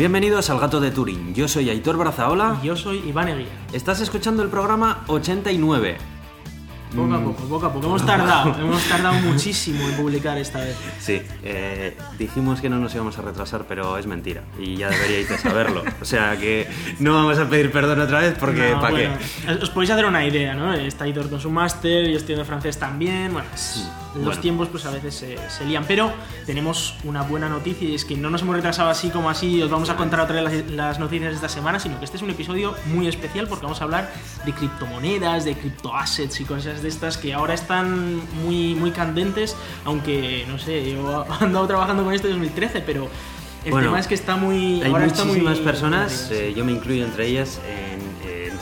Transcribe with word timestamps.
Bienvenidos 0.00 0.48
al 0.48 0.58
Gato 0.58 0.80
de 0.80 0.90
Turín. 0.92 1.34
Yo 1.34 1.46
soy 1.46 1.68
Aitor 1.68 1.98
Brazaola. 1.98 2.58
Y 2.62 2.68
yo 2.68 2.74
soy 2.74 3.06
Iván 3.06 3.28
Eguía. 3.28 3.48
Estás 3.74 4.00
escuchando 4.00 4.42
el 4.42 4.48
programa 4.48 5.04
89. 5.08 5.98
Poco 6.96 7.14
a 7.14 7.20
poco, 7.20 7.42
poco 7.44 7.66
a 7.66 7.72
poco. 7.74 7.86
Hemos 7.86 8.06
tardado, 8.06 8.56
hemos 8.60 8.82
tardado 8.84 9.16
muchísimo 9.20 9.86
en 9.86 9.96
publicar 9.96 10.38
esta 10.38 10.60
vez. 10.60 10.74
Sí, 11.00 11.20
eh, 11.44 11.98
dijimos 12.18 12.62
que 12.62 12.70
no 12.70 12.78
nos 12.78 12.94
íbamos 12.94 13.18
a 13.18 13.20
retrasar, 13.20 13.66
pero 13.68 13.98
es 13.98 14.06
mentira. 14.06 14.42
Y 14.58 14.76
ya 14.78 14.88
deberíais 14.88 15.28
de 15.28 15.36
saberlo. 15.36 15.82
O 16.00 16.04
sea 16.06 16.34
que 16.38 16.66
no 16.98 17.12
vamos 17.12 17.38
a 17.38 17.46
pedir 17.50 17.70
perdón 17.70 18.00
otra 18.00 18.20
vez 18.20 18.38
porque 18.40 18.70
No, 18.70 18.80
¿para 18.80 18.92
bueno, 18.92 19.18
qué? 19.46 19.52
Os 19.52 19.68
podéis 19.68 19.90
hacer 19.90 20.06
una 20.06 20.24
idea, 20.24 20.54
¿no? 20.54 20.72
Está 20.72 21.04
Aitor 21.04 21.28
con 21.28 21.40
su 21.40 21.50
máster, 21.50 22.08
yo 22.08 22.16
estudiando 22.16 22.46
francés 22.46 22.78
también. 22.78 23.34
Bueno, 23.34 23.48
es- 23.54 23.86
los 24.14 24.24
bueno. 24.24 24.40
tiempos 24.40 24.68
pues 24.68 24.84
a 24.86 24.90
veces 24.90 25.14
se, 25.14 25.36
se 25.50 25.64
lían. 25.64 25.84
Pero 25.86 26.12
tenemos 26.46 26.94
una 27.04 27.22
buena 27.22 27.48
noticia 27.48 27.88
y 27.88 27.94
es 27.94 28.04
que 28.04 28.16
no 28.16 28.30
nos 28.30 28.42
hemos 28.42 28.56
retrasado 28.56 28.90
así 28.90 29.10
como 29.10 29.30
así. 29.30 29.62
Os 29.62 29.70
vamos 29.70 29.90
a 29.90 29.96
contar 29.96 30.20
otra 30.20 30.42
vez 30.42 30.64
las, 30.66 30.70
las 30.70 30.98
noticias 30.98 31.30
de 31.30 31.36
esta 31.36 31.48
semana, 31.48 31.78
sino 31.78 31.98
que 31.98 32.04
este 32.04 32.16
es 32.16 32.22
un 32.22 32.30
episodio 32.30 32.74
muy 32.86 33.06
especial 33.08 33.46
porque 33.48 33.64
vamos 33.64 33.80
a 33.80 33.84
hablar 33.84 34.12
de 34.44 34.52
criptomonedas, 34.52 35.44
de 35.44 35.54
criptoassets 35.54 36.40
y 36.40 36.44
cosas 36.44 36.82
de 36.82 36.88
estas 36.88 37.16
que 37.16 37.32
ahora 37.34 37.54
están 37.54 38.16
muy, 38.44 38.74
muy 38.74 38.90
candentes. 38.90 39.56
Aunque, 39.84 40.44
no 40.48 40.58
sé, 40.58 40.92
yo 40.92 41.24
he 41.40 41.44
andado 41.44 41.66
trabajando 41.66 42.04
con 42.04 42.12
esto 42.14 42.26
desde 42.28 42.38
2013, 42.40 42.80
pero... 42.82 43.08
El 43.62 43.72
Bueno, 43.72 43.88
tema 43.88 44.00
es 44.00 44.06
que 44.06 44.14
está 44.14 44.36
muy. 44.36 44.80
Hay 44.82 44.90
ahora 44.90 45.04
está 45.04 45.22
muy- 45.24 45.32
muchísimas 45.40 45.58
personas, 45.58 46.28
muy 46.30 46.38
eh, 46.38 46.54
yo 46.56 46.64
me 46.64 46.72
incluyo 46.72 47.04
entre 47.04 47.26
ellas, 47.26 47.60
en- 47.68 48.00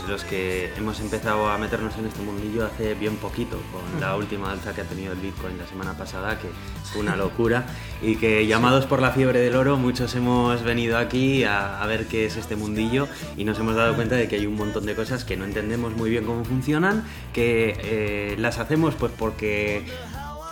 los 0.09 0.25
que 0.25 0.73
hemos 0.77 1.01
empezado 1.01 1.51
a 1.51 1.59
meternos 1.59 1.97
en 1.99 2.07
este 2.07 2.23
mundillo 2.23 2.65
hace 2.65 2.95
bien 2.95 3.17
poquito, 3.17 3.61
con 3.71 4.01
la 4.01 4.17
última 4.17 4.51
alza 4.51 4.75
que 4.75 4.81
ha 4.81 4.85
tenido 4.85 5.13
el 5.13 5.19
Bitcoin 5.19 5.59
la 5.59 5.67
semana 5.67 5.97
pasada, 5.97 6.39
que 6.39 6.49
fue 6.91 7.03
una 7.03 7.15
locura, 7.15 7.67
y 8.01 8.17
que 8.17 8.47
llamados 8.47 8.87
por 8.87 9.01
la 9.03 9.11
fiebre 9.11 9.41
del 9.41 9.55
oro, 9.55 9.77
muchos 9.77 10.15
hemos 10.15 10.63
venido 10.63 10.97
aquí 10.97 11.45
a, 11.45 11.83
a 11.83 11.87
ver 11.87 12.07
qué 12.07 12.27
es 12.27 12.37
este 12.37 12.57
mundillo 12.57 13.07
y 13.37 13.45
nos 13.45 13.59
hemos 13.59 13.77
dado 13.77 13.95
cuenta 13.95 14.17
de 14.17 14.29
que 14.29 14.37
hay 14.37 14.47
un 14.47 14.57
montón 14.57 14.87
de 14.87 14.95
cosas 14.95 15.25
que 15.25 15.37
no 15.37 15.45
entendemos 15.45 15.95
muy 15.95 16.11
bien 16.11 16.25
cómo 16.25 16.45
funcionan, 16.45 17.05
que 17.33 17.77
eh, 17.79 18.37
las 18.39 18.59
hacemos 18.59 18.95
pues 18.95 19.13
porque 19.17 19.85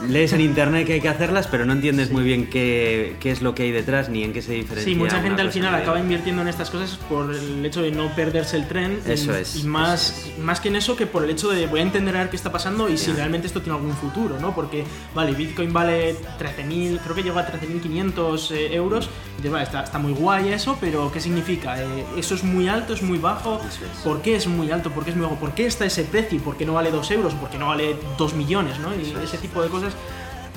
lees 0.00 0.32
en 0.32 0.40
internet 0.42 0.86
que 0.86 0.94
hay 0.94 1.00
que 1.00 1.08
hacerlas, 1.08 1.46
pero 1.46 1.64
no 1.64 1.72
entiendes 1.72 2.10
muy 2.10 2.22
bien 2.22 2.48
qué, 2.50 3.16
qué 3.20 3.30
es 3.30 3.40
lo 3.42 3.54
que 3.54 3.62
hay 3.64 3.70
detrás 3.72 4.08
ni 4.08 4.22
en 4.24 4.32
qué 4.32 4.42
se 4.42 4.52
diferencia. 4.52 4.92
Sí, 4.92 4.98
mucha 4.98 5.20
gente 5.22 5.40
al 5.42 5.50
final 5.50 5.74
acaba 5.74 5.98
invirtiendo 5.98 6.42
en 6.42 6.48
estas 6.48 6.70
cosas 6.70 6.98
por 7.08 7.34
el 7.34 7.64
hecho 7.64 7.80
de 7.82 7.90
no 7.92 8.14
perderse 8.14 8.56
el 8.56 8.68
tren. 8.68 9.00
y- 9.06 9.10
Eso 9.12 9.34
es, 9.34 9.56
Y 9.56 9.64
más, 9.64 10.26
más 10.40 10.60
que 10.60 10.68
en 10.68 10.76
eso 10.76 10.96
que 10.96 11.06
por 11.06 11.24
el 11.24 11.30
hecho 11.30 11.48
de 11.48 11.66
voy 11.66 11.80
a 11.80 11.82
entender 11.82 12.14
a 12.16 12.20
ver 12.20 12.30
qué 12.30 12.36
está 12.36 12.52
pasando 12.52 12.88
y 12.88 12.98
si 12.98 13.12
realmente 13.12 13.46
esto 13.46 13.62
tiene 13.62 13.78
algún 13.78 13.94
futuro, 13.94 14.38
¿no? 14.40 14.54
Porque, 14.54 14.84
vale, 15.14 15.32
Bitcoin 15.32 15.72
vale 15.72 16.14
13.000, 16.38 17.00
creo 17.02 17.14
que 17.14 17.22
llegó 17.22 17.38
a 17.38 17.46
13.500 17.46 18.50
eh, 18.52 18.74
euros. 18.74 19.08
Y 19.42 19.48
vale, 19.48 19.64
está, 19.64 19.84
está 19.84 19.98
muy 19.98 20.12
guay 20.12 20.48
eso, 20.52 20.76
pero 20.80 21.10
¿qué 21.12 21.20
significa? 21.20 21.80
Eh, 21.82 21.86
¿Eso 22.16 22.34
es 22.34 22.42
muy 22.42 22.68
alto, 22.68 22.94
es 22.94 23.02
muy 23.02 23.18
bajo? 23.18 23.60
Es. 23.66 23.78
¿Por 24.02 24.20
qué 24.22 24.36
es 24.36 24.46
muy 24.46 24.70
alto? 24.70 24.90
¿Por 24.90 25.04
qué 25.04 25.10
es 25.10 25.16
muy 25.16 25.24
bajo? 25.24 25.36
¿Por 25.36 25.52
qué 25.52 25.66
está 25.66 25.84
ese 25.84 26.04
precio? 26.04 26.40
¿Por 26.40 26.56
qué 26.56 26.64
no 26.66 26.72
vale 26.74 26.90
2 26.90 27.10
euros? 27.12 27.34
¿Por 27.34 27.48
qué 27.50 27.58
no 27.58 27.68
vale 27.68 27.96
2 28.18 28.34
millones? 28.34 28.78
¿no? 28.78 28.88
Y 28.94 29.14
ese 29.24 29.38
tipo 29.38 29.62
de 29.62 29.68
cosas. 29.68 29.85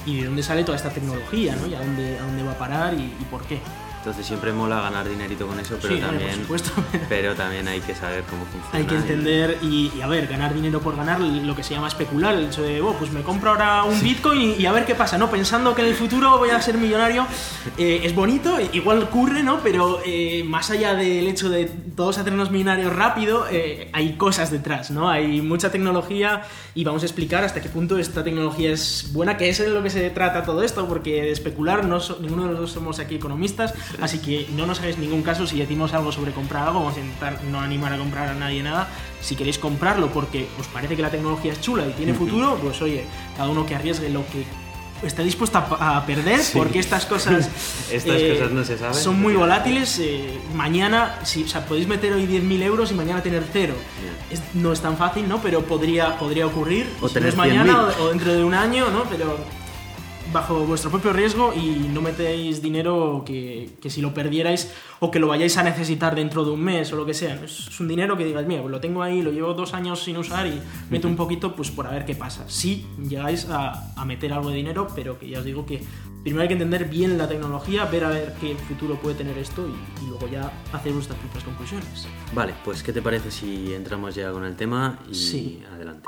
¿Y 0.05 0.21
de 0.21 0.25
dónde 0.25 0.43
sale 0.43 0.63
toda 0.63 0.77
esta 0.77 0.89
tecnología? 0.89 1.55
¿no? 1.55 1.67
¿Y 1.67 1.75
a 1.75 1.79
dónde, 1.79 2.17
a 2.17 2.23
dónde 2.23 2.43
va 2.43 2.51
a 2.53 2.57
parar 2.57 2.93
y, 2.93 3.03
y 3.03 3.27
por 3.29 3.43
qué? 3.45 3.59
Entonces 3.99 4.25
siempre 4.25 4.53
mola 4.53 4.79
ganar 4.81 5.07
dinerito 5.09 5.45
con 5.45 5.59
eso, 5.59 5.77
pero 5.81 5.93
Sí, 5.95 5.99
también 6.01 6.29
por 6.45 6.57
supuesto. 6.59 6.71
pero 7.09 7.35
también 7.35 7.67
hay 7.67 7.81
que 7.81 7.93
saber 7.93 8.23
cómo 8.29 8.45
funciona. 8.45 8.77
Hay 8.77 8.85
que 8.85 8.95
entender 8.95 9.57
y, 9.61 9.91
y, 9.95 10.01
a 10.01 10.07
ver, 10.07 10.25
ganar 10.27 10.53
dinero 10.53 10.79
por 10.79 10.95
ganar, 10.95 11.19
lo 11.19 11.53
que 11.55 11.63
se 11.63 11.73
llama 11.73 11.89
especular, 11.89 12.33
el 12.35 12.45
hecho 12.45 12.61
de, 12.61 12.81
oh, 12.81 12.93
pues 12.93 13.11
me 13.11 13.21
compro 13.23 13.51
ahora 13.51 13.83
un 13.83 14.01
Bitcoin 14.01 14.41
y, 14.41 14.53
y 14.53 14.65
a 14.65 14.71
ver 14.71 14.85
qué 14.85 14.95
pasa, 14.95 15.17
¿no? 15.17 15.29
Pensando 15.29 15.75
que 15.75 15.81
en 15.81 15.89
el 15.89 15.95
futuro 15.95 16.37
voy 16.37 16.49
a 16.49 16.61
ser 16.61 16.77
millonario, 16.77 17.27
eh, 17.77 18.01
es 18.03 18.15
bonito, 18.15 18.57
igual 18.71 19.03
ocurre, 19.03 19.43
¿no? 19.43 19.59
Pero 19.61 19.99
eh, 20.05 20.43
más 20.45 20.71
allá 20.71 20.93
del 20.95 21.27
hecho 21.27 21.49
de 21.49 21.65
todos 21.95 22.17
hacernos 22.19 22.51
millonarios 22.51 22.95
rápido, 22.95 23.47
eh, 23.51 23.89
hay 23.91 24.13
cosas 24.13 24.49
detrás, 24.49 24.91
¿no? 24.91 25.09
Hay 25.09 25.41
mucha 25.41 25.71
tecnología 25.71 26.43
y 26.73 26.85
vamos 26.85 27.03
a 27.03 27.05
explicar 27.05 27.43
hasta 27.43 27.59
qué 27.59 27.67
punto 27.67 27.97
esta 27.97 28.23
tecnología 28.23 28.71
es 28.71 29.09
buena, 29.11 29.35
que 29.35 29.49
es 29.49 29.57
de 29.57 29.67
lo 29.67 29.83
que 29.83 29.89
se 29.89 30.09
trata 30.09 30.43
todo 30.43 30.63
esto, 30.63 30.87
porque 30.87 31.21
de 31.23 31.31
especular 31.31 31.83
no 31.85 31.99
so- 31.99 32.17
ninguno 32.21 32.43
de 32.45 32.51
los 32.51 32.59
dos 32.61 32.71
somos 32.71 32.99
aquí 32.99 33.15
economistas, 33.15 33.73
así 34.01 34.19
que 34.19 34.47
no 34.55 34.65
nos 34.65 34.79
hagáis 34.79 34.97
ningún 34.97 35.21
caso 35.23 35.45
si 35.47 35.57
decimos 35.59 35.93
algo 35.93 36.11
sobre 36.11 36.31
comprar 36.31 36.67
algo, 36.67 36.79
vamos 36.79 36.97
a 36.97 36.99
intentar 36.99 37.43
no 37.43 37.59
animar 37.59 37.93
a 37.93 37.97
comprar 37.97 38.29
a 38.29 38.33
nadie 38.33 38.61
nada. 38.63 38.87
Si 39.21 39.35
queréis 39.35 39.57
comprarlo 39.59 40.11
porque 40.11 40.47
os 40.59 40.67
parece 40.67 40.95
que 40.95 41.01
la 41.01 41.09
tecnología 41.11 41.53
es 41.53 41.61
chula 41.61 41.85
y 41.87 41.91
tiene 41.93 42.13
futuro, 42.13 42.57
pues 42.61 42.81
oye, 42.81 43.05
cada 43.35 43.49
uno 43.49 43.65
que 43.65 43.75
arriesgue 43.75 44.09
lo 44.09 44.25
que 44.27 44.45
esté 45.01 45.23
dispuesto 45.23 45.57
a, 45.57 46.05
perder, 46.05 46.41
Sí. 46.41 46.57
porque 46.57 46.79
estas 46.79 47.05
cosas, 47.05 47.49
Estas 47.91 48.21
cosas 48.21 48.51
no 48.51 48.65
se 48.65 48.77
saben. 48.77 48.93
son 48.93 49.21
muy 49.21 49.33
volátiles. 49.33 49.97
eh, 49.99 50.37
mañana, 50.53 51.19
si, 51.23 51.43
o 51.43 51.47
sea, 51.47 51.65
podéis 51.65 51.87
meter 51.87 52.11
hoy 52.11 52.25
10.000 52.27 52.61
euros 52.63 52.91
y 52.91 52.95
mañana 52.95 53.23
tener 53.23 53.43
cero. 53.53 53.75
Es- 54.29 54.41
no 54.55 54.73
es 54.73 54.81
tan 54.81 54.97
fácil, 54.97 55.27
¿no? 55.29 55.41
Pero 55.41 55.61
podría, 55.63 56.17
podría 56.17 56.45
ocurrir. 56.47 56.85
O 57.01 57.07
si 57.07 57.17
no 57.19 57.27
es 57.29 57.35
mañana 57.37 57.73
100.000. 57.73 57.99
o, 57.99 58.03
o 58.03 58.09
dentro 58.09 58.33
de 58.33 58.43
un 58.43 58.53
año, 58.53 58.89
¿no? 58.89 59.03
Pero 59.05 59.37
bajo 60.31 60.59
vuestro 60.65 60.91
propio 60.91 61.11
riesgo 61.13 61.53
y 61.53 61.89
no 61.91 62.01
metéis 62.01 62.61
dinero 62.61 63.23
que, 63.25 63.71
que 63.81 63.89
si 63.89 64.01
lo 64.01 64.13
perdierais 64.13 64.71
o 64.99 65.09
que 65.11 65.19
lo 65.19 65.27
vayáis 65.27 65.57
a 65.57 65.63
necesitar 65.63 66.15
dentro 66.15 66.45
de 66.45 66.51
un 66.51 66.61
mes 66.61 66.91
o 66.93 66.95
lo 66.95 67.05
que 67.05 67.13
sea. 67.13 67.35
Es, 67.43 67.79
un 67.79 67.87
dinero 67.87 68.15
que 68.17 68.25
digáis, 68.25 68.47
mira, 68.47 68.61
pues 68.61 68.71
lo 68.71 68.79
tengo 68.79 69.01
ahí, 69.01 69.21
lo 69.21 69.31
llevo 69.31 69.53
dos 69.53 69.73
años 69.73 70.03
sin 70.03 70.17
usar 70.17 70.45
y 70.47 70.61
meto 70.89 71.07
un 71.07 71.15
poquito 71.15 71.55
pues 71.55 71.71
por 71.71 71.87
a 71.87 71.91
ver 71.91 72.05
qué 72.05 72.15
pasa. 72.15 72.43
Si 72.47 72.85
llegáis 73.07 73.47
a, 73.49 73.93
a 73.95 74.05
meter 74.05 74.33
algo 74.33 74.49
de 74.49 74.57
dinero, 74.57 74.87
pero 74.95 75.17
que 75.17 75.27
ya 75.29 75.39
os 75.39 75.45
digo 75.45 75.65
que 75.65 75.81
primero 76.23 76.41
hay 76.41 76.47
que 76.47 76.53
entender 76.53 76.85
bien 76.85 77.17
la 77.17 77.27
tecnología, 77.27 77.85
ver 77.85 78.03
a 78.03 78.09
ver 78.09 78.33
qué 78.41 78.55
futuro 78.55 78.95
puede 78.95 79.15
tener 79.15 79.37
esto 79.37 79.65
y, 79.67 80.03
y 80.05 80.09
luego 80.09 80.27
ya 80.27 80.51
hacer 80.73 80.91
vuestras 80.93 81.17
propias 81.19 81.43
conclusiones. 81.43 82.07
Vale, 82.33 82.53
pues 82.63 82.83
¿qué 82.83 82.93
te 82.93 83.01
parece 83.01 83.31
si 83.31 83.73
entramos 83.73 84.15
ya 84.15 84.31
con 84.31 84.43
el 84.45 84.55
tema 84.55 84.99
y 85.09 85.15
Sí. 85.15 85.63
adelante? 85.73 86.07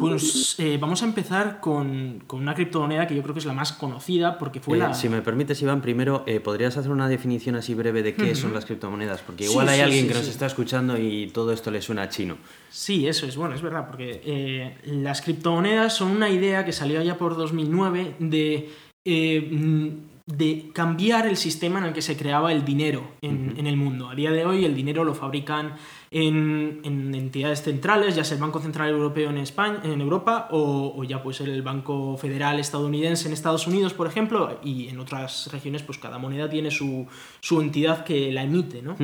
Pues 0.00 0.56
eh, 0.58 0.78
vamos 0.80 1.02
a 1.02 1.04
empezar 1.06 1.60
con, 1.60 2.22
con 2.26 2.40
una 2.40 2.54
criptomoneda 2.54 3.06
que 3.06 3.14
yo 3.14 3.22
creo 3.22 3.34
que 3.34 3.40
es 3.40 3.46
la 3.46 3.52
más 3.52 3.72
conocida 3.72 4.38
porque 4.38 4.58
fue 4.60 4.76
Eh, 4.76 4.80
la... 4.80 4.94
Si 4.94 5.08
me 5.08 5.20
permites, 5.22 5.60
Iván, 5.62 5.82
primero, 5.82 6.24
eh, 6.26 6.40
¿podrías 6.40 6.76
hacer 6.76 6.90
una 6.90 7.08
definición 7.08 7.54
así 7.56 7.74
breve 7.74 8.02
de 8.02 8.14
qué 8.14 8.34
son 8.34 8.54
las 8.54 8.64
criptomonedas? 8.64 9.20
Porque 9.20 9.44
igual 9.44 9.66
Sí, 9.66 9.72
hay 9.72 9.76
sí, 9.78 9.82
alguien 9.82 10.02
sí, 10.04 10.08
que 10.08 10.14
nos 10.14 10.28
está 10.28 10.46
escuchando 10.46 10.98
y 10.98 11.28
todo 11.28 11.52
esto 11.52 11.70
le 11.70 11.82
suena 11.82 12.02
a 12.02 12.08
chino. 12.08 12.36
Sí, 12.70 13.06
eso 13.06 13.26
es, 13.26 13.36
bueno, 13.36 13.54
es 13.54 13.62
verdad, 13.62 13.86
porque 13.86 14.74
las 14.86 15.20
criptomonedas 15.22 15.94
son 15.94 16.10
una 16.12 16.30
idea 16.30 16.64
que 16.64 16.72
salió 16.72 17.02
ya 17.02 17.18
por 17.18 17.36
2009 17.36 18.14
de, 18.18 18.70
mm, 19.50 19.88
de 20.26 20.70
cambiar 20.72 21.26
el 21.26 21.36
sistema 21.36 21.78
en 21.80 21.86
el 21.86 21.92
que 21.92 22.02
se 22.02 22.16
creaba 22.16 22.52
el 22.52 22.64
dinero 22.64 23.12
en, 23.20 23.54
en 23.56 23.66
el 23.66 23.76
mundo. 23.76 24.08
A 24.08 24.14
día 24.14 24.30
de 24.30 24.44
hoy 24.46 24.64
el 24.64 24.74
dinero 24.74 25.04
lo 25.04 25.14
fabrican 25.14 25.74
en, 26.12 26.80
en 26.82 27.14
entidades 27.14 27.62
centrales, 27.62 28.16
ya 28.16 28.24
sea 28.24 28.34
el 28.34 28.42
Banco 28.42 28.60
Central 28.60 28.90
Europeo 28.90 29.30
en, 29.30 29.38
España, 29.38 29.80
en 29.84 30.00
Europa 30.00 30.48
o, 30.50 30.94
o 30.96 31.04
ya 31.04 31.22
pues 31.22 31.40
el 31.40 31.62
Banco 31.62 32.16
Federal 32.16 32.58
estadounidense 32.58 33.28
en 33.28 33.32
Estados 33.32 33.66
Unidos, 33.66 33.94
por 33.94 34.08
ejemplo, 34.08 34.58
y 34.62 34.88
en 34.88 34.98
otras 34.98 35.48
regiones 35.52 35.82
pues 35.82 35.98
cada 35.98 36.18
moneda 36.18 36.48
tiene 36.48 36.70
su, 36.70 37.06
su 37.40 37.60
entidad 37.60 38.04
que 38.04 38.32
la 38.32 38.42
emite, 38.42 38.82
¿no? 38.82 38.96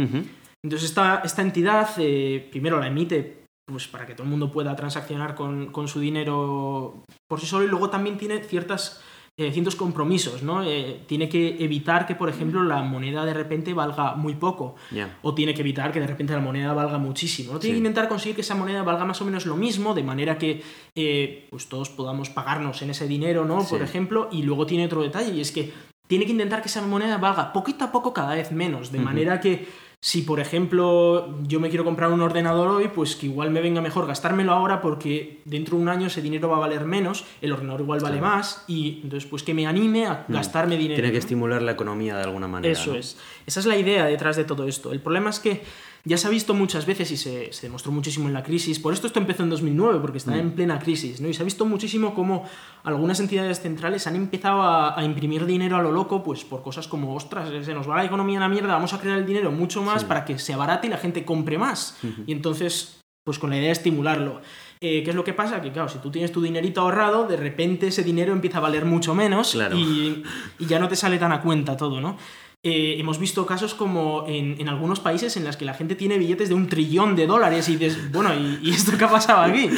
Entonces 0.64 0.88
esta, 0.88 1.22
esta 1.24 1.42
entidad 1.42 1.90
eh, 1.98 2.48
primero 2.50 2.80
la 2.80 2.88
emite 2.88 3.44
pues, 3.66 3.86
para 3.86 4.04
que 4.04 4.14
todo 4.14 4.24
el 4.24 4.30
mundo 4.30 4.50
pueda 4.50 4.74
transaccionar 4.74 5.36
con, 5.36 5.70
con 5.70 5.86
su 5.86 6.00
dinero 6.00 7.04
por 7.28 7.40
sí 7.40 7.46
solo 7.46 7.64
y 7.64 7.68
luego 7.68 7.88
también 7.88 8.18
tiene 8.18 8.42
ciertas, 8.42 9.00
eh, 9.38 9.52
ciertos 9.52 9.76
compromisos, 9.76 10.42
¿no? 10.42 10.62
Eh, 10.64 11.02
tiene 11.06 11.28
que 11.28 11.62
evitar 11.62 12.06
que, 12.06 12.14
por 12.14 12.30
ejemplo, 12.30 12.62
la 12.64 12.82
moneda 12.82 13.22
de 13.26 13.34
repente 13.34 13.74
valga 13.74 14.14
muy 14.14 14.34
poco 14.34 14.76
o 15.22 15.34
tiene 15.34 15.52
que 15.52 15.60
evitar 15.60 15.92
que 15.92 16.00
de 16.00 16.06
repente 16.06 16.32
la 16.32 16.40
moneda 16.40 16.72
valga 16.72 16.96
muchísimo. 16.96 17.52
¿no? 17.52 17.58
Tiene 17.58 17.76
Sí. 17.76 17.82
que 17.82 17.86
intentar 17.86 18.08
conseguir 18.08 18.34
que 18.34 18.40
esa 18.40 18.54
moneda 18.54 18.82
valga 18.82 19.04
más 19.04 19.20
o 19.20 19.26
menos 19.26 19.44
lo 19.44 19.56
mismo, 19.56 19.92
de 19.92 20.02
manera 20.02 20.38
que 20.38 20.62
eh, 20.94 21.48
pues 21.50 21.68
todos 21.68 21.90
podamos 21.90 22.30
pagarnos 22.30 22.80
en 22.80 22.88
ese 22.90 23.06
dinero, 23.06 23.44
¿no? 23.44 23.62
Por 23.62 23.82
ejemplo, 23.82 24.28
y 24.32 24.42
luego 24.42 24.64
tiene 24.64 24.86
otro 24.86 25.02
detalle, 25.02 25.34
y 25.34 25.42
es 25.42 25.52
que 25.52 25.70
tiene 26.06 26.24
que 26.24 26.32
intentar 26.32 26.62
que 26.62 26.68
esa 26.68 26.80
moneda 26.86 27.18
valga 27.18 27.52
poquito 27.52 27.84
a 27.84 27.92
poco 27.92 28.14
cada 28.14 28.34
vez 28.36 28.52
menos, 28.52 28.90
de 28.90 29.00
manera 29.00 29.40
que 29.40 29.68
si, 30.06 30.22
por 30.22 30.38
ejemplo, 30.38 31.34
yo 31.48 31.58
me 31.58 31.68
quiero 31.68 31.84
comprar 31.84 32.12
un 32.12 32.20
ordenador 32.22 32.68
hoy, 32.68 32.86
pues 32.94 33.16
que 33.16 33.26
igual 33.26 33.50
me 33.50 33.60
venga 33.60 33.80
mejor 33.80 34.06
gastármelo 34.06 34.52
ahora 34.52 34.80
porque 34.80 35.40
dentro 35.44 35.76
de 35.76 35.82
un 35.82 35.88
año 35.88 36.06
ese 36.06 36.22
dinero 36.22 36.48
va 36.48 36.58
a 36.58 36.60
valer 36.60 36.84
menos, 36.84 37.24
el 37.42 37.50
ordenador 37.52 37.80
igual 37.80 37.98
vale 37.98 38.18
Claro. 38.18 38.36
más, 38.36 38.62
y 38.68 39.00
entonces 39.02 39.28
pues 39.28 39.42
que 39.42 39.52
me 39.52 39.66
anime 39.66 40.06
a 40.06 40.24
Mm. 40.28 40.32
gastarme 40.32 40.76
dinero. 40.76 40.94
Tiene 40.94 41.10
que 41.10 41.18
estimular 41.18 41.60
la 41.60 41.72
economía 41.72 42.16
de 42.16 42.22
alguna 42.22 42.46
manera. 42.46 42.72
Eso 42.72 42.92
¿no? 42.92 42.98
es. 42.98 43.18
Esa 43.46 43.58
es 43.58 43.66
la 43.66 43.76
idea 43.76 44.04
detrás 44.06 44.36
de 44.36 44.44
todo 44.44 44.68
esto. 44.68 44.92
El 44.92 45.00
problema 45.00 45.30
es 45.30 45.40
que 45.40 45.64
ya 46.08 46.16
se 46.16 46.28
ha 46.28 46.30
visto 46.30 46.54
muchas 46.54 46.86
veces 46.86 47.10
y 47.10 47.16
se, 47.16 47.52
se 47.52 47.66
demostró 47.66 47.90
muchísimo 47.90 48.28
en 48.28 48.32
la 48.34 48.42
crisis. 48.44 48.78
Por 48.78 48.92
esto 48.94 49.08
esto 49.08 49.18
empezó 49.18 49.42
en 49.42 49.50
2009, 49.50 49.98
porque 50.00 50.18
está 50.18 50.38
en 50.38 50.52
plena 50.52 50.78
crisis. 50.78 51.20
¿no? 51.20 51.28
Y 51.28 51.34
se 51.34 51.42
ha 51.42 51.44
visto 51.44 51.66
muchísimo 51.66 52.14
cómo 52.14 52.44
algunas 52.84 53.18
entidades 53.18 53.60
centrales 53.60 54.06
han 54.06 54.14
empezado 54.14 54.62
a, 54.62 54.98
a 54.98 55.04
imprimir 55.04 55.44
dinero 55.46 55.76
a 55.76 55.82
lo 55.82 55.90
loco, 55.90 56.22
pues 56.22 56.44
por 56.44 56.62
cosas 56.62 56.86
como, 56.86 57.14
ostras, 57.14 57.50
se 57.64 57.74
nos 57.74 57.90
va 57.90 57.96
la 57.96 58.04
economía 58.04 58.38
a 58.38 58.42
la 58.42 58.48
mierda, 58.48 58.68
vamos 58.74 58.92
a 58.94 59.00
crear 59.00 59.18
el 59.18 59.26
dinero 59.26 59.50
mucho 59.50 59.82
más 59.82 60.02
Sí. 60.02 60.06
para 60.06 60.24
que 60.24 60.38
se 60.38 60.52
abarate 60.54 60.86
y 60.86 60.90
la 60.90 60.98
gente 60.98 61.24
compre 61.24 61.58
más. 61.58 61.98
Y 62.26 62.30
entonces, 62.32 63.00
pues 63.24 63.40
con 63.40 63.50
la 63.50 63.56
idea 63.56 63.66
de 63.66 63.72
estimularlo. 63.72 64.40
Eh, 64.80 65.02
¿Qué 65.02 65.10
es 65.10 65.16
lo 65.16 65.24
que 65.24 65.32
pasa? 65.32 65.60
Que 65.60 65.72
claro, 65.72 65.88
si 65.88 65.98
tú 65.98 66.10
tienes 66.12 66.30
tu 66.30 66.40
dinerito 66.40 66.82
ahorrado, 66.82 67.26
de 67.26 67.36
repente 67.36 67.88
ese 67.88 68.04
dinero 68.04 68.32
empieza 68.32 68.58
a 68.58 68.60
valer 68.60 68.84
mucho 68.84 69.14
menos 69.14 69.52
Claro. 69.52 69.76
y, 69.76 70.22
y 70.60 70.66
ya 70.66 70.78
no 70.78 70.86
te 70.86 70.94
sale 70.94 71.18
tan 71.18 71.32
a 71.32 71.40
cuenta 71.40 71.76
todo, 71.76 72.00
¿no? 72.00 72.16
Eh, 72.62 72.96
hemos 72.98 73.18
visto 73.18 73.46
casos 73.46 73.74
como 73.74 74.24
en, 74.26 74.60
en, 74.60 74.68
algunos 74.68 74.98
países 74.98 75.36
en 75.36 75.44
los 75.44 75.56
que 75.56 75.64
la 75.64 75.74
gente 75.74 75.94
tiene 75.94 76.18
billetes 76.18 76.48
de 76.48 76.54
un 76.54 76.68
trillón 76.68 77.14
de 77.14 77.26
dólares 77.26 77.68
y 77.68 77.76
dices, 77.76 78.10
bueno, 78.10 78.32
¿y, 78.34 78.70
esto 78.70 78.96
qué 78.98 79.04
ha 79.04 79.10
pasado 79.10 79.42
aquí? 79.42 79.70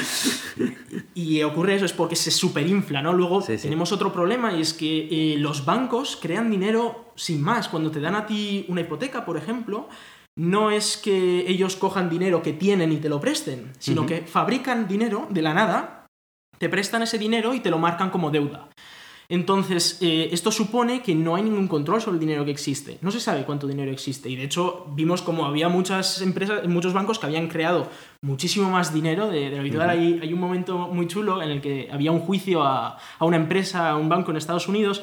Y 1.14 1.42
ocurre 1.42 1.74
eso, 1.74 1.84
es 1.84 1.92
porque 1.92 2.16
se 2.16 2.30
superinfla, 2.30 3.02
¿no? 3.02 3.12
Luego 3.12 3.42
tenemos 3.42 3.92
otro 3.92 4.12
problema 4.12 4.52
y 4.54 4.62
es 4.62 4.72
que 4.72 5.08
eh, 5.10 5.36
los 5.38 5.64
bancos 5.64 6.18
crean 6.20 6.50
dinero 6.50 7.12
sin 7.16 7.42
más. 7.42 7.68
Cuando 7.68 7.90
te 7.90 8.00
dan 8.00 8.14
a 8.14 8.26
ti 8.26 8.64
una 8.68 8.80
hipoteca, 8.80 9.26
por 9.26 9.36
ejemplo, 9.36 9.88
no 10.36 10.70
es 10.70 10.96
que 10.96 11.44
ellos 11.46 11.76
cojan 11.76 12.08
dinero 12.08 12.42
que 12.42 12.52
tienen 12.52 12.92
y 12.92 12.98
te 12.98 13.08
lo 13.08 13.20
presten, 13.20 13.72
sino 13.78 14.06
que 14.06 14.22
fabrican 14.22 14.86
dinero 14.86 15.26
de 15.28 15.42
la 15.42 15.52
nada, 15.52 16.06
te 16.58 16.68
prestan 16.68 17.02
ese 17.02 17.18
dinero 17.18 17.52
y 17.52 17.60
te 17.60 17.70
lo 17.70 17.78
marcan 17.78 18.10
como 18.10 18.30
deuda. 18.30 18.68
Entonces, 19.30 19.98
eh, 20.00 20.30
esto 20.32 20.50
supone 20.50 21.02
que 21.02 21.14
no 21.14 21.36
hay 21.36 21.42
ningún 21.42 21.68
control 21.68 22.00
sobre 22.00 22.14
el 22.14 22.20
dinero 22.20 22.46
que 22.46 22.50
existe. 22.50 22.96
No 23.02 23.10
se 23.10 23.20
sabe 23.20 23.44
cuánto 23.44 23.66
dinero 23.66 23.90
existe. 23.90 24.30
Y 24.30 24.36
de 24.36 24.44
hecho, 24.44 24.86
vimos 24.94 25.20
como 25.20 25.44
había 25.44 25.68
muchas 25.68 26.22
empresas, 26.22 26.66
muchos 26.66 26.94
bancos 26.94 27.18
que 27.18 27.26
habían 27.26 27.48
creado 27.48 27.90
muchísimo 28.22 28.70
más 28.70 28.94
dinero 28.94 29.28
de, 29.28 29.50
lo 29.50 29.60
habitual. 29.60 29.90
hay, 29.90 30.32
un 30.32 30.40
momento 30.40 30.88
muy 30.88 31.06
chulo 31.08 31.42
en 31.42 31.50
el 31.50 31.60
que 31.60 31.90
había 31.92 32.10
un 32.10 32.20
juicio 32.20 32.62
a, 32.62 32.96
a 33.18 33.24
una 33.26 33.36
empresa, 33.36 33.90
a 33.90 33.96
un 33.96 34.08
banco 34.08 34.30
en 34.30 34.38
Estados 34.38 34.66
Unidos, 34.66 35.02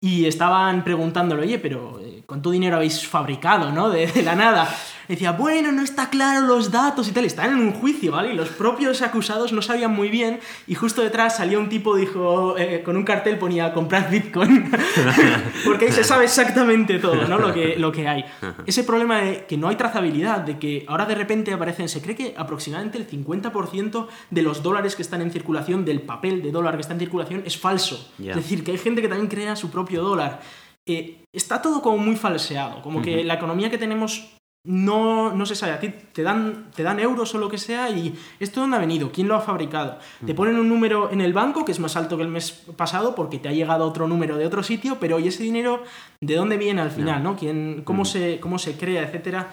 y 0.00 0.26
estaban 0.26 0.84
preguntándole, 0.84 1.42
oye, 1.42 1.58
pero 1.58 1.98
eh, 1.98 2.22
¿cuánto 2.26 2.52
dinero 2.52 2.76
habéis 2.76 3.04
fabricado, 3.08 3.72
no? 3.72 3.90
De, 3.90 4.06
de 4.06 4.22
la 4.22 4.36
nada 4.36 4.68
decía, 5.08 5.32
bueno, 5.32 5.72
no 5.72 5.82
está 5.82 6.10
claro 6.10 6.46
los 6.46 6.70
datos 6.70 7.08
y 7.08 7.12
tal. 7.12 7.24
Están 7.24 7.52
en 7.52 7.58
un 7.58 7.72
juicio, 7.72 8.12
¿vale? 8.12 8.32
Y 8.32 8.36
los 8.36 8.48
propios 8.50 9.02
acusados 9.02 9.52
no 9.52 9.62
sabían 9.62 9.92
muy 9.92 10.08
bien. 10.08 10.40
Y 10.66 10.74
justo 10.74 11.02
detrás 11.02 11.36
salió 11.36 11.58
un 11.58 11.68
tipo, 11.68 11.96
dijo, 11.96 12.56
eh, 12.58 12.82
con 12.84 12.96
un 12.96 13.04
cartel 13.04 13.38
ponía, 13.38 13.72
comprad 13.72 14.10
Bitcoin. 14.10 14.70
Porque 15.64 15.86
ahí 15.86 15.92
se 15.92 16.04
sabe 16.04 16.24
exactamente 16.24 16.98
todo, 16.98 17.26
¿no? 17.28 17.38
Lo 17.38 17.52
que, 17.52 17.76
lo 17.76 17.92
que 17.92 18.08
hay. 18.08 18.24
Ese 18.66 18.84
problema 18.84 19.20
de 19.20 19.46
que 19.46 19.56
no 19.56 19.68
hay 19.68 19.76
trazabilidad, 19.76 20.40
de 20.40 20.58
que 20.58 20.84
ahora 20.88 21.06
de 21.06 21.14
repente 21.14 21.52
aparecen, 21.52 21.88
se 21.88 22.00
cree 22.00 22.16
que 22.16 22.34
aproximadamente 22.36 22.98
el 22.98 23.08
50% 23.08 24.06
de 24.30 24.42
los 24.42 24.62
dólares 24.62 24.96
que 24.96 25.02
están 25.02 25.22
en 25.22 25.30
circulación, 25.30 25.84
del 25.84 26.02
papel 26.02 26.42
de 26.42 26.50
dólar 26.50 26.74
que 26.74 26.82
está 26.82 26.94
en 26.94 27.00
circulación, 27.00 27.42
es 27.44 27.56
falso. 27.58 28.10
Es 28.18 28.36
decir, 28.36 28.64
que 28.64 28.72
hay 28.72 28.78
gente 28.78 29.02
que 29.02 29.08
también 29.08 29.28
crea 29.28 29.56
su 29.56 29.70
propio 29.70 30.02
dólar. 30.02 30.40
Eh, 30.86 31.24
está 31.32 31.62
todo 31.62 31.80
como 31.80 31.96
muy 31.98 32.16
falseado, 32.16 32.82
como 32.82 33.00
que 33.00 33.24
la 33.24 33.34
economía 33.34 33.70
que 33.70 33.78
tenemos 33.78 34.34
no, 34.64 35.34
no 35.34 35.44
se 35.44 35.54
sabe, 35.54 35.72
a 35.72 35.80
ti 35.80 35.92
te 36.12 36.22
dan, 36.22 36.70
te 36.74 36.82
dan 36.82 36.98
euros 36.98 37.34
o 37.34 37.38
lo 37.38 37.50
que 37.50 37.58
sea 37.58 37.90
y 37.90 38.14
esto 38.40 38.60
dónde 38.60 38.78
ha 38.78 38.80
venido, 38.80 39.12
quién 39.12 39.28
lo 39.28 39.34
ha 39.34 39.40
fabricado. 39.40 39.98
Te 40.24 40.34
ponen 40.34 40.58
un 40.58 40.68
número 40.68 41.10
en 41.10 41.20
el 41.20 41.34
banco 41.34 41.66
que 41.66 41.72
es 41.72 41.80
más 41.80 41.96
alto 41.96 42.16
que 42.16 42.22
el 42.22 42.30
mes 42.30 42.64
pasado 42.76 43.14
porque 43.14 43.38
te 43.38 43.48
ha 43.48 43.52
llegado 43.52 43.86
otro 43.86 44.08
número 44.08 44.38
de 44.38 44.46
otro 44.46 44.62
sitio, 44.62 44.96
pero 44.98 45.18
¿y 45.18 45.28
ese 45.28 45.42
dinero 45.42 45.82
de 46.20 46.36
dónde 46.36 46.56
viene 46.56 46.80
al 46.80 46.90
final? 46.90 47.22
¿no? 47.22 47.36
¿Quién, 47.36 47.82
cómo, 47.84 48.06
se, 48.06 48.40
¿Cómo 48.40 48.58
se 48.58 48.76
crea, 48.78 49.02
etcétera? 49.02 49.50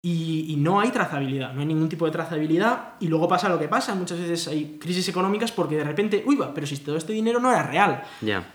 Y, 0.00 0.54
no 0.58 0.78
hay 0.78 0.90
trazabilidad, 0.90 1.52
no 1.52 1.60
hay 1.60 1.66
ningún 1.66 1.88
tipo 1.88 2.06
de 2.06 2.12
trazabilidad 2.12 2.94
y 3.00 3.08
luego 3.08 3.26
pasa 3.26 3.48
lo 3.48 3.58
que 3.58 3.66
pasa, 3.66 3.96
muchas 3.96 4.20
veces 4.20 4.46
hay 4.46 4.78
crisis 4.80 5.08
económicas 5.08 5.50
porque 5.50 5.76
de 5.76 5.82
repente, 5.82 6.22
uy, 6.24 6.36
va, 6.36 6.54
pero 6.54 6.68
si 6.68 6.76
todo 6.78 6.96
este 6.96 7.12
dinero 7.12 7.40
no 7.40 7.50
era 7.50 7.64
real 7.64 8.04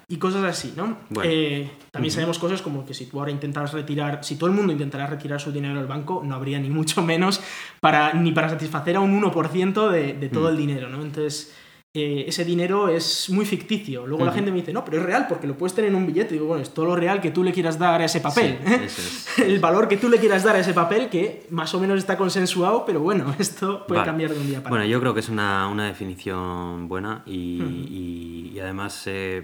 y 0.08 0.18
cosas 0.18 0.44
así, 0.46 0.74
¿no? 0.78 1.00
Eh, 1.22 1.70
también 1.92 2.14
sabemos 2.14 2.40
cosas 2.40 2.62
como 2.62 2.86
que 2.86 2.94
si 2.94 3.08
tú 3.08 3.20
ahora 3.20 3.32
intentas 3.32 3.74
retirar, 3.74 4.24
si 4.24 4.38
todo 4.38 4.50
el 4.50 4.56
mundo 4.56 4.72
intentara 4.72 5.06
retirar 5.06 5.42
su 5.42 5.52
dinero 5.52 5.76
del 5.76 5.88
banco, 5.88 6.22
no 6.24 6.36
habría 6.36 6.60
ni 6.60 6.70
mucho 6.70 7.02
menos 7.02 7.42
para, 7.82 8.14
ni 8.14 8.32
para 8.32 8.48
satisfacer 8.48 8.96
a 8.96 9.02
un 9.02 9.22
1% 9.22 9.90
de, 9.90 10.14
de 10.14 10.30
todo 10.30 10.46
mm. 10.46 10.52
el 10.52 10.58
dinero, 10.58 10.90
¿no? 10.90 11.02
Entonces 11.02 11.54
eh, 11.96 12.26
ese 12.28 12.44
dinero 12.44 12.90
es 12.90 13.30
muy 13.30 13.46
ficticio. 13.46 14.08
Luego 14.08 14.26
la 14.26 14.32
gente 14.32 14.50
me 14.50 14.58
dice, 14.58 14.74
no, 14.74 14.84
pero 14.84 14.98
es 14.98 15.04
real 15.04 15.28
porque 15.30 15.46
lo 15.46 15.56
puedes 15.56 15.76
tener 15.76 15.92
en 15.92 15.96
un 15.96 16.08
billete. 16.08 16.34
Y 16.34 16.38
digo, 16.40 16.48
bueno, 16.48 16.64
es 16.64 16.74
todo 16.74 16.86
lo 16.86 16.96
real 16.96 17.22
que 17.22 17.30
tú 17.30 17.44
le 17.44 17.54
quieras 17.54 17.78
dar 17.78 18.02
a 18.02 18.06
ese 18.06 18.20
papel. 18.20 18.58
¿eh? 18.66 18.88
El 19.46 19.60
valor 19.60 19.88
que 19.88 19.98
tú 19.98 20.10
le 20.10 20.18
quieras 20.18 20.44
dar 20.44 20.56
a 20.56 20.60
ese 20.60 20.74
papel 20.74 21.08
que 21.12 21.46
más 21.52 21.72
o 21.76 21.80
menos 21.80 22.00
está 22.00 22.18
consensuado, 22.18 22.84
pero 22.84 23.00
bueno, 23.00 23.36
esto 23.40 23.86
puede 23.86 24.04
cambiar 24.04 24.32
de 24.32 24.40
un 24.40 24.48
día 24.48 24.56
para 24.56 24.62
otro. 24.62 24.70
Bueno, 24.72 24.86
yo 24.86 25.00
creo 25.00 25.14
que 25.14 25.20
es 25.20 25.30
una, 25.30 25.68
una 25.68 25.86
definición 25.86 26.88
buena 26.88 27.22
y, 27.28 27.62
y, 27.62 28.60
además 28.60 29.04
eh, 29.06 29.44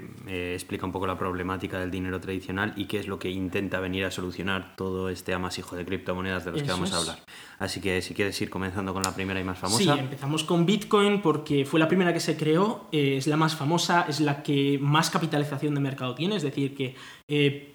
explica 0.56 0.86
un 0.86 0.92
poco 0.92 1.06
la 1.06 1.18
problemática 1.20 1.78
del 1.80 1.92
dinero 1.92 2.20
tradicional 2.20 2.74
y 2.78 2.86
qué 2.86 3.00
es 3.00 3.08
lo 3.08 3.20
que 3.20 3.30
intenta 3.30 3.80
venir 3.80 4.06
a 4.06 4.12
solucionar 4.12 4.76
todo 4.76 5.10
este 5.10 5.34
amasijo 5.34 5.76
de 5.76 5.86
criptomonedas 5.86 6.46
de 6.46 6.52
los 6.52 6.64
que 6.64 6.70
vamos 6.72 6.94
a 6.94 6.98
hablar. 6.98 7.20
Así 7.60 7.82
que 7.82 8.02
si 8.02 8.14
quieres 8.14 8.42
ir 8.42 8.50
comenzando 8.50 8.94
con 8.94 9.04
la 9.04 9.14
primera 9.14 9.40
y 9.40 9.44
más 9.44 9.60
famosa. 9.60 9.94
Sí, 9.94 10.00
empezamos 10.00 10.46
con 10.46 10.66
Bitcoin 10.66 11.22
porque 11.22 11.66
fue 11.66 11.78
la 11.80 11.90
primera 11.90 12.14
que 12.14 12.22
se 12.22 12.38
creó, 12.40 12.88
eh, 12.94 13.18
es 13.18 13.28
la 13.28 13.36
más 13.36 13.56
famosa, 13.56 14.06
es 14.08 14.22
la 14.22 14.42
que 14.42 14.80
más 14.82 15.10
capitalización 15.10 15.76
de 15.76 15.82
mercado 15.82 16.16
tiene, 16.16 16.38
es 16.38 16.44
decir, 16.44 16.74
que 16.74 16.96
eh, 17.28 17.74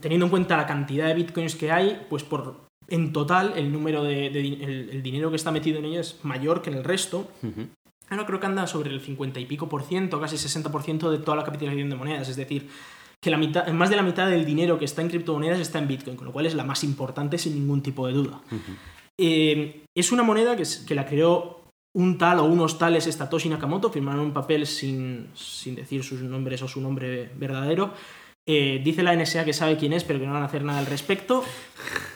teniendo 0.00 0.26
en 0.26 0.30
cuenta 0.30 0.56
la 0.56 0.66
cantidad 0.66 1.06
de 1.06 1.14
Bitcoins 1.14 1.54
que 1.54 1.70
hay, 1.70 2.04
pues 2.10 2.24
por 2.24 2.64
en 2.88 3.12
total 3.12 3.54
el 3.56 3.72
número 3.72 4.02
de, 4.02 4.26
el, 4.26 5.02
dinero 5.02 5.30
que 5.30 5.36
está 5.36 5.50
metido 5.52 5.78
en 5.78 5.86
ella 5.86 6.00
es 6.00 6.18
mayor 6.24 6.60
que 6.60 6.70
en 6.70 6.76
el 6.76 6.84
resto. 6.84 7.30
Ahora 8.10 8.26
creo 8.26 8.40
que 8.40 8.46
anda 8.46 8.66
sobre 8.66 8.90
el 8.90 9.00
50 9.00 9.40
y 9.40 9.46
pico 9.46 9.68
por 9.68 9.84
ciento, 9.84 10.20
casi 10.20 10.36
60 10.36 10.70
por 10.70 10.82
ciento 10.82 11.10
de 11.10 11.18
toda 11.18 11.36
la 11.36 11.44
capitalización 11.44 11.88
de 11.88 11.96
monedas, 11.96 12.28
es 12.28 12.36
decir, 12.36 12.68
que 13.22 13.30
la 13.30 13.38
mitad, 13.38 13.66
más 13.68 13.88
de 13.88 13.96
la 13.96 14.02
mitad 14.02 14.28
del 14.28 14.44
dinero 14.44 14.78
que 14.78 14.84
está 14.84 15.00
en 15.00 15.08
criptomonedas 15.08 15.60
está 15.60 15.78
en 15.78 15.88
Bitcoin, 15.88 16.16
con 16.16 16.26
lo 16.26 16.32
cual 16.32 16.44
es 16.44 16.54
la 16.54 16.64
más 16.64 16.84
importante 16.84 17.38
sin 17.38 17.54
ningún 17.54 17.80
tipo 17.80 18.06
de 18.06 18.12
duda. 18.12 18.42
Eh, 19.18 19.84
es 19.94 20.12
una 20.12 20.24
moneda 20.24 20.56
que, 20.56 20.64
que, 20.86 20.94
la 20.94 21.06
creó 21.06 21.63
un 21.94 22.18
tal 22.18 22.40
o 22.40 22.44
unos 22.44 22.78
tales 22.78 23.04
Satoshi 23.04 23.48
Nakamoto, 23.48 23.90
firmaron 23.90 24.20
un 24.20 24.32
papel 24.32 24.66
sin, 24.66 25.28
sin 25.34 25.76
decir 25.76 26.02
sus 26.02 26.20
nombres 26.20 26.60
o 26.62 26.68
su 26.68 26.80
nombre 26.80 27.30
verdadero. 27.36 27.94
Eh, 28.46 28.82
dice 28.84 29.02
la 29.02 29.16
NSA 29.16 29.46
que 29.46 29.54
sabe 29.54 29.78
quién 29.78 29.94
es, 29.94 30.04
pero 30.04 30.18
que 30.18 30.26
no 30.26 30.34
van 30.34 30.42
a 30.42 30.46
hacer 30.46 30.64
nada 30.64 30.80
al 30.80 30.86
respecto. 30.86 31.42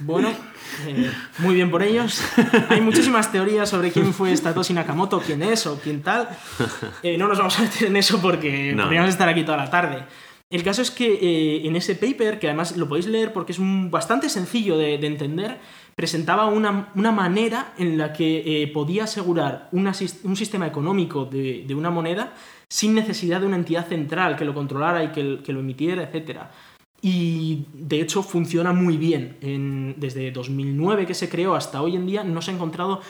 Bueno, 0.00 0.30
eh, 0.86 1.10
muy 1.38 1.54
bien 1.54 1.70
por 1.70 1.82
ellos. 1.82 2.20
Hay 2.69 2.80
muchísimas 2.80 3.32
teorías 3.32 3.69
sobre 3.70 3.90
quién 3.92 4.12
fue 4.12 4.36
Satoshi 4.36 4.75
Nakamoto, 4.75 5.20
quién 5.20 5.42
es 5.42 5.66
o 5.66 5.81
quién 5.81 6.02
tal. 6.02 6.28
no 7.16 7.28
nos 7.28 7.38
vamos 7.38 7.58
a 7.58 7.62
meter 7.62 7.88
en 7.88 7.96
eso 7.96 8.20
porque 8.20 8.76
podríamos 8.78 9.10
estar 9.10 9.28
aquí 9.28 9.44
toda 9.44 9.56
la 9.56 9.70
tarde. 9.70 10.04
El 10.50 10.62
caso 10.62 10.82
es 10.82 10.90
que 10.90 11.66
en 11.66 11.76
ese 11.76 11.94
paper, 11.94 12.38
que 12.38 12.48
además 12.48 12.76
lo 12.76 12.88
podéis 12.88 13.06
leer 13.06 13.32
porque 13.32 13.52
es 13.52 13.58
bastante 13.60 14.28
sencillo 14.28 14.76
de, 14.76 14.98
de 14.98 15.06
entender, 15.06 15.58
presentaba 15.98 16.46
una, 16.46 16.92
manera 17.10 17.74
en 17.76 17.98
la 17.98 18.12
que 18.12 18.62
eh, 18.62 18.69
podía 18.69 19.02
asegurar 19.02 19.69
un 19.72 20.36
sistema 20.36 20.64
económico 20.64 21.24
de, 21.24 21.67
una 21.74 21.90
moneda 21.90 22.34
sin 22.69 22.94
necesidad 22.94 23.40
de 23.40 23.46
una 23.48 23.56
entidad 23.56 23.88
central 23.88 24.36
que 24.36 24.44
lo 24.44 24.55
controlara 24.55 25.02
y 25.02 25.08
que, 25.08 25.52
lo 25.52 25.58
emitiera, 25.58 26.05
etc. 26.05 26.43
Y 27.02 27.64
de 27.72 28.00
hecho 28.00 28.22
funciona 28.22 28.72
muy 28.72 28.96
bien. 28.96 29.38
desde 29.98 30.31
2009 30.31 31.05
que 31.05 31.14
se 31.14 31.28
creó 31.28 31.56
hasta 31.56 31.82
hoy 31.82 31.96
en 31.96 32.06
día 32.06 32.22
no 32.22 32.43
se 32.43 32.52
ha 32.52 32.55
encontrado 32.55 33.00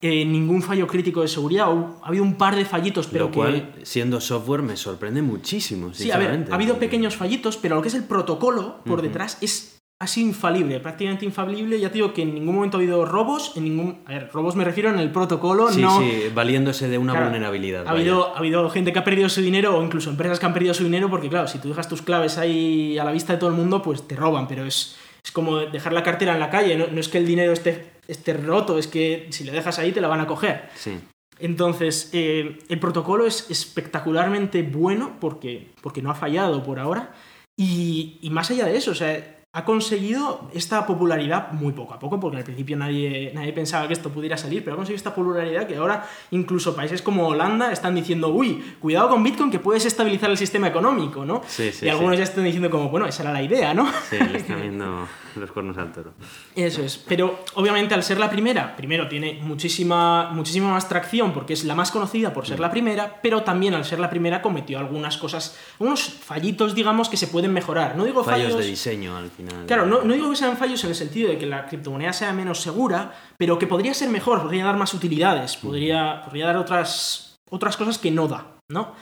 eh, 0.00 0.24
ningún 0.24 0.62
fallo 0.62 0.86
crítico 0.86 1.20
de 1.20 1.28
seguridad. 1.28 1.66
Ha 1.66 2.08
habido 2.08 2.24
un 2.24 2.36
par 2.36 2.56
de 2.56 2.64
fallitos, 2.64 3.08
pero 3.08 3.26
lo 3.26 3.30
cual, 3.30 3.74
siendo 3.82 4.22
software, 4.22 4.62
me 4.62 4.78
sorprende 4.78 5.20
muchísimo. 5.20 5.92
Sí, 5.92 6.10
a 6.10 6.16
ver, 6.16 6.48
ha 6.50 6.54
habido 6.54 6.78
pequeños 6.78 7.14
fallitos, 7.14 7.58
pero 7.58 7.76
lo 7.76 7.82
que 7.82 7.88
es 7.88 7.94
el 7.94 8.04
protocolo 8.04 8.78
por 8.86 9.02
detrás 9.02 9.36
es 9.42 9.77
así 10.00 10.22
infalible, 10.22 10.78
prácticamente 10.80 11.24
infalible. 11.24 11.78
Ya 11.80 11.88
te 11.88 11.94
digo 11.94 12.14
que 12.14 12.22
en 12.22 12.34
ningún 12.34 12.54
momento 12.54 12.76
ha 12.76 12.80
habido 12.80 13.04
robos, 13.04 13.52
en 13.56 13.64
ningún... 13.64 14.02
A 14.06 14.10
ver, 14.10 14.30
robos 14.32 14.54
me 14.54 14.64
refiero 14.64 14.90
en 14.90 14.98
el 14.98 15.10
protocolo, 15.10 15.70
sí, 15.70 15.80
no... 15.80 16.00
Sí, 16.00 16.24
valiéndose 16.32 16.88
de 16.88 16.98
una 16.98 17.20
vulnerabilidad. 17.20 17.86
Ha 17.86 17.90
habido, 17.90 18.34
ha 18.34 18.38
habido 18.38 18.68
gente 18.70 18.92
que 18.92 18.98
ha 19.00 19.04
perdido 19.04 19.28
su 19.28 19.40
dinero 19.40 19.76
o 19.76 19.82
incluso 19.82 20.10
empresas 20.10 20.38
que 20.38 20.46
han 20.46 20.54
perdido 20.54 20.74
su 20.74 20.84
dinero 20.84 21.10
porque, 21.10 21.28
claro, 21.28 21.48
si 21.48 21.58
tú 21.58 21.68
dejas 21.68 21.88
tus 21.88 22.02
claves 22.02 22.38
ahí 22.38 22.96
a 22.98 23.04
la 23.04 23.12
vista 23.12 23.32
de 23.32 23.38
todo 23.38 23.50
el 23.50 23.56
mundo, 23.56 23.82
pues 23.82 24.06
te 24.06 24.14
roban, 24.14 24.46
pero 24.46 24.64
es, 24.64 24.96
es 25.24 25.32
como 25.32 25.58
dejar 25.58 25.92
la 25.92 26.04
cartera 26.04 26.34
en 26.34 26.40
la 26.40 26.50
calle, 26.50 26.76
no, 26.76 26.86
no 26.86 27.00
es 27.00 27.08
que 27.08 27.18
el 27.18 27.26
dinero 27.26 27.52
esté, 27.52 27.90
esté 28.06 28.34
roto, 28.34 28.78
es 28.78 28.86
que 28.86 29.26
si 29.30 29.42
le 29.44 29.52
dejas 29.52 29.78
ahí 29.80 29.90
te 29.90 30.00
la 30.00 30.08
van 30.08 30.20
a 30.20 30.26
coger. 30.26 30.68
Sí. 30.76 30.98
Entonces, 31.40 32.10
eh, 32.12 32.58
el 32.68 32.80
protocolo 32.80 33.26
es 33.26 33.48
espectacularmente 33.50 34.62
bueno 34.62 35.16
porque, 35.20 35.70
porque 35.82 36.02
no 36.02 36.10
ha 36.10 36.14
fallado 36.14 36.62
por 36.62 36.78
ahora. 36.78 37.14
Y, 37.56 38.18
y 38.22 38.30
más 38.30 38.50
allá 38.50 38.66
de 38.66 38.76
eso, 38.76 38.92
o 38.92 38.94
sea, 38.94 39.37
ha 39.52 39.64
conseguido 39.64 40.50
esta 40.52 40.86
popularidad 40.86 41.52
muy 41.52 41.72
poco 41.72 41.94
a 41.94 41.98
poco, 41.98 42.20
porque 42.20 42.36
al 42.36 42.44
principio 42.44 42.76
nadie, 42.76 43.32
nadie 43.34 43.54
pensaba 43.54 43.86
que 43.86 43.94
esto 43.94 44.10
pudiera 44.10 44.36
salir, 44.36 44.62
pero 44.62 44.74
ha 44.74 44.76
conseguido 44.76 44.98
esta 44.98 45.14
popularidad 45.14 45.66
que 45.66 45.76
ahora 45.76 46.06
incluso 46.32 46.76
países 46.76 47.00
como 47.00 47.26
Holanda 47.26 47.72
están 47.72 47.94
diciendo, 47.94 48.28
uy, 48.28 48.62
cuidado 48.78 49.08
con 49.08 49.22
Bitcoin 49.24 49.50
que 49.50 49.58
puedes 49.58 49.86
estabilizar 49.86 50.30
el 50.30 50.36
sistema 50.36 50.68
económico, 50.68 51.24
¿no? 51.24 51.42
Sí, 51.46 51.72
sí, 51.72 51.86
y 51.86 51.88
algunos 51.88 52.18
ya 52.18 52.24
están 52.24 52.44
diciendo 52.44 52.68
como, 52.68 52.90
bueno, 52.90 53.06
esa 53.06 53.22
era 53.22 53.32
la 53.32 53.42
idea, 53.42 53.72
¿no? 53.72 53.90
Sí, 54.10 54.18
le 54.18 54.38
están 54.38 54.60
viendo 54.60 55.08
los 55.34 55.50
cuernos 55.50 55.78
al 55.78 55.92
toro. 55.92 56.12
Eso 56.54 56.82
es, 56.82 56.98
pero 56.98 57.44
obviamente 57.54 57.94
al 57.94 58.02
ser 58.02 58.18
la 58.18 58.28
primera, 58.28 58.76
primero 58.76 59.08
tiene 59.08 59.40
muchísima, 59.42 60.30
muchísima 60.30 60.70
más 60.72 60.88
tracción 60.88 61.32
porque 61.32 61.54
es 61.54 61.64
la 61.64 61.74
más 61.74 61.90
conocida 61.90 62.34
por 62.34 62.46
ser 62.46 62.60
la 62.60 62.70
primera, 62.70 63.20
pero 63.22 63.44
también 63.44 63.72
al 63.72 63.86
ser 63.86 63.98
la 63.98 64.10
primera 64.10 64.42
cometió 64.42 64.78
algunas 64.78 65.16
cosas, 65.16 65.58
unos 65.78 66.02
fallitos, 66.02 66.74
digamos, 66.74 67.08
que 67.08 67.16
se 67.16 67.28
pueden 67.28 67.52
mejorar. 67.52 67.96
No 67.96 68.04
digo 68.04 68.22
fallos, 68.24 68.48
fallos 68.48 68.60
de 68.60 68.66
diseño 68.66 69.16
al 69.16 69.30
Claro, 69.66 69.86
no, 69.86 70.00
digo 70.00 70.30
que 70.30 70.36
sean 70.36 70.56
fallos 70.56 70.82
en 70.84 70.90
el 70.90 70.96
sentido 70.96 71.30
de 71.30 71.38
que 71.38 71.46
la 71.46 71.66
criptomoneda 71.66 72.12
sea 72.12 72.32
menos 72.32 72.60
segura, 72.60 73.12
pero 73.36 73.58
que 73.58 73.66
podría 73.66 73.94
ser 73.94 74.08
mejor, 74.08 74.42
podría 74.42 74.64
dar 74.64 74.76
más 74.76 74.94
utilidades, 74.94 75.56
podría, 75.56 76.22
podría 76.24 76.46
dar 76.46 76.56
otras, 76.56 77.36
otras 77.50 77.76
cosas 77.76 77.98
que 77.98 78.10
no 78.10 78.28
da, 78.28 78.58
¿no? 78.68 78.94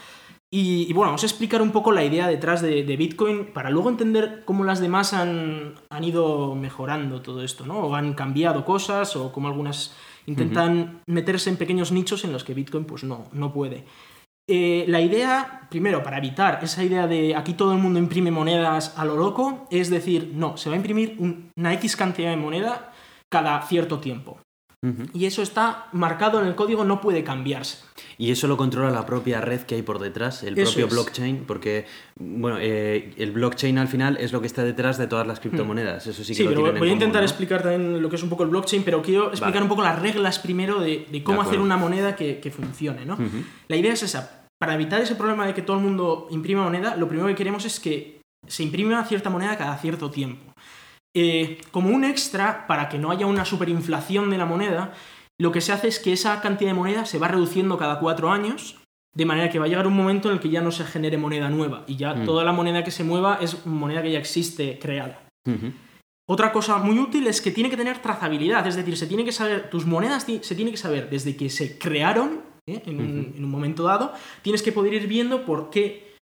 Y, 0.51 0.87
y 0.89 0.93
bueno, 0.93 1.09
vamos 1.09 1.23
a 1.25 1.27
explicar 1.27 1.61
un 1.61 1.73
poco 1.73 1.91
la 1.91 2.05
idea 2.05 2.29
detrás 2.29 2.63
de, 2.63 2.85
de 2.85 2.97
Bitcoin 2.97 3.53
para 3.53 3.71
luego 3.71 3.91
entender 3.91 4.43
cómo 4.45 4.63
las 4.63 4.81
demás 4.81 5.13
han, 5.13 5.75
han 5.91 6.05
ido 6.05 6.55
mejorando 6.55 7.21
todo 7.21 7.43
esto, 7.43 7.67
¿no? 7.67 7.81
O 7.81 7.95
han 7.95 8.15
cambiado 8.15 8.65
cosas 8.65 9.17
o 9.17 9.33
cómo 9.33 9.49
algunas 9.49 9.97
intentan 10.27 11.01
meterse 11.07 11.51
en 11.51 11.57
pequeños 11.57 11.93
nichos 11.93 12.25
en 12.25 12.33
los 12.33 12.45
que 12.45 12.55
Bitcoin 12.55 12.85
pues 12.85 13.05
no, 13.05 13.27
no 13.33 13.53
puede. 13.53 13.85
Eh, 14.49 14.85
la 14.87 15.01
idea, 15.01 15.67
primero, 15.71 16.03
para 16.05 16.19
evitar 16.19 16.61
esa 16.63 16.85
idea 16.85 17.07
de 17.09 17.35
aquí 17.35 17.55
todo 17.55 17.73
el 17.73 17.79
mundo 17.79 17.99
imprime 17.99 18.31
monedas 18.31 18.95
a 18.97 19.05
lo 19.05 19.17
loco, 19.17 19.67
es 19.71 19.91
decir, 19.91 20.33
no, 20.35 20.57
se 20.57 20.69
va 20.69 20.75
a 20.75 20.77
imprimir 20.77 21.17
un- 21.19 21.51
una 21.57 21.73
X 21.75 21.97
cantidad 21.97 22.31
de 22.31 22.37
moneda 22.37 22.93
cada 23.29 23.61
cierto 23.63 23.99
tiempo. 23.99 24.39
Y 25.13 25.25
eso 25.27 25.43
está 25.43 25.87
marcado 25.91 26.41
en 26.41 26.47
el 26.47 26.55
código, 26.55 26.85
no 26.85 27.01
puede 27.01 27.25
cambiarse. 27.25 27.79
Y 28.19 28.31
eso 28.31 28.47
lo 28.47 28.57
controla 28.57 28.89
la 28.93 29.05
propia 29.05 29.41
red 29.41 29.63
que 29.63 29.75
hay 29.75 29.83
por 29.83 29.99
detrás, 29.99 30.45
el 30.45 30.57
Eso 30.57 30.71
propio 30.71 30.87
es. 30.87 30.93
blockchain, 30.93 31.39
porque 31.45 31.87
bueno, 32.15 32.59
eh, 32.61 33.13
el 33.17 33.33
blockchain 33.33 33.79
al 33.79 33.89
final 33.89 34.17
es 34.21 34.33
lo 34.33 34.41
que 34.41 34.47
está 34.47 34.63
detrás 34.63 34.97
de 34.97 35.09
todas 35.09 35.27
las 35.27 35.41
criptomonedas. 35.41 36.07
Eso 36.07 36.23
sí 36.23 36.35
que 36.35 36.37
Sí, 36.37 36.43
lo 36.45 36.51
pero 36.51 36.61
voy 36.79 36.89
a 36.89 36.93
en 36.93 36.99
intentar 36.99 37.25
explicar 37.25 37.63
también 37.63 38.01
lo 38.01 38.09
que 38.09 38.15
es 38.15 38.23
un 38.23 38.29
poco 38.29 38.45
el 38.45 38.51
blockchain, 38.51 38.85
pero 38.85 39.03
quiero 39.03 39.25
explicar 39.31 39.55
Vale. 39.55 39.63
un 39.65 39.69
poco 39.71 39.83
las 39.83 39.99
reglas 40.01 40.39
primero 40.39 40.79
de, 40.79 41.05
de 41.11 41.23
cómo 41.25 41.43
De 41.43 41.49
hacer 41.49 41.59
una 41.59 41.77
moneda 41.77 42.15
que, 42.15 42.39
que 42.39 42.53
funcione, 42.53 43.05
¿no? 43.05 43.19
La 43.67 43.75
idea 43.77 43.93
es 43.95 44.05
esa. 44.05 44.36
Para 44.59 44.75
evitar 44.75 45.01
ese 45.01 45.15
problema 45.15 45.47
de 45.47 45.55
que 45.55 45.63
todo 45.63 45.77
el 45.77 45.83
mundo 45.83 46.29
imprima 46.31 46.65
moneda, 46.65 46.97
lo 46.97 47.09
primero 47.09 47.29
que 47.29 47.35
queremos 47.35 47.65
es 47.65 47.79
que 47.79 48.21
se 48.47 48.63
imprima 48.63 49.05
cierta 49.05 49.29
moneda 49.31 49.59
cada 49.59 49.77
cierto 49.77 50.11
tiempo. 50.11 50.53
Eh, 51.15 51.59
como 51.71 51.91
un 51.91 52.05
extra, 52.05 52.67
para 52.67 52.89
que 52.89 52.99
no 52.99 53.11
haya 53.11 53.27
una 53.27 53.45
superinflación 53.45 54.31
de 54.31 54.39
la 54.39 54.47
moneda, 54.47 54.93
lo 55.39 55.53
que 55.53 55.61
se 55.61 55.73
hace 55.73 55.89
es 55.89 55.99
que 55.99 56.13
esa 56.13 56.41
cantidad 56.41 56.71
de 56.71 56.75
moneda 56.75 57.05
se 57.05 57.19
va 57.19 57.29
reduciendo 57.29 57.77
cada 57.77 57.99
cuatro 58.01 58.31
años, 58.31 58.79
de 59.15 59.25
manera 59.27 59.51
que 59.51 59.59
va 59.59 59.65
a 59.65 59.69
llegar 59.69 59.87
un 59.87 59.97
momento 59.97 60.29
en 60.29 60.35
el 60.35 60.41
que 60.41 60.51
ya 60.51 60.61
no 60.61 60.71
se 60.71 60.85
genere 60.85 61.17
moneda 61.17 61.49
nueva 61.49 61.85
y 61.87 61.97
ya 61.97 62.15
Mm. 62.15 62.25
toda 62.27 62.45
la 62.45 62.53
moneda 62.53 62.85
que 62.85 62.91
se 62.91 63.05
mueva 63.05 63.39
es 63.41 63.65
moneda 63.67 64.03
que 64.03 64.13
ya 64.13 64.19
existe 64.19 64.79
creada. 64.79 65.27
Otra 66.29 66.53
cosa 66.53 66.79
muy 66.79 66.99
útil 66.99 67.27
es 67.29 67.41
que 67.41 67.51
tiene 67.51 67.71
que 67.71 67.77
tener 67.77 67.99
trazabilidad, 67.99 68.67
es 68.67 68.77
decir, 68.77 68.97
se 68.97 69.07
tiene 69.07 69.25
que 69.25 69.33
saber, 69.33 69.71
tus 69.71 69.87
monedas 69.87 70.27
se 70.43 70.55
tiene 70.55 70.71
que 70.71 70.77
saber 70.77 71.09
desde 71.09 71.37
que 71.37 71.49
se 71.51 71.79
crearon 71.79 72.43
¿eh? 72.67 72.83
en, 72.87 73.01
un, 73.01 73.21
Ujú. 73.21 73.37
en 73.39 73.45
un 73.45 73.51
momento 73.51 73.85
dado, 73.85 74.13
tienes 74.43 74.63
que 74.63 74.73
poder 74.73 74.95
ir 74.95 75.07
viendo 75.07 75.45
por 75.45 75.71
qué 75.71 76.15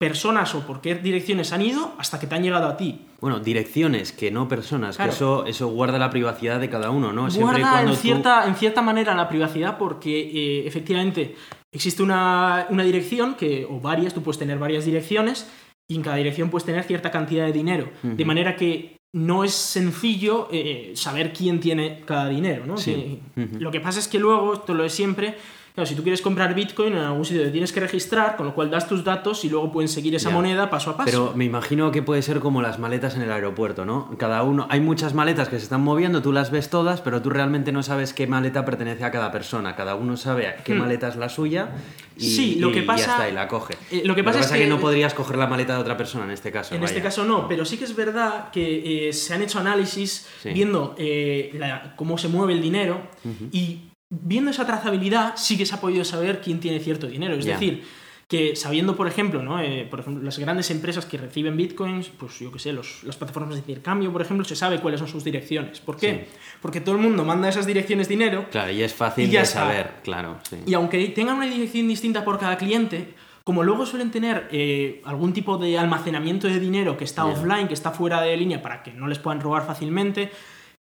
personas 0.00 0.54
o 0.54 0.66
por 0.66 0.80
qué 0.80 0.94
direcciones 0.94 1.52
han 1.52 1.60
ido 1.60 1.92
hasta 1.98 2.18
que 2.18 2.26
te 2.26 2.34
han 2.34 2.42
llegado 2.42 2.66
a 2.68 2.76
ti. 2.78 3.02
Bueno, 3.20 3.38
direcciones, 3.38 4.12
que 4.12 4.30
no 4.30 4.48
personas, 4.48 4.96
Claro. 4.96 5.10
que 5.10 5.14
eso, 5.14 5.44
eso 5.46 5.68
guarda 5.68 5.98
la 5.98 6.08
privacidad 6.08 6.58
de 6.58 6.70
cada 6.70 6.90
uno, 6.90 7.12
¿no? 7.12 7.30
Siempre 7.30 7.58
Guarda 7.60 7.70
cuando 7.74 7.90
en 7.90 7.96
tú- 7.96 8.02
cierta, 8.02 8.46
en 8.46 8.54
cierta 8.54 8.80
manera 8.80 9.14
la 9.14 9.28
privacidad 9.28 9.76
porque 9.76 10.20
eh, 10.20 10.66
efectivamente 10.66 11.36
existe 11.70 12.02
una, 12.02 12.66
una 12.70 12.82
dirección 12.82 13.34
que, 13.34 13.66
o 13.68 13.78
varias, 13.78 14.14
tú 14.14 14.22
puedes 14.22 14.38
tener 14.38 14.58
varias 14.58 14.86
direcciones 14.86 15.50
y 15.86 15.96
en 15.96 16.02
cada 16.02 16.16
dirección 16.16 16.48
puedes 16.48 16.64
tener 16.64 16.82
cierta 16.84 17.10
cantidad 17.10 17.44
de 17.44 17.52
dinero. 17.52 17.90
De 18.02 18.24
manera 18.24 18.56
que 18.56 18.96
no 19.14 19.44
es 19.44 19.52
sencillo 19.52 20.48
eh, 20.50 20.92
saber 20.94 21.32
quién 21.34 21.60
tiene 21.60 22.00
cada 22.06 22.28
dinero, 22.30 22.64
¿no? 22.64 22.78
Sí. 22.78 23.18
Lo 23.58 23.70
que 23.70 23.80
pasa 23.80 23.98
es 23.98 24.08
que 24.08 24.18
luego, 24.20 24.54
esto 24.54 24.72
lo 24.72 24.84
es 24.84 24.94
siempre, 24.94 25.36
claro, 25.74 25.86
si 25.88 25.94
tú 25.94 26.02
quieres 26.02 26.20
comprar 26.22 26.54
Bitcoin 26.54 26.92
en 26.94 26.98
algún 27.00 27.24
sitio 27.24 27.42
te 27.44 27.50
tienes 27.50 27.72
que 27.72 27.80
registrar, 27.80 28.36
con 28.36 28.46
lo 28.46 28.54
cual 28.54 28.70
das 28.70 28.88
tus 28.88 29.04
datos 29.04 29.44
y 29.44 29.48
luego 29.48 29.70
pueden 29.72 29.88
seguir 29.88 30.14
esa 30.14 30.30
Ya. 30.30 30.34
moneda 30.34 30.70
paso 30.70 30.90
a 30.90 30.96
paso. 30.96 31.10
Pero 31.10 31.32
me 31.36 31.44
imagino 31.44 31.90
que 31.90 32.02
puede 32.02 32.22
ser 32.22 32.40
como 32.40 32.62
las 32.62 32.78
maletas 32.78 33.16
en 33.16 33.22
el 33.22 33.32
aeropuerto, 33.32 33.84
¿no? 33.84 34.10
Cada 34.18 34.42
uno, 34.42 34.66
hay 34.70 34.80
muchas 34.80 35.14
maletas 35.14 35.48
que 35.48 35.58
se 35.58 35.64
están 35.64 35.82
moviendo, 35.82 36.22
tú 36.22 36.32
las 36.32 36.50
ves 36.50 36.70
todas, 36.70 37.00
pero 37.00 37.22
tú 37.22 37.30
realmente 37.30 37.72
no 37.72 37.82
sabes 37.82 38.12
qué 38.12 38.26
maleta 38.26 38.64
pertenece 38.64 39.04
a 39.04 39.10
cada 39.10 39.30
persona. 39.32 39.76
Cada 39.76 39.94
uno 39.94 40.16
sabe 40.16 40.54
qué 40.64 40.74
Hmm. 40.74 40.78
maleta 40.78 41.08
es 41.08 41.16
la 41.16 41.28
suya 41.28 41.70
y, 42.16 42.22
Sí, 42.30 42.54
lo 42.56 42.72
que 42.72 42.82
pasa- 42.82 43.06
ya 43.06 43.12
está, 43.12 43.28
y 43.28 43.32
la 43.32 43.48
coge. 43.48 43.74
Eh, 43.90 44.02
lo 44.04 44.14
que 44.14 44.24
pasa 44.24 44.40
es 44.40 44.50
que- 44.50 44.66
no 44.66 44.78
podrías 44.80 45.14
coger 45.14 45.36
la 45.38 45.46
maleta 45.46 45.74
de 45.74 45.80
otra 45.80 45.96
persona 45.96 46.24
en 46.24 46.30
este 46.32 46.52
caso. 46.52 46.74
En 46.74 46.80
vaya. 46.80 46.90
este 46.90 47.02
caso 47.02 47.24
no, 47.24 47.48
pero 47.48 47.64
sí 47.64 47.76
que 47.76 47.84
es 47.84 47.96
verdad 47.96 48.50
que 48.50 49.08
eh, 49.08 49.12
se 49.12 49.34
han 49.34 49.42
hecho 49.42 49.58
análisis 49.58 50.28
Sí. 50.42 50.50
viendo 50.50 50.94
eh, 50.98 51.50
la- 51.58 51.94
cómo 51.96 52.18
se 52.18 52.28
mueve 52.28 52.52
el 52.52 52.60
dinero 52.62 53.00
y 53.52 53.89
viendo 54.10 54.50
esa 54.50 54.66
trazabilidad 54.66 55.34
sí 55.36 55.56
que 55.56 55.64
se 55.64 55.74
ha 55.74 55.80
podido 55.80 56.04
saber 56.04 56.40
quién 56.40 56.60
tiene 56.60 56.80
cierto 56.80 57.06
dinero. 57.06 57.34
Es 57.34 57.44
decir, 57.44 57.84
que 58.28 58.54
sabiendo, 58.54 58.94
por 58.96 59.08
ejemplo, 59.08 59.42
¿no? 59.42 59.60
Eh, 59.60 59.86
por 59.90 60.00
ejemplo, 60.00 60.22
las 60.22 60.38
grandes 60.38 60.70
empresas 60.70 61.04
que 61.04 61.16
reciben 61.18 61.56
bitcoins, 61.56 62.08
pues 62.10 62.38
yo 62.38 62.52
qué 62.52 62.58
sé, 62.60 62.72
los- 62.72 63.02
las 63.02 63.16
plataformas 63.16 63.54
de 63.54 63.60
intercambio, 63.60 64.12
por 64.12 64.22
ejemplo, 64.22 64.44
se 64.44 64.54
sabe 64.54 64.78
cuáles 64.80 65.00
son 65.00 65.08
sus 65.08 65.24
direcciones. 65.24 65.80
¿Por 65.80 65.96
qué? 65.96 66.28
Porque 66.62 66.80
todo 66.80 66.94
el 66.94 67.00
mundo 67.00 67.24
manda 67.24 67.48
esas 67.48 67.66
direcciones 67.66 68.08
dinero 68.08 68.46
Claro, 68.50 68.70
y 68.70 68.82
es 68.82 68.94
fácil 68.94 69.24
Y 69.28 69.30
ya 69.32 69.40
de 69.40 69.46
está. 69.46 69.60
saber, 69.60 69.90
claro. 70.04 70.38
Sí. 70.48 70.56
y 70.66 70.74
aunque 70.74 71.04
tengan 71.08 71.36
una 71.38 71.46
dirección 71.46 71.88
distinta 71.88 72.24
por 72.24 72.38
cada 72.38 72.56
cliente, 72.56 73.14
como 73.42 73.64
luego 73.64 73.84
suelen 73.84 74.12
tener 74.12 74.48
eh, 74.52 75.02
algún 75.04 75.32
tipo 75.32 75.58
de 75.58 75.76
almacenamiento 75.76 76.46
de 76.46 76.60
dinero 76.60 76.96
que 76.96 77.04
está 77.04 77.24
offline, 77.24 77.66
que 77.66 77.74
está 77.74 77.90
fuera 77.90 78.20
de 78.20 78.36
línea 78.36 78.62
para 78.62 78.82
que 78.84 78.92
no 78.92 79.08
les 79.08 79.18
puedan 79.18 79.40
robar 79.40 79.66
fácilmente, 79.66 80.30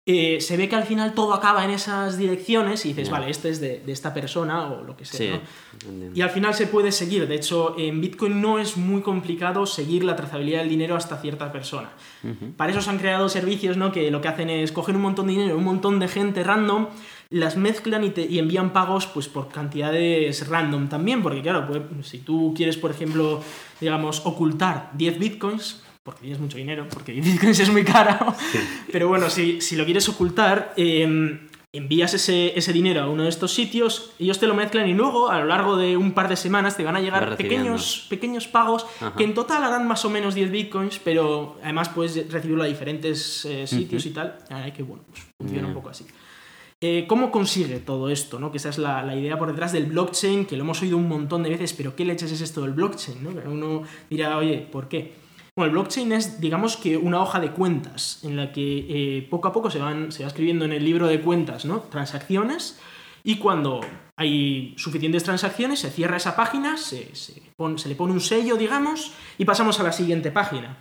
eh, 0.10 0.40
se 0.40 0.56
ve 0.56 0.70
que 0.70 0.76
al 0.78 0.86
final 0.86 1.14
todo 1.14 1.34
acaba 1.34 1.66
en 1.66 1.70
esas 1.72 2.18
direcciones 2.18 2.86
y 2.86 2.90
dices, 2.90 3.10
vale, 3.10 3.30
este 3.30 3.50
es 3.50 3.60
de, 3.60 3.82
de 3.86 3.92
esta 3.92 4.14
persona 4.14 4.68
o 4.72 4.84
lo 4.86 4.96
que 4.96 5.04
sea. 5.04 5.18
Sí, 5.18 5.86
¿no? 5.86 6.16
Y 6.16 6.22
al 6.22 6.30
final 6.30 6.54
se 6.54 6.66
puede 6.68 6.94
seguir. 6.94 7.28
De 7.28 7.36
hecho, 7.36 7.76
en 7.78 8.00
Bitcoin 8.00 8.40
no 8.42 8.58
es 8.58 8.78
muy 8.78 9.02
complicado 9.02 9.66
seguir 9.66 10.06
la 10.06 10.16
trazabilidad 10.16 10.60
del 10.62 10.70
dinero 10.70 10.96
hasta 10.96 11.18
cierta 11.18 11.52
persona. 11.52 11.90
Para 12.56 12.72
eso 12.72 12.82
se 12.82 12.90
han 12.90 13.00
creado 13.00 13.28
servicios 13.28 13.76
¿no? 13.76 13.92
que 13.92 14.10
lo 14.10 14.22
que 14.22 14.30
hacen 14.30 14.50
es 14.50 14.72
coger 14.72 14.96
un 14.96 15.02
montón 15.02 15.28
de 15.28 15.34
dinero, 15.34 15.58
un 15.58 15.64
montón 15.66 16.00
de 16.00 16.08
gente 16.08 16.42
random, 16.44 16.88
las 17.30 17.58
mezclan 17.58 18.06
y, 18.06 18.12
te- 18.12 18.26
y 18.26 18.40
envían 18.40 18.72
pagos 18.72 19.08
pues, 19.08 19.28
por 19.28 19.50
cantidades 19.50 20.48
random 20.48 20.88
también. 20.88 21.22
Porque 21.22 21.42
claro, 21.42 21.68
pues, 21.68 22.08
si 22.08 22.20
tú 22.20 22.54
quieres, 22.56 22.78
por 22.78 22.92
ejemplo, 22.92 23.42
digamos, 23.82 24.22
ocultar 24.26 24.92
10 24.94 25.20
bitcoins, 25.20 25.84
porque 26.08 26.22
tienes 26.22 26.40
mucho 26.40 26.58
dinero, 26.58 26.88
porque 26.90 27.12
10 27.12 27.26
bitcoins 27.26 27.60
es 27.60 27.70
muy 27.70 27.84
caro, 27.84 28.34
pero 28.94 29.10
bueno, 29.10 29.30
si, 29.30 29.60
si 29.60 29.76
lo 29.76 29.84
quieres 29.84 30.08
ocultar, 30.08 30.74
eh, 30.78 31.38
envías 31.74 32.14
ese, 32.14 32.58
ese 32.58 32.72
dinero 32.72 33.02
a 33.02 33.10
uno 33.10 33.24
de 33.24 33.30
estos 33.30 33.54
sitios, 33.54 34.12
ellos 34.18 34.40
te 34.40 34.48
lo 34.48 34.56
mezclan 34.56 34.88
y 34.88 34.94
luego 34.94 35.30
a 35.30 35.40
lo 35.40 35.48
largo 35.48 35.76
de 35.76 35.98
un 35.98 36.14
par 36.14 36.30
de 36.30 36.38
semanas 36.38 36.78
te 36.78 36.86
van 36.86 36.96
a 36.96 37.02
llegar 37.02 37.36
pequeños, 37.36 38.08
pequeños 38.10 38.48
pagos 38.48 38.86
Ajá. 39.02 39.18
que 39.18 39.26
en 39.26 39.34
total 39.34 39.66
harán 39.66 39.86
más 39.86 40.06
o 40.06 40.10
menos 40.10 40.34
10 40.34 40.50
bitcoins, 40.50 40.98
pero 41.04 41.58
además 41.62 41.90
puedes 41.90 42.32
recibirlo 42.32 42.64
a 42.64 42.68
diferentes 42.68 43.44
eh, 43.44 43.68
sitios 43.68 44.06
y 44.06 44.12
tal. 44.12 44.38
Ay, 44.50 44.72
que 44.72 44.84
bueno, 44.84 45.04
pues 45.12 45.26
funciona 45.38 45.68
un 45.68 45.74
poco 45.74 45.90
así. 45.90 46.06
Eh, 46.80 47.04
¿Cómo 47.06 47.32
consigue 47.32 47.80
todo 47.80 48.10
esto? 48.10 48.40
¿no? 48.40 48.50
Que 48.50 48.60
esa 48.60 48.70
es 48.70 48.78
la, 48.78 49.04
la 49.04 49.14
idea 49.14 49.38
por 49.38 49.50
detrás 49.50 49.74
del 49.74 49.88
blockchain, 49.88 50.46
que 50.46 50.56
lo 50.56 50.64
hemos 50.64 50.82
oído 50.82 50.96
un 50.96 51.10
montón 51.10 51.44
de 51.44 51.50
veces, 51.50 51.74
pero 51.74 51.98
¿qué 51.98 52.06
leches 52.06 52.32
es 52.32 52.40
esto 52.40 52.62
del 52.62 52.72
blockchain? 52.72 53.22
¿no? 53.22 53.52
Uno 53.52 53.84
dirá, 54.10 54.38
oye, 54.38 54.66
¿por 54.72 54.88
qué? 54.88 55.27
Bueno, 55.58 55.72
el 55.72 55.72
blockchain 55.72 56.12
es, 56.12 56.40
digamos 56.40 56.78
que 56.78 56.98
una 56.98 57.20
hoja 57.20 57.40
de 57.40 57.50
cuentas 57.50 58.20
en 58.22 58.38
la 58.38 58.52
que 58.52 58.86
eh, 58.88 59.28
poco 59.28 59.48
a 59.48 59.52
poco 59.52 59.72
se, 59.72 59.80
van, 59.80 60.12
se 60.12 60.22
va 60.22 60.28
escribiendo 60.28 60.66
en 60.66 60.72
el 60.72 60.86
libro 60.86 61.08
de 61.08 61.20
cuentas, 61.20 61.66
¿no? 61.66 61.80
Transacciones 61.80 62.80
y 63.24 63.40
cuando 63.40 63.82
hay 64.18 64.76
suficientes 64.78 65.24
transacciones 65.24 65.80
se 65.80 65.90
cierra 65.90 66.18
esa 66.18 66.36
página, 66.36 66.78
se, 66.78 67.16
se 67.16 67.42
le 67.90 67.96
pone 67.96 68.14
un 68.14 68.22
sello, 68.22 68.56
digamos, 68.56 69.14
y 69.40 69.46
pasamos 69.46 69.80
a 69.80 69.84
la 69.84 69.94
siguiente 69.94 70.30
página. 70.30 70.78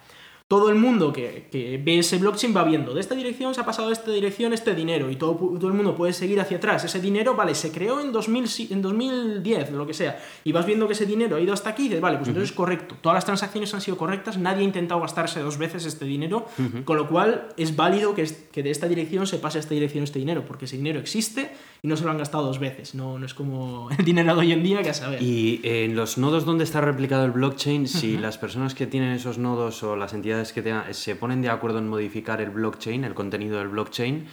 Todo 0.49 0.69
el 0.71 0.76
mundo 0.76 1.12
que, 1.12 1.49
que 1.50 1.76
ve 1.85 1.99
ese 1.99 2.19
blockchain 2.19 2.57
va 2.57 2.62
viendo, 2.62 2.95
de 2.95 3.00
esta 3.00 3.17
dirección 3.17 3.53
se 3.53 3.61
ha 3.61 3.65
pasado 3.67 3.88
a 3.88 3.93
esta 3.93 4.12
dirección 4.12 4.53
este 4.53 4.76
dinero 4.76 5.11
y 5.11 5.17
todo, 5.17 5.35
todo 5.35 5.67
el 5.67 5.75
mundo 5.75 5.97
puede 5.97 6.12
seguir 6.12 6.38
hacia 6.41 6.59
atrás. 6.59 6.85
Ese 6.85 7.00
dinero, 7.00 7.35
vale, 7.35 7.53
se 7.57 7.73
creó 7.73 8.00
en, 8.00 8.12
2000, 8.12 8.47
si- 8.47 8.69
en 8.73 8.81
2010, 8.81 9.73
lo 9.73 9.85
que 9.88 9.93
sea, 9.93 10.21
y 10.45 10.53
vas 10.53 10.65
viendo 10.65 10.87
que 10.87 10.93
ese 10.93 11.05
dinero 11.05 11.35
ha 11.35 11.41
ido 11.41 11.53
hasta 11.53 11.71
aquí 11.71 11.83
y 11.83 11.85
dices, 11.87 12.00
vale, 12.00 12.19
pues 12.19 12.29
entonces 12.29 12.50
es 12.50 12.57
correcto. 12.57 12.95
Todas 13.00 13.17
las 13.17 13.25
transacciones 13.25 13.75
han 13.75 13.81
sido 13.81 13.97
correctas, 13.97 14.38
nadie 14.38 14.61
ha 14.61 14.65
intentado 14.65 15.00
gastarse 15.00 15.41
dos 15.41 15.59
veces 15.59 15.85
este 15.85 16.05
dinero, 16.05 16.47
con 16.85 16.97
lo 16.97 17.09
cual 17.09 17.49
es 17.57 17.75
válido 17.75 18.15
que, 18.15 18.23
es- 18.23 18.45
que 18.53 18.62
de 18.62 18.71
esta 18.71 18.87
dirección 18.87 19.26
se 19.26 19.38
pase 19.38 19.59
a 19.59 19.61
esta 19.62 19.75
dirección 19.75 20.05
este 20.05 20.21
dinero, 20.21 20.45
porque 20.47 20.67
ese 20.67 20.76
dinero 20.76 21.00
existe 21.00 21.50
y 21.83 21.88
no 21.88 21.97
se 21.97 22.05
lo 22.05 22.12
han 22.12 22.19
gastado 22.19 22.47
dos 22.47 22.61
veces. 22.61 22.95
No, 22.95 23.19
no 23.19 23.26
es 23.26 23.35
como 23.35 23.91
el 23.99 24.05
dinero 24.05 24.33
de 24.35 24.41
hoy 24.43 24.53
en 24.53 24.62
día, 24.62 24.81
que 24.85 24.91
a 24.91 24.95
saber. 24.95 25.21
Y 25.21 25.61
en 25.65 25.97
los 25.97 26.19
nodos 26.19 26.45
donde 26.45 26.62
está 26.62 26.81
replicado 26.81 27.25
el 27.25 27.33
blockchain, 27.33 27.88
si 27.88 28.17
las 28.17 28.38
personas 28.38 28.76
que 28.76 28.87
tienen 28.87 29.11
esos 29.11 29.38
nodos 29.38 29.83
o 29.83 29.97
las 29.97 30.15
entidades 30.15 30.36
que 30.52 30.62
tengan, 30.62 30.93
se 30.95 31.16
ponen 31.16 31.43
de 31.43 31.49
acuerdo 31.49 31.78
en 31.78 31.88
modificar 31.88 32.40
el 32.40 32.50
blockchain, 32.50 33.05
el 33.05 33.14
contenido 33.14 33.59
del 33.59 33.69
blockchain, 33.69 34.26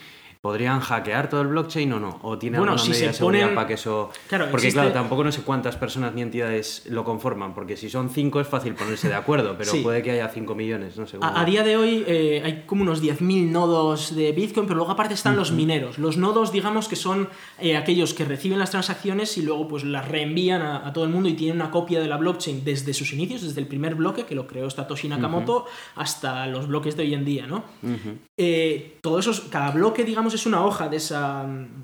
¿podrían 0.44 0.78
hackear 0.80 1.30
todo 1.30 1.40
el 1.40 1.48
blockchain 1.48 1.90
o 1.94 2.00
no? 2.00 2.18
¿O 2.20 2.36
tiene 2.36 2.58
Bueno, 2.58 2.72
alguna 2.72 2.84
si 2.84 2.90
medida 2.90 3.06
de 3.06 3.12
seguridad 3.14 3.46
ponen- 3.48 3.54
para 3.54 3.66
que 3.66 3.74
eso...? 3.74 4.10
Claro, 4.28 4.44
porque 4.50 4.66
existe- 4.66 4.78
claro, 4.78 4.92
tampoco 4.92 5.24
no 5.24 5.32
sé 5.32 5.40
cuántas 5.40 5.76
personas 5.76 6.12
ni 6.14 6.20
entidades 6.20 6.82
lo 6.90 7.02
conforman, 7.02 7.54
porque 7.54 7.78
si 7.78 7.88
son 7.88 8.10
cinco 8.10 8.40
es 8.42 8.46
fácil 8.46 8.74
ponerse 8.74 9.08
de 9.08 9.14
acuerdo, 9.14 9.54
pero 9.56 9.70
Sí. 9.72 9.80
puede 9.80 10.02
que 10.02 10.10
haya 10.10 10.28
cinco 10.28 10.54
millones, 10.54 10.98
no 10.98 11.06
sé. 11.06 11.16
A, 11.22 11.40
a 11.40 11.44
día 11.46 11.62
de 11.62 11.78
hoy 11.78 12.04
eh, 12.06 12.42
hay 12.44 12.64
como 12.66 12.82
unos 12.82 13.00
10.000 13.00 13.50
nodos 13.52 14.14
de 14.14 14.32
Bitcoin, 14.32 14.66
pero 14.66 14.76
luego 14.76 14.92
aparte 14.92 15.14
están 15.14 15.34
los 15.34 15.50
mineros. 15.50 15.96
Los 15.98 16.18
nodos, 16.18 16.52
digamos 16.52 16.88
que 16.88 16.96
son 16.96 17.30
eh, 17.58 17.78
aquellos 17.78 18.12
que 18.12 18.26
reciben 18.26 18.58
las 18.58 18.70
transacciones 18.70 19.38
y 19.38 19.42
luego 19.42 19.66
pues 19.66 19.82
las 19.82 20.06
reenvían 20.06 20.60
a, 20.60 20.86
a 20.86 20.92
todo 20.92 21.04
el 21.04 21.10
mundo 21.10 21.30
y 21.30 21.32
tienen 21.32 21.56
una 21.56 21.70
copia 21.70 22.00
de 22.00 22.06
la 22.06 22.18
blockchain 22.18 22.64
desde 22.64 22.92
sus 22.92 23.14
inicios, 23.14 23.40
desde 23.40 23.62
el 23.62 23.66
primer 23.66 23.94
bloque 23.94 24.26
que 24.26 24.34
lo 24.34 24.46
creó 24.46 24.68
Satoshi 24.68 25.08
Nakamoto 25.08 25.64
hasta 25.96 26.46
los 26.48 26.68
bloques 26.68 26.98
de 26.98 27.04
hoy 27.04 27.14
en 27.14 27.24
día, 27.24 27.46
¿no? 27.46 27.64
Ujú. 27.82 28.18
eh, 28.36 28.98
todo 29.00 29.18
eso, 29.20 29.30
es- 29.30 29.40
cada 29.40 29.70
bloque, 29.70 30.02
digamos, 30.04 30.33
es 30.36 30.46
una 30.46 30.64
hoja 30.64 30.88
de, 30.88 30.98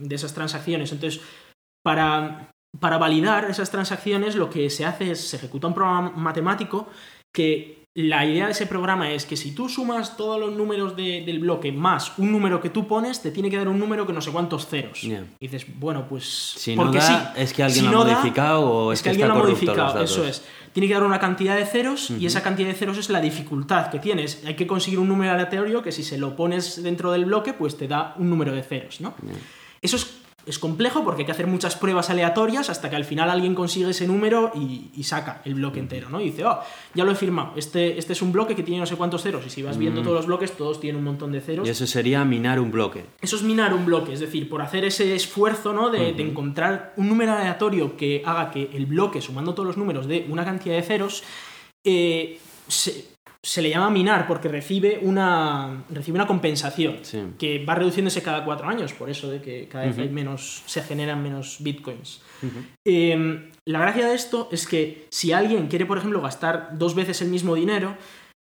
de 0.01 0.15
esas 0.15 0.35
transacciones. 0.35 0.93
Entonces, 0.93 1.23
para 1.83 2.51
para 2.79 2.99
validar 2.99 3.51
esas 3.51 3.71
transacciones 3.71 4.37
lo 4.37 4.49
que 4.49 4.71
se 4.71 4.85
hace 4.85 5.11
es, 5.11 5.29
se 5.29 5.37
ejecuta 5.37 5.67
un 5.67 5.75
programa 5.75 6.11
matemático 6.11 6.89
que 7.35 7.80
la 7.95 8.25
idea 8.25 8.47
de 8.47 8.53
ese 8.53 8.67
programa 8.67 9.11
es 9.11 9.27
que 9.27 9.37
si 9.37 9.53
tú 9.53 9.69
sumas 9.69 10.17
todos 10.17 10.39
los 10.39 10.53
números 10.55 10.95
de- 10.97 11.23
del 11.27 11.41
bloque 11.41 11.73
más 11.73 12.13
un 12.19 12.31
número 12.31 12.61
que 12.61 12.71
tú 12.71 12.87
pones, 12.87 13.21
te 13.21 13.33
tiene 13.33 13.51
que 13.51 13.57
dar 13.57 13.67
un 13.69 13.81
número 13.81 14.07
que 14.07 14.13
no 14.13 14.21
sé 14.21 14.31
cuántos 14.31 14.67
ceros. 14.69 15.03
Y 15.03 15.17
dices, 15.41 15.67
bueno, 15.79 16.07
pues... 16.09 16.25
Si 16.57 16.77
no 16.77 16.83
porque 16.85 16.99
da, 16.99 17.35
sí. 17.35 17.41
es 17.43 17.53
que 17.53 17.65
alguien 17.65 17.85
Si 17.87 17.91
lo 17.91 18.01
ha 18.01 18.05
no 18.05 18.05
da, 18.09 18.15
modificado 18.19 18.71
o 18.71 18.93
es, 18.93 19.01
es 19.01 19.03
que, 19.03 19.05
que 19.05 19.11
alguien 19.11 19.27
está 19.27 19.35
lo 19.35 19.41
ha 19.41 19.47
modificado, 19.49 20.03
eso 20.05 20.25
es. 20.25 20.45
Tiene 20.73 20.87
que 20.87 20.95
dar 20.95 21.03
una 21.03 21.19
cantidad 21.19 21.57
de 21.57 21.67
ceros 21.67 22.11
y 22.13 22.27
esa 22.27 22.45
cantidad 22.45 22.69
de 22.69 22.75
ceros 22.75 22.97
es 22.97 23.11
la 23.11 23.21
dificultad 23.21 23.89
que 23.91 23.99
tienes. 23.99 24.45
Hay 24.47 24.55
que 24.55 24.69
conseguir 24.69 25.01
un 25.01 25.09
número 25.09 25.33
aleatorio 25.33 25.83
que 25.83 25.91
si 25.91 26.05
se 26.05 26.17
lo 26.17 26.37
pones 26.37 26.81
dentro 26.85 27.11
del 27.11 27.25
bloque, 27.25 27.55
pues 27.55 27.77
te 27.77 27.89
da 27.89 28.15
un 28.19 28.31
número 28.31 28.53
de 28.53 28.63
ceros, 28.63 29.01
¿no? 29.01 29.15
Eso 29.83 29.97
es, 29.97 30.15
es 30.47 30.59
complejo 30.59 31.05
porque 31.05 31.23
hay 31.23 31.27
que 31.27 31.33
hacer 31.33 31.47
muchas 31.47 31.77
pruebas 31.77 32.11
aleatorias 32.11 32.71
hasta 32.71 32.91
que 32.91 32.97
al 32.97 33.05
final 33.05 33.31
alguien 33.31 33.55
consigue 33.55 33.91
ese 33.91 34.07
número 34.07 34.53
y, 34.55 34.91
y 34.95 35.05
saca 35.05 35.43
el 35.45 35.55
bloque 35.55 35.79
entero, 35.79 36.09
¿no? 36.09 36.21
Y 36.21 36.27
dice, 36.27 36.45
oh, 36.45 36.61
ya 36.95 37.05
lo 37.05 37.13
he 37.13 37.15
firmado, 37.15 37.53
este, 37.57 37.99
este 37.99 38.13
es 38.13 38.23
un 38.23 38.33
bloque 38.33 38.55
que 38.55 38.63
tiene 38.63 38.81
no 38.81 38.87
sé 38.87 38.97
cuántos 38.97 39.23
ceros. 39.23 39.45
Y 39.47 39.51
si 39.51 39.63
vas 39.63 39.79
viendo 39.79 40.03
todos 40.03 40.17
los 40.17 40.27
bloques, 40.27 40.53
todos 40.53 40.81
tienen 40.81 40.99
un 40.99 41.05
montón 41.05 41.33
de 41.33 41.41
ceros. 41.41 41.67
Y 41.67 41.71
eso 41.71 41.87
sería 41.87 42.25
minar 42.25 42.61
un 42.61 42.71
bloque. 42.71 43.05
Eso 43.21 43.37
es 43.37 43.43
minar 43.43 43.75
un 43.75 43.87
bloque, 43.87 44.13
es 44.13 44.21
decir, 44.21 44.49
por 44.49 44.63
hacer 44.63 44.85
ese 44.85 45.15
esfuerzo 45.15 45.73
¿no? 45.73 45.91
de, 45.91 46.13
de 46.13 46.23
encontrar 46.23 46.95
un 46.97 47.09
número 47.09 47.33
aleatorio 47.33 47.97
que 47.97 48.23
haga 48.25 48.51
que 48.51 48.71
el 48.73 48.87
bloque, 48.87 49.21
sumando 49.21 49.55
todos 49.55 49.67
los 49.67 49.77
números, 49.77 50.07
de 50.07 50.27
una 50.29 50.45
cantidad 50.45 50.75
de 50.75 50.83
ceros, 50.83 51.23
eh, 51.85 52.39
se, 52.69 53.10
se 53.43 53.63
le 53.63 53.71
llama 53.71 53.89
minar 53.91 54.27
porque 54.27 54.49
recibe 54.49 54.99
una, 55.03 55.85
recibe 55.89 56.17
una 56.17 56.27
compensación 56.27 56.99
Sí. 57.03 57.23
que 57.39 57.65
va 57.65 57.75
reduciéndose 57.75 58.23
cada 58.23 58.45
cuatro 58.45 58.69
años, 58.69 58.93
por 58.93 59.09
eso 59.09 59.31
de 59.31 59.41
que 59.41 59.67
cada 59.67 59.87
vez 59.87 59.97
hay 59.99 60.11
menos, 60.11 60.63
se 60.67 60.83
generan 60.83 61.23
menos 61.23 61.57
bitcoins. 61.61 62.21
Eh, 62.87 63.51
la 63.67 63.79
gracia 63.81 64.09
de 64.09 64.15
esto 64.15 64.49
es 64.53 64.67
que 64.67 65.07
si 65.11 65.33
alguien 65.33 65.69
quiere, 65.69 65.87
por 65.87 65.97
ejemplo, 65.99 66.21
gastar 66.21 66.71
dos 66.79 66.95
veces 66.95 67.23
el 67.23 67.29
mismo 67.29 67.55
dinero, 67.55 67.97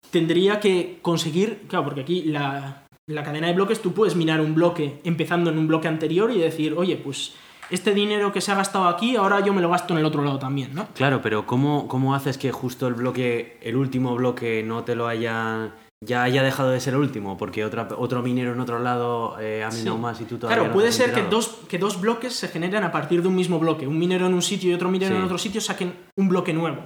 tendría 0.09 0.59
que 0.59 0.99
conseguir, 1.01 1.61
claro, 1.67 1.85
porque 1.85 2.01
aquí 2.01 2.23
la, 2.23 2.83
la 3.07 3.23
cadena 3.23 3.47
de 3.47 3.53
bloques 3.53 3.81
tú 3.81 3.93
puedes 3.93 4.15
minar 4.15 4.41
un 4.41 4.55
bloque 4.55 4.99
empezando 5.05 5.49
en 5.51 5.57
un 5.57 5.67
bloque 5.67 5.87
anterior 5.87 6.31
y 6.31 6.39
decir, 6.39 6.73
oye, 6.75 6.97
pues 6.97 7.33
este 7.71 7.93
dinero 7.93 8.31
que 8.31 8.41
se 8.41 8.51
ha 8.51 8.55
gastado 8.55 8.85
aquí, 8.85 9.15
ahora 9.15 9.39
yo 9.39 9.53
me 9.53 9.61
lo 9.61 9.69
gasto 9.69 9.93
en 9.93 9.99
el 9.99 10.05
otro 10.05 10.23
lado 10.23 10.37
también, 10.39 10.73
¿no? 10.75 10.87
Claro, 10.93 11.21
pero 11.21 11.45
¿cómo, 11.47 11.87
¿cómo 11.87 12.13
haces 12.15 12.37
que 12.37 12.51
justo 12.51 12.87
el 12.87 12.93
bloque, 12.93 13.57
el 13.61 13.75
último 13.75 14.15
bloque, 14.15 14.63
no 14.63 14.83
te 14.83 14.95
lo 14.95 15.07
haya. 15.07 15.71
ya 16.03 16.23
haya 16.23 16.41
dejado 16.41 16.71
de 16.71 16.79
ser 16.79 16.95
el 16.95 16.99
último? 16.99 17.37
Porque 17.37 17.63
otra, 17.63 17.87
otro 17.97 18.23
minero 18.23 18.53
en 18.53 18.59
otro 18.59 18.79
lado 18.79 19.37
eh, 19.39 19.63
ha 19.63 19.69
minado 19.69 19.95
Sí. 19.97 20.01
más 20.01 20.19
y 20.21 20.25
tú 20.25 20.37
todavía. 20.37 20.55
Claro, 20.57 20.69
no 20.69 20.73
puede 20.73 20.91
ser 20.91 21.13
que 21.13 21.21
dos, 21.23 21.59
que 21.69 21.77
dos 21.77 22.01
bloques 22.01 22.33
se 22.33 22.47
generen 22.47 22.83
a 22.83 22.91
partir 22.91 23.21
de 23.21 23.27
un 23.27 23.35
mismo 23.35 23.59
bloque. 23.59 23.85
Un 23.87 23.99
minero 23.99 24.25
en 24.25 24.33
un 24.33 24.41
sitio 24.41 24.71
y 24.71 24.73
otro 24.73 24.89
minero 24.89 25.15
en 25.15 25.21
otro 25.23 25.37
sitio 25.37 25.61
saquen 25.61 25.93
un 26.15 26.27
bloque 26.27 26.53
nuevo. 26.53 26.81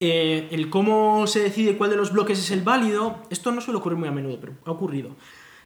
Eh, 0.00 0.48
el 0.50 0.68
cómo 0.70 1.26
se 1.28 1.40
decide 1.40 1.76
cuál 1.76 1.90
de 1.90 1.96
los 1.96 2.12
bloques 2.12 2.38
es 2.38 2.50
el 2.50 2.62
válido, 2.62 3.18
esto 3.30 3.52
no 3.52 3.60
suele 3.60 3.78
ocurrir 3.78 3.98
muy 3.98 4.08
a 4.08 4.12
menudo, 4.12 4.38
pero 4.40 4.54
ha 4.64 4.70
ocurrido. 4.72 5.10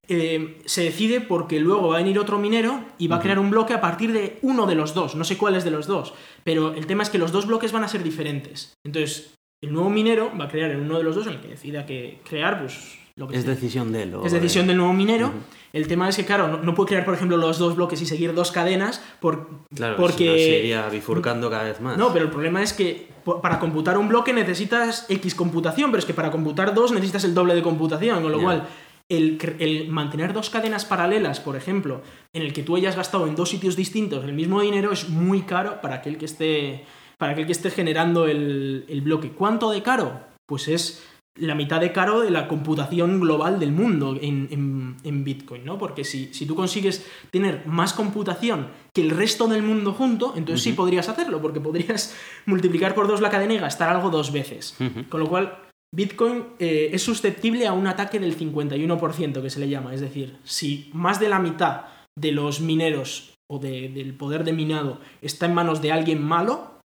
Eh, 0.09 0.59
se 0.67 0.85
decide 0.85 1.21
porque 1.21 1.59
luego 1.59 1.89
va 1.89 1.97
a 1.97 1.99
venir 1.99 2.19
otro 2.19 2.39
minero 2.39 2.81
y 2.99 3.09
va 3.09 3.17
a 3.17 3.21
crear 3.21 3.39
un 3.41 3.51
bloque 3.51 3.75
a 3.75 3.81
partir 3.81 4.13
de 4.13 4.39
uno 4.43 4.67
de 4.67 4.75
los 4.77 4.95
dos. 4.95 5.17
No 5.17 5.25
sé 5.25 5.37
cuál 5.37 5.57
es 5.57 5.65
de 5.65 5.71
los 5.73 5.87
dos, 5.87 6.15
pero 6.45 6.75
el 6.75 6.87
tema 6.87 7.03
es 7.03 7.11
que 7.11 7.19
los 7.19 7.33
dos 7.33 7.47
bloques 7.47 7.73
van 7.73 7.83
a 7.85 7.89
ser 7.89 8.03
diferentes. 8.05 8.73
Entonces, 8.85 9.35
el 9.63 9.73
nuevo 9.73 9.91
minero 9.91 10.31
va 10.39 10.45
a 10.45 10.49
crear 10.49 10.71
en 10.71 10.81
uno 10.83 10.99
de 10.99 11.03
los 11.05 11.17
dos, 11.17 11.27
en 11.27 11.33
el 11.35 11.41
que 11.41 11.49
decida 11.49 11.87
que 11.87 12.21
crear, 12.29 12.61
pues 12.61 12.99
lo 13.17 13.27
que 13.27 13.37
Es 13.37 13.43
sea. 13.45 13.55
decisión 13.55 13.93
de 13.93 14.03
él. 14.05 14.15
Es 14.25 14.31
de- 14.33 14.39
decisión 14.41 14.67
del 14.67 14.77
nuevo 14.77 14.93
minero. 14.93 15.33
El 15.73 15.89
tema 15.89 16.09
es 16.09 16.17
que, 16.17 16.25
claro, 16.25 16.49
no, 16.49 16.59
no 16.59 16.75
puede 16.75 16.89
crear, 16.89 17.05
por 17.05 17.15
ejemplo, 17.15 17.37
los 17.37 17.59
dos 17.59 17.75
bloques 17.75 18.01
y 18.01 18.07
seguir 18.07 18.33
dos 18.35 18.53
cadenas 18.53 19.03
por, 19.21 19.49
Claro, 19.75 19.97
porque... 19.97 20.25
se 20.39 20.59
iría 20.61 20.89
bifurcando 20.89 21.51
cada 21.51 21.65
vez 21.65 21.81
más. 21.81 21.97
No, 21.99 22.13
pero 22.13 22.27
el 22.27 22.31
problema 22.31 22.63
es 22.63 22.73
que 22.73 23.09
para 23.43 23.59
computar 23.59 23.99
un 23.99 24.09
bloque 24.09 24.33
necesitas 24.33 25.07
X 25.09 25.35
computación, 25.35 25.91
pero 25.91 25.99
es 25.99 26.05
que 26.07 26.15
para 26.15 26.31
computar 26.31 26.75
dos 26.75 26.93
necesitas 26.93 27.25
el 27.25 27.35
doble 27.35 27.55
de 27.55 27.63
computación, 27.63 28.23
con 28.23 28.31
lo 28.33 28.41
cual 28.41 28.69
el, 29.09 29.39
el 29.61 29.89
mantener 29.89 30.33
dos 30.33 30.51
cadenas 30.51 30.85
paralelas, 30.85 31.41
por 31.41 31.57
ejemplo, 31.57 32.03
en 32.33 32.43
el 32.43 32.53
que 32.53 32.63
tú 32.63 32.77
hayas 32.77 32.97
gastado 32.97 33.27
en 33.27 33.37
dos 33.37 33.51
sitios 33.51 33.77
distintos 33.77 34.25
el 34.25 34.33
mismo 34.33 34.61
dinero 34.61 34.93
es 34.93 35.09
muy 35.09 35.43
caro 35.43 35.81
para 35.81 35.97
aquel 35.97 36.19
que 36.19 36.25
esté, 36.25 36.85
para 37.19 37.33
aquel 37.33 37.47
que 37.47 37.53
esté 37.53 37.71
generando 37.71 38.27
el, 38.27 38.85
el 38.89 39.01
bloque. 39.03 39.31
¿Cuánto 39.31 39.71
de 39.71 39.83
caro? 39.83 40.21
Pues 40.47 40.69
es 40.69 41.05
la 41.39 41.55
mitad 41.55 41.81
de 41.83 41.93
caro 41.93 42.21
de 42.21 42.31
la 42.31 42.49
computación 42.49 43.21
global 43.21 43.61
del 43.61 43.71
mundo 43.71 44.17
en, 44.21 44.49
en- 44.51 44.97
en 45.05 45.23
Bitcoin, 45.23 45.67
¿no? 45.67 45.77
Porque 45.77 46.03
si, 46.03 46.33
si 46.33 46.47
tú 46.47 46.55
consigues 46.57 47.07
tener 47.31 47.67
más 47.67 47.93
computación 47.93 48.69
que 48.95 49.03
el 49.03 49.11
resto 49.11 49.47
del 49.47 49.63
mundo 49.63 49.93
junto, 49.93 50.33
entonces 50.35 50.63
sí 50.65 50.73
podrías 50.73 51.11
hacerlo, 51.11 51.43
porque 51.43 51.61
podrías 51.61 52.17
multiplicar 52.47 52.95
por 52.95 53.07
dos 53.07 53.21
la 53.21 53.29
cadena 53.31 53.53
y 53.53 53.59
gastar 53.59 53.91
algo 53.91 54.09
dos 54.09 54.33
veces. 54.33 54.77
Con 55.11 55.21
lo 55.21 55.27
cual, 55.29 55.59
Bitcoin 55.97 56.45
eh, 56.59 56.91
es 56.93 57.03
susceptible 57.03 57.67
a 57.67 57.73
un 57.73 57.87
ataque 57.87 58.21
del 58.21 58.37
51%, 58.37 59.41
que 59.43 59.51
se 59.51 59.61
le 59.61 59.69
llama. 59.69 59.95
Es 59.95 60.01
decir, 60.03 60.37
si 60.45 60.91
más 60.93 61.19
de 61.19 61.29
la 61.31 61.39
mitad 61.39 61.87
de 62.19 62.33
los 62.33 62.61
mineros 62.61 63.33
o 63.51 63.59
de- 63.59 63.89
del 63.89 64.13
poder 64.15 64.45
de 64.45 64.53
minado 64.53 65.01
está 65.23 65.47
en 65.47 65.55
manos 65.55 65.81
de 65.81 65.93
alguien 65.93 66.23
malo, 66.23 66.79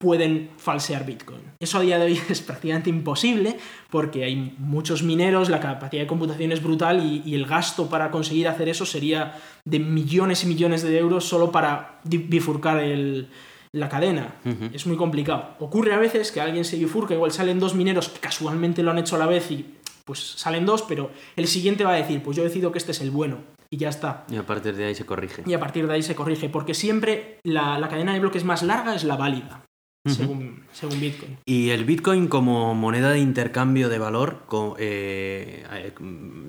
pueden 0.00 0.50
falsear 0.58 1.04
Bitcoin. 1.06 1.40
Eso 1.60 1.78
a 1.78 1.80
día 1.82 1.98
de 1.98 2.04
hoy 2.06 2.20
es 2.30 2.40
prácticamente 2.40 2.88
imposible 2.90 3.56
porque 3.90 4.24
hay 4.24 4.54
muchos 4.58 5.02
mineros, 5.02 5.48
la 5.50 5.60
capacidad 5.60 6.02
de 6.02 6.06
computación 6.06 6.52
es 6.52 6.62
brutal 6.62 7.04
y, 7.04 7.22
y 7.28 7.34
el 7.34 7.46
gasto 7.46 7.88
para 7.88 8.10
conseguir 8.10 8.48
hacer 8.48 8.68
eso 8.68 8.86
sería 8.86 9.38
de 9.66 9.78
millones 9.78 10.44
y 10.44 10.46
millones 10.46 10.82
de 10.82 10.96
euros 10.98 11.24
solo 11.24 11.50
para 11.52 12.00
bifurcar 12.04 12.78
el- 12.80 13.28
la 13.74 13.88
cadena. 13.88 14.36
Es 14.72 14.86
muy 14.86 14.96
complicado. 14.96 15.56
Ocurre 15.58 15.92
a 15.94 15.98
veces 15.98 16.30
que 16.32 16.40
alguien 16.40 16.64
se 16.64 16.76
bifurca, 16.78 17.12
igual 17.14 17.32
salen 17.32 17.58
dos 17.58 17.74
mineros 17.74 18.08
que 18.08 18.20
casualmente 18.20 18.82
lo 18.82 18.90
han 18.92 18.98
hecho 18.98 19.16
a 19.16 19.18
la 19.18 19.26
vez 19.26 19.50
y 19.50 19.66
pues 20.04 20.20
salen 20.20 20.64
dos, 20.66 20.82
pero 20.82 21.10
el 21.34 21.46
siguiente 21.48 21.82
va 21.84 21.92
a 21.92 21.96
decir, 21.96 22.22
pues 22.22 22.36
yo 22.36 22.44
decido 22.44 22.70
que 22.70 22.78
este 22.78 22.92
es 22.92 23.00
el 23.00 23.10
bueno 23.10 23.38
y 23.70 23.76
ya 23.78 23.88
está. 23.88 24.24
Y 24.30 24.36
a 24.36 24.46
partir 24.46 24.76
de 24.76 24.84
ahí 24.84 24.94
se 24.94 25.04
corrige. 25.06 25.42
Y 25.46 25.54
a 25.54 25.58
partir 25.60 25.86
de 25.88 25.94
ahí 25.94 26.02
se 26.02 26.14
corrige, 26.14 26.48
porque 26.48 26.74
siempre 26.74 27.38
la, 27.42 27.78
la 27.78 27.88
cadena 27.88 28.12
de 28.12 28.20
bloques 28.20 28.44
más 28.44 28.62
larga 28.62 28.94
es 28.94 29.02
la 29.04 29.16
válida, 29.16 29.64
según, 30.06 30.64
según 30.72 31.00
Bitcoin. 31.00 31.38
Y 31.46 31.70
el 31.70 31.84
Bitcoin 31.84 32.28
como 32.28 32.74
moneda 32.74 33.10
de 33.10 33.18
intercambio 33.20 33.88
de 33.88 33.98
valor, 33.98 34.42
eh, 34.78 35.64
eh, 35.72 35.92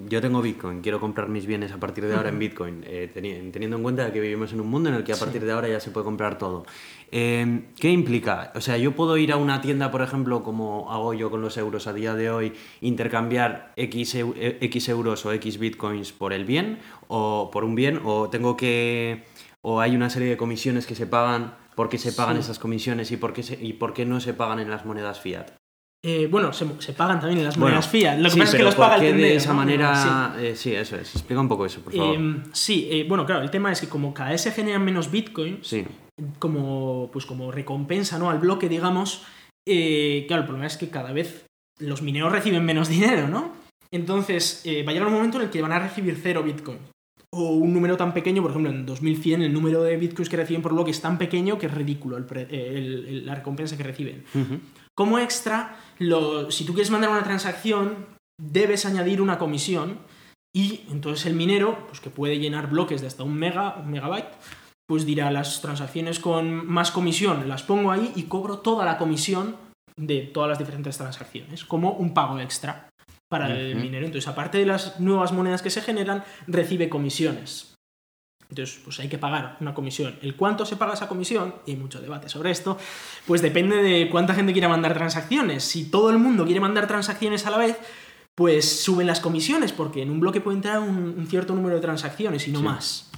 yo 0.10 0.20
tengo 0.22 0.42
Bitcoin, 0.42 0.82
quiero 0.82 1.00
comprar 1.00 1.30
mis 1.30 1.46
bienes 1.46 1.72
a 1.72 1.78
partir 1.78 2.06
de 2.06 2.14
ahora 2.16 2.30
en 2.30 2.38
Bitcoin, 2.38 2.84
eh, 2.86 3.10
teni- 3.16 3.52
teniendo 3.52 3.78
en 3.78 3.84
cuenta 3.84 4.12
que 4.12 4.20
vivimos 4.20 4.52
en 4.52 4.60
un 4.60 4.68
mundo 4.70 4.90
en 4.90 4.96
el 4.96 5.04
que 5.06 5.14
a 5.14 5.18
partir 5.18 5.44
de 5.46 5.52
ahora 5.54 5.70
ya 5.70 5.80
se 5.80 5.90
puede 5.92 6.04
comprar 6.04 6.38
todo. 6.38 6.66
Eh, 7.18 7.62
¿Qué 7.80 7.92
implica? 7.92 8.52
O 8.56 8.60
sea, 8.62 8.78
yo 8.78 8.92
puedo 8.92 9.16
ir 9.16 9.32
a 9.32 9.38
una 9.38 9.62
tienda, 9.62 9.90
por 9.90 10.02
ejemplo, 10.02 10.44
como 10.44 10.92
hago 10.92 11.14
yo 11.14 11.32
con 11.32 11.42
los 11.42 11.56
euros 11.56 11.88
a 11.88 11.94
día 11.94 12.14
de 12.14 12.30
hoy, 12.30 12.52
intercambiar 12.82 13.72
X, 13.78 14.16
eh, 14.16 14.58
X 14.60 14.90
euros 14.90 15.26
o 15.26 15.32
X 15.32 15.58
Bitcoins 15.58 16.12
por 16.12 16.34
el 16.34 16.44
bien, 16.44 16.80
o 17.08 17.50
por 17.54 17.64
un 17.64 17.74
bien, 17.76 18.02
o 18.04 18.30
tengo 18.30 18.58
que... 18.58 19.24
o 19.62 19.80
hay 19.80 19.96
una 19.96 20.10
serie 20.10 20.28
de 20.28 20.36
comisiones 20.36 20.86
que 20.86 20.94
se 20.96 21.08
pagan, 21.08 21.56
¿por 21.76 21.88
qué 21.88 21.98
se 21.98 22.12
pagan 22.12 22.36
Sí. 22.36 22.42
esas 22.42 22.60
comisiones 22.60 23.10
y 23.12 23.18
por 23.18 23.32
qué, 23.32 23.44
se- 23.44 23.64
y 23.64 23.72
por 23.74 23.94
qué 23.94 24.06
no 24.06 24.20
se 24.20 24.34
pagan 24.34 24.60
en 24.60 24.70
las 24.70 24.86
monedas 24.86 25.22
fiat? 25.22 25.52
Eh, 26.04 26.28
bueno, 26.30 26.52
se, 26.52 26.68
se 26.80 26.92
pagan 26.92 27.22
también 27.22 27.40
en 27.40 27.46
las 27.46 27.56
Bueno, 27.56 27.68
monedas 27.78 27.88
fiat. 27.88 28.18
Lo 28.18 28.26
que 28.26 28.32
sí, 28.32 28.40
pasa 28.40 28.52
es 28.52 28.58
que 28.58 28.64
los 28.64 28.76
paga 28.76 28.96
¿por 28.98 29.06
el 29.06 29.12
tendero, 29.12 29.30
de 29.30 29.36
esa 29.38 29.50
¿no? 29.54 29.56
manera? 29.56 30.34
Sí. 30.38 30.46
eh, 30.46 30.56
Sí. 30.58 30.76
eso 30.76 30.98
es. 30.98 31.16
Explica 31.16 31.40
un 31.40 31.48
poco 31.48 31.66
eso, 31.66 31.80
por 31.80 31.94
favor. 31.96 32.16
Eh, 32.20 32.36
sí, 32.52 32.90
eh, 32.92 33.06
bueno, 33.08 33.26
claro, 33.26 33.42
el 33.42 33.50
tema 33.50 33.72
es 33.72 33.80
que 33.82 33.88
como 33.88 34.14
cada 34.14 34.32
vez 34.32 34.42
se 34.42 34.52
generan 34.52 34.84
menos 34.84 35.10
bitcoins, 35.10 35.66
sí. 35.66 35.86
Como, 36.40 37.10
pues 37.12 37.26
como 37.26 37.52
recompensa 37.52 38.18
¿no? 38.20 38.30
al 38.30 38.40
bloque, 38.40 38.70
digamos, 38.70 39.24
eh, 39.68 40.26
claro, 40.28 40.42
el 40.44 40.48
problema 40.48 40.68
es 40.68 40.78
que 40.78 40.90
cada 40.90 41.12
vez 41.12 41.46
los 41.80 42.02
mineros 42.02 42.32
reciben 42.32 42.64
menos 42.66 42.88
dinero, 42.90 43.28
¿no? 43.28 43.54
Entonces, 43.92 44.62
eh, 44.66 44.84
va 44.84 44.92
a 44.92 44.94
llegar 44.94 45.08
un 45.08 45.14
momento 45.14 45.38
en 45.38 45.46
el 45.46 45.50
que 45.50 45.62
van 45.62 45.72
a 45.72 45.80
recibir 45.80 46.20
cero 46.22 46.44
bitcoin. 46.44 46.80
O 47.32 47.50
un 47.52 47.74
número 47.74 47.98
tan 47.98 48.14
pequeño, 48.14 48.42
por 48.42 48.52
ejemplo, 48.52 48.72
en 48.72 48.86
2100 48.86 49.42
el 49.42 49.54
número 49.54 49.84
de 49.84 49.98
bitcoins 49.98 50.30
que 50.30 50.38
reciben 50.38 50.62
por 50.62 50.74
bloque 50.74 50.92
es 50.92 51.02
tan 51.02 51.18
pequeño 51.18 51.58
que 51.58 51.66
es 51.68 51.74
ridículo 51.74 52.18
el 52.18 52.26
pre- 52.26 52.48
eh, 52.50 52.74
el- 52.78 53.06
el- 53.08 53.26
la 53.26 53.36
recompensa 53.36 53.76
que 53.78 53.84
reciben. 53.84 54.24
Como 54.96 55.20
extra, 55.20 55.78
lo- 56.00 56.50
si 56.52 56.66
tú 56.66 56.74
quieres 56.74 56.92
mandar 56.92 57.10
una 57.10 57.24
transacción, 57.24 58.06
debes 58.42 58.86
añadir 58.86 59.22
una 59.22 59.38
comisión 59.38 60.00
y 60.56 60.82
entonces 60.90 61.26
el 61.26 61.36
minero, 61.36 61.86
pues 61.88 62.00
que 62.00 62.10
puede 62.10 62.40
llenar 62.40 62.70
bloques 62.70 63.02
de 63.02 63.08
hasta 63.08 63.24
un 63.24 63.36
mega, 63.36 63.76
un 63.78 63.92
megabyte, 63.92 64.32
pues 64.88 65.06
dirá 65.06 65.32
las 65.32 65.62
transacciones 65.62 66.20
con 66.20 66.66
más 66.68 66.92
comisión 66.92 67.48
las 67.50 67.64
pongo 67.64 67.92
ahí 67.92 68.12
y 68.16 68.24
cobro 68.24 68.60
toda 68.60 68.86
la 68.86 68.98
comisión 68.98 69.56
de 69.98 70.22
todas 70.22 70.50
las 70.50 70.60
diferentes 70.60 70.98
transacciones, 70.98 71.66
como 71.66 71.92
un 71.94 72.14
pago 72.14 72.40
extra 72.40 72.90
para 73.30 73.48
el 73.52 73.76
minero. 73.78 74.06
Entonces, 74.06 74.28
aparte 74.28 74.58
de 74.58 74.66
las 74.66 75.00
nuevas 75.00 75.32
monedas 75.32 75.62
que 75.62 75.70
se 75.70 75.82
generan, 75.82 76.24
recibe 76.48 76.90
comisiones. 76.90 77.74
Entonces, 78.50 78.80
pues 78.84 79.00
hay 79.00 79.08
que 79.08 79.18
pagar 79.18 79.58
una 79.62 79.74
comisión. 79.74 80.20
¿El 80.22 80.36
cuánto 80.36 80.66
se 80.66 80.76
paga 80.76 80.94
esa 80.94 81.08
comisión? 81.08 81.56
Y 81.66 81.72
hay 81.72 81.78
mucho 81.78 82.00
debate 82.00 82.30
sobre 82.30 82.52
esto. 82.52 82.78
Pues 83.26 83.42
depende 83.42 83.78
de 83.78 84.10
cuánta 84.10 84.36
gente 84.36 84.52
quiera 84.54 84.70
mandar 84.70 84.94
transacciones. 84.94 85.64
Si 85.64 85.90
todo 85.90 86.12
el 86.12 86.20
mundo 86.20 86.46
quiere 86.46 86.60
mandar 86.60 86.86
transacciones 86.88 87.48
a 87.48 87.50
la 87.50 87.58
vez, 87.58 87.78
pues 88.36 88.84
suben 88.84 89.08
las 89.08 89.20
comisiones, 89.22 89.72
porque 89.72 90.04
en 90.04 90.12
un 90.12 90.20
bloque 90.20 90.42
puede 90.42 90.58
entrar 90.58 90.80
un, 90.80 91.16
un 91.18 91.26
cierto 91.28 91.56
número 91.56 91.76
de 91.76 91.82
transacciones 91.82 92.48
y 92.48 92.52
no 92.52 92.60
Sí. 92.60 92.66
más. 92.66 93.12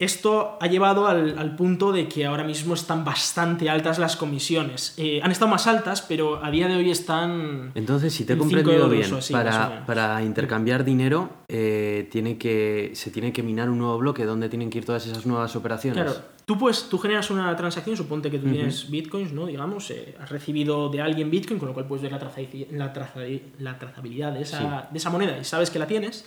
Esto 0.00 0.56
ha 0.60 0.66
llevado 0.66 1.06
al, 1.06 1.38
al 1.38 1.54
punto 1.56 1.92
de 1.92 2.08
que 2.08 2.24
ahora 2.24 2.42
mismo 2.42 2.72
están 2.74 3.04
bastante 3.04 3.68
altas 3.68 3.98
las 3.98 4.16
comisiones. 4.16 4.94
Eh, 4.96 5.20
han 5.22 5.30
estado 5.30 5.50
más 5.50 5.66
altas, 5.66 6.00
pero 6.02 6.42
a 6.42 6.50
día 6.50 6.66
de 6.68 6.76
hoy 6.76 6.90
están... 6.90 7.70
Entonces, 7.74 8.12
si 8.14 8.24
te 8.24 8.32
he 8.32 8.38
comprendido 8.38 8.88
bien, 8.88 9.12
así, 9.14 9.32
para, 9.32 9.84
para 9.84 10.22
intercambiar 10.24 10.84
dinero 10.84 11.28
eh, 11.48 12.08
tiene 12.10 12.38
que, 12.38 12.92
se 12.94 13.10
tiene 13.10 13.32
que 13.32 13.42
minar 13.42 13.68
un 13.68 13.78
nuevo 13.78 13.98
bloque 13.98 14.24
donde 14.24 14.48
tienen 14.48 14.70
que 14.70 14.78
ir 14.78 14.86
todas 14.86 15.06
esas 15.06 15.26
nuevas 15.26 15.54
operaciones. 15.54 16.02
Claro, 16.02 16.18
tú, 16.46 16.56
pues, 16.58 16.88
tú 16.88 16.96
generas 16.98 17.30
una 17.30 17.54
transacción, 17.54 17.94
suponte 17.94 18.30
que 18.30 18.38
tú 18.38 18.48
tienes 18.50 18.90
bitcoins, 18.90 19.32
¿no? 19.32 19.44
Digamos, 19.44 19.90
eh, 19.90 20.16
has 20.18 20.30
recibido 20.30 20.88
de 20.88 21.02
alguien 21.02 21.30
bitcoin, 21.30 21.58
con 21.58 21.68
lo 21.68 21.74
cual 21.74 21.86
puedes 21.86 22.02
ver 22.02 22.12
la, 22.12 22.18
traza- 22.18 22.40
la, 22.70 22.92
traza- 22.94 23.20
la 23.58 23.78
trazabilidad 23.78 24.32
de 24.32 24.42
esa, 24.42 24.58
Sí. 24.58 24.86
de 24.92 24.98
esa 24.98 25.10
moneda 25.10 25.36
y 25.38 25.44
sabes 25.44 25.68
que 25.70 25.78
la 25.78 25.86
tienes. 25.86 26.24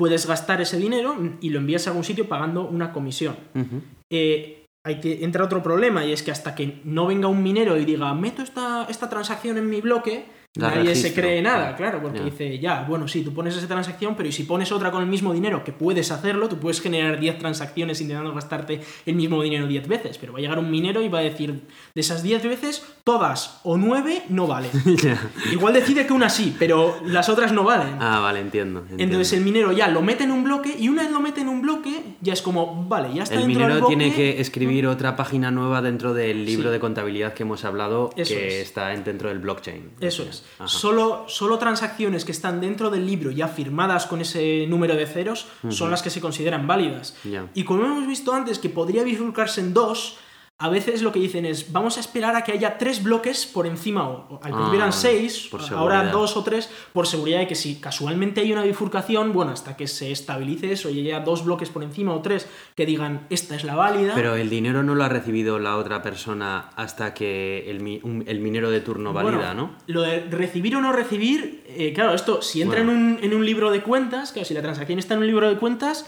Puedes 0.00 0.26
gastar 0.26 0.62
ese 0.62 0.78
dinero 0.78 1.14
y 1.42 1.50
lo 1.50 1.58
envías 1.58 1.86
a 1.86 1.90
algún 1.90 2.04
sitio 2.04 2.26
pagando 2.26 2.66
una 2.66 2.90
comisión. 2.90 3.36
Ujú. 3.54 3.82
Eh, 4.08 4.64
hay 4.82 4.98
que 4.98 5.24
entra 5.24 5.44
otro 5.44 5.62
problema 5.62 6.06
y 6.06 6.12
es 6.12 6.22
que 6.22 6.30
hasta 6.30 6.54
que 6.54 6.80
no 6.84 7.06
venga 7.06 7.28
un 7.28 7.42
minero 7.42 7.76
y 7.76 7.84
diga 7.84 8.14
meto 8.14 8.40
esta, 8.40 8.86
esta 8.88 9.10
transacción 9.10 9.58
en 9.58 9.68
mi 9.68 9.82
bloque, 9.82 10.24
Nadie 10.56 10.96
se 10.96 11.14
cree 11.14 11.40
nada, 11.40 11.76
claro, 11.76 12.02
porque 12.02 12.20
dice, 12.22 12.58
ya, 12.58 12.82
bueno, 12.88 13.06
sí, 13.06 13.22
tú 13.22 13.32
pones 13.32 13.56
esa 13.56 13.68
transacción, 13.68 14.16
pero 14.16 14.28
¿y 14.28 14.32
si 14.32 14.42
pones 14.42 14.72
otra 14.72 14.90
con 14.90 15.00
el 15.00 15.08
mismo 15.08 15.32
dinero, 15.32 15.62
que 15.62 15.70
puedes 15.72 16.10
hacerlo, 16.10 16.48
tú 16.48 16.58
puedes 16.58 16.80
generar 16.80 17.20
10 17.20 17.38
transacciones 17.38 18.00
intentando 18.00 18.34
gastarte 18.34 18.80
el 19.06 19.14
mismo 19.14 19.40
dinero 19.44 19.68
10 19.68 19.86
veces, 19.86 20.18
pero 20.18 20.32
va 20.32 20.40
a 20.40 20.42
llegar 20.42 20.58
un 20.58 20.68
minero 20.68 21.02
y 21.02 21.08
va 21.08 21.20
a 21.20 21.22
decir, 21.22 21.52
de 21.94 22.00
esas 22.00 22.24
10 22.24 22.42
veces, 22.42 22.84
todas 23.04 23.60
o 23.62 23.76
9 23.76 24.24
no 24.28 24.48
valen. 24.48 24.72
Igual 25.52 25.72
decide 25.72 26.04
que 26.04 26.12
una 26.12 26.28
sí, 26.28 26.56
pero 26.58 26.96
las 27.06 27.28
otras 27.28 27.52
no 27.52 27.62
valen. 27.62 27.94
Ah, 28.00 28.18
vale, 28.18 28.40
entiendo. 28.40 28.80
entiendo. 28.80 29.04
Entonces 29.04 29.38
el 29.38 29.44
minero 29.44 29.70
ya 29.70 29.86
lo 29.86 30.02
mete 30.02 30.24
en 30.24 30.32
un 30.32 30.42
bloque 30.42 30.74
y 30.76 30.88
una 30.88 31.02
vez 31.02 31.12
lo 31.12 31.20
mete 31.20 31.42
en 31.42 31.48
un 31.48 31.62
bloque, 31.62 32.16
ya 32.20 32.32
es 32.32 32.42
como, 32.42 32.86
vale, 32.88 33.14
ya 33.14 33.22
está 33.22 33.36
el 33.36 33.42
dentro 33.42 33.60
del 33.60 33.68
minero 33.68 33.86
bloque. 33.86 33.96
tiene 33.96 34.14
que 34.16 34.40
escribir 34.40 34.88
otra 34.88 35.14
página 35.14 35.52
nueva 35.52 35.80
dentro 35.80 36.12
del 36.12 36.44
libro 36.44 36.70
Sí. 36.70 36.72
de 36.72 36.80
contabilidad 36.80 37.34
que 37.34 37.44
hemos 37.44 37.64
hablado, 37.64 38.10
Eso 38.16 38.34
que 38.34 38.48
es. 38.48 38.54
está 38.66 38.92
en- 38.94 39.04
dentro 39.04 39.28
del 39.28 39.38
blockchain. 39.38 39.90
Eso 40.00 40.24
es. 40.24 40.39
Ajá. 40.58 40.68
Solo, 40.68 41.24
solo 41.28 41.58
transacciones 41.58 42.24
que 42.24 42.32
están 42.32 42.60
dentro 42.60 42.90
del 42.90 43.06
libro 43.06 43.30
ya 43.30 43.48
firmadas 43.48 44.06
con 44.06 44.20
ese 44.20 44.66
número 44.68 44.94
de 44.96 45.06
ceros 45.06 45.46
son 45.68 45.90
las 45.90 46.02
que 46.02 46.10
se 46.10 46.20
consideran 46.20 46.66
válidas. 46.66 47.16
Y 47.54 47.64
como 47.64 47.84
hemos 47.84 48.06
visto 48.06 48.32
antes 48.32 48.58
que 48.58 48.68
podría 48.68 49.02
bifurcarse 49.02 49.60
en 49.60 49.74
dos, 49.74 50.18
a 50.62 50.68
veces 50.68 51.00
lo 51.02 51.10
que 51.10 51.18
dicen 51.18 51.46
es 51.46 51.72
vamos 51.72 51.96
a 51.96 52.00
esperar 52.00 52.36
a 52.36 52.44
que 52.44 52.52
haya 52.52 52.76
tres 52.78 53.02
bloques 53.02 53.46
por 53.46 53.66
encima 53.66 54.06
o 54.08 54.38
al 54.42 54.52
principio 54.52 54.72
Ah, 54.72 54.76
eran 54.76 54.92
seis, 54.92 55.48
ahora 55.74 56.10
dos 56.10 56.36
o 56.36 56.44
tres, 56.44 56.68
por 56.92 57.06
seguridad 57.06 57.38
de 57.40 57.46
que 57.46 57.54
si 57.54 57.76
casualmente 57.80 58.42
hay 58.42 58.52
una 58.52 58.62
bifurcación, 58.62 59.32
bueno, 59.32 59.52
hasta 59.52 59.74
que 59.76 59.88
se 59.88 60.12
estabilice 60.12 60.70
eso 60.72 60.90
y 60.90 61.00
haya 61.00 61.20
dos 61.20 61.44
bloques 61.44 61.70
por 61.70 61.82
encima 61.82 62.14
o 62.14 62.20
tres 62.20 62.46
que 62.76 62.84
digan 62.86 63.26
esta 63.30 63.56
es 63.56 63.64
la 63.64 63.74
válida. 63.74 64.12
Pero 64.14 64.34
el 64.36 64.50
dinero 64.50 64.82
no 64.82 64.94
lo 64.94 65.02
ha 65.04 65.08
recibido 65.08 65.58
la 65.58 65.76
otra 65.76 66.02
persona 66.02 66.70
hasta 66.76 67.14
que 67.14 67.70
el, 67.70 67.80
mi- 67.80 68.00
un- 68.02 68.24
el 68.26 68.40
minero 68.40 68.70
de 68.70 68.80
turno 68.80 69.12
valida, 69.14 69.36
Bueno, 69.38 69.54
¿no? 69.54 69.70
Lo 69.86 70.02
de 70.02 70.20
recibir 70.30 70.76
o 70.76 70.80
no 70.82 70.92
recibir, 70.92 71.64
eh, 71.68 71.92
claro, 71.94 72.12
esto, 72.14 72.42
si 72.42 72.60
entra 72.60 72.82
Bueno. 72.84 72.92
en, 72.92 72.98
un, 73.14 73.18
en 73.24 73.34
un 73.34 73.46
libro 73.46 73.70
de 73.70 73.82
cuentas, 73.82 74.32
claro, 74.32 74.44
si 74.46 74.52
la 74.54 74.60
transacción 74.62 74.98
está 74.98 75.14
en 75.14 75.20
un 75.20 75.26
libro 75.26 75.48
de 75.48 75.56
cuentas, 75.56 76.04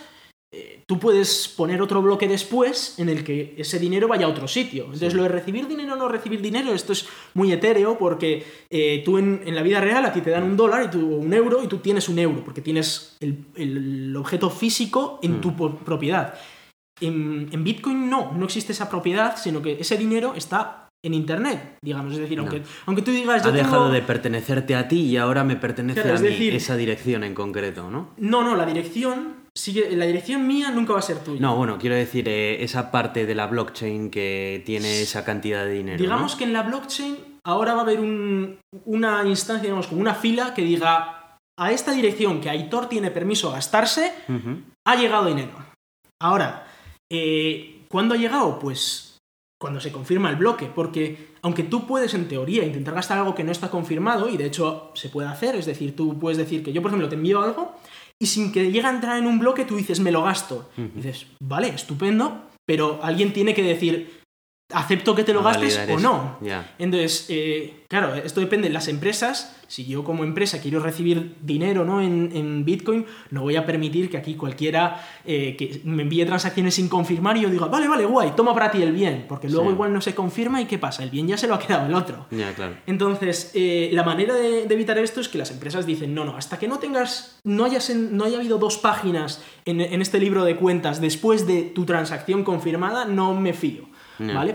eh, 0.54 0.82
tú 0.86 0.98
puedes 0.98 1.48
poner 1.48 1.80
otro 1.80 2.02
bloque 2.02 2.28
después 2.28 2.98
en 2.98 3.08
el 3.08 3.24
que 3.24 3.54
ese 3.56 3.78
dinero 3.78 4.06
vaya 4.06 4.26
a 4.26 4.28
otro 4.28 4.46
sitio. 4.46 4.84
Entonces, 4.84 5.14
lo 5.14 5.22
de 5.22 5.30
recibir 5.30 5.66
dinero 5.66 5.94
o 5.94 5.96
no 5.96 6.08
recibir 6.08 6.42
dinero, 6.42 6.74
esto 6.74 6.92
es 6.92 7.08
muy 7.34 7.50
etéreo 7.52 7.96
porque 7.98 8.44
eh, 8.70 9.02
tú 9.04 9.16
en, 9.18 9.40
en 9.46 9.54
la 9.54 9.62
vida 9.62 9.80
real 9.80 10.04
a 10.04 10.12
ti 10.12 10.20
te 10.20 10.30
dan 10.30 10.42
un 10.42 10.56
dólar 10.56 10.84
y 10.84 10.90
tú, 10.90 11.00
un 11.16 11.32
euro 11.32 11.62
y 11.64 11.68
tú 11.68 11.78
tienes 11.78 12.08
un 12.10 12.18
euro 12.18 12.44
porque 12.44 12.60
tienes 12.60 13.16
el, 13.20 13.46
el 13.56 14.14
objeto 14.16 14.50
físico 14.50 15.18
en 15.22 15.38
Mm. 15.38 15.40
tu 15.40 15.56
po- 15.56 15.74
propiedad. 15.78 16.34
En, 17.00 17.48
en 17.50 17.64
Bitcoin 17.64 18.08
no, 18.10 18.32
no 18.32 18.44
existe 18.44 18.72
esa 18.72 18.88
propiedad, 18.88 19.36
sino 19.36 19.60
que 19.62 19.80
ese 19.80 19.96
dinero 19.96 20.34
está 20.36 20.88
en 21.04 21.14
Internet, 21.14 21.78
digamos. 21.82 22.12
Es 22.12 22.20
decir, 22.20 22.36
No. 22.36 22.42
aunque, 22.44 22.62
aunque 22.86 23.02
tú 23.02 23.10
digas... 23.10 23.42
Ha 23.42 23.46
yo 23.46 23.52
tengo- 23.52 23.64
dejado 23.64 23.90
de 23.90 24.02
pertenecerte 24.02 24.76
a 24.76 24.86
ti 24.86 25.00
y 25.00 25.16
ahora 25.16 25.42
me 25.42 25.56
pertenece 25.56 26.00
Claro, 26.02 26.18
a 26.18 26.20
mí 26.20 26.28
decir- 26.28 26.54
esa 26.54 26.76
dirección 26.76 27.24
en 27.24 27.34
concreto, 27.34 27.90
¿no? 27.90 28.10
No, 28.18 28.44
no, 28.44 28.54
la 28.54 28.66
dirección 28.66 29.41
sigue. 29.56 29.94
La 29.96 30.06
dirección 30.06 30.46
mía 30.46 30.70
nunca 30.70 30.92
va 30.92 30.98
a 30.98 31.02
ser 31.02 31.18
tuya. 31.18 31.40
No, 31.40 31.56
bueno, 31.56 31.78
quiero 31.78 31.96
decir, 31.96 32.28
eh, 32.28 32.62
esa 32.62 32.90
parte 32.90 33.26
de 33.26 33.34
la 33.34 33.46
blockchain 33.46 34.10
que 34.10 34.62
tiene 34.66 35.02
esa 35.02 35.24
cantidad 35.24 35.64
de 35.64 35.72
dinero. 35.72 35.98
Digamos 36.02 36.32
¿no? 36.32 36.38
que 36.38 36.44
en 36.44 36.52
la 36.52 36.62
blockchain 36.62 37.16
ahora 37.44 37.74
va 37.74 37.80
a 37.80 37.82
haber 37.82 38.00
un- 38.00 38.58
una 38.86 39.24
instancia, 39.26 39.62
digamos, 39.64 39.86
como 39.88 40.00
una 40.00 40.14
fila 40.14 40.54
que 40.54 40.62
diga 40.62 41.38
a 41.58 41.72
esta 41.72 41.92
dirección 41.92 42.40
que 42.40 42.48
Aitor 42.50 42.88
tiene 42.88 43.10
permiso 43.10 43.50
a 43.50 43.54
gastarse, 43.54 44.12
ha 44.86 44.96
llegado 44.96 45.26
dinero. 45.26 45.52
Ahora, 46.20 46.66
eh, 47.12 47.82
¿cuándo 47.88 48.14
ha 48.14 48.18
llegado? 48.18 48.58
Pues 48.58 49.18
cuando 49.60 49.80
se 49.80 49.92
confirma 49.92 50.30
el 50.30 50.36
bloque, 50.36 50.66
porque 50.74 51.32
aunque 51.42 51.62
tú 51.62 51.86
puedes 51.86 52.14
en 52.14 52.26
teoría 52.26 52.64
intentar 52.64 52.94
gastar 52.94 53.18
algo 53.18 53.34
que 53.34 53.44
no 53.44 53.52
está 53.52 53.70
confirmado, 53.70 54.28
y 54.28 54.36
de 54.36 54.46
hecho 54.46 54.90
se 54.94 55.08
puede 55.08 55.28
hacer, 55.28 55.54
es 55.56 55.66
decir, 55.66 55.94
tú 55.94 56.18
puedes 56.18 56.38
decir 56.38 56.64
que 56.64 56.72
yo, 56.72 56.80
por 56.82 56.90
ejemplo, 56.90 57.08
te 57.08 57.14
envío 57.16 57.40
algo 57.42 57.76
y 58.18 58.26
sin 58.26 58.52
que 58.52 58.70
llegue 58.70 58.86
a 58.86 58.90
entrar 58.90 59.18
en 59.18 59.26
un 59.26 59.38
bloque 59.38 59.64
tú 59.64 59.76
dices, 59.76 60.00
me 60.00 60.12
lo 60.12 60.22
gasto. 60.22 60.70
Y 60.76 61.00
dices, 61.00 61.26
vale, 61.40 61.68
estupendo, 61.68 62.42
pero 62.66 63.00
alguien 63.02 63.32
tiene 63.32 63.54
que 63.54 63.62
decir, 63.62 64.21
acepto 64.74 65.14
que 65.14 65.24
te 65.24 65.32
lo 65.32 65.40
A 65.40 65.52
gastes 65.52 65.78
o 65.90 65.98
no. 65.98 66.38
Entonces, 66.78 67.26
eh, 67.28 67.84
claro, 67.88 68.14
esto 68.14 68.40
depende 68.40 68.68
de 68.68 68.74
las 68.74 68.88
empresas. 68.88 69.56
Si 69.68 69.86
yo 69.86 70.04
como 70.04 70.22
empresa 70.22 70.60
quiero 70.60 70.80
recibir 70.80 71.36
dinero 71.40 71.82
¿no? 71.86 72.02
en, 72.02 72.30
en 72.34 72.62
Bitcoin, 72.64 73.06
no 73.30 73.40
voy 73.40 73.56
a 73.56 73.64
permitir 73.64 74.10
que 74.10 74.18
aquí 74.18 74.34
cualquiera 74.34 75.02
eh, 75.24 75.56
que 75.56 75.80
me 75.84 76.02
envíe 76.02 76.26
transacciones 76.26 76.74
sin 76.74 76.90
confirmar 76.90 77.38
y 77.38 77.40
yo 77.42 77.48
diga, 77.48 77.66
vale, 77.66 77.88
vale, 77.88 78.04
guay, 78.04 78.32
toma 78.36 78.52
para 78.52 78.70
ti 78.70 78.82
el 78.82 78.92
bien, 78.92 79.24
porque 79.28 79.48
luego 79.48 79.68
Sí. 79.68 79.72
igual 79.72 79.92
no 79.94 80.02
se 80.02 80.14
confirma 80.14 80.60
y 80.60 80.66
¿qué 80.66 80.78
pasa? 80.78 81.02
El 81.02 81.08
bien 81.10 81.26
ya 81.26 81.38
se 81.38 81.46
lo 81.48 81.54
ha 81.54 81.58
quedado 81.58 81.86
el 81.86 81.94
otro. 81.94 82.26
Claro. 82.28 82.74
Entonces, 82.86 83.50
eh, 83.54 83.88
la 83.94 84.02
manera 84.02 84.34
de, 84.34 84.66
de 84.66 84.74
evitar 84.74 84.98
esto 84.98 85.22
es 85.22 85.28
que 85.30 85.38
las 85.38 85.50
empresas 85.50 85.86
dicen, 85.86 86.14
no, 86.14 86.24
no, 86.26 86.36
hasta 86.36 86.58
que 86.58 86.68
no 86.68 86.78
tengas, 86.78 87.40
no, 87.44 87.64
hayas 87.64 87.88
en- 87.88 88.14
no 88.14 88.24
haya 88.24 88.36
habido 88.38 88.58
dos 88.58 88.76
páginas 88.76 89.42
en, 89.64 89.80
en 89.80 90.02
este 90.02 90.18
libro 90.20 90.44
de 90.44 90.56
cuentas 90.56 91.00
después 91.00 91.46
de 91.46 91.62
tu 91.62 91.86
transacción 91.86 92.44
confirmada, 92.44 93.06
no 93.06 93.32
me 93.34 93.54
fío. 93.54 93.84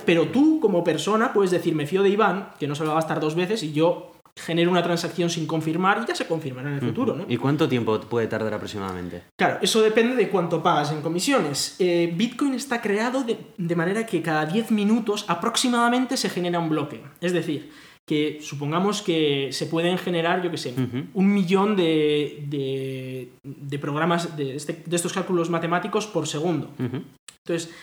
Pero 0.05 0.27
tú, 0.27 0.59
como 0.59 0.83
persona, 0.83 1.33
puedes 1.33 1.51
decir, 1.51 1.73
me 1.75 1.85
fío 1.87 2.03
de 2.03 2.09
Iván, 2.09 2.49
que 2.59 2.67
no 2.67 2.75
se 2.75 2.83
lo 2.83 2.89
va 2.89 2.93
a 2.97 3.01
gastar 3.01 3.19
dos 3.19 3.35
veces, 3.35 3.63
y 3.63 3.73
yo 3.73 4.11
genero 4.39 4.69
una 4.69 4.83
transacción 4.83 5.31
sin 5.31 5.47
confirmar 5.47 6.01
y 6.03 6.07
ya 6.07 6.13
se 6.13 6.27
confirmará 6.27 6.69
en 6.69 6.75
el 6.75 6.81
futuro, 6.81 7.15
¿no? 7.15 7.25
¿Y 7.27 7.37
cuánto 7.37 7.67
tiempo 7.67 7.99
puede 8.01 8.27
tardar 8.27 8.53
aproximadamente? 8.53 9.23
Claro, 9.35 9.57
eso 9.63 9.81
depende 9.81 10.15
de 10.15 10.29
cuánto 10.29 10.61
pagas 10.61 10.91
en 10.91 11.01
comisiones. 11.01 11.75
Eh, 11.79 12.13
Bitcoin 12.15 12.53
está 12.53 12.79
creado 12.79 13.23
de, 13.23 13.35
de 13.57 13.75
manera 13.75 14.05
que 14.05 14.21
cada 14.21 14.45
10 14.45 14.69
minutos 14.69 15.25
aproximadamente 15.27 16.17
se 16.17 16.29
genera 16.29 16.59
un 16.59 16.69
bloque. 16.69 17.01
Es 17.19 17.33
decir, 17.33 17.71
que 18.05 18.37
supongamos 18.41 19.01
que 19.01 19.49
se 19.51 19.65
pueden 19.65 19.97
generar, 19.97 20.43
yo 20.43 20.51
qué 20.51 20.57
sé, 20.57 20.73
un 21.15 21.33
millón 21.33 21.75
de, 21.75 22.45
de- 22.47 23.31
de 23.43 23.79
programas 23.79 24.37
de, 24.37 24.55
este- 24.55 24.83
de 24.85 24.95
estos 24.95 25.13
cálculos 25.13 25.49
matemáticos 25.49 26.05
por 26.05 26.27
segundo. 26.27 26.69
Entonces, 26.77 27.73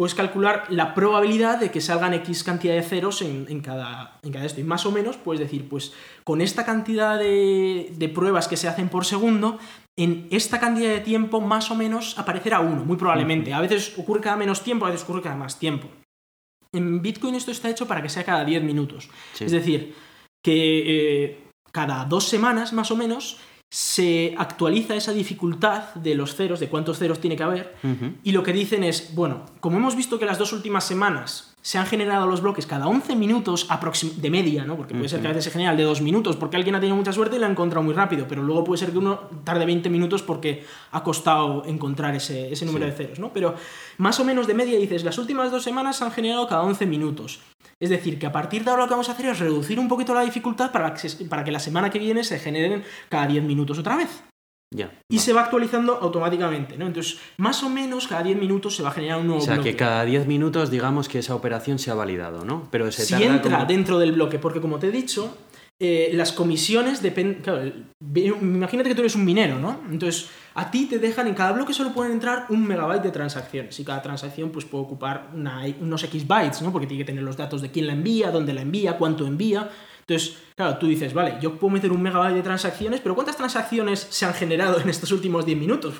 puedes 0.00 0.14
calcular 0.14 0.64
la 0.70 0.94
probabilidad 0.94 1.60
de 1.60 1.70
que 1.70 1.82
salgan 1.82 2.14
X 2.14 2.42
cantidad 2.42 2.72
de 2.72 2.82
ceros 2.82 3.20
en, 3.20 3.44
en 3.50 3.60
cada, 3.60 4.18
en 4.22 4.32
cada 4.32 4.46
esto. 4.46 4.58
Y 4.58 4.64
más 4.64 4.86
o 4.86 4.92
menos 4.92 5.18
puedes 5.18 5.40
decir, 5.40 5.68
pues 5.68 5.92
con 6.24 6.40
esta 6.40 6.64
cantidad 6.64 7.18
de, 7.18 7.92
de 7.94 8.08
pruebas 8.08 8.48
que 8.48 8.56
se 8.56 8.66
hacen 8.66 8.88
por 8.88 9.04
segundo, 9.04 9.58
en 9.98 10.26
esta 10.30 10.58
cantidad 10.58 10.88
de 10.88 11.00
tiempo 11.00 11.42
más 11.42 11.70
o 11.70 11.74
menos 11.74 12.18
aparecerá 12.18 12.60
uno, 12.60 12.82
muy 12.82 12.96
probablemente. 12.96 13.52
A 13.52 13.60
veces 13.60 13.92
ocurre 13.98 14.22
cada 14.22 14.38
menos 14.38 14.64
tiempo, 14.64 14.86
a 14.86 14.88
veces 14.88 15.04
ocurre 15.04 15.20
cada 15.20 15.36
más 15.36 15.58
tiempo. 15.58 15.88
En 16.72 17.02
Bitcoin 17.02 17.34
esto 17.34 17.50
está 17.50 17.68
hecho 17.68 17.86
para 17.86 18.00
que 18.00 18.08
sea 18.08 18.24
cada 18.24 18.46
10 18.46 18.62
minutos. 18.62 19.10
Sí. 19.34 19.44
Es 19.44 19.52
decir, 19.52 19.94
que 20.42 21.24
eh, 21.24 21.44
cada 21.72 22.06
dos 22.06 22.24
semanas 22.26 22.72
más 22.72 22.90
o 22.90 22.96
menos 22.96 23.38
se 23.70 24.34
actualiza 24.36 24.96
esa 24.96 25.12
dificultad 25.12 25.94
de 25.94 26.16
los 26.16 26.34
ceros, 26.34 26.58
de 26.58 26.68
cuántos 26.68 26.98
ceros 26.98 27.20
tiene 27.20 27.36
que 27.36 27.44
haber, 27.44 27.76
y 28.24 28.32
lo 28.32 28.42
que 28.42 28.52
dicen 28.52 28.82
es, 28.82 29.14
bueno, 29.14 29.46
como 29.60 29.76
hemos 29.76 29.94
visto 29.94 30.18
que 30.18 30.26
las 30.26 30.38
dos 30.38 30.52
últimas 30.52 30.84
semanas 30.84 31.49
se 31.62 31.78
han 31.78 31.86
generado 31.86 32.26
los 32.26 32.40
bloques 32.40 32.66
cada 32.66 32.86
11 32.86 33.16
minutos 33.16 33.66
de 34.16 34.30
media, 34.30 34.64
¿no? 34.64 34.76
Porque 34.76 34.94
puede 34.94 35.08
ser 35.08 35.20
que 35.20 35.26
a 35.26 35.30
veces 35.30 35.44
se 35.44 35.50
genera 35.50 35.72
el 35.72 35.76
de 35.76 35.84
2 35.84 36.00
minutos, 36.00 36.36
porque 36.36 36.56
alguien 36.56 36.74
ha 36.74 36.80
tenido 36.80 36.96
mucha 36.96 37.12
suerte 37.12 37.36
y 37.36 37.38
lo 37.38 37.46
ha 37.46 37.50
encontrado 37.50 37.82
muy 37.84 37.92
rápido, 37.94 38.26
pero 38.28 38.42
luego 38.42 38.64
puede 38.64 38.78
ser 38.78 38.92
que 38.92 38.98
uno 38.98 39.20
tarde 39.44 39.66
20 39.66 39.90
minutos 39.90 40.22
porque 40.22 40.64
ha 40.92 41.02
costado 41.02 41.64
encontrar 41.66 42.14
ese, 42.14 42.52
ese 42.52 42.64
número 42.64 42.86
Sí. 42.86 42.90
de 42.92 42.96
ceros, 42.96 43.18
¿no? 43.18 43.32
Pero 43.32 43.54
más 43.98 44.18
o 44.20 44.24
menos 44.24 44.46
de 44.46 44.54
media 44.54 44.78
dices, 44.78 45.04
las 45.04 45.18
últimas 45.18 45.50
dos 45.50 45.62
semanas 45.62 45.96
se 45.96 46.04
han 46.04 46.12
generado 46.12 46.46
cada 46.48 46.62
11 46.62 46.86
minutos. 46.86 47.40
Es 47.78 47.90
decir, 47.90 48.18
que 48.18 48.26
a 48.26 48.32
partir 48.32 48.64
de 48.64 48.70
ahora 48.70 48.82
lo 48.84 48.88
que 48.88 48.94
vamos 48.94 49.08
a 49.08 49.12
hacer 49.12 49.26
es 49.26 49.38
reducir 49.38 49.78
un 49.78 49.88
poquito 49.88 50.14
la 50.14 50.22
dificultad 50.22 50.70
para 50.72 50.94
que, 50.94 51.08
para 51.26 51.44
que 51.44 51.52
la 51.52 51.60
semana 51.60 51.90
que 51.90 51.98
viene 51.98 52.24
se 52.24 52.38
generen 52.38 52.84
cada 53.08 53.26
10 53.26 53.42
minutos 53.44 53.78
otra 53.78 53.96
vez. 53.96 54.22
Ya. 54.72 54.92
Y 55.08 55.16
va. 55.16 55.22
se 55.22 55.32
va 55.32 55.40
actualizando 55.42 55.94
automáticamente, 56.00 56.78
¿no? 56.78 56.86
Entonces, 56.86 57.18
más 57.38 57.62
o 57.64 57.68
menos 57.68 58.06
cada 58.06 58.22
10 58.22 58.38
minutos 58.38 58.76
se 58.76 58.82
va 58.84 58.90
a 58.90 58.92
generar 58.92 59.18
un 59.18 59.26
nuevo 59.26 59.42
O 59.42 59.44
sea, 59.44 59.54
bloque. 59.54 59.70
que 59.72 59.76
cada 59.76 60.04
10 60.04 60.26
minutos 60.28 60.70
digamos 60.70 61.08
que 61.08 61.18
esa 61.18 61.34
operación 61.34 61.78
se 61.80 61.90
ha 61.90 61.94
validado, 61.94 62.44
¿no? 62.44 62.68
Pero 62.70 62.90
se 62.92 63.04
si 63.04 63.12
tarda 63.14 63.26
entra 63.26 63.56
como- 63.58 63.66
dentro 63.66 63.98
del 63.98 64.12
bloque, 64.12 64.38
porque 64.38 64.60
como 64.60 64.78
te 64.78 64.86
he 64.86 64.90
dicho, 64.92 65.36
eh, 65.80 66.10
las 66.12 66.30
comisiones 66.32 67.02
dependen. 67.02 67.42
Claro, 67.42 67.62
imagínate 68.14 68.88
que 68.90 68.94
tú 68.94 69.00
eres 69.00 69.16
un 69.16 69.24
minero, 69.24 69.58
¿no? 69.58 69.80
Entonces, 69.90 70.28
a 70.54 70.70
ti 70.70 70.86
te 70.86 70.98
dejan, 70.98 71.26
en 71.26 71.34
cada 71.34 71.52
bloque 71.52 71.72
solo 71.72 71.92
pueden 71.92 72.12
entrar 72.12 72.46
un 72.50 72.64
megabyte 72.66 73.02
de 73.02 73.10
transacciones. 73.10 73.80
Y 73.80 73.84
cada 73.84 74.02
transacción 74.02 74.50
pues, 74.50 74.66
puede 74.66 74.84
ocupar 74.84 75.30
una- 75.34 75.64
unos 75.80 76.04
X 76.04 76.26
bytes, 76.28 76.62
¿no? 76.62 76.70
Porque 76.70 76.86
tiene 76.86 77.02
que 77.02 77.06
tener 77.06 77.24
los 77.24 77.36
datos 77.36 77.60
de 77.62 77.70
quién 77.72 77.86
la 77.88 77.94
envía, 77.94 78.30
dónde 78.30 78.52
la 78.52 78.60
envía, 78.62 78.96
cuánto 78.98 79.26
envía. 79.26 79.68
Entonces, 80.10 80.38
claro, 80.56 80.76
tú 80.78 80.88
dices, 80.88 81.14
vale, 81.14 81.36
yo 81.40 81.54
puedo 81.54 81.72
meter 81.72 81.92
un 81.92 82.02
megabyte 82.02 82.34
de 82.34 82.42
transacciones, 82.42 82.98
pero 83.00 83.14
¿cuántas 83.14 83.36
transacciones 83.36 84.08
se 84.10 84.26
han 84.26 84.34
generado 84.34 84.80
en 84.80 84.88
estos 84.88 85.12
últimos 85.12 85.46
10 85.46 85.56
minutos? 85.56 85.94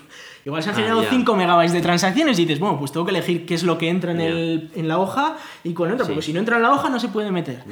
Igual 0.45 0.65
se 0.65 0.71
han 0.71 0.75
Ah, 0.75 0.79
generado 0.79 1.03
ya. 1.05 1.11
5 1.11 1.37
megabytes 1.37 1.73
de 1.73 1.81
transacciones 1.81 2.37
y 2.41 2.43
dices, 2.45 2.59
bueno, 2.59 2.77
pues 2.77 2.91
tengo 2.91 3.07
que 3.07 3.13
elegir 3.13 3.47
qué 3.47 3.55
es 3.55 3.63
lo 3.63 3.79
que 3.79 3.89
entra 3.89 4.11
en, 4.11 4.21
el- 4.21 4.71
en 4.75 4.89
la 4.89 4.99
hoja 4.99 5.37
y 5.63 5.75
cuál 5.75 5.93
entra, 5.93 6.07
Sí. 6.07 6.11
porque 6.13 6.27
si 6.27 6.33
no 6.33 6.41
entra 6.41 6.57
en 6.57 6.63
la 6.63 6.73
hoja 6.73 6.91
no 6.91 6.99
se 6.99 7.07
puede 7.09 7.31
meter. 7.31 7.63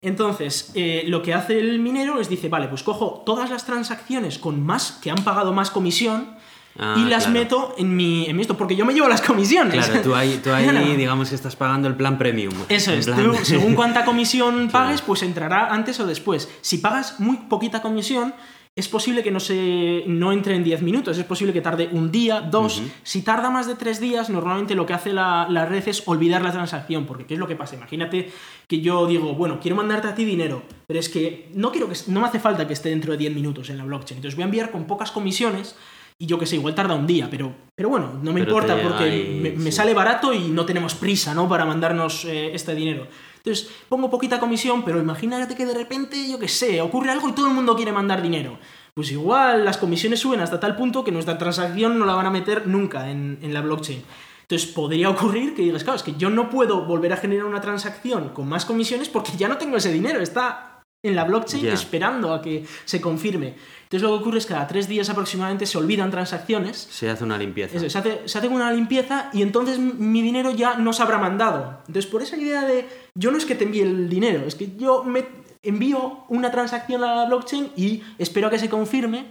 Entonces, 0.00 0.70
eh, 0.76 1.02
lo 1.08 1.20
que 1.22 1.34
hace 1.34 1.58
el 1.58 1.80
minero 1.80 2.20
es 2.20 2.28
dice, 2.28 2.48
vale, 2.48 2.68
pues 2.68 2.84
cojo 2.84 3.22
todas 3.26 3.50
las 3.50 3.66
transacciones 3.66 4.38
con 4.38 4.64
más, 4.64 5.00
que 5.02 5.10
han 5.10 5.24
pagado 5.24 5.52
más 5.52 5.70
comisión, 5.70 6.36
Ah, 6.78 6.96
y 6.98 7.04
las 7.08 7.24
claro. 7.24 7.38
meto 7.40 7.74
en 7.78 7.94
mi, 7.94 8.26
en 8.26 8.34
mi 8.36 8.42
esto, 8.42 8.56
porque 8.56 8.74
yo 8.76 8.84
me 8.86 8.94
llevo 8.94 9.08
las 9.08 9.20
comisiones. 9.20 9.84
Claro, 9.86 10.00
tú 10.02 10.14
ahí, 10.14 10.40
tú 10.42 10.50
ahí 10.52 10.64
Claro. 10.68 10.86
digamos 10.96 11.28
que 11.28 11.34
estás 11.34 11.54
pagando 11.56 11.86
el 11.88 11.96
plan 11.96 12.16
premium. 12.18 12.54
Eso 12.68 12.92
es, 12.92 13.06
plan- 13.06 13.22
tú, 13.22 13.34
según 13.42 13.74
cuánta 13.74 14.04
comisión 14.06 14.68
Claro. 14.68 14.72
pagues, 14.86 15.02
pues 15.02 15.22
entrará 15.22 15.72
antes 15.72 16.00
o 16.00 16.06
después. 16.06 16.50
Si 16.62 16.78
pagas 16.78 17.20
muy 17.20 17.36
poquita 17.36 17.82
comisión, 17.82 18.32
es 18.74 18.88
posible 18.88 19.22
que 19.22 19.30
no, 19.30 19.38
se, 19.38 20.02
no 20.06 20.32
entre 20.32 20.56
en 20.56 20.64
10 20.64 20.80
minutos, 20.80 21.18
es 21.18 21.24
posible 21.26 21.52
que 21.52 21.60
tarde 21.60 21.90
un 21.92 22.10
día, 22.10 22.40
dos. 22.40 22.80
Si 23.02 23.20
tarda 23.20 23.50
más 23.50 23.66
de 23.66 23.74
3 23.74 24.00
días, 24.00 24.30
normalmente 24.30 24.74
lo 24.74 24.86
que 24.86 24.94
hace 24.94 25.12
la, 25.12 25.46
la 25.50 25.66
red 25.66 25.86
es 25.86 26.02
olvidar 26.06 26.40
la 26.40 26.52
transacción, 26.52 27.04
porque 27.04 27.26
¿qué 27.26 27.34
es 27.34 27.40
lo 27.40 27.46
que 27.46 27.54
pasa? 27.54 27.74
Imagínate 27.76 28.32
que 28.66 28.80
yo 28.80 29.06
digo, 29.06 29.34
bueno, 29.34 29.58
quiero 29.60 29.76
mandarte 29.76 30.08
a 30.08 30.14
ti 30.14 30.24
dinero, 30.24 30.62
pero 30.86 30.98
es 30.98 31.10
que 31.10 31.50
no, 31.54 31.70
quiero 31.70 31.86
que, 31.86 31.96
no 32.06 32.20
me 32.20 32.26
hace 32.28 32.40
falta 32.40 32.66
que 32.66 32.72
esté 32.72 32.88
dentro 32.88 33.12
de 33.12 33.18
10 33.18 33.34
minutos 33.34 33.68
en 33.68 33.76
la 33.76 33.84
blockchain, 33.84 34.16
entonces 34.16 34.36
voy 34.36 34.44
a 34.44 34.46
enviar 34.46 34.70
con 34.70 34.84
pocas 34.86 35.10
comisiones. 35.10 35.76
Y 36.22 36.26
yo 36.26 36.38
que 36.38 36.46
sé, 36.46 36.54
igual 36.54 36.72
tarda 36.72 36.94
un 36.94 37.04
día, 37.04 37.26
pero, 37.28 37.52
pero 37.74 37.88
bueno, 37.88 38.12
no 38.22 38.32
me 38.32 38.40
Pero 38.44 38.52
importa 38.52 38.76
te- 38.76 38.82
porque 38.82 39.40
me, 39.42 39.50
me 39.50 39.70
sí. 39.70 39.76
sale 39.78 39.92
barato 39.92 40.32
y 40.32 40.50
no 40.50 40.64
tenemos 40.64 40.94
prisa, 40.94 41.34
¿no? 41.34 41.48
Para 41.48 41.64
mandarnos 41.64 42.24
eh, 42.26 42.54
este 42.54 42.76
dinero. 42.76 43.08
Entonces, 43.38 43.68
pongo 43.88 44.08
poquita 44.08 44.38
comisión, 44.38 44.84
pero 44.84 45.00
imagínate 45.00 45.56
que 45.56 45.66
de 45.66 45.74
repente, 45.74 46.30
yo 46.30 46.38
qué 46.38 46.46
sé, 46.46 46.80
ocurre 46.80 47.10
algo 47.10 47.28
y 47.28 47.32
todo 47.32 47.48
el 47.48 47.54
mundo 47.54 47.74
quiere 47.74 47.90
mandar 47.90 48.22
dinero. 48.22 48.56
Pues 48.94 49.10
igual 49.10 49.64
las 49.64 49.78
comisiones 49.78 50.20
suben 50.20 50.38
hasta 50.38 50.60
tal 50.60 50.76
punto 50.76 51.02
que 51.02 51.10
nuestra 51.10 51.38
transacción 51.38 51.98
no 51.98 52.06
la 52.06 52.14
van 52.14 52.26
a 52.26 52.30
meter 52.30 52.68
nunca 52.68 53.10
en, 53.10 53.40
en 53.42 53.52
la 53.52 53.60
blockchain. 53.60 54.04
Entonces 54.42 54.68
podría 54.70 55.10
ocurrir 55.10 55.56
que 55.56 55.62
digas, 55.62 55.82
claro, 55.82 55.96
es 55.96 56.04
que 56.04 56.14
yo 56.14 56.30
no 56.30 56.50
puedo 56.50 56.84
volver 56.84 57.12
a 57.14 57.16
generar 57.16 57.46
una 57.46 57.60
transacción 57.60 58.28
con 58.28 58.48
más 58.48 58.64
comisiones 58.64 59.08
porque 59.08 59.32
ya 59.36 59.48
no 59.48 59.56
tengo 59.56 59.76
ese 59.76 59.90
dinero, 59.92 60.20
está 60.20 60.71
en 61.04 61.16
la 61.16 61.24
blockchain 61.24 61.66
esperando 61.66 62.32
a 62.32 62.40
que 62.40 62.64
se 62.84 63.00
confirme. 63.00 63.54
Entonces 63.84 64.02
lo 64.08 64.16
que 64.16 64.22
ocurre 64.22 64.38
es 64.38 64.46
que 64.46 64.54
cada 64.54 64.68
tres 64.68 64.86
días 64.88 65.10
aproximadamente 65.10 65.66
se 65.66 65.76
olvidan 65.76 66.10
transacciones 66.12 66.76
Se 66.90 67.10
hace 67.10 67.24
una 67.24 67.36
limpieza. 67.36 67.76
eso, 67.76 67.90
se 67.90 67.98
hace, 67.98 68.20
se 68.26 68.38
hace 68.38 68.48
una 68.48 68.70
limpieza 68.72 69.28
y 69.32 69.42
entonces 69.42 69.78
mi 69.78 70.22
dinero 70.22 70.52
ya 70.52 70.76
no 70.76 70.92
se 70.92 71.02
habrá 71.02 71.18
mandado. 71.18 71.78
Entonces, 71.88 72.06
por 72.06 72.22
esa 72.22 72.36
idea 72.36 72.62
de 72.62 72.88
yo 73.14 73.32
no 73.32 73.38
es 73.38 73.44
que 73.44 73.54
te 73.56 73.64
envíe 73.64 73.80
el 73.82 74.08
dinero, 74.08 74.44
es 74.46 74.54
que 74.54 74.76
yo 74.76 75.02
me 75.02 75.42
envío 75.64 76.20
una 76.28 76.50
transacción 76.50 77.02
a 77.04 77.14
la 77.16 77.24
blockchain 77.26 77.70
y 77.76 78.02
espero 78.18 78.46
a 78.46 78.50
que 78.50 78.58
se 78.60 78.68
confirme. 78.70 79.26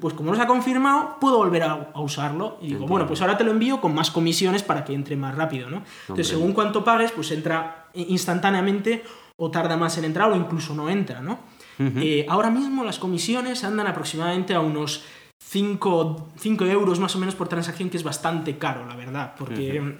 Pues 0.00 0.14
como 0.14 0.30
no 0.30 0.36
se 0.36 0.42
ha 0.42 0.46
confirmado, 0.46 1.16
puedo 1.20 1.38
volver 1.38 1.64
a, 1.64 1.90
a 1.92 2.00
usarlo. 2.00 2.58
Y 2.60 2.66
digo, 2.66 2.76
Entiendo. 2.76 2.86
bueno, 2.86 3.06
pues 3.08 3.20
ahora 3.20 3.36
te 3.36 3.42
lo 3.44 3.50
envío 3.50 3.80
con 3.80 3.94
más 3.94 4.10
comisiones 4.12 4.62
para 4.62 4.84
que 4.84 4.94
entre 4.94 5.16
más 5.16 5.34
rápido, 5.34 5.70
¿no? 5.70 5.82
Entonces, 6.02 6.28
según 6.28 6.52
cuánto 6.54 6.82
pagues, 6.84 7.10
pues 7.12 7.30
entra 7.32 7.88
instantáneamente 7.94 9.04
o 9.36 9.50
tarda 9.50 9.76
más 9.76 9.98
en 9.98 10.04
entrar 10.04 10.30
o 10.30 10.36
incluso 10.36 10.74
no 10.74 10.88
entra, 10.88 11.20
¿no? 11.20 11.38
Eh, 11.78 12.24
ahora 12.28 12.50
mismo 12.50 12.84
las 12.84 12.98
comisiones 12.98 13.62
andan 13.62 13.86
aproximadamente 13.86 14.54
a 14.54 14.60
unos 14.60 15.04
5, 15.38 16.26
euros 16.60 16.98
más 17.00 17.14
o 17.14 17.18
menos 17.18 17.34
por 17.34 17.48
transacción, 17.48 17.90
que 17.90 17.98
es 17.98 18.02
bastante 18.02 18.56
caro, 18.56 18.86
la 18.86 18.96
verdad. 18.96 19.34
Porque, 19.38 19.98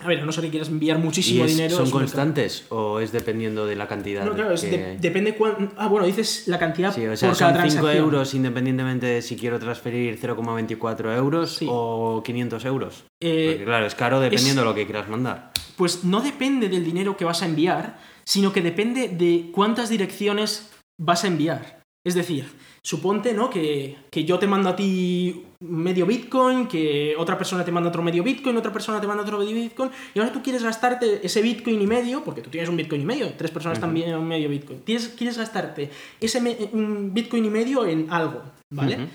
a 0.00 0.08
ver, 0.08 0.20
a 0.20 0.26
no 0.26 0.32
ser 0.32 0.44
que 0.44 0.50
quieras 0.50 0.68
enviar 0.68 0.98
¿Y 0.98 1.02
muchísimo 1.02 1.44
es- 1.44 1.56
dinero. 1.56 1.74
son 1.76 1.90
constantes 1.90 2.66
o 2.68 3.00
es 3.00 3.12
dependiendo 3.12 3.64
de 3.66 3.76
la 3.76 3.88
cantidad? 3.88 4.24
No, 4.26 4.34
claro, 4.34 4.52
es 4.52 4.62
que- 4.62 4.76
de- 4.76 4.96
depende 4.98 5.34
cuán... 5.34 5.72
Ah, 5.76 5.88
bueno, 5.88 6.06
dices 6.06 6.44
la 6.48 6.58
cantidad 6.58 6.94
Sí, 6.94 7.06
o 7.06 7.16
sea, 7.16 7.30
por 7.30 7.38
cada 7.38 7.52
son 7.52 7.62
5 7.70 7.72
transacción. 7.80 8.04
euros 8.04 8.34
independientemente 8.34 9.06
de 9.06 9.22
si 9.22 9.36
quiero 9.36 9.58
transferir 9.58 10.18
0,24 10.20 11.14
euros 11.16 11.56
Sí. 11.56 11.66
o 11.68 12.22
500 12.24 12.64
euros. 12.66 13.04
Eh, 13.22 13.46
Porque 13.52 13.64
claro, 13.64 13.86
es 13.86 13.94
caro 13.94 14.20
dependiendo 14.20 14.60
de 14.62 14.66
lo 14.68 14.74
que 14.74 14.84
quieras 14.84 15.08
mandar. 15.08 15.52
Pues 15.76 16.04
no 16.04 16.20
depende 16.20 16.68
del 16.68 16.84
dinero 16.84 17.16
que 17.16 17.24
vas 17.24 17.42
a 17.42 17.46
enviar, 17.46 17.98
sino 18.24 18.52
que 18.52 18.60
depende 18.60 19.08
de 19.08 19.50
cuántas 19.52 19.88
direcciones 19.88 20.70
vas 21.00 21.24
a 21.24 21.28
enviar. 21.28 21.80
Es 22.04 22.14
decir, 22.14 22.46
suponte 22.84 23.32
¿no? 23.34 23.50
que, 23.50 23.96
que 24.10 24.24
yo 24.24 24.38
te 24.38 24.46
mando 24.46 24.68
a 24.68 24.76
ti 24.76 25.44
medio 25.60 26.06
Bitcoin, 26.06 26.66
que 26.66 27.14
otra 27.16 27.38
persona 27.38 27.64
te 27.64 27.72
manda 27.72 27.88
otro 27.88 28.02
medio 28.02 28.22
Bitcoin, 28.22 28.56
otra 28.56 28.72
persona 28.72 29.00
te 29.00 29.06
manda 29.06 29.22
otro 29.22 29.38
medio 29.38 29.54
Bitcoin, 29.54 29.90
y 30.14 30.18
ahora 30.18 30.32
tú 30.32 30.42
quieres 30.42 30.62
gastarte 30.62 31.20
ese 31.24 31.42
Bitcoin 31.42 31.80
y 31.80 31.86
medio, 31.86 32.24
porque 32.24 32.42
tú 32.42 32.50
tienes 32.50 32.68
un 32.68 32.76
Bitcoin 32.76 33.02
y 33.02 33.04
medio, 33.04 33.32
tres 33.34 33.50
personas 33.50 33.80
también 33.80 34.14
un 34.14 34.28
medio 34.28 34.48
Bitcoin, 34.48 34.80
tienes, 34.80 35.08
quieres 35.08 35.38
gastarte 35.38 35.90
ese 36.20 36.68
un 36.72 37.12
Bitcoin 37.12 37.44
y 37.44 37.50
medio 37.50 37.86
en 37.86 38.10
algo, 38.10 38.42
¿vale? 38.70 39.08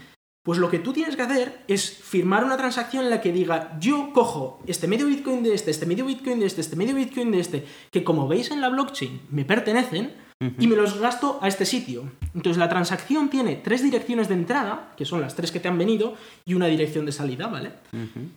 Pues 0.43 0.57
lo 0.57 0.71
que 0.71 0.79
tú 0.79 0.91
tienes 0.91 1.15
que 1.15 1.21
hacer 1.21 1.63
es 1.67 1.91
firmar 1.91 2.43
una 2.43 2.57
transacción 2.57 3.03
en 3.03 3.11
la 3.11 3.21
que 3.21 3.31
diga, 3.31 3.77
yo 3.79 4.11
cojo 4.11 4.59
este 4.65 4.87
medio 4.87 5.05
Bitcoin 5.05 5.43
de 5.43 5.53
este, 5.53 5.69
este 5.69 5.85
medio 5.85 6.05
Bitcoin 6.05 6.39
de 6.39 6.47
este, 6.47 6.61
este 6.61 6.75
medio 6.75 6.95
Bitcoin 6.95 7.31
de 7.31 7.39
este, 7.39 7.63
que 7.91 8.03
como 8.03 8.27
veis 8.27 8.49
en 8.49 8.59
la 8.59 8.69
blockchain 8.69 9.21
me 9.29 9.45
pertenecen, 9.45 10.15
y 10.59 10.67
me 10.67 10.75
los 10.75 10.97
gasto 10.99 11.37
a 11.41 11.47
este 11.47 11.65
sitio. 11.65 12.03
Entonces 12.33 12.57
la 12.57 12.67
transacción 12.69 13.29
tiene 13.29 13.55
tres 13.57 13.83
direcciones 13.83 14.27
de 14.27 14.33
entrada, 14.33 14.93
que 14.97 15.05
son 15.05 15.21
las 15.21 15.35
tres 15.35 15.51
que 15.51 15.59
te 15.59 15.67
han 15.67 15.77
venido, 15.77 16.15
y 16.45 16.53
una 16.55 16.65
dirección 16.67 17.05
de 17.05 17.11
salida, 17.11 17.47
¿vale? 17.47 17.71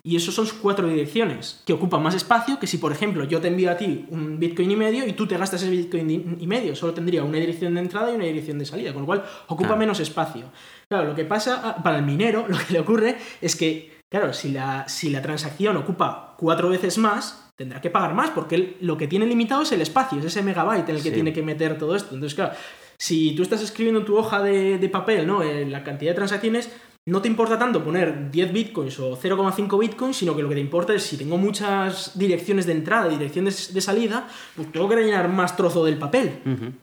Y 0.03 0.17
eso 0.17 0.31
son 0.33 0.47
cuatro 0.61 0.87
direcciones, 0.89 1.63
que 1.65 1.73
ocupan 1.73 2.03
más 2.03 2.15
espacio 2.15 2.59
que 2.59 2.67
si, 2.67 2.77
por 2.79 2.93
ejemplo, 2.93 3.25
yo 3.25 3.41
te 3.41 3.49
envío 3.49 3.71
a 3.71 3.77
ti 3.77 4.05
un 4.11 4.39
Bitcoin 4.39 4.71
y 4.71 4.77
medio 4.77 5.07
y 5.07 5.13
tú 5.15 5.27
te 5.27 5.39
gastas 5.39 5.63
ese 5.63 5.71
Bitcoin 5.71 6.37
y- 6.41 6.47
medio. 6.47 6.77
Solo 6.77 6.93
tendría 6.93 7.25
una 7.25 7.39
dirección 7.39 7.75
de 7.75 7.81
entrada 7.81 8.11
y 8.13 8.17
una 8.17 8.25
dirección 8.27 8.59
de 8.59 8.67
salida, 8.67 8.93
con 8.93 9.03
lo 9.03 9.07
cual 9.07 9.25
ocupa 9.47 9.69
Claro. 9.69 9.79
menos 9.81 10.01
espacio. 10.01 10.45
Claro, 10.89 11.09
lo 11.09 11.15
que 11.15 11.25
pasa 11.25 11.61
ah, 11.65 11.83
para 11.83 11.99
el 11.99 12.05
minero, 12.05 12.47
lo 12.49 12.59
que 12.59 12.73
le 12.75 12.81
ocurre 12.81 13.17
es 13.41 13.57
que, 13.57 13.99
claro, 14.11 14.33
si 14.33 14.51
la, 14.53 14.87
si 14.89 15.09
la 15.11 15.23
transacción 15.23 15.77
ocupa 15.79 16.35
cuatro 16.37 16.69
veces 16.69 16.99
más, 16.99 17.44
tendrá 17.57 17.81
que 17.81 17.91
pagar 17.91 18.15
más, 18.15 18.31
porque 18.31 18.55
él 18.57 18.77
lo 18.81 18.97
que 18.97 19.07
tiene 19.09 19.27
limitado 19.27 19.63
es 19.63 19.73
el 19.73 19.81
espacio, 19.81 20.19
es 20.19 20.25
ese 20.25 20.43
megabyte 20.43 20.89
en 20.89 20.97
el 20.97 21.03
que 21.03 21.09
Sí. 21.11 21.15
tiene 21.15 21.33
que 21.33 21.43
meter 21.43 21.79
todo 21.79 21.95
esto. 21.97 22.15
Entonces, 22.15 22.35
claro, 22.35 22.53
si 22.99 23.35
tú 23.35 23.43
estás 23.43 23.63
escribiendo 23.63 24.01
en 24.01 24.07
tu 24.07 24.17
hoja 24.17 24.43
de, 24.43 24.79
de 24.79 24.89
papel, 24.89 25.27
¿no? 25.27 25.43
Eh, 25.43 25.67
la 25.67 25.83
cantidad 25.85 26.11
de 26.13 26.17
transacciones, 26.17 26.71
no 27.07 27.21
te 27.21 27.29
importa 27.29 27.59
tanto 27.59 27.85
poner 27.85 28.31
10 28.31 28.53
bitcoins 28.53 28.99
o 28.99 29.15
0,5 29.17 29.79
bitcoins, 29.79 30.17
sino 30.17 30.35
que 30.35 30.41
lo 30.43 30.49
que 30.49 30.55
te 30.55 30.61
importa 30.63 30.95
es 30.95 31.03
si 31.03 31.19
tengo 31.19 31.37
muchas 31.37 32.19
direcciones 32.19 32.65
de 32.67 32.73
entrada 32.73 33.09
y 33.09 33.19
direcciones 33.19 33.75
de 33.75 33.81
salida, 33.83 34.27
pues 34.57 34.73
tengo 34.73 34.89
que 34.89 34.95
rellenar 34.95 35.29
más 35.29 35.55
trozo 35.55 35.85
del 35.85 35.99
papel. 35.99 36.41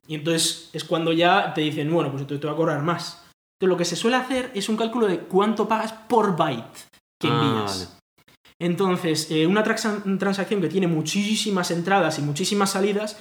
Y 0.08 0.14
entonces 0.16 0.70
es 0.74 0.84
cuando 0.84 1.12
ya 1.12 1.54
te 1.56 1.62
dicen, 1.62 1.92
bueno, 1.92 2.12
pues 2.12 2.22
entonces 2.22 2.40
te 2.42 2.46
voy 2.48 2.54
a 2.54 2.58
cobrar 2.58 2.84
más. 2.84 3.18
Entonces 3.60 3.70
lo 3.74 3.78
que 3.78 3.86
se 3.86 3.96
suele 3.96 4.18
hacer 4.18 4.52
es 4.54 4.70
un 4.70 4.78
cálculo 4.78 5.08
de 5.08 5.20
cuánto 5.22 5.68
pagas 5.68 5.92
por 5.94 6.36
byte 6.38 6.78
que 7.20 7.28
Ah, 7.28 7.42
envías. 7.42 7.90
vale. 7.90 8.01
Entonces, 8.66 9.30
eh, 9.32 9.48
una 9.48 9.64
transacción 9.64 10.62
que 10.62 10.68
tiene 10.70 10.86
muchísimas 10.88 11.72
entradas 11.72 12.20
y 12.20 12.22
muchísimas 12.22 12.70
salidas 12.70 13.20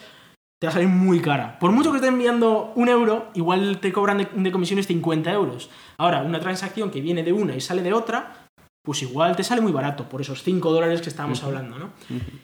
te 0.60 0.66
va 0.66 0.70
a 0.70 0.74
salir 0.74 0.88
muy 0.88 1.20
cara. 1.20 1.58
Por 1.58 1.72
mucho 1.72 1.90
que 1.90 1.96
estés 1.96 2.10
enviando 2.12 2.72
un 2.76 2.90
euro, 2.90 3.30
igual 3.34 3.78
te 3.80 3.90
cobran 3.90 4.18
de, 4.18 4.28
de 4.34 4.52
comisiones 4.52 4.86
50 4.86 5.32
euros. 5.32 5.70
Ahora, 5.96 6.20
una 6.22 6.40
transacción 6.40 6.90
que 6.90 7.00
viene 7.00 7.22
de 7.22 7.32
una 7.32 7.56
y 7.56 7.62
sale 7.62 7.82
de 7.82 7.94
otra, 7.94 8.48
pues 8.84 9.00
igual 9.02 9.34
te 9.34 9.42
sale 9.42 9.62
muy 9.62 9.72
barato 9.72 10.06
por 10.10 10.20
esos 10.20 10.42
5 10.42 10.70
dólares 10.70 11.00
que 11.00 11.08
estábamos 11.08 11.42
hablando, 11.42 11.78
¿no? 11.78 11.90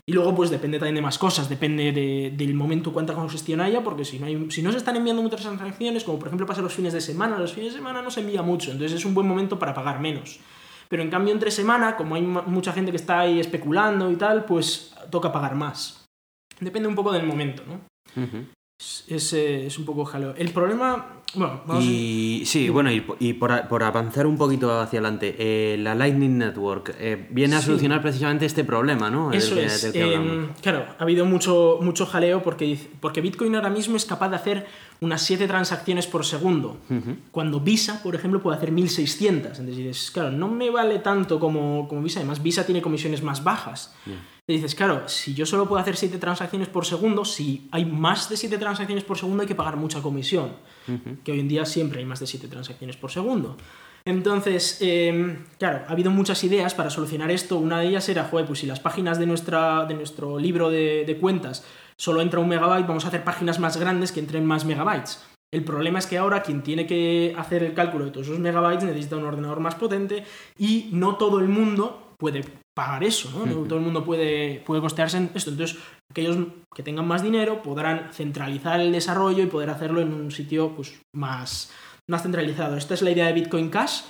Y 0.06 0.12
luego, 0.14 0.34
pues 0.34 0.48
depende 0.48 0.78
también 0.78 0.94
de 0.94 1.02
más 1.02 1.18
cosas, 1.18 1.50
depende 1.50 1.92
de- 1.92 2.32
del 2.34 2.54
momento 2.54 2.92
cuánta 2.94 3.12
congestión 3.12 3.60
haya, 3.60 3.82
porque 3.84 4.06
si 4.06 4.18
no, 4.18 4.24
hay- 4.26 4.50
si 4.50 4.62
no 4.62 4.70
se 4.72 4.78
están 4.78 4.96
enviando 4.96 5.20
muchas 5.22 5.42
transacciones, 5.42 6.02
como 6.04 6.18
por 6.18 6.28
ejemplo 6.28 6.46
pasa 6.46 6.62
los 6.62 6.72
fines 6.74 6.94
de 6.94 7.02
semana, 7.02 7.38
los 7.38 7.52
fines 7.52 7.72
de 7.72 7.78
semana 7.78 8.00
no 8.00 8.10
se 8.10 8.20
envía 8.20 8.40
mucho, 8.42 8.70
entonces 8.72 8.96
es 8.98 9.04
un 9.04 9.12
buen 9.12 9.26
momento 9.28 9.58
para 9.58 9.74
pagar 9.74 10.00
menos. 10.00 10.38
Pero 10.88 11.02
en 11.02 11.10
cambio, 11.10 11.32
entre 11.32 11.50
semana, 11.50 11.96
como 11.96 12.14
hay 12.14 12.22
mucha 12.22 12.72
gente 12.72 12.90
que 12.90 12.96
está 12.96 13.20
ahí 13.20 13.40
especulando 13.40 14.10
y 14.10 14.16
tal, 14.16 14.44
pues 14.44 14.94
toca 15.10 15.32
pagar 15.32 15.54
más. 15.54 16.04
Depende 16.60 16.88
un 16.88 16.94
poco 16.94 17.12
del 17.12 17.26
momento, 17.26 17.62
¿no? 17.66 17.80
Es, 19.08 19.32
es 19.32 19.78
un 19.78 19.84
poco 19.84 20.04
jaleo. 20.04 20.34
El 20.36 20.50
problema. 20.50 21.12
Bueno, 21.34 21.60
vamos 21.66 21.82
a- 21.84 21.86
Y 21.86 22.42
sí, 22.46 22.68
bueno, 22.68 22.90
y, 22.90 23.04
y 23.18 23.32
por, 23.34 23.50
a- 23.52 23.68
por 23.68 23.82
avanzar 23.82 24.26
un 24.26 24.38
poquito 24.38 24.78
hacia 24.80 25.00
adelante, 25.00 25.34
eh, 25.38 25.76
la 25.78 25.94
Lightning 25.94 26.38
Network 26.38 26.94
eh, 26.98 27.26
viene 27.30 27.56
a 27.56 27.60
Sí. 27.60 27.66
solucionar 27.66 28.00
precisamente 28.00 28.46
este 28.46 28.64
problema, 28.64 29.10
¿no? 29.10 29.32
Eso 29.32 29.58
es. 29.58 29.82
del 29.82 29.92
que 29.92 30.02
hablamos. 30.02 30.32
em, 30.32 30.48
claro, 30.62 30.84
ha 30.98 31.02
habido 31.02 31.24
mucho, 31.24 31.78
mucho 31.82 32.06
jaleo 32.06 32.42
porque, 32.42 32.78
porque 33.00 33.20
Bitcoin 33.20 33.54
ahora 33.56 33.70
mismo 33.70 33.96
es 33.96 34.04
capaz 34.04 34.28
de 34.30 34.36
hacer 34.36 34.66
unas 35.00 35.20
7 35.22 35.46
transacciones 35.46 36.06
por 36.06 36.24
segundo, 36.24 36.78
cuando 37.32 37.60
Visa, 37.60 38.02
por 38.02 38.14
ejemplo, 38.14 38.40
puede 38.40 38.56
hacer 38.56 38.70
1600. 38.72 39.58
Entonces 39.58 39.76
dices, 39.76 40.10
claro, 40.10 40.30
no 40.30 40.48
me 40.48 40.70
vale 40.70 41.00
tanto 41.00 41.38
como, 41.40 41.86
como 41.88 42.02
Visa, 42.02 42.20
además 42.20 42.42
Visa 42.42 42.64
tiene 42.64 42.80
comisiones 42.80 43.22
más 43.22 43.42
bajas. 43.44 43.94
Y 44.48 44.54
dices, 44.54 44.76
claro, 44.76 45.08
si 45.08 45.34
yo 45.34 45.44
solo 45.44 45.66
puedo 45.66 45.82
hacer 45.82 45.96
7 45.96 46.18
transacciones 46.18 46.68
por 46.68 46.86
segundo, 46.86 47.24
si 47.24 47.66
hay 47.72 47.84
más 47.84 48.28
de 48.28 48.36
7 48.36 48.58
transacciones 48.58 49.02
por 49.02 49.18
segundo 49.18 49.42
hay 49.42 49.48
que 49.48 49.56
pagar 49.56 49.76
mucha 49.76 50.00
comisión, 50.00 50.52
que 51.24 51.32
hoy 51.32 51.40
en 51.40 51.48
día 51.48 51.66
siempre 51.66 51.98
hay 51.98 52.04
más 52.04 52.20
de 52.20 52.28
7 52.28 52.46
transacciones 52.46 52.96
por 52.96 53.10
segundo. 53.10 53.56
Entonces, 54.04 54.78
em, 54.82 55.46
claro, 55.58 55.84
ha 55.88 55.90
habido 55.90 56.12
muchas 56.12 56.44
ideas 56.44 56.74
para 56.74 56.90
solucionar 56.90 57.28
esto. 57.32 57.58
Una 57.58 57.80
de 57.80 57.88
ellas 57.88 58.08
era, 58.08 58.22
joder, 58.22 58.46
pues 58.46 58.60
si 58.60 58.66
las 58.66 58.78
páginas 58.78 59.18
de, 59.18 59.26
nuestra, 59.26 59.84
de 59.84 59.94
nuestro 59.94 60.38
libro 60.38 60.70
de, 60.70 61.02
de 61.04 61.16
cuentas 61.16 61.64
solo 61.98 62.20
entra 62.22 62.38
un 62.38 62.48
megabyte, 62.48 62.86
vamos 62.86 63.04
a 63.04 63.08
hacer 63.08 63.24
páginas 63.24 63.58
más 63.58 63.76
grandes 63.78 64.12
que 64.12 64.20
entren 64.20 64.46
más 64.46 64.64
megabytes. 64.64 65.24
El 65.52 65.64
problema 65.64 65.98
es 65.98 66.06
que 66.06 66.18
ahora 66.18 66.42
quien 66.42 66.62
tiene 66.62 66.86
que 66.86 67.34
hacer 67.36 67.64
el 67.64 67.74
cálculo 67.74 68.04
de 68.04 68.12
todos 68.12 68.28
esos 68.28 68.38
megabytes 68.38 68.84
necesita 68.84 69.16
un 69.16 69.24
ordenador 69.24 69.58
más 69.58 69.74
potente 69.74 70.22
y 70.56 70.90
no 70.92 71.16
todo 71.16 71.40
el 71.40 71.48
mundo 71.48 72.14
puede 72.16 72.44
pagar 72.76 73.02
eso, 73.04 73.30
¿no? 73.30 73.46
No 73.46 73.62
todo 73.62 73.78
el 73.78 73.84
mundo 73.86 74.04
puede, 74.04 74.60
puede 74.66 74.82
costearse 74.82 75.16
en 75.16 75.30
esto. 75.34 75.50
Entonces, 75.50 75.78
aquellos 76.10 76.36
que 76.74 76.82
tengan 76.82 77.08
más 77.08 77.22
dinero 77.22 77.62
podrán 77.62 78.12
centralizar 78.12 78.80
el 78.80 78.92
desarrollo 78.92 79.42
y 79.42 79.46
poder 79.46 79.70
hacerlo 79.70 80.02
en 80.02 80.12
un 80.12 80.30
sitio 80.30 80.74
pues, 80.76 81.00
más, 81.14 81.72
más 82.06 82.22
centralizado. 82.22 82.76
Esta 82.76 82.92
es 82.92 83.00
la 83.00 83.10
idea 83.10 83.28
de 83.28 83.32
Bitcoin 83.32 83.70
Cash. 83.70 84.02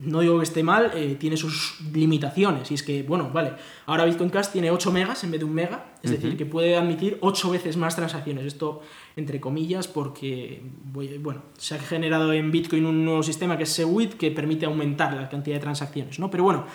No 0.00 0.20
digo 0.20 0.38
que 0.38 0.44
esté 0.44 0.64
mal, 0.64 0.90
eh, 0.94 1.16
tiene 1.18 1.36
sus 1.36 1.80
limitaciones. 1.92 2.72
Y 2.72 2.74
es 2.74 2.82
que, 2.82 3.04
bueno, 3.04 3.30
vale, 3.32 3.52
ahora 3.86 4.04
Bitcoin 4.04 4.30
Cash 4.30 4.48
tiene 4.48 4.72
8 4.72 4.90
megas 4.90 5.22
en 5.22 5.30
vez 5.30 5.38
de 5.38 5.44
un 5.44 5.54
mega, 5.54 5.86
es 6.02 6.10
decir, 6.10 6.36
que 6.36 6.46
puede 6.46 6.76
admitir 6.76 7.18
8 7.20 7.50
veces 7.50 7.76
más 7.76 7.94
transacciones. 7.94 8.46
Esto, 8.46 8.82
entre 9.14 9.40
comillas, 9.40 9.86
porque, 9.86 10.60
bueno, 11.20 11.42
se 11.56 11.76
ha 11.76 11.78
generado 11.78 12.32
en 12.32 12.50
Bitcoin 12.50 12.84
un 12.84 13.04
nuevo 13.04 13.22
sistema 13.22 13.56
que 13.56 13.62
es 13.62 13.70
Segwit 13.70 14.14
que 14.14 14.32
permite 14.32 14.66
aumentar 14.66 15.14
la 15.14 15.28
cantidad 15.28 15.56
de 15.56 15.62
transacciones, 15.62 16.18
¿no? 16.18 16.30
Pero 16.30 16.44
bueno, 16.44 16.66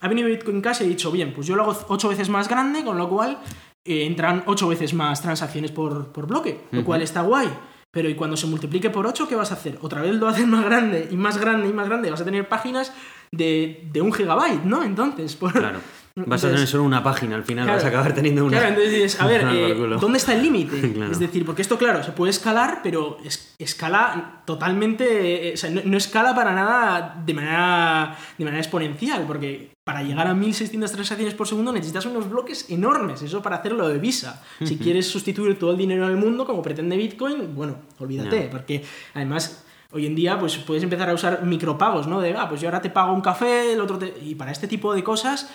ha 0.00 0.08
venido 0.08 0.28
Bitcoin 0.28 0.60
Cash 0.60 0.82
y 0.82 0.84
he 0.84 0.88
dicho, 0.88 1.10
bien, 1.10 1.32
pues 1.34 1.46
yo 1.46 1.56
lo 1.56 1.62
hago 1.62 1.76
8 1.88 2.08
veces 2.08 2.28
más 2.28 2.48
grande, 2.48 2.84
con 2.84 2.98
lo 2.98 3.08
cual 3.08 3.38
eh, 3.84 4.04
entran 4.04 4.42
8 4.46 4.68
veces 4.68 4.94
más 4.94 5.22
transacciones 5.22 5.70
por, 5.70 6.12
por 6.12 6.26
bloque, 6.26 6.60
lo 6.70 6.84
cual 6.84 7.02
está 7.02 7.22
guay. 7.22 7.48
Pero 7.90 8.10
y 8.10 8.14
cuando 8.14 8.36
se 8.36 8.46
multiplique 8.46 8.90
por 8.90 9.06
8, 9.06 9.26
¿qué 9.26 9.36
vas 9.36 9.52
a 9.52 9.54
hacer? 9.54 9.78
Otra 9.80 10.02
vez 10.02 10.14
lo 10.14 10.28
haces 10.28 10.46
más 10.46 10.64
grande 10.64 11.08
y 11.10 11.16
más 11.16 11.38
grande 11.38 11.68
y 11.68 11.72
más 11.72 11.88
grande. 11.88 12.10
Vas 12.10 12.20
a 12.20 12.24
tener 12.24 12.46
páginas 12.46 12.92
de, 13.32 13.88
de 13.90 14.02
un 14.02 14.12
gigabyte, 14.12 14.64
¿no? 14.64 14.82
Entonces, 14.82 15.34
por... 15.34 15.52
Claro. 15.52 15.80
Vas 16.24 16.42
a 16.44 16.50
tener 16.50 16.66
solo 16.66 16.84
una 16.84 17.02
página, 17.02 17.36
al 17.36 17.44
final 17.44 17.66
vas 17.66 17.84
a 17.84 17.88
acabar 17.88 18.14
teniendo 18.14 18.46
una. 18.46 18.56
Claro, 18.56 18.68
entonces 18.70 18.90
dices, 18.90 19.20
a 19.20 19.26
ver, 19.28 19.46
eh, 19.52 19.74
¿dónde 20.00 20.16
está 20.16 20.32
el 20.32 20.42
límite? 20.42 20.76
Es 21.10 21.18
decir, 21.18 21.44
porque 21.44 21.60
esto, 21.60 21.76
claro, 21.76 22.02
se 22.02 22.12
puede 22.12 22.30
escalar, 22.30 22.80
pero 22.82 23.18
es, 23.22 23.54
escala 23.58 24.42
totalmente. 24.46 25.50
Eh, 25.50 25.54
o 25.54 25.56
sea, 25.58 25.68
no, 25.70 25.96
escala 25.96 26.34
para 26.34 26.54
nada 26.54 27.22
de 27.24 27.34
manera, 27.34 28.16
de 28.38 28.44
manera 28.46 28.62
exponencial, 28.62 29.24
porque 29.26 29.72
para 29.84 30.02
llegar 30.02 30.26
a 30.26 30.32
1600 30.32 30.90
transacciones 30.90 31.34
por 31.34 31.46
segundo 31.46 31.70
necesitas 31.70 32.06
unos 32.06 32.30
bloques 32.30 32.70
enormes, 32.70 33.20
eso 33.20 33.42
para 33.42 33.56
hacerlo 33.56 33.86
de 33.86 33.98
Visa. 33.98 34.42
Si 34.64 34.78
quieres 34.78 35.06
sustituir 35.06 35.58
todo 35.58 35.72
el 35.72 35.76
dinero 35.76 36.08
del 36.08 36.16
mundo, 36.16 36.46
como 36.46 36.62
pretende 36.62 36.96
Bitcoin, 36.96 37.54
bueno, 37.54 37.76
olvídate, 37.98 38.48
porque 38.50 38.82
además 39.12 39.64
hoy 39.92 40.06
en 40.06 40.14
día 40.14 40.38
pues 40.38 40.56
puedes 40.58 40.82
empezar 40.82 41.10
a 41.10 41.14
usar 41.14 41.44
micropagos, 41.44 42.06
¿no? 42.06 42.20
De, 42.20 42.34
ah, 42.34 42.48
pues 42.48 42.60
yo 42.60 42.68
ahora 42.68 42.80
te 42.80 42.90
pago 42.90 43.12
un 43.12 43.20
café, 43.20 43.72
el 43.72 43.80
otro 43.80 43.98
te... 43.98 44.14
Y 44.22 44.34
para 44.34 44.50
este 44.50 44.66
tipo 44.66 44.94
de 44.94 45.04
cosas 45.04 45.50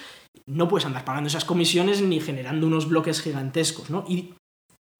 no 0.45 0.67
puedes 0.67 0.85
andar 0.85 1.05
pagando 1.05 1.27
esas 1.27 1.45
comisiones 1.45 2.01
ni 2.01 2.19
generando 2.19 2.67
unos 2.67 2.87
bloques 2.87 3.21
gigantescos, 3.21 3.89
¿no? 3.89 4.05
Y 4.07 4.33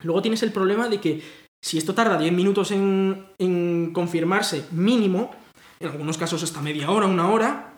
luego 0.04 0.22
tienes 0.22 0.44
el 0.44 0.52
problema 0.52 0.88
de 0.88 1.00
que 1.00 1.22
si 1.62 1.78
esto 1.78 1.94
tarda 1.94 2.17
10 2.17 2.34
minutos 2.34 2.72
en, 2.72 3.28
en 3.38 3.91
confirmarse 3.94 4.65
mínimo, 4.72 5.32
en 5.80 5.89
algunos 5.89 6.17
casos 6.17 6.44
hasta 6.44 6.62
media 6.62 6.89
hora, 6.89 7.08
una 7.08 7.30
hora, 7.30 7.70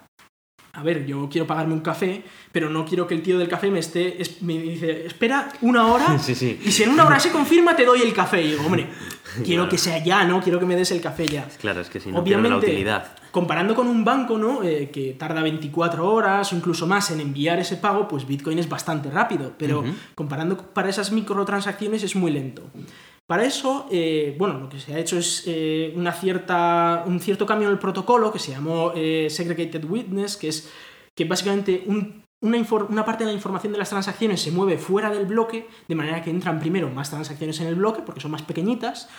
a 0.75 0.81
ver, 0.81 1.05
yo 1.05 1.29
quiero 1.29 1.45
pagarme 1.45 1.73
un 1.73 1.81
café, 1.81 2.23
pero 2.51 2.67
no 2.67 2.83
quiero 2.83 3.05
que 3.05 3.13
el 3.13 3.21
tío 3.21 3.38
del 3.38 3.47
café 3.47 3.69
me 3.69 3.77
esté, 3.77 4.17
me 4.41 4.57
dice, 4.57 5.05
espera 5.05 5.53
una 5.62 5.86
hora, 5.86 6.17
y 6.27 6.71
si 6.71 6.83
en 6.83 6.89
una 6.89 7.05
hora 7.05 7.19
se 7.19 7.31
confirma 7.31 7.75
te 7.75 7.86
doy 7.86 8.01
el 8.01 8.12
café. 8.12 8.41
Y 8.41 8.51
digo, 8.51 8.65
hombre, 8.65 8.88
quiero 9.45 9.69
que 9.69 9.77
sea 9.77 10.03
ya, 10.03 10.23
¿no? 10.23 10.41
Quiero 10.41 10.59
que 10.59 10.65
me 10.65 10.75
des 10.75 10.89
el 10.89 10.99
café 10.99 11.27
ya. 11.27 11.47
Claro, 11.62 11.79
es 11.81 11.89
que 11.89 11.99
si 11.99 12.12
no 12.12 12.17
Obviamente, 12.17 12.49
la 12.49 12.57
utilidad. 12.57 13.15
Comparando 13.29 13.75
con 13.75 13.88
un 13.88 14.03
banco, 14.03 14.39
¿no? 14.39 14.63
Eh, 14.63 14.89
que 14.91 15.13
tarda 15.13 15.43
24 15.43 16.12
horas 16.12 16.51
o 16.51 16.55
incluso 16.55 16.88
más 16.88 17.12
en 17.12 17.19
enviar 17.19 17.59
ese 17.59 17.77
pago, 17.77 18.07
pues 18.07 18.25
Bitcoin 18.25 18.57
es 18.57 18.67
bastante 18.67 19.12
rápido, 19.12 19.53
pero 19.57 19.83
comparando 20.15 20.57
para 20.57 20.89
esas 20.89 21.12
microtransacciones 21.12 22.01
es 22.01 22.15
muy 22.15 22.31
lento. 22.31 22.63
Para 23.27 23.45
eso, 23.45 23.88
eh, 23.89 24.36
bueno, 24.38 24.59
lo 24.59 24.69
que 24.69 24.79
se 24.79 24.93
ha 24.93 24.99
hecho 24.99 25.17
es 25.17 25.43
eh, 25.47 25.93
una 25.95 26.12
cierta, 26.12 27.03
un 27.07 27.19
cierto 27.19 27.45
cambio 27.45 27.69
en 27.69 27.73
el 27.73 27.79
protocolo 27.79 28.31
que 28.31 28.39
se 28.39 28.51
llamó 28.51 28.91
eh, 28.95 29.27
Segregated 29.29 29.86
Witness, 29.86 30.36
que 30.36 30.49
es 30.49 30.71
que 31.15 31.25
básicamente 31.25 31.86
una, 32.41 33.05
parte 33.05 33.23
de 33.23 33.29
la 33.29 33.36
información 33.36 33.71
de 33.71 33.79
las 33.79 33.89
transacciones 33.89 34.41
se 34.41 34.51
mueve 34.51 34.77
fuera 34.77 35.09
del 35.09 35.25
bloque, 35.25 35.67
de 35.88 35.95
manera 35.95 36.21
que 36.21 36.29
entran 36.29 36.59
primero 36.59 36.89
más 36.89 37.09
transacciones 37.09 37.59
en 37.62 37.67
el 37.67 37.75
bloque, 37.75 38.01
porque 38.01 38.19
son 38.19 38.31
más 38.31 38.41
pequeñitas, 38.41 39.09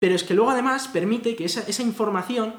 pero 0.00 0.16
es 0.16 0.24
que 0.24 0.34
luego 0.34 0.50
además 0.50 0.88
permite 0.88 1.36
que 1.36 1.44
esa, 1.44 1.82
información 1.82 2.54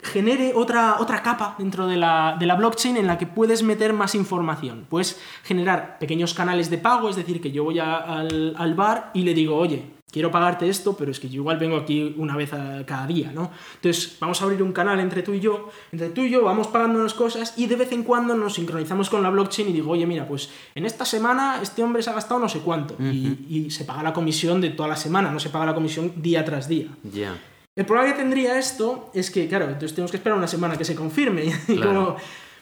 genere 0.00 0.52
otra, 0.54 1.00
otra 1.00 1.22
capa 1.22 1.56
dentro 1.58 1.88
de 1.88 1.96
la, 1.96 2.36
blockchain 2.38 2.96
en 2.96 3.08
la 3.08 3.18
que 3.18 3.26
puedes 3.26 3.64
meter 3.64 3.92
más 3.92 4.14
información. 4.14 4.86
Puedes 4.88 5.20
generar 5.42 5.98
pequeños 5.98 6.34
canales 6.34 6.70
de 6.70 6.78
pago, 6.78 7.08
es 7.08 7.16
decir, 7.16 7.40
que 7.40 7.50
yo 7.50 7.64
voy 7.64 7.80
al, 7.80 8.74
bar 8.76 9.10
y 9.14 9.22
le 9.22 9.34
digo, 9.34 9.56
oye, 9.56 9.95
quiero 10.10 10.30
pagarte 10.30 10.68
esto, 10.68 10.96
pero 10.96 11.10
es 11.10 11.20
que 11.20 11.28
yo 11.28 11.36
igual 11.36 11.58
vengo 11.58 11.76
aquí 11.76 12.14
una 12.16 12.36
vez 12.36 12.52
a 12.52 12.84
cada 12.86 13.06
día, 13.06 13.32
¿no? 13.32 13.50
Entonces 13.74 14.16
vamos 14.20 14.40
a 14.40 14.44
abrir 14.44 14.62
un 14.62 14.72
canal 14.72 15.00
entre 15.00 15.22
tú 15.22 15.34
y 15.34 15.40
yo, 15.40 15.70
entre 15.92 16.10
tú 16.10 16.22
y 16.22 16.30
yo 16.30 16.42
vamos 16.42 16.68
pagándonos 16.68 17.14
cosas 17.14 17.54
y 17.56 17.66
de 17.66 17.76
vez 17.76 17.92
en 17.92 18.02
cuando 18.02 18.34
nos 18.34 18.54
sincronizamos 18.54 19.10
con 19.10 19.22
la 19.22 19.30
blockchain 19.30 19.68
y 19.68 19.72
digo, 19.72 19.90
oye, 19.90 20.06
mira, 20.06 20.26
pues 20.26 20.50
en 20.74 20.86
esta 20.86 21.04
semana 21.04 21.60
este 21.62 21.82
hombre 21.82 22.02
se 22.02 22.10
ha 22.10 22.14
gastado 22.14 22.40
no 22.40 22.48
sé 22.48 22.60
cuánto 22.60 22.96
y, 23.02 23.70
se 23.70 23.84
paga 23.84 24.02
la 24.02 24.12
comisión 24.12 24.60
de 24.60 24.70
toda 24.70 24.88
la 24.88 24.96
semana, 24.96 25.30
no 25.30 25.40
se 25.40 25.50
paga 25.50 25.66
la 25.66 25.74
comisión 25.74 26.12
día 26.16 26.44
tras 26.44 26.68
día. 26.68 26.86
Ya. 27.02 27.36
El 27.74 27.84
problema 27.84 28.12
que 28.12 28.18
tendría 28.18 28.58
esto 28.58 29.10
es 29.12 29.30
que, 29.30 29.48
claro, 29.48 29.66
entonces 29.66 29.92
tenemos 29.92 30.10
que 30.10 30.16
esperar 30.16 30.38
una 30.38 30.46
semana 30.46 30.78
que 30.78 30.84
se 30.84 30.94
confirme. 30.94 31.52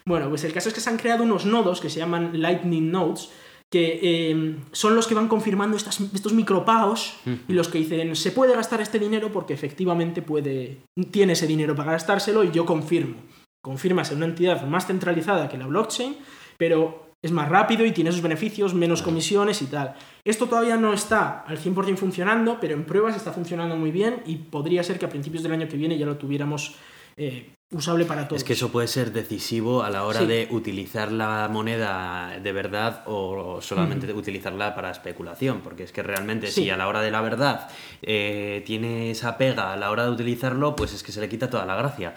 bueno, 0.07 0.29
pues 0.29 0.43
el 0.43 0.53
caso 0.53 0.71
es 0.71 0.75
que 0.75 0.81
se 0.81 0.91
han 0.91 0.97
creado 0.97 1.23
unos 1.23 1.47
nodos 1.47 1.81
que 1.81 1.89
se 1.89 2.01
llaman 2.01 2.41
Lightning 2.41 2.91
Nodes, 2.91 3.31
que 3.75 4.31
em, 4.31 4.61
son 4.71 4.95
los 4.95 5.09
que 5.09 5.17
van 5.17 5.27
confirmando 5.27 5.77
estos 5.77 6.33
micropagos 6.33 7.17
y 7.49 7.55
los 7.55 7.67
que 7.67 7.79
dicen, 7.79 8.15
se 8.15 8.31
puede 8.31 8.55
gastar 8.55 8.81
este 8.81 9.01
dinero 9.01 9.33
porque 9.33 9.53
efectivamente 9.53 10.23
puede, 10.23 10.79
tiene 11.11 11.33
ese 11.33 11.49
dinero 11.49 11.75
para 11.75 11.91
gastárselo 11.91 12.45
y 12.45 12.53
yo 12.53 12.65
confirmo. 12.67 13.17
Confirmas 13.65 14.13
en 14.13 14.19
una 14.19 14.27
entidad 14.27 14.65
más 14.65 14.87
centralizada 14.87 15.49
que 15.49 15.59
la 15.59 15.67
blockchain, 15.67 16.17
pero 16.57 17.09
es 17.21 17.33
más 17.33 17.49
rápido 17.49 17.85
y 17.85 17.91
tiene 17.91 18.13
sus 18.13 18.23
beneficios, 18.23 18.75
menos 18.75 19.03
comisiones 19.03 19.61
y 19.61 19.67
tal. 19.67 19.97
Esto 20.25 20.47
todavía 20.47 20.77
no 20.77 20.93
está 20.93 21.41
al 21.41 21.59
100% 21.59 21.97
funcionando, 21.97 22.59
pero 22.61 22.75
en 22.75 22.85
pruebas 22.85 23.17
está 23.17 23.33
funcionando 23.33 23.75
muy 23.75 23.91
bien 23.91 24.23
y 24.25 24.37
podría 24.37 24.85
ser 24.85 25.01
que 25.01 25.07
a 25.07 25.09
principios 25.09 25.43
del 25.43 25.51
año 25.51 25.67
que 25.67 25.77
viene 25.77 25.99
ya 25.99 26.07
lo 26.07 26.17
tuviéramos 26.17 26.77
eh, 27.17 27.51
usable 27.75 28.05
para 28.05 28.29
todos. 28.29 28.43
Es 28.43 28.45
que 28.45 28.53
eso 28.55 28.71
puede 28.71 28.89
ser 28.89 29.13
decisivo 29.13 29.83
a 29.83 29.91
la 29.91 30.05
hora 30.05 30.25
de 30.25 30.49
utilizar 30.51 31.13
la 31.13 31.49
moneda 31.51 32.39
de 32.43 32.53
verdad 32.53 33.03
o 33.07 33.61
solamente 33.61 34.13
utilizarla 34.13 34.75
para 34.75 34.91
especulación, 34.91 35.61
porque 35.61 35.83
es 35.83 35.93
que 35.93 36.03
realmente 36.03 36.47
si 36.47 36.71
a 36.71 36.77
la 36.77 36.89
hora 36.89 37.03
de 37.03 37.11
la 37.11 37.21
verdad 37.21 37.69
eh, 38.03 38.63
tiene 38.67 39.11
esa 39.11 39.37
pega 39.37 39.73
a 39.73 39.77
la 39.77 39.91
hora 39.91 40.05
de 40.05 40.11
utilizarlo, 40.11 40.77
pues 40.77 40.93
es 40.93 41.03
que 41.03 41.13
se 41.13 41.21
le 41.21 41.29
quita 41.29 41.51
toda 41.51 41.67
la 41.67 41.77
gracia. 41.77 42.15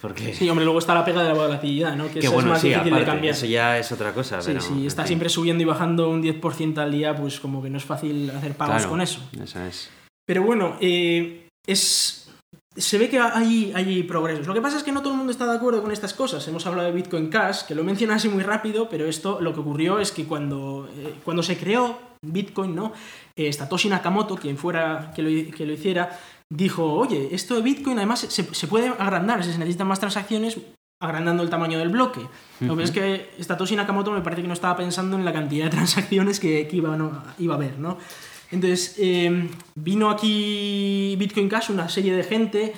Porque... 0.00 0.32
Sí, 0.32 0.48
hombre, 0.48 0.64
luego 0.64 0.78
está 0.78 0.94
la 0.94 1.04
pega 1.04 1.22
de 1.22 1.28
la 1.28 1.34
volatilidad, 1.34 1.94
¿no? 1.94 2.10
Que, 2.10 2.20
eso 2.20 2.38
es 2.38 2.46
más 2.46 2.62
difícil 2.62 2.94
de 2.94 3.04
cambiar. 3.04 3.34
Eso 3.34 3.44
ya 3.44 3.78
es 3.78 3.92
otra 3.92 4.14
cosa. 4.14 4.40
Sí, 4.40 4.52
sí, 4.60 4.86
está 4.86 5.06
siempre 5.06 5.28
subiendo 5.28 5.62
y 5.62 5.66
bajando 5.66 6.08
un 6.08 6.22
10% 6.22 6.78
al 6.78 6.92
día, 6.92 7.14
pues 7.14 7.38
como 7.38 7.62
que 7.62 7.68
no 7.68 7.76
es 7.76 7.84
fácil 7.84 8.30
hacer 8.30 8.54
pagos 8.54 8.86
con 8.86 9.00
eso. 9.02 9.20
Eso 9.38 9.60
es. 9.62 9.90
Pero 10.24 10.42
bueno, 10.42 10.76
eh, 10.80 11.48
es 11.66 12.19
se 12.76 12.98
ve 12.98 13.08
que 13.08 13.18
hay, 13.18 13.72
hay 13.74 14.02
progresos. 14.04 14.46
Lo 14.46 14.54
que 14.54 14.60
pasa 14.60 14.76
es 14.76 14.84
que 14.84 14.92
no 14.92 15.02
todo 15.02 15.12
el 15.12 15.18
mundo 15.18 15.32
está 15.32 15.46
de 15.46 15.56
acuerdo 15.56 15.82
con 15.82 15.90
estas 15.90 16.14
cosas. 16.14 16.46
Hemos 16.46 16.66
hablado 16.66 16.88
de 16.88 16.94
Bitcoin 16.94 17.28
Cash, 17.28 17.62
que 17.62 17.74
lo 17.74 17.82
mencioné 17.82 18.14
así 18.14 18.28
muy 18.28 18.44
rápido, 18.44 18.88
pero 18.88 19.06
esto 19.06 19.40
lo 19.40 19.52
que 19.52 19.60
ocurrió 19.60 19.98
es 19.98 20.12
que 20.12 20.24
cuando, 20.24 20.88
eh, 20.96 21.14
cuando 21.24 21.42
se 21.42 21.56
creó 21.56 21.98
Bitcoin, 22.22 22.74
¿no? 22.74 22.92
Eh, 23.34 23.52
Satoshi 23.52 23.88
Nakamoto, 23.88 24.36
quien 24.36 24.56
fuera 24.56 25.12
que 25.14 25.22
lo, 25.22 25.56
que 25.56 25.66
lo, 25.66 25.72
hiciera, 25.72 26.16
dijo, 26.48 26.84
oye, 26.84 27.28
esto 27.32 27.56
de 27.56 27.62
Bitcoin 27.62 27.98
además 27.98 28.20
se, 28.20 28.54
se, 28.54 28.66
puede 28.68 28.88
agrandar, 28.88 29.42
si 29.42 29.52
se 29.52 29.58
necesitan 29.58 29.88
más 29.88 29.98
transacciones, 29.98 30.58
agrandando 31.00 31.42
el 31.42 31.50
tamaño 31.50 31.78
del 31.78 31.88
bloque. 31.88 32.20
Lo 32.60 32.76
que 32.76 32.84
es 32.84 32.90
que 32.92 33.30
Satoshi 33.40 33.74
Nakamoto 33.74 34.12
me 34.12 34.20
parece 34.20 34.42
que 34.42 34.48
no 34.48 34.54
estaba 34.54 34.76
pensando 34.76 35.16
en 35.16 35.24
la 35.24 35.32
cantidad 35.32 35.64
de 35.64 35.70
transacciones 35.76 36.38
que, 36.38 36.68
que 36.68 36.76
iba, 36.76 36.96
no, 36.96 37.22
iba 37.38 37.54
a 37.54 37.56
haber, 37.56 37.78
¿no? 37.78 37.98
Entonces, 38.50 38.96
em, 38.98 39.48
vino 39.74 40.10
aquí 40.10 41.14
Bitcoin 41.18 41.48
Cash 41.48 41.70
una 41.70 41.88
serie 41.88 42.14
de 42.14 42.24
gente 42.24 42.72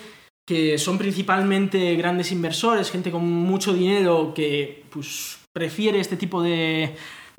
que 0.44 0.76
son 0.76 0.98
principalmente 0.98 1.94
grandes 1.96 2.32
inversores, 2.32 2.90
gente 2.90 3.10
con 3.10 3.24
mucho 3.24 3.72
dinero 3.72 4.32
que 4.34 4.84
pues, 4.90 5.38
prefiere 5.52 6.00
este 6.00 6.16
tipo 6.16 6.42
de, 6.42 6.96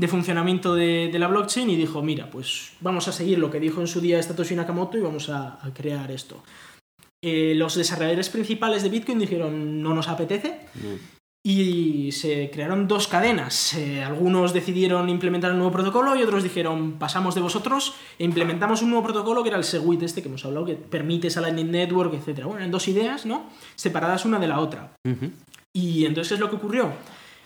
funcionamiento 0.08 0.74
de, 0.74 1.12
la 1.18 1.28
blockchain 1.28 1.70
y 1.70 1.76
dijo, 1.76 2.02
mira, 2.02 2.30
pues 2.30 2.72
vamos 2.80 3.08
a 3.08 3.12
seguir 3.12 3.40
lo 3.40 3.52
que 3.52 3.60
dijo 3.60 3.82
en 3.82 3.88
su 3.88 4.02
día 4.02 4.22
Satoshi 4.22 4.56
Nakamoto 4.56 4.98
y 4.98 5.02
vamos 5.02 5.30
a, 5.30 5.60
a 5.62 5.74
crear 5.74 6.12
esto. 6.12 6.44
Eh, 7.26 7.54
los 7.56 7.76
desarrolladores 7.76 8.30
principales 8.30 8.84
de 8.84 8.90
Bitcoin 8.90 9.18
dijeron, 9.18 9.82
no 9.82 9.94
nos 9.94 10.10
apetece, 10.10 10.60
y 11.46 12.12
se 12.14 12.50
crearon 12.52 12.88
dos 12.88 13.08
cadenas. 13.10 13.74
Eh, 13.74 14.02
algunos 14.02 14.54
decidieron 14.54 15.10
implementar 15.10 15.52
un 15.52 15.58
nuevo 15.58 15.74
protocolo 15.74 16.16
y 16.16 16.24
otros 16.24 16.42
dijeron, 16.42 16.94
pasamos 16.94 17.36
de 17.36 17.42
vosotros 17.42 17.96
e 18.18 18.24
implementamos 18.24 18.82
un 18.82 18.92
nuevo 18.92 19.04
protocolo 19.04 19.44
que 19.44 19.50
era 19.50 19.58
el 19.58 19.66
Segwit 19.66 20.02
este 20.04 20.22
que 20.22 20.30
hemos 20.30 20.46
hablado, 20.46 20.66
que 20.66 20.76
permite 20.76 21.28
esa 21.28 21.42
Lightning 21.42 21.70
Network, 21.72 22.14
etc. 22.14 22.44
Bueno, 22.46 22.60
eran 22.60 22.72
dos 22.72 22.88
ideas, 22.88 23.26
¿no? 23.26 23.50
Separadas 23.76 24.24
una 24.24 24.40
de 24.40 24.48
la 24.48 24.60
otra. 24.62 24.94
Ujú. 25.06 25.32
Y 25.74 26.06
entonces, 26.06 26.30
¿qué 26.30 26.34
es 26.36 26.40
lo 26.40 26.50
que 26.50 26.56
ocurrió? 26.56 26.92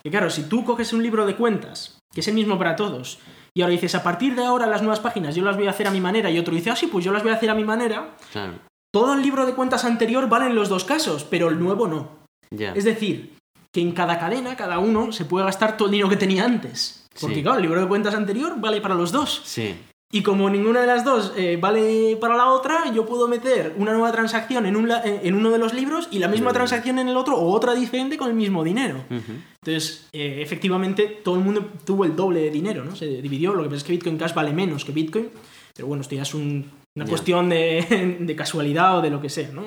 Que 0.04 0.12
claro, 0.12 0.30
si 0.30 0.44
tú 0.44 0.64
coges 0.64 0.94
un 0.94 1.02
libro 1.02 1.26
de 1.26 1.36
cuentas, 1.36 1.98
que 2.14 2.20
es 2.22 2.28
el 2.28 2.36
mismo 2.36 2.58
para 2.60 2.76
todos, 2.76 3.18
y 3.56 3.62
ahora 3.64 3.72
dices, 3.72 3.96
a 3.96 4.04
partir 4.04 4.36
de 4.36 4.46
ahora 4.46 4.68
las 4.68 4.82
nuevas 4.84 5.00
páginas 5.00 5.34
yo 5.34 5.44
las 5.44 5.58
voy 5.58 5.66
a 5.66 5.72
hacer 5.72 5.88
a 5.88 5.92
mi 5.92 6.00
manera, 6.02 6.30
y 6.30 6.38
otro 6.38 6.54
dice, 6.54 6.70
ah, 6.70 6.76
sí, 6.76 6.86
pues 6.86 7.04
yo 7.04 7.12
las 7.12 7.24
voy 7.24 7.32
a 7.32 7.36
hacer 7.36 7.50
a 7.50 7.56
mi 7.56 7.64
manera, 7.64 8.16
Claro. 8.32 8.54
todo 8.94 9.14
el 9.16 9.24
libro 9.24 9.48
de 9.48 9.54
cuentas 9.54 9.86
anterior 9.86 10.30
vale 10.30 10.46
en 10.46 10.56
los 10.56 10.70
dos 10.70 10.84
casos, 10.84 11.24
pero 11.24 11.50
el 11.50 11.60
nuevo 11.60 11.88
no. 11.88 12.10
Ya. 12.52 12.74
Es 12.74 12.84
decir, 12.86 13.37
que 13.78 13.82
en 13.84 13.92
cada 13.92 14.18
cadena, 14.18 14.56
cada 14.56 14.80
uno 14.80 15.12
se 15.12 15.24
puede 15.26 15.46
gastar 15.46 15.78
todo 15.78 15.88
el 15.88 15.92
dinero 15.92 16.10
que 16.10 16.16
tenía 16.18 16.44
antes. 16.46 17.06
Porque 17.22 17.36
Sí. 17.36 17.42
claro, 17.44 17.58
el 17.58 17.62
libro 17.64 17.80
de 17.80 17.88
cuentas 17.88 18.16
anterior 18.16 18.56
vale 18.60 18.82
para 18.82 18.96
los 18.96 19.12
dos. 19.12 19.40
Sí. 19.46 19.76
Y 20.12 20.24
como 20.24 20.50
ninguna 20.50 20.82
de 20.82 20.88
las 20.88 21.06
dos 21.06 21.34
eh, 21.38 21.60
vale 21.62 22.18
para 22.20 22.36
la 22.36 22.48
otra, 22.48 22.92
yo 22.92 23.06
puedo 23.06 23.28
meter 23.28 23.76
una 23.78 23.92
nueva 23.94 24.12
transacción 24.12 24.66
en, 24.66 24.76
un 24.76 24.88
la- 24.88 25.04
en 25.06 25.36
uno 25.36 25.52
de 25.52 25.60
los 25.60 25.76
libros 25.76 26.08
y 26.10 26.18
la 26.18 26.28
misma 26.28 26.54
transacción 26.54 26.98
en 26.98 27.08
el 27.08 27.18
otro 27.18 27.36
o 27.38 27.52
otra 27.54 27.76
diferente 27.76 28.18
con 28.18 28.30
el 28.30 28.34
mismo 28.36 28.64
dinero. 28.64 29.04
Ujú. 29.12 29.34
Entonces, 29.62 30.08
eh, 30.12 30.40
efectivamente, 30.42 31.20
todo 31.24 31.36
el 31.36 31.42
mundo 31.42 31.70
tuvo 31.86 32.04
el 32.06 32.16
doble 32.16 32.40
de 32.42 32.50
dinero, 32.50 32.84
¿no? 32.84 32.96
Se 32.96 33.06
dividió. 33.22 33.54
Lo 33.54 33.62
que 33.62 33.70
pasa 33.70 33.78
es 33.78 33.84
que 33.84 33.92
Bitcoin 33.92 34.18
Cash 34.18 34.34
vale 34.34 34.54
menos 34.54 34.86
que 34.86 34.92
Bitcoin, 34.92 35.30
pero 35.76 35.88
bueno, 35.88 36.02
esto 36.02 36.16
ya 36.16 36.24
es 36.24 36.34
un- 36.34 36.66
una 36.96 37.06
Ya. 37.06 37.10
cuestión 37.10 37.48
de, 37.50 38.18
de 38.22 38.36
casualidad 38.36 38.98
o 38.98 39.02
de 39.04 39.12
lo 39.12 39.22
que 39.22 39.30
sea, 39.30 39.50
¿no? 39.52 39.64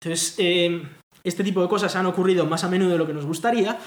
Entonces, 0.00 0.34
eh, 0.38 0.82
este 1.24 1.42
tipo 1.42 1.62
de 1.62 1.68
cosas 1.68 1.96
han 1.96 2.04
ocurrido 2.04 2.44
más 2.44 2.64
a 2.64 2.68
menudo 2.68 2.90
de 2.92 2.98
lo 2.98 3.06
que 3.06 3.14
nos 3.14 3.24
gustaría, 3.24 3.78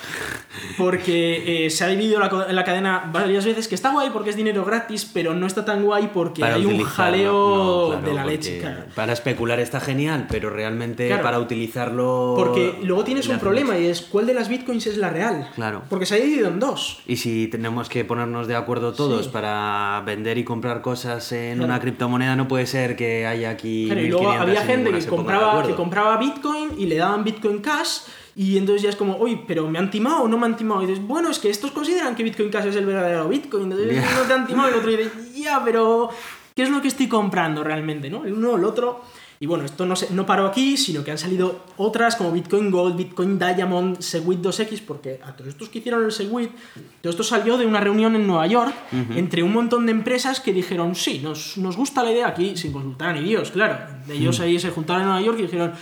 porque 0.76 1.66
eh, 1.66 1.70
se 1.70 1.84
ha 1.84 1.88
dividido 1.88 2.20
la, 2.20 2.48
la 2.52 2.64
cadena 2.64 3.12
varias 3.14 3.46
veces, 3.46 3.68
que 3.68 3.76
está 3.76 3.92
guay 3.92 4.10
porque 4.12 4.32
es 4.32 4.36
dinero 4.36 4.66
gratis, 4.66 5.06
pero 5.14 5.36
no 5.36 5.46
está 5.46 5.64
tan 5.64 5.84
guay 5.84 6.10
porque 6.12 6.44
hay 6.44 6.66
un 6.66 6.82
jaleo 6.84 7.32
No, 7.32 7.88
claro, 7.90 8.08
de 8.08 8.14
la 8.16 8.26
leche. 8.26 8.58
claro. 8.60 8.84
Para 8.96 9.14
especular 9.14 9.60
está 9.60 9.80
genial, 9.80 10.26
pero 10.32 10.50
realmente 10.50 11.08
Claro. 11.08 11.22
para 11.22 11.40
utilizarlo. 11.40 12.34
Porque 12.36 12.80
luego 12.82 13.04
tienes 13.04 13.28
un 13.28 13.38
problema 13.38 13.78
y 13.78 13.86
es 13.86 14.02
cuál 14.02 14.26
de 14.26 14.34
las 14.34 14.50
bitcoins 14.50 14.88
es 14.88 14.98
la 14.98 15.12
real. 15.12 15.48
Claro. 15.54 15.84
Porque 15.90 16.08
se 16.08 16.16
ha 16.16 16.18
dividido 16.18 16.48
en 16.48 16.60
dos. 16.60 17.02
Y 17.06 17.18
si 17.18 17.48
tenemos 17.50 17.88
que 17.88 18.04
ponernos 18.04 18.48
de 18.48 18.56
acuerdo 18.56 18.94
todos 18.94 19.26
Sí. 19.26 19.30
para 19.32 20.02
vender 20.08 20.40
y 20.40 20.44
comprar 20.44 20.82
cosas 20.82 21.32
en 21.34 21.62
una 21.62 21.80
criptomoneda, 21.80 22.36
no 22.36 22.48
puede 22.48 22.66
ser 22.66 22.96
que 22.96 23.28
haya 23.28 23.52
aquí. 23.52 23.84
Y 23.84 23.90
luego 24.10 24.22
1500 24.32 24.42
había 24.42 24.62
gente 24.62 24.92
que 24.92 25.06
compraba, 25.06 25.62
que 25.68 25.76
compraba 25.76 26.18
Bitcoin 26.18 26.70
y 26.80 26.88
le 26.88 26.96
daban 26.98 27.24
Bitcoin 27.32 27.60
Cash 27.60 28.00
y 28.36 28.58
entonces 28.58 28.82
ya 28.84 28.90
es 28.90 28.96
como, 28.96 29.18
oye, 29.18 29.44
pero 29.48 29.68
¿me 29.70 29.80
han 29.80 29.90
timado 29.90 30.24
o 30.24 30.28
no 30.28 30.38
me 30.38 30.46
han 30.46 30.56
timado? 30.56 30.84
Y 30.84 30.86
dices, 30.88 31.04
bueno, 31.06 31.30
es 31.30 31.40
que 31.40 31.50
estos 31.50 31.72
consideran 31.72 32.16
que 32.16 32.24
Bitcoin 32.24 32.50
Cash 32.50 32.68
es 32.68 32.76
el 32.76 32.86
verdadero 32.86 33.28
Bitcoin, 33.28 33.64
entonces 33.72 33.96
Ya. 33.96 34.16
no 34.16 34.22
te 34.28 34.34
han 34.34 34.46
timado 34.48 34.70
y 34.70 34.74
el 34.74 34.78
otro 34.80 34.92
dice, 34.92 35.12
ya, 35.36 35.62
pero 35.66 36.10
¿qué 36.56 36.64
es 36.64 36.70
lo 36.70 36.82
que 36.82 36.88
estoy 36.88 37.08
comprando 37.08 37.64
realmente? 37.64 38.10
¿no? 38.10 38.26
El 38.26 38.34
uno 38.34 38.52
o 38.52 38.58
el 38.58 38.64
otro. 38.64 39.02
Y 39.40 39.46
bueno, 39.46 39.66
esto 39.66 39.86
no, 39.86 39.96
se, 39.96 40.12
no 40.16 40.26
paró 40.26 40.48
aquí, 40.48 40.78
sino 40.78 41.04
que 41.04 41.12
han 41.12 41.20
salido 41.20 41.60
otras 41.78 42.16
como 42.16 42.32
Bitcoin 42.32 42.72
Gold, 42.72 42.96
Bitcoin 42.98 43.38
Diamond, 43.38 44.00
Segwit 44.00 44.40
2X, 44.42 44.82
porque 44.84 45.20
a 45.24 45.36
todos 45.36 45.50
estos 45.50 45.70
que 45.70 45.78
hicieron 45.78 46.04
el 46.04 46.12
Segwit, 46.12 46.50
todo 47.02 47.12
esto 47.12 47.22
salió 47.24 47.56
de 47.56 47.68
una 47.68 47.80
reunión 47.80 48.16
en 48.16 48.26
Nueva 48.26 48.48
York 48.48 48.74
entre 49.16 49.44
un 49.44 49.54
montón 49.54 49.86
de 49.86 49.92
empresas 49.92 50.40
que 50.40 50.54
dijeron, 50.54 50.96
sí, 50.96 51.20
nos, 51.24 51.56
nos 51.58 51.78
gusta 51.78 52.02
la 52.04 52.12
idea 52.12 52.28
aquí, 52.30 52.58
sin 52.58 52.72
consultar 52.72 53.10
a 53.10 53.14
ni 53.14 53.22
Dios, 53.30 53.52
claro. 53.52 53.78
Ellos 54.10 54.40
ahí 54.40 54.58
se 54.60 54.72
juntaron 54.72 55.04
en 55.04 55.08
Nueva 55.10 55.22
York 55.24 55.38
y 55.38 55.44
dijeron, 55.44 55.74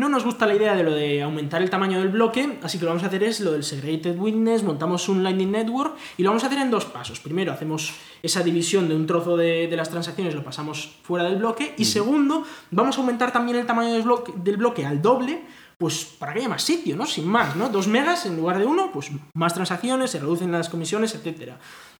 no 0.00 0.08
nos 0.08 0.24
gusta 0.24 0.46
la 0.46 0.54
idea 0.54 0.74
de 0.74 0.82
lo 0.82 0.92
de 0.92 1.22
aumentar 1.22 1.60
el 1.60 1.68
tamaño 1.68 1.98
del 1.98 2.08
bloque, 2.08 2.58
así 2.62 2.78
que 2.78 2.84
lo 2.84 2.88
que 2.88 2.94
vamos 2.94 3.02
a 3.04 3.08
hacer 3.08 3.22
es 3.22 3.40
lo 3.40 3.52
del 3.52 3.62
Segregated 3.62 4.18
Witness, 4.18 4.62
montamos 4.62 5.08
un 5.10 5.22
Lightning 5.22 5.52
Network 5.52 5.94
y 6.16 6.22
lo 6.22 6.30
vamos 6.30 6.42
a 6.42 6.46
hacer 6.46 6.58
en 6.58 6.70
dos 6.70 6.86
pasos. 6.86 7.20
Primero, 7.20 7.52
hacemos 7.52 7.92
esa 8.22 8.42
división 8.42 8.88
de 8.88 8.96
un 8.96 9.06
trozo 9.06 9.36
de, 9.36 9.68
de 9.68 9.76
las 9.76 9.90
transacciones, 9.90 10.34
lo 10.34 10.42
pasamos 10.42 10.96
fuera 11.02 11.26
del 11.26 11.36
bloque. 11.36 11.74
Y 11.76 11.84
segundo, 11.84 12.44
vamos 12.70 12.96
a 12.96 13.00
aumentar 13.02 13.30
también 13.30 13.58
el 13.58 13.66
tamaño 13.66 13.92
del 13.92 14.02
bloque, 14.02 14.32
del 14.36 14.56
bloque 14.56 14.86
al 14.86 15.02
doble, 15.02 15.42
pues 15.76 16.04
para 16.18 16.32
que 16.32 16.40
haya 16.40 16.48
más 16.48 16.62
sitio, 16.62 16.96
¿no? 16.96 17.04
Sin 17.04 17.26
más, 17.26 17.54
¿no? 17.56 17.68
Dos 17.68 17.86
megas 17.86 18.24
en 18.24 18.36
lugar 18.36 18.58
de 18.58 18.64
uno, 18.64 18.90
pues 18.92 19.10
más 19.34 19.52
transacciones, 19.52 20.10
se 20.10 20.18
reducen 20.18 20.50
las 20.50 20.70
comisiones, 20.70 21.14
etcétera. 21.14 21.58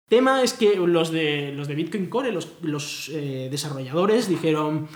Tema 0.09 0.43
es 0.43 0.55
que 0.55 0.75
los 0.77 1.13
de, 1.13 1.53
los 1.55 1.69
de 1.69 1.75
Bitcoin 1.75 2.07
Core, 2.07 2.33
los, 2.33 2.49
los 2.63 3.11
eh, 3.13 3.49
desarrolladores, 3.51 4.27
dijeron, 4.27 4.89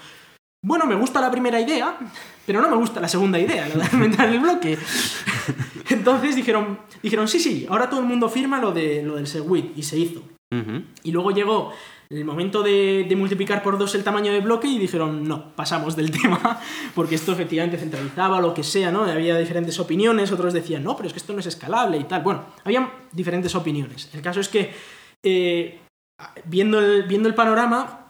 bueno, 0.65 0.87
me 0.87 0.95
gusta 0.95 1.21
la 1.21 1.31
primera 1.31 1.61
idea, 1.61 1.99
pero 2.47 2.63
no 2.63 2.71
me 2.71 2.77
gusta 2.77 2.99
la 2.99 3.07
segunda 3.07 3.39
idea, 3.39 3.69
la 3.69 3.85
de 3.85 3.91
aumentar 3.93 4.31
el 4.31 4.41
bloque. 4.41 4.79
Entonces 5.91 6.37
dijeron, 6.37 6.79
dijeron, 7.03 7.29
sí, 7.29 7.39
sí, 7.39 7.67
ahora 7.69 7.91
todo 7.91 8.01
el 8.01 8.07
mundo 8.07 8.31
firma 8.31 8.59
lo, 8.59 8.73
de, 8.73 9.03
lo 9.03 9.17
del 9.17 9.27
Segwit, 9.27 9.77
y 9.77 9.83
se 9.83 9.99
hizo. 9.99 10.23
Y 11.03 11.11
luego 11.11 11.33
llegó 11.33 11.73
el 12.09 12.25
momento 12.25 12.63
de, 12.63 13.05
de 13.07 13.17
multiplicar 13.17 13.63
por 13.63 13.77
dos 13.77 13.95
el 13.97 14.05
tamaño 14.05 14.33
de 14.33 14.41
bloque 14.41 14.69
y 14.69 14.79
dijeron, 14.79 15.29
no, 15.29 15.55
pasamos 15.55 15.97
del 15.97 16.11
tema, 16.23 16.61
porque 16.95 17.17
esto 17.17 17.33
efectivamente 17.33 17.77
centralizaba 17.77 18.41
lo 18.41 18.55
que 18.55 18.63
sea, 18.63 18.91
¿no? 18.91 19.03
Había 19.03 19.37
diferentes 19.37 19.79
opiniones, 19.81 20.33
otros 20.33 20.55
decían, 20.55 20.83
no, 20.83 20.97
pero 20.97 21.09
es 21.09 21.13
que 21.13 21.19
esto 21.19 21.35
no 21.35 21.41
es 21.41 21.47
escalable 21.47 21.99
y 21.99 22.05
tal. 22.05 22.23
Bueno, 22.23 22.45
había 22.65 22.91
diferentes 23.13 23.55
opiniones. 23.55 24.09
El 24.15 24.23
caso 24.23 24.41
es 24.41 24.49
que, 24.49 24.73
eh, 25.23 25.81
viendo, 26.47 26.79
el, 26.79 27.03
viendo 27.03 27.29
el 27.29 27.35
panorama, 27.35 28.04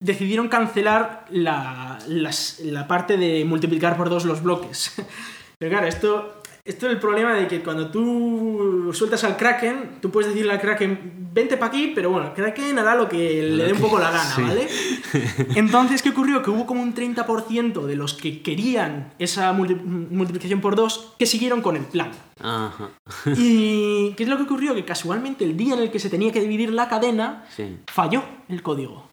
decidieron 0.00 0.48
cancelar 0.48 1.26
la, 1.30 1.98
las- 2.08 2.60
la 2.60 2.88
parte 2.88 3.16
de 3.16 3.44
multiplicar 3.44 3.96
por 3.96 4.08
dos 4.10 4.24
los 4.24 4.42
bloques. 4.42 4.92
Pero 5.58 5.70
claro, 5.72 5.86
esto, 5.86 6.42
esto 6.64 6.86
es 6.86 6.92
el 6.94 6.98
problema 6.98 7.34
de 7.34 7.46
que 7.46 7.62
cuando 7.62 7.90
tú 7.90 8.90
sueltas 8.94 9.24
al 9.24 9.36
Kraken, 9.36 9.98
tú 10.00 10.10
puedes 10.10 10.30
decirle 10.32 10.52
al 10.54 10.60
Kraken, 10.60 11.28
vente 11.34 11.58
para 11.58 11.66
aquí, 11.68 11.92
pero 11.94 12.10
bueno, 12.10 12.28
el 12.28 12.32
Kraken 12.32 12.78
hará 12.78 12.94
lo 12.94 13.08
que 13.10 13.42
le 13.42 13.64
dé 13.66 13.72
un 13.74 13.78
poco 13.78 13.98
la 13.98 14.10
gana, 14.10 14.34
sí. 14.34 14.40
¿vale? 14.42 14.66
Entonces, 15.54 16.00
¿qué 16.00 16.08
ocurrió? 16.08 16.42
Que 16.42 16.50
hubo 16.50 16.64
como 16.66 16.82
un 16.82 16.94
30% 16.94 17.84
de 17.84 17.94
los 17.94 18.14
que 18.14 18.40
querían 18.42 19.12
esa 19.18 19.52
multi- 19.52 19.74
multiplicación 19.76 20.62
por 20.62 20.76
dos 20.76 21.12
que 21.18 21.26
siguieron 21.26 21.60
con 21.60 21.76
el 21.76 21.84
plan. 21.84 22.10
Ajá. 22.42 22.88
¿Y 23.36 24.12
qué 24.16 24.22
es 24.22 24.28
lo 24.30 24.38
que 24.38 24.44
ocurrió? 24.44 24.74
Que 24.74 24.86
casualmente 24.86 25.44
el 25.44 25.58
día 25.58 25.74
en 25.74 25.80
el 25.80 25.90
que 25.90 25.98
se 25.98 26.08
tenía 26.08 26.32
que 26.32 26.40
dividir 26.40 26.72
la 26.72 26.88
cadena, 26.88 27.44
Sí. 27.54 27.76
falló 27.86 28.24
el 28.48 28.62
código 28.62 29.09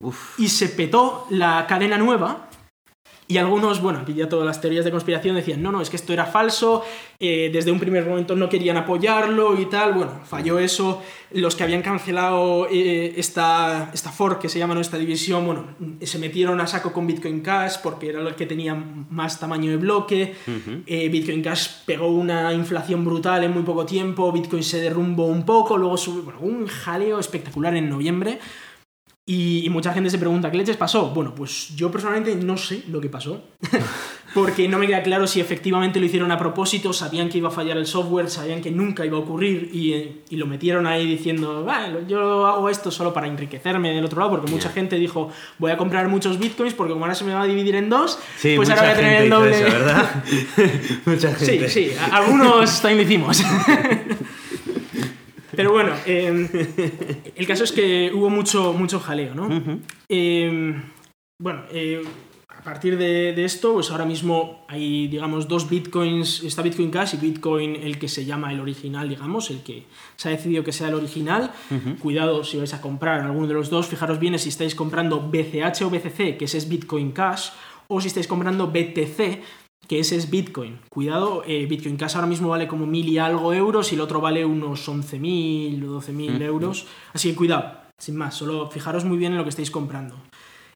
Uf. 0.00 0.38
y 0.38 0.48
se 0.48 0.68
petó 0.68 1.26
la 1.30 1.66
cadena 1.66 1.98
nueva. 1.98 2.48
Y 3.30 3.36
algunos, 3.36 3.82
bueno, 3.82 3.98
aquí 3.98 4.14
ya 4.14 4.26
todas 4.26 4.46
las 4.46 4.58
teorías 4.58 4.86
de 4.86 4.90
conspiración 4.90 5.36
decían, 5.36 5.62
no, 5.62 5.70
no, 5.70 5.82
es 5.82 5.90
que 5.90 5.96
esto 5.96 6.14
era 6.14 6.24
falso, 6.24 6.82
eh, 7.20 7.50
desde 7.52 7.70
un 7.70 7.78
primer 7.78 8.06
momento 8.06 8.34
no 8.34 8.48
querían 8.48 8.78
apoyarlo 8.78 9.60
y 9.60 9.66
tal. 9.66 9.92
Bueno, 9.92 10.22
falló 10.24 10.58
eso. 10.58 11.02
Los 11.32 11.54
que 11.54 11.62
habían 11.62 11.82
cancelado 11.82 12.66
eh, 12.70 13.12
esta, 13.18 13.90
esta 13.92 14.10
fork, 14.12 14.40
que 14.40 14.48
se 14.48 14.58
llama 14.58 14.74
nuestra 14.74 14.98
división, 14.98 15.44
bueno, 15.44 15.66
se 16.00 16.18
metieron 16.18 16.58
a 16.62 16.66
saco 16.66 16.90
con 16.90 17.06
Bitcoin 17.06 17.42
Cash 17.42 17.80
porque 17.82 18.08
era 18.08 18.22
el 18.22 18.34
que 18.34 18.46
tenía 18.46 18.74
más 18.74 19.38
tamaño 19.38 19.70
de 19.72 19.76
bloque. 19.76 20.34
Eh, 20.86 21.10
Bitcoin 21.10 21.42
Cash 21.42 21.84
pegó 21.84 22.08
una 22.08 22.54
inflación 22.54 23.04
brutal 23.04 23.44
en 23.44 23.52
muy 23.52 23.62
poco 23.62 23.84
tiempo, 23.84 24.32
Bitcoin 24.32 24.62
se 24.62 24.80
derrumbó 24.80 25.26
un 25.26 25.44
poco, 25.44 25.76
luego 25.76 25.98
subió, 25.98 26.22
bueno, 26.22 26.40
un 26.40 26.66
jaleo 26.66 27.18
espectacular 27.18 27.76
en 27.76 27.90
noviembre. 27.90 28.38
Y, 29.30 29.66
y 29.66 29.68
mucha 29.68 29.92
gente 29.92 30.08
se 30.08 30.16
pregunta, 30.16 30.50
¿qué 30.50 30.56
leches 30.56 30.78
pasó? 30.78 31.10
Bueno, 31.10 31.34
pues 31.34 31.76
yo 31.76 31.90
personalmente 31.90 32.34
no 32.34 32.56
sé 32.56 32.84
lo 32.88 32.98
que 32.98 33.10
pasó, 33.10 33.42
porque 34.34 34.66
no 34.68 34.78
me 34.78 34.86
queda 34.86 35.02
claro 35.02 35.26
si 35.26 35.38
efectivamente 35.38 36.00
lo 36.00 36.06
hicieron 36.06 36.32
a 36.32 36.38
propósito, 36.38 36.94
sabían 36.94 37.28
que 37.28 37.36
iba 37.36 37.48
a 37.48 37.50
fallar 37.50 37.76
el 37.76 37.84
software, 37.86 38.30
sabían 38.30 38.62
que 38.62 38.70
nunca 38.70 39.04
iba 39.04 39.18
a 39.18 39.20
ocurrir 39.20 39.68
y, 39.70 39.92
eh, 39.92 40.22
y 40.30 40.36
lo 40.36 40.46
metieron 40.46 40.86
ahí 40.86 41.04
diciendo, 41.06 41.62
"Bueno, 41.62 41.98
yo 42.08 42.46
hago 42.46 42.70
esto 42.70 42.90
solo 42.90 43.12
para 43.12 43.26
enriquecerme 43.26 43.92
del 43.92 44.06
otro 44.06 44.18
lado, 44.20 44.30
porque 44.30 44.50
mucha 44.50 44.70
gente 44.70 44.96
dijo, 44.96 45.30
voy 45.58 45.72
a 45.72 45.76
comprar 45.76 46.08
muchos 46.08 46.38
bitcoins 46.38 46.72
porque 46.72 46.94
como 46.94 47.04
ahora 47.04 47.14
se 47.14 47.24
me 47.24 47.34
va 47.34 47.42
a 47.42 47.46
dividir 47.46 47.74
en 47.74 47.90
dos, 47.90 48.18
Sí, 48.38 48.54
pues 48.56 48.70
ahora 48.70 48.80
voy 48.82 48.90
a 48.92 48.96
tener 48.96 49.22
el 49.24 49.28
doble. 49.30 49.50
eso, 49.60 49.64
¿verdad? 49.64 50.24
mucha 51.04 51.36
Sí, 51.38 51.44
gente. 51.46 51.68
sí, 51.68 51.90
a- 52.00 52.16
algunos 52.16 52.80
también 52.80 52.96
lo 52.96 53.02
hicimos. 53.04 53.42
Pero 55.58 55.72
bueno, 55.72 55.92
eh, 56.06 57.32
el 57.34 57.46
caso 57.48 57.64
es 57.64 57.72
que 57.72 58.12
hubo 58.14 58.30
mucho, 58.30 58.72
mucho 58.74 59.00
jaleo, 59.00 59.34
¿no? 59.34 59.48
Eh, 60.08 60.80
bueno, 61.42 61.64
eh, 61.72 62.00
a 62.48 62.62
partir 62.62 62.96
de, 62.96 63.32
de 63.32 63.44
esto, 63.44 63.72
pues 63.74 63.90
ahora 63.90 64.04
mismo 64.04 64.64
hay, 64.68 65.08
digamos, 65.08 65.48
dos 65.48 65.68
bitcoins, 65.68 66.44
está 66.44 66.62
Bitcoin 66.62 66.92
Cash 66.92 67.14
y 67.14 67.16
Bitcoin 67.16 67.74
el 67.74 67.98
que 67.98 68.06
se 68.06 68.24
llama 68.24 68.52
el 68.52 68.60
original, 68.60 69.08
digamos, 69.08 69.50
el 69.50 69.64
que 69.64 69.82
se 70.14 70.28
ha 70.28 70.30
decidido 70.30 70.62
que 70.62 70.70
sea 70.70 70.90
el 70.90 70.94
original. 70.94 71.50
Cuidado 71.98 72.44
si 72.44 72.56
vais 72.56 72.74
a 72.74 72.80
comprar 72.80 73.22
alguno 73.22 73.48
de 73.48 73.54
los 73.54 73.68
dos, 73.68 73.88
fijaros 73.88 74.20
bien 74.20 74.38
si 74.38 74.50
estáis 74.50 74.76
comprando 74.76 75.28
BCH 75.28 75.82
o 75.82 75.90
BCC, 75.90 76.36
que 76.36 76.44
ese 76.44 76.58
es 76.58 76.68
Bitcoin 76.68 77.10
Cash, 77.10 77.48
o 77.88 78.00
si 78.00 78.06
estáis 78.06 78.28
comprando 78.28 78.68
BTC, 78.68 79.42
que 79.86 80.00
ese 80.00 80.16
es 80.16 80.28
Bitcoin. 80.30 80.78
Cuidado, 80.90 81.42
eh, 81.46 81.66
Bitcoin 81.66 81.96
Cash 81.96 82.14
ahora 82.16 82.26
mismo 82.26 82.48
vale 82.48 82.66
como 82.68 82.86
mil 82.86 83.08
y 83.08 83.18
algo 83.18 83.52
euros 83.54 83.90
y 83.92 83.94
el 83.94 84.00
otro 84.02 84.20
vale 84.20 84.44
unos 84.44 84.86
11.000 84.88 85.82
o 85.84 86.00
12.000 86.00 86.38
Mm. 86.38 86.42
euros. 86.42 86.86
Así 87.14 87.30
que 87.30 87.36
cuidado, 87.36 87.72
sin 87.96 88.16
más, 88.16 88.34
solo 88.34 88.70
fijaros 88.70 89.04
muy 89.04 89.16
bien 89.18 89.32
en 89.32 89.38
lo 89.38 89.44
que 89.44 89.50
estáis 89.50 89.70
comprando. 89.70 90.16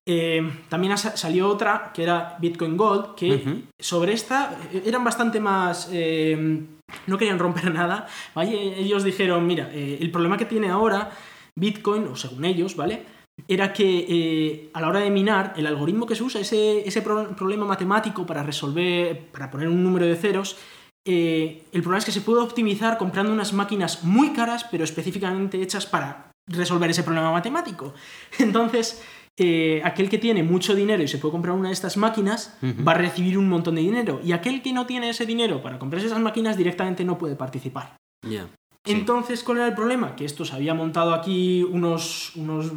Eh, 0.07 0.43
también 0.69 0.97
salió 0.99 1.49
otra 1.49 1.93
que 1.95 2.03
era 2.03 2.37
Bitcoin 2.41 2.77
Gold, 2.77 3.15
que 3.15 3.65
sobre 3.79 4.13
esta 4.15 4.59
eh, 4.73 4.83
eran 4.87 5.05
bastante 5.05 5.39
más... 5.41 5.89
eh, 5.93 6.61
no 7.07 7.17
querían 7.19 7.39
romper 7.39 7.73
nada. 7.75 8.07
¿vale? 8.35 8.79
Ellos 8.81 9.05
dijeron, 9.05 9.47
mira, 9.47 9.71
el 9.73 10.11
problema 10.11 10.37
que 10.37 10.45
tiene 10.47 10.69
ahora 10.71 11.11
Bitcoin, 11.55 12.05
o 12.09 12.17
según 12.17 12.45
ellos, 12.45 12.77
¿vale? 12.77 13.03
Era 13.49 13.73
que 13.73 14.07
eh, 14.09 14.71
a 14.75 14.81
la 14.81 14.89
hora 14.89 15.01
de 15.01 15.11
minar, 15.11 15.55
el 15.57 15.67
algoritmo 15.67 16.07
que 16.07 16.15
se 16.15 16.23
usa, 16.23 16.41
ese, 16.41 16.87
ese 16.87 17.03
pro- 17.03 17.35
problema 17.35 17.65
matemático 17.67 18.25
para 18.27 18.43
resolver, 18.43 19.27
para 19.33 19.51
poner 19.51 19.69
un 19.69 19.83
número 19.83 20.07
de 20.07 20.17
ceros, 20.17 20.57
eh, 21.05 21.63
el 21.73 21.83
problema 21.83 21.99
es 21.99 22.05
que 22.05 22.13
se 22.13 22.21
puede 22.21 22.41
optimizar 22.43 22.99
comprando 22.99 23.33
unas 23.33 23.53
máquinas 23.53 24.05
muy 24.05 24.33
caras, 24.33 24.65
pero 24.71 24.85
específicamente 24.85 25.61
hechas 25.61 25.87
para 25.87 26.31
resolver 26.49 26.91
ese 26.91 27.03
problema 27.03 27.33
matemático. 27.33 27.95
Entonces, 28.39 29.03
eh, 29.39 29.81
aquel 29.85 30.09
que 30.11 30.19
tiene 30.19 30.43
mucho 30.43 30.75
dinero 30.75 31.03
y 31.03 31.09
se 31.09 31.19
puede 31.19 31.33
comprar 31.33 31.57
una 31.57 31.69
de 31.69 31.75
estas 31.75 31.97
máquinas 31.97 32.57
va 32.87 32.93
a 32.93 32.97
recibir 32.99 33.39
un 33.39 33.49
montón 33.49 33.75
de 33.75 33.81
dinero. 33.81 34.21
Y 34.23 34.33
aquel 34.33 34.63
que 34.63 34.73
no 34.73 34.87
tiene 34.87 35.09
ese 35.09 35.25
dinero 35.27 35.63
para 35.63 35.79
comprarse 35.79 36.07
esas 36.07 36.21
máquinas 36.21 36.57
directamente 36.57 37.03
no 37.05 37.17
puede 37.19 37.35
participar. 37.35 37.97
Ya. 38.29 38.47
Sí. 38.85 38.91
Entonces, 38.91 39.45
¿cuál 39.45 39.59
era 39.59 39.69
el 39.69 39.75
problema? 39.75 40.17
Que 40.17 40.25
esto 40.25 40.45
se 40.45 40.57
había 40.57 40.75
montado 40.75 41.15
aquí 41.15 41.63
unos, 41.63 42.33
unos, 42.35 42.73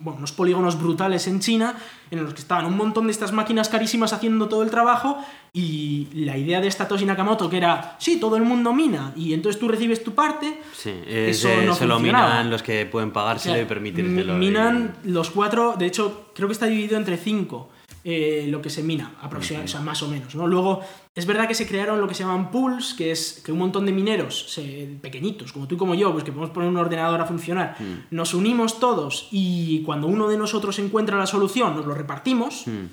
bueno, 0.00 0.18
unos 0.18 0.30
polígonos 0.32 0.78
brutales 0.78 1.26
en 1.28 1.40
China, 1.40 1.74
en 2.10 2.22
los 2.22 2.34
que 2.34 2.40
estaban 2.40 2.66
un 2.66 2.76
montón 2.76 3.06
de 3.06 3.12
estas 3.12 3.32
máquinas 3.32 3.70
carísimas 3.70 4.12
haciendo 4.12 4.48
todo 4.50 4.62
el 4.62 4.70
trabajo, 4.70 5.16
y 5.54 6.08
la 6.12 6.36
idea 6.36 6.60
de 6.60 6.70
Satoshi 6.70 7.06
Nakamoto, 7.06 7.48
que 7.48 7.56
era, 7.56 7.96
sí, 7.98 8.20
todo 8.20 8.36
el 8.36 8.42
mundo 8.42 8.74
mina, 8.74 9.14
y 9.16 9.32
entonces 9.32 9.58
tú 9.58 9.66
recibes 9.66 10.04
tu 10.04 10.14
parte, 10.14 10.60
Sí, 10.74 10.90
es, 11.06 11.38
Eso 11.38 11.48
eh, 11.48 11.64
no 11.64 11.74
se 11.74 11.86
lo 11.86 12.00
minan 12.00 12.50
los 12.50 12.62
que 12.62 12.84
pueden 12.84 13.10
pagárselo 13.10 13.54
o 13.54 13.56
sea, 13.56 13.64
y 13.64 13.66
permitírselo. 13.66 14.34
y- 14.34 14.38
Minan 14.38 14.96
los 15.04 15.30
cuatro, 15.30 15.74
de 15.78 15.86
hecho, 15.86 16.26
creo 16.34 16.48
que 16.48 16.52
está 16.52 16.66
dividido 16.66 16.98
entre 16.98 17.16
cinco 17.16 17.70
eh, 18.08 18.46
lo 18.48 18.62
que 18.62 18.70
se 18.70 18.84
mina, 18.84 19.16
aproximadamente, 19.20 19.70
o 19.70 19.76
sea, 19.76 19.80
más 19.84 20.00
o 20.04 20.06
menos. 20.08 20.32
¿no? 20.36 20.46
Luego, 20.46 20.80
es 21.12 21.26
verdad 21.26 21.48
que 21.48 21.54
se 21.54 21.66
crearon 21.66 22.00
lo 22.00 22.06
que 22.06 22.14
se 22.14 22.22
llaman 22.22 22.52
pools, 22.52 22.94
que 22.94 23.10
es 23.10 23.42
que 23.44 23.50
un 23.50 23.58
montón 23.58 23.84
de 23.84 23.90
mineros 23.90 24.52
se- 24.52 24.96
pequeñitos, 25.02 25.52
como 25.52 25.66
tú 25.66 25.74
y 25.74 25.78
como 25.78 25.96
yo, 25.96 26.12
pues 26.12 26.22
que 26.22 26.30
podemos 26.30 26.50
poner 26.54 26.68
un 26.68 26.76
ordenador 26.76 27.20
a 27.20 27.26
funcionar, 27.26 27.74
Mm. 27.80 28.14
nos 28.14 28.32
unimos 28.32 28.78
todos 28.78 29.26
y 29.32 29.82
cuando 29.82 30.06
uno 30.06 30.28
de 30.28 30.38
nosotros 30.38 30.78
encuentra 30.78 31.18
la 31.18 31.26
solución, 31.26 31.74
nos 31.74 31.84
lo 31.84 31.94
repartimos, 31.94 32.68
Mm. 32.68 32.84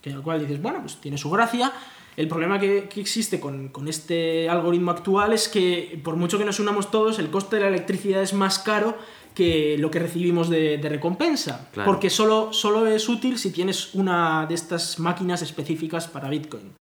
que 0.00 0.12
al 0.12 0.22
cual 0.22 0.38
dices, 0.40 0.62
bueno, 0.62 0.78
pues 0.80 0.96
tiene 1.00 1.18
su 1.18 1.28
gracia. 1.28 1.72
El 2.16 2.28
problema 2.28 2.58
que, 2.58 2.88
que 2.88 3.00
existe 3.00 3.40
con, 3.40 3.68
con 3.68 3.88
este 3.88 4.48
algoritmo 4.48 4.90
actual 4.90 5.32
es 5.32 5.48
que, 5.48 6.00
por 6.04 6.16
mucho 6.16 6.38
que 6.38 6.44
nos 6.44 6.60
unamos 6.60 6.90
todos, 6.90 7.18
el 7.18 7.30
coste 7.30 7.56
de 7.56 7.62
la 7.62 7.68
electricidad 7.68 8.22
es 8.22 8.34
más 8.34 8.58
caro 8.58 8.96
que 9.34 9.76
lo 9.78 9.90
que 9.90 9.98
recibimos 9.98 10.50
de, 10.50 10.76
de 10.76 10.88
recompensa. 10.90 11.70
Claro. 11.72 11.90
Porque 11.90 12.10
solo, 12.10 12.52
solo 12.52 12.86
es 12.86 13.08
útil 13.08 13.38
si 13.38 13.50
tienes 13.50 13.94
una 13.94 14.44
de 14.46 14.54
estas 14.54 14.98
máquinas 14.98 15.40
específicas 15.40 16.06
para 16.06 16.28
Bitcoin. 16.28 16.72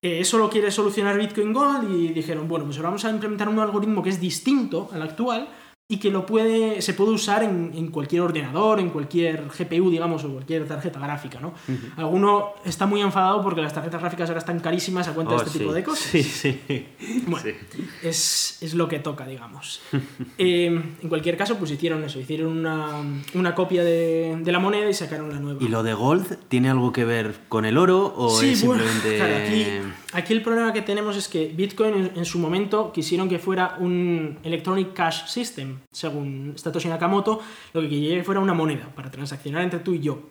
Eh, 0.00 0.18
eso 0.18 0.38
lo 0.38 0.50
quiere 0.50 0.72
solucionar 0.72 1.16
Bitcoin 1.16 1.52
Gold 1.52 1.88
y 1.92 2.08
dijeron, 2.08 2.48
bueno, 2.48 2.64
pues 2.64 2.78
ahora 2.78 2.88
vamos 2.88 3.04
a 3.04 3.10
implementar 3.10 3.48
un 3.48 3.60
algoritmo 3.60 4.02
que 4.02 4.10
es 4.10 4.20
distinto 4.20 4.90
al 4.92 5.02
actual 5.02 5.48
y 5.88 5.98
que 5.98 6.10
lo 6.10 6.24
puede, 6.24 6.80
se 6.80 6.94
puede 6.94 7.10
usar 7.10 7.42
en, 7.42 7.72
en 7.74 7.88
cualquier 7.88 8.22
ordenador, 8.22 8.80
en 8.80 8.88
cualquier 8.88 9.48
GPU, 9.48 9.90
digamos, 9.90 10.24
o 10.24 10.30
cualquier 10.32 10.66
tarjeta 10.66 10.98
gráfica, 10.98 11.38
¿no? 11.38 11.52
Alguno 11.98 12.52
está 12.64 12.86
muy 12.86 13.02
enfadado 13.02 13.42
porque 13.42 13.60
las 13.60 13.74
tarjetas 13.74 14.00
gráficas 14.00 14.30
ahora 14.30 14.38
están 14.38 14.58
carísimas 14.60 15.06
a 15.08 15.12
cuenta 15.12 15.34
Oh, 15.34 15.36
de 15.38 15.42
este 15.44 15.52
sí. 15.52 15.58
tipo 15.58 15.72
de 15.74 15.84
cosas. 15.84 16.04
Sí, 16.06 16.22
sí. 16.22 16.60
Bueno, 17.26 17.44
Sí. 17.44 17.84
es, 18.02 18.58
es 18.62 18.72
lo 18.74 18.88
que 18.88 19.00
toca, 19.00 19.26
digamos. 19.26 19.82
Eh, 20.38 20.66
en 21.02 21.08
cualquier 21.08 21.36
caso, 21.36 21.56
pues 21.58 21.70
hicieron 21.70 22.02
eso, 22.04 22.18
hicieron 22.18 22.56
una, 22.56 23.02
una 23.34 23.54
copia 23.54 23.84
de, 23.84 24.36
de 24.40 24.52
la 24.52 24.58
moneda 24.60 24.88
y 24.88 24.94
sacaron 24.94 25.30
la 25.30 25.40
nueva. 25.40 25.62
¿Y 25.62 25.68
lo 25.68 25.82
de 25.82 25.92
Gold 25.94 26.38
tiene 26.48 26.70
algo 26.70 26.90
que 26.92 27.04
ver 27.04 27.34
con 27.48 27.64
el 27.66 27.76
oro 27.76 28.14
o 28.16 28.30
Sí, 28.40 28.52
es 28.52 28.64
bueno, 28.64 28.82
simplemente.? 28.82 29.16
claro, 29.18 29.44
aquí, 29.44 29.66
aquí 30.12 30.32
el 30.32 30.42
problema 30.42 30.72
que 30.72 30.82
tenemos 30.82 31.16
es 31.16 31.28
que 31.28 31.48
Bitcoin 31.48 32.12
en, 32.14 32.24
su 32.24 32.38
momento 32.38 32.92
quisieron 32.92 33.28
que 33.28 33.38
fuera 33.38 33.76
un 33.78 34.38
Electronic 34.42 34.92
Cash 34.92 35.26
System, 35.26 35.80
según 35.90 36.54
Satoshi 36.56 36.88
Nakamoto, 36.88 37.40
lo 37.72 37.80
que 37.80 37.88
quería 37.88 38.16
que 38.16 38.24
fuera 38.24 38.40
una 38.40 38.54
moneda 38.54 38.88
para 38.94 39.10
transaccionar 39.10 39.62
entre 39.62 39.80
tú 39.80 39.94
y 39.94 40.00
yo. 40.00 40.22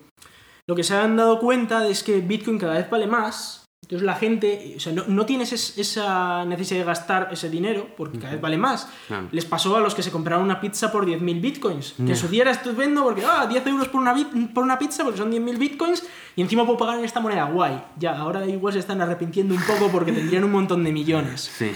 Lo 0.66 0.76
que 0.76 0.84
se 0.84 0.94
han 0.94 1.16
dado 1.16 1.40
cuenta 1.40 1.86
es 1.88 2.02
que 2.02 2.20
Bitcoin 2.20 2.58
cada 2.58 2.74
vez 2.74 2.88
vale 2.88 3.06
más, 3.06 3.61
entonces 3.82 4.06
la 4.06 4.14
gente, 4.14 4.74
o 4.76 4.80
sea, 4.80 4.92
no, 4.92 5.02
no 5.08 5.26
tienes 5.26 5.52
es- 5.52 5.76
esa 5.76 6.44
necesidad 6.44 6.78
de 6.80 6.84
gastar 6.86 7.28
ese 7.32 7.50
dinero 7.50 7.88
porque 7.96 8.18
cada 8.18 8.32
vez 8.32 8.40
vale 8.40 8.56
más. 8.56 8.88
Claro. 9.08 9.28
Les 9.32 9.44
pasó 9.44 9.76
a 9.76 9.80
los 9.80 9.94
que 9.94 10.02
se 10.02 10.10
compraron 10.12 10.44
una 10.44 10.60
pizza 10.60 10.90
por 10.92 11.04
10.000 11.04 11.40
bitcoins. 11.40 11.94
Que 12.06 12.14
su 12.14 12.28
día 12.28 12.42
era 12.42 12.52
estupendo 12.52 13.02
porque, 13.02 13.24
ah, 13.26 13.46
10 13.46 13.66
euros 13.66 13.88
por 13.88 14.00
una, 14.00 14.14
bit- 14.14 14.52
por 14.54 14.62
una 14.64 14.78
pizza 14.78 15.02
porque 15.02 15.18
son 15.18 15.30
10.000 15.30 15.58
bitcoins 15.58 16.04
y 16.36 16.42
encima 16.42 16.64
puedo 16.64 16.78
pagar 16.78 16.98
en 17.00 17.04
esta 17.04 17.20
moneda. 17.20 17.44
Guay. 17.46 17.82
Ya, 17.98 18.16
ahora 18.16 18.46
igual 18.46 18.72
se 18.72 18.78
están 18.78 19.00
arrepintiendo 19.02 19.52
un 19.54 19.62
poco 19.62 19.88
porque 19.90 20.12
tendrían 20.12 20.44
un 20.44 20.52
montón 20.52 20.84
de 20.84 20.92
millones. 20.92 21.50
Sí. 21.58 21.72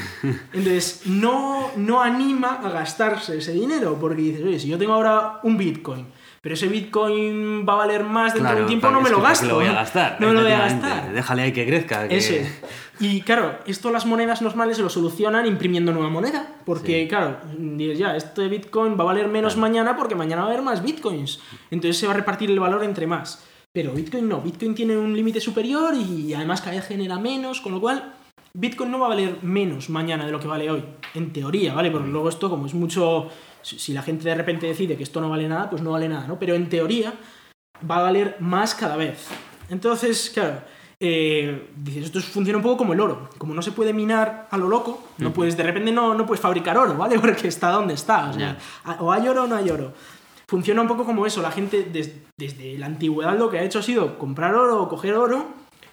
Entonces, 0.52 1.02
no, 1.06 1.70
no 1.76 2.00
anima 2.02 2.60
a 2.64 2.70
gastarse 2.70 3.36
ese 3.38 3.52
dinero 3.52 3.98
porque 4.00 4.22
dices, 4.22 4.42
oye, 4.44 4.58
si 4.60 4.68
yo 4.68 4.78
tengo 4.78 4.94
ahora 4.94 5.40
un 5.42 5.58
bitcoin, 5.58 6.06
pero 6.46 6.54
ese 6.54 6.68
bitcoin 6.68 7.66
va 7.68 7.72
a 7.72 7.76
valer 7.76 8.04
más 8.04 8.32
dentro 8.32 8.54
de 8.54 8.60
un 8.60 8.66
tiempo, 8.68 8.88
no 8.88 9.00
me 9.00 9.10
lo 9.10 9.16
que 9.16 9.22
¿para 9.22 9.34
qué 9.34 9.40
gasto. 9.40 9.46
lo 9.48 9.54
voy 9.56 9.64
a 9.64 9.68
¿no? 9.70 9.74
gastar. 9.74 10.16
No 10.20 10.28
me 10.28 10.32
lo 10.34 10.42
voy 10.42 10.52
a 10.52 10.58
gastar. 10.58 11.12
Déjale 11.12 11.42
ahí 11.42 11.52
que 11.52 11.66
crezca. 11.66 12.06
que- 12.06 12.16
Ese. 12.18 12.48
Y 13.00 13.22
claro, 13.22 13.58
esto 13.66 13.90
las 13.90 14.06
monedas 14.06 14.42
normales 14.42 14.78
lo 14.78 14.88
solucionan 14.88 15.44
imprimiendo 15.46 15.90
nueva 15.92 16.08
moneda. 16.08 16.46
Porque, 16.64 17.02
Sí. 17.02 17.08
claro, 17.08 17.38
dices 17.58 17.98
ya, 17.98 18.14
este 18.14 18.46
Bitcoin 18.46 18.92
va 18.96 19.02
a 19.02 19.06
valer 19.06 19.26
menos 19.26 19.56
mañana 19.56 19.96
porque 19.96 20.14
mañana 20.14 20.42
va 20.42 20.48
a 20.48 20.50
haber 20.52 20.62
más 20.62 20.84
Bitcoins. 20.84 21.40
Entonces 21.72 21.98
se 21.98 22.06
va 22.06 22.12
a 22.12 22.16
repartir 22.16 22.48
el 22.48 22.60
valor 22.60 22.84
entre 22.84 23.08
más. 23.08 23.44
Pero 23.72 23.90
Bitcoin 23.90 24.28
no, 24.28 24.40
Bitcoin 24.40 24.76
tiene 24.76 24.96
un 24.96 25.16
límite 25.16 25.40
superior 25.40 25.94
y 25.96 26.32
además 26.32 26.60
cada 26.60 26.76
vez 26.76 26.86
genera 26.86 27.18
menos, 27.18 27.60
con 27.60 27.72
lo 27.72 27.80
cual 27.80 28.12
Bitcoin 28.54 28.92
no 28.92 29.00
va 29.00 29.06
a 29.06 29.08
valer 29.08 29.38
menos 29.42 29.90
mañana 29.90 30.24
de 30.24 30.30
lo 30.30 30.38
que 30.38 30.46
vale 30.46 30.70
hoy. 30.70 30.84
En 31.16 31.32
teoría, 31.32 31.74
¿vale? 31.74 31.90
Porque 31.90 32.08
luego 32.08 32.28
esto, 32.28 32.48
como 32.48 32.66
es 32.66 32.72
mucho. 32.74 33.28
Si 33.78 33.92
la 33.92 34.02
gente 34.02 34.24
de 34.28 34.34
repente 34.34 34.66
decide 34.66 34.96
que 34.96 35.02
esto 35.02 35.20
no 35.20 35.28
vale 35.30 35.48
nada, 35.48 35.68
pues 35.70 35.82
no 35.82 35.90
vale 35.92 36.08
nada, 36.08 36.26
¿no? 36.26 36.38
Pero 36.38 36.54
en 36.54 36.68
teoría 36.68 37.12
va 37.88 37.98
a 37.98 38.02
valer 38.02 38.36
más 38.40 38.74
cada 38.74 38.96
vez. 38.96 39.26
Entonces, 39.68 40.30
claro, 40.32 40.60
eh, 41.00 41.68
dices, 41.76 42.04
esto 42.04 42.20
funciona 42.20 42.58
un 42.58 42.62
poco 42.62 42.76
como 42.78 42.92
el 42.92 43.00
oro. 43.00 43.28
Como 43.38 43.52
no 43.54 43.62
se 43.62 43.72
puede 43.72 43.92
minar 43.92 44.46
a 44.50 44.56
lo 44.56 44.68
loco, 44.68 45.02
no 45.18 45.32
puedes, 45.32 45.56
de 45.56 45.62
repente 45.64 45.90
no, 45.92 46.14
no 46.14 46.24
puedes 46.26 46.40
fabricar 46.40 46.78
oro, 46.78 46.94
¿vale? 46.96 47.18
Porque 47.20 47.48
está 47.48 47.70
donde 47.70 47.94
está. 47.94 48.30
O, 48.30 48.32
sea, 48.32 48.56
o 49.00 49.10
hay 49.12 49.26
oro 49.28 49.44
o 49.44 49.46
no 49.46 49.56
hay 49.56 49.68
oro. 49.70 49.92
Funciona 50.48 50.80
un 50.82 50.86
poco 50.88 51.04
como 51.04 51.26
eso. 51.26 51.42
La 51.42 51.50
gente 51.50 51.82
des- 51.82 52.12
desde 52.38 52.78
la 52.78 52.86
antigüedad 52.86 53.36
lo 53.36 53.50
que 53.50 53.58
ha 53.58 53.62
hecho 53.64 53.80
ha 53.80 53.82
sido 53.82 54.16
comprar 54.16 54.54
oro 54.54 54.80
o 54.82 54.88
coger 54.88 55.14
oro 55.14 55.48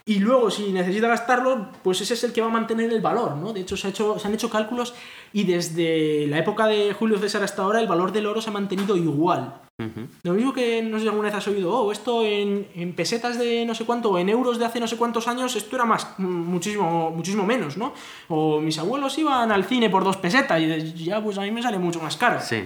y 0.06 0.20
luego 0.20 0.51
si 0.51 0.72
necesita 0.74 1.08
gastarlo, 1.08 1.70
pues 1.82 2.01
ese 2.01 2.14
es 2.16 2.24
el 2.24 2.34
que 2.34 2.41
va 2.41 2.47
a 2.47 2.51
mantener 2.51 2.91
el 2.91 3.01
valor, 3.01 3.38
¿no? 3.38 3.54
De 3.54 3.62
hecho, 3.62 3.78
se, 3.78 3.88
ha 3.88 3.89
hecho, 3.89 4.20
se 4.20 4.28
han 4.28 4.34
hecho 4.34 4.49
cálculos 4.49 4.93
y 5.32 5.45
desde 5.45 6.28
la 6.28 6.39
época 6.39 6.68
de 6.68 6.93
Julio 6.93 7.18
César 7.20 7.41
hasta 7.43 7.62
ahora 7.64 7.80
el 7.80 7.88
valor 7.88 8.12
del 8.12 8.26
oro 8.26 8.41
se 8.41 8.49
ha 8.49 8.54
mantenido 8.54 8.97
igual. 8.97 9.62
Ujú. 9.80 10.08
Lo 10.24 10.34
mismo 10.34 10.54
que 10.54 10.84
no 10.84 10.97
sé 10.97 11.04
si 11.04 11.08
alguna 11.08 11.30
vez 11.30 11.36
has 11.36 11.47
oído, 11.47 11.74
oh, 11.74 11.91
esto 11.91 12.24
en, 12.24 12.68
en 12.76 12.93
pesetas 12.93 13.39
de 13.39 13.66
no 13.66 13.74
sé 13.74 13.86
cuánto, 13.86 14.12
o 14.12 14.20
en 14.20 14.30
euros 14.30 14.60
de 14.60 14.66
hace 14.66 14.80
no 14.80 14.88
sé 14.88 14.97
cuántos 14.97 15.28
años, 15.28 15.56
esto 15.56 15.76
era 15.76 15.86
más, 15.86 16.20
muchísimo, 16.20 17.10
muchísimo 17.10 17.45
menos, 17.45 17.78
¿no? 17.78 17.93
O 18.28 18.60
mis 18.60 18.78
abuelos 18.78 19.18
iban 19.18 19.51
al 19.51 19.64
cine 19.66 19.89
por 19.89 20.04
dos 20.04 20.18
pesetas 20.18 20.62
y 20.62 20.93
ya, 21.06 21.24
pues 21.24 21.38
a 21.38 21.41
mí 21.41 21.51
me 21.51 21.64
sale 21.64 21.80
mucho 21.80 21.99
más 22.01 22.18
caro. 22.18 22.39
Sí, 22.41 22.64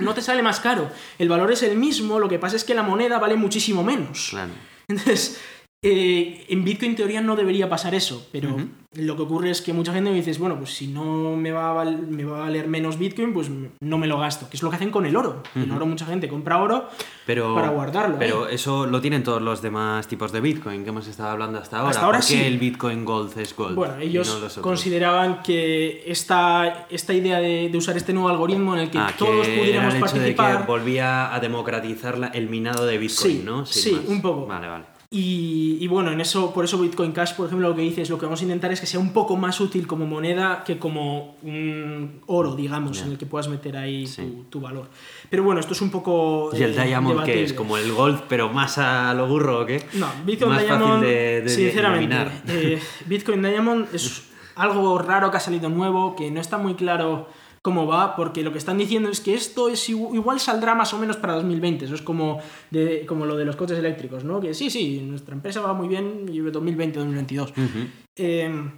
No 0.00 0.14
te 0.14 0.22
sale 0.22 0.42
más 0.42 0.58
caro, 0.58 0.90
el 1.18 1.28
valor 1.28 1.52
es 1.52 1.62
el 1.62 1.76
mismo, 1.76 2.18
lo 2.18 2.28
que 2.28 2.38
pasa 2.38 2.56
es 2.56 2.64
que 2.64 2.74
la 2.74 2.82
moneda 2.82 3.18
vale 3.18 3.36
muchísimo 3.36 3.84
menos. 3.84 4.28
claro. 4.30 4.52
Entonces, 4.88 5.38
eh, 5.82 6.44
en 6.48 6.64
Bitcoin 6.64 6.90
en 6.92 6.96
teoría 6.96 7.20
no 7.20 7.36
debería 7.36 7.68
pasar 7.68 7.94
eso, 7.94 8.26
pero 8.32 8.56
lo 8.94 9.14
que 9.16 9.22
ocurre 9.22 9.50
es 9.50 9.62
que 9.62 9.72
mucha 9.72 9.92
gente 9.92 10.10
me 10.10 10.16
dice, 10.16 10.32
bueno, 10.40 10.56
pues 10.58 10.70
si 10.74 10.88
no 10.88 11.36
me 11.36 11.52
va, 11.52 11.70
a 11.70 11.72
val- 11.72 12.08
me 12.08 12.24
va 12.24 12.38
a 12.38 12.40
valer 12.40 12.66
menos 12.66 12.98
Bitcoin, 12.98 13.32
pues 13.32 13.48
no 13.80 13.98
me 13.98 14.08
lo 14.08 14.18
gasto, 14.18 14.48
que 14.50 14.56
es 14.56 14.62
lo 14.64 14.70
que 14.70 14.76
hacen 14.76 14.90
con 14.90 15.06
el 15.06 15.14
oro. 15.14 15.42
El 15.54 15.70
oro 15.70 15.86
mucha 15.86 16.04
gente 16.06 16.26
compra 16.28 16.58
oro 16.60 16.88
Pero, 17.26 17.54
para 17.54 17.68
guardarlo. 17.68 18.16
Pero 18.18 18.48
¿eh? 18.48 18.54
eso 18.56 18.86
lo 18.86 19.00
tienen 19.00 19.22
todos 19.22 19.40
los 19.40 19.62
demás 19.62 20.08
tipos 20.08 20.32
de 20.32 20.40
Bitcoin 20.40 20.82
que 20.82 20.88
hemos 20.88 21.06
estado 21.06 21.28
hablando 21.30 21.58
hasta 21.60 21.78
ahora. 21.78 21.90
Hasta 21.90 22.04
ahora 22.06 22.18
¿Por 22.18 22.26
qué 22.26 22.34
sí. 22.34 22.42
el 22.42 22.58
Bitcoin 22.58 23.04
Gold 23.04 23.38
es 23.38 23.54
Gold? 23.54 23.76
Bueno, 23.76 23.98
ellos 23.98 24.40
no 24.56 24.62
consideraban 24.62 25.42
que 25.44 26.02
esta, 26.10 26.88
esta 26.90 27.12
idea 27.14 27.38
de, 27.38 27.68
de 27.70 27.78
usar 27.78 27.96
este 27.96 28.12
nuevo 28.12 28.30
algoritmo 28.30 28.74
en 28.74 28.80
el 28.80 28.90
que 28.90 28.98
Ah, 28.98 29.12
todos 29.16 29.46
que 29.46 29.58
pudiéramos 29.58 29.94
el 29.94 29.98
hecho 30.02 30.06
de 30.06 30.12
participar... 30.34 30.60
que 30.62 30.66
volvía 30.66 31.32
a 31.32 31.38
democratizar 31.38 32.18
la- 32.18 32.28
el 32.28 32.48
minado 32.48 32.84
de 32.84 32.98
Bitcoin, 32.98 33.36
Sí, 33.38 33.42
¿no? 33.44 33.64
Sin 33.64 33.82
sí, 33.82 33.92
más. 33.92 34.04
un 34.08 34.20
poco. 34.22 34.46
Vale, 34.46 34.66
vale. 34.66 34.84
Y, 35.10 35.78
y, 35.80 35.86
bueno, 35.88 36.12
en 36.12 36.20
eso, 36.20 36.52
por 36.52 36.66
eso 36.66 36.76
Bitcoin 36.78 37.12
Cash, 37.12 37.32
por 37.34 37.46
ejemplo, 37.46 37.70
lo 37.70 37.74
que 37.74 37.80
dice 37.80 38.02
es 38.02 38.10
lo 38.10 38.18
que 38.18 38.26
vamos 38.26 38.40
a 38.40 38.42
intentar 38.42 38.70
es 38.72 38.78
que 38.78 38.86
sea 38.86 39.00
un 39.00 39.14
poco 39.14 39.38
más 39.38 39.58
útil 39.58 39.86
como 39.86 40.04
moneda 40.04 40.64
que 40.64 40.78
como 40.78 41.36
un 41.42 42.20
oro, 42.26 42.54
digamos, 42.54 43.00
en 43.00 43.12
el 43.12 43.16
que 43.18 43.24
puedas 43.24 43.48
meter 43.48 43.78
ahí 43.78 44.06
Sí. 44.06 44.20
tu, 44.20 44.44
tu 44.44 44.60
valor. 44.60 44.90
Pero 45.30 45.44
bueno, 45.44 45.60
esto 45.60 45.72
es 45.72 45.80
un 45.80 45.90
poco. 45.90 46.50
¿Y 46.52 46.62
el 46.62 46.78
eh, 46.78 46.84
Diamond 46.84 47.24
que 47.24 47.42
es? 47.42 47.54
¿Como 47.54 47.78
el 47.78 47.90
Gold, 47.90 48.24
pero 48.28 48.50
más 48.50 48.76
a 48.76 49.14
lo 49.14 49.26
burro 49.26 49.62
o 49.62 49.66
qué? 49.66 49.82
No, 49.94 50.08
Bitcoin 50.26 50.50
Más 50.52 50.60
Diamond, 50.62 50.82
fácil 50.96 51.06
de, 51.08 51.40
de 51.40 51.48
sinceramente, 51.48 52.16
eh, 52.48 52.78
Bitcoin 53.06 53.40
Diamond 53.40 53.88
es 53.94 54.24
algo 54.56 54.98
raro 54.98 55.30
que 55.30 55.38
ha 55.38 55.40
salido 55.40 55.70
nuevo, 55.70 56.16
que 56.16 56.30
no 56.30 56.38
está 56.38 56.58
muy 56.58 56.74
claro 56.74 57.28
cómo 57.62 57.86
va, 57.86 58.16
porque 58.16 58.42
lo 58.42 58.52
que 58.52 58.58
están 58.58 58.78
diciendo 58.78 59.08
es 59.08 59.20
que 59.20 59.34
esto 59.34 59.68
es 59.68 59.88
igu- 59.90 60.14
igual 60.14 60.40
saldrá 60.40 60.74
más 60.74 60.92
o 60.94 60.98
menos 60.98 61.16
para 61.16 61.34
2020. 61.34 61.84
Eso 61.86 61.94
es 61.94 62.02
como, 62.02 62.40
de, 62.70 63.04
como 63.06 63.26
lo 63.26 63.36
de 63.36 63.44
los 63.44 63.56
coches 63.56 63.78
eléctricos, 63.78 64.24
¿no? 64.24 64.40
Que 64.40 64.54
sí, 64.54 64.70
sí, 64.70 65.00
nuestra 65.04 65.34
empresa 65.34 65.60
va 65.60 65.72
muy 65.74 65.88
bien 65.88 66.26
y 66.32 66.38
2020-2022. 66.40 67.50
Ujú. 67.50 67.88
Eh, 68.18 68.70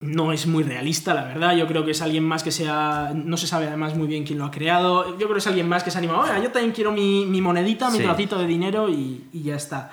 no 0.00 0.32
es 0.32 0.46
muy 0.46 0.62
realista, 0.62 1.12
la 1.12 1.24
verdad. 1.24 1.56
Yo 1.56 1.66
creo 1.66 1.84
que 1.84 1.90
es 1.90 2.00
alguien 2.02 2.22
más 2.24 2.44
que 2.44 2.52
sea. 2.52 3.10
No 3.14 3.36
se 3.36 3.48
sabe 3.48 3.66
además 3.66 3.96
muy 3.96 4.06
bien 4.06 4.24
quién 4.24 4.38
lo 4.38 4.44
ha 4.44 4.50
creado. 4.52 5.10
Yo 5.18 5.26
creo 5.26 5.32
que 5.32 5.38
es 5.38 5.46
alguien 5.48 5.68
más 5.68 5.82
que 5.82 5.90
se 5.90 5.98
ha 5.98 6.00
animado. 6.00 6.22
Oiga, 6.22 6.38
yo 6.40 6.52
también 6.52 6.72
quiero 6.72 6.92
mi, 6.92 7.26
mi 7.26 7.40
monedita, 7.40 7.90
mi 7.90 7.98
Sí. 7.98 8.04
trocito 8.04 8.38
de 8.38 8.46
dinero 8.46 8.88
y, 8.88 9.24
y 9.32 9.42
ya 9.42 9.56
está. 9.56 9.90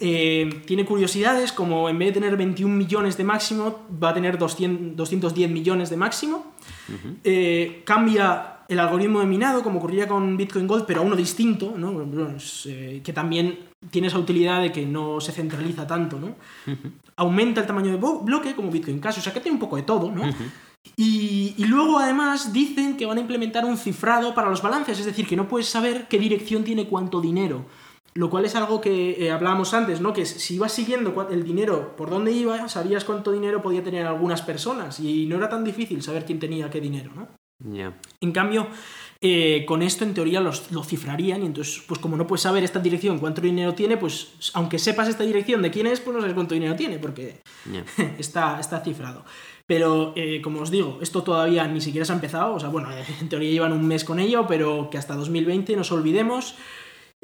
Eh, 0.00 0.62
tiene 0.66 0.84
curiosidades, 0.84 1.52
como 1.52 1.88
en 1.88 1.98
vez 1.98 2.08
de 2.08 2.20
tener 2.20 2.36
21 2.36 2.74
millones 2.74 3.16
de 3.16 3.24
máximo, 3.24 3.86
va 4.02 4.10
a 4.10 4.14
tener 4.14 4.36
200 4.38 4.96
210 4.96 5.50
millones 5.50 5.88
de 5.90 5.96
máximo. 5.96 6.51
Eh, 7.24 7.82
cambia 7.84 8.52
el 8.68 8.78
algoritmo 8.78 9.20
de 9.20 9.26
minado, 9.26 9.62
como 9.62 9.78
ocurría 9.78 10.08
con 10.08 10.36
Bitcoin 10.36 10.66
Gold, 10.66 10.84
pero 10.86 11.00
a 11.00 11.04
uno 11.04 11.16
distinto, 11.16 11.74
¿no? 11.76 12.06
Eh, 12.66 13.00
que 13.04 13.12
también 13.12 13.58
tiene 13.90 14.08
esa 14.08 14.18
utilidad 14.18 14.62
de 14.62 14.72
que 14.72 14.86
no 14.86 15.20
se 15.20 15.32
centraliza 15.32 15.86
tanto, 15.86 16.18
¿no? 16.18 16.36
Aumenta 17.16 17.60
el 17.60 17.66
tamaño 17.66 17.92
de 17.92 17.98
bloque, 17.98 18.54
como 18.54 18.70
Bitcoin 18.70 18.98
Cash, 18.98 19.18
o 19.18 19.20
sea 19.20 19.32
que 19.32 19.40
tiene 19.40 19.56
un 19.56 19.60
poco 19.60 19.76
de 19.76 19.82
todo, 19.82 20.10
¿no? 20.10 20.22
Y, 20.96 21.54
y 21.56 21.64
luego 21.66 21.98
además 21.98 22.52
dicen 22.52 22.96
que 22.96 23.06
van 23.06 23.18
a 23.18 23.20
implementar 23.20 23.64
un 23.64 23.76
cifrado 23.76 24.34
para 24.34 24.50
los 24.50 24.62
balances, 24.62 24.98
es 24.98 25.06
decir, 25.06 25.26
que 25.26 25.36
no 25.36 25.46
puedes 25.46 25.68
saber 25.68 26.08
qué 26.08 26.18
dirección 26.18 26.64
tiene 26.64 26.86
cuánto 26.86 27.20
dinero. 27.20 27.66
Lo 28.14 28.28
cual 28.28 28.44
es 28.44 28.54
algo 28.56 28.80
que 28.80 29.12
eh, 29.24 29.30
hablábamos 29.30 29.72
antes, 29.72 30.00
¿no? 30.00 30.12
Que 30.12 30.26
si 30.26 30.56
ibas 30.56 30.72
siguiendo 30.72 31.28
el 31.30 31.44
dinero 31.44 31.96
por 31.96 32.10
dónde 32.10 32.32
iba, 32.32 32.68
sabías 32.68 33.04
cuánto 33.04 33.32
dinero 33.32 33.62
podía 33.62 33.82
tener 33.82 34.06
algunas 34.06 34.42
personas 34.42 35.00
y 35.00 35.24
no 35.26 35.36
era 35.36 35.48
tan 35.48 35.64
difícil 35.64 36.02
saber 36.02 36.24
quién 36.26 36.38
tenía 36.38 36.68
qué 36.68 36.80
dinero, 36.80 37.10
¿no? 37.16 37.28
Ya. 37.64 37.96
En 38.20 38.32
cambio, 38.32 38.66
eh, 39.20 39.64
con 39.66 39.82
esto 39.82 40.04
en 40.04 40.14
teoría 40.14 40.40
los- 40.40 40.72
lo 40.72 40.82
cifrarían 40.82 41.42
y 41.42 41.46
entonces, 41.46 41.82
pues 41.86 42.00
como 42.00 42.16
no 42.16 42.26
puedes 42.26 42.42
saber 42.42 42.64
esta 42.64 42.80
dirección 42.80 43.18
cuánto 43.20 43.40
dinero 43.40 43.72
tiene, 43.74 43.96
pues 43.96 44.32
aunque 44.52 44.78
sepas 44.80 45.08
esta 45.08 45.22
dirección 45.24 45.62
de 45.62 45.70
quién 45.70 45.86
es, 45.86 46.00
pues 46.00 46.14
no 46.14 46.20
sabes 46.20 46.34
cuánto 46.34 46.54
dinero 46.54 46.74
tiene 46.76 46.98
porque 46.98 47.40
está, 48.18 48.58
está 48.60 48.80
cifrado. 48.80 49.24
Pero, 49.66 50.12
eh, 50.16 50.42
como 50.42 50.60
os 50.60 50.70
digo, 50.70 50.98
esto 51.00 51.22
todavía 51.22 51.66
ni 51.68 51.80
siquiera 51.80 52.04
se 52.04 52.12
ha 52.12 52.16
empezado. 52.16 52.52
O 52.54 52.60
sea, 52.60 52.68
bueno, 52.68 52.90
eh, 52.90 53.04
en 53.20 53.28
teoría 53.28 53.50
llevan 53.52 53.72
un 53.72 53.86
mes 53.86 54.04
con 54.04 54.18
ello, 54.18 54.44
pero 54.46 54.90
que 54.90 54.98
hasta 54.98 55.14
2020 55.14 55.76
nos 55.76 55.92
olvidemos. 55.92 56.56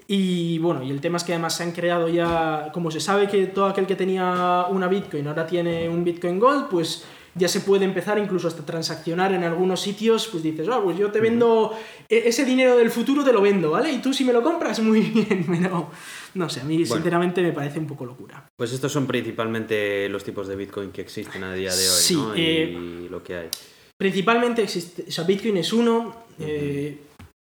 Y 0.06 0.58
bueno, 0.58 0.82
y 0.82 0.90
el 0.90 1.00
tema 1.00 1.16
es 1.18 1.24
que 1.24 1.32
además 1.32 1.56
se 1.56 1.62
han 1.64 1.72
creado 1.72 2.08
ya, 2.08 2.70
como 2.72 2.90
se 2.90 3.00
sabe 3.00 3.28
que 3.28 3.46
todo 3.46 3.66
aquel 3.66 3.86
que 3.86 3.96
tenía 3.96 4.66
una 4.70 4.88
Bitcoin 4.88 5.26
ahora 5.28 5.46
tiene 5.46 5.88
un 5.88 6.04
Bitcoin 6.04 6.38
Gold, 6.38 6.68
pues 6.68 7.04
ya 7.34 7.46
se 7.46 7.60
puede 7.60 7.84
empezar 7.84 8.18
incluso 8.18 8.48
hasta 8.48 8.64
transaccionar 8.64 9.32
en 9.32 9.44
algunos 9.44 9.80
sitios, 9.80 10.26
pues 10.28 10.42
dices, 10.42 10.66
ah, 10.68 10.80
pues 10.82 10.96
yo 10.98 11.10
te 11.12 11.20
vendo 11.20 11.72
e- 12.08 12.22
ese 12.26 12.44
dinero 12.44 12.76
del 12.76 12.90
futuro, 12.90 13.22
te 13.22 13.32
lo 13.32 13.40
vendo, 13.40 13.70
¿vale? 13.70 13.92
Y 13.92 13.98
tú 13.98 14.12
si 14.12 14.24
me 14.24 14.32
lo 14.32 14.42
compras, 14.42 14.80
muy 14.82 15.00
bien, 15.00 15.44
pero 15.46 15.90
no 16.34 16.48
sé, 16.48 16.60
a 16.60 16.64
mí 16.64 16.84
sinceramente 16.84 17.42
me 17.42 17.52
parece 17.52 17.78
un 17.78 17.86
poco 17.86 18.04
locura. 18.06 18.44
Pues 18.56 18.72
estos 18.72 18.90
son 18.90 19.06
principalmente 19.06 20.08
los 20.08 20.24
tipos 20.24 20.48
de 20.48 20.56
Bitcoin 20.56 20.90
que 20.90 21.02
existen 21.02 21.44
a 21.44 21.54
día 21.54 21.74
de 21.74 21.88
hoy, 21.88 21.96
Sí, 22.00 22.14
¿no? 22.16 22.36
Y 22.36 22.40
eh, 22.40 23.06
lo 23.10 23.22
que 23.22 23.36
hay. 23.36 23.48
Principalmente 23.96 24.62
existe, 24.62 25.04
o 25.08 25.10
sea, 25.10 25.24
Bitcoin 25.24 25.56
es 25.58 25.72
uno, 25.72 26.14
eh, 26.38 26.98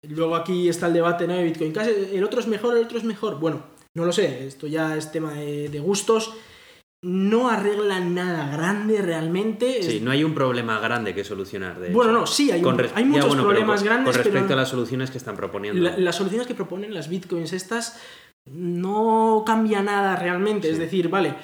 luego 0.09 0.37
aquí 0.37 0.69
está 0.69 0.87
el 0.87 0.93
debate 0.95 1.27
¿no? 1.27 1.35
de 1.35 1.45
Bitcoin 1.45 1.73
Cash, 1.73 1.89
el 2.13 2.23
otro 2.25 2.41
es 2.41 2.47
mejor, 2.47 2.77
el 2.77 2.85
otro 2.85 2.99
es 2.99 3.05
mejor. 3.05 3.39
Bueno, 3.39 3.63
no 3.95 4.05
lo 4.05 4.13
sé, 4.13 4.47
esto 4.47 4.67
ya 4.67 4.97
es 4.97 5.11
tema 5.13 5.33
de, 5.35 5.69
de 5.69 5.81
gustos. 5.81 6.35
No 7.03 7.51
arregla 7.51 8.01
nada 8.01 8.51
grande 8.57 9.01
realmente. 9.03 9.83
Sí, 9.83 10.01
no 10.01 10.11
hay 10.11 10.25
un 10.25 10.35
problema 10.35 10.81
grande 10.81 11.15
que 11.15 11.23
solucionar. 11.25 11.79
De 11.79 11.91
Bueno, 11.91 12.11
hecho. 12.13 12.21
no, 12.21 12.27
sí, 12.27 12.51
hay, 12.51 12.65
un- 12.65 12.81
hay 12.81 12.89
ya, 12.89 13.05
muchos 13.05 13.29
bueno, 13.29 13.43
problemas 13.45 13.81
con- 13.81 13.85
grandes, 13.87 14.07
Con 14.07 14.25
respecto 14.25 14.49
pero 14.49 14.59
a 14.59 14.63
las 14.63 14.69
soluciones 14.71 15.11
que 15.11 15.19
están 15.19 15.37
proponiendo. 15.37 15.81
la- 15.81 15.97
las 15.99 16.17
soluciones 16.17 16.47
que 16.47 16.55
proponen 16.55 16.93
las 16.95 17.09
Bitcoins 17.09 17.53
estas 17.53 18.01
no 18.47 19.43
cambia 19.47 19.83
nada 19.83 20.17
realmente. 20.17 20.71
Es 20.71 20.79
decir, 20.79 21.09
vale, 21.09 21.35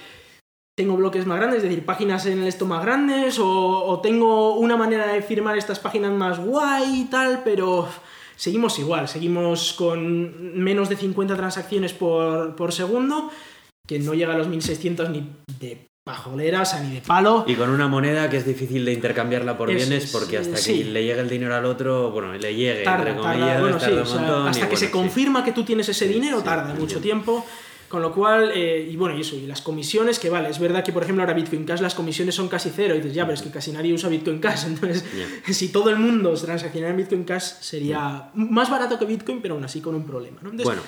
tengo 0.76 0.96
bloques 0.96 1.26
más 1.26 1.38
grandes, 1.38 1.58
es 1.58 1.64
decir, 1.68 1.84
páginas 1.84 2.24
en 2.26 2.40
el 2.40 2.48
esto 2.48 2.64
más 2.66 2.82
grandes, 2.84 3.38
o, 3.38 3.46
o 3.84 4.00
tengo 4.00 4.56
una 4.56 4.76
manera 4.76 5.06
de 5.12 5.20
firmar 5.22 5.56
estas 5.58 5.78
páginas 5.80 6.12
más 6.12 6.40
guay 6.40 7.02
y 7.02 7.04
tal, 7.04 7.42
pero 7.44 7.88
seguimos 8.42 8.76
igual, 8.80 9.06
seguimos 9.06 9.72
con 9.72 10.60
menos 10.60 10.88
de 10.88 10.96
50 10.96 11.36
transacciones 11.36 11.92
por, 11.92 12.56
por 12.56 12.72
segundo, 12.72 13.30
que 13.86 14.00
no 14.00 14.14
llega 14.14 14.34
a 14.34 14.36
los 14.36 14.48
1600 14.48 15.10
ni 15.10 15.30
de 15.60 15.86
pajolera, 16.02 16.62
o 16.62 16.64
sea, 16.64 16.80
ni 16.80 16.92
de 16.92 17.02
palo. 17.02 17.44
Y 17.46 17.54
con 17.54 17.70
una 17.70 17.86
moneda 17.86 18.28
que 18.28 18.38
es 18.38 18.44
difícil 18.44 18.84
de 18.84 18.94
intercambiarla 18.94 19.56
por 19.56 19.68
bienes 19.68 20.06
es, 20.06 20.10
porque 20.10 20.38
hasta 20.38 20.56
sí. 20.56 20.78
que 20.78 20.84
le 20.86 21.04
llegue 21.04 21.20
el 21.20 21.28
dinero 21.28 21.54
al 21.54 21.64
otro, 21.66 22.10
bueno, 22.10 22.32
le 22.32 22.52
llegue, 22.52 22.82
tarda, 22.82 23.10
entre 23.10 23.22
tarda, 23.22 23.60
bueno, 23.60 23.78
tarda 23.78 24.02
un 24.02 24.08
montón. 24.08 24.48
hasta 24.48 24.60
que 24.62 24.66
bueno, 24.66 24.78
se 24.80 24.86
sí. 24.86 24.90
confirma 24.90 25.44
que 25.44 25.52
tú 25.52 25.62
tienes 25.62 25.88
ese 25.88 26.08
dinero 26.08 26.42
tarda 26.42 26.74
mucho 26.74 26.98
tiempo. 26.98 27.46
Con 27.92 28.00
lo 28.00 28.10
cual, 28.10 28.52
eh, 28.54 28.88
y 28.90 28.96
bueno, 28.96 29.14
y 29.14 29.20
eso, 29.20 29.36
y 29.36 29.46
las 29.46 29.60
comisiones, 29.60 30.18
que 30.18 30.30
vale, 30.30 30.48
es 30.48 30.58
verdad 30.58 30.82
que 30.82 30.94
por 30.94 31.02
ejemplo 31.02 31.24
ahora 31.24 31.34
Bitcoin 31.34 31.66
Cash 31.66 31.82
las 31.82 31.94
comisiones 31.94 32.34
son 32.34 32.48
casi 32.48 32.70
cero, 32.74 32.94
y 32.94 33.00
dices, 33.00 33.12
ya, 33.12 33.24
pero 33.24 33.34
es 33.34 33.42
que 33.42 33.50
casi 33.50 33.70
nadie 33.70 33.92
usa 33.92 34.08
Bitcoin 34.08 34.38
Cash, 34.38 34.64
entonces 34.66 35.04
si 35.50 35.68
todo 35.68 35.90
el 35.90 35.96
mundo 35.96 36.34
se 36.34 36.46
transaccionara 36.46 36.92
en 36.92 36.96
Bitcoin 36.96 37.24
Cash 37.24 37.60
sería 37.60 38.30
más 38.32 38.70
barato 38.70 38.98
que 38.98 39.04
Bitcoin, 39.04 39.42
pero 39.42 39.56
aún 39.56 39.64
así 39.64 39.82
con 39.82 39.94
un 39.94 40.06
problema. 40.06 40.38
¿no? 40.40 40.52
Entonces, 40.52 40.64
Bueno, 40.64 40.80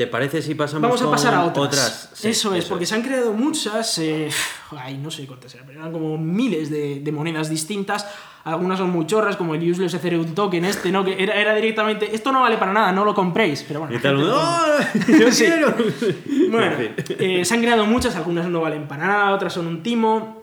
¿te 0.00 0.06
parece 0.06 0.40
si 0.40 0.54
pasamos 0.54 0.80
Vamos 0.80 1.02
a 1.02 1.10
pasar 1.10 1.34
a 1.34 1.44
otras. 1.44 2.08
Sí, 2.14 2.28
eso 2.28 2.54
es, 2.54 2.64
porque 2.64 2.86
se 2.86 2.94
han 2.94 3.02
creado 3.02 3.34
muchas, 3.34 3.98
eh, 3.98 4.30
ay, 4.78 4.96
no 4.96 5.10
sé 5.10 5.26
cuántas 5.26 5.54
eran, 5.54 5.66
pero 5.66 5.80
eran 5.80 5.92
como 5.92 6.16
miles 6.16 6.70
de, 6.70 7.00
de 7.00 7.12
monedas 7.12 7.50
distintas. 7.50 8.06
Algunas 8.44 8.78
son 8.78 8.88
muy 8.88 9.04
chorras, 9.04 9.36
como 9.36 9.54
el 9.54 9.70
Useless 9.70 9.92
Ethereum 9.92 10.34
Token 10.34 10.64
este, 10.64 10.90
¿no? 10.90 11.04
Que 11.04 11.22
era, 11.22 11.34
era 11.34 11.54
directamente, 11.54 12.14
esto 12.14 12.32
no 12.32 12.40
vale 12.40 12.56
para 12.56 12.72
nada, 12.72 12.92
no 12.92 13.04
lo 13.04 13.14
compréis. 13.14 13.62
Pero 13.68 13.80
bueno, 13.80 13.94
Y 13.94 13.98
tal, 13.98 14.16
¡Oh! 14.22 14.58
¡Yo 15.20 15.30
Sí. 15.32 15.44
quiero! 15.44 15.74
Bueno, 16.50 16.76
eh, 17.18 17.44
se 17.44 17.52
han 17.54 17.60
creado 17.60 17.84
muchas, 17.84 18.16
algunas 18.16 18.46
no 18.48 18.62
valen 18.62 18.88
para 18.88 19.06
nada, 19.06 19.34
otras 19.34 19.52
son 19.52 19.66
un 19.66 19.82
timo. 19.82 20.39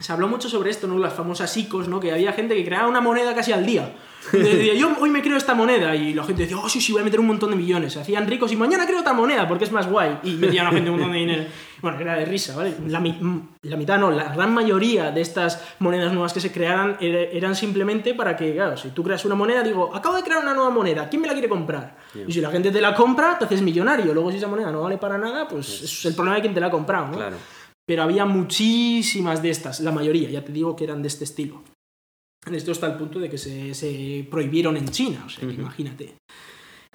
Se 0.00 0.12
habló 0.12 0.28
mucho 0.28 0.48
sobre 0.48 0.70
esto, 0.70 0.86
¿no? 0.86 0.98
Las 0.98 1.14
famosas 1.14 1.56
ICOs, 1.56 1.88
¿no? 1.88 2.00
Que 2.00 2.12
había 2.12 2.32
gente 2.32 2.54
que 2.54 2.64
creaba 2.64 2.88
una 2.88 3.00
moneda 3.00 3.34
casi 3.34 3.52
al 3.52 3.64
día. 3.64 3.94
Y 4.32 4.38
decía, 4.38 4.74
yo 4.74 4.90
hoy 5.00 5.08
me 5.10 5.22
creo 5.22 5.36
esta 5.36 5.54
moneda. 5.54 5.94
Y 5.94 6.12
la 6.14 6.24
gente 6.24 6.42
decía, 6.42 6.56
oh, 6.58 6.68
sí, 6.68 6.80
sí, 6.80 6.92
voy 6.92 7.02
a 7.02 7.04
meter 7.04 7.20
un 7.20 7.26
montón 7.26 7.50
de 7.50 7.56
millones. 7.56 7.92
Se 7.92 8.00
hacían 8.00 8.26
ricos 8.26 8.50
y 8.52 8.56
mañana 8.56 8.86
creo 8.86 9.00
otra 9.00 9.12
moneda 9.12 9.46
porque 9.46 9.64
es 9.64 9.72
más 9.72 9.88
guay. 9.88 10.18
Y 10.24 10.32
metían 10.32 10.66
a 10.66 10.70
la 10.70 10.74
gente 10.74 10.90
un 10.90 10.96
montón 10.96 11.12
de 11.12 11.18
dinero. 11.18 11.44
Bueno, 11.80 12.00
era 12.00 12.16
de 12.16 12.24
risa, 12.24 12.56
¿vale? 12.56 12.74
La, 12.86 13.02
la 13.62 13.76
mitad, 13.76 13.98
no, 13.98 14.10
la 14.10 14.34
gran 14.34 14.52
mayoría 14.52 15.10
de 15.10 15.20
estas 15.20 15.62
monedas 15.78 16.12
nuevas 16.12 16.32
que 16.32 16.40
se 16.40 16.50
crearan 16.50 16.96
era- 17.00 17.20
eran 17.30 17.54
simplemente 17.54 18.14
para 18.14 18.34
que, 18.36 18.54
claro, 18.54 18.76
si 18.76 18.88
tú 18.90 19.02
creas 19.04 19.24
una 19.26 19.34
moneda, 19.34 19.62
digo, 19.62 19.94
acabo 19.94 20.16
de 20.16 20.22
crear 20.22 20.42
una 20.42 20.54
nueva 20.54 20.70
moneda, 20.70 21.08
¿quién 21.08 21.20
me 21.22 21.28
la 21.28 21.34
quiere 21.34 21.48
comprar? 21.48 21.96
Y 22.26 22.32
si 22.32 22.40
la 22.40 22.50
gente 22.50 22.70
te 22.70 22.80
la 22.80 22.94
compra, 22.94 23.38
te 23.38 23.44
haces 23.44 23.60
millonario. 23.62 24.12
Luego, 24.14 24.30
si 24.30 24.38
esa 24.38 24.48
moneda 24.48 24.70
no 24.72 24.82
vale 24.82 24.96
para 24.98 25.18
nada, 25.18 25.46
pues 25.46 25.82
es 25.82 26.04
el 26.06 26.14
problema 26.14 26.36
de 26.36 26.42
quien 26.42 26.54
te 26.54 26.60
la 26.60 26.66
ha 26.66 26.70
comprado, 26.70 27.08
¿no? 27.08 27.16
Claro. 27.16 27.36
Pero 27.86 28.02
había 28.02 28.24
muchísimas 28.24 29.42
de 29.42 29.50
estas, 29.50 29.80
la 29.80 29.92
mayoría, 29.92 30.30
ya 30.30 30.44
te 30.44 30.52
digo 30.52 30.74
que 30.76 30.84
eran 30.84 31.02
de 31.02 31.08
este 31.08 31.24
estilo. 31.24 31.62
Esto 32.50 32.72
está 32.72 32.86
al 32.86 32.98
punto 32.98 33.18
de 33.18 33.30
que 33.30 33.38
se, 33.38 33.74
se 33.74 34.26
prohibieron 34.30 34.76
en 34.76 34.88
China, 34.88 35.22
o 35.26 35.28
sea, 35.30 35.48
que 35.48 35.54
imagínate. 35.54 36.14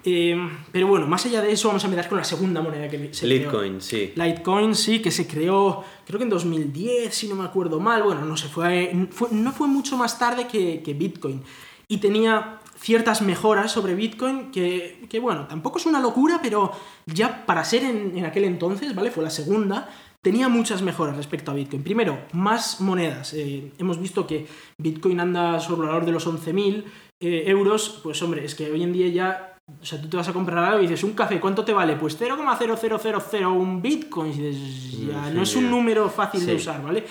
Eh, 0.04 0.34
pero 0.72 0.86
bueno, 0.86 1.06
más 1.06 1.26
allá 1.26 1.42
de 1.42 1.52
eso, 1.52 1.68
vamos 1.68 1.84
a 1.84 1.86
empezar 1.88 2.08
con 2.08 2.16
la 2.18 2.24
segunda 2.24 2.62
moneda 2.62 2.88
que 2.88 3.12
se 3.12 3.26
creó. 3.26 3.38
Litecoin, 3.40 3.80
sí. 3.80 4.12
Litecoin, 4.14 4.74
sí, 4.74 5.00
que 5.00 5.10
se 5.10 5.26
creó, 5.26 5.84
creo 6.06 6.18
que 6.18 6.24
en 6.24 6.30
2010, 6.30 7.14
si 7.14 7.28
no 7.28 7.34
me 7.34 7.44
acuerdo 7.44 7.80
mal. 7.80 8.02
Bueno, 8.02 8.24
no 8.24 8.36
sé, 8.36 8.48
fue, 8.48 9.08
fue- 9.10 9.28
no 9.32 9.52
fue 9.52 9.66
mucho 9.68 9.96
más 9.96 10.18
tarde 10.18 10.46
que, 10.46 10.82
que 10.82 10.94
Bitcoin. 10.94 11.42
Y 11.88 11.98
tenía 11.98 12.60
ciertas 12.78 13.20
mejoras 13.20 13.72
sobre 13.72 13.94
Bitcoin 13.94 14.50
que, 14.52 15.04
que, 15.10 15.18
bueno, 15.20 15.46
tampoco 15.48 15.78
es 15.78 15.84
una 15.86 16.00
locura, 16.00 16.38
pero 16.40 16.72
ya 17.04 17.44
para 17.44 17.62
ser 17.64 17.82
en, 17.84 18.16
en 18.16 18.24
aquel 18.24 18.44
entonces, 18.44 18.94
¿vale? 18.94 19.10
Fue 19.10 19.22
la 19.24 19.30
segunda. 19.30 19.90
Tenía 20.22 20.48
muchas 20.48 20.82
mejoras 20.82 21.16
respecto 21.16 21.50
a 21.50 21.54
Bitcoin. 21.54 21.82
Primero, 21.82 22.18
más 22.32 22.80
monedas. 22.80 23.32
Eh, 23.32 23.72
hemos 23.78 23.98
visto 23.98 24.26
que 24.26 24.46
Bitcoin 24.76 25.18
anda 25.18 25.58
sobre 25.60 25.82
el 25.82 25.88
valor 25.88 26.04
de 26.04 26.12
los 26.12 26.26
11.000 26.26 26.84
eh, 27.20 27.44
euros. 27.46 28.00
Pues 28.02 28.22
hombre, 28.22 28.44
es 28.44 28.54
que 28.54 28.70
hoy 28.70 28.82
en 28.82 28.92
día 28.92 29.08
ya 29.08 29.50
o 29.80 29.84
sea, 29.84 30.00
tú 30.00 30.08
te 30.08 30.16
vas 30.16 30.28
a 30.28 30.32
comprar 30.32 30.64
algo 30.64 30.80
y 30.80 30.82
dices, 30.82 31.04
un 31.04 31.12
café, 31.12 31.38
¿cuánto 31.40 31.64
te 31.64 31.72
vale? 31.72 31.96
Pues 31.96 32.20
0,0001 32.20 33.80
bitcoins. 33.80 34.36
Y 34.36 34.42
dices, 34.42 35.06
ya, 35.08 35.30
Mm, 35.30 35.34
no 35.34 35.42
es 35.42 35.56
un 35.56 35.70
número 35.70 36.08
fácil 36.08 36.44
de 36.44 36.54
usar, 36.56 36.82
¿vale? 36.82 37.04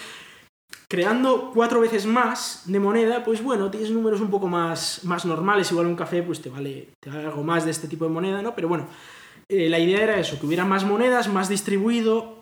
Creando 0.88 1.52
cuatro 1.54 1.80
veces 1.80 2.06
más 2.06 2.64
de 2.66 2.80
moneda, 2.80 3.24
pues 3.24 3.44
bueno, 3.44 3.70
tienes 3.70 3.92
números 3.92 4.22
un 4.22 4.30
poco 4.30 4.48
más, 4.48 5.02
más 5.04 5.24
normales. 5.26 5.72
Igual 5.72 5.86
un 5.88 5.96
café, 5.96 6.24
pues 6.24 6.42
te 6.42 6.50
vale, 6.50 6.90
te 7.00 7.10
vale 7.10 7.26
algo 7.26 7.44
más 7.44 7.64
de 7.64 7.72
este 7.72 7.88
tipo 7.88 8.06
de 8.06 8.12
moneda, 8.12 8.42
¿no? 8.42 8.56
Pero 8.56 8.68
bueno, 8.68 8.88
Eh, 9.52 9.68
la 9.68 9.80
idea 9.80 10.04
era 10.04 10.20
eso, 10.20 10.40
que 10.40 10.46
hubiera 10.46 10.64
más 10.64 10.86
monedas, 10.86 11.28
más 11.28 11.50
distribuido. 11.50 12.39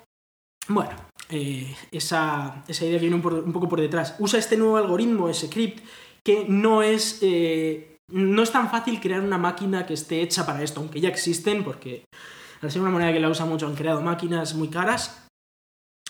Bueno, 0.70 0.92
eh, 1.30 1.76
esa, 1.92 2.64
esa, 2.68 2.86
idea 2.86 3.00
viene 3.00 3.16
un, 3.16 3.26
un, 3.26 3.54
poco 3.54 3.70
por 3.70 3.80
detrás. 3.80 4.16
Usa 4.20 4.40
este 4.40 4.58
nuevo 4.58 4.78
algoritmo, 4.78 5.30
ese 5.30 5.50
crypt, 5.50 5.84
que 6.24 6.46
no 6.48 6.84
es, 6.84 7.20
eh, 7.22 7.98
no 8.12 8.44
es 8.44 8.52
tan 8.52 8.70
fácil 8.70 9.00
crear 9.00 9.22
una 9.22 9.38
máquina 9.38 9.86
que 9.86 9.94
esté 9.94 10.22
hecha 10.22 10.46
para 10.46 10.64
esto, 10.64 10.80
aunque 10.80 11.00
ya 11.00 11.10
existen, 11.10 11.64
porque 11.64 12.04
al 12.62 12.72
ser 12.72 12.82
una 12.82 12.92
moneda 12.92 13.14
que 13.14 13.20
la 13.20 13.30
usa 13.30 13.46
mucho 13.46 13.68
han 13.68 13.76
creado 13.76 14.02
máquinas 14.02 14.56
muy 14.56 14.68
caras. 14.68 15.28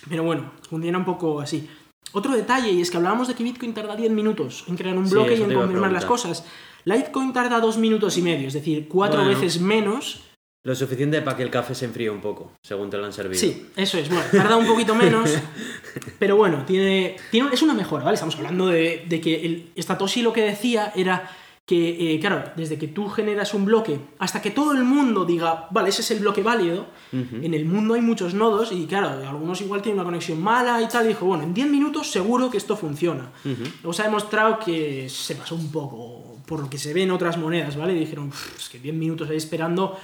Pero 0.10 0.24
bueno, 0.24 0.51
funciona 0.70 0.97
un 0.97 1.05
poco 1.05 1.39
así. 1.39 1.70
Otro 2.14 2.34
detalle, 2.34 2.72
y 2.72 2.82
es 2.82 2.89
que 2.89 2.97
hablábamos 2.97 3.28
de 3.28 3.36
que 3.36 3.43
Bitcoin 3.43 3.74
tarda 3.74 3.95
10 3.95 4.12
minutos 4.12 4.64
en 4.68 4.78
crear 4.78 4.97
un 4.97 5.10
bloque 5.10 5.36
y 5.36 5.41
en 5.41 5.53
confirmar 5.53 5.91
las 5.91 6.05
cosas. 6.05 6.45
Litecoin 6.86 7.34
tarda 7.34 7.60
2 7.60 7.78
minutos 7.78 8.18
y 8.18 8.22
medio, 8.22 8.47
es 8.47 8.53
decir, 8.53 8.88
cuatro 8.88 9.26
veces 9.26 9.60
menos. 9.60 10.26
Lo 10.68 10.76
suficiente 10.76 11.22
para 11.22 11.38
que 11.38 11.43
el 11.43 11.49
café 11.49 11.74
se 11.74 11.86
enfríe 11.86 12.09
un 12.09 12.20
poco, 12.20 12.51
según 12.61 12.89
te 12.89 12.97
lo 12.97 13.05
han 13.05 13.13
servido. 13.13 13.39
Sí, 13.39 13.68
eso 13.74 13.97
es. 13.97 14.09
Bueno, 14.09 14.26
tarda 14.30 14.57
un 14.57 14.68
poquito 14.68 14.95
menos, 14.95 15.34
pero 16.20 16.36
bueno, 16.36 16.65
tiene, 16.65 17.15
tiene, 17.32 17.53
es 17.53 17.61
una 17.61 17.74
mejora, 17.74 18.03
¿vale? 18.03 18.15
Estamos 18.15 18.36
hablando 18.36 18.68
de, 18.68 19.05
de 19.07 19.22
que 19.22 19.45
el, 19.45 19.72
Statoshi 19.82 20.22
lo 20.22 20.34
que 20.34 20.41
decía 20.41 20.91
era 20.93 21.32
que, 21.65 22.15
eh, 22.15 22.20
claro, 22.20 22.51
desde 22.57 22.78
que 22.78 22.89
tú 22.89 23.07
generas 23.07 23.53
un 23.53 23.63
bloque 23.63 23.97
hasta 24.20 24.41
que 24.41 24.51
todo 24.51 24.74
el 24.74 24.84
mundo 24.84 25.24
diga, 25.24 25.70
vale, 25.72 25.88
ese 25.88 26.01
es 26.01 26.11
el 26.11 26.20
bloque 26.20 26.43
válido, 26.43 26.88
en 27.13 27.53
el 27.53 27.63
mundo 27.63 27.93
hay 27.93 28.01
muchos 28.01 28.34
nodos 28.34 28.74
y, 28.74 28.88
claro, 28.88 29.26
algunos 29.26 29.61
igual 29.61 29.82
tienen 29.82 30.01
una 30.01 30.05
conexión 30.05 30.41
mala 30.41 30.82
y 30.82 30.89
tal, 30.89 31.05
y 31.05 31.09
dijo, 31.09 31.26
bueno, 31.26 31.45
en 31.45 31.53
10 31.53 31.70
minutos 31.70 32.11
seguro 32.11 32.51
que 32.51 32.57
esto 32.57 32.76
funciona. 32.76 33.32
Luego 33.45 33.93
se 33.93 34.01
ha 34.01 34.05
demostrado 34.05 34.59
que 34.59 35.07
se 35.07 35.36
pasó 35.36 35.55
un 35.55 35.72
poco 35.72 36.39
por 36.45 36.59
lo 36.59 36.70
que 36.70 36.78
se 36.78 36.93
ve 36.93 37.03
en 37.03 37.11
otras 37.11 37.38
monedas, 37.38 37.78
¿vale? 37.78 37.93
Y 37.93 37.99
dijeron, 37.99 38.34
es 38.57 38.68
que 38.68 38.80
10 38.80 38.93
minutos 38.95 39.30
ahí 39.30 39.38
esperando, 39.38 39.97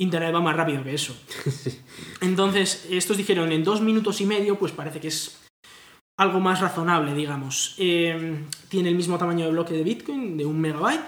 Internet 0.00 0.34
va 0.34 0.40
más 0.40 0.56
rápido 0.56 0.82
que 0.82 0.94
eso. 0.94 1.14
Entonces, 2.22 2.86
estos 2.90 3.18
dijeron, 3.18 3.52
en 3.52 3.62
2 3.62 3.82
minutos 3.82 4.20
y 4.22 4.26
medio, 4.26 4.58
pues 4.58 4.72
parece 4.72 4.98
que 4.98 5.08
es 5.08 5.38
algo 6.16 6.40
más 6.40 6.60
razonable, 6.60 7.14
digamos. 7.14 7.74
Eh, 7.76 8.44
tiene 8.70 8.88
el 8.88 8.94
mismo 8.94 9.18
tamaño 9.18 9.44
de 9.44 9.52
bloque 9.52 9.74
de 9.74 9.84
Bitcoin, 9.84 10.38
de 10.38 10.46
un 10.46 10.58
megabyte. 10.58 11.04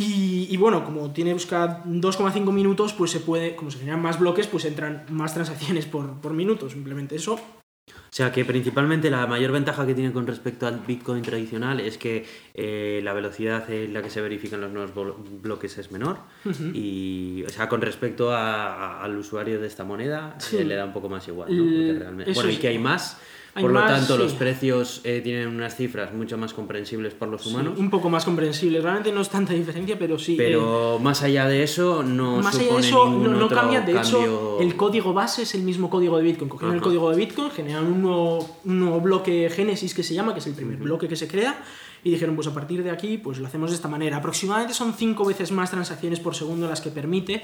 Y, 0.00 0.56
bueno, 0.56 0.84
como 0.84 1.10
tiene 1.10 1.34
busca 1.34 1.82
2,5 1.84 2.52
minutos, 2.52 2.92
pues 2.92 3.10
se 3.10 3.18
puede, 3.18 3.56
como 3.56 3.70
se 3.70 3.80
generan 3.80 4.00
más 4.00 4.18
bloques, 4.18 4.46
pues 4.46 4.64
entran 4.64 5.04
más 5.10 5.34
transacciones 5.34 5.86
por, 5.86 6.20
por 6.20 6.32
minuto, 6.34 6.70
simplemente 6.70 7.16
eso. 7.16 7.40
O 7.94 8.12
sea 8.18 8.32
que 8.32 8.44
principalmente 8.44 9.10
la 9.10 9.26
mayor 9.26 9.52
ventaja 9.52 9.86
que 9.86 9.94
tiene 9.94 10.12
con 10.12 10.26
respecto 10.26 10.66
al 10.66 10.80
Bitcoin 10.86 11.22
tradicional 11.22 11.80
es 11.80 11.98
que 11.98 12.24
eh, 12.54 13.00
la 13.04 13.12
velocidad 13.12 13.70
en 13.70 13.92
la 13.92 14.02
que 14.02 14.10
se 14.10 14.20
verifican 14.20 14.60
los 14.60 14.72
nuevos 14.72 15.14
bloques 15.42 15.78
es 15.78 15.92
menor. 15.92 16.18
Y, 16.72 17.44
o 17.46 17.50
sea, 17.50 17.68
con 17.68 17.80
respecto 17.80 18.34
al 18.34 19.16
usuario 19.16 19.60
de 19.60 19.66
esta 19.66 19.84
moneda 19.84 20.36
eh, 20.52 20.64
le 20.64 20.74
da 20.74 20.84
un 20.84 20.92
poco 20.92 21.08
más 21.08 21.26
igual, 21.28 21.56
¿no? 21.56 21.98
realmente... 21.98 22.32
Bueno, 22.32 22.50
y 22.50 22.56
que 22.56 22.68
hay 22.68 22.78
más 22.78 23.18
por 23.60 23.72
lo 23.72 23.80
tanto, 23.80 24.16
los 24.16 24.32
precios 24.34 25.00
eh, 25.04 25.20
tienen 25.22 25.48
unas 25.48 25.76
cifras 25.76 26.12
mucho 26.12 26.36
más 26.38 26.52
comprensibles 26.52 27.14
por 27.14 27.28
los 27.28 27.46
humanos. 27.46 27.78
un 27.78 27.90
poco 27.90 28.08
más 28.08 28.24
comprensibles. 28.24 28.82
Realmente 28.82 29.12
no 29.12 29.20
es 29.20 29.28
tanta 29.28 29.52
diferencia, 29.52 29.98
pero 29.98 30.18
sí. 30.18 30.34
Pero 30.36 30.96
eh, 30.96 31.02
más 31.02 31.22
allá 31.22 31.46
de 31.46 31.62
eso, 31.62 32.02
no 32.02 32.40
más 32.40 32.54
allá 32.54 32.74
de 32.74 32.80
eso, 32.80 33.08
no, 33.08 33.48
cambia. 33.48 33.80
De 33.80 33.96
hecho, 33.96 34.58
el 34.60 34.76
código 34.76 35.12
base 35.12 35.42
es 35.42 35.54
el 35.54 35.62
mismo 35.62 35.90
código 35.90 36.16
de 36.16 36.22
Bitcoin. 36.22 36.48
Cogieron 36.48 36.74
el 36.74 36.80
código 36.80 37.10
de 37.10 37.16
Bitcoin, 37.16 37.50
generan 37.50 37.86
un 37.86 38.02
nuevo, 38.02 39.00
bloque 39.00 39.50
Génesis 39.54 39.94
que 39.94 40.02
se 40.02 40.14
llama, 40.14 40.32
que 40.32 40.40
es 40.40 40.46
el 40.46 40.54
primer 40.54 40.78
bloque 40.78 41.08
que 41.08 41.16
se 41.16 41.28
crea, 41.28 41.62
y 42.04 42.10
dijeron, 42.10 42.34
pues 42.34 42.46
a 42.46 42.54
partir 42.54 42.82
de 42.82 42.90
aquí, 42.90 43.18
pues 43.18 43.38
lo 43.38 43.46
hacemos 43.46 43.70
de 43.70 43.76
esta 43.76 43.88
manera. 43.88 44.18
Aproximadamente 44.18 44.74
son 44.74 44.94
cinco 44.94 45.24
veces 45.24 45.52
más 45.52 45.70
transacciones 45.70 46.20
por 46.20 46.34
segundo 46.34 46.68
las 46.68 46.80
que 46.80 46.90
permite. 46.90 47.42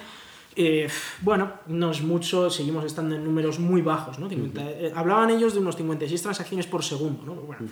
Eh, 0.57 0.89
bueno, 1.21 1.53
no 1.67 1.91
es 1.91 2.03
mucho, 2.03 2.51
seguimos 2.51 2.85
estando 2.85 3.17
en 3.17 3.25
números 3.25 3.59
muy 3.59 3.83
bajos, 3.83 4.19
¿no? 4.19 4.29
Eh, 4.31 4.93
hablaban 4.95 5.31
ellos 5.31 5.55
de 5.55 5.61
unos 5.61 5.77
56 5.77 6.23
transacciones 6.23 6.67
por 6.67 6.85
segundo, 6.85 7.25
¿no? 7.25 7.35
Bueno, 7.35 7.67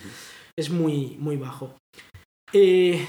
es 0.56 0.70
muy, 0.70 1.16
muy 1.18 1.36
bajo. 1.36 1.74
Eh, 2.52 3.06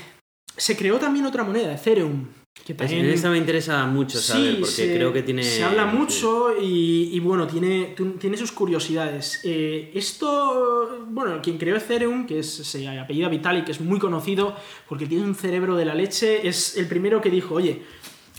se 0.56 0.78
creó 0.78 1.00
también 1.00 1.26
otra 1.26 1.44
moneda, 1.44 1.74
Ethereum. 1.74 2.28
Que 2.64 2.76
también... 2.76 3.08
Esta 3.08 3.32
me 3.32 3.40
interesa 3.40 3.84
mucho 3.88 4.20
saber, 4.20 4.60
porque 4.60 4.96
creo 4.96 5.12
que 5.12 5.24
tiene... 5.24 5.44
Se 5.44 5.64
habla 5.64 5.88
mucho 5.88 6.52
y, 6.62 7.20
bueno, 7.20 7.48
tiene, 7.48 7.96
tiene 8.20 8.38
sus 8.38 8.52
curiosidades. 8.52 9.42
esto, 9.44 11.04
bueno, 11.10 11.42
quien 11.42 11.58
creó 11.58 11.76
Ethereum, 11.76 12.28
que 12.28 12.40
es, 12.40 12.48
se 12.48 12.88
apellida 12.88 13.28
Vitalik, 13.28 13.66
que 13.66 13.72
es 13.72 13.82
muy 13.82 13.98
conocido 13.98 14.56
porque 14.88 15.08
tiene 15.08 15.24
un 15.24 15.34
cerebro 15.34 15.76
de 15.76 15.86
la 15.86 15.96
leche, 15.96 16.48
es 16.48 16.78
el 16.78 16.88
primero 16.88 17.22
que 17.22 17.32
dijo, 17.32 17.56
oye, 17.56 17.82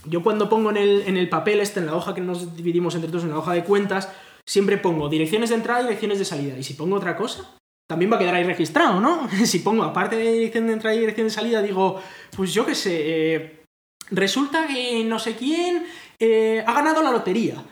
yo 0.07 0.23
cuando 0.23 0.49
pongo 0.49 0.69
en 0.69 0.77
el, 0.77 1.03
en 1.07 1.17
el 1.17 1.29
papel 1.29 1.59
este, 1.59 1.79
en 1.79 1.87
la 1.87 1.95
hoja 1.95 2.13
que 2.13 2.21
nos 2.21 2.55
dividimos 2.55 2.95
entre 2.95 3.09
todos, 3.09 3.23
en 3.23 3.31
la 3.31 3.39
hoja 3.39 3.53
de 3.53 3.63
cuentas, 3.63 4.09
siempre 4.45 4.77
pongo 4.77 5.09
direcciones 5.09 5.49
de 5.49 5.55
entrada 5.55 5.81
y 5.81 5.83
direcciones 5.85 6.19
de 6.19 6.25
salida. 6.25 6.57
Y 6.57 6.63
si 6.63 6.73
pongo 6.73 6.95
otra 6.95 7.15
cosa, 7.15 7.57
también 7.87 8.11
va 8.11 8.15
a 8.15 8.19
quedar 8.19 8.35
ahí 8.35 8.43
registrado, 8.43 8.99
¿no? 8.99 9.27
si 9.45 9.59
pongo, 9.59 9.83
aparte 9.83 10.15
de 10.15 10.31
dirección 10.31 10.67
de 10.67 10.73
entrada 10.73 10.95
y 10.95 10.99
dirección 10.99 11.27
de 11.27 11.33
salida, 11.33 11.61
digo, 11.61 12.01
pues 12.35 12.53
yo 12.53 12.65
qué 12.65 12.75
sé, 12.75 13.01
eh, 13.03 13.63
resulta 14.11 14.67
que 14.67 15.03
no 15.03 15.19
sé 15.19 15.35
quién 15.35 15.85
eh, 16.19 16.63
ha 16.65 16.73
ganado 16.73 17.01
la 17.01 17.11
lotería. 17.11 17.63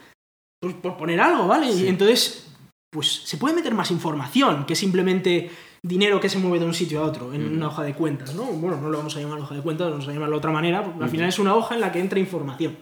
Pues 0.60 0.74
por 0.76 0.96
poner 0.96 1.20
algo, 1.20 1.46
¿vale? 1.46 1.70
Y 1.70 1.88
entonces, 1.88 2.50
pues 2.90 3.22
se 3.24 3.36
puede 3.36 3.54
meter 3.54 3.74
más 3.74 3.90
información 3.90 4.64
que 4.64 4.74
simplemente 4.74 5.50
dinero 5.84 6.18
que 6.18 6.30
se 6.30 6.38
mueve 6.38 6.58
de 6.60 6.64
un 6.64 6.72
sitio 6.72 7.00
a 7.00 7.06
otro 7.06 7.34
en 7.34 7.44
una 7.44 7.68
hoja 7.68 7.82
de 7.82 7.94
cuentas, 7.94 8.34
¿no? 8.34 8.44
Bueno, 8.44 8.80
no 8.80 8.88
lo 8.88 8.96
vamos 8.96 9.14
a 9.16 9.20
llamar 9.20 9.38
hoja 9.38 9.54
de 9.54 9.60
cuentas, 9.60 9.90
vamos 9.90 10.08
a 10.08 10.12
llamar 10.12 10.30
de 10.30 10.36
otra 10.36 10.50
manera, 10.50 10.82
porque 10.82 11.04
al 11.04 11.10
final 11.10 11.28
es 11.28 11.38
una 11.38 11.54
hoja 11.54 11.74
en 11.74 11.82
la 11.82 11.92
que 11.92 12.00
entra 12.00 12.18
información. 12.18 12.76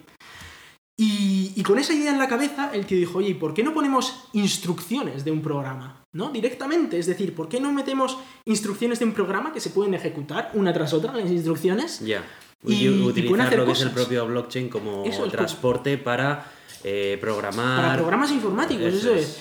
Y, 0.96 1.60
con 1.64 1.78
esa 1.78 1.92
idea 1.94 2.12
en 2.12 2.18
la 2.18 2.28
cabeza, 2.28 2.70
el 2.72 2.86
tío 2.86 2.96
dijo, 2.96 3.18
oye, 3.18 3.34
¿por 3.34 3.54
qué 3.54 3.64
no 3.64 3.74
ponemos 3.74 4.28
instrucciones 4.34 5.24
de 5.24 5.32
un 5.32 5.42
programa? 5.42 6.04
¿No? 6.12 6.30
Directamente, 6.30 6.98
es 6.98 7.06
decir, 7.06 7.34
¿por 7.34 7.48
qué 7.48 7.60
no 7.60 7.72
metemos 7.72 8.18
instrucciones 8.44 9.00
de 9.00 9.06
un 9.06 9.12
programa 9.12 9.52
que 9.52 9.58
se 9.58 9.70
pueden 9.70 9.94
ejecutar 9.94 10.50
una 10.54 10.72
tras 10.72 10.92
otra, 10.92 11.12
las 11.12 11.30
instrucciones? 11.30 12.00
Ya. 12.00 12.22
Y, 12.64 12.88
utilizar 12.88 13.56
lo 13.56 13.66
que 13.66 13.72
es 13.72 13.80
el 13.80 13.90
propio 13.90 14.26
blockchain 14.26 14.68
como 14.68 15.02
transporte 15.30 15.98
para 15.98 16.46
eh, 16.84 17.18
programar. 17.20 17.80
Para 17.80 17.94
programas 17.96 18.30
informáticos, 18.30 18.94
eso, 18.94 19.14
es. 19.14 19.40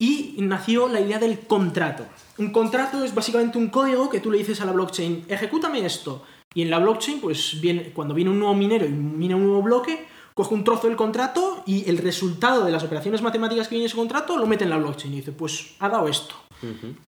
Y 0.00 0.34
nació 0.38 0.88
la 0.88 1.00
idea 1.00 1.18
del 1.18 1.40
contrato. 1.40 2.06
Un 2.38 2.50
contrato 2.50 3.04
es 3.04 3.14
básicamente 3.14 3.58
un 3.58 3.68
código 3.68 4.08
que 4.08 4.18
tú 4.18 4.30
le 4.30 4.38
dices 4.38 4.60
a 4.60 4.64
la 4.64 4.72
blockchain, 4.72 5.26
ejecútame 5.28 5.84
esto. 5.84 6.24
Y 6.54 6.62
en 6.62 6.70
la 6.70 6.78
blockchain, 6.78 7.20
pues 7.20 7.60
viene, 7.60 7.92
cuando 7.92 8.14
viene 8.14 8.30
un 8.30 8.38
nuevo 8.38 8.54
minero 8.54 8.86
y 8.86 8.88
mina 8.88 9.36
un 9.36 9.44
nuevo 9.44 9.62
bloque, 9.62 10.06
coge 10.34 10.54
un 10.54 10.64
trozo 10.64 10.86
del 10.86 10.96
contrato 10.96 11.62
y 11.66 11.88
el 11.88 11.98
resultado 11.98 12.64
de 12.64 12.72
las 12.72 12.82
operaciones 12.82 13.20
matemáticas 13.20 13.68
que 13.68 13.74
viene 13.74 13.86
ese 13.86 13.96
contrato 13.96 14.38
lo 14.38 14.46
mete 14.46 14.64
en 14.64 14.70
la 14.70 14.78
blockchain 14.78 15.12
y 15.12 15.16
dice, 15.18 15.32
pues 15.32 15.76
ha 15.78 15.90
dado 15.90 16.08
esto. 16.08 16.34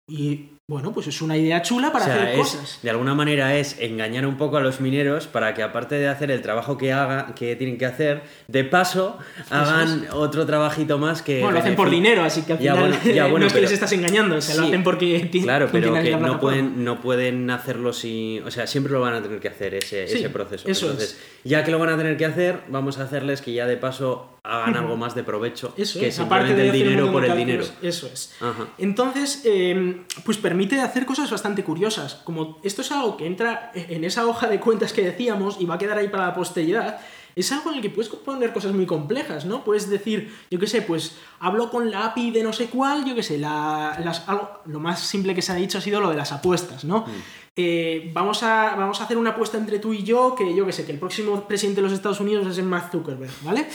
Y 0.08 0.48
bueno, 0.70 0.92
pues 0.92 1.08
es 1.08 1.20
una 1.20 1.36
idea 1.36 1.62
chula 1.62 1.90
para 1.90 2.04
hacer 2.04 2.36
cosas. 2.36 2.78
De 2.80 2.90
alguna 2.90 3.12
manera 3.12 3.56
es 3.56 3.80
engañar 3.80 4.24
un 4.24 4.36
poco 4.36 4.56
a 4.56 4.60
los 4.60 4.80
mineros 4.80 5.26
para 5.26 5.52
que 5.52 5.64
aparte 5.64 5.96
de 5.96 6.06
hacer 6.06 6.30
el 6.30 6.42
trabajo 6.42 6.78
que 6.78 6.92
haga, 6.92 7.34
que 7.34 7.56
tienen 7.56 7.76
que 7.76 7.86
hacer, 7.86 8.22
de 8.46 8.62
paso 8.62 9.18
hagan 9.50 10.06
otro 10.12 10.46
trabajito 10.46 10.96
más 10.96 11.22
que. 11.22 11.40
Bueno, 11.40 11.54
lo 11.54 11.58
hacen 11.58 11.74
por 11.74 11.90
dinero, 11.90 12.22
así 12.22 12.42
que 12.42 12.52
al 12.52 12.58
final 12.60 12.88
no 12.88 13.46
es 13.46 13.52
que 13.52 13.60
les 13.62 13.72
estás 13.72 13.90
engañando, 13.90 14.40
se 14.40 14.56
lo 14.56 14.68
hacen 14.68 14.84
porque 14.84 15.28
Claro, 15.42 15.68
pero 15.72 15.92
que 15.92 16.14
no 16.14 16.38
pueden, 16.38 16.84
no 16.84 17.00
pueden 17.00 17.50
hacerlo 17.50 17.92
si. 17.92 18.38
O 18.46 18.52
sea, 18.52 18.68
siempre 18.68 18.92
lo 18.92 19.00
van 19.00 19.14
a 19.14 19.22
tener 19.24 19.40
que 19.40 19.48
hacer 19.48 19.74
ese, 19.74 20.04
ese 20.04 20.30
proceso. 20.30 20.68
Eso 20.68 20.86
Entonces, 20.86 21.18
ya 21.42 21.64
que 21.64 21.72
lo 21.72 21.80
van 21.80 21.88
a 21.88 21.96
tener 21.96 22.16
que 22.16 22.26
hacer, 22.26 22.60
vamos 22.68 22.98
a 22.98 23.02
hacerles 23.02 23.42
que 23.42 23.52
ya 23.52 23.66
de 23.66 23.76
paso 23.76 24.38
hagan 24.42 24.76
algo 24.76 24.96
más 24.96 25.14
de 25.14 25.22
provecho 25.22 25.74
eso 25.76 26.00
que 26.00 26.08
es, 26.08 26.14
simplemente 26.14 26.52
aparte 26.52 26.62
de 26.62 26.68
el 26.68 26.72
dinero 26.72 27.12
por 27.12 27.24
el 27.24 27.36
dinero. 27.36 27.64
Eso 27.82 28.08
es. 28.12 28.34
Entonces, 28.78 29.42
eh, 29.44 30.02
pues 30.24 30.38
permite 30.38 30.59
hacer 30.82 31.06
cosas 31.06 31.30
bastante 31.30 31.64
curiosas. 31.64 32.14
Como 32.24 32.58
esto 32.62 32.82
es 32.82 32.92
algo 32.92 33.16
que 33.16 33.26
entra 33.26 33.70
en 33.74 34.04
esa 34.04 34.26
hoja 34.26 34.48
de 34.48 34.60
cuentas 34.60 34.92
que 34.92 35.02
decíamos 35.02 35.56
y 35.60 35.66
va 35.66 35.74
a 35.76 35.78
quedar 35.78 35.98
ahí 35.98 36.08
para 36.08 36.26
la 36.26 36.34
posteridad, 36.34 37.00
es 37.36 37.52
algo 37.52 37.70
en 37.70 37.76
el 37.76 37.82
que 37.82 37.90
puedes 37.90 38.10
poner 38.10 38.52
cosas 38.52 38.72
muy 38.72 38.86
complejas, 38.86 39.44
¿no? 39.44 39.64
Puedes 39.64 39.88
decir, 39.88 40.34
yo 40.50 40.58
qué 40.58 40.66
sé, 40.66 40.82
pues 40.82 41.16
hablo 41.38 41.70
con 41.70 41.90
la 41.90 42.06
API 42.06 42.30
de 42.30 42.42
no 42.42 42.52
sé 42.52 42.66
cuál, 42.66 43.04
yo 43.04 43.14
qué 43.14 43.22
sé, 43.22 43.38
las, 43.38 44.24
lo 44.66 44.80
más 44.80 45.00
simple 45.00 45.34
que 45.34 45.42
se 45.42 45.52
ha 45.52 45.54
dicho 45.54 45.78
ha 45.78 45.80
sido 45.80 46.00
lo 46.00 46.10
de 46.10 46.16
las 46.16 46.32
apuestas, 46.32 46.84
¿no? 46.84 47.00
Mm. 47.00 47.22
Eh, 47.56 48.10
vamos, 48.14 48.42
a, 48.42 48.74
vamos 48.76 49.00
a 49.00 49.04
hacer 49.04 49.18
una 49.18 49.30
apuesta 49.30 49.58
entre 49.58 49.78
tú 49.78 49.92
y 49.92 50.02
yo, 50.02 50.34
que 50.34 50.54
yo 50.54 50.64
qué 50.66 50.72
sé, 50.72 50.84
que 50.86 50.92
el 50.92 50.98
próximo 50.98 51.46
presidente 51.46 51.80
de 51.80 51.88
los 51.88 51.92
Estados 51.92 52.20
Unidos 52.20 52.46
es 52.46 52.58
el 52.58 52.64
Mark 52.64 52.90
Zuckerberg, 52.90 53.32
¿vale? 53.42 53.66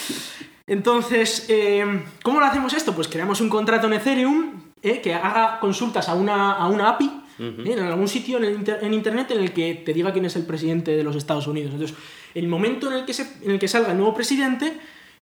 Entonces, 0.67 1.45
eh, 1.49 2.03
¿cómo 2.23 2.39
lo 2.39 2.45
hacemos 2.45 2.73
esto? 2.73 2.93
Pues 2.93 3.07
creamos 3.07 3.41
un 3.41 3.49
contrato 3.49 3.87
en 3.87 3.93
Ethereum 3.93 4.73
eh, 4.85 5.01
que 5.01 5.13
haga 5.13 5.59
consultas 5.59 6.07
a 6.09 6.13
una, 6.13 6.53
a 6.53 6.67
una 6.67 6.89
API 6.89 7.11
eh, 7.39 7.63
en 7.65 7.79
algún 7.79 8.07
sitio 8.07 8.37
en, 8.37 8.63
en, 8.65 8.93
Internet 8.93 9.31
en 9.31 9.39
el 9.39 9.51
que 9.51 9.73
te 9.73 9.93
diga 9.93 10.13
quién 10.13 10.25
es 10.25 10.35
el 10.35 10.45
presidente 10.45 10.95
de 10.95 11.03
los 11.03 11.15
Estados 11.15 11.47
Unidos. 11.47 11.73
Entonces, 11.73 11.97
el 12.35 12.47
momento 12.47 12.87
en 12.91 12.99
el 12.99 13.05
que, 13.05 13.13
en 13.41 13.51
el 13.51 13.59
que 13.59 13.67
salga 13.67 13.91
el 13.91 13.97
nuevo 13.97 14.13
presidente, 14.13 14.77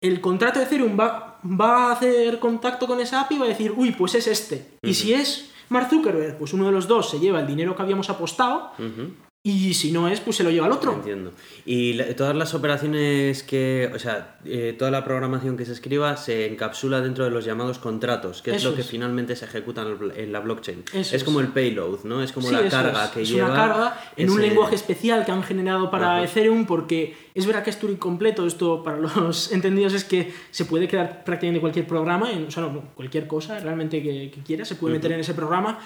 el 0.02 0.20
contrato 0.20 0.60
de 0.60 0.66
Ethereum 0.66 1.00
va, 1.00 1.40
va 1.44 1.88
a 1.88 1.92
hacer 1.94 2.40
contacto 2.40 2.86
con 2.86 3.00
esa 3.00 3.22
API 3.22 3.36
y 3.36 3.40
va 3.40 3.46
a 3.46 3.50
decir, 3.50 3.74
uy, 3.76 3.92
pues 3.92 4.16
es 4.16 4.28
este. 4.28 4.74
Y 4.84 4.94
si 4.94 5.14
es 5.14 5.52
Mark 5.70 5.90
Zuckerberg, 5.90 6.38
pues 6.38 6.54
uno 6.54 6.66
de 6.66 6.72
los 6.74 6.88
dos 6.88 7.10
se 7.10 7.20
lleva 7.20 7.40
el 7.40 7.48
dinero 7.48 7.76
que 7.76 7.82
habíamos 7.82 8.10
apostado 8.10 8.72
y 9.48 9.76
si 9.76 9.92
no 9.92 10.08
es, 10.08 10.20
pues 10.22 10.38
se 10.38 10.44
lo 10.44 10.50
lleva 10.50 10.66
al 10.66 10.72
otro. 10.72 10.92
Entiendo. 10.94 11.32
Y 11.68 11.94
la- 11.94 12.16
todas 12.16 12.36
las 12.36 12.56
operaciones 12.56 13.44
que, 13.44 13.92
o 13.94 14.00
sea, 14.00 14.38
eh, 14.44 14.76
toda 14.78 14.90
la 14.90 15.04
programación 15.06 15.56
que 15.56 15.66
se 15.66 15.72
escriba 15.72 16.18
se 16.18 16.48
encapsula 16.48 17.00
dentro 17.00 17.26
de 17.26 17.30
los 17.30 17.46
llamados 17.46 17.78
contratos, 17.78 18.42
que 18.42 18.50
es 18.50 18.58
Eso 18.58 18.70
lo 18.72 18.76
que 18.76 18.82
es. 18.82 18.88
finalmente 18.90 19.36
se 19.36 19.46
ejecuta 19.46 19.86
en 20.16 20.34
la 20.34 20.40
blockchain. 20.40 20.84
Eso 20.90 20.98
es 21.00 21.14
es. 21.14 21.24
como 21.24 21.42
el 21.42 21.50
payload, 21.50 22.06
¿no? 22.06 22.24
Es 22.24 22.32
como 22.32 22.48
Sí, 22.48 22.56
la 22.56 22.68
carga 22.70 23.06
es. 23.06 23.12
que 23.12 23.22
es 23.22 23.30
lleva. 23.30 23.48
una 23.50 23.56
carga 23.56 24.02
en 24.18 24.32
un 24.32 24.42
lenguaje 24.42 24.74
especial 24.74 25.24
que 25.26 25.32
han 25.32 25.44
generado 25.44 25.92
para 25.92 26.16
Ajá. 26.18 26.24
Ethereum 26.26 26.66
porque 26.66 27.16
es 27.36 27.46
verdad 27.46 27.64
que 27.64 27.70
es 27.70 27.80
Turing 27.80 27.98
completo, 27.98 28.48
esto 28.48 28.84
para 28.84 28.98
los 28.98 29.52
entendidos 29.52 29.94
es 29.94 30.06
que 30.06 30.34
se 30.50 30.66
puede 30.66 30.88
crear 30.88 31.24
prácticamente 31.24 31.62
cualquier 31.62 31.86
programa, 31.86 32.32
en- 32.32 32.46
o 32.48 32.52
sea, 32.52 32.64
no, 32.64 32.82
cualquier 32.96 33.28
cosa 33.28 33.60
realmente 33.60 34.02
que, 34.02 34.32
que 34.34 34.42
quieras 34.42 34.68
se 34.68 34.74
puede 34.76 34.96
meter 34.96 35.12
en 35.12 35.20
ese 35.20 35.36
programa 35.36 35.78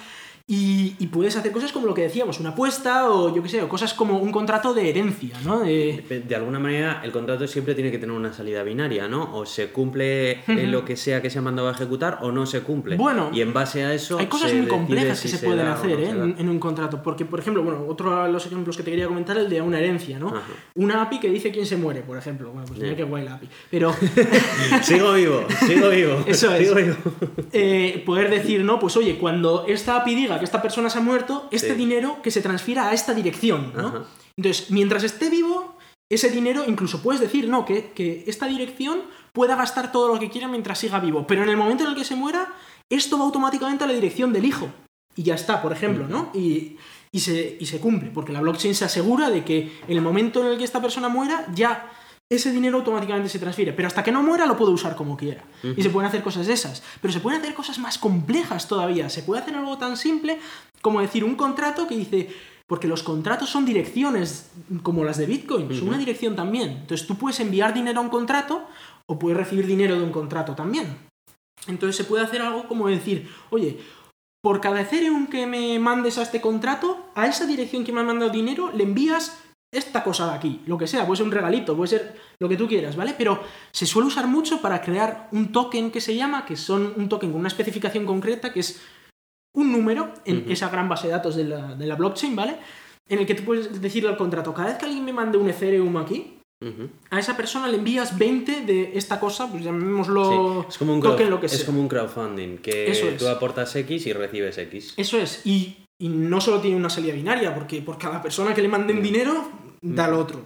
y, 0.52 0.96
y 0.98 1.06
puedes 1.06 1.36
hacer 1.36 1.52
cosas 1.52 1.70
como 1.70 1.86
lo 1.86 1.94
que 1.94 2.02
decíamos, 2.02 2.40
una 2.40 2.50
apuesta 2.50 3.08
o 3.08 3.32
yo 3.32 3.40
qué 3.42 3.48
sé, 3.48 3.62
o 3.62 3.68
cosas 3.68 3.94
como 3.94 4.18
un 4.18 4.32
contrato 4.32 4.74
de 4.74 4.90
herencia, 4.90 5.36
¿no? 5.44 5.60
De- 5.60 6.04
De 6.08 6.20
de 6.20 6.34
alguna 6.34 6.58
manera, 6.58 7.00
el 7.04 7.12
contrato 7.12 7.46
siempre 7.46 7.74
tiene 7.76 7.90
que 7.92 7.98
tener 7.98 8.14
una 8.16 8.32
salida 8.32 8.62
binaria, 8.64 9.06
¿no? 9.06 9.34
O 9.36 9.46
se 9.46 9.68
cumple 9.70 10.32
eh, 10.32 10.66
lo 10.66 10.84
que 10.84 10.96
sea 10.96 11.22
que 11.22 11.30
se 11.30 11.38
ha 11.38 11.42
mandado 11.42 11.68
a 11.68 11.72
ejecutar 11.72 12.18
o 12.22 12.32
no 12.32 12.46
se 12.46 12.62
cumple. 12.62 12.96
Bueno, 12.96 13.30
y 13.32 13.42
en 13.42 13.52
base 13.52 13.84
a 13.84 13.94
eso. 13.94 14.18
Hay 14.18 14.26
cosas 14.26 14.52
muy 14.52 14.66
complejas 14.66 15.18
si 15.20 15.30
que 15.30 15.36
se, 15.36 15.46
pueden 15.46 15.66
hacer 15.68 15.98
no 16.00 16.04
¿eh? 16.04 16.10
en, 16.10 16.34
en 16.38 16.48
un 16.48 16.58
contrato. 16.58 17.00
Porque, 17.02 17.24
por 17.24 17.38
ejemplo, 17.38 17.62
bueno, 17.62 17.84
otro 17.86 18.24
de 18.24 18.32
los 18.32 18.44
ejemplos 18.44 18.76
que 18.76 18.82
te 18.82 18.90
quería 18.90 19.06
comentar 19.06 19.36
el 19.38 19.48
de 19.48 19.62
una 19.62 19.78
herencia, 19.78 20.18
¿no? 20.18 20.28
Ajá. 20.30 20.42
Una 20.74 21.02
API 21.02 21.20
que 21.20 21.28
dice 21.30 21.52
quién 21.52 21.64
se 21.66 21.76
muere, 21.76 22.00
por 22.02 22.18
ejemplo. 22.18 22.50
Bueno, 22.50 22.66
pues 22.66 22.78
mira 22.80 22.90
Ya. 22.90 22.96
qué 22.96 23.04
guay 23.04 23.24
la 23.24 23.34
API. 23.36 23.48
Pero 23.70 23.94
sigo 24.82 25.12
vivo, 25.12 25.44
sigo 25.66 25.88
vivo. 25.90 26.24
Eso 26.26 26.52
es. 26.54 26.58
sigo 26.62 26.74
vivo. 26.74 26.94
eh, 27.52 28.02
poder 28.04 28.30
decir, 28.30 28.64
no, 28.64 28.78
pues 28.80 28.96
oye, 28.96 29.16
cuando 29.18 29.64
esta 29.68 29.96
API 29.96 30.14
diga 30.14 30.39
que 30.40 30.44
esta 30.44 30.60
persona 30.60 30.90
se 30.90 30.98
ha 30.98 31.02
muerto, 31.02 31.46
este 31.52 31.68
Sí. 31.70 31.74
dinero 31.74 32.20
que 32.22 32.32
se 32.32 32.40
transfiera 32.42 32.88
a 32.88 32.92
esta 32.94 33.14
dirección, 33.14 33.72
¿no? 33.76 33.86
Ajá. 33.88 34.04
Entonces, 34.36 34.70
mientras 34.72 35.04
esté 35.04 35.30
vivo, 35.30 35.76
ese 36.10 36.28
dinero, 36.30 36.64
incluso 36.66 37.00
puedes 37.02 37.20
decir, 37.20 37.48
no, 37.48 37.64
que, 37.64 37.92
que 37.92 38.24
esta 38.26 38.46
dirección 38.46 39.02
pueda 39.32 39.54
gastar 39.54 39.92
todo 39.92 40.12
lo 40.12 40.18
que 40.18 40.28
quiera 40.30 40.48
mientras 40.48 40.78
siga 40.78 40.98
vivo. 40.98 41.24
Pero 41.28 41.44
en 41.44 41.48
el 41.50 41.56
momento 41.56 41.84
en 41.84 41.90
el 41.90 41.96
que 41.96 42.04
se 42.04 42.16
muera, 42.16 42.52
esto 42.90 43.16
va 43.18 43.24
automáticamente 43.24 43.84
a 43.84 43.86
la 43.86 43.92
dirección 43.92 44.32
del 44.32 44.44
hijo. 44.44 44.68
Y 45.14 45.22
ya 45.22 45.34
está, 45.36 45.62
por 45.62 45.72
ejemplo, 45.72 46.08
¿no? 46.08 46.30
Y, 46.34 46.76
y 47.12 47.20
se, 47.20 47.56
y 47.60 47.66
se 47.66 47.78
cumple, 47.78 48.10
porque 48.12 48.32
la 48.32 48.40
blockchain 48.40 48.74
se 48.74 48.84
asegura 48.84 49.30
de 49.30 49.44
que 49.44 49.72
en 49.86 49.96
el 49.96 50.00
momento 50.02 50.40
en 50.40 50.46
el 50.52 50.58
que 50.58 50.64
esta 50.64 50.80
persona 50.80 51.08
muera, 51.08 51.46
ya 51.54 51.90
ese 52.30 52.52
dinero 52.52 52.78
automáticamente 52.78 53.28
se 53.28 53.40
transfiere. 53.40 53.72
Pero 53.72 53.88
hasta 53.88 54.04
que 54.04 54.12
no 54.12 54.22
muera, 54.22 54.46
lo 54.46 54.56
puede 54.56 54.72
usar 54.72 54.94
como 54.94 55.16
quiera. 55.16 55.42
Y 55.76 55.82
se 55.82 55.90
pueden 55.90 56.08
hacer 56.08 56.22
cosas 56.22 56.46
de 56.46 56.52
esas. 56.52 56.82
Pero 57.02 57.12
se 57.12 57.20
pueden 57.20 57.40
hacer 57.40 57.54
cosas 57.54 57.78
más 57.78 57.98
complejas 57.98 58.68
todavía. 58.68 59.10
Se 59.10 59.22
puede 59.22 59.42
hacer 59.42 59.56
algo 59.56 59.76
tan 59.78 59.96
simple 59.96 60.38
como 60.80 61.00
decir 61.00 61.24
un 61.24 61.34
contrato 61.34 61.88
que 61.88 61.96
dice. 61.96 62.28
Porque 62.68 62.86
los 62.86 63.02
contratos 63.02 63.50
son 63.50 63.66
direcciones 63.66 64.52
como 64.84 65.02
las 65.02 65.18
de 65.18 65.26
Bitcoin, 65.26 65.74
son 65.74 65.88
una 65.88 65.98
dirección 65.98 66.36
también. 66.36 66.70
Entonces 66.82 67.04
tú 67.04 67.16
puedes 67.16 67.40
enviar 67.40 67.74
dinero 67.74 67.98
a 67.98 68.02
un 68.02 68.10
contrato 68.10 68.64
o 69.06 69.18
puedes 69.18 69.36
recibir 69.36 69.66
dinero 69.66 69.98
de 69.98 70.04
un 70.04 70.12
contrato 70.12 70.54
también. 70.54 70.86
Entonces 71.66 71.96
se 71.96 72.04
puede 72.04 72.22
hacer 72.22 72.42
algo 72.42 72.68
como 72.68 72.86
decir, 72.86 73.28
oye, 73.50 73.80
por 74.40 74.60
cada 74.60 74.82
Ethereum 74.82 75.26
que 75.26 75.48
me 75.48 75.80
mandes 75.80 76.16
a 76.16 76.22
este 76.22 76.40
contrato, 76.40 77.10
a 77.16 77.26
esa 77.26 77.44
dirección 77.44 77.82
que 77.82 77.90
me 77.90 78.02
ha 78.02 78.04
mandado 78.04 78.30
dinero, 78.30 78.70
le 78.72 78.84
envías 78.84 79.36
esta 79.72 80.02
cosa 80.02 80.26
de 80.28 80.34
aquí, 80.36 80.62
lo 80.66 80.76
que 80.76 80.86
sea, 80.86 81.06
puede 81.06 81.18
ser 81.18 81.26
un 81.26 81.32
regalito, 81.32 81.76
puede 81.76 81.88
ser 81.90 82.16
lo 82.40 82.48
que 82.48 82.56
tú 82.56 82.66
quieras, 82.66 82.96
¿vale? 82.96 83.14
Pero 83.16 83.40
se 83.72 83.86
suele 83.86 84.08
usar 84.08 84.26
mucho 84.26 84.60
para 84.60 84.80
crear 84.82 85.28
un 85.32 85.52
token 85.52 85.90
que 85.90 86.00
se 86.00 86.16
llama, 86.16 86.44
que 86.44 86.56
son 86.56 86.92
un 86.96 87.08
token 87.08 87.30
con 87.30 87.38
una 87.40 87.48
especificación 87.48 88.04
concreta, 88.04 88.52
que 88.52 88.60
es 88.60 88.80
un 89.56 89.70
número 89.72 90.12
en 90.24 90.50
esa 90.50 90.68
gran 90.70 90.88
base 90.88 91.06
de 91.08 91.12
datos 91.12 91.36
de 91.36 91.44
la, 91.44 91.74
de 91.74 91.86
la 91.86 91.94
blockchain, 91.96 92.34
¿vale? 92.34 92.56
En 93.08 93.18
el 93.20 93.26
que 93.26 93.34
tú 93.34 93.44
puedes 93.44 93.80
decirle 93.80 94.08
al 94.08 94.16
contrato, 94.16 94.52
cada 94.54 94.68
vez 94.68 94.78
que 94.78 94.86
alguien 94.86 95.04
me 95.04 95.12
mande 95.12 95.38
un 95.38 95.48
Ethereum 95.48 95.96
aquí, 95.96 96.36
a 97.10 97.18
esa 97.18 97.36
persona 97.38 97.68
le 97.68 97.78
envías 97.78 98.18
20 98.18 98.60
de 98.66 98.92
esta 98.94 99.18
cosa, 99.18 99.50
pues 99.50 99.64
llamémoslo 99.64 100.62
Sí, 100.64 100.66
Es 100.68 100.78
como 100.78 100.92
un, 100.92 101.00
token, 101.00 101.26
crowd- 101.26 101.30
lo 101.30 101.40
que 101.40 101.46
es 101.46 101.52
sea. 101.52 101.64
como 101.66 101.80
un 101.80 101.88
crowdfunding, 101.88 102.58
que 102.58 102.90
Eso 102.90 103.08
es. 103.08 103.16
tú 103.16 103.28
aportas 103.28 103.74
X 103.74 104.06
y 104.06 104.12
recibes 104.12 104.58
X. 104.58 104.92
Eso 104.98 105.16
es, 105.16 105.40
y, 105.46 105.79
y 106.00 106.08
no 106.08 106.40
solo 106.40 106.60
tiene 106.60 106.76
una 106.76 106.90
salida 106.90 107.14
binaria, 107.14 107.54
porque 107.54 107.80
por 107.82 107.96
cada 107.98 108.20
persona 108.20 108.52
que 108.54 108.62
le 108.62 108.68
manden 108.68 108.98
Mm. 108.98 109.02
dinero, 109.02 109.48
da 109.80 110.06
al 110.06 110.14
otro. 110.14 110.40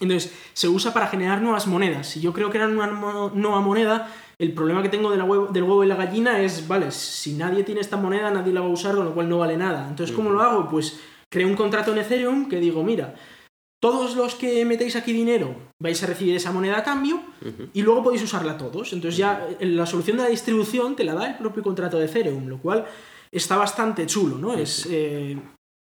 Entonces, 0.00 0.32
se 0.54 0.68
usa 0.68 0.94
para 0.94 1.08
generar 1.08 1.42
nuevas 1.42 1.66
monedas. 1.66 2.06
Si 2.08 2.20
yo 2.20 2.32
creo 2.32 2.50
que 2.50 2.56
era 2.56 2.68
una 2.68 2.86
nueva 2.86 3.60
moneda, 3.60 4.10
el 4.38 4.54
problema 4.54 4.82
que 4.82 4.88
tengo 4.88 5.10
de 5.10 5.18
la 5.18 5.24
huevo- 5.24 5.48
del 5.48 5.64
huevo 5.64 5.84
y 5.84 5.88
la 5.88 5.96
gallina 5.96 6.40
es, 6.40 6.66
vale, 6.66 6.90
si 6.90 7.34
nadie 7.34 7.64
tiene 7.64 7.82
esta 7.82 7.98
moneda, 7.98 8.30
nadie 8.30 8.52
la 8.54 8.60
va 8.60 8.66
a 8.66 8.70
usar, 8.70 8.94
con 8.94 9.04
lo 9.04 9.12
cual 9.14 9.28
no 9.28 9.38
vale 9.38 9.58
nada. 9.58 9.86
Entonces, 9.88 10.14
¿cómo 10.16 10.30
lo 10.30 10.40
hago? 10.40 10.68
Pues 10.70 11.00
creo 11.30 11.48
un 11.48 11.54
contrato 11.56 11.92
en 11.92 11.98
Ethereum 11.98 12.48
que 12.48 12.60
digo, 12.60 12.82
mira, 12.82 13.14
todos 13.82 14.14
los 14.16 14.34
que 14.34 14.64
metéis 14.64 14.96
aquí 14.96 15.12
dinero 15.12 15.54
vais 15.82 16.02
a 16.02 16.06
recibir 16.06 16.34
esa 16.36 16.52
moneda 16.52 16.78
a 16.78 16.82
cambio 16.82 17.16
Ujú. 17.42 17.68
y 17.74 17.82
luego 17.82 18.02
podéis 18.04 18.22
usarla 18.22 18.56
todos. 18.56 18.92
Entonces 18.94 19.18
ya 19.18 19.46
eh, 19.58 19.66
la 19.66 19.84
solución 19.86 20.16
de 20.18 20.22
la 20.24 20.28
distribución 20.30 20.96
te 20.96 21.04
la 21.04 21.14
da 21.14 21.26
el 21.30 21.36
propio 21.36 21.62
contrato 21.62 21.98
de 21.98 22.06
Ethereum, 22.06 22.46
lo 22.46 22.58
cual 22.58 22.86
está 23.32 23.56
bastante 23.56 24.06
chulo, 24.06 24.38
¿no? 24.38 24.54
Es, 24.54 24.86
eh, 24.90 25.38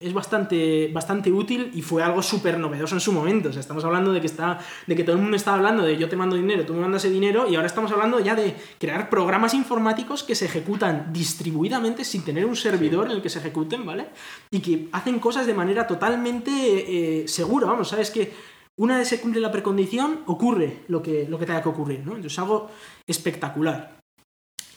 es 0.02 0.14
bastante, 0.14 0.88
bastante 0.88 1.30
útil 1.30 1.70
y 1.74 1.82
fue 1.82 2.02
algo 2.02 2.22
súper 2.22 2.58
novedoso 2.58 2.94
en 2.94 3.00
su 3.00 3.12
momento. 3.12 3.50
O 3.50 3.52
sea, 3.52 3.60
estamos 3.60 3.84
hablando 3.84 4.12
de 4.12 4.20
que, 4.20 4.26
está, 4.26 4.58
de 4.86 4.96
que 4.96 5.04
todo 5.04 5.16
el 5.16 5.20
mundo 5.20 5.36
está 5.36 5.52
hablando 5.52 5.82
de 5.82 5.98
yo 5.98 6.08
te 6.08 6.16
mando 6.16 6.36
dinero, 6.36 6.64
tú 6.64 6.72
me 6.72 6.80
mandas 6.80 7.04
ese 7.04 7.12
dinero 7.12 7.46
y 7.46 7.54
ahora 7.54 7.66
estamos 7.66 7.92
hablando 7.92 8.18
ya 8.18 8.34
de 8.34 8.56
crear 8.78 9.10
programas 9.10 9.52
informáticos 9.52 10.22
que 10.22 10.34
se 10.34 10.46
ejecutan 10.46 11.12
distribuidamente 11.12 12.04
sin 12.04 12.24
tener 12.24 12.46
un 12.46 12.56
servidor 12.56 13.06
en 13.06 13.12
el 13.12 13.22
que 13.22 13.28
se 13.28 13.40
ejecuten, 13.40 13.84
¿vale? 13.84 14.06
Y 14.50 14.60
que 14.60 14.88
hacen 14.92 15.18
cosas 15.18 15.46
de 15.46 15.52
manera 15.52 15.86
totalmente 15.86 16.50
eh, 16.50 17.28
segura, 17.28 17.66
vamos, 17.66 17.88
¿sabes? 17.88 18.10
Que 18.10 18.32
una 18.78 18.96
vez 18.96 19.08
se 19.08 19.20
cumple 19.20 19.42
la 19.42 19.52
precondición, 19.52 20.20
ocurre 20.24 20.84
lo 20.88 21.02
que, 21.02 21.26
lo 21.28 21.38
que 21.38 21.44
tenga 21.44 21.62
que 21.62 21.68
ocurrir, 21.68 22.00
¿no? 22.06 22.16
Entonces 22.16 22.38
algo 22.38 22.70
espectacular. 23.06 23.98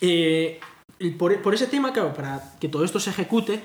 Eh, 0.02 0.60
por, 1.12 1.42
por 1.42 1.54
ese 1.54 1.68
tema, 1.68 1.94
claro, 1.94 2.14
para 2.14 2.56
que 2.60 2.68
todo 2.70 2.84
esto 2.84 3.00
se 3.00 3.10
ejecute, 3.10 3.62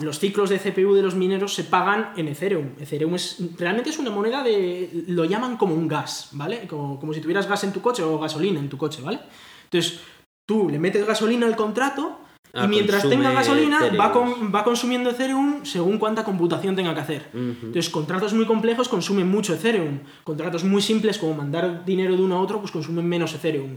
los 0.00 0.18
ciclos 0.18 0.50
de 0.50 0.58
CPU 0.58 0.94
de 0.94 1.02
los 1.02 1.14
mineros 1.14 1.54
se 1.54 1.64
pagan 1.64 2.10
en 2.16 2.28
Ethereum. 2.28 2.70
Ethereum 2.80 3.14
es, 3.14 3.36
realmente 3.56 3.90
es 3.90 3.98
una 3.98 4.10
moneda 4.10 4.42
de... 4.42 5.04
lo 5.08 5.24
llaman 5.24 5.56
como 5.56 5.74
un 5.74 5.86
gas, 5.88 6.30
¿vale? 6.32 6.66
Como, 6.66 6.98
como 6.98 7.12
si 7.14 7.20
tuvieras 7.20 7.48
gas 7.48 7.64
en 7.64 7.72
tu 7.72 7.80
coche 7.80 8.02
o 8.02 8.18
gasolina 8.18 8.58
en 8.58 8.68
tu 8.68 8.76
coche, 8.76 9.02
¿vale? 9.02 9.20
Entonces, 9.64 10.00
tú 10.48 10.68
le 10.68 10.78
metes 10.78 11.06
gasolina 11.06 11.46
al 11.46 11.56
contrato 11.56 12.20
y 12.54 12.60
Ah, 12.60 12.66
mientras 12.66 13.02
consume 13.02 13.24
tenga 13.24 13.34
gasolina 13.38 13.78
va, 14.00 14.10
con- 14.10 14.52
va 14.52 14.64
consumiendo 14.64 15.10
Ethereum 15.10 15.66
según 15.66 15.98
cuánta 15.98 16.24
computación 16.24 16.74
tenga 16.74 16.94
que 16.94 17.00
hacer. 17.00 17.28
Ujú. 17.34 17.66
Entonces, 17.66 17.90
contratos 17.90 18.32
muy 18.32 18.46
complejos 18.46 18.88
consumen 18.88 19.28
mucho 19.28 19.52
Ethereum. 19.52 20.00
Contratos 20.24 20.64
muy 20.64 20.80
simples, 20.80 21.18
como 21.18 21.34
mandar 21.34 21.84
dinero 21.84 22.16
de 22.16 22.22
uno 22.22 22.36
a 22.36 22.40
otro, 22.40 22.58
pues 22.60 22.72
consumen 22.72 23.06
menos 23.06 23.34
Ethereum. 23.34 23.76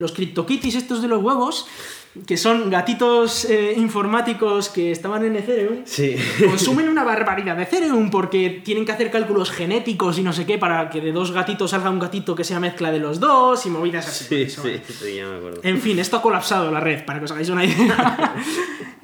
Los 0.00 0.12
CryptoKitties 0.12 0.74
estos 0.74 1.02
de 1.02 1.08
los 1.08 1.22
huevos, 1.22 1.66
que 2.26 2.36
son 2.36 2.70
gatitos 2.70 3.44
eh, 3.44 3.74
informáticos 3.76 4.68
que 4.68 4.90
estaban 4.90 5.24
en 5.24 5.36
Ethereum, 5.36 5.82
Sí. 5.84 6.16
consumen 6.44 6.88
una 6.88 7.04
barbaridad 7.04 7.56
de 7.56 7.62
Ethereum 7.62 8.10
porque 8.10 8.62
tienen 8.64 8.84
que 8.84 8.92
hacer 8.92 9.10
cálculos 9.10 9.50
genéticos 9.50 10.18
y 10.18 10.22
no 10.22 10.32
sé 10.32 10.44
qué 10.44 10.58
para 10.58 10.90
que 10.90 11.00
de 11.00 11.12
dos 11.12 11.30
gatitos 11.32 11.70
salga 11.70 11.88
un 11.90 12.00
gatito 12.00 12.34
que 12.34 12.42
sea 12.44 12.58
mezcla 12.58 12.90
de 12.90 12.98
los 12.98 13.20
dos 13.20 13.64
y 13.66 13.70
movidas 13.70 14.08
así. 14.08 14.24
Sí, 14.24 14.42
Eso, 14.42 14.62
sí, 14.62 14.80
sí, 14.88 15.14
ya 15.16 15.28
me 15.28 15.36
acuerdo. 15.36 15.60
En 15.62 15.80
fin, 15.80 15.98
esto 16.00 16.16
ha 16.16 16.22
colapsado 16.22 16.70
la 16.70 16.80
red, 16.80 17.04
para 17.04 17.20
que 17.20 17.26
os 17.26 17.30
hagáis 17.30 17.48
una 17.48 17.64
idea. 17.64 18.34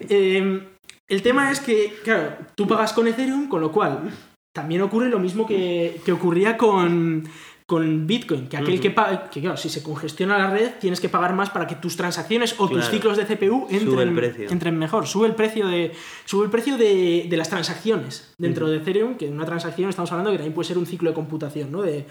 Eh, 0.08 0.62
el 1.08 1.22
tema 1.22 1.50
es 1.50 1.58
que, 1.60 1.92
claro, 2.04 2.36
tú 2.54 2.66
pagas 2.68 2.92
con 2.92 3.08
Ethereum, 3.08 3.48
con 3.48 3.60
lo 3.60 3.72
cual 3.72 4.10
también 4.52 4.82
ocurre 4.82 5.08
lo 5.08 5.18
mismo 5.18 5.46
que, 5.46 6.00
que 6.04 6.12
ocurría 6.12 6.56
con, 6.56 7.24
con 7.66 8.06
Bitcoin, 8.06 8.46
que 8.46 8.56
aquel 8.56 8.80
que 8.80 8.90
paga, 8.90 9.28
que 9.28 9.40
claro, 9.40 9.56
si 9.56 9.68
se 9.68 9.82
congestiona 9.82 10.38
la 10.38 10.50
red, 10.50 10.70
tienes 10.80 11.00
que 11.00 11.08
pagar 11.08 11.34
más 11.34 11.50
para 11.50 11.66
que 11.66 11.74
tus 11.74 11.96
transacciones 11.96 12.54
o 12.58 12.68
tus 12.68 12.88
ciclos 12.88 13.16
de 13.16 13.24
CPU 13.24 13.66
entren, 13.68 14.78
mejor. 14.78 15.08
Sube 15.08 15.26
el 15.26 15.34
precio 15.34 15.66
de, 15.66 15.92
sube 16.24 16.44
el 16.44 16.50
precio 16.50 16.78
de, 16.78 17.26
de 17.28 17.36
las 17.36 17.48
transacciones 17.48 18.32
dentro 18.38 18.68
de 18.68 18.76
Ethereum, 18.76 19.16
que 19.16 19.26
en 19.26 19.34
una 19.34 19.46
transacción 19.46 19.90
estamos 19.90 20.12
hablando 20.12 20.30
que 20.30 20.38
también 20.38 20.54
puede 20.54 20.68
ser 20.68 20.78
un 20.78 20.86
ciclo 20.86 21.10
de 21.10 21.14
computación, 21.14 21.72
¿no? 21.72 21.82
De, 21.82 22.06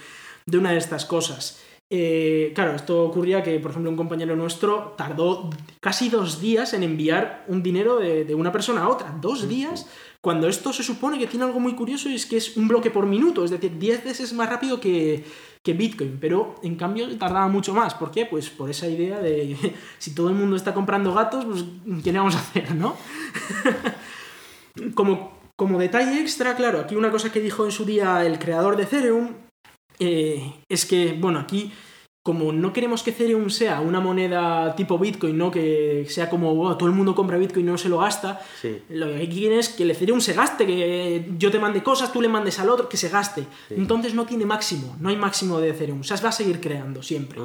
de 0.46 0.58
una 0.58 0.72
de 0.72 0.78
estas 0.78 1.06
cosas. 1.06 1.62
Eh, 1.90 2.52
claro, 2.56 2.76
esto 2.76 3.04
ocurría 3.04 3.44
que, 3.44 3.60
por 3.60 3.72
ejemplo, 3.72 3.92
un 3.92 3.98
compañero 3.98 4.36
nuestro 4.36 4.96
tardó 4.98 5.52
casi 5.80 6.10
dos 6.10 6.42
días 6.42 6.74
en 6.74 6.84
enviar 6.84 7.46
un 7.48 7.62
dinero 7.62 7.98
de, 7.98 8.26
de 8.26 8.36
una 8.36 8.52
persona 8.52 8.82
a 8.82 8.90
otra. 8.90 9.16
Dos 9.22 9.48
días, 9.48 9.88
cuando 10.26 10.48
esto 10.48 10.74
se 10.74 10.82
supone 10.82 11.20
que 11.20 11.28
tiene 11.28 11.46
algo 11.46 11.60
muy 11.60 11.76
curioso 11.76 12.10
es 12.10 12.26
que 12.26 12.38
es 12.38 12.58
un 12.58 12.68
bloque 12.68 12.90
por 12.90 13.06
minuto, 13.06 13.46
es 13.46 13.52
decir, 13.52 13.78
10 13.78 14.06
veces 14.06 14.34
más 14.34 14.50
rápido 14.50 14.80
que, 14.80 15.24
que 15.62 15.74
Bitcoin, 15.74 16.18
pero 16.20 16.56
en 16.64 16.78
cambio 16.78 17.16
tardaba 17.20 17.48
mucho 17.48 17.76
más. 17.76 17.94
¿Por 17.94 18.10
qué? 18.10 18.26
Pues 18.26 18.50
por 18.50 18.68
esa 18.68 18.88
idea 18.88 19.20
de 19.20 19.56
si 20.00 20.16
todo 20.16 20.30
el 20.30 20.34
mundo 20.34 20.56
está 20.56 20.74
comprando 20.74 21.14
gatos, 21.14 21.46
pues 21.46 21.64
¿qué 22.04 22.12
le 22.12 22.18
vamos 22.18 22.36
a 22.36 22.40
hacer, 22.40 22.74
no? 22.74 22.98
como, 24.96 25.38
como 25.56 25.78
detalle 25.78 26.20
extra, 26.20 26.56
claro, 26.56 26.80
aquí 26.80 26.96
una 26.96 27.12
cosa 27.12 27.32
que 27.32 27.40
dijo 27.40 27.64
en 27.64 27.72
su 27.72 27.86
día 27.86 28.26
el 28.26 28.40
creador 28.40 28.78
de 28.78 28.84
Ethereum 28.84 29.30
eh, 30.00 30.56
es 30.68 30.88
que, 30.88 31.14
bueno, 31.14 31.38
aquí 31.38 31.72
como 32.26 32.52
no 32.52 32.74
queremos 32.74 33.04
que 33.04 33.12
Ethereum 33.12 33.52
sea 33.52 33.82
una 33.82 34.00
moneda 34.00 34.76
tipo 34.76 34.98
Bitcoin, 34.98 35.38
¿no? 35.38 35.52
Que 35.52 36.08
sea 36.10 36.28
como 36.28 36.60
"Oh, 36.60 36.76
todo 36.76 36.90
el 36.90 36.96
mundo 36.96 37.14
compra 37.14 37.38
Bitcoin 37.38 37.68
y 37.68 37.72
no 37.72 37.78
se 37.78 37.88
lo 37.88 38.00
gasta. 38.00 38.42
Sí. 38.60 38.82
Lo 38.90 39.14
que 39.14 39.30
quieren 39.30 39.60
es 39.60 39.70
que 39.70 39.84
el 39.84 39.92
Ethereum 39.92 40.20
se 40.20 40.34
gaste, 40.34 40.66
que 40.66 41.30
yo 41.38 41.52
te 41.52 41.60
mande 41.60 41.84
cosas, 41.84 42.12
tú 42.12 42.24
le 42.24 42.28
mandes 42.28 42.58
al 42.58 42.70
otro, 42.70 42.90
que 42.90 42.98
se 42.98 43.10
gaste. 43.10 43.46
Entonces 43.70 44.16
no 44.16 44.26
tiene 44.26 44.44
máximo, 44.44 44.96
no 45.00 45.10
hay 45.10 45.18
máximo 45.18 45.60
de 45.60 45.70
Ethereum. 45.70 46.00
O 46.00 46.04
sea, 46.04 46.18
se 46.18 46.24
va 46.24 46.30
a 46.30 46.32
seguir 46.32 46.60
creando 46.60 47.04
siempre. 47.04 47.40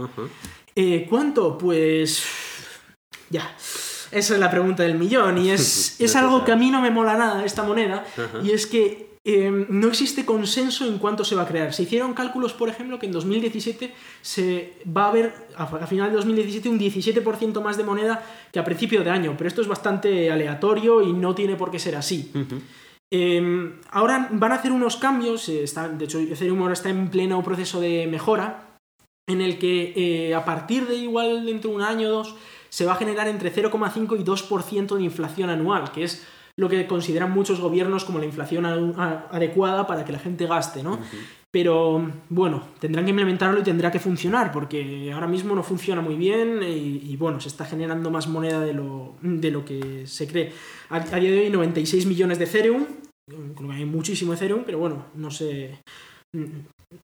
Eh, 0.74 1.06
¿Cuánto? 1.10 1.58
Pues. 1.58 2.24
Ya. 3.28 3.54
Esa 4.10 4.34
es 4.34 4.40
la 4.40 4.50
pregunta 4.50 4.82
del 4.82 4.94
millón. 4.96 5.36
Y 5.36 5.50
es, 5.50 6.00
es 6.00 6.16
algo 6.16 6.42
que 6.46 6.52
a 6.52 6.56
mí 6.56 6.70
no 6.70 6.80
me 6.80 6.90
mola 6.90 7.18
nada, 7.18 7.44
esta 7.44 7.64
moneda. 7.64 8.06
Y 8.42 8.52
es 8.52 8.66
que 8.66 9.09
eh, 9.24 9.66
no 9.68 9.88
existe 9.88 10.24
consenso 10.24 10.86
en 10.86 10.98
cuánto 10.98 11.24
se 11.24 11.34
va 11.34 11.42
a 11.42 11.46
crear. 11.46 11.74
Se 11.74 11.82
hicieron 11.82 12.14
cálculos, 12.14 12.52
por 12.54 12.68
ejemplo, 12.68 12.98
que 12.98 13.06
en 13.06 13.12
2017 13.12 13.92
se 14.22 14.74
va 14.96 15.04
a 15.04 15.08
haber, 15.08 15.34
a, 15.56 15.66
final 15.86 16.10
de 16.10 16.16
2017, 16.16 16.68
un 16.68 16.78
17% 16.78 17.60
más 17.62 17.76
de 17.76 17.84
moneda 17.84 18.24
que 18.50 18.58
a 18.58 18.64
principio 18.64 19.04
de 19.04 19.10
año. 19.10 19.34
Pero 19.36 19.48
esto 19.48 19.60
es 19.60 19.68
bastante 19.68 20.30
aleatorio 20.32 21.02
y 21.02 21.12
no 21.12 21.34
tiene 21.34 21.56
por 21.56 21.70
qué 21.70 21.78
ser 21.78 21.96
así. 21.96 22.30
Eh, 23.12 23.72
ahora 23.90 24.28
van 24.30 24.52
a 24.52 24.54
hacer 24.54 24.72
unos 24.72 24.96
cambios, 24.96 25.48
eh, 25.48 25.64
está- 25.64 25.88
de 25.88 26.04
hecho 26.04 26.18
Ethereum 26.20 26.60
ahora 26.62 26.74
está 26.74 26.90
en 26.90 27.08
pleno 27.10 27.42
proceso 27.42 27.80
de 27.80 28.06
mejora, 28.06 28.78
en 29.28 29.40
el 29.40 29.58
que 29.58 29.92
eh, 29.96 30.34
a 30.34 30.44
partir 30.44 30.86
de 30.86 30.96
igual 30.96 31.44
dentro 31.44 31.70
de 31.70 31.76
un 31.76 31.82
año 31.82 32.08
o 32.08 32.12
dos 32.12 32.36
se 32.68 32.84
va 32.86 32.92
a 32.92 32.96
generar 32.96 33.26
entre 33.26 33.50
0,5 33.52 34.16
y 34.16 34.22
2% 34.22 34.96
de 34.96 35.02
inflación 35.02 35.50
anual, 35.50 35.90
que 35.90 36.04
es 36.04 36.24
lo 36.60 36.68
que 36.68 36.86
consideran 36.86 37.32
muchos 37.32 37.58
gobiernos 37.58 38.04
como 38.04 38.18
la 38.18 38.26
inflación 38.26 38.66
adecuada 38.66 39.86
para 39.86 40.04
que 40.04 40.12
la 40.12 40.18
gente 40.18 40.46
gaste, 40.46 40.82
¿no? 40.82 40.98
Pero 41.50 42.06
bueno, 42.28 42.62
tendrán 42.78 43.06
que 43.06 43.10
implementarlo 43.10 43.60
y 43.60 43.62
tendrá 43.62 43.90
que 43.90 43.98
funcionar, 43.98 44.52
porque 44.52 45.10
ahora 45.12 45.26
mismo 45.26 45.54
no 45.54 45.62
funciona 45.62 46.02
muy 46.02 46.16
bien 46.16 46.62
y, 46.62 47.10
y, 47.10 47.16
bueno, 47.16 47.40
se 47.40 47.48
está 47.48 47.64
generando 47.64 48.10
más 48.10 48.28
moneda 48.28 48.60
de 48.60 48.74
lo, 48.74 49.16
de 49.22 49.50
lo 49.50 49.64
que 49.64 50.06
se 50.06 50.28
cree. 50.28 50.52
A, 50.90 50.96
a 50.96 51.16
día 51.18 51.30
de 51.30 51.40
hoy 51.40 51.50
96 51.50 52.04
millones 52.04 52.38
de 52.38 52.44
Ethereum, 52.44 52.84
creo 53.26 53.68
que 53.70 53.74
hay 53.74 53.86
muchísimo 53.86 54.34
Ethereum, 54.34 54.62
pero 54.66 54.78
bueno, 54.78 55.06
no 55.14 55.30
sé... 55.30 55.80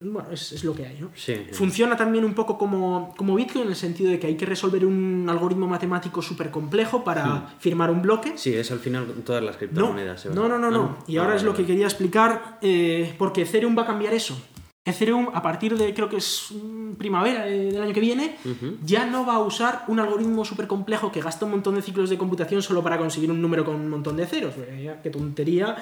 Bueno, 0.01 0.29
es, 0.33 0.51
es 0.51 0.65
lo 0.65 0.75
que 0.75 0.85
hay, 0.85 0.99
¿no? 1.01 1.11
Sí. 1.15 1.35
Funciona 1.53 1.97
también 1.97 2.25
un 2.25 2.35
poco 2.35 2.59
como, 2.59 3.15
como 3.17 3.37
Bitcoin 3.37 3.65
en 3.65 3.71
el 3.71 3.77
sentido 3.77 4.11
de 4.11 4.19
que 4.19 4.27
hay 4.27 4.37
que 4.37 4.45
resolver 4.45 4.85
un 4.85 5.27
algoritmo 5.31 5.69
matemático 5.69 6.21
súper 6.23 6.51
complejo 6.51 7.05
para 7.05 7.55
firmar 7.61 7.91
un 7.93 8.03
bloque. 8.03 8.33
Sí, 8.37 8.53
es 8.53 8.71
al 8.73 8.81
final 8.81 9.07
todas 9.25 9.45
las 9.45 9.57
criptomonedas. 9.57 10.23
se 10.23 10.31
no, 10.31 10.49
no, 10.49 10.59
no, 10.59 10.71
no. 10.73 10.97
Ah, 10.99 11.05
Y 11.07 11.17
ah, 11.17 11.21
ahora 11.23 11.37
es 11.37 11.43
vale, 11.43 11.53
lo 11.53 11.57
que 11.57 11.65
quería 11.67 11.85
explicar, 11.87 12.59
eh, 12.63 13.15
porque 13.17 13.43
Ethereum 13.43 13.79
va 13.79 13.83
a 13.83 13.87
cambiar 13.87 14.13
eso. 14.13 14.37
Ethereum, 14.85 15.29
a 15.33 15.43
partir 15.43 15.77
de, 15.77 15.93
creo 15.95 16.09
que 16.09 16.17
es 16.19 16.49
mm, 16.53 16.93
primavera 16.95 17.45
de- 17.45 17.73
del 17.73 17.83
año 17.83 17.93
que 17.93 18.01
viene, 18.01 18.37
ya 18.85 19.05
no 19.07 19.25
va 19.27 19.35
a 19.35 19.39
usar 19.41 19.85
un 19.89 19.99
algoritmo 20.01 20.45
súper 20.45 20.67
complejo 20.69 21.11
que 21.13 21.21
gasta 21.21 21.45
un 21.45 21.51
montón 21.53 21.75
de 21.77 21.83
ciclos 21.83 22.09
de 22.11 22.17
computación 22.19 22.63
solo 22.63 22.83
para 22.85 22.97
conseguir 22.99 23.31
un 23.31 23.41
número 23.43 23.65
con 23.65 23.75
un 23.77 23.89
montón 23.89 24.17
de 24.17 24.27
ceros. 24.27 24.55
Eh, 24.59 24.95
Qué 25.03 25.11
tontería. 25.11 25.77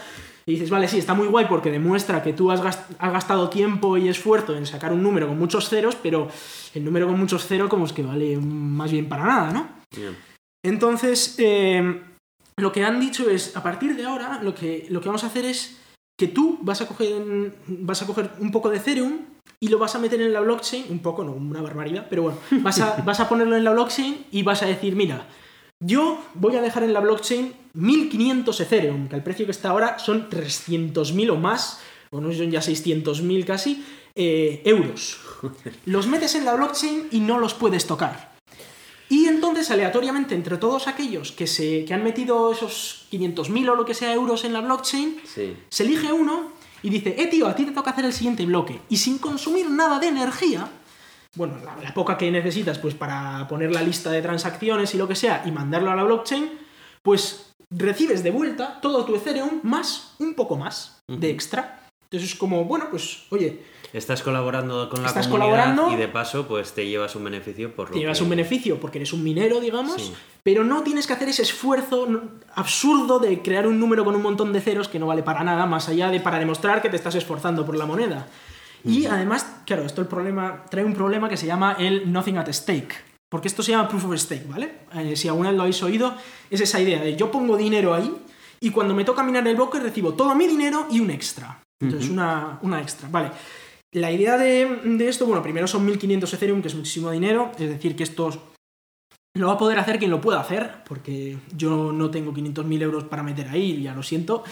Y 0.46 0.52
dices, 0.52 0.68
vale, 0.70 0.88
sí, 0.88 0.98
está 0.98 1.14
muy 1.14 1.26
guay 1.28 1.46
porque 1.48 1.70
demuestra 1.70 2.22
que 2.22 2.32
tú 2.34 2.50
has 2.50 2.60
gas- 2.62 2.84
has 2.98 3.12
gastado 3.12 3.48
tiempo 3.48 3.96
y 3.96 4.08
esfuerzo 4.08 4.54
en 4.56 4.66
sacar 4.66 4.92
un 4.92 5.02
número 5.02 5.26
con 5.28 5.38
muchos 5.38 5.68
ceros, 5.68 5.96
pero 5.96 6.28
el 6.74 6.84
número 6.84 7.06
con 7.06 7.18
muchos 7.18 7.46
ceros 7.46 7.70
como 7.70 7.86
es 7.86 7.92
que 7.92 8.02
vale 8.02 8.36
más 8.36 8.90
bien 8.92 9.08
para 9.08 9.24
nada, 9.24 9.52
¿no? 9.52 9.68
Bien. 9.96 10.14
Entonces, 10.64 11.36
eh, 11.38 12.02
lo 12.56 12.72
que 12.72 12.84
han 12.84 13.00
dicho 13.00 13.28
es, 13.30 13.56
a 13.56 13.62
partir 13.62 13.96
de 13.96 14.04
ahora, 14.04 14.40
lo 14.42 14.54
que, 14.54 14.86
lo 14.90 15.00
que 15.00 15.08
vamos 15.08 15.24
a 15.24 15.28
hacer 15.28 15.44
es 15.44 15.78
que 16.18 16.28
tú 16.28 16.58
vas 16.62 16.80
a, 16.80 16.86
coger, 16.88 17.54
vas 17.66 18.02
a 18.02 18.06
coger 18.06 18.30
un 18.38 18.50
poco 18.52 18.70
de 18.70 18.76
Ethereum 18.76 19.18
y 19.60 19.68
lo 19.68 19.78
vas 19.78 19.94
a 19.94 19.98
meter 19.98 20.20
en 20.22 20.32
la 20.32 20.40
blockchain, 20.40 20.86
un 20.90 21.00
poco, 21.00 21.24
no 21.24 21.32
una 21.32 21.60
barbaridad, 21.62 22.06
pero 22.08 22.22
bueno, 22.22 22.38
vas 22.62 22.80
a, 22.80 23.02
vas 23.04 23.20
a 23.20 23.28
ponerlo 23.28 23.56
en 23.56 23.64
la 23.64 23.72
blockchain 23.72 24.26
y 24.30 24.42
vas 24.42 24.62
a 24.62 24.66
decir, 24.66 24.94
mira, 24.94 25.26
yo 25.84 26.18
voy 26.34 26.56
a 26.56 26.62
dejar 26.62 26.82
en 26.82 26.92
la 26.92 27.00
blockchain 27.00 27.52
1500 27.74 28.60
Ethereum, 28.60 29.08
que 29.08 29.16
al 29.16 29.22
precio 29.22 29.44
que 29.44 29.52
está 29.52 29.70
ahora 29.70 29.98
son 29.98 30.30
300.000 30.30 31.30
o 31.30 31.36
más, 31.36 31.80
o 32.10 32.20
no 32.20 32.32
son 32.32 32.50
ya 32.50 32.60
600.000 32.60 33.44
casi, 33.44 33.84
eh, 34.14 34.62
euros. 34.64 35.18
Los 35.86 36.06
metes 36.06 36.34
en 36.36 36.44
la 36.44 36.54
blockchain 36.54 37.08
y 37.10 37.20
no 37.20 37.38
los 37.38 37.54
puedes 37.54 37.86
tocar. 37.86 38.32
Y 39.10 39.26
entonces, 39.26 39.70
aleatoriamente, 39.70 40.34
entre 40.34 40.56
todos 40.56 40.88
aquellos 40.88 41.32
que, 41.32 41.46
se, 41.46 41.84
que 41.84 41.92
han 41.92 42.02
metido 42.02 42.50
esos 42.52 43.06
500.000 43.12 43.68
o 43.70 43.74
lo 43.74 43.84
que 43.84 43.92
sea 43.94 44.14
euros 44.14 44.44
en 44.44 44.52
la 44.54 44.60
blockchain, 44.60 45.18
Sí. 45.24 45.56
se 45.68 45.82
elige 45.84 46.12
uno 46.12 46.52
y 46.82 46.88
dice, 46.90 47.14
eh 47.18 47.26
tío, 47.26 47.46
a 47.46 47.54
ti 47.54 47.64
te 47.64 47.72
toca 47.72 47.90
hacer 47.90 48.04
el 48.06 48.12
siguiente 48.12 48.46
bloque. 48.46 48.80
Y 48.88 48.96
sin 48.96 49.18
consumir 49.18 49.68
nada 49.68 49.98
de 49.98 50.08
energía, 50.08 50.68
bueno, 51.36 51.54
la, 51.64 51.76
la 51.82 51.94
poca 51.94 52.16
que 52.16 52.30
necesitas 52.30 52.78
pues 52.78 52.94
para 52.94 53.46
poner 53.48 53.70
la 53.72 53.82
lista 53.82 54.10
de 54.10 54.22
transacciones 54.22 54.94
y 54.94 54.98
lo 54.98 55.08
que 55.08 55.14
sea 55.16 55.42
y 55.46 55.50
mandarlo 55.50 55.90
a 55.90 55.96
la 55.96 56.04
blockchain, 56.04 56.50
pues 57.02 57.52
recibes 57.70 58.22
de 58.22 58.30
vuelta 58.30 58.78
todo 58.80 59.04
tu 59.04 59.14
Ethereum 59.16 59.60
más 59.62 60.14
un 60.18 60.34
poco 60.34 60.56
más 60.56 61.02
de 61.08 61.30
extra. 61.30 61.80
Entonces 62.04 62.32
es 62.32 62.38
como, 62.38 62.64
bueno, 62.64 62.86
pues 62.90 63.24
oye, 63.30 63.60
Estás 63.92 64.22
colaborando 64.24 64.88
con 64.88 65.02
la 65.02 65.08
Estás 65.08 65.28
comunidad 65.28 65.66
colaborando. 65.76 65.92
y 65.92 65.96
de 65.96 66.08
paso 66.08 66.48
pues 66.48 66.72
te 66.72 66.84
llevas 66.84 67.14
un 67.14 67.22
beneficio 67.22 67.76
por 67.76 67.88
lo 67.88 67.92
te 67.94 68.00
llevas 68.00 68.18
que- 68.18 68.24
un 68.24 68.30
beneficio 68.30 68.80
porque 68.80 68.98
eres 68.98 69.12
un 69.12 69.22
minero, 69.22 69.60
digamos, 69.60 70.02
Sí. 70.02 70.12
pero 70.42 70.64
no 70.64 70.82
tienes 70.82 71.06
que 71.06 71.12
hacer 71.12 71.28
ese 71.28 71.42
esfuerzo 71.42 72.08
absurdo 72.56 73.20
de 73.20 73.40
crear 73.40 73.66
un 73.68 73.78
número 73.78 74.04
con 74.04 74.16
un 74.16 74.22
montón 74.22 74.52
de 74.52 74.60
ceros 74.60 74.88
que 74.88 74.98
no 74.98 75.06
vale 75.06 75.22
para 75.22 75.44
nada, 75.44 75.66
más 75.66 75.88
allá 75.88 76.08
de 76.10 76.18
para 76.20 76.40
demostrar 76.40 76.82
que 76.82 76.88
te 76.88 76.96
estás 76.96 77.14
esforzando 77.14 77.64
por 77.64 77.76
la 77.76 77.86
moneda. 77.86 78.26
Y 78.84 79.06
además, 79.06 79.46
claro, 79.64 79.84
esto 79.84 80.00
el 80.02 80.06
problema, 80.06 80.64
trae 80.70 80.84
un 80.84 80.94
problema 80.94 81.28
que 81.28 81.36
se 81.36 81.46
llama 81.46 81.76
el 81.78 82.12
nothing 82.12 82.36
at 82.36 82.48
stake. 82.52 82.94
Porque 83.30 83.48
esto 83.48 83.62
se 83.62 83.72
llama 83.72 83.88
proof 83.88 84.04
of 84.04 84.16
stake, 84.16 84.46
¿vale? 84.48 84.80
Eh, 84.94 85.16
si 85.16 85.28
alguna 85.28 85.48
vez 85.48 85.56
lo 85.56 85.62
habéis 85.62 85.82
oído, 85.82 86.14
es 86.50 86.60
esa 86.60 86.80
idea 86.80 87.00
de 87.00 87.16
yo 87.16 87.30
pongo 87.30 87.56
dinero 87.56 87.94
ahí 87.94 88.14
y 88.60 88.70
cuando 88.70 88.94
me 88.94 89.04
toca 89.04 89.22
minar 89.22 89.46
el 89.48 89.56
bloque 89.56 89.80
recibo 89.80 90.14
todo 90.14 90.34
mi 90.34 90.46
dinero 90.46 90.86
y 90.90 91.00
un 91.00 91.10
extra. 91.10 91.60
Entonces, 91.82 92.10
una, 92.10 92.58
una 92.62 92.80
extra, 92.80 93.08
¿vale? 93.10 93.30
La 93.92 94.12
idea 94.12 94.38
de, 94.38 94.80
de 94.84 95.08
esto, 95.08 95.26
bueno, 95.26 95.42
primero 95.42 95.66
son 95.66 95.84
1500 95.84 96.32
Ethereum, 96.34 96.62
que 96.62 96.68
es 96.68 96.74
muchísimo 96.74 97.10
dinero, 97.10 97.50
es 97.58 97.68
decir, 97.68 97.96
que 97.96 98.04
estos 98.04 98.38
lo 99.36 99.48
va 99.48 99.54
a 99.54 99.58
poder 99.58 99.78
hacer 99.78 99.98
quien 99.98 100.10
lo 100.10 100.20
pueda 100.20 100.40
hacer, 100.40 100.84
porque 100.86 101.36
yo 101.56 101.92
no 101.92 102.10
tengo 102.10 102.32
500.000 102.32 102.82
euros 102.82 103.04
para 103.04 103.22
meter 103.22 103.48
ahí, 103.48 103.82
ya 103.82 103.94
lo 103.94 104.02
siento, 104.02 104.44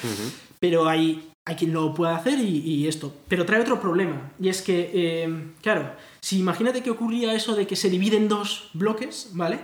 pero 0.59 0.89
hay, 0.89 1.32
hay 1.45 1.57
quien 1.57 1.73
lo 1.73 1.93
pueda 1.93 2.17
hacer 2.17 2.39
y, 2.39 2.59
y 2.59 2.87
esto. 2.89 3.13
Pero 3.29 3.45
trae 3.45 3.61
otro 3.61 3.81
problema, 3.81 4.33
y 4.39 4.49
es 4.49 4.63
que, 4.63 4.91
eh, 4.95 5.53
claro, 5.61 5.95
si 6.21 6.39
imagínate 6.39 6.83
que 6.83 6.91
ocurría 6.91 7.35
eso 7.35 7.55
de 7.55 7.67
que 7.67 7.77
se 7.77 7.91
divide 7.91 8.17
en 8.17 8.29
dos 8.29 8.71
bloques, 8.75 9.31
¿vale? 9.35 9.61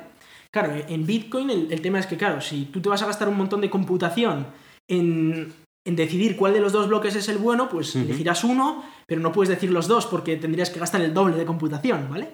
Claro, 0.51 0.73
en 0.75 1.07
Bitcoin 1.07 1.51
el, 1.51 1.71
el 1.71 1.81
tema 1.83 1.99
es 1.99 2.07
que, 2.07 2.17
claro, 2.17 2.41
si 2.41 2.65
tú 2.67 2.81
te 2.81 2.89
vas 2.89 3.03
a 3.03 3.07
gastar 3.07 3.29
un 3.29 3.37
montón 3.37 3.61
de 3.61 3.71
computación 3.71 4.47
en, 4.89 5.53
en 5.87 5.97
decidir 5.97 6.37
cuál 6.37 6.55
de 6.55 6.61
los 6.61 6.73
dos 6.73 6.89
bloques 6.89 7.15
es 7.15 7.29
el 7.29 7.39
bueno, 7.39 7.69
pues 7.69 7.95
elegirás 7.95 8.45
uno, 8.45 8.83
pero 9.07 9.21
no 9.21 9.31
puedes 9.31 9.51
decir 9.51 9.71
los 9.71 9.89
dos 9.89 10.07
porque 10.07 10.37
tendrías 10.37 10.71
que 10.71 10.81
gastar 10.81 11.03
el 11.03 11.15
doble 11.15 11.37
de 11.37 11.45
computación, 11.45 12.09
¿vale? 12.11 12.31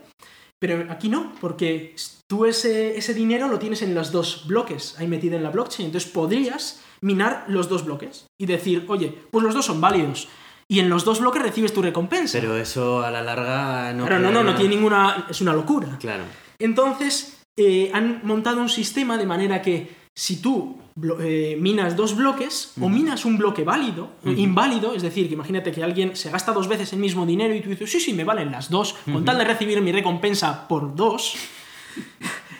Pero 0.60 0.90
aquí 0.90 1.08
no, 1.08 1.32
porque 1.40 1.94
tú 2.28 2.46
ese, 2.46 2.96
ese 2.96 3.12
dinero 3.12 3.48
lo 3.48 3.58
tienes 3.58 3.82
en 3.82 3.94
los 3.94 4.12
dos 4.12 4.46
bloques 4.46 4.98
ahí 4.98 5.06
metido 5.06 5.36
en 5.36 5.42
la 5.42 5.50
blockchain. 5.50 5.86
Entonces 5.86 6.10
podrías 6.10 6.82
minar 7.00 7.44
los 7.48 7.68
dos 7.68 7.84
bloques 7.84 8.26
y 8.40 8.46
decir, 8.46 8.84
oye, 8.88 9.14
pues 9.30 9.44
los 9.44 9.54
dos 9.54 9.66
son 9.66 9.80
válidos. 9.80 10.28
Y 10.66 10.80
en 10.80 10.88
los 10.88 11.04
dos 11.04 11.20
bloques 11.20 11.42
recibes 11.42 11.74
tu 11.74 11.82
recompensa. 11.82 12.38
Pero 12.40 12.56
eso 12.56 13.02
a 13.02 13.10
la 13.10 13.22
larga 13.22 13.92
no 13.92 14.04
Pero 14.04 14.18
no, 14.18 14.30
no, 14.30 14.42
no 14.42 14.54
tiene 14.54 14.74
ninguna. 14.74 15.26
Es 15.28 15.42
una 15.42 15.52
locura. 15.52 15.98
Claro. 16.00 16.24
Entonces, 16.58 17.42
eh, 17.56 17.90
han 17.92 18.22
montado 18.24 18.60
un 18.60 18.70
sistema 18.70 19.18
de 19.18 19.26
manera 19.26 19.60
que 19.60 20.03
si 20.16 20.36
tú 20.36 20.78
eh, 21.20 21.56
minas 21.60 21.96
dos 21.96 22.14
bloques 22.14 22.72
o 22.80 22.88
minas 22.88 23.24
un 23.24 23.36
bloque 23.36 23.64
válido, 23.64 24.10
inválido, 24.24 24.94
es 24.94 25.02
decir, 25.02 25.26
que 25.26 25.34
imagínate 25.34 25.72
que 25.72 25.82
alguien 25.82 26.14
se 26.14 26.30
gasta 26.30 26.52
dos 26.52 26.68
veces 26.68 26.92
el 26.92 27.00
mismo 27.00 27.26
dinero 27.26 27.54
y 27.54 27.60
tú 27.60 27.70
dices, 27.70 27.90
sí, 27.90 27.98
sí, 28.00 28.12
me 28.12 28.22
valen 28.24 28.52
las 28.52 28.70
dos, 28.70 28.94
con 29.10 29.24
tal 29.24 29.38
de 29.38 29.44
recibir 29.44 29.80
mi 29.82 29.90
recompensa 29.90 30.68
por 30.68 30.94
dos, 30.94 31.34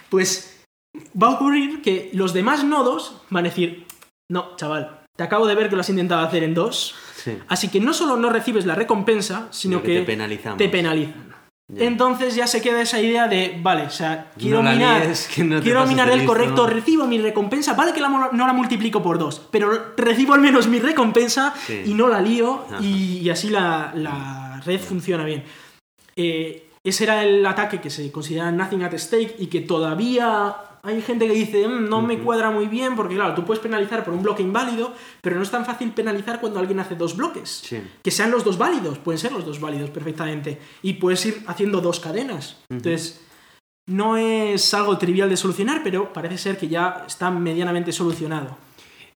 pues 0.09 0.65
va 1.21 1.29
a 1.29 1.31
ocurrir 1.31 1.81
que 1.83 2.11
los 2.13 2.33
demás 2.33 2.65
nodos 2.65 3.21
van 3.31 3.47
a 3.47 3.49
decir, 3.49 3.87
no, 4.31 4.57
chaval, 4.57 5.03
te 5.17 5.23
acabo 5.23 5.47
de 5.47 5.55
ver 5.55 5.69
que 5.69 5.77
lo 5.77 5.81
has 5.83 5.91
intentado 5.91 6.27
hacer 6.27 6.43
en 6.43 6.55
dos, 6.55 6.95
Sí. 7.25 7.39
así 7.49 7.69
que 7.69 7.81
no 7.81 7.95
solo 7.95 8.17
no 8.19 8.29
recibes 8.29 8.67
la 8.67 8.75
recompensa, 8.75 9.49
sino 9.51 9.81
que 9.81 9.87
que, 9.95 10.01
te 10.01 10.05
penalizamos. 10.07 10.59
te 10.59 10.69
penalizan. 10.69 11.35
Entonces 11.77 12.35
ya 12.35 12.47
se 12.47 12.61
queda 12.61 12.83
esa 12.83 13.01
idea 13.01 13.27
de, 13.27 13.59
vale, 13.62 13.85
o 13.85 13.91
sea, 13.91 14.31
quiero 14.39 14.62
la 14.62 14.73
minar, 14.73 15.05
líes, 15.07 15.29
que 15.35 15.43
no 15.45 15.62
quiero 15.62 15.87
minar 15.87 16.09
de 16.09 16.15
el 16.15 16.27
correcto, 16.27 16.67
recibo 16.67 17.07
mi 17.07 17.19
recompensa, 17.19 17.73
vale 17.73 17.93
que 17.95 18.03
la 18.03 18.09
no 18.11 18.47
la 18.47 18.53
multiplico 18.53 19.03
por 19.03 19.19
dos, 19.19 19.41
pero 19.51 19.95
recibo 19.97 20.35
al 20.35 20.41
menos 20.41 20.69
mi 20.69 20.79
recompensa 20.79 21.55
Sí. 21.67 21.83
y 21.87 21.95
no 21.95 22.09
la 22.09 22.21
lío 22.21 22.67
Ajá. 22.71 22.83
y, 22.83 23.29
así 23.31 23.49
la, 23.49 23.93
la 23.95 24.61
red 24.65 24.79
funciona 24.79 25.25
bien. 25.25 25.43
Eh, 26.17 26.69
ese 26.85 27.05
era 27.05 27.25
el 27.25 27.45
ataque 27.47 27.81
que 27.81 27.89
se 27.89 28.12
considera 28.12 28.53
nothing 28.53 28.83
at 28.83 28.93
stake 28.99 29.37
y 29.39 29.47
que 29.47 29.61
todavía 29.62 30.55
hay 30.85 31.01
gente 31.03 31.26
que 31.26 31.32
dice, 31.32 31.66
"Mm, 31.66 31.89
no 31.89 32.03
me 32.03 32.18
cuadra 32.18 32.51
muy 32.51 32.66
bien, 32.66 32.95
porque 32.95 33.14
claro, 33.14 33.35
tú 33.35 33.45
puedes 33.45 33.62
penalizar 33.62 34.05
por 34.05 34.14
un 34.14 34.22
bloque 34.22 34.43
inválido, 34.43 34.93
pero 35.20 35.37
no 35.37 35.43
es 35.43 35.51
tan 35.51 35.64
fácil 35.64 35.93
penalizar 35.93 36.41
cuando 36.41 36.61
alguien 36.61 36.78
hace 36.80 36.95
dos 36.95 37.16
bloques. 37.16 37.62
Sí. 37.64 37.82
Que 38.03 38.11
sean 38.11 38.30
los 38.30 38.45
dos 38.45 38.59
válidos, 38.59 38.99
pueden 38.99 39.18
ser 39.18 39.32
los 39.32 39.45
dos 39.45 39.61
válidos 39.61 39.91
perfectamente. 39.91 40.61
Y 40.82 40.95
puedes 40.95 41.24
ir 41.26 41.43
haciendo 41.47 41.80
dos 41.80 42.01
cadenas. 42.01 42.59
Entonces, 42.68 43.20
no 43.87 44.16
es 44.16 44.72
algo 44.74 44.97
trivial 44.99 45.28
de 45.28 45.37
solucionar, 45.37 45.82
pero 45.82 46.12
parece 46.12 46.39
ser 46.39 46.59
que 46.59 46.68
ya 46.68 47.05
está 47.07 47.30
medianamente 47.30 47.93
solucionado. 47.93 48.57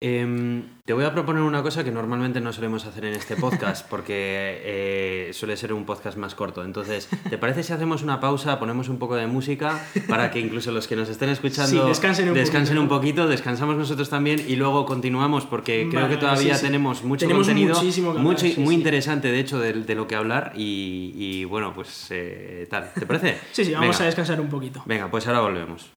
Em, 0.00 0.62
te 0.84 0.92
voy 0.92 1.04
a 1.04 1.12
proponer 1.12 1.42
una 1.42 1.60
cosa 1.62 1.82
que 1.82 1.90
normalmente 1.90 2.40
no 2.40 2.52
solemos 2.52 2.86
hacer 2.86 3.04
en 3.04 3.14
este 3.14 3.34
podcast 3.34 3.84
porque 3.90 4.60
eh, 4.62 5.30
suele 5.32 5.56
ser 5.56 5.72
un 5.72 5.84
podcast 5.84 6.16
más 6.16 6.36
corto. 6.36 6.64
Entonces, 6.64 7.08
¿te 7.28 7.36
parece 7.36 7.64
si 7.64 7.72
hacemos 7.72 8.02
una 8.04 8.20
pausa, 8.20 8.60
ponemos 8.60 8.88
un 8.88 8.98
poco 8.98 9.16
de 9.16 9.26
música 9.26 9.84
para 10.08 10.30
que 10.30 10.38
incluso 10.38 10.70
los 10.70 10.86
que 10.86 10.94
nos 10.94 11.08
estén 11.08 11.30
escuchando 11.30 11.82
Sí, 11.82 11.88
descansen 11.88 12.28
un 12.28 12.34
descansen 12.34 12.76
poquito, 12.76 12.80
un 12.82 12.88
¿no? 12.88 12.94
poquito, 12.94 13.28
descansamos 13.28 13.76
nosotros 13.76 14.08
también 14.08 14.40
y 14.46 14.54
luego 14.54 14.86
continuamos 14.86 15.46
porque 15.46 15.88
creo 15.90 16.08
que 16.08 16.16
todavía 16.16 16.54
sí, 16.54 16.60
sí. 16.60 16.66
tenemos 16.66 17.02
mucho 17.02 17.26
Tenemos 17.26 17.48
contenido, 17.48 17.74
mucho, 17.74 18.10
hablar, 18.10 18.38
sí, 18.38 18.54
muy 18.60 18.74
interesante 18.76 19.32
de 19.32 19.40
hecho 19.40 19.58
de, 19.58 19.72
de 19.72 19.94
lo 19.96 20.06
que 20.06 20.14
hablar 20.14 20.52
y, 20.54 21.12
y, 21.16 21.44
bueno, 21.44 21.74
pues 21.74 22.06
eh, 22.10 22.68
tal. 22.70 22.92
¿Te 22.94 23.04
parece? 23.04 23.38
Sí, 23.50 23.64
sí, 23.64 23.72
vamos 23.72 23.88
Venga. 23.88 24.02
a 24.02 24.06
descansar 24.06 24.40
un 24.40 24.48
poquito. 24.48 24.80
Venga, 24.86 25.10
pues 25.10 25.26
ahora 25.26 25.40
volvemos. 25.40 25.90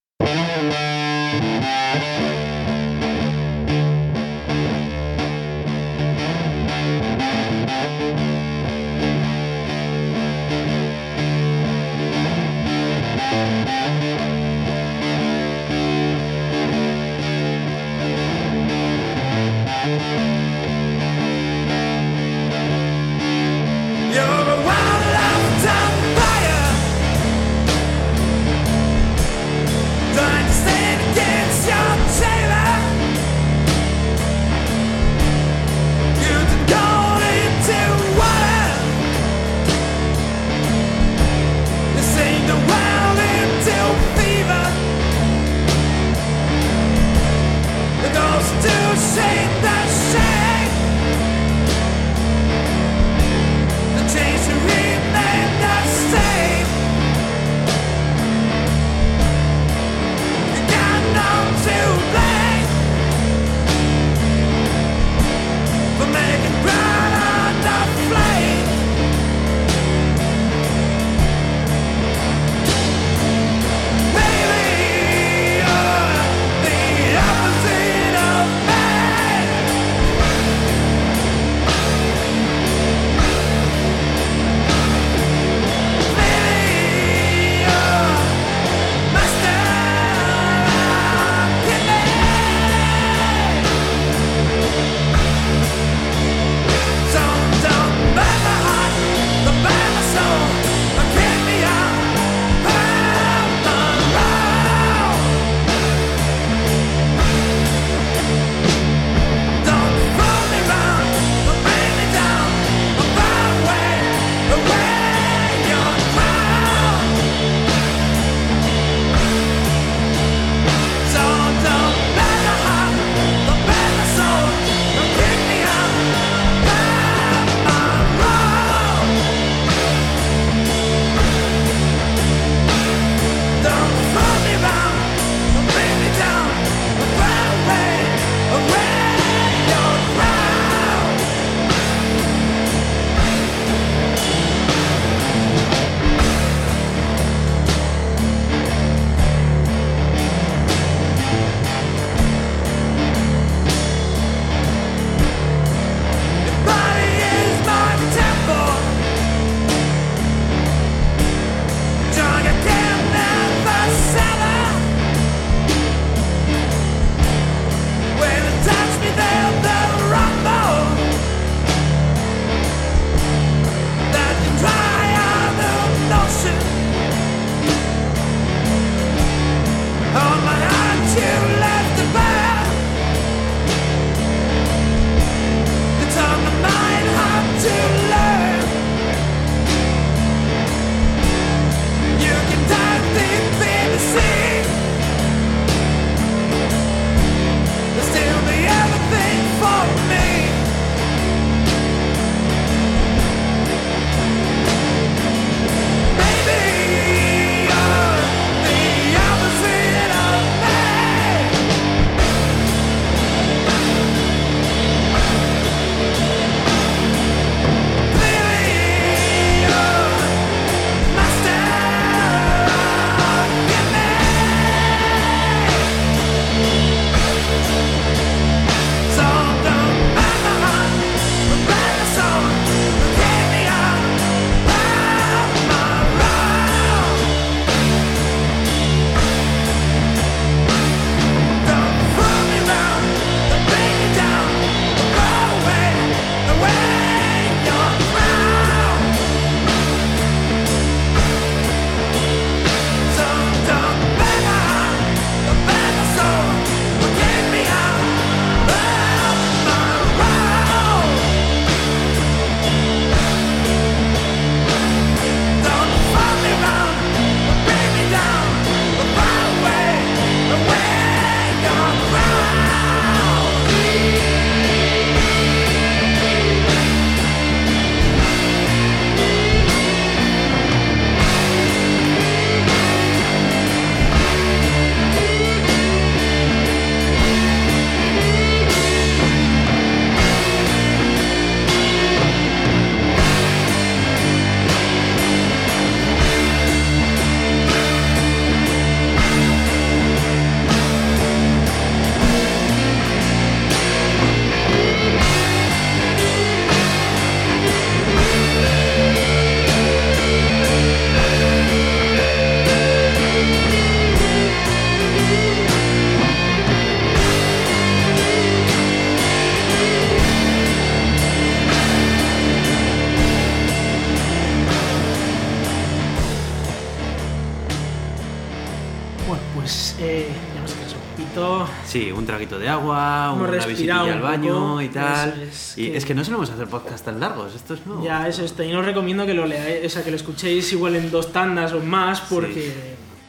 Agua, 332.71 333.31
Hemos 333.35 333.49
una 333.49 333.65
visitilla 333.65 334.01
al 334.13 334.21
baño 334.21 334.81
y 334.81 334.89
tal. 334.89 335.41
es, 335.43 335.77
y 335.77 335.87
que- 335.91 335.97
es 335.97 336.05
que 336.05 336.15
no 336.15 336.23
solemos 336.23 336.49
hacer 336.49 336.67
podcast 336.67 337.05
tan 337.05 337.19
largos, 337.19 337.53
esto 337.55 337.73
es 337.75 337.85
nuevo. 337.85 338.03
ya 338.03 338.27
es 338.27 338.39
esto. 338.39 338.63
Y 338.63 338.71
no 338.71 338.79
os 338.79 338.85
recomiendo 338.85 339.25
que 339.25 339.33
lo 339.33 339.45
leáis, 339.45 339.85
o 339.85 339.89
sea, 339.89 340.03
que 340.03 340.11
lo 340.11 340.17
escuchéis 340.17 340.71
igual 340.73 340.95
en 340.95 341.11
dos 341.11 341.31
tandas 341.31 341.73
o 341.73 341.79
más, 341.81 342.21
porque 342.21 342.71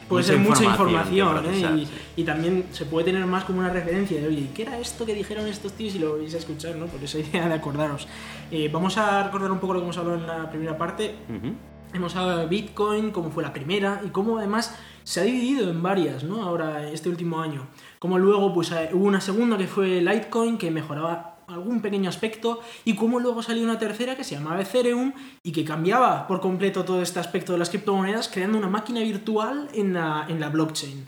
puede 0.09 0.23
Mucha 0.24 0.32
ser 0.35 0.39
mucha 0.39 0.64
información 0.64 1.28
información, 1.28 1.78
¿eh? 1.78 1.82
y, 1.82 1.86
sí. 1.86 1.93
y 2.16 2.24
también 2.24 2.66
se 2.73 2.85
puede 2.85 3.06
tener 3.06 3.24
más 3.27 3.44
como 3.44 3.60
una 3.60 3.70
referencia 3.70 4.20
de, 4.20 4.27
oye, 4.27 4.51
¿qué 4.55 4.62
era 4.62 4.78
esto 4.78 5.06
que 5.06 5.14
dijeron 5.14 5.47
estos 5.47 5.73
tíos? 5.73 5.94
Y 5.94 5.98
lo 6.01 6.19
vais 6.19 6.35
a 6.35 6.39
escuchar, 6.39 6.77
¿no? 6.77 6.86
Por 6.86 7.02
esa 7.02 7.19
idea 7.19 7.48
de 7.48 7.55
acordaros. 7.55 8.06
Eh, 8.51 8.69
vamos 8.73 8.98
a 8.98 9.23
recordar 9.23 9.51
un 9.51 9.59
poco 9.59 9.73
lo 9.74 9.81
que 9.81 9.85
hemos 9.85 9.97
hablado 9.97 10.19
en 10.19 10.27
la 10.27 10.51
primera 10.51 10.77
parte. 10.77 11.14
Ujú. 11.28 11.55
Hemos 11.94 12.16
hablado 12.16 12.39
de 12.40 12.47
Bitcoin, 12.47 13.10
cómo 13.10 13.31
fue 13.31 13.43
la 13.43 13.52
primera 13.52 14.01
y 14.05 14.09
cómo 14.09 14.39
además 14.39 14.74
se 15.05 15.20
ha 15.20 15.24
dividido 15.24 15.70
en 15.70 15.82
varias, 15.82 16.24
¿no? 16.24 16.43
Ahora, 16.43 16.89
este 16.89 17.09
último 17.10 17.40
año. 17.40 17.66
Como 18.03 18.19
luego 18.19 18.53
pues 18.53 18.73
eh, 18.73 18.91
hubo 18.93 19.05
una 19.05 19.20
segunda 19.20 19.57
que 19.57 19.69
fue 19.69 20.01
Litecoin, 20.01 20.59
que 20.59 20.73
mejoraba 20.73 21.37
algún 21.47 21.81
pequeño 21.81 22.09
aspecto, 22.09 22.59
y 22.85 22.97
cómo 22.97 23.20
luego 23.20 23.45
salió 23.45 23.62
una 23.62 23.79
tercera 23.79 24.16
que 24.16 24.24
se 24.24 24.35
llamaba 24.35 24.61
Ethereum 24.61 25.12
y 25.45 25.53
que 25.53 25.65
cambiaba 25.65 26.27
por 26.27 26.41
completo 26.41 26.85
todo 26.85 27.01
este 27.01 27.20
aspecto 27.20 27.53
de 27.53 27.61
las 27.61 27.70
criptomonedas, 27.70 28.27
creando 28.29 28.59
una 28.59 28.69
máquina 28.69 29.03
virtual 29.03 29.69
en 29.73 29.93
la, 29.93 30.27
en 30.29 30.41
la 30.41 30.49
blockchain. 30.49 31.07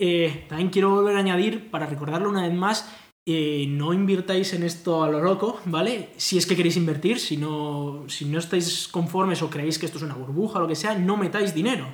Eh, 0.00 0.46
también 0.48 0.70
quiero 0.70 0.88
volver 0.88 1.16
a 1.16 1.18
añadir, 1.18 1.70
para 1.70 1.84
recordarlo 1.84 2.30
una 2.30 2.48
vez 2.48 2.54
más, 2.54 2.90
eh, 3.28 3.66
no 3.68 3.92
invirtáis 3.92 4.54
en 4.54 4.62
esto 4.62 5.04
a 5.04 5.10
lo 5.10 5.20
loco, 5.20 5.60
¿vale? 5.66 6.14
Si 6.16 6.38
es 6.38 6.46
que 6.46 6.56
queréis 6.56 6.78
invertir, 6.78 7.20
si 7.20 7.36
no, 7.36 8.04
si 8.08 8.24
no 8.24 8.38
estáis 8.38 8.88
conformes 8.88 9.42
o 9.42 9.50
creéis 9.50 9.78
que 9.78 9.84
esto 9.84 9.98
es 9.98 10.04
una 10.04 10.14
burbuja 10.14 10.60
o 10.60 10.62
lo 10.62 10.68
que 10.68 10.76
sea, 10.76 10.94
no 10.94 11.18
metáis 11.18 11.52
dinero. 11.52 11.88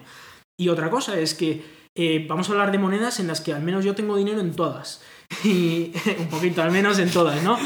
Y 0.57 0.69
otra 0.69 0.91
cosa 0.91 1.19
es 1.19 1.35
que 1.35 1.78
eh, 1.99 2.25
vamos 2.29 2.49
a 2.49 2.53
hablar 2.53 2.73
de 2.73 2.79
monedas 2.79 3.21
en 3.21 3.27
las 3.27 3.41
que 3.43 3.53
al 3.53 3.63
menos 3.63 3.85
yo 3.85 3.95
tengo 3.95 4.17
dinero 4.17 4.41
en 4.41 4.53
todas. 4.55 5.03
Y 5.45 5.93
un 6.21 6.29
poquito, 6.29 6.63
al 6.63 6.71
menos 6.73 6.99
en 6.99 7.11
todas, 7.11 7.43
¿no? 7.43 7.59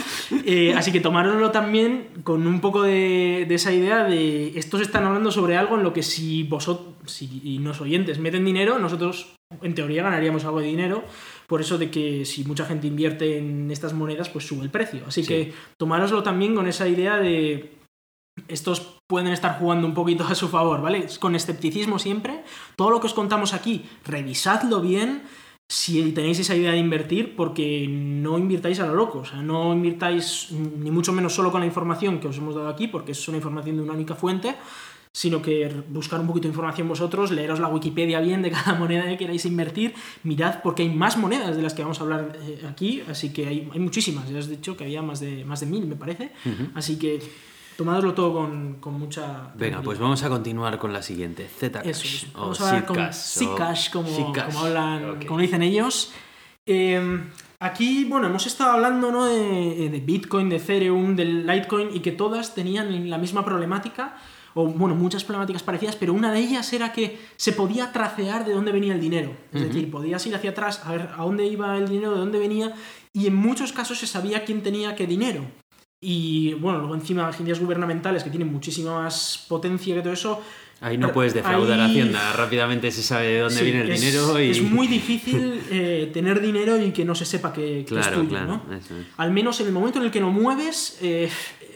Eh, 0.44 0.74
así 0.76 0.90
que 0.90 0.98
tomároslo 0.98 1.52
también 1.52 2.08
con 2.24 2.44
un 2.48 2.60
poco 2.60 2.82
de, 2.82 3.44
de 3.48 3.54
esa 3.54 3.72
idea 3.72 4.02
de 4.02 4.58
estos 4.58 4.80
están 4.80 5.04
hablando 5.04 5.30
sobre 5.30 5.56
algo 5.56 5.76
en 5.76 5.84
lo 5.84 5.92
que 5.92 6.02
si 6.02 6.42
vosotros, 6.42 6.88
si 7.06 7.60
los 7.60 7.80
oyentes 7.80 8.18
meten 8.18 8.44
dinero, 8.44 8.80
nosotros 8.80 9.36
en 9.62 9.74
teoría 9.76 10.02
ganaríamos 10.02 10.44
algo 10.44 10.58
de 10.58 10.66
dinero. 10.66 11.04
Por 11.46 11.60
eso 11.60 11.78
de 11.78 11.88
que 11.90 12.24
si 12.24 12.42
mucha 12.44 12.64
gente 12.64 12.88
invierte 12.88 13.38
en 13.38 13.70
estas 13.70 13.92
monedas, 13.92 14.28
pues 14.28 14.44
sube 14.44 14.64
el 14.64 14.70
precio. 14.70 15.02
Así 15.06 15.22
Sí. 15.22 15.28
que 15.28 15.52
tomároslo 15.76 16.24
también 16.24 16.56
con 16.56 16.66
esa 16.66 16.88
idea 16.88 17.18
de 17.18 17.74
estos 18.48 18.98
pueden 19.06 19.32
estar 19.32 19.58
jugando 19.58 19.86
un 19.86 19.94
poquito 19.94 20.24
a 20.24 20.34
su 20.34 20.48
favor, 20.48 20.80
¿vale? 20.80 21.06
Con 21.20 21.34
escepticismo 21.34 21.98
siempre. 21.98 22.44
Todo 22.76 22.90
lo 22.90 23.00
que 23.00 23.06
os 23.06 23.14
contamos 23.14 23.54
aquí, 23.54 23.84
revisadlo 24.04 24.80
bien 24.80 25.22
si 25.68 26.12
tenéis 26.12 26.38
esa 26.38 26.54
idea 26.54 26.72
de 26.72 26.78
invertir, 26.78 27.34
porque 27.34 27.86
no 27.88 28.38
invirtáis 28.38 28.80
a 28.80 28.86
lo 28.86 28.94
loco. 28.94 29.20
O 29.20 29.24
sea, 29.24 29.42
no 29.42 29.72
invirtáis 29.72 30.48
ni 30.50 30.90
mucho 30.90 31.12
menos 31.12 31.34
solo 31.34 31.50
con 31.50 31.60
la 31.60 31.66
información 31.66 32.20
que 32.20 32.28
os 32.28 32.36
hemos 32.38 32.54
dado 32.54 32.68
aquí, 32.68 32.88
porque 32.88 33.12
es 33.12 33.28
una 33.28 33.38
información 33.38 33.76
de 33.76 33.82
una 33.82 33.94
única 33.94 34.14
fuente, 34.14 34.54
sino 35.14 35.42
que 35.42 35.70
buscar 35.88 36.20
un 36.20 36.26
poquito 36.26 36.44
de 36.44 36.52
información 36.52 36.88
vosotros, 36.88 37.30
leeros 37.30 37.60
la 37.60 37.68
Wikipedia 37.68 38.20
bien 38.20 38.42
de 38.42 38.50
cada 38.50 38.74
moneda 38.78 39.06
que 39.06 39.18
queráis 39.18 39.44
invertir, 39.44 39.94
mirad 40.22 40.62
porque 40.62 40.82
hay 40.82 40.88
más 40.88 41.16
monedas 41.18 41.54
de 41.56 41.62
las 41.62 41.74
que 41.74 41.82
vamos 41.82 42.00
a 42.00 42.04
hablar 42.04 42.38
eh, 42.42 42.66
aquí, 42.68 43.02
así 43.08 43.30
que 43.32 43.46
hay, 43.46 43.68
hay 43.72 43.80
muchísimas, 43.80 44.28
ya 44.30 44.38
os 44.38 44.46
he 44.46 44.52
dicho 44.52 44.76
que 44.76 44.84
había 44.84 45.02
más 45.02 45.20
de, 45.20 45.44
más 45.44 45.60
de 45.60 45.66
mil, 45.66 45.86
me 45.86 45.96
parece, 45.96 46.32
así 46.74 46.98
que 46.98 47.20
tomádoslo 47.76 48.14
todo 48.14 48.32
con, 48.32 48.74
con 48.80 48.94
mucha... 48.98 49.50
Venga, 49.54 49.82
pues 49.82 49.98
vamos 49.98 50.22
a 50.22 50.28
continuar 50.28 50.78
con 50.78 50.92
la 50.92 51.02
siguiente. 51.02 51.48
Zcash. 51.48 51.86
Eso 51.86 52.04
es. 52.04 52.26
o 52.34 52.52
a 52.64 52.82
con 52.86 53.12
Zcash, 53.12 53.88
o- 53.88 53.92
como, 53.92 54.60
hablan, 54.60 55.20
como 55.26 55.40
dicen 55.40 55.62
ellos. 55.62 56.12
Eh, 56.66 57.20
aquí, 57.58 58.04
bueno, 58.04 58.26
hemos 58.28 58.46
estado 58.46 58.72
hablando 58.72 59.10
¿no? 59.10 59.26
de, 59.26 59.88
de 59.90 60.00
Bitcoin, 60.00 60.48
de 60.48 60.56
Ethereum, 60.56 61.16
del 61.16 61.46
Litecoin 61.46 61.94
y 61.94 62.00
que 62.00 62.12
todas 62.12 62.54
tenían 62.54 63.08
la 63.10 63.18
misma 63.18 63.44
problemática, 63.44 64.16
o 64.54 64.66
bueno, 64.66 64.94
muchas 64.94 65.24
problemáticas 65.24 65.62
parecidas, 65.62 65.96
pero 65.96 66.12
una 66.12 66.30
de 66.30 66.38
ellas 66.40 66.70
era 66.72 66.92
que 66.92 67.18
se 67.36 67.52
podía 67.52 67.90
tracear 67.90 68.44
de 68.44 68.52
dónde 68.52 68.70
venía 68.70 68.92
el 68.94 69.00
dinero. 69.00 69.34
Es 69.52 69.62
decir, 69.62 69.90
podías 69.90 70.24
ir 70.26 70.34
hacia 70.34 70.50
atrás 70.50 70.82
a 70.84 70.92
ver 70.92 71.08
a 71.16 71.22
dónde 71.22 71.46
iba 71.46 71.76
el 71.78 71.88
dinero, 71.88 72.12
de 72.12 72.18
dónde 72.18 72.38
venía, 72.38 72.74
y 73.14 73.26
en 73.26 73.34
muchos 73.34 73.72
casos 73.72 73.98
se 73.98 74.06
sabía 74.06 74.44
quién 74.44 74.62
tenía 74.62 74.94
qué 74.94 75.06
dinero. 75.06 75.44
Y 76.04 76.54
bueno, 76.54 76.80
luego 76.80 76.94
encima 76.96 77.28
agencias 77.28 77.60
gubernamentales 77.60 78.24
que 78.24 78.30
tienen 78.30 78.50
muchísima 78.52 79.02
más 79.02 79.44
potencia 79.48 79.94
que 79.94 80.02
todo 80.02 80.12
eso, 80.12 80.42
Ahí 80.80 80.98
no 80.98 81.12
puedes 81.12 81.32
defraudar 81.32 81.78
Ahí- 81.78 81.90
Hacienda, 81.92 82.32
rápidamente 82.32 82.90
se 82.90 83.04
sabe 83.04 83.28
de 83.28 83.38
dónde 83.38 83.54
Sí, 83.60 83.64
viene 83.66 83.82
el 83.82 83.90
es, 83.92 84.00
dinero 84.00 84.40
y... 84.40 84.50
es 84.50 84.60
muy 84.62 84.88
difícil 84.98 85.60
eh, 85.70 86.10
tener 86.12 86.40
dinero 86.40 86.76
y 86.84 86.90
que 86.90 87.04
no 87.04 87.14
se 87.14 87.24
sepa 87.24 87.52
que, 87.52 87.84
que 87.86 87.94
es 88.00 88.06
Claro, 88.08 88.16
tuyo, 88.16 88.28
claro, 88.30 88.46
¿no? 88.68 88.74
eso 88.74 88.98
es. 88.98 89.06
Al 89.16 89.30
menos 89.30 89.60
en 89.60 89.68
el 89.68 89.72
momento 89.72 90.00
en 90.00 90.06
el 90.06 90.10
que 90.10 90.18
lo 90.18 90.30
mueves, 90.30 90.98
eh, 91.00 91.30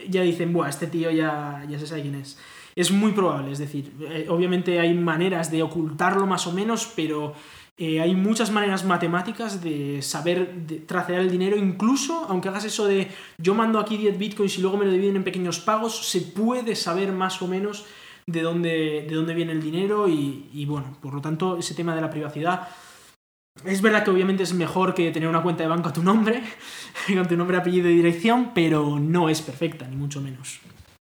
ya 0.08 0.22
dicen, 0.22 0.52
buah, 0.52 0.68
este 0.70 0.88
tío 0.88 1.12
ya, 1.12 1.64
ya 1.70 1.78
se 1.78 1.86
sabe 1.86 2.02
quién 2.02 2.16
es. 2.16 2.36
Es 2.74 2.90
muy 2.90 3.12
probable, 3.12 3.52
es 3.52 3.58
decir, 3.60 3.92
eh, 4.10 4.26
obviamente 4.28 4.80
hay 4.80 4.92
maneras 4.92 5.52
de 5.52 5.62
ocultarlo 5.62 6.26
más 6.26 6.48
o 6.48 6.52
menos, 6.52 6.92
pero 6.96 7.32
eh, 7.78 8.00
hay 8.00 8.14
muchas 8.14 8.50
maneras 8.50 8.84
matemáticas 8.84 9.62
de 9.62 10.00
saber 10.00 10.66
de 10.66 10.76
tracear 10.78 11.20
el 11.20 11.30
dinero, 11.30 11.56
incluso 11.56 12.26
aunque 12.28 12.48
hagas 12.48 12.64
eso 12.64 12.86
de 12.86 13.08
yo 13.38 13.54
mando 13.54 13.78
aquí 13.78 13.96
10 13.96 14.18
bitcoins 14.18 14.56
y 14.58 14.62
luego 14.62 14.78
me 14.78 14.86
lo 14.86 14.92
dividen 14.92 15.16
en 15.16 15.24
pequeños 15.24 15.60
pagos, 15.60 16.08
se 16.08 16.22
puede 16.22 16.74
saber 16.74 17.12
más 17.12 17.42
o 17.42 17.48
menos 17.48 17.86
de 18.26 18.42
dónde, 18.42 19.06
de 19.08 19.14
dónde 19.14 19.34
viene 19.34 19.52
el 19.52 19.62
dinero 19.62 20.08
y, 20.08 20.48
y, 20.52 20.64
bueno, 20.64 20.96
por 21.00 21.14
lo 21.14 21.20
tanto 21.20 21.58
ese 21.58 21.74
tema 21.74 21.94
de 21.94 22.00
la 22.00 22.10
privacidad 22.10 22.68
es 23.64 23.80
verdad 23.80 24.04
que 24.04 24.10
obviamente 24.10 24.42
es 24.42 24.52
mejor 24.52 24.94
que 24.94 25.10
tener 25.10 25.28
una 25.28 25.42
cuenta 25.42 25.62
de 25.62 25.68
banco 25.68 25.88
a 25.88 25.92
tu 25.92 26.02
nombre, 26.02 26.42
con 27.14 27.26
tu 27.26 27.36
nombre, 27.36 27.56
apellido 27.56 27.88
y 27.88 27.96
dirección, 27.96 28.52
pero 28.54 28.98
no 28.98 29.28
es 29.28 29.40
perfecta, 29.40 29.86
ni 29.88 29.96
mucho 29.96 30.20
menos. 30.20 30.60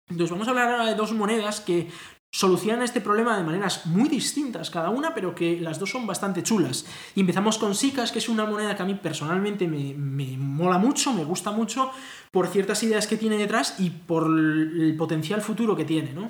Entonces 0.09 0.31
vamos 0.31 0.47
a 0.47 0.51
hablar 0.51 0.69
ahora 0.69 0.85
de 0.85 0.95
dos 0.95 1.13
monedas 1.13 1.61
que 1.61 1.87
solucionan 2.33 2.81
este 2.81 2.99
problema 2.99 3.37
de 3.37 3.43
maneras 3.43 3.85
muy 3.85 4.09
distintas 4.09 4.71
cada 4.71 4.89
una, 4.89 5.13
pero 5.13 5.35
que 5.35 5.61
las 5.61 5.77
dos 5.79 5.91
son 5.91 6.07
bastante 6.07 6.41
chulas. 6.41 6.85
Y 7.13 7.21
empezamos 7.21 7.59
con 7.59 7.75
Zcash, 7.75 8.11
que 8.11 8.17
es 8.17 8.27
una 8.27 8.45
moneda 8.45 8.75
que 8.75 8.81
a 8.81 8.85
mí 8.85 8.95
personalmente 8.95 9.67
me, 9.67 9.93
me 9.93 10.35
mola 10.37 10.79
mucho, 10.79 11.13
me 11.13 11.23
gusta 11.23 11.51
mucho, 11.51 11.91
por 12.31 12.47
ciertas 12.47 12.81
ideas 12.81 13.05
que 13.05 13.17
tiene 13.17 13.37
detrás 13.37 13.79
y 13.79 13.91
por 13.91 14.25
el 14.25 14.95
potencial 14.97 15.41
futuro 15.41 15.75
que 15.75 15.85
tiene, 15.85 16.11
¿no? 16.13 16.27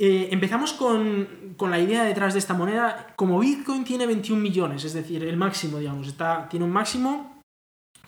Eh, 0.00 0.28
empezamos 0.30 0.72
con, 0.72 1.54
con 1.58 1.70
la 1.70 1.78
idea 1.78 2.04
detrás 2.04 2.32
de 2.32 2.38
esta 2.38 2.54
moneda. 2.54 3.12
Como 3.14 3.38
Bitcoin 3.38 3.84
tiene 3.84 4.06
21 4.06 4.40
millones, 4.40 4.84
es 4.84 4.94
decir, 4.94 5.22
el 5.22 5.36
máximo, 5.36 5.78
digamos, 5.78 6.08
está, 6.08 6.48
tiene 6.48 6.64
un 6.64 6.72
máximo, 6.72 7.42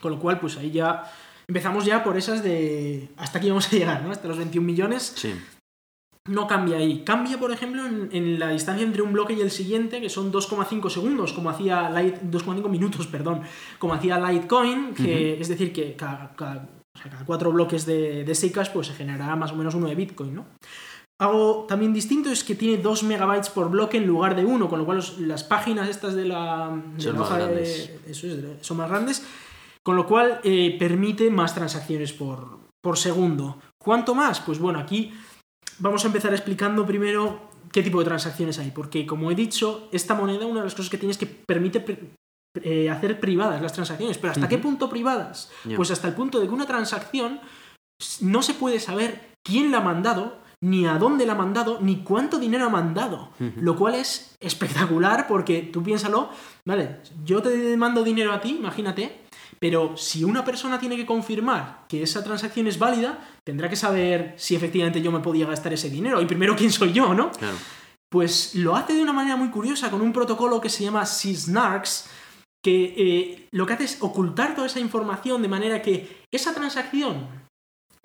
con 0.01 0.11
lo 0.11 0.19
cual, 0.19 0.39
pues 0.39 0.57
ahí 0.57 0.71
ya 0.71 1.03
empezamos 1.47 1.85
ya 1.85 2.03
por 2.03 2.17
esas 2.17 2.41
de 2.41 3.09
hasta 3.17 3.37
aquí 3.37 3.49
vamos 3.49 3.71
a 3.71 3.75
llegar, 3.75 4.01
¿no? 4.01 4.09
Hasta 4.09 4.27
los 4.27 4.37
21 4.37 4.65
millones. 4.65 5.13
Sí. 5.15 5.35
No 6.29 6.45
cambia 6.45 6.77
ahí. 6.77 7.03
Cambia, 7.03 7.39
por 7.39 7.51
ejemplo, 7.51 7.83
en, 7.85 8.09
en 8.11 8.39
la 8.39 8.49
distancia 8.49 8.85
entre 8.85 9.01
un 9.01 9.11
bloque 9.13 9.33
y 9.33 9.41
el 9.41 9.49
siguiente, 9.49 9.99
que 9.99 10.09
son 10.09 10.31
2,5 10.31 10.89
segundos, 10.89 11.33
como 11.33 11.49
hacía 11.49 11.89
Light, 11.89 12.17
2,5 12.23 12.69
minutos, 12.69 13.07
perdón, 13.11 13.41
como 13.79 13.93
hacía 13.95 14.19
Litecoin, 14.19 14.93
que 14.93 15.39
es 15.41 15.47
decir, 15.47 15.73
que 15.73 15.95
cada, 15.95 16.33
cada- 16.35 16.69
o 16.93 16.99
sea, 17.01 17.09
cada 17.09 17.25
cuatro 17.25 17.51
bloques 17.51 17.85
de, 17.85 18.23
de 18.25 18.67
pues 18.73 18.87
se 18.87 18.93
generará 18.93 19.35
más 19.37 19.51
o 19.53 19.55
menos 19.55 19.73
uno 19.75 19.87
de 19.87 19.95
Bitcoin, 19.95 20.35
¿no? 20.35 20.45
Algo 21.19 21.65
también 21.67 21.93
distinto 21.93 22.29
es 22.31 22.43
que 22.43 22.55
tiene 22.55 22.81
2 22.81 23.03
megabytes 23.03 23.49
por 23.49 23.69
bloque 23.69 23.97
en 23.97 24.07
lugar 24.07 24.35
de 24.35 24.43
1, 24.43 24.67
con 24.69 24.79
lo 24.79 24.85
cual 24.85 24.97
los- 24.97 25.17
las 25.19 25.43
páginas 25.43 25.87
estas 25.89 26.13
de 26.15 26.25
la, 26.25 26.69
de 26.95 27.01
Son 27.01 27.15
la 27.15 27.21
hoja 27.21 27.37
de- 27.37 27.43
grandes. 27.45 27.91
eso 28.07 28.27
es, 28.27 28.37
son 28.61 28.77
más 28.77 28.89
grandes, 28.89 29.25
con 29.83 29.95
lo 29.95 30.05
cual 30.05 30.39
eh, 30.43 30.75
permite 30.77 31.31
más 31.31 31.55
transacciones 31.55 32.11
por, 32.13 32.59
por 32.81 32.97
segundo. 32.97 33.57
¿Cuánto 33.81 34.13
más? 34.13 34.39
Pues 34.41 34.59
bueno, 34.59 34.77
aquí 34.79 35.13
vamos 35.79 36.03
a 36.03 36.07
empezar 36.07 36.33
explicando 36.33 36.85
primero 36.85 37.49
qué 37.71 37.81
tipo 37.83 37.99
de 37.99 38.05
transacciones 38.05 38.59
hay, 38.59 38.71
porque 38.71 39.05
como 39.05 39.31
he 39.31 39.35
dicho, 39.35 39.87
esta 39.91 40.13
moneda 40.13 40.45
una 40.45 40.59
de 40.59 40.65
las 40.65 40.75
cosas 40.75 40.89
que 40.89 40.97
tiene 40.97 41.11
es 41.11 41.17
que 41.17 41.25
permite 41.25 41.79
pri- 41.79 42.11
eh, 42.63 42.89
hacer 42.89 43.19
privadas 43.19 43.61
las 43.61 43.71
transacciones, 43.73 44.17
pero 44.17 44.31
¿hasta 44.31 44.49
qué 44.49 44.57
punto 44.57 44.89
privadas? 44.89 45.49
Pues 45.77 45.89
hasta 45.91 46.07
el 46.07 46.13
punto 46.13 46.39
de 46.39 46.47
que 46.47 46.53
una 46.53 46.65
transacción 46.65 47.39
no 48.19 48.41
se 48.41 48.53
puede 48.55 48.79
saber 48.79 49.29
quién 49.43 49.71
la 49.71 49.77
ha 49.77 49.81
mandado, 49.81 50.39
ni 50.63 50.85
a 50.85 50.95
dónde 50.99 51.25
la 51.25 51.33
ha 51.33 51.35
mandado, 51.37 51.79
ni 51.81 51.97
cuánto 52.03 52.37
dinero 52.37 52.65
ha 52.65 52.69
mandado. 52.69 53.29
Lo 53.61 53.75
cual 53.75 53.95
es 53.95 54.35
espectacular 54.39 55.27
porque 55.27 55.61
tú 55.63 55.81
piénsalo, 55.81 56.29
vale, 56.67 56.97
yo 57.25 57.41
te 57.41 57.75
mando 57.77 58.03
dinero 58.03 58.31
a 58.33 58.41
ti, 58.41 58.57
imagínate, 58.59 59.21
pero 59.61 59.95
si 59.95 60.23
una 60.23 60.43
persona 60.43 60.79
tiene 60.79 60.97
que 60.97 61.05
confirmar 61.05 61.85
que 61.87 62.01
esa 62.01 62.23
transacción 62.23 62.65
es 62.65 62.79
válida, 62.79 63.19
tendrá 63.43 63.69
que 63.69 63.75
saber 63.75 64.33
si 64.35 64.55
efectivamente 64.55 65.03
yo 65.03 65.11
me 65.11 65.19
podía 65.19 65.45
gastar 65.45 65.71
ese 65.71 65.87
dinero. 65.87 66.19
Y 66.19 66.25
primero, 66.25 66.55
¿quién 66.55 66.71
soy 66.71 66.93
yo, 66.93 67.13
no? 67.13 67.31
Claro. 67.31 67.57
Pues 68.09 68.55
lo 68.55 68.75
hace 68.75 68.95
de 68.95 69.03
una 69.03 69.13
manera 69.13 69.35
muy 69.35 69.49
curiosa 69.49 69.91
con 69.91 70.01
un 70.01 70.13
protocolo 70.13 70.59
que 70.59 70.69
se 70.69 70.83
llama 70.83 71.05
SysNarks, 71.05 72.09
que 72.63 72.95
eh, 72.97 73.47
lo 73.51 73.67
que 73.67 73.73
hace 73.73 73.83
es 73.83 74.01
ocultar 74.01 74.55
toda 74.55 74.65
esa 74.65 74.79
información 74.79 75.43
de 75.43 75.47
manera 75.47 75.83
que 75.83 76.25
esa 76.31 76.55
transacción 76.55 77.27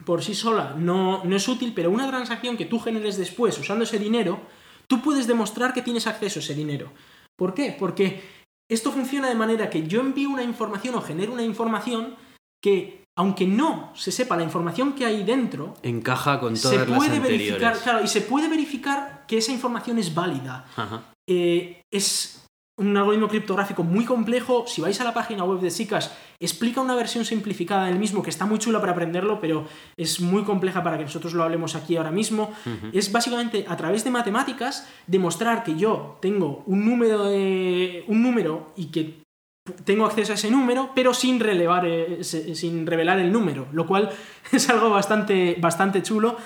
por 0.04 0.22
sí 0.22 0.34
sola 0.34 0.74
no, 0.76 1.24
no 1.24 1.36
es 1.36 1.48
útil, 1.48 1.72
pero 1.74 1.90
una 1.90 2.06
transacción 2.06 2.58
que 2.58 2.66
tú 2.66 2.80
generes 2.80 3.16
después 3.16 3.58
usando 3.58 3.84
ese 3.84 3.98
dinero, 3.98 4.42
tú 4.88 5.00
puedes 5.00 5.26
demostrar 5.26 5.72
que 5.72 5.80
tienes 5.80 6.06
acceso 6.06 6.38
a 6.38 6.42
ese 6.42 6.54
dinero. 6.54 6.92
¿Por 7.34 7.54
qué? 7.54 7.74
Porque 7.78 8.22
esto 8.68 8.92
funciona 8.92 9.28
de 9.28 9.34
manera 9.34 9.70
que 9.70 9.86
yo 9.86 10.00
envío 10.00 10.30
una 10.30 10.42
información 10.42 10.94
o 10.94 11.00
genero 11.02 11.32
una 11.32 11.42
información 11.42 12.16
que, 12.62 13.04
aunque 13.16 13.46
no 13.46 13.92
se 13.94 14.10
sepa 14.10 14.36
la 14.36 14.42
información 14.42 14.94
que 14.94 15.06
hay 15.06 15.22
dentro, 15.24 15.74
Encaja 15.82 16.40
con 16.40 16.56
se 16.56 16.62
todas 16.62 16.88
las 16.88 16.98
puede 16.98 17.16
anteriores. 17.16 17.38
verificar, 17.48 17.78
claro, 17.80 18.04
y 18.04 18.08
se 18.08 18.22
puede 18.22 18.48
verificar 18.48 19.24
que 19.26 19.38
esa 19.38 19.52
información 19.52 19.98
es 19.98 20.14
válida. 20.14 20.66
Ajá. 20.76 21.02
Eh, 21.28 21.82
es 21.90 22.45
un 22.78 22.94
algoritmo 22.96 23.26
criptográfico 23.28 23.82
muy 23.82 24.04
complejo. 24.04 24.64
Si 24.66 24.82
vais 24.82 25.00
a 25.00 25.04
la 25.04 25.14
página 25.14 25.44
web 25.44 25.60
de 25.60 25.70
SICAS, 25.70 26.12
explica 26.38 26.80
una 26.82 26.94
versión 26.94 27.24
simplificada 27.24 27.86
del 27.86 27.98
mismo 27.98 28.22
que 28.22 28.28
está 28.30 28.44
muy 28.44 28.58
chula 28.58 28.80
para 28.80 28.92
aprenderlo, 28.92 29.40
pero 29.40 29.64
es 29.96 30.20
muy 30.20 30.42
compleja 30.44 30.82
para 30.82 30.98
que 30.98 31.04
nosotros 31.04 31.32
lo 31.32 31.42
hablemos 31.42 31.74
aquí 31.74 31.96
ahora 31.96 32.10
mismo. 32.10 32.50
Es 32.92 33.10
básicamente 33.10 33.64
a 33.66 33.76
través 33.76 34.04
de 34.04 34.10
matemáticas 34.10 34.86
demostrar 35.06 35.64
que 35.64 35.76
yo 35.76 36.18
tengo 36.20 36.62
un 36.66 36.84
número, 36.84 37.24
de- 37.24 38.04
un 38.08 38.22
número 38.22 38.72
y 38.76 38.86
que 38.86 39.22
tengo 39.84 40.04
acceso 40.04 40.32
a 40.32 40.34
ese 40.34 40.50
número, 40.50 40.90
pero 40.94 41.12
sin, 41.14 41.40
relevar, 41.40 41.86
eh, 41.86 42.22
sin 42.22 42.86
revelar 42.86 43.18
el 43.18 43.32
número, 43.32 43.66
lo 43.72 43.86
cual 43.86 44.10
es 44.52 44.68
algo 44.68 44.90
bastante, 44.90 45.56
bastante 45.58 46.02
chulo 46.02 46.36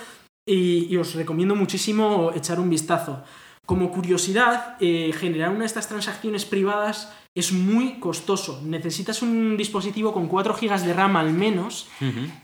y, 0.47 0.87
y 0.89 0.97
os 0.97 1.13
recomiendo 1.13 1.55
muchísimo 1.55 2.31
echar 2.33 2.57
un 2.59 2.69
vistazo. 2.69 3.21
Como 3.71 3.89
curiosidad, 3.89 4.75
eh, 4.81 5.13
generar 5.17 5.47
una 5.47 5.59
de 5.59 5.65
estas 5.67 5.87
transacciones 5.87 6.43
privadas 6.43 7.13
es 7.33 7.53
muy 7.53 8.01
costoso. 8.01 8.61
Necesitas 8.65 9.21
un 9.21 9.55
dispositivo 9.55 10.11
con 10.11 10.27
4 10.27 10.57
GB 10.59 10.81
de 10.81 10.93
RAM 10.93 11.15
al 11.15 11.31
menos 11.31 11.87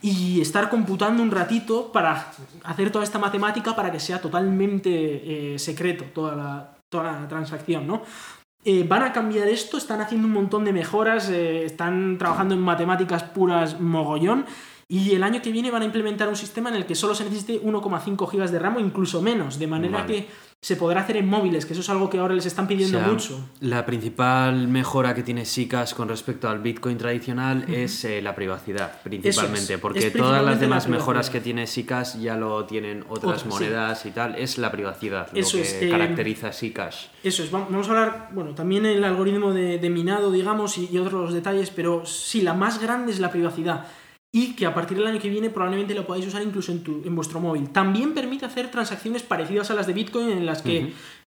y 0.01 0.39
estar 0.39 0.69
computando 0.69 1.21
un 1.21 1.29
ratito 1.29 1.91
para 1.91 2.31
hacer 2.63 2.91
toda 2.91 3.03
esta 3.03 3.19
matemática 3.19 3.75
para 3.75 3.91
que 3.91 3.99
sea 3.99 4.21
totalmente 4.21 5.55
eh, 5.55 5.59
secreto 5.59 6.05
toda 6.13 6.33
la, 6.33 6.77
toda 6.87 7.11
la 7.19 7.27
transacción, 7.27 7.85
¿no? 7.85 8.03
Eh, 8.63 8.85
van 8.87 9.03
a 9.03 9.11
cambiar 9.11 9.49
esto, 9.49 9.77
están 9.77 9.99
haciendo 9.99 10.27
un 10.27 10.33
montón 10.33 10.63
de 10.63 10.71
mejoras, 10.71 11.29
eh, 11.29 11.65
están 11.65 12.17
trabajando 12.17 12.55
en 12.55 12.61
matemáticas 12.61 13.23
puras 13.23 13.81
mogollón 13.81 14.45
y 14.89 15.13
el 15.13 15.23
año 15.23 15.41
que 15.41 15.51
viene 15.51 15.69
van 15.69 15.81
a 15.81 15.85
implementar 15.85 16.29
un 16.29 16.35
sistema 16.37 16.69
en 16.69 16.75
el 16.75 16.85
que 16.85 16.95
solo 16.95 17.13
se 17.13 17.25
necesite 17.25 17.61
1,5 17.61 18.31
GB 18.31 18.49
de 18.51 18.59
RAM 18.59 18.77
o 18.77 18.79
incluso 18.79 19.21
menos, 19.21 19.59
de 19.59 19.67
manera 19.67 19.99
Vale. 19.99 20.07
que 20.13 20.27
se 20.61 20.75
podrá 20.75 21.01
hacer 21.01 21.17
en 21.17 21.27
móviles, 21.27 21.65
que 21.65 21.73
eso 21.73 21.81
es 21.81 21.89
algo 21.89 22.09
que 22.09 22.17
ahora 22.17 22.33
les 22.33 22.45
están 22.45 22.67
pidiendo 22.67 22.97
O 22.97 23.01
sea, 23.01 23.09
mucho. 23.11 23.49
La 23.59 23.85
principal 23.85 24.67
mejora 24.69 25.13
que 25.13 25.21
tiene 25.23 25.45
SICAS 25.45 25.93
con 25.93 26.07
respecto 26.09 26.49
al 26.49 26.59
Bitcoin 26.59 26.97
tradicional 26.97 27.65
es 27.67 28.03
eh, 28.05 28.21
la 28.21 28.33
privacidad, 28.33 29.01
principalmente, 29.03 29.73
es 29.75 29.79
porque 29.79 30.09
todas 30.09 30.43
las 30.43 30.55
la 30.55 30.61
demás 30.61 30.87
mejoras 30.87 31.29
que 31.29 31.41
tiene 31.41 31.67
SICAS 31.67 32.19
ya 32.21 32.37
lo 32.37 32.65
tienen 32.65 33.03
otras 33.09 33.23
Otras, 33.25 33.41
sí. 33.43 33.47
monedas 33.49 34.05
y 34.05 34.11
tal, 34.11 34.35
es 34.35 34.57
la 34.57 34.71
privacidad, 34.71 35.27
Eso 35.37 35.57
lo 35.57 35.63
que 35.63 35.69
es, 35.69 35.81
eh, 35.83 35.89
caracteriza 35.89 36.47
a 36.47 36.53
SICAS. 36.53 37.09
Eso 37.23 37.43
es, 37.43 37.51
vam- 37.51 37.67
vamos 37.69 37.87
a 37.87 37.91
hablar, 37.91 38.29
bueno, 38.33 38.55
también 38.55 38.85
el 38.85 39.03
algoritmo 39.03 39.53
de, 39.53 39.77
de 39.79 39.89
minado, 39.89 40.31
digamos, 40.31 40.77
y, 40.79 40.89
y 40.91 40.97
otros 40.97 41.33
detalles, 41.33 41.69
pero 41.71 42.05
sí, 42.05 42.41
la 42.41 42.53
más 42.53 42.81
grande 42.81 43.11
es 43.11 43.19
la 43.19 43.29
privacidad. 43.31 43.85
Y 44.37 44.55
que 44.55 44.65
a 44.65 44.73
partir 44.73 44.97
del 44.97 45.07
año 45.07 45.19
que 45.19 45.29
viene 45.29 45.49
probablemente 45.49 45.93
lo 45.95 46.05
podáis 46.05 46.25
usar 46.27 46.41
incluso 46.43 46.71
en, 46.71 46.83
tu, 46.83 47.01
en 47.05 47.15
vuestro 47.15 47.39
móvil. 47.39 47.69
También 47.69 48.13
permite 48.13 48.45
hacer 48.45 48.69
transacciones 48.69 49.23
parecidas 49.23 49.71
a 49.71 49.73
las 49.73 49.87
de 49.87 49.93
Bitcoin 49.93 50.29
en 50.29 50.45
las 50.45 50.61
que 50.61 50.79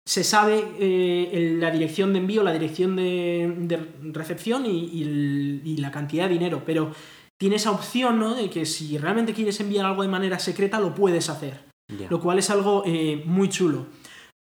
se 0.06 0.22
sabe 0.24 0.64
eh, 0.78 1.56
la 1.58 1.70
dirección 1.70 2.12
de 2.12 2.18
envío, 2.20 2.42
la 2.42 2.52
dirección 2.52 2.96
de, 2.96 3.54
de 3.58 3.76
recepción 4.12 4.66
y, 4.66 4.90
y 4.92 5.02
el- 5.02 5.62
y 5.64 5.76
la 5.78 5.90
cantidad 5.90 6.26
de 6.28 6.34
dinero. 6.34 6.62
Pero 6.66 6.92
tiene 7.40 7.56
esa 7.56 7.70
opción, 7.70 8.18
¿no? 8.18 8.34
De 8.34 8.50
que 8.50 8.64
si 8.66 8.98
realmente 8.98 9.32
quieres 9.32 9.58
enviar 9.60 9.86
algo 9.86 10.02
de 10.02 10.08
manera 10.08 10.38
secreta, 10.38 10.78
lo 10.80 10.94
puedes 10.94 11.28
hacer 11.30 11.68
lo 12.10 12.20
cual 12.20 12.38
es 12.38 12.50
algo 12.50 12.84
eh, 12.86 13.22
muy 13.26 13.48
chulo. 13.48 13.86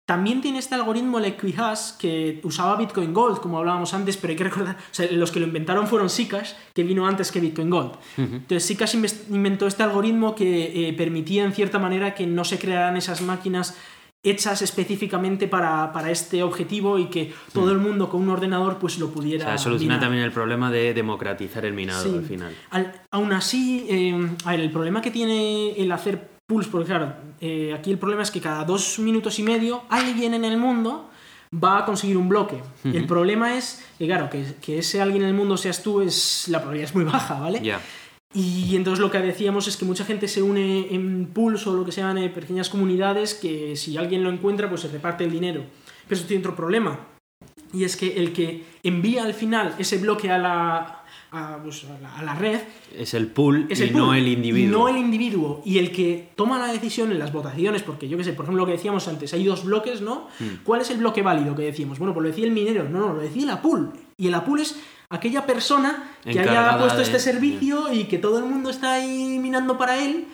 También 0.09 0.41
tiene 0.41 0.59
este 0.59 0.75
algoritmo, 0.75 1.19
el 1.19 1.27
Equihash, 1.27 1.99
que 1.99 2.41
usaba 2.43 2.77
Bitcoin 2.77 3.13
Gold, 3.13 3.41
como 3.41 3.59
hablábamos 3.59 3.93
antes, 3.93 4.17
pero 4.17 4.31
hay 4.31 4.37
que 4.39 4.45
recordar, 4.45 4.77
o 4.79 4.95
sea, 4.95 5.07
los 5.13 5.31
que 5.31 5.39
lo 5.39 5.45
inventaron 5.47 5.87
fueron 5.87 6.09
Zcash, 6.09 6.53
que 6.73 6.83
vino 6.83 7.07
antes 7.07 7.31
que 7.31 7.41
Bitcoin 7.41 7.69
Gold. 7.69 7.93
Entonces 8.17 8.67
Zcash 8.75 8.95
inventó 9.29 9.67
este 9.67 9.83
algoritmo 9.83 10.35
que 10.35 10.89
eh, 10.89 10.95
permitía 10.95 11.45
en 11.45 11.53
cierta 11.53 11.79
manera 11.79 12.15
que 12.15 12.27
no 12.27 12.45
se 12.47 12.59
crearan 12.59 12.97
esas 12.97 13.21
máquinas 13.21 13.77
hechas 14.23 14.63
específicamente 14.63 15.47
para, 15.47 15.93
para 15.93 16.11
este 16.11 16.43
objetivo 16.43 16.99
y 16.99 17.09
que 17.11 17.35
todo 17.53 17.71
el 17.71 17.77
mundo 17.79 18.09
con 18.09 18.23
un 18.23 18.31
ordenador 18.31 18.79
pues 18.79 18.99
lo 18.99 19.09
O 19.09 19.11
pudiera 19.11 19.45
sea, 19.45 19.59
soluciona 19.59 19.97
minar. 19.97 20.07
también 20.07 20.25
el 20.25 20.33
problema 20.33 20.71
de 20.71 20.95
democratizar 20.95 21.67
el 21.67 21.75
minado 21.75 22.03
Sí. 22.03 22.17
al 22.17 22.25
final. 22.25 22.57
Al- 22.71 23.03
aún 23.11 23.33
así, 23.35 23.87
eh, 23.91 24.29
el 24.55 24.71
problema 24.73 25.03
que 25.03 25.11
tiene 25.11 25.73
el 25.73 25.93
hacer 25.93 26.38
pools, 26.49 26.67
porque 26.67 26.87
claro, 26.87 27.13
eh, 27.41 27.75
aquí 27.75 27.91
el 27.91 27.99
problema 27.99 28.23
es 28.23 28.31
que 28.31 28.41
cada 28.41 28.65
dos 28.65 28.99
minutos 28.99 29.39
y 29.39 29.43
medio 29.43 29.83
alguien 29.91 30.33
en 30.33 30.45
el 30.47 30.57
mundo 30.57 31.11
va 31.53 31.79
a 31.79 31.85
conseguir 31.85 32.17
un 32.17 32.29
bloque. 32.29 32.61
El 32.85 33.07
problema 33.07 33.57
es 33.57 33.85
que, 33.99 34.07
claro, 34.07 34.31
que, 34.31 34.55
que 34.61 34.79
ese 34.79 35.01
alguien 35.01 35.23
en 35.23 35.29
el 35.29 35.35
mundo 35.35 35.57
seas 35.57 35.83
tú, 35.83 36.01
es 36.01 36.47
la 36.49 36.59
probabilidad 36.59 36.91
es 36.91 36.95
muy 36.95 37.05
baja, 37.05 37.39
¿vale? 37.39 37.61
Y 38.35 38.77
entonces 38.77 39.01
lo 39.01 39.11
que 39.11 39.19
decíamos 39.19 39.69
es 39.69 39.77
que 39.77 39.85
mucha 39.85 40.05
gente 40.05 40.29
se 40.29 40.43
une 40.43 40.95
en 40.95 41.27
pools 41.27 41.67
o 41.67 41.75
lo 41.75 41.85
que 41.85 41.93
se 41.93 42.01
llaman 42.01 42.19
eh, 42.19 42.29
pequeñas 42.29 42.69
comunidades 42.69 43.35
que 43.35 43.75
si 43.77 43.97
alguien 43.97 44.23
lo 44.23 44.31
encuentra 44.31 44.69
pues 44.69 44.83
se 44.83 44.89
reparte 44.89 45.25
el 45.25 45.31
dinero. 45.31 45.65
Pero 46.07 46.19
eso 46.19 46.29
tiene 46.29 46.41
otro 46.41 46.55
problema. 46.55 46.99
Y 47.73 47.85
es 47.85 47.97
que 47.97 48.17
el 48.17 48.33
que 48.33 48.65
envía 48.83 49.25
al 49.25 49.35
final 49.35 49.75
ese 49.79 49.99
bloque 49.99 50.31
a 50.31 50.39
la, 50.39 51.03
a, 51.31 51.59
pues, 51.63 51.85
a 51.85 51.99
la, 52.01 52.17
a 52.17 52.23
la 52.23 52.35
red 52.35 52.61
Es 52.97 53.13
el 53.13 53.27
pool 53.27 53.67
es 53.69 53.81
y 53.81 53.85
el 53.85 53.93
no 53.93 54.07
pool, 54.07 54.17
el 54.17 54.29
individuo. 54.29 54.79
No 54.79 54.89
el 54.89 54.97
individuo. 54.97 55.63
Y 55.65 55.79
el 55.79 55.93
que 55.93 56.31
toma 56.37 56.59
la 56.59 56.73
decisión 56.73 57.13
en 57.13 57.19
las 57.19 57.33
votaciones, 57.33 57.83
porque 57.83 58.09
yo 58.09 58.17
qué 58.17 58.25
sé, 58.25 58.33
por 58.33 58.45
ejemplo 58.47 58.63
lo 58.63 58.67
que 58.67 58.73
decíamos 58.77 59.07
antes, 59.09 59.35
hay 59.35 59.45
dos 59.45 59.65
bloques, 59.65 60.01
¿no? 60.01 60.29
Hmm. 60.39 60.63
¿Cuál 60.65 60.81
es 60.81 60.91
el 60.91 60.99
bloque 60.99 61.21
válido 61.23 61.55
que 61.55 61.63
decíamos? 61.63 61.99
Bueno, 61.99 62.15
pues 62.15 62.23
lo 62.23 62.29
decía 62.31 62.47
el 62.47 62.53
minero. 62.53 62.89
No, 62.89 63.01
no, 63.01 63.13
lo 63.15 63.21
decía 63.21 63.45
la 63.47 63.61
pool. 63.61 63.93
Y 64.17 64.29
el 64.29 64.41
pool 64.43 64.61
es 64.61 64.79
aquella 65.11 65.45
persona 65.45 66.11
que 66.23 66.31
haya 66.31 66.43
Encargada 66.43 66.79
puesto 66.79 66.97
de- 66.99 67.03
este 67.05 67.19
servicio 67.19 67.93
y 67.93 68.05
que 68.05 68.19
todo 68.19 68.39
el 68.39 68.45
mundo 68.45 68.71
está 68.71 68.95
ahí 68.95 69.39
minando 69.39 69.77
para 69.77 69.99
él. 70.03 70.25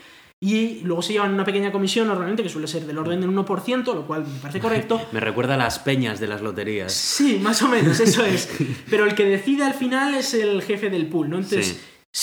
Y 0.46 0.80
luego 0.84 1.00
se 1.00 1.14
llevan 1.14 1.32
una 1.32 1.42
pequeña 1.44 1.72
comisión 1.72 2.06
normalmente, 2.06 2.42
que 2.42 2.50
suele 2.50 2.66
ser 2.68 2.84
del 2.84 2.98
orden 2.98 3.18
del 3.18 3.30
1%, 3.30 3.94
lo 3.94 4.06
cual 4.06 4.26
me 4.26 4.38
parece 4.40 4.60
correcto. 4.60 5.00
Me 5.12 5.20
recuerda 5.20 5.54
a 5.54 5.56
las 5.56 5.78
peñas 5.78 6.20
de 6.20 6.26
las 6.26 6.42
loterías. 6.42 6.92
Sí, 6.92 7.38
más 7.42 7.62
o 7.62 7.68
menos, 7.68 7.98
eso 7.98 8.22
es. 8.26 8.50
Pero 8.90 9.06
el 9.06 9.14
que 9.14 9.24
decide 9.24 9.64
al 9.64 9.72
final 9.72 10.14
es 10.14 10.34
el 10.34 10.60
jefe 10.60 10.90
del 10.90 11.06
pool, 11.06 11.30
¿no? 11.30 11.36
Entonces, 11.36 11.66
Sí. 11.68 11.80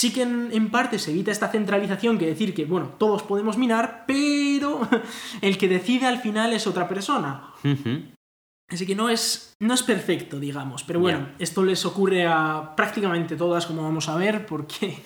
sí, 0.08 0.12
que 0.12 0.22
en, 0.22 0.50
en 0.52 0.70
parte 0.70 1.00
se 1.00 1.10
evita 1.10 1.32
esta 1.32 1.48
centralización, 1.48 2.16
que 2.16 2.26
decir 2.26 2.54
que, 2.54 2.64
bueno, 2.64 2.94
todos 2.96 3.24
podemos 3.24 3.58
minar, 3.58 4.04
pero 4.06 4.88
el 5.40 5.58
que 5.58 5.66
decide 5.66 6.06
al 6.06 6.18
final 6.20 6.52
es 6.52 6.68
otra 6.68 6.86
persona. 6.88 7.48
Ujú. 7.64 8.02
Así 8.72 8.86
que 8.86 8.94
no 8.94 9.10
es, 9.10 9.54
no 9.60 9.74
es 9.74 9.82
perfecto, 9.82 10.40
digamos. 10.40 10.82
Pero 10.84 10.98
bueno, 10.98 11.28
esto 11.38 11.62
les 11.62 11.84
ocurre 11.84 12.26
a 12.26 12.74
prácticamente 12.74 13.36
todas, 13.36 13.66
como 13.66 13.82
vamos 13.82 14.08
a 14.08 14.16
ver, 14.16 14.46
porque 14.46 14.96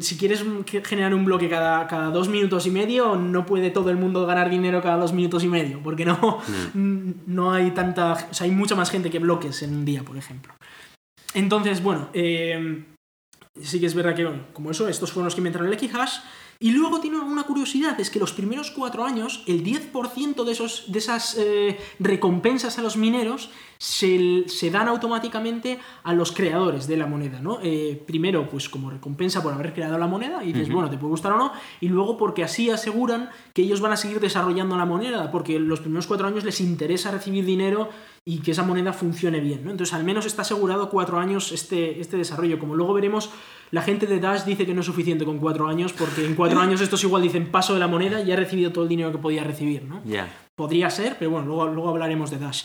si 0.00 0.16
quieres 0.16 0.44
generar 0.84 1.14
un 1.14 1.24
bloque 1.24 1.48
cada, 1.48 1.86
cada 1.86 2.10
dos 2.10 2.28
minutos 2.28 2.66
y 2.66 2.70
medio, 2.70 3.14
no 3.14 3.46
puede 3.46 3.70
todo 3.70 3.90
el 3.90 3.96
mundo 3.96 4.26
ganar 4.26 4.50
dinero 4.50 4.82
cada 4.82 4.96
dos 4.96 5.12
minutos 5.12 5.44
y 5.44 5.48
medio, 5.48 5.80
porque 5.82 6.04
no, 6.04 6.40
no 6.74 7.52
hay 7.52 7.70
tanta. 7.70 8.14
O 8.30 8.34
sea, 8.34 8.46
hay 8.46 8.50
mucha 8.50 8.74
más 8.74 8.90
gente 8.90 9.10
que 9.10 9.20
bloques 9.20 9.62
en 9.62 9.74
un 9.74 9.84
día, 9.84 10.02
por 10.02 10.16
ejemplo. 10.16 10.52
Entonces, 11.34 11.80
bueno, 11.80 12.08
eh, 12.14 12.84
sí 13.62 13.78
que 13.78 13.86
es 13.86 13.94
verdad 13.94 14.16
que, 14.16 14.24
bueno, 14.24 14.42
como 14.52 14.72
eso, 14.72 14.88
estos 14.88 15.12
fueron 15.12 15.26
los 15.26 15.34
que 15.34 15.40
inventaron 15.40 15.68
el 15.68 15.74
Equihash. 15.74 16.18
Y 16.60 16.72
luego 16.72 16.98
tiene 16.98 17.20
una 17.20 17.44
curiosidad, 17.44 18.00
es 18.00 18.10
que 18.10 18.18
los 18.18 18.32
primeros 18.32 18.72
cuatro 18.72 19.04
años, 19.04 19.44
el 19.46 19.62
10% 19.62 20.42
de, 20.42 20.50
esos, 20.50 20.90
de 20.90 20.98
esas 20.98 21.36
eh, 21.38 21.78
recompensas 22.00 22.80
a 22.80 22.82
los 22.82 22.96
mineros 22.96 23.50
se, 23.78 24.42
se 24.48 24.68
dan 24.72 24.88
automáticamente 24.88 25.78
a 26.02 26.14
los 26.14 26.32
creadores 26.32 26.88
de 26.88 26.96
la 26.96 27.06
moneda, 27.06 27.40
¿no? 27.40 27.60
Eh, 27.62 28.02
primero, 28.04 28.50
pues 28.50 28.68
como 28.68 28.90
recompensa 28.90 29.40
por 29.40 29.52
haber 29.52 29.72
creado 29.72 29.98
la 29.98 30.08
moneda, 30.08 30.42
y 30.42 30.52
dices, 30.52 30.68
bueno, 30.68 30.90
te 30.90 30.98
puede 30.98 31.10
gustar 31.10 31.30
o 31.30 31.38
no, 31.38 31.52
y 31.80 31.86
luego 31.86 32.16
porque 32.16 32.42
así 32.42 32.70
aseguran 32.70 33.30
que 33.54 33.62
ellos 33.62 33.80
van 33.80 33.92
a 33.92 33.96
seguir 33.96 34.18
desarrollando 34.18 34.76
la 34.76 34.84
moneda, 34.84 35.30
porque 35.30 35.60
los 35.60 35.78
primeros 35.78 36.08
cuatro 36.08 36.26
años 36.26 36.42
les 36.42 36.60
interesa 36.60 37.12
recibir 37.12 37.44
dinero 37.44 37.88
y 38.28 38.40
que 38.40 38.50
esa 38.50 38.62
moneda 38.62 38.92
funcione 38.92 39.40
bien, 39.40 39.64
¿no? 39.64 39.70
Entonces, 39.70 39.94
al 39.94 40.04
menos 40.04 40.26
está 40.26 40.42
asegurado 40.42 40.90
cuatro 40.90 41.18
años 41.18 41.50
este, 41.50 41.98
este 41.98 42.18
desarrollo. 42.18 42.58
Como 42.58 42.76
luego 42.76 42.92
veremos, 42.92 43.30
la 43.70 43.80
gente 43.80 44.06
de 44.06 44.20
Dash 44.20 44.44
dice 44.44 44.66
que 44.66 44.74
no 44.74 44.80
es 44.80 44.86
suficiente 44.86 45.24
con 45.24 45.38
cuatro 45.38 45.66
años, 45.66 45.94
porque 45.94 46.26
en 46.26 46.34
cuatro 46.34 46.60
años 46.60 46.82
estos 46.82 47.02
igual 47.04 47.22
dicen 47.22 47.50
paso 47.50 47.72
de 47.72 47.80
la 47.80 47.88
moneda 47.88 48.20
y 48.20 48.30
ha 48.30 48.36
recibido 48.36 48.70
todo 48.70 48.84
el 48.84 48.90
dinero 48.90 49.12
que 49.12 49.16
podía 49.16 49.44
recibir, 49.44 49.84
¿no? 49.84 50.02
Podría 50.54 50.90
ser, 50.90 51.16
pero 51.18 51.30
bueno, 51.30 51.46
luego, 51.46 51.68
luego 51.68 51.88
hablaremos 51.88 52.30
de 52.30 52.38
Dash. 52.38 52.64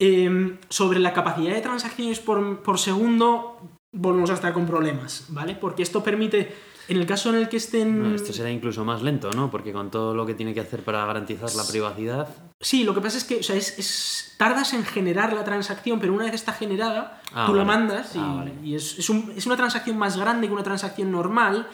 Eh, 0.00 0.56
sobre 0.70 0.98
la 1.00 1.12
capacidad 1.12 1.52
de 1.54 1.60
transacciones 1.60 2.18
por, 2.18 2.62
por 2.62 2.78
segundo, 2.78 3.58
volvemos 3.92 4.30
a 4.30 4.34
estar 4.34 4.54
con 4.54 4.64
problemas, 4.64 5.26
¿vale? 5.28 5.54
Porque 5.54 5.82
esto 5.82 6.02
permite, 6.02 6.50
en 6.88 6.96
el 6.98 7.06
caso 7.06 7.30
en 7.30 7.36
el 7.36 7.48
que 7.48 7.56
estén... 7.56 8.14
Esto 8.14 8.32
será 8.32 8.50
incluso 8.50 8.84
más 8.84 9.02
lento, 9.02 9.30
¿no? 9.32 9.50
Porque 9.50 9.72
con 9.72 9.90
todo 9.90 10.14
lo 10.14 10.26
que 10.26 10.34
tiene 10.34 10.52
que 10.54 10.60
hacer 10.60 10.82
para 10.82 11.04
garantizar 11.06 11.52
la 11.54 11.64
privacidad. 11.66 12.28
Sí, 12.60 12.84
lo 12.84 12.94
que 12.94 13.00
pasa 13.00 13.18
es 13.18 13.24
que 13.24 13.36
o 13.36 13.42
sea, 13.42 13.56
es, 13.56 13.78
es- 13.78 14.34
tardas 14.38 14.72
en 14.74 14.84
generar 14.84 15.32
la 15.32 15.44
transacción, 15.44 16.00
pero 16.00 16.12
una 16.12 16.24
vez 16.24 16.34
está 16.34 16.52
generada, 16.52 17.20
Ah, 17.32 17.44
tú 17.46 17.54
la 17.54 17.64
mandas 17.64 18.14
y, 18.14 18.18
Ah, 18.18 18.34
vale. 18.36 18.52
y 18.62 18.74
es, 18.74 18.98
es 18.98 19.08
un- 19.10 19.32
es 19.36 19.46
una 19.46 19.56
transacción 19.56 19.96
más 19.96 20.16
grande 20.16 20.46
que 20.46 20.52
una 20.52 20.62
transacción 20.62 21.10
normal 21.10 21.68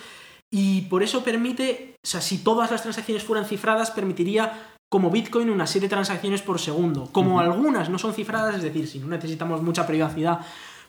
y 0.51 0.83
por 0.83 1.03
eso 1.03 1.23
permite, 1.23 1.95
o 2.03 2.07
sea, 2.07 2.21
si 2.21 2.39
todas 2.39 2.71
las 2.71 2.83
transacciones 2.83 3.23
fueran 3.23 3.45
cifradas, 3.47 3.91
permitiría 3.91 4.53
como 4.89 5.09
Bitcoin 5.11 5.49
una 5.51 5.69
serie 5.69 5.87
de 5.89 5.95
transacciones 5.95 6.43
por 6.43 6.59
segundo. 6.59 7.09
Como 7.13 7.39
algunas 7.39 7.89
no 7.89 7.99
son 7.99 8.13
cifradas, 8.13 8.57
es 8.57 8.63
decir, 8.63 8.89
si 8.89 8.99
no 8.99 9.07
necesitamos 9.07 9.63
mucha 9.63 9.87
privacidad, 9.87 10.41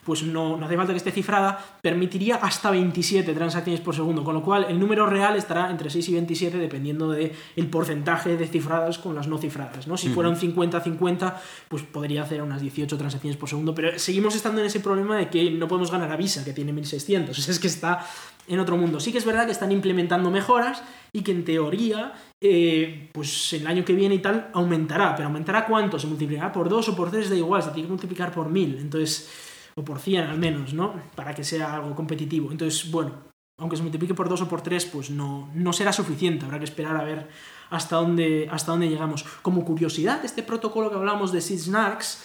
pues 0.04 0.24
no, 0.24 0.56
no 0.56 0.66
hace 0.66 0.76
falta 0.76 0.92
que 0.92 0.96
esté 0.96 1.12
cifrada, 1.12 1.78
permitiría 1.80 2.36
hasta 2.36 2.70
27 2.70 3.32
transacciones 3.34 3.80
por 3.80 3.94
segundo, 3.94 4.24
con 4.24 4.34
lo 4.34 4.42
cual 4.42 4.66
el 4.68 4.78
número 4.78 5.06
real 5.06 5.36
estará 5.36 5.70
entre 5.70 5.90
6 5.90 6.08
y 6.08 6.12
27 6.14 6.58
dependiendo 6.58 7.10
del 7.10 7.32
el 7.54 7.66
porcentaje 7.68 8.36
de 8.36 8.46
cifradas 8.48 8.98
con 8.98 9.14
las 9.14 9.28
no 9.28 9.38
cifradas. 9.38 9.86
¿no? 9.86 9.96
Si 9.96 10.08
fuera 10.08 10.28
un 10.28 10.36
50-50, 10.36 11.34
pues 11.68 11.84
podría 11.84 12.22
hacer 12.22 12.42
unas 12.42 12.60
18 12.60 12.98
transacciones 12.98 13.36
por 13.36 13.48
segundo, 13.48 13.74
pero 13.74 13.98
seguimos 13.98 14.34
estando 14.34 14.60
en 14.60 14.66
ese 14.66 14.80
problema 14.80 15.16
de 15.16 15.28
que 15.28 15.50
no 15.50 15.68
podemos 15.68 15.90
ganar 15.90 16.10
a 16.10 16.16
Visa, 16.16 16.44
que 16.44 16.52
tiene 16.52 16.72
1600, 16.72 17.38
es 17.48 17.58
que 17.58 17.68
está 17.68 18.04
en 18.48 18.58
otro 18.58 18.76
mundo. 18.76 18.98
Sí 18.98 19.12
que 19.12 19.18
es 19.18 19.24
verdad 19.24 19.46
que 19.46 19.52
están 19.52 19.70
implementando 19.70 20.30
mejoras 20.30 20.82
y 21.12 21.22
que 21.22 21.30
en 21.30 21.44
teoría, 21.44 22.12
eh, 22.40 23.08
pues 23.12 23.52
el 23.52 23.66
año 23.66 23.84
que 23.84 23.92
viene 23.92 24.16
y 24.16 24.18
tal, 24.18 24.50
aumentará. 24.52 25.14
Pero 25.14 25.28
aumentará 25.28 25.66
cuánto? 25.66 25.98
¿Se 25.98 26.06
multiplicará 26.06 26.50
por 26.50 26.68
2 26.68 26.88
o 26.88 26.96
por 26.96 27.10
3? 27.10 27.30
Da 27.30 27.36
igual, 27.36 27.62
se 27.62 27.70
tiene 27.70 27.86
que 27.86 27.92
multiplicar 27.92 28.32
por 28.32 28.48
1000. 28.48 28.78
Entonces, 28.78 29.30
o 29.74 29.84
por 29.84 29.98
100 29.98 30.24
al 30.24 30.38
menos, 30.38 30.74
¿no? 30.74 30.94
Para 31.14 31.34
que 31.34 31.44
sea 31.44 31.74
algo 31.74 31.94
competitivo. 31.94 32.50
Entonces, 32.50 32.90
bueno, 32.90 33.12
aunque 33.58 33.76
se 33.76 33.82
multiplique 33.82 34.14
por 34.14 34.28
2 34.28 34.42
o 34.42 34.48
por 34.48 34.60
3, 34.60 34.86
pues 34.86 35.10
no, 35.10 35.50
no 35.54 35.72
será 35.72 35.92
suficiente. 35.92 36.44
Habrá 36.44 36.58
que 36.58 36.64
esperar 36.64 36.96
a 36.96 37.04
ver 37.04 37.28
hasta 37.70 37.96
dónde, 37.96 38.48
hasta 38.50 38.72
dónde 38.72 38.88
llegamos. 38.88 39.24
Como 39.42 39.64
curiosidad, 39.64 40.24
este 40.24 40.42
protocolo 40.42 40.90
que 40.90 40.96
hablamos 40.96 41.32
de 41.32 41.40
SysNarks, 41.40 42.24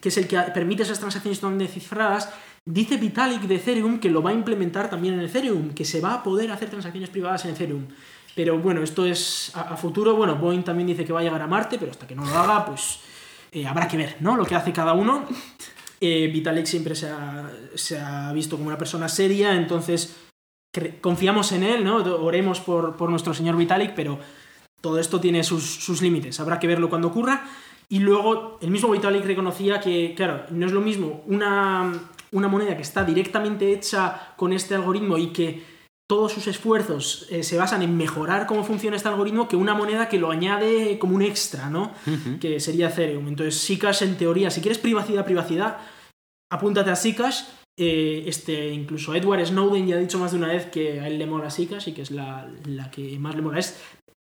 que 0.00 0.10
es 0.10 0.18
el 0.18 0.28
que 0.28 0.38
permite 0.54 0.82
esas 0.82 1.00
transacciones 1.00 1.40
donde 1.40 1.66
cifradas, 1.66 2.30
dice 2.64 2.96
Vitalik 2.96 3.42
de 3.42 3.56
Ethereum 3.56 3.98
que 3.98 4.10
lo 4.10 4.22
va 4.22 4.30
a 4.30 4.34
implementar 4.34 4.90
también 4.90 5.14
en 5.14 5.20
Ethereum, 5.20 5.70
que 5.70 5.84
se 5.84 6.00
va 6.00 6.14
a 6.14 6.22
poder 6.22 6.50
hacer 6.50 6.68
transacciones 6.68 7.10
privadas 7.10 7.44
en 7.44 7.52
Ethereum. 7.52 7.86
Pero 8.34 8.58
bueno, 8.58 8.82
esto 8.82 9.06
es 9.06 9.50
a, 9.56 9.62
a 9.62 9.76
futuro. 9.76 10.14
Bueno, 10.14 10.36
Boeing 10.36 10.62
también 10.62 10.86
dice 10.86 11.04
que 11.04 11.12
va 11.12 11.20
a 11.20 11.22
llegar 11.22 11.40
a 11.40 11.46
Marte, 11.46 11.78
pero 11.78 11.90
hasta 11.90 12.06
que 12.06 12.14
no 12.14 12.24
lo 12.24 12.36
haga, 12.36 12.66
pues 12.66 13.00
eh, 13.50 13.66
habrá 13.66 13.88
que 13.88 13.96
ver, 13.96 14.16
¿no? 14.20 14.36
Lo 14.36 14.44
que 14.44 14.54
hace 14.54 14.72
cada 14.72 14.92
uno. 14.92 15.24
Eh, 16.00 16.28
Vitalik 16.32 16.66
siempre 16.66 16.94
se 16.94 17.08
ha, 17.08 17.50
se 17.74 17.98
ha 17.98 18.32
visto 18.32 18.56
como 18.56 18.68
una 18.68 18.78
persona 18.78 19.08
seria, 19.08 19.54
entonces 19.54 20.16
confiamos 21.00 21.52
en 21.52 21.62
él, 21.62 21.84
¿no? 21.84 21.96
Oremos 21.96 22.60
por, 22.60 22.96
por 22.96 23.08
nuestro 23.08 23.32
señor 23.32 23.56
Vitalik, 23.56 23.94
pero 23.94 24.18
todo 24.80 24.98
esto 24.98 25.20
tiene 25.20 25.42
sus, 25.42 25.64
sus 25.64 26.02
límites. 26.02 26.38
Habrá 26.38 26.58
que 26.58 26.66
verlo 26.66 26.90
cuando 26.90 27.08
ocurra. 27.08 27.44
Y 27.88 28.00
luego, 28.00 28.58
el 28.60 28.70
mismo 28.70 28.90
Vitalik 28.90 29.24
reconocía 29.24 29.80
que, 29.80 30.14
claro, 30.16 30.44
no 30.50 30.66
es 30.66 30.72
lo 30.72 30.80
mismo 30.80 31.22
una, 31.26 31.92
una 32.32 32.48
moneda 32.48 32.76
que 32.76 32.82
está 32.82 33.04
directamente 33.04 33.72
hecha 33.72 34.34
con 34.36 34.52
este 34.52 34.74
algoritmo 34.74 35.18
y 35.18 35.28
que 35.28 35.75
todos 36.08 36.32
sus 36.32 36.46
esfuerzos 36.46 37.26
eh, 37.30 37.42
se 37.42 37.58
basan 37.58 37.82
en 37.82 37.96
mejorar 37.96 38.46
cómo 38.46 38.62
funciona 38.62 38.96
este 38.96 39.08
algoritmo 39.08 39.48
que 39.48 39.56
una 39.56 39.74
moneda 39.74 40.08
que 40.08 40.18
lo 40.18 40.30
añade 40.30 40.98
como 40.98 41.16
un 41.16 41.22
extra, 41.22 41.68
¿no? 41.68 41.92
Que 42.40 42.60
sería 42.60 42.88
Ethereum. 42.88 43.26
Entonces, 43.26 43.60
Zcash, 43.60 44.02
en 44.02 44.16
teoría, 44.16 44.50
si 44.50 44.60
quieres 44.60 44.78
privacidad, 44.78 45.24
privacidad, 45.24 45.78
apúntate 46.50 46.90
a 46.90 46.96
Zcash. 46.96 47.42
Eh, 47.78 48.24
este, 48.26 48.70
incluso 48.70 49.14
Edward 49.14 49.44
Snowden 49.44 49.86
ya 49.86 49.96
ha 49.96 49.98
dicho 49.98 50.18
más 50.18 50.32
de 50.32 50.38
una 50.38 50.48
vez 50.48 50.66
que 50.66 51.00
a 51.00 51.08
él 51.08 51.18
le 51.18 51.26
mola 51.26 51.50
Zcash 51.50 51.88
y 51.88 51.92
que 51.92 52.02
es 52.02 52.10
la, 52.10 52.48
la 52.64 52.90
que 52.90 53.18
más 53.18 53.34
le 53.34 53.42
mola. 53.42 53.58
Es, 53.58 53.80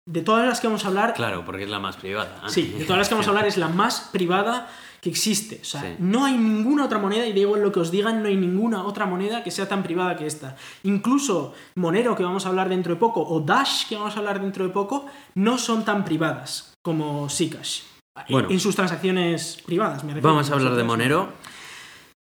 de 0.06 0.22
todas 0.22 0.48
las 0.48 0.60
que 0.60 0.68
vamos 0.68 0.84
a 0.86 0.90
hablar, 0.90 1.14
Claro, 1.14 1.46
porque 1.46 1.64
es 1.64 1.70
la 1.70 1.80
más 1.80 1.96
privada. 1.96 2.42
Sí, 2.48 2.76
de 2.78 2.84
todas 2.84 2.98
las 2.98 3.08
que 3.08 3.14
vamos 3.14 3.28
a 3.28 3.30
hablar 3.30 3.48
es 3.48 3.58
la 3.58 3.70
más 3.70 4.10
privada 4.12 4.68
que 5.02 5.10
existe. 5.10 5.60
O 5.62 5.66
sea, 5.66 5.82
Sí. 5.82 5.88
no 6.00 6.26
hay 6.26 6.38
ninguna 6.38 6.86
otra 6.86 7.00
moneda, 7.00 7.26
y 7.26 7.34
digo 7.34 7.56
lo 7.56 7.72
que 7.72 7.80
os 7.80 7.90
digan, 7.92 8.22
no 8.22 8.28
hay 8.28 8.36
ninguna 8.36 8.84
otra 8.86 9.06
moneda 9.06 9.44
que 9.44 9.52
sea 9.52 9.68
tan 9.68 9.82
privada 9.84 10.16
que 10.16 10.26
esta. 10.26 10.56
Incluso 10.84 11.54
Monero, 11.76 12.16
que 12.16 12.24
vamos 12.24 12.46
a 12.46 12.50
hablar 12.50 12.68
dentro 12.70 12.94
de 12.94 13.00
poco, 13.00 13.22
o 13.22 13.40
Dash, 13.42 13.88
que 13.88 13.96
vamos 13.96 14.16
a 14.16 14.20
hablar 14.20 14.42
dentro 14.42 14.64
de 14.66 14.72
poco, 14.72 15.06
no 15.36 15.58
son 15.58 15.86
tan 15.86 16.04
privadas 16.04 16.74
como 16.84 17.30
Zcash. 17.30 17.82
En- 18.28 18.34
Bueno. 18.34 18.50
en 18.52 18.60
sus 18.60 18.76
transacciones 18.76 19.60
privadas, 19.66 20.04
me 20.04 20.14
refiero. 20.14 20.28
Vamos 20.30 20.50
a 20.50 20.54
hablar 20.56 20.76
de 20.76 20.84
Monero. 20.84 21.30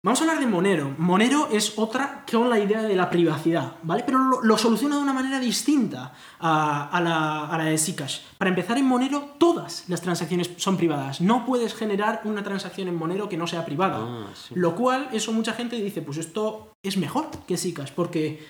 Vamos 0.02 0.22
a 0.22 0.24
hablar 0.24 0.40
de 0.40 0.48
Monero. 0.48 0.96
Monero 0.98 1.50
es 1.52 1.78
otra 1.78 2.24
con 2.32 2.50
la 2.50 2.58
idea 2.58 2.82
de 2.84 2.96
la 2.96 3.10
privacidad, 3.10 3.74
¿vale? 3.84 4.04
Pero 4.06 4.18
lo, 4.18 4.42
lo 4.42 4.58
soluciona 4.58 4.96
de 4.96 5.02
una 5.02 5.12
manera 5.12 5.42
distinta 5.42 6.14
a, 6.40 6.88
a 6.88 7.02
la, 7.02 7.48
a 7.48 7.58
la 7.58 7.66
de 7.66 7.78
Zcash. 7.78 8.20
Para 8.38 8.48
empezar, 8.48 8.78
en 8.78 8.86
Monero 8.86 9.36
todas 9.38 9.84
las 9.90 10.00
transacciones 10.00 10.52
son 10.56 10.78
privadas. 10.78 11.20
No 11.20 11.46
puedes 11.46 11.76
generar 11.76 12.22
una 12.24 12.44
transacción 12.44 12.88
en 12.88 12.96
Monero 12.96 13.28
que 13.28 13.36
no 13.36 13.46
sea 13.46 13.66
privada. 13.66 13.98
Ah, 14.00 14.28
sí. 14.34 14.54
Lo 14.56 14.74
cual, 14.74 15.10
eso 15.12 15.34
mucha 15.34 15.52
gente 15.52 15.76
dice, 15.76 16.02
pues 16.02 16.18
esto 16.18 16.72
es 16.82 16.96
mejor 16.96 17.30
que 17.46 17.58
Zcash, 17.58 17.92
porque 17.92 18.48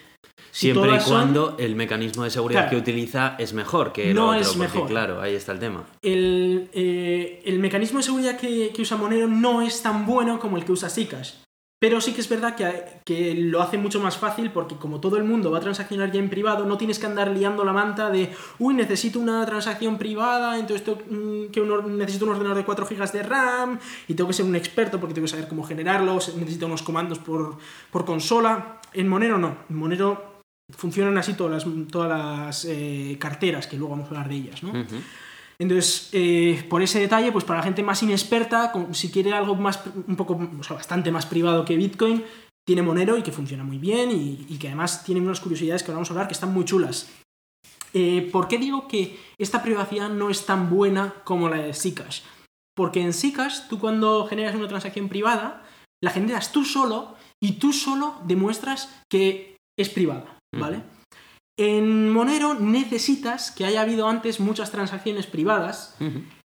Siempre 0.52 0.96
y 0.96 1.00
son- 1.00 1.10
cuando 1.12 1.56
el 1.60 1.76
mecanismo 1.76 2.24
de 2.24 2.32
seguridad 2.32 2.62
Claro. 2.62 2.72
que 2.72 2.82
utiliza 2.92 3.36
es 3.38 3.54
mejor 3.54 3.94
que 3.94 4.10
el 4.10 4.16
No 4.16 4.30
otro. 4.30 4.42
es 4.42 4.48
porque, 4.48 4.60
mejor. 4.62 4.88
claro, 4.90 5.22
ahí 5.22 5.36
está 5.36 5.52
el 5.52 5.60
tema. 5.60 5.84
el, 6.02 6.70
eh, 6.74 7.42
el 7.46 7.60
mecanismo 7.60 8.00
de 8.00 8.04
seguridad 8.04 8.38
que, 8.38 8.72
que 8.74 8.82
usa 8.82 8.98
Monero 8.98 9.28
no 9.28 9.62
es 9.62 9.82
tan 9.82 10.06
bueno 10.06 10.40
como 10.40 10.58
el 10.58 10.66
que 10.66 10.72
usa 10.72 10.90
Zcash. 10.90 11.34
Pero 11.82 12.02
sí 12.02 12.12
que 12.12 12.20
es 12.20 12.28
verdad 12.28 12.56
que, 12.56 13.00
que 13.06 13.34
lo 13.36 13.62
hace 13.62 13.78
mucho 13.78 14.02
más 14.02 14.18
fácil 14.18 14.52
porque 14.52 14.76
como 14.76 15.00
todo 15.00 15.16
el 15.16 15.24
mundo 15.24 15.50
va 15.50 15.60
a 15.60 15.62
transaccionar 15.62 16.12
ya 16.12 16.20
en 16.20 16.30
privado, 16.30 16.66
no 16.66 16.78
tienes 16.78 17.00
que 17.00 17.06
andar 17.06 17.30
liando 17.30 17.64
la 17.64 17.72
manta 17.72 18.10
de, 18.10 18.34
uy, 18.58 18.74
necesito 18.74 19.18
una 19.18 19.46
transacción 19.46 19.98
privada, 19.98 20.60
entonces 20.60 20.84
tengo, 20.84 21.00
mm, 21.10 21.52
que 21.52 21.62
un 21.62 21.98
necesito 21.98 22.26
un 22.26 22.32
ordenador 22.32 22.58
de 22.58 22.66
4 22.66 22.86
GB 22.86 23.12
de 23.14 23.24
RAM 23.24 23.80
y 24.10 24.14
tengo 24.14 24.28
que 24.28 24.34
ser 24.34 24.46
un 24.46 24.58
experto 24.58 25.00
porque 25.00 25.14
tengo 25.14 25.26
que 25.26 25.32
saber 25.32 25.48
cómo 25.48 25.64
generarlo, 25.64 26.20
se- 26.20 26.36
necesito 26.36 26.66
unos 26.66 26.82
comandos 26.84 27.18
por, 27.20 27.58
por 27.92 28.04
consola. 28.04 28.79
En 28.94 29.08
Monero 29.08 29.38
no, 29.38 29.58
en 29.70 29.76
Monero 29.76 30.42
funcionan 30.76 31.18
así 31.18 31.34
todas 31.34 31.66
las, 31.66 31.88
todas 31.92 32.10
las 32.10 32.66
eh, 32.66 33.18
carteras, 33.20 33.68
que 33.68 33.78
luego 33.78 33.92
vamos 33.92 34.06
a 34.08 34.10
hablar 34.10 34.30
de 34.30 34.36
ellas, 34.36 34.64
¿no? 34.64 34.74
Entonces, 35.58 36.10
eh, 36.14 36.66
por 36.70 36.82
ese 36.82 37.00
detalle, 37.00 37.32
pues 37.32 37.44
para 37.44 37.60
la 37.60 37.66
gente 37.66 37.84
más 37.84 38.02
inexperta, 38.04 38.72
si 38.92 39.12
quiere 39.12 39.34
algo 39.34 39.56
más, 39.56 39.82
un 40.08 40.16
poco, 40.16 40.40
o 40.60 40.64
sea, 40.64 40.78
bastante 40.78 41.12
más 41.12 41.26
privado 41.26 41.66
que 41.66 41.76
Bitcoin, 41.76 42.24
tiene 42.66 42.82
Monero 42.82 43.18
y 43.18 43.24
que 43.24 43.32
funciona 43.32 43.64
muy 43.64 43.78
bien 43.78 44.12
y, 44.12 44.46
y 44.48 44.58
que 44.58 44.68
además 44.68 45.04
tiene 45.04 45.22
unas 45.22 45.40
curiosidades 45.42 45.84
que 45.84 45.92
ahora 45.92 45.98
vamos 45.98 46.12
a 46.12 46.14
hablar 46.14 46.28
que 46.28 46.34
están 46.34 46.54
muy 46.54 46.66
chulas. 46.66 47.12
Eh, 47.94 48.30
¿Por 48.32 48.48
qué 48.48 48.58
digo 48.58 48.88
que 48.88 49.20
esta 49.38 49.64
privacidad 49.64 50.10
no 50.10 50.30
es 50.30 50.46
tan 50.46 50.70
buena 50.70 51.16
como 51.24 51.50
la 51.50 51.58
de 51.58 51.74
Zcash? 51.74 52.22
Porque 52.76 53.02
en 53.02 53.14
Zcash, 53.14 53.68
tú 53.68 53.80
cuando 53.80 54.26
generas 54.28 54.56
una 54.56 54.68
transacción 54.68 55.10
privada, 55.10 55.64
la 56.02 56.12
generas 56.12 56.52
tú 56.52 56.64
solo 56.64 57.16
y 57.42 57.54
tú 57.54 57.74
solo 57.74 58.16
demuestras 58.26 59.04
que 59.10 59.58
es 59.78 59.90
privada, 59.90 60.38
¿vale? 60.54 60.82
En 61.58 62.10
Monero 62.12 62.54
necesitas 62.54 63.52
que 63.52 63.66
haya 63.66 63.82
habido 63.82 64.08
antes 64.08 64.40
muchas 64.40 64.72
transacciones 64.72 65.28
privadas 65.28 65.98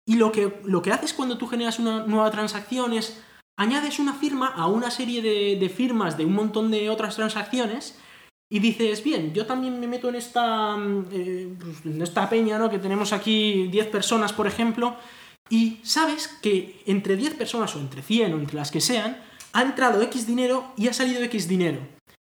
y 0.07 0.17
lo 0.17 0.31
que, 0.31 0.61
lo 0.65 0.83
que 0.83 0.93
haces 0.93 1.15
cuando 1.15 1.37
tú 1.37 1.47
generas 1.47 1.79
una 1.79 2.07
nueva 2.07 2.31
transacción 2.31 2.93
es 2.93 3.21
añades 3.59 3.99
una 3.99 4.15
firma 4.15 4.49
a 4.49 4.67
una 4.67 4.91
serie 4.91 5.21
de, 5.21 5.57
de 5.57 5.69
firmas 5.69 6.17
de 6.17 6.25
un 6.25 6.35
montón 6.35 6.71
de 6.71 6.91
otras 6.91 7.17
transacciones 7.17 7.99
y 8.53 8.59
dices, 8.59 9.05
bien, 9.05 9.33
yo 9.33 9.47
también 9.47 9.79
me 9.79 9.87
meto 9.87 10.09
en 10.09 10.17
esta, 10.17 10.77
mm, 10.77 11.07
eh, 11.13 11.55
pues, 11.59 11.87
en 11.87 12.03
esta 12.03 12.29
peña, 12.29 12.59
¿no? 12.59 12.69
Que 12.69 12.81
tenemos 12.81 13.13
aquí 13.13 13.69
10 13.69 13.87
personas, 13.87 14.33
por 14.33 14.49
ejemplo, 14.49 14.97
y 15.49 15.79
sabes 15.83 16.27
que 16.43 16.83
entre 16.87 17.17
10 17.17 17.35
personas 17.35 17.75
o 17.77 17.79
entre 17.79 18.03
100 18.03 18.35
o 18.35 18.39
entre 18.39 18.57
las 18.57 18.73
que 18.73 18.81
sean, 18.81 19.23
ha 19.53 19.63
entrado 19.63 20.01
X 20.03 20.27
dinero 20.27 20.73
y 20.77 20.89
ha 20.89 20.93
salido 20.93 21.23
X 21.25 21.49
dinero. 21.49 21.79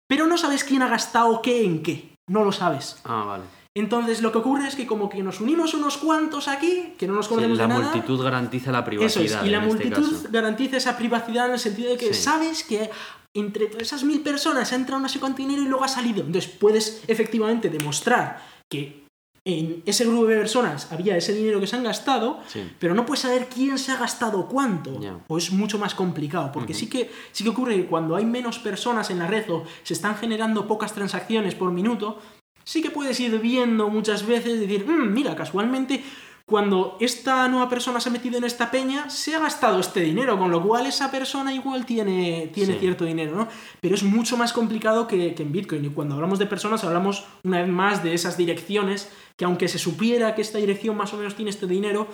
Pero 0.08 0.26
no 0.26 0.36
sabes 0.38 0.64
quién 0.64 0.82
ha 0.82 0.88
gastado 0.88 1.40
qué 1.42 1.64
en 1.64 1.82
qué. 1.82 2.14
No 2.28 2.44
lo 2.44 2.52
sabes. 2.52 2.96
Ah, 3.04 3.24
vale. 3.26 3.44
Entonces 3.76 4.20
lo 4.22 4.32
que 4.32 4.38
ocurre 4.38 4.66
es 4.66 4.74
que 4.74 4.86
como 4.86 5.08
que 5.08 5.22
nos 5.22 5.40
unimos 5.40 5.74
unos 5.74 5.96
cuantos 5.96 6.48
aquí, 6.48 6.94
que 6.98 7.06
no 7.06 7.14
nos 7.14 7.26
Sí, 7.26 7.30
conocemos 7.30 7.58
la 7.58 7.64
de 7.64 7.68
nada. 7.68 7.80
multitud 7.92 8.20
garantiza 8.22 8.72
la 8.72 8.78
Eso 8.80 8.86
privacidad. 8.86 9.40
es, 9.42 9.46
y 9.46 9.50
la 9.50 9.58
este 9.58 9.68
multitud 9.68 10.26
garantiza 10.30 10.76
esa 10.76 10.96
privacidad 10.96 11.46
en 11.46 11.52
el 11.52 11.58
sentido 11.60 11.90
de 11.90 11.96
que 11.96 12.12
Sí. 12.12 12.22
sabes 12.22 12.64
que 12.64 12.90
entre 13.32 13.66
todas 13.66 13.82
esas 13.82 14.02
mil 14.02 14.22
personas 14.22 14.72
ha 14.72 14.74
entrado 14.74 15.00
no 15.00 15.08
sé 15.08 15.20
cuánto 15.20 15.38
dinero 15.42 15.62
y 15.62 15.66
luego 15.66 15.84
ha 15.84 15.88
salido. 15.88 16.20
Entonces 16.24 16.50
puedes 16.50 17.02
efectivamente 17.06 17.70
demostrar 17.70 18.42
que 18.68 18.99
en 19.44 19.82
ese 19.86 20.04
grupo 20.04 20.26
de 20.26 20.36
personas 20.36 20.92
había 20.92 21.16
ese 21.16 21.32
dinero 21.32 21.60
que 21.60 21.66
se 21.66 21.74
han 21.76 21.82
gastado, 21.84 22.40
Sí. 22.46 22.70
pero 22.78 22.94
no 22.94 23.06
puedes 23.06 23.20
saber 23.20 23.48
quién 23.52 23.78
se 23.78 23.90
ha 23.92 23.96
gastado 23.96 24.46
cuánto. 24.46 24.98
O 25.28 25.38
es 25.38 25.50
mucho 25.52 25.78
más 25.78 25.94
complicado, 25.94 26.52
porque 26.52 26.74
sí, 26.74 26.88
que, 26.88 27.10
sí 27.32 27.42
que 27.44 27.50
ocurre 27.50 27.76
que 27.76 27.86
cuando 27.86 28.16
hay 28.16 28.24
menos 28.26 28.58
personas 28.58 29.10
en 29.10 29.18
la 29.18 29.26
red 29.26 29.48
o 29.50 29.64
se 29.82 29.94
están 29.94 30.16
generando 30.16 30.66
pocas 30.66 30.92
transacciones 30.92 31.54
por 31.54 31.72
minuto, 31.72 32.18
sí 32.64 32.82
que 32.82 32.90
puedes 32.90 33.18
ir 33.20 33.38
viendo 33.38 33.88
muchas 33.88 34.26
veces 34.26 34.52
y 34.54 34.66
decir, 34.66 34.86
"Mm, 34.86 35.12
mira, 35.12 35.34
casualmente 35.34 36.04
cuando 36.50 36.96
esta 37.00 37.48
nueva 37.48 37.68
persona 37.70 38.00
se 38.00 38.08
ha 38.08 38.12
metido 38.12 38.36
en 38.36 38.44
esta 38.44 38.70
peña, 38.70 39.08
se 39.08 39.34
ha 39.34 39.38
gastado 39.38 39.78
este 39.80 40.00
dinero, 40.00 40.36
con 40.36 40.50
lo 40.50 40.62
cual 40.62 40.84
esa 40.86 41.10
persona 41.10 41.54
igual 41.54 41.86
tiene, 41.86 42.50
tiene 42.52 42.74
Sí. 42.74 42.78
cierto 42.80 43.04
dinero, 43.04 43.34
¿no? 43.36 43.48
Pero 43.80 43.94
es 43.94 44.02
mucho 44.02 44.36
más 44.36 44.52
complicado 44.52 45.06
que, 45.06 45.34
que 45.34 45.42
en 45.44 45.52
Bitcoin. 45.52 45.84
Y 45.84 45.88
cuando 45.90 46.16
hablamos 46.16 46.38
de 46.38 46.46
personas, 46.46 46.84
hablamos 46.84 47.24
una 47.44 47.60
vez 47.60 47.68
más 47.68 48.02
de 48.02 48.12
esas 48.12 48.36
direcciones 48.36 49.10
que 49.38 49.44
aunque 49.46 49.68
se 49.68 49.78
supiera 49.78 50.34
que 50.34 50.42
esta 50.42 50.58
dirección 50.58 50.96
más 50.96 51.14
o 51.14 51.16
menos 51.16 51.34
tiene 51.36 51.50
este 51.50 51.66
dinero, 51.66 52.08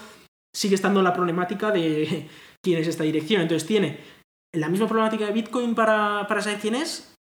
sigue 0.55 0.75
estando 0.77 1.03
la 1.03 1.13
problemática 1.15 1.71
de 1.73 2.29
quién 2.63 2.79
es 2.79 2.87
esta 2.87 3.03
dirección. 3.05 3.41
Entonces 3.43 3.67
tiene 3.67 3.99
la 4.55 4.69
misma 4.69 4.87
problemática 4.87 5.27
de 5.27 5.33
Bitcoin 5.33 5.75
para, 5.75 6.27
para 6.29 6.41
saber 6.43 6.61
quién 6.61 6.75
es, 6.77 7.15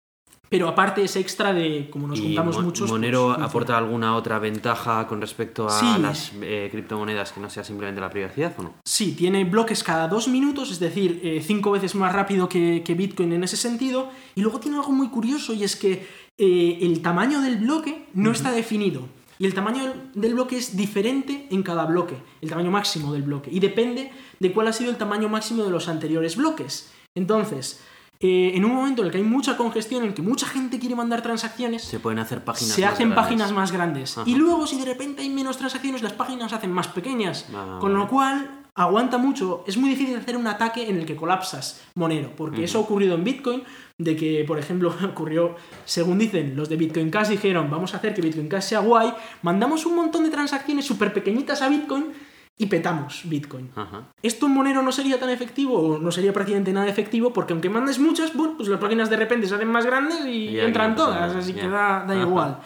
Pero 0.48 0.68
aparte 0.68 1.02
es 1.02 1.16
extra 1.16 1.52
de, 1.52 1.88
como 1.90 2.06
nos 2.06 2.18
¿Y 2.20 2.22
juntamos 2.22 2.56
Mo- 2.56 2.62
muchos... 2.62 2.88
Monero 2.88 3.32
pues, 3.34 3.46
aporta 3.48 3.76
alguna 3.76 4.14
otra 4.14 4.38
ventaja 4.38 5.06
con 5.08 5.20
respecto 5.20 5.66
a 5.66 5.70
Sí. 5.70 5.86
las 6.00 6.32
eh, 6.40 6.68
criptomonedas 6.70 7.32
que 7.32 7.40
no 7.40 7.50
sea 7.50 7.64
simplemente 7.64 8.00
la 8.00 8.10
privacidad 8.10 8.54
o 8.58 8.62
no? 8.62 8.74
Sí, 8.84 9.12
tiene 9.12 9.44
bloques 9.44 9.82
cada 9.82 10.06
dos 10.06 10.28
minutos, 10.28 10.70
es 10.70 10.78
decir, 10.78 11.20
eh, 11.24 11.42
cinco 11.44 11.72
veces 11.72 11.94
más 11.96 12.12
rápido 12.12 12.48
que, 12.48 12.82
que 12.84 12.94
Bitcoin 12.94 13.32
en 13.32 13.42
ese 13.42 13.56
sentido. 13.56 14.08
Y 14.36 14.42
luego 14.42 14.60
tiene 14.60 14.76
algo 14.76 14.92
muy 14.92 15.08
curioso 15.08 15.52
y 15.52 15.64
es 15.64 15.74
que 15.74 16.06
eh, 16.38 16.78
el 16.80 17.02
tamaño 17.02 17.40
del 17.40 17.56
bloque 17.56 18.06
no 18.14 18.30
está 18.30 18.52
definido. 18.52 19.02
Y 19.38 19.46
el 19.46 19.52
tamaño 19.52 19.92
del 20.14 20.32
bloque 20.34 20.56
es 20.56 20.76
diferente 20.76 21.46
en 21.50 21.62
cada 21.62 21.84
bloque, 21.84 22.16
el 22.40 22.48
tamaño 22.48 22.70
máximo 22.70 23.12
del 23.12 23.22
bloque. 23.22 23.50
Y 23.52 23.58
depende 23.60 24.10
de 24.40 24.52
cuál 24.52 24.68
ha 24.68 24.72
sido 24.72 24.90
el 24.90 24.96
tamaño 24.96 25.28
máximo 25.28 25.62
de 25.64 25.70
los 25.70 25.88
anteriores 25.88 26.36
bloques. 26.36 26.90
Entonces, 27.14 27.80
eh, 28.20 28.52
en 28.54 28.64
un 28.64 28.74
momento 28.74 29.02
en 29.02 29.06
el 29.06 29.12
que 29.12 29.18
hay 29.18 29.24
mucha 29.24 29.56
congestión, 29.56 30.02
en 30.02 30.08
el 30.08 30.14
que 30.14 30.22
mucha 30.22 30.46
gente 30.46 30.78
quiere 30.78 30.94
mandar 30.94 31.22
transacciones, 31.22 31.82
Se 31.82 32.00
pueden 32.00 32.18
hacer 32.18 32.44
páginas 32.44 32.74
se 32.74 32.82
más 32.82 32.92
hacen 32.92 33.08
grandes. 33.10 33.24
páginas 33.24 33.52
más 33.52 33.72
grandes. 33.72 34.18
Ajá. 34.18 34.28
Y 34.28 34.34
luego, 34.34 34.66
si 34.66 34.78
de 34.78 34.84
repente 34.84 35.22
hay 35.22 35.28
menos 35.30 35.58
transacciones, 35.58 36.02
las 36.02 36.12
páginas 36.12 36.50
se 36.50 36.56
hacen 36.56 36.72
más 36.72 36.88
pequeñas. 36.88 37.46
Ah, 37.54 37.78
con 37.80 37.94
lo 37.94 38.08
cual, 38.08 38.62
aguanta 38.74 39.16
mucho. 39.18 39.64
Es 39.66 39.76
muy 39.76 39.88
difícil 39.88 40.16
hacer 40.16 40.36
un 40.36 40.46
ataque 40.46 40.88
en 40.88 40.98
el 40.98 41.06
que 41.06 41.16
colapsas 41.16 41.82
Monero, 41.94 42.30
porque 42.36 42.64
eso 42.64 42.78
ha 42.78 42.82
ocurrido 42.82 43.14
en 43.14 43.24
Bitcoin, 43.24 43.62
de 43.98 44.14
que, 44.14 44.44
por 44.46 44.58
ejemplo, 44.58 44.94
ocurrió, 45.10 45.56
según 45.84 46.18
dicen, 46.18 46.54
los 46.54 46.68
de 46.68 46.76
Bitcoin 46.76 47.10
Cash 47.10 47.28
dijeron, 47.28 47.70
vamos 47.70 47.94
a 47.94 47.96
hacer 47.96 48.14
que 48.14 48.20
Bitcoin 48.20 48.48
Cash 48.48 48.64
sea 48.64 48.80
guay, 48.80 49.12
mandamos 49.42 49.86
un 49.86 49.96
montón 49.96 50.24
de 50.24 50.30
transacciones 50.30 50.84
súper 50.84 51.12
pequeñitas 51.12 51.62
a 51.62 51.68
Bitcoin 51.68 52.12
y 52.58 52.66
petamos 52.66 53.22
Bitcoin. 53.24 53.70
Ajá. 53.74 54.12
Esto 54.22 54.46
en 54.46 54.52
Monero 54.52 54.82
no 54.82 54.92
sería 54.92 55.18
tan 55.18 55.30
efectivo 55.30 55.78
o 55.78 55.98
no 55.98 56.10
sería 56.10 56.32
prácticamente 56.32 56.72
nada 56.72 56.88
efectivo 56.88 57.32
porque 57.32 57.52
aunque 57.52 57.68
mandes 57.68 57.98
muchas, 57.98 58.34
bueno, 58.34 58.54
pues 58.56 58.68
las 58.68 58.80
páginas 58.80 59.10
de 59.10 59.16
repente 59.16 59.46
se 59.46 59.54
hacen 59.54 59.68
más 59.68 59.84
grandes 59.84 60.24
y, 60.24 60.58
entran 60.58 60.94
todas, 60.96 61.34
así 61.34 61.52
que 61.52 61.68
da, 61.68 62.04
da 62.06 62.16
igual. 62.16 62.58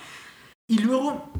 Y 0.69 0.79
luego, 0.79 1.33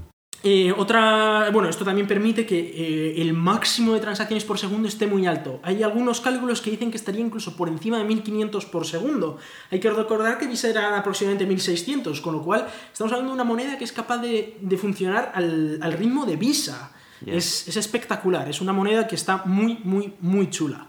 eh, 0.43 0.73
otra, 0.77 1.51
bueno, 1.53 1.69
esto 1.69 1.85
también 1.85 2.09
permite 2.09 2.45
que 2.45 2.59
eh, 2.59 3.23
el 3.23 3.35
máximo 3.35 3.93
de 3.93 4.01
transacciones 4.01 4.45
por 4.45 4.59
segundo 4.59 4.89
esté 4.89 5.07
muy 5.07 5.27
alto. 5.29 5.61
Hay 5.63 5.85
algunos 5.85 6.21
cálculos 6.21 6.61
que 6.61 6.73
dicen 6.73 6.91
que 6.91 6.97
estaría 6.97 7.21
incluso 7.21 7.57
por 7.57 7.69
encima 7.69 7.99
de 7.99 8.05
1500 8.05 8.67
por 8.67 8.85
segundo. 8.85 9.39
Hay 9.71 9.79
que 9.79 9.91
recordar 9.91 10.39
que 10.39 10.49
Visa 10.49 10.69
era 10.69 10.99
aproximadamente 10.99 11.47
1600, 11.47 12.21
con 12.21 12.35
lo 12.35 12.43
cual 12.43 12.67
estamos 12.93 13.13
hablando 13.13 13.31
de 13.31 13.35
una 13.35 13.45
moneda 13.45 13.79
que 13.79 13.85
es 13.85 13.93
capaz 13.93 14.19
de, 14.19 14.57
de 14.61 14.77
funcionar 14.77 15.31
al, 15.37 15.79
al 15.81 15.93
ritmo 15.93 16.27
de 16.27 16.35
Visa. 16.35 16.97
Es, 17.27 17.69
es 17.69 17.77
espectacular, 17.77 18.49
es 18.49 18.61
una 18.61 18.73
moneda 18.73 19.07
que 19.07 19.15
está 19.15 19.43
muy, 19.45 19.79
muy, 19.85 20.15
muy 20.21 20.49
chula. 20.51 20.89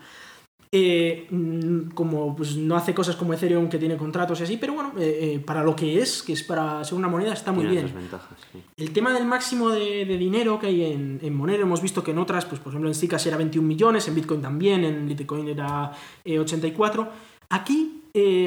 Eh, 0.74 1.28
mm, 1.30 1.90
como 1.90 2.34
pues 2.34 2.56
no 2.56 2.78
hace 2.78 2.94
cosas 2.94 3.18
como 3.18 3.34
Ethereum 3.34 3.68
que 3.68 3.78
tiene 3.78 3.98
contratos 3.98 4.40
y 4.40 4.44
así, 4.44 4.56
pero 4.56 4.74
bueno, 4.74 4.94
eh, 4.98 5.34
eh, 5.34 5.40
para 5.40 5.64
lo 5.64 5.76
que 5.76 6.00
es, 6.00 6.24
que 6.24 6.32
es 6.32 6.44
para 6.44 6.82
ser 6.86 6.98
una 6.98 7.10
moneda, 7.10 7.34
está 7.34 7.52
muy 7.52 7.66
Tiene 7.66 7.82
bien. 7.82 7.94
ventajas, 7.94 8.38
sí. 8.54 8.64
El 8.78 8.92
tema 8.94 9.14
del 9.14 9.26
máximo 9.26 9.70
de, 9.70 10.06
de 10.06 10.18
dinero 10.18 10.60
que 10.60 10.68
hay 10.68 10.94
en, 10.94 11.20
en 11.22 11.34
Monero, 11.36 11.64
hemos 11.64 11.82
visto 11.82 12.02
que 12.02 12.12
en 12.12 12.20
otras, 12.20 12.46
pues 12.46 12.62
por 12.62 12.72
ejemplo 12.72 12.90
en 12.90 12.96
Zcash 12.96 13.28
era 13.28 13.36
21 13.36 13.68
millones, 13.68 14.08
en 14.08 14.16
Bitcoin 14.16 14.42
también, 14.42 14.86
en 14.86 15.10
Litecoin 15.10 15.50
era 15.50 15.92
eh, 16.24 16.40
84. 16.40 17.10
Aquí 17.50 17.98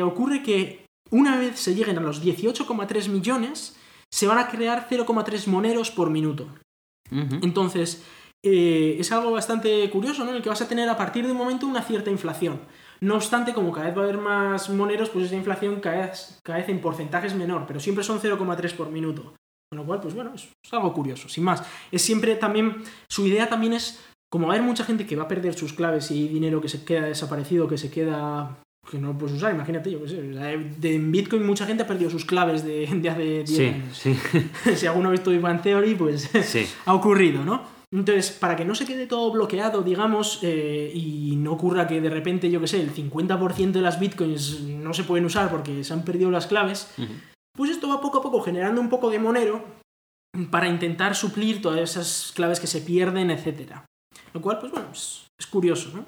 ocurre 0.02 0.42
que 0.42 0.86
una 1.10 1.36
vez 1.38 1.60
se 1.60 1.74
lleguen 1.74 1.98
a 1.98 2.00
los 2.00 2.24
18,3 2.24 3.08
millones, 3.10 3.76
se 4.10 4.26
van 4.26 4.38
a 4.38 4.48
crear 4.48 4.88
0,3 4.90 5.46
moneros 5.48 5.90
por 5.90 6.08
minuto. 6.08 6.48
Entonces, 7.10 8.04
eh, 8.42 8.96
es 8.98 9.10
algo 9.10 9.32
bastante 9.32 9.88
curioso, 9.88 10.24
¿no? 10.24 10.32
El 10.32 10.42
que 10.42 10.50
vas 10.50 10.60
a 10.60 10.68
tener 10.68 10.86
a 10.88 10.96
partir 10.98 11.24
de 11.24 11.32
un 11.32 11.38
momento 11.38 11.66
una 11.66 11.82
cierta 11.82 12.10
inflación. 12.10 12.60
No 13.00 13.14
obstante, 13.14 13.54
como 13.54 13.72
cada 13.72 13.86
vez 13.86 13.96
va 13.96 14.02
a 14.02 14.04
haber 14.04 14.18
más 14.18 14.68
moneros, 14.68 15.10
pues 15.10 15.26
esa 15.26 15.34
inflación 15.34 15.80
cada 15.80 16.06
vez, 16.06 16.68
en 16.68 16.80
porcentajes 16.80 17.34
menor, 17.34 17.64
pero 17.66 17.80
siempre 17.80 18.04
son 18.04 18.20
0,3 18.20 18.72
por 18.74 18.90
minuto. 18.90 19.34
Con 19.70 19.78
lo 19.78 19.86
cual, 19.86 20.00
pues 20.00 20.14
bueno, 20.14 20.32
es, 20.34 20.48
es 20.62 20.72
algo 20.72 20.92
curioso, 20.92 21.28
sin 21.28 21.44
más. 21.44 21.62
Es 21.90 22.02
siempre 22.02 22.36
también, 22.36 22.82
su 23.08 23.26
idea 23.26 23.48
también 23.48 23.72
es, 23.72 24.04
como 24.30 24.46
va 24.46 24.52
a 24.52 24.56
haber 24.56 24.68
mucha 24.68 24.84
gente 24.84 25.06
que 25.06 25.16
va 25.16 25.24
a 25.24 25.28
perder 25.28 25.54
sus 25.54 25.72
claves 25.72 26.10
y 26.10 26.28
dinero 26.28 26.60
que 26.60 26.68
se 26.68 26.84
queda 26.84 27.06
desaparecido, 27.06 27.66
que 27.66 27.78
se 27.78 27.90
queda 27.90 28.58
que 28.90 28.98
no 28.98 29.08
lo 29.12 29.18
puedes 29.18 29.36
usar, 29.36 29.54
imagínate, 29.54 29.90
yo 29.90 30.02
qué 30.02 30.08
sé, 30.08 30.94
en 30.94 31.12
Bitcoin 31.12 31.44
mucha 31.46 31.66
gente 31.66 31.82
ha 31.82 31.86
perdido 31.86 32.10
sus 32.10 32.24
claves 32.24 32.64
de, 32.64 32.86
de 32.86 33.08
hace 33.10 33.22
10 33.44 33.48
Sí, 33.50 33.66
años. 33.66 33.98
sí, 33.98 34.16
si 34.76 34.86
alguno 34.86 35.08
ha 35.08 35.12
visto 35.12 35.30
Bang 35.40 35.62
Theory, 35.62 35.94
pues 35.94 36.30
sí. 36.44 36.66
ha 36.86 36.94
ocurrido, 36.94 37.44
¿no? 37.44 37.62
Entonces, 37.92 38.32
para 38.32 38.56
que 38.56 38.64
no 38.64 38.74
se 38.74 38.86
quede 38.86 39.06
todo 39.06 39.30
bloqueado, 39.30 39.82
digamos, 39.82 40.40
eh, 40.42 40.90
y 40.92 41.36
no 41.36 41.52
ocurra 41.52 41.86
que 41.86 42.00
de 42.00 42.10
repente, 42.10 42.50
yo 42.50 42.60
qué 42.60 42.66
sé, 42.66 42.80
el 42.80 42.92
50% 42.92 43.70
de 43.70 43.80
las 43.82 44.00
bitcoins 44.00 44.62
no 44.62 44.92
se 44.92 45.04
pueden 45.04 45.24
usar 45.26 45.48
porque 45.48 45.84
se 45.84 45.92
han 45.92 46.04
perdido 46.04 46.30
las 46.32 46.48
claves, 46.48 46.92
pues 47.56 47.70
esto 47.70 47.88
va 47.88 48.00
poco 48.00 48.18
a 48.18 48.22
poco 48.22 48.40
generando 48.40 48.80
un 48.80 48.88
poco 48.88 49.10
de 49.10 49.20
monero 49.20 49.64
para 50.50 50.68
intentar 50.68 51.14
suplir 51.14 51.62
todas 51.62 51.78
esas 51.78 52.32
claves 52.34 52.58
que 52.58 52.66
se 52.66 52.80
pierden, 52.80 53.30
etc. 53.30 53.74
Lo 54.32 54.40
cual, 54.40 54.58
pues 54.58 54.72
bueno, 54.72 54.88
es, 54.92 55.26
es 55.38 55.46
curioso, 55.46 55.90
¿no? 55.94 56.04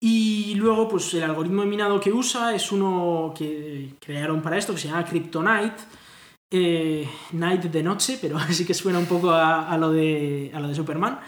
Y 0.00 0.54
luego, 0.54 0.88
pues 0.88 1.12
el 1.14 1.24
algoritmo 1.24 1.62
de 1.62 1.68
minado 1.68 1.98
que 1.98 2.12
usa 2.12 2.54
es 2.54 2.70
uno 2.70 3.34
que 3.36 3.94
crearon 4.00 4.40
para 4.42 4.56
esto, 4.56 4.72
que 4.72 4.80
se 4.80 4.88
llama 4.88 5.04
Kryptonite. 5.04 5.82
Eh, 6.50 7.06
night 7.32 7.64
de 7.64 7.82
noche, 7.82 8.18
pero 8.20 8.38
sí 8.50 8.64
que 8.64 8.72
suena 8.72 8.98
un 8.98 9.06
poco 9.06 9.30
a, 9.30 9.68
a 9.68 9.76
lo, 9.76 9.90
de, 9.90 10.50
a 10.54 10.60
lo 10.60 10.68
de 10.68 10.74
Superman. 10.74 11.20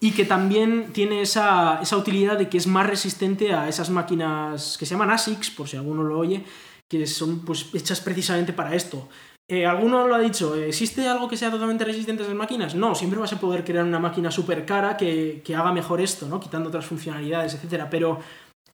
Y 0.00 0.12
que 0.12 0.24
también 0.24 0.92
tiene 0.92 1.22
esa, 1.22 1.80
esa 1.82 1.96
utilidad 1.96 2.38
de 2.38 2.48
que 2.48 2.56
es 2.56 2.66
más 2.66 2.86
resistente 2.86 3.52
a 3.52 3.68
esas 3.68 3.90
máquinas 3.90 4.78
que 4.78 4.86
se 4.86 4.94
llaman 4.94 5.10
ASICs, 5.10 5.50
por 5.50 5.68
si 5.68 5.76
alguno 5.76 6.04
lo 6.04 6.18
oye, 6.18 6.44
que 6.88 7.06
son 7.06 7.40
pues, 7.40 7.66
hechas 7.74 8.00
precisamente 8.00 8.52
para 8.52 8.74
esto. 8.74 9.08
Eh, 9.50 9.64
alguno 9.64 10.06
lo 10.06 10.14
ha 10.14 10.18
dicho, 10.18 10.54
¿existe 10.56 11.08
algo 11.08 11.26
que 11.26 11.38
sea 11.38 11.50
totalmente 11.50 11.82
resistente 11.84 12.22
a 12.22 12.26
esas 12.26 12.36
máquinas? 12.36 12.74
No, 12.74 12.94
siempre 12.94 13.18
vas 13.18 13.32
a 13.32 13.40
poder 13.40 13.64
crear 13.64 13.82
una 13.84 13.98
máquina 13.98 14.30
súper 14.30 14.66
cara 14.66 14.96
que, 14.98 15.40
que 15.42 15.56
haga 15.56 15.72
mejor 15.72 16.02
esto, 16.02 16.28
¿no? 16.28 16.38
Quitando 16.38 16.68
otras 16.68 16.84
funcionalidades, 16.84 17.54
etcétera. 17.54 17.88
Pero 17.88 18.18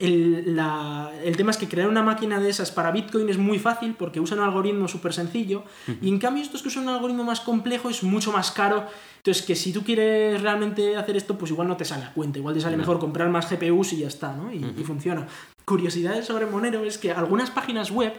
el, 0.01 0.57
la- 0.57 1.13
el 1.23 1.37
tema 1.37 1.53
es 1.53 1.59
que 1.59 1.69
crear 1.69 1.89
una 1.89 2.03
máquina 2.03 2.41
de 2.41 2.51
esas 2.51 2.73
para 2.73 2.91
Bitcoin 2.91 3.29
es 3.29 3.39
muy 3.39 3.61
fácil 3.61 3.95
porque 3.97 4.19
usa 4.19 4.37
un 4.37 4.43
algoritmo 4.43 4.89
súper 4.89 5.13
sencillo 5.13 5.63
y 6.03 6.09
en 6.09 6.19
cambio 6.19 6.43
estos 6.43 6.63
que 6.63 6.67
usan 6.69 6.83
un 6.83 6.89
algoritmo 6.89 7.23
más 7.23 7.39
complejo 7.41 7.89
es 7.89 8.03
mucho 8.03 8.33
más 8.33 8.51
caro. 8.51 8.85
Entonces 9.19 9.45
que 9.47 9.55
si 9.55 9.73
tú 9.73 9.85
quieres 9.85 10.43
realmente 10.43 10.97
hacer 10.97 11.17
esto, 11.17 11.39
pues 11.39 11.53
igual 11.53 11.69
no 11.69 11.77
te 11.77 11.85
sale 11.85 12.03
a 12.03 12.13
cuenta, 12.13 12.41
igual 12.41 12.55
te 12.57 12.61
sale 12.61 12.77
mejor 12.77 12.99
comprar 12.99 13.29
más 13.29 13.49
GPUs 13.49 13.93
y 13.93 13.99
ya 13.99 14.09
está, 14.09 14.35
¿no? 14.35 14.53
Y, 14.53 14.57
y 14.77 14.83
funciona. 14.83 15.29
Curiosidades 15.65 16.27
sobre 16.27 16.47
Monero 16.47 16.85
es 16.85 16.99
que 16.99 17.13
algunas 17.13 17.53
páginas 17.53 17.93
web 17.93 18.13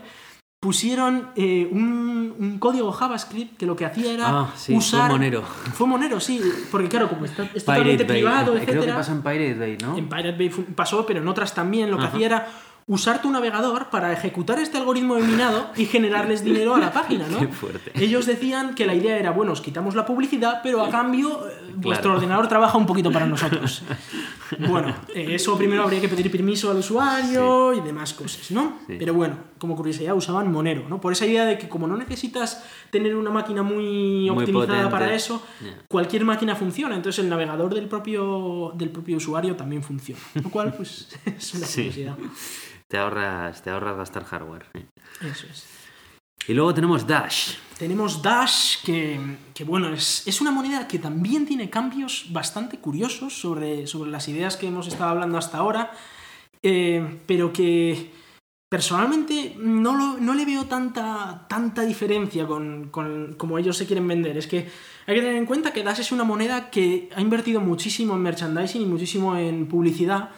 pusieron 0.65 1.29
eh, 1.35 1.69
un, 1.71 2.33
un 2.39 2.57
código 2.57 2.91
JavaScript 2.91 3.55
que 3.55 3.67
lo 3.67 3.75
que 3.75 3.85
hacía 3.85 4.11
era 4.13 4.25
Ah, 4.27 4.49
sí, 4.55 4.71
fue 4.71 4.79
usar... 4.79 5.11
Monero. 5.11 5.43
Fue 5.43 5.85
Monero, 5.85 6.19
sí, 6.19 6.41
porque 6.71 6.89
claro, 6.89 7.07
como 7.07 7.25
está, 7.25 7.43
es 7.53 7.63
totalmente 7.63 8.03
Bay. 8.03 8.15
privado, 8.17 8.53
Creo 8.53 8.65
que 8.65 8.71
etcétera, 8.71 8.95
pasa 8.95 9.11
en 9.11 9.21
Pirate 9.21 9.53
Bay, 9.53 9.77
¿no? 9.79 9.95
en 9.95 10.09
Pirate 10.09 10.31
Bay 10.31 10.49
pasó, 10.75 11.05
pero 11.05 11.19
en 11.19 11.27
otras 11.27 11.53
también 11.53 11.91
lo 11.91 11.97
que 11.97 12.05
Ajá. 12.05 12.15
hacía 12.15 12.25
era 12.25 12.47
usar 12.87 13.19
tu 13.21 13.31
navegador 13.31 13.89
para 13.91 14.11
ejecutar 14.13 14.57
este 14.59 14.77
algoritmo 14.77 15.15
de 15.15 15.23
minado 15.23 15.69
y 15.75 15.85
generarles 15.85 16.43
dinero 16.43 16.73
a 16.75 16.79
la 16.79 16.91
página, 16.91 17.27
¿no? 17.27 17.39
Qué 17.41 17.47
fuerte. 17.47 17.91
Ellos 17.95 18.25
decían 18.25 18.73
que 18.75 18.85
la 18.87 18.93
idea 18.95 19.17
era, 19.17 19.31
bueno, 19.31 19.51
os 19.53 19.61
quitamos 19.61 19.93
la 19.95 20.05
publicidad, 20.05 20.61
pero 20.63 20.83
a 20.83 20.89
cambio 20.89 21.47
eh, 21.47 21.73
vuestro 21.75 22.09
Claro. 22.11 22.17
ordenador 22.17 22.47
trabaja 22.47 22.77
un 22.77 22.85
poquito 22.87 23.11
para 23.11 23.25
nosotros. 23.27 23.83
Bueno, 24.67 24.93
eh, 25.15 25.29
eso 25.33 25.57
primero 25.57 25.83
habría 25.83 25.99
que 26.01 26.07
pedir 26.09 26.29
permiso 26.31 26.69
al 26.71 26.77
usuario 26.77 27.73
y 27.73 27.81
demás 27.81 28.13
cosas, 28.13 28.51
¿no? 28.51 28.77
Sí. 28.87 28.95
Pero 28.99 29.13
bueno, 29.15 29.35
como 29.65 29.75
curiosidad 29.75 30.15
usaban 30.15 30.51
Monero, 30.51 30.87
¿no? 30.87 31.01
Por 31.01 31.11
esa 31.11 31.25
idea 31.25 31.45
de 31.45 31.57
que 31.57 31.67
como 31.67 31.87
no 31.87 31.97
necesitas 31.97 32.63
tener 32.91 33.15
una 33.15 33.31
máquina 33.31 33.63
muy 33.63 34.29
Muy 34.29 34.43
optimizada 34.43 34.67
potente. 34.83 34.89
para 34.91 35.13
eso, 35.15 35.41
cualquier 35.89 36.23
máquina 36.23 36.55
funciona. 36.55 36.95
Entonces 36.95 37.23
el 37.23 37.29
navegador 37.29 37.73
del 37.73 37.87
propio, 37.87 38.71
del 38.75 38.89
propio 38.89 39.17
usuario 39.17 39.55
también 39.55 39.81
funciona. 39.83 40.21
Lo 40.35 40.49
cual, 40.49 40.73
pues, 40.73 41.09
es 41.25 41.53
una 41.55 41.65
Sí. 41.65 41.81
curiosidad. 41.83 42.17
Te 42.87 42.97
ahorras, 42.99 43.63
te 43.63 43.71
ahorras 43.71 43.97
gastar 43.97 44.23
hardware. 44.25 44.67
Eso 45.21 45.47
es. 45.51 45.65
Y 46.47 46.53
luego 46.53 46.73
tenemos 46.75 47.07
Dash. 47.07 47.55
Tenemos 47.79 48.21
Dash, 48.21 48.83
que, 48.85 49.19
que, 49.55 49.63
bueno, 49.63 49.89
es, 49.91 50.27
es 50.27 50.39
una 50.41 50.51
moneda 50.51 50.87
que 50.87 50.99
también 50.99 51.47
tiene 51.47 51.71
cambios 51.71 52.27
bastante 52.29 52.77
curiosos 52.77 53.33
sobre, 53.33 53.87
sobre 53.87 54.11
las 54.11 54.27
ideas 54.27 54.55
que 54.55 54.67
hemos 54.67 54.85
estado 54.87 55.09
hablando 55.09 55.39
hasta 55.39 55.57
ahora, 55.57 55.91
eh, 56.61 57.19
pero 57.25 57.51
que 57.51 58.11
personalmente 58.69 59.55
no, 59.57 60.17
no 60.17 60.33
le 60.33 60.45
veo 60.45 60.65
tanta, 60.65 61.45
tanta 61.47 61.83
diferencia 61.83 62.47
con, 62.47 62.89
con 62.89 63.33
como 63.37 63.57
ellos 63.57 63.77
se 63.77 63.85
quieren 63.85 64.07
vender. 64.07 64.37
Es 64.37 64.47
que 64.47 64.67
hay 65.05 65.15
que 65.15 65.21
tener 65.21 65.35
en 65.35 65.45
cuenta 65.45 65.71
que 65.71 65.83
Dash 65.83 65.99
es 65.99 66.11
una 66.11 66.23
moneda 66.23 66.69
que 66.69 67.09
ha 67.15 67.21
invertido 67.21 67.61
muchísimo 67.61 68.15
en 68.15 68.21
merchandising 68.21 68.81
y 68.81 68.85
muchísimo 68.85 69.37
en 69.37 69.67
publicidad 69.67 70.31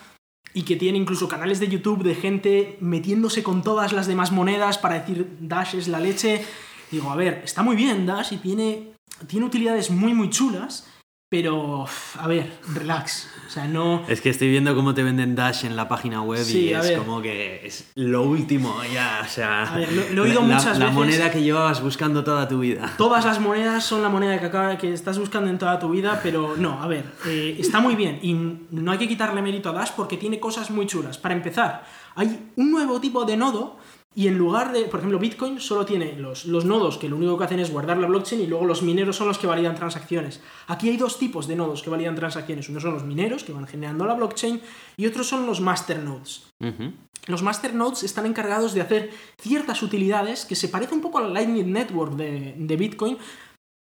y 0.54 0.64
que 0.64 0.76
tiene 0.76 0.98
incluso 0.98 1.28
canales 1.28 1.60
de 1.60 1.68
YouTube 1.68 2.04
de 2.04 2.16
gente 2.16 2.78
metiéndose 2.82 3.44
con 3.44 3.62
todas 3.62 3.94
las 3.94 4.08
demás 4.08 4.32
monedas 4.32 4.78
para 4.78 5.00
decir 5.00 5.38
Dash 5.40 5.76
es 5.76 5.88
la 5.88 6.00
leche. 6.00 6.44
Digo, 6.92 7.12
a 7.12 7.16
ver, 7.16 7.42
está 7.44 7.64
muy 7.64 7.76
bien 7.76 8.06
Dash 8.06 8.34
y 8.34 8.38
tiene, 8.38 8.94
tiene 9.28 9.46
utilidades 9.46 9.92
muy 9.92 10.14
muy 10.14 10.30
chulas, 10.30 10.88
Pero, 11.30 11.86
a 12.20 12.28
ver, 12.28 12.50
relax. 12.74 13.28
O 13.46 13.50
sea, 13.50 13.68
no... 13.68 14.06
Es 14.08 14.22
que 14.22 14.30
estoy 14.30 14.50
viendo 14.50 14.74
cómo 14.76 14.94
te 14.94 15.04
venden 15.04 15.36
Dash 15.36 15.66
en 15.66 15.76
la 15.76 15.90
página 15.90 16.22
web 16.22 16.42
Sí, 16.42 16.68
y 16.68 16.74
es 16.74 16.82
ver. 16.88 16.98
como 17.00 17.22
que 17.22 17.68
es 17.68 17.92
lo 17.96 18.24
último 18.24 18.74
ya, 18.94 19.22
o 19.26 19.28
sea... 19.28 19.64
A 19.64 19.78
ver, 19.78 19.92
lo- 19.92 20.10
lo 20.14 20.26
he 20.26 20.30
oído 20.30 20.42
la, 20.42 20.48
muchas 20.56 20.78
la 20.80 20.86
veces. 20.86 20.94
moneda 20.94 21.30
que 21.32 21.42
llevabas 21.42 21.82
buscando 21.82 22.24
toda 22.24 22.48
tu 22.48 22.60
vida. 22.60 22.94
Todas 22.98 23.26
las 23.26 23.42
monedas 23.42 23.84
son 23.84 24.02
la 24.04 24.08
moneda 24.10 24.40
que, 24.40 24.46
acaba, 24.46 24.78
que 24.78 24.94
estás 24.94 25.20
buscando 25.20 25.50
en 25.50 25.58
toda 25.58 25.78
tu 25.80 25.90
vida, 25.90 26.22
pero 26.24 26.56
no, 26.56 26.82
a 26.82 26.88
ver, 26.88 27.04
eh, 27.26 27.58
está 27.60 27.82
muy 27.82 27.96
bien 27.96 28.20
y 28.22 28.34
no 28.34 28.92
hay 28.94 28.98
que 28.98 29.08
quitarle 29.10 29.42
mérito 29.42 29.70
a 29.72 29.74
Dash 29.74 29.92
porque 29.98 30.16
tiene 30.16 30.40
cosas 30.40 30.72
muy 30.72 30.88
chulas. 30.88 31.18
Para 31.18 31.36
empezar, 31.36 31.84
hay 32.16 32.52
un 32.56 32.72
nuevo 32.72 33.02
tipo 33.02 33.26
de 33.26 33.36
nodo 33.36 33.78
y 34.18 34.28
en 34.28 34.36
lugar 34.36 34.74
de, 34.74 34.86
por 34.86 35.00
ejemplo, 35.00 35.20
Bitcoin 35.20 35.60
solo 35.62 35.86
tiene 35.86 36.14
los, 36.14 36.46
los 36.46 36.66
nodos 36.66 36.98
que 36.98 37.08
lo 37.08 37.18
único 37.18 37.38
que 37.38 37.44
hacen 37.44 37.60
es 37.60 37.72
guardar 37.72 38.00
la 38.00 38.08
blockchain 38.08 38.42
y 38.42 38.48
luego 38.48 38.66
los 38.66 38.82
mineros 38.82 39.16
son 39.16 39.28
los 39.28 39.38
que 39.38 39.46
validan 39.46 39.76
transacciones. 39.76 40.42
Aquí 40.66 40.90
hay 40.90 40.98
dos 40.98 41.20
tipos 41.20 41.46
de 41.48 41.56
nodos 41.56 41.84
que 41.84 41.92
validan 41.92 42.16
transacciones. 42.16 42.68
Uno 42.68 42.80
son 42.80 42.96
los 42.96 43.04
mineros 43.04 43.44
que 43.44 43.54
van 43.54 43.68
generando 43.68 44.08
la 44.08 44.16
blockchain 44.16 44.60
y 44.98 45.06
otros 45.06 45.28
son 45.28 45.46
los 45.46 45.62
masternodes. 45.62 46.48
Ujú. 46.60 46.94
Los 47.28 47.44
masternodes 47.44 48.02
están 48.02 48.26
encargados 48.26 48.74
de 48.74 48.82
hacer 48.82 49.12
ciertas 49.40 49.84
utilidades 49.84 50.46
que 50.46 50.56
se 50.56 50.70
parecen 50.70 50.96
un 50.96 51.04
poco 51.04 51.20
al 51.20 51.32
Lightning 51.32 51.72
Network 51.72 52.14
de, 52.14 52.56
de 52.58 52.76
Bitcoin, 52.76 53.20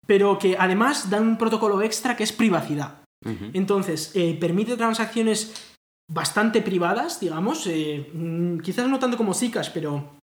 pero 0.04 0.36
que 0.40 0.56
además 0.58 1.10
dan 1.10 1.28
un 1.28 1.38
protocolo 1.38 1.80
extra 1.80 2.16
que 2.16 2.24
es 2.24 2.32
privacidad. 2.32 3.04
Entonces, 3.52 4.10
eh, 4.14 4.36
permite 4.38 4.76
transacciones 4.76 5.74
bastante 6.10 6.60
privadas, 6.60 7.20
digamos, 7.20 7.66
eh, 7.68 8.10
mm, 8.12 8.58
quizás 8.58 8.88
no 8.88 8.98
tanto 8.98 9.16
como 9.16 9.32
Zcash, 9.32 9.70
pero 9.72 10.18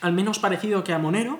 al 0.00 0.12
menos 0.12 0.38
parecido 0.38 0.84
que 0.84 0.92
a 0.92 0.98
Monero. 0.98 1.38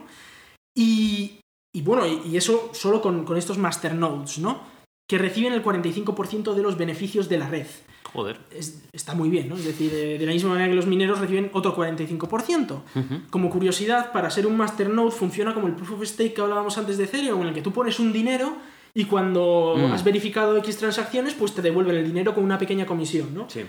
Y, 0.77 1.41
y 1.75 1.83
bueno, 1.83 2.05
y, 2.07 2.37
eso 2.37 2.71
solo 2.73 3.01
con, 3.03 3.25
con 3.25 3.37
estos 3.37 3.59
masternodes, 3.59 4.39
¿no? 4.39 4.61
Que 5.09 5.19
reciben 5.19 5.53
el 5.53 5.63
45% 5.65 6.55
de 6.55 6.63
los 6.63 6.77
beneficios 6.77 7.29
de 7.29 7.39
la 7.39 7.49
red 7.49 7.67
Joder. 8.13 8.39
es- 8.51 8.85
está 8.93 9.15
muy 9.15 9.29
bien, 9.29 9.49
¿no? 9.49 9.57
Es 9.57 9.65
decir, 9.65 9.91
eh, 9.93 10.19
de 10.19 10.27
la 10.27 10.33
misma 10.33 10.51
manera 10.51 10.69
que 10.69 10.75
los 10.75 10.87
mineros 10.87 11.19
reciben 11.19 11.51
otro 11.53 11.75
45%. 11.75 12.83
Ujú. 12.95 13.21
Como 13.31 13.51
curiosidad, 13.51 14.13
para 14.13 14.31
ser 14.31 14.47
un 14.47 14.57
masternode 14.57 15.11
funciona 15.11 15.53
como 15.55 15.67
el 15.67 15.75
proof 15.75 15.93
of 15.93 16.05
stake 16.07 16.35
que 16.35 16.41
hablábamos 16.41 16.77
antes 16.79 16.97
de 16.99 17.05
Ethereum, 17.05 17.41
en 17.43 17.49
el 17.49 17.55
que 17.55 17.63
tú 17.63 17.73
pones 17.73 17.99
un 17.99 18.13
dinero 18.13 18.57
y 18.95 19.05
cuando 19.05 19.75
Mm. 19.77 19.93
has 19.93 20.05
verificado 20.05 20.57
X 20.59 20.77
transacciones, 20.79 21.35
pues 21.35 21.55
te 21.55 21.63
devuelven 21.63 21.97
el 21.97 22.07
dinero 22.07 22.35
con 22.35 22.45
una 22.45 22.59
pequeña 22.59 22.87
comisión, 22.87 23.35
¿no? 23.35 23.49
Sí. 23.51 23.63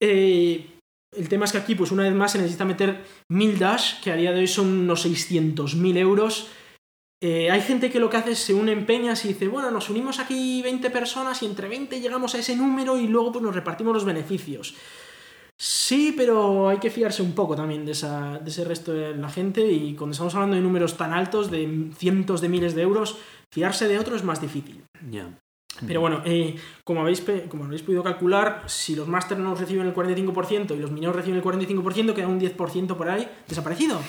Eh, 0.00 0.77
el 1.16 1.28
tema 1.28 1.44
es 1.44 1.52
que 1.52 1.58
aquí, 1.58 1.74
pues 1.74 1.90
una 1.90 2.04
vez 2.04 2.14
más, 2.14 2.32
se 2.32 2.38
necesita 2.38 2.64
meter 2.64 3.04
1000 3.28 3.58
dash, 3.58 4.00
que 4.02 4.10
a 4.10 4.16
día 4.16 4.32
de 4.32 4.40
hoy 4.40 4.46
son 4.46 4.66
unos 4.66 5.06
600.000 5.06 5.96
euros. 5.96 6.48
Eh, 7.20 7.50
hay 7.50 7.60
gente 7.62 7.90
que 7.90 7.98
lo 7.98 8.10
que 8.10 8.16
hace 8.16 8.32
es 8.32 8.38
se 8.38 8.54
une 8.54 8.72
en 8.72 8.86
peñas 8.86 9.24
y 9.24 9.28
dice, 9.28 9.48
bueno, 9.48 9.70
nos 9.70 9.90
unimos 9.90 10.20
aquí 10.20 10.62
20 10.62 10.90
personas 10.90 11.42
y 11.42 11.46
entre 11.46 11.68
20 11.68 12.00
llegamos 12.00 12.34
a 12.34 12.38
ese 12.38 12.54
número 12.54 12.96
y 12.96 13.08
luego 13.08 13.32
pues 13.32 13.42
nos 13.42 13.54
repartimos 13.54 13.92
los 13.92 14.04
beneficios. 14.04 14.76
Sí, 15.60 16.14
pero 16.16 16.68
hay 16.68 16.78
que 16.78 16.90
fiarse 16.90 17.20
un 17.20 17.32
poco 17.32 17.56
también 17.56 17.84
de, 17.84 17.90
ese 17.90 18.64
resto 18.64 18.92
de 18.92 19.16
la 19.16 19.28
gente 19.28 19.66
y 19.66 19.96
cuando 19.96 20.12
estamos 20.12 20.34
hablando 20.36 20.54
de 20.54 20.62
números 20.62 20.96
tan 20.96 21.12
altos, 21.12 21.50
de 21.50 21.90
cientos 21.96 22.40
de 22.40 22.48
miles 22.48 22.76
de 22.76 22.82
euros, 22.82 23.18
fiarse 23.52 23.88
de 23.88 23.98
otro 23.98 24.14
es 24.14 24.22
más 24.22 24.40
difícil. 24.40 24.84
Ya. 25.10 25.36
Pero 25.86 26.00
bueno, 26.00 26.22
eh, 26.24 26.56
como, 26.84 27.02
habéis, 27.02 27.24
como 27.48 27.64
habéis 27.64 27.82
podido 27.82 28.02
calcular, 28.02 28.64
si 28.66 28.96
los 28.96 29.06
masternodes 29.06 29.60
reciben 29.60 29.86
el 29.86 29.94
45% 29.94 30.76
y 30.76 30.78
los 30.78 30.90
mineros 30.90 31.16
reciben 31.16 31.38
el 31.38 31.44
45%, 31.44 32.14
queda 32.14 32.26
un 32.26 32.40
10% 32.40 32.96
por 32.96 33.08
ahí 33.08 33.28
desaparecido. 33.46 34.00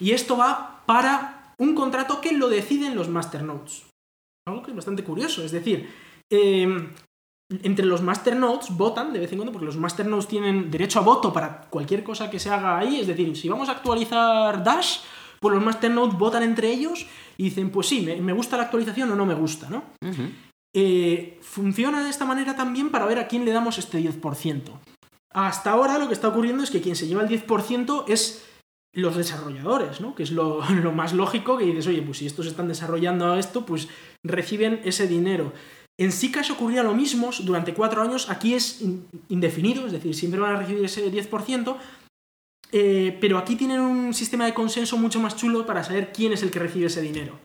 Y 0.00 0.12
esto 0.12 0.36
va 0.36 0.82
para 0.86 1.54
un 1.58 1.74
contrato 1.74 2.20
que 2.20 2.32
lo 2.32 2.48
deciden 2.48 2.94
los 2.94 3.08
masternodes. 3.08 3.84
Algo 4.46 4.62
que 4.62 4.70
es 4.70 4.76
bastante 4.76 5.02
curioso. 5.02 5.44
Es 5.44 5.50
decir, 5.50 5.90
eh, 6.30 6.88
entre 7.50 7.86
los 7.86 8.02
masternodes 8.02 8.76
votan 8.76 9.12
de 9.12 9.20
vez 9.20 9.32
en 9.32 9.38
cuando, 9.38 9.52
porque 9.52 9.66
los 9.66 9.76
masternodes 9.76 10.28
tienen 10.28 10.70
derecho 10.70 10.98
a 11.00 11.02
voto 11.02 11.32
para 11.32 11.62
cualquier 11.62 12.04
cosa 12.04 12.30
que 12.30 12.38
se 12.38 12.50
haga 12.50 12.78
ahí. 12.78 13.00
Es 13.00 13.06
decir, 13.06 13.36
si 13.36 13.48
vamos 13.48 13.68
a 13.68 13.72
actualizar 13.72 14.62
Dash, 14.62 14.98
pues 15.40 15.54
los 15.54 15.64
masternodes 15.64 16.16
votan 16.18 16.42
entre 16.42 16.70
ellos 16.70 17.06
y 17.36 17.44
dicen, 17.44 17.70
pues 17.70 17.86
sí, 17.86 18.02
me, 18.02 18.32
gusta 18.32 18.56
la 18.56 18.64
actualización 18.64 19.10
o 19.12 19.16
no 19.16 19.24
me 19.24 19.34
gusta, 19.34 19.68
¿no? 19.70 19.84
Eh, 20.80 21.40
funciona 21.42 22.04
de 22.04 22.10
esta 22.10 22.24
manera 22.24 22.54
también 22.54 22.90
para 22.90 23.04
ver 23.04 23.18
a 23.18 23.26
quién 23.26 23.44
le 23.44 23.50
damos 23.50 23.78
este 23.78 23.98
10%. 23.98 24.62
Hasta 25.34 25.72
ahora 25.72 25.98
lo 25.98 26.06
que 26.06 26.14
está 26.14 26.28
ocurriendo 26.28 26.62
es 26.62 26.70
que 26.70 26.80
quien 26.80 26.94
se 26.94 27.08
lleva 27.08 27.22
el 27.24 27.28
10% 27.28 28.04
es 28.06 28.44
los 28.94 29.16
desarrolladores, 29.16 30.00
¿no? 30.00 30.14
Que 30.14 30.22
es 30.22 30.30
lo, 30.38 30.62
más 30.94 31.14
lógico 31.14 31.58
que 31.58 31.64
dices, 31.64 31.88
oye, 31.88 32.00
pues 32.02 32.18
si 32.18 32.26
estos 32.26 32.46
están 32.46 32.68
desarrollando 32.68 33.34
esto, 33.34 33.66
pues 33.66 33.88
reciben 34.24 34.80
ese 34.84 35.08
dinero. 35.08 35.52
En 35.98 36.12
Zcash 36.12 36.52
ocurría 36.52 36.84
lo 36.84 36.94
mismo 36.94 37.30
durante 37.42 37.74
cuatro 37.74 38.00
años, 38.02 38.30
aquí 38.30 38.54
es 38.54 38.80
in- 38.80 39.04
indefinido, 39.28 39.84
es 39.84 39.90
decir, 39.90 40.14
siempre 40.14 40.38
van 40.40 40.54
a 40.54 40.58
recibir 40.60 40.84
ese 40.84 41.10
10%, 41.10 41.76
eh, 42.70 43.18
pero 43.20 43.36
aquí 43.36 43.56
tienen 43.56 43.80
un 43.80 44.14
sistema 44.14 44.44
de 44.44 44.54
consenso 44.54 44.96
mucho 44.96 45.18
más 45.18 45.34
chulo 45.34 45.66
para 45.66 45.82
saber 45.82 46.12
quién 46.12 46.32
es 46.32 46.44
el 46.44 46.52
que 46.52 46.60
recibe 46.60 46.86
ese 46.86 47.02
dinero. 47.02 47.40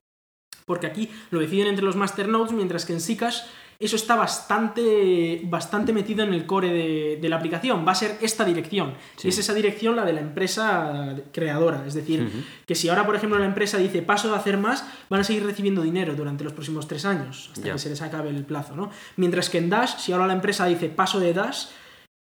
Porque 0.65 0.87
aquí 0.87 1.09
lo 1.31 1.39
deciden 1.39 1.67
entre 1.67 1.85
los 1.85 1.95
masternodes, 1.95 2.51
mientras 2.51 2.85
que 2.85 2.93
en 2.93 3.01
Zcash 3.01 3.41
eso 3.79 3.97
está 3.97 4.15
bastante, 4.15 5.41
bastante 5.43 5.91
metido 5.91 6.23
en 6.23 6.33
el 6.33 6.45
core 6.45 6.69
de, 6.69 7.19
de 7.21 7.29
la 7.29 7.35
aplicación. 7.35 7.85
Va 7.85 7.91
a 7.91 7.95
ser 7.95 8.17
esta 8.21 8.45
dirección. 8.45 8.93
Sí. 9.17 9.27
Y 9.27 9.29
es 9.29 9.39
esa 9.39 9.53
dirección 9.53 9.97
la 9.97 10.05
de 10.05 10.13
la 10.13 10.21
empresa 10.21 11.15
creadora. 11.33 11.83
Es 11.85 11.93
decir, 11.93 12.29
que 12.65 12.75
si 12.75 12.87
ahora, 12.87 13.05
por 13.05 13.15
ejemplo, 13.15 13.37
la 13.39 13.45
empresa 13.45 13.77
dice 13.77 14.01
paso 14.01 14.29
de 14.29 14.35
hacer 14.35 14.57
más, 14.57 14.87
van 15.09 15.19
a 15.19 15.23
seguir 15.25 15.45
recibiendo 15.45 15.81
dinero 15.81 16.15
durante 16.15 16.45
los 16.45 16.53
próximos 16.53 16.87
tres 16.87 17.03
años, 17.03 17.49
hasta 17.51 17.73
que 17.73 17.77
se 17.77 17.89
les 17.89 18.01
acabe 18.01 18.29
el 18.29 18.45
plazo, 18.45 18.75
¿no? 18.75 18.89
Mientras 19.17 19.49
que 19.49 19.57
en 19.57 19.69
Dash, 19.69 19.97
si 19.97 20.13
ahora 20.13 20.27
la 20.27 20.33
empresa 20.33 20.65
dice 20.65 20.87
paso 20.87 21.19
de 21.19 21.33
Dash, 21.33 21.65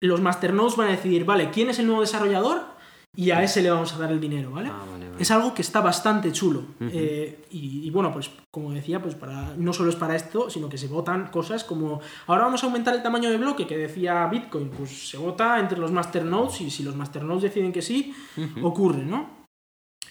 los 0.01 0.20
masternodes 0.20 0.74
van 0.74 0.89
a 0.89 0.93
decidir, 0.93 1.24
vale, 1.24 1.51
¿quién 1.51 1.70
es 1.70 1.78
el 1.78 1.86
nuevo 1.86 2.01
desarrollador? 2.01 2.72
Y 3.15 3.31
a 3.31 3.43
ese 3.43 3.61
le 3.61 3.71
vamos 3.71 3.93
a 3.93 3.99
dar 3.99 4.11
el 4.11 4.21
dinero, 4.21 4.53
¿vale? 4.53 4.71
Ah, 4.73 4.87
vale, 4.91 5.11
vale. 5.11 5.23
Es 5.23 5.31
algo 5.31 5.53
que 5.53 5.61
está 5.61 5.83
bastante 5.83 6.33
chulo. 6.33 6.63
Eh, 6.81 7.45
y, 7.51 7.87
y 7.87 7.91
bueno, 7.91 8.11
pues 8.11 8.31
como 8.51 8.73
decía, 8.73 9.03
pues 9.03 9.15
para, 9.15 9.55
no 9.57 9.75
solo 9.75 9.91
es 9.91 9.97
para 9.97 10.17
esto, 10.17 10.49
sino 10.49 10.69
que 10.71 10.79
se 10.79 10.89
votan 10.89 11.27
cosas 11.27 11.63
como 11.65 12.01
ahora 12.27 12.45
vamos 12.45 12.63
a 12.63 12.67
aumentar 12.67 12.95
el 12.95 13.03
tamaño 13.03 13.29
de 13.31 13.37
bloque 13.37 13.67
que 13.67 13.77
decía 13.77 14.27
Bitcoin, 14.29 14.71
pues 14.71 15.11
se 15.11 15.19
vota 15.19 15.61
entre 15.61 15.79
los 15.79 15.93
masternodes 15.93 16.63
y 16.63 16.71
si 16.71 16.83
los 16.83 16.97
masternodes 16.97 17.43
deciden 17.43 17.71
que 17.71 17.83
sí, 17.83 18.15
ocurre, 18.63 19.05
¿no? 19.05 19.43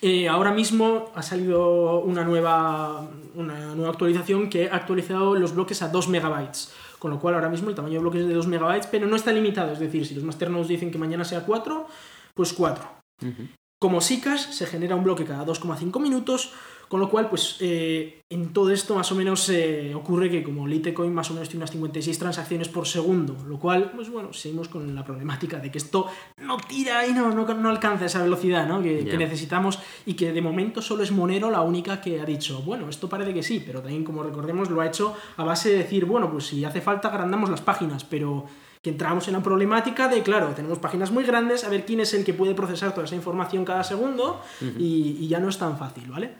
Eh, 0.03 0.27
ahora 0.27 0.51
mismo 0.51 1.11
ha 1.13 1.21
salido 1.21 1.99
una 1.99 2.23
nueva, 2.23 3.07
una 3.35 3.75
nueva 3.75 3.91
actualización 3.91 4.49
que 4.49 4.69
ha 4.69 4.75
actualizado 4.75 5.35
los 5.35 5.53
bloques 5.53 5.81
a 5.83 5.89
2 5.89 6.07
megabytes. 6.07 6.73
Con 6.97 7.11
lo 7.11 7.19
cual 7.19 7.35
ahora 7.35 7.49
mismo 7.49 7.69
el 7.69 7.75
tamaño 7.75 7.95
de 7.95 7.99
bloques 7.99 8.21
es 8.21 8.27
de 8.27 8.33
2 8.33 8.47
megabytes, 8.47 8.87
pero 8.87 9.05
no 9.05 9.15
está 9.15 9.31
limitado. 9.31 9.71
Es 9.71 9.79
decir, 9.79 10.05
si 10.05 10.15
los 10.15 10.23
masternodes 10.23 10.67
dicen 10.67 10.91
que 10.91 10.97
mañana 10.97 11.23
sea 11.23 11.45
4, 11.45 11.87
pues 12.33 12.53
4. 12.53 12.83
Ujú. 13.23 13.47
Como 13.81 13.99
SICAS 13.99 14.41
se 14.55 14.67
genera 14.67 14.95
un 14.95 15.03
bloque 15.03 15.25
cada 15.25 15.43
2,5 15.43 15.99
minutos, 15.99 16.53
con 16.91 16.99
lo 16.99 17.09
cual, 17.09 17.29
pues 17.29 17.55
eh, 17.61 18.21
en 18.29 18.51
todo 18.51 18.69
esto 18.69 18.93
más 18.95 19.11
o 19.13 19.15
menos 19.15 19.47
eh, 19.47 19.95
ocurre 19.95 20.29
que 20.29 20.43
como 20.43 20.67
Litecoin 20.67 21.13
más 21.13 21.31
o 21.31 21.33
menos 21.33 21.47
tiene 21.47 21.61
unas 21.61 21.71
56 21.71 22.19
transacciones 22.19 22.67
por 22.67 22.85
segundo, 22.85 23.37
lo 23.47 23.57
cual, 23.57 23.93
pues 23.95 24.09
bueno, 24.09 24.33
seguimos 24.33 24.67
con 24.67 24.93
la 24.93 25.05
problemática 25.05 25.57
de 25.57 25.71
que 25.71 25.77
esto 25.77 26.07
no 26.37 26.57
tira 26.57 27.07
y 27.07 27.13
no, 27.13 27.33
no, 27.33 27.45
no 27.53 27.69
alcanza 27.69 28.05
esa 28.05 28.21
velocidad 28.21 28.67
¿no? 28.67 28.83
que, 28.83 29.05
que 29.05 29.17
necesitamos 29.17 29.79
y 30.05 30.15
que 30.15 30.33
de 30.33 30.41
momento 30.41 30.81
solo 30.81 31.01
es 31.01 31.13
Monero 31.13 31.49
la 31.49 31.61
única 31.61 32.01
que 32.01 32.19
ha 32.19 32.25
dicho, 32.25 32.61
bueno, 32.63 32.89
esto 32.89 33.07
parece 33.07 33.33
que 33.33 33.41
sí, 33.41 33.63
pero 33.65 33.79
también 33.79 34.03
como 34.03 34.21
recordemos 34.21 34.69
lo 34.69 34.81
ha 34.81 34.87
hecho 34.87 35.15
a 35.37 35.45
base 35.45 35.69
de 35.69 35.77
decir, 35.77 36.03
bueno, 36.03 36.29
pues 36.29 36.47
si 36.47 36.65
hace 36.65 36.81
falta 36.81 37.07
agrandamos 37.07 37.49
las 37.49 37.61
páginas, 37.61 38.03
pero 38.03 38.45
que 38.83 38.89
entramos 38.89 39.27
en 39.27 39.33
la 39.33 39.43
problemática 39.43 40.07
de, 40.07 40.23
claro, 40.23 40.49
tenemos 40.55 40.79
páginas 40.79 41.11
muy 41.11 41.23
grandes, 41.23 41.63
a 41.63 41.69
ver 41.69 41.85
quién 41.85 41.99
es 41.99 42.13
el 42.13 42.23
que 42.25 42.33
puede 42.33 42.55
procesar 42.55 42.93
toda 42.93 43.05
esa 43.05 43.15
información 43.15 43.63
cada 43.63 43.83
segundo 43.83 44.41
y, 44.79 45.17
y 45.19 45.27
ya 45.27 45.39
no 45.39 45.49
es 45.49 45.57
tan 45.59 45.77
fácil, 45.77 46.09
¿vale? 46.09 46.33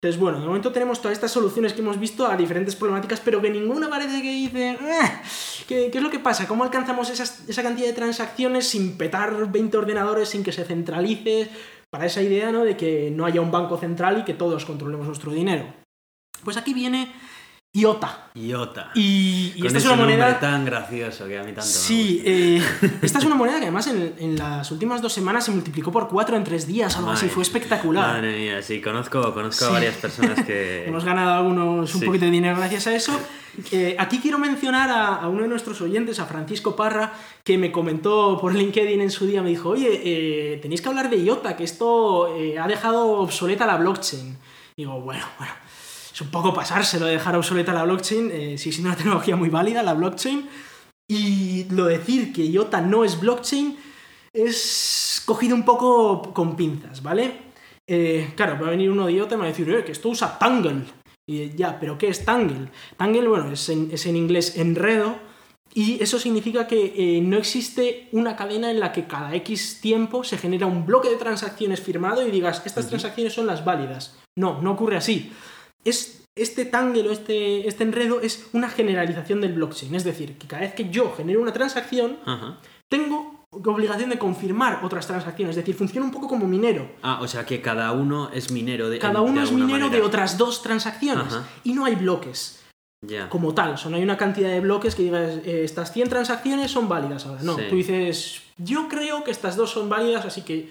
Entonces, 0.00 0.20
bueno, 0.20 0.38
de 0.38 0.46
momento 0.46 0.70
tenemos 0.72 1.00
todas 1.00 1.16
estas 1.16 1.32
soluciones 1.32 1.72
que 1.72 1.80
hemos 1.80 1.98
visto 1.98 2.26
a 2.26 2.36
diferentes 2.36 2.76
problemáticas, 2.76 3.18
pero 3.20 3.40
que 3.42 3.50
ninguna 3.50 3.88
parece 3.88 4.22
que 4.22 4.30
dice, 4.30 4.70
"Eh, 4.72 4.78
¿qué, 5.66 5.90
qué 5.90 5.98
es 5.98 6.04
lo 6.04 6.10
que 6.10 6.18
pasa? 6.20 6.46
¿Cómo 6.46 6.62
alcanzamos 6.62 7.10
esas- 7.10 7.48
esa 7.48 7.62
cantidad 7.62 7.88
de 7.88 7.94
transacciones 7.94 8.68
sin 8.68 8.96
petar 8.98 9.50
20 9.50 9.76
ordenadores, 9.76 10.28
sin 10.28 10.44
que 10.44 10.52
se 10.52 10.64
centralice? 10.64 11.48
Para 11.90 12.06
esa 12.06 12.20
idea, 12.22 12.52
¿no? 12.52 12.64
De 12.64 12.76
que 12.76 13.10
no 13.10 13.24
haya 13.24 13.40
un 13.40 13.50
banco 13.50 13.78
central 13.78 14.18
y 14.18 14.24
que 14.24 14.34
todos 14.34 14.64
controlemos 14.66 15.06
nuestro 15.06 15.32
dinero. 15.32 15.64
Pues 16.44 16.56
aquí 16.58 16.74
viene 16.74 17.10
IOTA. 17.80 18.30
Iota. 18.34 18.90
Y, 18.94 19.52
y 19.56 19.58
Con 19.58 19.66
esta 19.68 19.78
es 19.78 19.84
ese 19.84 19.92
una 19.94 20.02
moneda... 20.02 20.38
tan 20.40 20.64
gracioso 20.64 21.26
que 21.26 21.38
a 21.38 21.42
mí 21.42 21.52
tanto 21.52 21.60
me 21.62 21.66
Sí, 21.66 22.22
eh, 22.24 22.62
esta 23.02 23.18
es 23.18 23.24
una 23.24 23.34
moneda 23.42 23.56
que 23.56 23.62
además 23.64 23.86
en, 23.88 24.14
en 24.18 24.36
las 24.36 24.70
últimas 24.70 25.02
dos 25.02 25.12
semanas 25.12 25.44
se 25.44 25.50
multiplicó 25.52 25.90
por 25.92 26.08
cuatro 26.08 26.36
en 26.36 26.44
tres 26.44 26.66
días, 26.66 26.96
algo 26.96 27.10
así, 27.10 27.28
fue 27.28 27.42
espectacular. 27.42 28.14
Madre 28.14 28.38
mía, 28.38 28.62
sí, 28.62 28.80
conozco, 28.80 29.32
conozco 29.34 29.64
a 29.64 29.68
Sí. 29.68 29.72
varias 29.74 29.94
personas 29.96 30.44
que... 30.44 30.84
Hemos 30.88 31.04
ganado 31.04 31.32
algunos 31.34 31.94
un 31.94 32.00
Sí. 32.00 32.06
poquito 32.06 32.24
de 32.26 32.30
dinero 32.30 32.56
gracias 32.56 32.86
a 32.86 32.94
eso. 32.94 33.18
Eh, 33.72 33.96
aquí 33.98 34.18
quiero 34.20 34.38
mencionar 34.38 34.90
a, 34.90 35.14
a 35.16 35.28
uno 35.28 35.42
de 35.42 35.48
nuestros 35.48 35.80
oyentes, 35.80 36.18
a 36.18 36.26
Francisco 36.26 36.76
Parra, 36.76 37.14
que 37.42 37.56
me 37.58 37.72
comentó 37.72 38.38
por 38.40 38.54
LinkedIn 38.54 39.00
en 39.00 39.10
su 39.10 39.26
día, 39.26 39.42
me 39.42 39.48
dijo, 39.50 39.70
oye, 39.70 39.88
eh, 40.04 40.58
tenéis 40.60 40.82
que 40.82 40.88
hablar 40.88 41.08
de 41.08 41.22
IOTA, 41.22 41.56
que 41.56 41.64
esto 41.64 42.36
eh, 42.36 42.58
ha 42.58 42.66
dejado 42.68 43.06
obsoleta 43.20 43.64
la 43.66 43.76
blockchain. 43.76 44.36
Digo, 44.76 45.00
bueno, 45.00 45.24
bueno, 45.38 45.54
es 46.16 46.22
un 46.22 46.30
poco 46.30 46.54
pasárselo 46.54 47.04
de 47.04 47.12
dejar 47.12 47.36
obsoleta 47.36 47.74
la 47.74 47.84
blockchain, 47.84 48.30
eh, 48.32 48.56
sigue 48.56 48.72
siendo 48.72 48.88
una 48.88 48.96
tecnología 49.02 49.36
muy 49.36 49.50
válida 49.50 49.82
la 49.82 49.92
blockchain. 49.92 50.48
Y 51.06 51.64
lo 51.64 51.84
decir 51.84 52.32
que 52.32 52.46
IOTA 52.46 52.80
no 52.80 53.04
es 53.04 53.20
blockchain 53.20 53.76
es 54.32 55.22
cogido 55.26 55.54
un 55.54 55.66
poco 55.66 56.32
con 56.32 56.56
pinzas, 56.56 57.02
¿vale? 57.02 57.52
Eh, 57.86 58.32
claro, 58.34 58.58
va 58.58 58.68
a 58.68 58.70
venir 58.70 58.90
uno 58.90 59.04
de 59.04 59.12
IOTA 59.12 59.34
y 59.34 59.36
me 59.36 59.42
va 59.42 59.48
a 59.48 59.50
decir, 59.50 59.68
eh, 59.70 59.84
que 59.84 59.92
esto 59.92 60.08
usa 60.08 60.38
Tangle. 60.38 60.84
Y 61.28 61.54
ya, 61.54 61.78
¿pero 61.78 61.98
qué 61.98 62.08
es 62.08 62.24
Tangle? 62.24 62.70
Tangle, 62.96 63.28
bueno, 63.28 63.52
es 63.52 63.68
en, 63.68 63.90
es 63.92 64.06
en 64.06 64.16
inglés 64.16 64.56
enredo, 64.56 65.18
y 65.74 66.02
eso 66.02 66.18
significa 66.18 66.66
que 66.66 66.94
eh, 66.96 67.20
no 67.20 67.36
existe 67.36 68.08
una 68.12 68.34
cadena 68.36 68.70
en 68.70 68.80
la 68.80 68.92
que 68.92 69.06
cada 69.06 69.34
X 69.34 69.82
tiempo 69.82 70.24
se 70.24 70.38
genera 70.38 70.66
un 70.66 70.86
bloque 70.86 71.10
de 71.10 71.16
transacciones 71.16 71.82
firmado 71.82 72.26
y 72.26 72.30
digas, 72.30 72.62
estas 72.64 72.88
transacciones 72.88 73.34
son 73.34 73.46
las 73.46 73.66
válidas. 73.66 74.16
No, 74.36 74.62
no 74.62 74.72
ocurre 74.72 74.96
así. 74.96 75.30
Es, 75.88 76.22
este 76.36 76.64
tangle 76.66 77.08
o 77.08 77.12
este, 77.12 77.66
este 77.66 77.82
enredo 77.84 78.20
es 78.20 78.46
una 78.52 78.68
generalización 78.68 79.40
del 79.40 79.54
blockchain. 79.54 79.94
Es 79.94 80.04
decir, 80.04 80.36
que 80.36 80.46
cada 80.46 80.62
vez 80.62 80.74
que 80.74 80.90
yo 80.90 81.14
genero 81.16 81.40
una 81.40 81.52
transacción, 81.52 82.18
Ajá. 82.26 82.58
tengo 82.90 83.44
obligación 83.50 84.10
de 84.10 84.18
confirmar 84.18 84.80
otras 84.82 85.06
transacciones. 85.06 85.56
Es 85.56 85.62
decir, 85.62 85.74
funciona 85.74 86.04
un 86.04 86.12
poco 86.12 86.28
como 86.28 86.46
minero. 86.46 86.90
Ah, 87.02 87.20
o 87.22 87.28
sea 87.28 87.46
que 87.46 87.62
cada 87.62 87.92
uno 87.92 88.30
es 88.34 88.50
minero 88.50 88.90
de 88.90 88.98
Cada 88.98 89.20
de 89.20 89.26
uno 89.30 89.42
es 89.42 89.50
minero 89.52 89.88
de 89.88 90.02
otras 90.02 90.36
dos 90.36 90.62
transacciones. 90.62 91.28
Ajá. 91.32 91.44
Y 91.64 91.72
no 91.72 91.84
hay 91.86 91.94
bloques. 91.94 92.60
Ya. 93.06 93.28
como 93.28 93.54
tal. 93.54 93.74
O 93.74 93.76
sea, 93.76 93.90
no 93.90 93.98
hay 93.98 94.02
una 94.02 94.16
cantidad 94.16 94.48
de 94.48 94.60
bloques 94.60 94.94
que 94.94 95.02
digas, 95.02 95.38
eh, 95.44 95.60
estas 95.64 95.92
100 95.92 96.08
transacciones 96.08 96.70
son 96.70 96.88
válidas 96.88 97.26
ahora. 97.26 97.42
No, 97.42 97.54
Sí. 97.56 97.64
tú 97.68 97.76
dices, 97.76 98.42
yo 98.56 98.88
creo 98.88 99.22
que 99.22 99.30
estas 99.30 99.54
dos 99.54 99.70
son 99.70 99.88
válidas, 99.88 100.24
así 100.24 100.40
que 100.42 100.70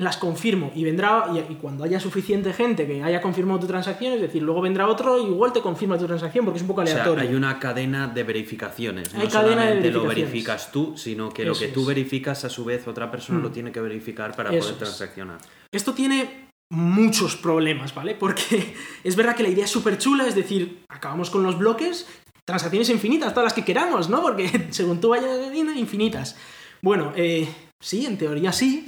las 0.00 0.16
confirmo. 0.16 0.72
Y 0.74 0.82
vendrá, 0.84 1.26
y, 1.48 1.54
cuando 1.56 1.84
haya 1.84 2.00
suficiente 2.00 2.52
gente 2.52 2.86
que 2.86 3.02
haya 3.02 3.20
confirmado 3.20 3.60
tu 3.60 3.66
transacción, 3.66 4.14
es 4.14 4.20
decir, 4.22 4.42
luego 4.42 4.62
vendrá 4.62 4.88
otro 4.88 5.18
y 5.18 5.26
igual 5.30 5.52
te 5.52 5.60
confirma 5.60 5.98
tu 5.98 6.06
transacción 6.06 6.44
porque 6.44 6.56
es 6.56 6.62
un 6.62 6.68
poco 6.68 6.80
O 6.80 6.86
sea, 6.86 6.94
aleatorio. 7.02 7.28
hay 7.28 7.34
una 7.34 7.58
cadena 7.58 8.08
de 8.08 8.22
verificaciones. 8.22 9.14
Hay 9.14 9.24
no 9.26 9.30
cadena 9.30 9.50
de 9.50 9.68
solamente 9.68 9.90
lo 9.90 10.02
verificaciones. 10.04 10.16
verificas 10.32 10.72
tú, 10.72 10.96
sino 10.96 11.28
que 11.30 11.44
lo 11.44 11.54
que 11.54 11.68
tú 11.68 11.82
es. 11.82 11.86
verificas, 11.88 12.44
a 12.44 12.48
su 12.48 12.64
vez, 12.64 12.88
otra 12.88 13.10
persona 13.10 13.38
Mm. 13.38 13.42
lo 13.42 13.50
tiene 13.50 13.72
que 13.72 13.80
verificar 13.80 14.34
para 14.34 14.50
Eso 14.50 14.60
poder 14.60 14.72
es. 14.72 14.78
transaccionar. 14.78 15.38
Esto 15.70 15.92
tiene 15.92 16.48
muchos 16.72 17.36
problemas, 17.36 17.94
¿vale? 17.94 18.14
Porque 18.14 18.74
es 19.04 19.16
verdad 19.16 19.36
que 19.36 19.42
la 19.42 19.48
idea 19.50 19.64
es 19.64 19.70
súper 19.70 19.98
chula, 19.98 20.26
es 20.26 20.34
decir, 20.34 20.82
acabamos 20.88 21.28
con 21.28 21.42
los 21.42 21.58
bloques, 21.58 22.06
transacciones 22.46 22.88
infinitas, 22.90 23.34
todas 23.34 23.44
las 23.44 23.52
que 23.52 23.64
queramos, 23.64 24.08
¿no? 24.08 24.22
Porque 24.22 24.48
según 24.70 25.00
tú 25.00 25.10
vayas 25.10 25.28
infinitas. 25.76 26.36
Bueno, 26.82 27.12
eh, 27.16 27.46
sí, 27.78 28.06
en 28.06 28.16
teoría 28.16 28.52
sí, 28.52 28.86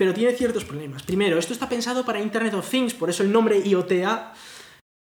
pero 0.00 0.14
tiene 0.14 0.32
ciertos 0.32 0.64
problemas. 0.64 1.02
Primero, 1.02 1.38
esto 1.38 1.52
está 1.52 1.68
pensado 1.68 2.06
para 2.06 2.22
Internet 2.22 2.54
of 2.54 2.66
Things, 2.66 2.94
por 2.94 3.10
eso 3.10 3.22
el 3.22 3.30
nombre 3.30 3.60
IoTA. 3.62 4.32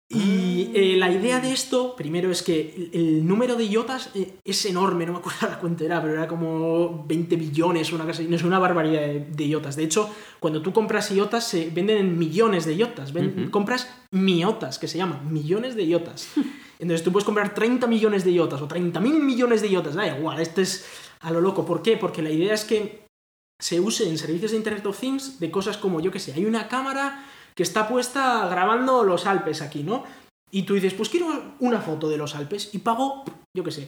Y 0.10 0.72
eh, 0.74 0.98
la 0.98 1.10
idea 1.10 1.40
de 1.40 1.54
esto, 1.54 1.96
primero, 1.96 2.30
es 2.30 2.44
que 2.44 2.74
el, 2.76 2.90
el 2.92 3.26
número 3.26 3.56
de 3.56 3.64
iotas 3.64 4.10
eh, 4.14 4.34
es 4.44 4.66
enorme, 4.66 5.06
no 5.06 5.14
me 5.14 5.20
acuerdo 5.20 5.48
la 5.48 5.58
cuenta 5.58 5.86
era, 5.86 6.02
pero 6.02 6.16
era 6.16 6.28
como 6.28 7.06
20 7.08 7.34
billones, 7.38 7.94
una 7.94 8.04
cosa 8.04 8.24
no 8.24 8.36
es 8.36 8.44
una 8.44 8.60
barbaridad 8.60 9.00
de, 9.00 9.28
de 9.32 9.46
iotas. 9.46 9.78
De 9.78 9.86
hecho, 9.86 10.14
cuando 10.42 10.62
tú 10.62 10.74
compras 10.74 11.10
iotas, 11.12 11.48
se 11.48 11.70
venden 11.70 12.00
en 12.00 12.20
millones 12.20 12.66
de 12.66 12.74
iotas. 12.74 13.14
Ven-. 13.14 13.50
Compras 13.52 13.90
miotas, 14.12 14.80
que 14.80 14.90
se 14.90 14.98
llaman, 14.98 15.32
millones 15.32 15.76
de 15.78 15.84
iotas. 15.84 16.28
Entonces 16.78 17.06
tú 17.06 17.14
puedes 17.14 17.26
comprar 17.26 17.54
30 17.54 17.88
millones 17.88 18.26
de 18.26 18.32
iotas 18.32 18.62
o 18.62 18.68
30 18.68 19.00
mil 19.00 19.24
millones 19.24 19.62
de 19.62 19.70
iotas, 19.70 19.96
da 19.96 20.06
igual, 20.08 20.42
esto 20.42 20.60
es 20.60 20.86
a 21.22 21.32
lo 21.32 21.40
loco. 21.40 21.66
¿Por 21.66 21.82
qué? 21.82 21.96
Porque 21.96 22.22
la 22.22 22.32
idea 22.32 22.54
es 22.54 22.66
que 22.66 23.08
se 23.60 23.80
use 23.80 24.08
en 24.08 24.18
servicios 24.18 24.52
de 24.52 24.58
Internet 24.58 24.86
of 24.86 25.00
Things 25.00 25.40
de 25.40 25.52
cosas 25.52 25.78
como, 25.78 26.00
yo 26.00 26.12
que 26.12 26.20
sé, 26.20 26.34
hay 26.34 26.46
una 26.46 26.68
cámara 26.70 27.26
que 27.56 27.64
está 27.64 27.90
puesta 27.90 28.48
grabando 28.48 29.04
los 29.04 29.26
Alpes 29.26 29.62
aquí, 29.62 29.84
¿no? 29.84 30.06
Y 30.52 30.64
tú 30.64 30.74
dices, 30.74 30.94
pues 30.94 31.10
quiero 31.10 31.28
una 31.60 31.80
foto 31.80 32.10
de 32.10 32.18
los 32.18 32.36
Alpes 32.36 32.70
y 32.74 32.80
pago, 32.80 33.24
yo 33.54 33.64
que 33.64 33.70
sé, 33.72 33.88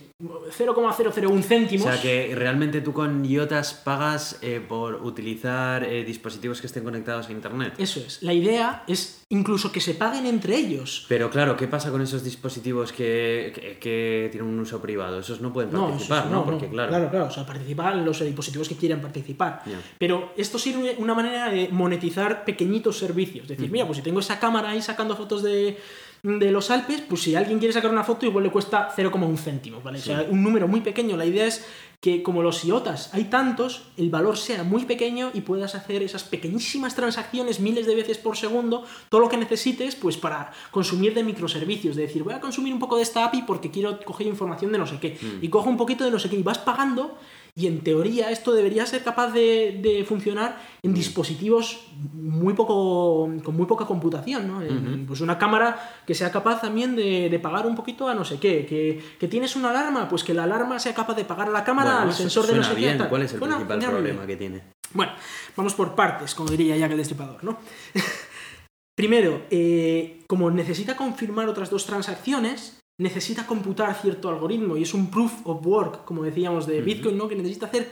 0,001 0.51 1.39
O 1.39 1.41
céntimos. 1.41 1.85
sea 1.87 2.01
que 2.01 2.33
realmente 2.35 2.81
tú 2.81 2.93
con 2.93 3.25
IOTAS 3.25 3.73
pagas 3.73 4.37
eh, 4.41 4.63
por 4.67 4.95
utilizar 5.03 5.83
eh, 5.83 6.03
dispositivos 6.03 6.61
que 6.61 6.67
estén 6.67 6.83
conectados 6.83 7.27
a 7.29 7.31
internet. 7.31 7.73
Eso 7.77 7.99
es. 7.99 8.21
La 8.21 8.33
idea 8.33 8.83
es 8.87 9.25
incluso 9.29 9.71
que 9.71 9.79
se 9.81 9.95
paguen 9.95 10.25
entre 10.25 10.55
ellos. 10.55 11.05
Pero 11.09 11.29
claro, 11.29 11.55
¿qué 11.57 11.67
pasa 11.67 11.89
con 11.91 12.01
esos 12.01 12.23
dispositivos 12.23 12.91
que, 12.91 13.51
que- 13.55 13.77
que 13.79 14.29
tienen 14.31 14.49
un 14.49 14.59
uso 14.59 14.81
privado? 14.81 15.19
Esos 15.19 15.41
no 15.41 15.51
pueden 15.53 15.71
participar, 15.71 16.27
¿no? 16.27 16.45
Porque 16.45 16.67
claro. 16.69 16.89
Claro, 16.89 17.09
claro. 17.09 17.25
O 17.25 17.31
sea, 17.31 17.45
participan 17.45 18.05
los 18.05 18.19
dispositivos 18.19 18.67
que 18.69 18.75
quieran 18.75 19.01
participar. 19.01 19.63
Pero 19.97 20.33
esto 20.37 20.59
sirve 20.59 20.95
una 20.99 21.13
manera 21.15 21.49
de 21.49 21.69
monetizar 21.69 22.45
pequeñitos 22.45 22.97
servicios. 22.97 23.43
Es 23.43 23.57
decir, 23.57 23.71
mira, 23.71 23.85
pues 23.85 23.97
si 23.97 24.03
tengo 24.03 24.19
esa 24.19 24.39
cámara 24.39 24.69
ahí 24.71 24.81
sacando 24.81 25.15
fotos 25.15 25.41
de, 25.43 25.77
de 26.23 26.51
los 26.51 26.69
Alpes, 26.69 27.01
pues 27.01 27.23
si 27.23 27.35
alguien 27.35 27.57
quiere 27.57 27.73
sacar 27.73 27.89
una 27.89 28.03
foto, 28.03 28.25
igual 28.25 28.43
le 28.43 28.51
cuesta 28.51 28.89
0,1 28.95 29.37
céntimo, 29.37 29.81
¿vale? 29.81 29.99
O 29.99 30.01
sea, 30.01 30.25
un 30.29 30.43
número 30.43 30.67
muy 30.67 30.81
pequeño. 30.81 31.17
La 31.17 31.25
idea 31.25 31.47
es 31.47 31.65
que 31.99 32.21
como 32.21 32.43
los 32.43 32.63
IOTAS 32.63 33.13
hay 33.13 33.25
tantos, 33.25 33.83
el 33.97 34.09
valor 34.09 34.37
sea 34.37 34.63
muy 34.63 34.85
pequeño 34.85 35.31
y 35.33 35.41
puedas 35.41 35.75
hacer 35.75 36.01
esas 36.03 36.23
pequeñísimas 36.23 36.95
transacciones 36.95 37.59
miles 37.59 37.85
de 37.87 37.95
veces 37.95 38.17
por 38.17 38.37
segundo, 38.37 38.83
todo 39.09 39.21
lo 39.21 39.29
que 39.29 39.37
necesites, 39.37 39.95
pues 39.95 40.17
para 40.17 40.51
consumir 40.71 41.13
de 41.13 41.23
microservicios. 41.23 41.95
De 41.95 42.03
decir, 42.03 42.23
voy 42.23 42.33
a 42.33 42.39
consumir 42.39 42.73
un 42.73 42.79
poco 42.79 42.97
de 42.97 43.03
esta 43.03 43.25
API 43.25 43.43
porque 43.43 43.71
quiero 43.71 43.99
coger 44.03 44.27
información 44.27 44.71
de 44.71 44.77
no 44.77 44.85
sé 44.85 44.99
qué. 44.99 45.17
Y 45.41 45.47
cojo 45.49 45.69
un 45.69 45.77
poquito 45.77 46.03
de 46.03 46.11
no 46.11 46.19
sé 46.19 46.29
qué 46.29 46.35
y 46.35 46.43
vas 46.43 46.59
pagando. 46.59 47.17
Y 47.55 47.67
en 47.67 47.81
teoría 47.81 48.31
esto 48.31 48.53
debería 48.53 48.85
ser 48.85 49.03
capaz 49.03 49.31
de, 49.33 49.79
de 49.83 50.05
funcionar 50.05 50.61
en 50.83 50.93
dispositivos 50.93 51.81
muy 52.13 52.53
poco, 52.53 53.29
con 53.43 53.55
muy 53.55 53.65
poca 53.65 53.85
computación, 53.85 54.47
¿no? 54.47 54.61
Pues 55.05 55.19
una 55.21 55.37
cámara 55.37 56.01
que 56.07 56.15
sea 56.15 56.31
capaz 56.31 56.61
también 56.61 56.95
de, 56.95 57.29
de 57.29 57.39
pagar 57.39 57.67
un 57.67 57.75
poquito 57.75 58.07
a 58.07 58.13
no 58.15 58.23
sé 58.23 58.39
qué. 58.39 58.65
Que, 58.65 59.03
que 59.19 59.27
tienes 59.27 59.55
una 59.57 59.71
alarma, 59.71 60.07
pues 60.07 60.23
que 60.23 60.33
la 60.33 60.43
alarma 60.45 60.79
sea 60.79 60.93
capaz 60.93 61.15
de 61.15 61.25
pagar 61.25 61.49
a 61.49 61.51
la 61.51 61.63
cámara, 61.63 61.91
Bueno, 61.95 62.07
al 62.11 62.13
sensor 62.13 62.47
de 62.47 62.55
no 62.55 62.63
sé 62.63 62.73
bien. 62.73 62.93
qué. 62.93 62.97
tal. 62.99 63.09
¿Cuál 63.09 63.23
es 63.23 63.33
el 63.33 63.39
Bueno, 63.39 63.55
principal 63.57 63.79
problema 63.91 64.25
bien. 64.25 64.27
que 64.27 64.35
tiene? 64.37 64.63
Bueno, 64.93 65.11
vamos 65.55 65.73
por 65.73 65.93
partes, 65.95 66.33
como 66.35 66.49
diría 66.49 66.77
Jack 66.77 66.91
el 66.91 66.97
Destripador, 66.97 67.43
¿no? 67.43 67.57
Primero, 68.95 69.43
eh, 69.49 70.21
como 70.27 70.51
necesita 70.51 70.95
confirmar 70.95 71.47
otras 71.47 71.69
dos 71.69 71.85
transacciones, 71.85 72.79
necesita 73.01 73.47
computar 73.47 73.93
cierto 73.95 74.29
algoritmo 74.29 74.77
y 74.77 74.83
es 74.83 74.93
un 74.93 75.09
proof 75.09 75.45
of 75.45 75.65
work, 75.65 76.05
como 76.05 76.23
decíamos 76.23 76.67
de 76.67 76.81
Bitcoin, 76.81 77.17
¿no? 77.17 77.27
Que 77.27 77.35
necesita 77.35 77.65
hacer 77.65 77.89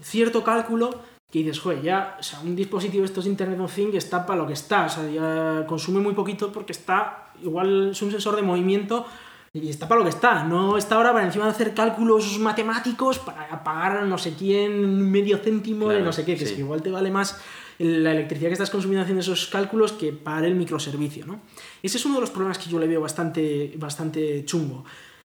cierto 0.00 0.44
cálculo 0.44 0.90
que 1.30 1.40
dices, 1.40 1.58
joder, 1.58 1.82
ya, 1.82 2.16
o 2.20 2.22
sea, 2.22 2.38
un 2.40 2.54
dispositivo 2.54 3.02
de 3.02 3.06
estos 3.06 3.26
Internet 3.26 3.58
of 3.58 3.74
Things 3.74 3.96
está 3.96 4.24
para 4.24 4.38
lo 4.38 4.46
que 4.46 4.52
está, 4.52 4.86
o 4.86 4.88
sea, 4.88 5.10
ya 5.10 5.66
consume 5.66 6.00
muy 6.00 6.14
poquito 6.14 6.52
porque 6.52 6.70
está, 6.72 7.32
igual 7.42 7.90
es 7.90 8.00
un 8.02 8.12
sensor 8.12 8.36
de 8.36 8.42
movimiento 8.42 9.04
y 9.52 9.68
está 9.68 9.88
para 9.88 9.98
lo 10.00 10.04
que 10.04 10.10
está, 10.10 10.44
no 10.44 10.76
está 10.76 10.94
ahora 10.94 11.12
para 11.12 11.26
encima 11.26 11.46
de 11.46 11.50
hacer 11.50 11.74
cálculos 11.74 12.38
matemáticos 12.38 13.18
para 13.18 13.64
pagar 13.64 14.04
no 14.04 14.18
sé 14.18 14.34
quién 14.34 15.10
medio 15.10 15.38
céntimo 15.38 15.88
de 15.88 15.96
Claro, 15.96 16.04
no 16.04 16.12
sé 16.12 16.24
qué, 16.24 16.36
que 16.36 16.44
es 16.44 16.50
sí. 16.50 16.56
que 16.56 16.60
igual 16.62 16.82
te 16.82 16.90
vale 16.90 17.10
más 17.10 17.40
la 17.78 18.12
electricidad 18.12 18.50
que 18.50 18.54
estás 18.54 18.70
consumiendo 18.70 19.02
haciendo 19.02 19.20
esos 19.20 19.46
cálculos 19.46 19.92
que 19.92 20.12
pagar 20.12 20.44
el 20.44 20.54
microservicio, 20.54 21.26
¿no? 21.26 21.40
Ese 21.84 21.98
es 21.98 22.06
uno 22.06 22.14
de 22.14 22.22
los 22.22 22.30
problemas 22.30 22.56
que 22.56 22.70
yo 22.70 22.78
le 22.78 22.88
veo 22.88 23.02
bastante, 23.02 23.74
bastante 23.76 24.42
chungo. 24.46 24.86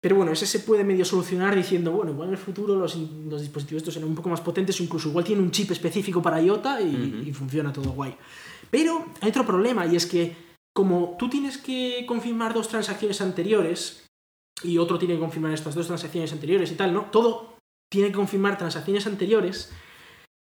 Pero 0.02 0.16
bueno, 0.16 0.32
ese 0.32 0.48
se 0.48 0.62
puede 0.62 0.84
medio 0.84 1.06
solucionar 1.06 1.56
diciendo, 1.56 1.92
bueno, 1.92 2.12
igual 2.12 2.30
en 2.30 2.34
el 2.34 2.40
futuro 2.40 2.76
los, 2.76 2.96
los 2.96 3.42
dispositivos 3.42 3.82
estos 3.82 3.94
serán 3.94 4.10
un 4.10 4.16
poco 4.16 4.30
más 4.30 4.42
potentes 4.42 4.80
o 4.80 4.84
incluso 4.84 5.10
igual 5.10 5.26
tiene 5.26 5.44
un 5.44 5.52
chip 5.52 5.70
específico 5.70 6.24
para 6.24 6.42
IOTA 6.42 6.82
y, 6.82 7.26
y 7.28 7.34
funciona 7.34 7.72
todo 7.72 7.92
guay. 7.92 8.16
Pero 8.72 9.06
hay 9.22 9.30
otro 9.30 9.46
problema 9.46 9.86
y 9.86 9.96
es 9.96 10.08
que 10.08 10.36
como 10.74 11.18
tú 11.20 11.30
tienes 11.30 11.60
que 11.60 12.04
confirmar 12.08 12.56
dos 12.56 12.68
transacciones 12.68 13.22
anteriores 13.22 14.08
y 14.64 14.80
otro 14.80 14.98
tiene 14.98 15.16
que 15.16 15.20
confirmar 15.20 15.54
estas 15.54 15.76
dos 15.76 15.86
transacciones 15.86 16.34
anteriores 16.34 16.72
y 16.72 16.76
tal, 16.76 16.96
¿no? 16.96 17.12
Todo 17.12 17.58
tiene 17.92 18.08
que 18.08 18.16
confirmar 18.16 18.58
transacciones 18.58 19.06
anteriores. 19.06 19.72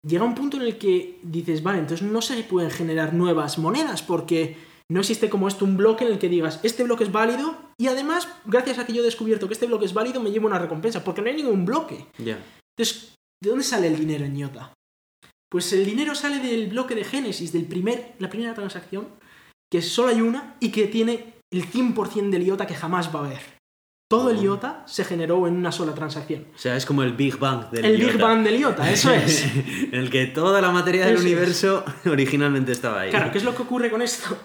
Llega 0.06 0.24
un 0.24 0.34
punto 0.34 0.56
en 0.56 0.62
el 0.62 0.78
que 0.78 1.18
dices, 1.22 1.62
vale, 1.62 1.80
entonces 1.80 2.08
no 2.08 2.22
se 2.22 2.42
pueden 2.44 2.70
generar 2.70 3.12
nuevas 3.12 3.58
monedas 3.58 4.02
porque 4.02 4.67
no 4.90 5.00
existe 5.00 5.28
como 5.28 5.48
esto 5.48 5.64
un 5.64 5.76
bloque 5.76 6.04
en 6.04 6.12
el 6.12 6.18
que 6.18 6.28
digas, 6.28 6.60
este 6.62 6.84
bloque 6.84 7.04
es 7.04 7.12
válido 7.12 7.56
y 7.78 7.88
además, 7.88 8.28
gracias 8.46 8.78
a 8.78 8.86
que 8.86 8.92
yo 8.94 9.02
he 9.02 9.04
descubierto 9.04 9.46
que 9.46 9.54
este 9.54 9.66
bloque 9.66 9.84
es 9.84 9.92
válido, 9.94 10.20
me 10.20 10.30
llevo 10.30 10.46
una 10.46 10.58
recompensa 10.58 11.04
porque 11.04 11.20
no 11.22 11.28
hay 11.28 11.36
ningún 11.36 11.64
bloque. 11.64 12.06
Ya. 12.18 12.38
Entonces, 12.76 13.14
¿de 13.42 13.50
dónde 13.50 13.64
sale 13.64 13.88
el 13.88 13.98
dinero 13.98 14.24
en 14.24 14.36
IOTA? 14.36 14.72
Pues 15.50 15.72
el 15.72 15.84
dinero 15.84 16.14
sale 16.14 16.38
del 16.38 16.68
bloque 16.68 16.94
de 16.94 17.04
Génesis, 17.04 17.52
del 17.52 17.64
primer, 17.66 18.14
la 18.18 18.28
primera 18.30 18.54
transacción, 18.54 19.08
que 19.70 19.82
solo 19.82 20.08
hay 20.08 20.20
una 20.20 20.56
y 20.60 20.70
que 20.70 20.86
tiene 20.86 21.34
el 21.52 21.64
100% 21.70 22.30
del 22.30 22.42
IOTA 22.46 22.66
que 22.66 22.74
jamás 22.74 23.14
va 23.14 23.20
a 23.20 23.26
haber. 23.26 23.40
Todo 24.10 24.30
el 24.30 24.38
Oh. 24.38 24.42
IOTA 24.42 24.84
se 24.86 25.04
generó 25.04 25.46
en 25.46 25.54
una 25.56 25.70
sola 25.70 25.94
transacción. 25.94 26.46
O 26.54 26.58
sea, 26.58 26.76
es 26.76 26.86
como 26.86 27.02
el 27.02 27.12
Big 27.12 27.36
Bang 27.38 27.70
del 27.70 27.84
El 27.84 27.92
Big 27.98 28.08
idiota. 28.08 28.24
Bang 28.24 28.42
del 28.42 28.58
IOTA, 28.60 28.90
eso 28.90 29.12
es. 29.12 29.44
en 29.92 29.94
el 29.94 30.08
que 30.10 30.26
toda 30.26 30.62
la 30.62 30.70
materia 30.70 31.04
del 31.04 31.16
Eso 31.16 31.20
es. 31.26 31.30
universo 31.30 31.84
originalmente 32.06 32.72
estaba 32.72 33.00
ahí. 33.02 33.10
Claro, 33.10 33.30
¿qué 33.32 33.36
es 33.38 33.44
lo 33.44 33.54
que 33.54 33.62
ocurre 33.62 33.90
con 33.90 34.00
esto? 34.00 34.36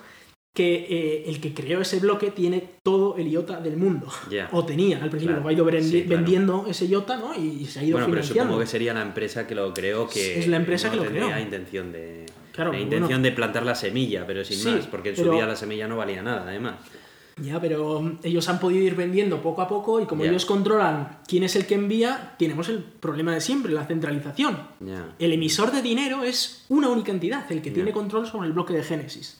Que 0.53 0.85
eh, 0.87 1.23
el 1.27 1.41
que 1.41 1.51
creó 1.51 1.81
ese 1.81 1.99
bloque 1.99 2.29
tiene 2.29 2.63
todo 2.83 3.17
el 3.17 3.27
IOTA 3.27 3.59
del 3.59 3.75
mundo. 3.75 4.07
O 4.51 4.63
tenía, 4.63 5.01
al 5.01 5.09
principio 5.09 5.35
Claro. 5.37 5.43
lo 5.43 5.49
ha 5.49 5.53
ido 5.53 5.65
vendi- 5.65 5.81
Sí, 5.89 6.03
claro. 6.03 6.17
vendiendo 6.21 6.65
ese 6.69 6.85
IOTA, 6.87 7.17
¿no? 7.17 7.33
Y 7.33 7.65
se 7.65 7.79
ha 7.79 7.83
ido 7.83 7.93
Bueno, 7.93 8.05
pero 8.05 8.21
financiando. 8.21 8.43
supongo 8.51 8.59
que 8.59 8.67
sería 8.67 8.93
la 8.93 9.01
empresa 9.01 9.47
que 9.47 9.55
lo 9.55 9.73
creó 9.73 10.07
que 10.07 10.39
Es 10.39 10.47
la 10.47 10.57
empresa 10.57 10.87
no 10.87 10.91
que 10.91 10.97
lo 10.97 11.03
tenía 11.05 11.25
creó. 11.25 11.39
intención 11.39 11.91
de 11.91 12.27
Claro, 12.51 12.71
la 12.71 12.77
bueno. 12.77 12.95
intención 12.95 13.23
de 13.23 13.31
plantar 13.31 13.65
la 13.65 13.73
semilla, 13.73 14.27
pero 14.27 14.45
sin 14.45 14.57
Sí, 14.57 14.67
más, 14.69 14.85
porque 14.85 15.09
en 15.09 15.15
su 15.15 15.23
pero- 15.23 15.33
día 15.33 15.47
la 15.47 15.55
semilla 15.55 15.87
no 15.87 15.97
valía 15.97 16.21
nada, 16.21 16.43
además. 16.47 16.75
Ya, 17.41 17.59
pero 17.59 17.99
mm, 18.03 18.19
ellos 18.21 18.47
han 18.47 18.59
podido 18.59 18.83
ir 18.85 18.93
vendiendo 18.93 19.41
poco 19.41 19.63
a 19.63 19.67
poco 19.67 19.99
y 20.01 20.05
como 20.05 20.23
ellos 20.23 20.45
controlan 20.45 21.17
quién 21.27 21.41
es 21.41 21.55
el 21.55 21.65
que 21.65 21.73
envía, 21.73 22.35
tenemos 22.37 22.69
el 22.69 22.77
problema 22.83 23.33
de 23.33 23.41
siempre, 23.41 23.73
la 23.73 23.87
centralización. 23.87 24.55
El 25.17 25.33
emisor 25.33 25.71
de 25.71 25.81
dinero 25.81 26.23
es 26.23 26.63
una 26.69 26.89
única 26.89 27.11
entidad, 27.11 27.51
el 27.51 27.63
que 27.63 27.71
tiene 27.71 27.91
control 27.91 28.27
sobre 28.27 28.45
el 28.49 28.53
bloque 28.53 28.73
de 28.75 28.83
Génesis. 28.83 29.39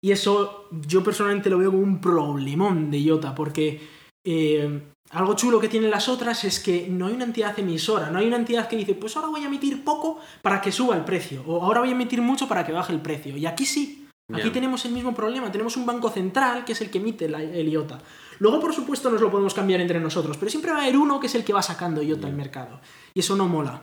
Y 0.00 0.12
eso 0.12 0.68
yo 0.86 1.02
personalmente 1.02 1.50
lo 1.50 1.58
veo 1.58 1.70
como 1.70 1.82
un 1.82 2.00
problemón 2.00 2.90
de 2.90 3.00
IOTA, 3.00 3.34
porque 3.34 3.80
eh, 4.26 4.82
algo 5.10 5.34
chulo 5.36 5.58
que 5.60 5.68
tienen 5.68 5.90
las 5.90 6.08
otras 6.08 6.44
es 6.44 6.60
que 6.60 6.86
no 6.88 7.06
hay 7.06 7.14
una 7.14 7.24
entidad 7.24 7.58
emisora, 7.58 8.10
no 8.10 8.18
hay 8.18 8.26
una 8.26 8.36
entidad 8.36 8.68
que 8.68 8.76
dice, 8.76 8.94
pues 8.94 9.16
ahora 9.16 9.28
voy 9.28 9.42
a 9.42 9.46
emitir 9.46 9.82
poco 9.84 10.20
para 10.42 10.60
que 10.60 10.70
suba 10.72 10.96
el 10.96 11.04
precio, 11.04 11.42
o 11.46 11.62
ahora 11.62 11.80
voy 11.80 11.88
a 11.88 11.92
emitir 11.92 12.20
mucho 12.22 12.46
para 12.46 12.64
que 12.66 12.72
baje 12.72 12.92
el 12.92 13.00
precio. 13.00 13.36
Y 13.36 13.46
aquí 13.46 13.64
sí, 13.64 14.06
aquí 14.40 14.50
tenemos 14.52 14.84
el 14.84 14.92
mismo 14.92 15.14
problema, 15.14 15.50
tenemos 15.50 15.76
un 15.78 15.86
banco 15.86 16.10
central 16.10 16.64
que 16.66 16.72
es 16.72 16.80
el 16.82 16.90
que 16.90 16.98
emite 16.98 17.28
la- 17.28 17.42
el 17.42 17.68
IOTA. 17.68 17.98
Luego, 18.40 18.60
por 18.60 18.74
supuesto, 18.74 19.10
nos 19.10 19.20
lo 19.22 19.30
podemos 19.30 19.54
cambiar 19.54 19.80
entre 19.80 19.98
nosotros, 19.98 20.36
pero 20.36 20.50
siempre 20.50 20.70
va 20.72 20.78
a 20.78 20.82
haber 20.82 20.96
uno 20.98 21.18
que 21.18 21.26
es 21.26 21.34
el 21.34 21.44
que 21.44 21.52
va 21.54 21.62
sacando 21.62 22.02
IOTA 22.02 22.26
al 22.26 22.34
mercado. 22.34 22.80
Y 23.14 23.20
eso 23.20 23.34
no 23.34 23.48
mola. 23.48 23.82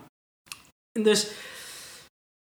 Entonces, 0.95 1.35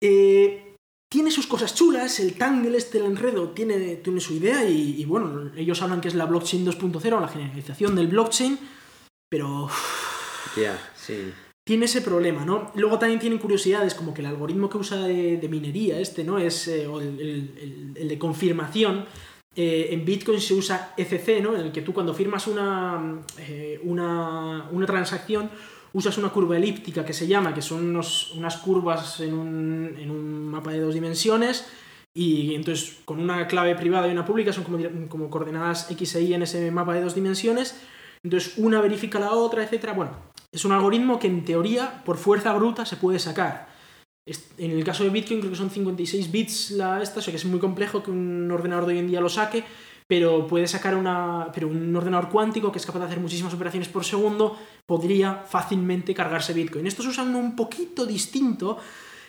eh, 0.02 0.67
tiene 1.10 1.30
sus 1.30 1.46
cosas 1.46 1.74
chulas, 1.74 2.20
el 2.20 2.34
Tangle, 2.34 2.76
este, 2.76 2.98
el 2.98 3.06
enredo, 3.06 3.50
tiene, 3.50 3.96
tiene 3.96 4.20
su 4.20 4.34
idea 4.34 4.68
y, 4.68 5.00
y, 5.00 5.04
bueno, 5.04 5.50
ellos 5.56 5.80
hablan 5.82 6.00
que 6.00 6.08
es 6.08 6.14
la 6.14 6.26
blockchain 6.26 6.66
2.0, 6.66 7.20
la 7.20 7.28
generalización 7.28 7.94
del 7.96 8.08
blockchain, 8.08 8.58
pero 9.30 9.68
Ya, 10.56 10.78
sí. 10.94 11.32
tiene 11.66 11.86
ese 11.86 12.02
problema, 12.02 12.44
¿no? 12.44 12.70
Luego 12.74 12.98
también 12.98 13.20
tienen 13.20 13.38
curiosidades, 13.38 13.94
como 13.94 14.12
que 14.12 14.20
el 14.20 14.26
algoritmo 14.26 14.68
que 14.68 14.76
usa 14.78 14.98
de, 14.98 15.38
de 15.38 15.48
minería, 15.48 15.98
este, 15.98 16.24
¿no? 16.24 16.38
Es 16.38 16.68
eh, 16.68 16.86
o 16.86 17.00
el, 17.00 17.18
el- 17.96 18.08
de 18.08 18.18
confirmación. 18.18 19.06
eh, 19.56 19.88
en 19.90 20.04
Bitcoin 20.04 20.40
se 20.40 20.54
usa 20.54 20.92
ECC, 20.96 21.42
¿no? 21.42 21.54
En 21.56 21.62
el 21.62 21.72
que 21.72 21.82
tú 21.82 21.92
cuando 21.92 22.12
firmas 22.14 22.46
una, 22.46 23.22
eh, 23.38 23.80
una, 23.82 24.68
una 24.70 24.86
transacción 24.86 25.50
usas 25.92 26.18
una 26.18 26.28
curva 26.30 26.56
elíptica 26.56 27.04
que 27.04 27.12
se 27.12 27.26
llama, 27.26 27.54
que 27.54 27.62
son 27.62 27.84
unos- 27.88 28.32
unas 28.32 28.56
curvas 28.58 29.20
en 29.20 29.34
un, 29.34 29.94
en 29.98 30.10
un 30.10 30.48
mapa 30.48 30.70
de 30.72 30.80
dos 30.80 30.94
dimensiones, 30.94 31.66
y 32.14 32.54
entonces 32.54 32.98
con 33.04 33.20
una 33.20 33.46
clave 33.46 33.74
privada 33.74 34.08
y 34.08 34.12
una 34.12 34.24
pública 34.24 34.52
son 34.52 34.64
como, 34.64 34.78
como 35.08 35.30
coordenadas 35.30 35.90
X 35.90 36.14
e 36.16 36.22
Y 36.22 36.34
en 36.34 36.42
ese 36.42 36.70
mapa 36.70 36.94
de 36.94 37.02
dos 37.02 37.14
dimensiones, 37.14 37.80
entonces 38.24 38.54
una 38.58 38.80
verifica 38.80 39.18
la 39.20 39.32
otra, 39.32 39.62
etcétera. 39.62 39.92
Bueno, 39.92 40.12
es 40.52 40.64
un 40.64 40.72
algoritmo 40.72 41.18
que 41.18 41.28
en 41.28 41.44
teoría 41.44 42.02
por 42.04 42.16
fuerza 42.16 42.52
bruta 42.54 42.84
se 42.84 42.96
puede 42.96 43.18
sacar. 43.18 43.68
En 44.58 44.72
el 44.72 44.84
caso 44.84 45.04
de 45.04 45.10
Bitcoin 45.10 45.40
creo 45.40 45.52
que 45.52 45.56
son 45.56 45.70
56 45.70 46.30
bits 46.30 46.72
la 46.72 47.00
esta, 47.02 47.20
o 47.20 47.22
sea 47.22 47.32
que 47.32 47.36
es 47.38 47.44
muy 47.46 47.60
complejo 47.60 48.02
que 48.02 48.10
un 48.10 48.50
ordenador 48.50 48.84
de 48.86 48.92
hoy 48.94 48.98
en 48.98 49.08
día 49.08 49.20
lo 49.20 49.28
saque, 49.30 49.64
pero 50.08 50.46
puede 50.46 50.66
sacar 50.66 50.96
una, 50.96 51.50
pero 51.54 51.68
un 51.68 51.94
ordenador 51.94 52.30
cuántico 52.30 52.72
que 52.72 52.78
es 52.78 52.86
capaz 52.86 53.00
de 53.00 53.04
hacer 53.04 53.20
muchísimas 53.20 53.52
operaciones 53.52 53.88
por 53.88 54.04
segundo 54.04 54.58
podría 54.86 55.34
fácilmente 55.34 56.14
cargarse 56.14 56.54
Bitcoin. 56.54 56.86
Estos 56.86 57.06
usan 57.06 57.28
uno 57.28 57.38
un 57.38 57.54
poquito 57.54 58.06
distinto, 58.06 58.78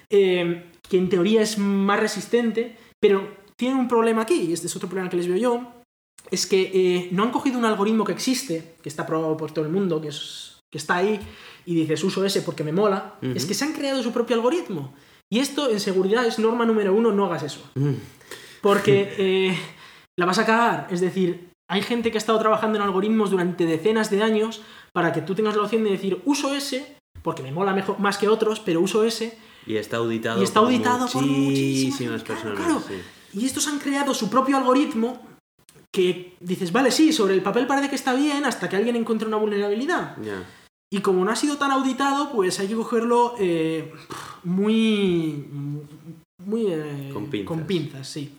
eh, 0.09 0.71
que 0.89 0.97
en 0.97 1.09
teoría 1.09 1.41
es 1.41 1.57
más 1.57 1.99
resistente, 1.99 2.77
pero 2.99 3.37
tienen 3.57 3.77
un 3.77 3.89
problema 3.89 4.21
aquí, 4.21 4.45
y 4.49 4.53
este 4.53 4.67
es 4.67 4.75
otro 4.77 4.87
problema 4.87 5.09
que 5.09 5.17
les 5.17 5.27
veo 5.27 5.35
yo, 5.35 5.73
es 6.31 6.45
que 6.45 6.71
eh, 6.73 7.09
no 7.11 7.23
han 7.23 7.31
cogido 7.31 7.59
un 7.59 7.65
algoritmo 7.65 8.05
que 8.05 8.13
existe, 8.13 8.75
que 8.81 8.87
está 8.87 9.05
probado 9.05 9.35
por 9.35 9.51
todo 9.51 9.65
el 9.65 9.71
mundo, 9.71 9.99
que, 9.99 10.07
es, 10.07 10.61
que 10.71 10.77
está 10.77 10.95
ahí, 10.95 11.19
y 11.65 11.75
dices 11.75 12.05
uso 12.05 12.23
ese 12.23 12.41
porque 12.41 12.63
me 12.63 12.71
mola, 12.71 13.15
Ujú. 13.21 13.33
es 13.35 13.45
que 13.45 13.53
se 13.53 13.65
han 13.65 13.73
creado 13.73 14.01
su 14.01 14.13
propio 14.13 14.37
algoritmo. 14.37 14.93
Y 15.29 15.39
esto 15.39 15.69
en 15.69 15.79
seguridad 15.81 16.25
es 16.25 16.39
norma 16.39 16.65
número 16.65 16.93
uno, 16.93 17.11
no 17.11 17.25
hagas 17.25 17.43
eso. 17.43 17.69
Mm. 17.75 17.93
Porque 18.61 19.13
eh, 19.17 19.57
la 20.19 20.25
vas 20.25 20.37
a 20.37 20.45
cagar. 20.45 20.87
Es 20.91 21.01
decir, 21.01 21.49
hay 21.69 21.81
gente 21.81 22.11
que 22.11 22.17
ha 22.17 22.23
estado 22.23 22.39
trabajando 22.39 22.77
en 22.77 22.83
algoritmos 22.83 23.31
durante 23.31 23.65
decenas 23.65 24.09
de 24.09 24.21
años 24.21 24.61
para 24.93 25.13
que 25.13 25.21
tú 25.21 25.33
tengas 25.33 25.55
la 25.55 25.63
opción 25.63 25.83
de 25.83 25.91
decir 25.91 26.21
uso 26.25 26.53
ese, 26.53 26.97
porque 27.23 27.41
me 27.41 27.51
mola 27.51 27.73
mejor, 27.73 27.99
más 27.99 28.17
que 28.17 28.27
otros, 28.27 28.59
pero 28.59 28.81
uso 28.81 29.03
ese, 29.03 29.37
Y 29.65 29.77
está 29.77 29.97
auditado, 29.97 30.41
y 30.41 30.43
está 30.43 30.59
auditado 30.59 31.07
por 31.07 31.23
muchísimas 31.25 32.23
personas. 32.23 32.55
claro. 32.57 32.81
sí. 32.85 32.95
Y 33.31 33.45
estos 33.45 33.67
han 33.67 33.77
creado 33.79 34.13
su 34.13 34.29
propio 34.29 34.57
algoritmo 34.57 35.21
que 35.93 36.35
dices, 36.39 36.71
vale, 36.71 36.91
sí, 36.91 37.13
sobre 37.13 37.35
el 37.35 37.41
papel 37.41 37.67
parece 37.67 37.89
que 37.89 37.95
está 37.95 38.13
bien 38.13 38.43
hasta 38.45 38.67
que 38.67 38.75
alguien 38.75 38.95
encuentre 38.95 39.27
una 39.27 39.37
vulnerabilidad. 39.37 40.17
Ya. 40.23 40.43
Y 40.91 41.01
como 41.01 41.23
no 41.23 41.31
ha 41.31 41.35
sido 41.35 41.57
tan 41.57 41.71
auditado, 41.71 42.31
pues 42.31 42.59
hay 42.59 42.67
que 42.67 42.75
cogerlo 42.75 43.35
eh, 43.39 43.93
muy. 44.43 45.45
muy. 46.43 46.65
eh, 46.67 47.11
Con 47.45 47.65
pinzas. 47.65 48.07
sí. 48.07 48.38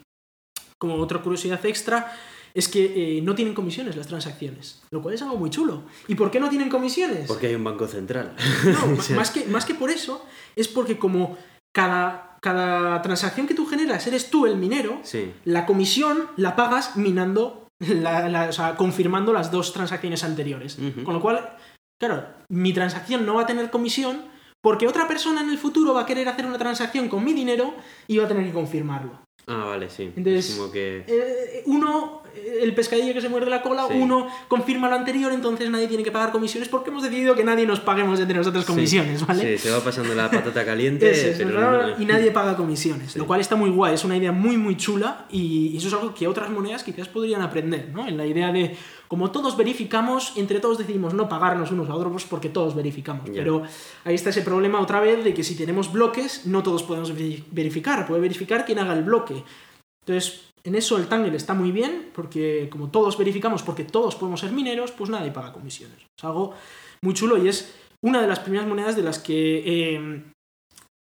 Como 0.81 0.97
otra 0.97 1.21
curiosidad 1.21 1.65
extra, 1.67 2.13
es 2.55 2.67
que 2.69 3.19
eh, 3.19 3.23
no 3.23 3.35
tienen 3.37 3.55
comisiones 3.55 3.95
las 3.97 4.07
transacciones, 4.09 4.83
lo 4.91 5.03
cual 5.03 5.15
es 5.15 5.23
algo 5.23 5.37
muy 5.37 5.51
chulo. 5.51 5.83
¿Y 6.09 6.15
por 6.17 6.31
qué 6.31 6.41
no 6.41 6.49
tienen 6.49 6.69
comisiones? 6.69 7.29
Porque 7.29 7.49
hay 7.49 7.55
un 7.55 7.63
banco 7.65 7.87
central. 7.87 8.35
No, 8.65 8.97
más, 9.17 9.31
que, 9.31 9.45
más 9.45 9.65
que 9.65 9.75
por 9.75 9.91
eso, 9.91 10.25
es 10.57 10.67
porque 10.67 10.99
como 10.99 11.37
cada, 11.73 12.37
cada 12.43 13.01
transacción 13.03 13.47
que 13.47 13.55
tú 13.55 13.67
generas 13.67 14.07
eres 14.07 14.31
tú 14.31 14.47
el 14.47 14.57
minero, 14.57 14.99
Sí. 15.05 15.33
la 15.45 15.67
comisión 15.67 16.29
la 16.37 16.57
pagas 16.57 16.97
minando, 16.97 17.69
la- 17.79 18.29
la- 18.29 18.49
o 18.49 18.53
sea, 18.53 18.75
confirmando 18.77 19.33
las 19.33 19.51
dos 19.53 19.73
transacciones 19.73 20.25
anteriores. 20.25 20.77
Con 21.05 21.15
lo 21.15 21.21
cual, 21.21 21.57
claro, 22.01 22.27
mi 22.49 22.73
transacción 22.73 23.25
no 23.27 23.35
va 23.35 23.43
a 23.43 23.47
tener 23.47 23.71
comisión 23.71 24.23
porque 24.63 24.89
otra 24.89 25.07
persona 25.07 25.41
en 25.43 25.51
el 25.51 25.57
futuro 25.59 25.95
va 25.95 26.03
a 26.03 26.07
querer 26.07 26.29
hacer 26.29 26.45
una 26.47 26.59
transacción 26.59 27.09
con 27.09 27.25
mi 27.25 27.33
dinero 27.33 27.75
y 28.09 28.19
va 28.19 28.25
a 28.25 28.29
tener 28.29 28.45
que 28.47 28.53
confirmarlo. 28.53 29.21
Ah, 29.53 29.65
vale, 29.67 29.91
sí. 29.91 30.05
Entonces, 30.17 30.49
es 30.51 30.57
como 30.57 30.71
que. 30.71 31.05
Eh, 31.09 31.63
uno, 31.67 32.23
eh, 32.37 32.59
el 32.63 32.73
pescadillo 32.75 33.13
que 33.13 33.21
se 33.21 33.29
muerde 33.29 33.51
la 33.51 33.63
cola, 33.63 33.87
Sí. 33.89 33.95
uno 33.97 34.29
confirma 34.47 34.89
lo 34.89 34.95
anterior, 34.95 35.33
entonces 35.33 35.69
nadie 35.71 35.89
tiene 35.89 36.05
que 36.05 36.13
pagar 36.13 36.31
comisiones 36.31 36.69
porque 36.69 36.91
hemos 36.91 37.03
decidido 37.03 37.35
que 37.35 37.43
nadie 37.43 37.67
nos 37.67 37.81
paguemos 37.81 38.21
entre 38.21 38.37
nosotros 38.37 38.65
comisiones, 38.65 39.19
sí, 39.19 39.25
¿vale? 39.27 39.59
Sí, 39.59 39.65
se 39.69 39.71
va 39.73 39.81
pasando 39.81 40.15
la 40.15 40.31
patata 40.31 40.65
caliente. 40.65 41.11
Ese 41.11 41.33
es, 41.33 41.39
pero 41.39 41.61
¿no? 41.61 41.83
no- 41.89 42.01
y 42.01 42.05
nadie 42.07 42.31
paga 42.31 42.57
comisiones, 42.57 43.13
Sí. 43.13 43.19
lo 43.19 43.27
cual 43.27 43.41
está 43.41 43.57
muy 43.57 43.71
guay, 43.71 43.95
es 43.95 44.05
una 44.05 44.17
idea 44.17 44.31
muy 44.33 44.57
muy 44.57 44.77
chula 44.77 45.27
y 45.31 45.77
eso 45.77 45.89
es 45.89 45.95
algo 45.95 46.15
que 46.15 46.29
otras 46.29 46.49
monedas 46.51 46.85
quizás 46.85 47.09
podrían 47.09 47.43
aprender, 47.43 47.89
¿no? 47.93 48.07
En 48.07 48.17
la 48.17 48.27
idea 48.27 48.53
de, 48.53 48.77
como 49.11 49.33
todos 49.33 49.57
verificamos, 49.57 50.35
entre 50.37 50.61
todos 50.61 50.79
decidimos 50.79 51.15
no 51.15 51.29
pagarnos 51.29 51.73
unos 51.73 51.89
a 51.91 51.95
otros 51.97 52.25
porque 52.27 52.49
todos 52.49 52.77
verificamos, 52.77 53.29
pero 53.35 53.63
ahí 54.05 54.15
está 54.15 54.31
ese 54.31 54.43
problema 54.43 54.81
otra 54.81 55.01
vez 55.01 55.25
de 55.25 55.35
que 55.35 55.43
si 55.43 55.57
tenemos 55.57 55.91
bloques, 55.93 56.47
no 56.47 56.63
todos 56.63 56.85
podemos 56.85 57.13
veri- 57.13 57.43
verificar, 57.51 58.07
puede 58.07 58.21
verificar 58.21 58.65
quien 58.65 58.79
haga 58.79 58.95
el 58.95 59.03
bloque. 59.03 59.43
Entonces, 60.07 60.49
en 60.63 60.75
eso 60.77 60.97
el 60.97 61.09
Tangle 61.09 61.37
está 61.37 61.55
muy 61.55 61.73
bien, 61.73 62.11
porque 62.15 62.69
como 62.71 62.91
todos 62.91 63.19
verificamos, 63.19 63.63
porque 63.65 63.83
todos 63.85 64.15
podemos 64.15 64.41
ser 64.41 64.53
mineros, 64.53 64.93
pues 64.93 65.11
nadie 65.11 65.33
paga 65.33 65.53
comisiones. 65.53 65.99
Es 65.99 66.25
algo 66.25 66.55
muy 67.03 67.15
chulo 67.15 67.37
y 67.43 67.49
es 67.49 67.75
una 68.05 68.21
de 68.23 68.29
las 68.29 68.39
primeras 68.39 68.69
monedas 68.69 68.95
de 68.95 69.03
las 69.03 69.19
que, 69.19 69.95
eh, 69.97 70.23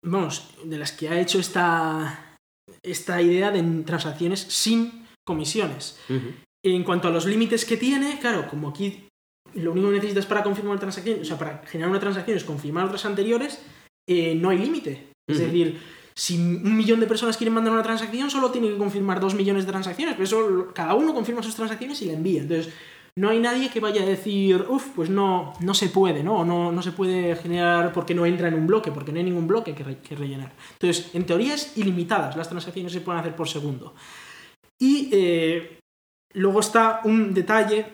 vamos, 0.05 0.49
de 0.63 0.77
las 0.77 0.91
que 0.93 1.09
ha 1.09 1.19
hecho 1.19 1.39
esta, 1.39 2.37
esta 2.81 3.21
idea 3.21 3.51
de 3.51 3.61
transacciones 3.83 4.39
sin 4.39 5.05
comisiones. 5.27 5.99
Ujú. 6.09 6.29
En 6.63 6.83
cuanto 6.83 7.07
a 7.07 7.11
los 7.11 7.25
límites 7.25 7.63
que 7.65 7.77
tiene, 7.77 8.19
claro, 8.19 8.47
como 8.49 8.69
aquí 8.69 9.07
lo 9.55 9.71
único 9.71 9.89
que 9.89 9.95
necesitas 9.95 10.25
para 10.25 10.43
confirmar 10.43 10.71
una 10.71 10.79
transacción, 10.79 11.21
o 11.21 11.25
sea, 11.25 11.37
para 11.37 11.61
generar 11.65 11.89
una 11.89 11.99
transacción 11.99 12.37
es 12.37 12.43
confirmar 12.43 12.85
otras 12.85 13.05
anteriores, 13.05 13.61
eh, 14.07 14.35
no 14.35 14.49
hay 14.49 14.57
límite. 14.57 15.09
Es 15.27 15.37
Ujú. 15.37 15.45
decir, 15.45 15.79
si 16.13 16.37
un 16.37 16.75
millón 16.75 16.99
de 16.99 17.07
personas 17.07 17.37
quieren 17.37 17.53
mandar 17.53 17.73
una 17.73 17.83
transacción, 17.83 18.29
solo 18.29 18.51
tienen 18.51 18.71
que 18.73 18.77
confirmar 18.77 19.19
dos 19.19 19.35
millones 19.35 19.65
de 19.65 19.71
transacciones, 19.71 20.15
pero 20.15 20.25
eso 20.25 20.67
cada 20.73 20.93
uno 20.95 21.13
confirma 21.13 21.41
sus 21.41 21.55
transacciones 21.55 22.01
y 22.01 22.05
la 22.05 22.13
envía. 22.13 22.41
Entonces, 22.41 22.73
no 23.15 23.29
hay 23.29 23.39
nadie 23.39 23.69
que 23.69 23.79
vaya 23.79 24.03
a 24.03 24.05
decir, 24.05 24.65
uff, 24.69 24.89
pues 24.95 25.09
no, 25.09 25.53
no 25.61 25.73
se 25.73 25.89
puede, 25.89 26.23
¿no? 26.23 26.39
O 26.41 26.45
no, 26.45 26.71
no 26.71 26.81
se 26.81 26.91
puede 26.91 27.35
generar 27.35 27.91
porque 27.93 28.13
no 28.13 28.25
entra 28.25 28.49
en 28.49 28.53
un 28.53 28.67
bloque, 28.67 28.91
porque 28.91 29.11
no 29.11 29.17
hay 29.17 29.23
ningún 29.25 29.47
bloque 29.47 29.73
que, 29.73 29.83
re- 29.83 29.97
que 29.97 30.15
rellenar. 30.15 30.53
Entonces, 30.73 31.09
en 31.13 31.25
teoría 31.25 31.53
es 31.55 31.77
ilimitadas 31.77 32.35
las 32.35 32.49
transacciones 32.49 32.91
que 32.93 32.99
se 32.99 33.05
pueden 33.05 33.21
hacer 33.21 33.35
por 33.35 33.47
segundo. 33.49 33.95
Y 34.77 35.09
eh, 35.11 35.78
luego 36.33 36.59
está 36.59 37.01
un 37.03 37.33
detalle 37.33 37.85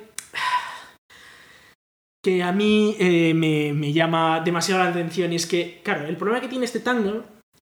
que 2.24 2.42
a 2.42 2.52
mí 2.52 2.96
eh, 3.00 3.34
me, 3.36 3.72
me 3.74 3.94
llama 3.94 4.42
demasiado 4.42 4.84
la 4.84 4.90
atención 4.90 5.32
y 5.32 5.36
es 5.36 5.46
que, 5.46 5.82
claro, 5.84 6.08
el 6.08 6.18
problema 6.18 6.42
que 6.42 6.48
tiene 6.48 6.66
este 6.66 6.80
tangle 6.80 7.22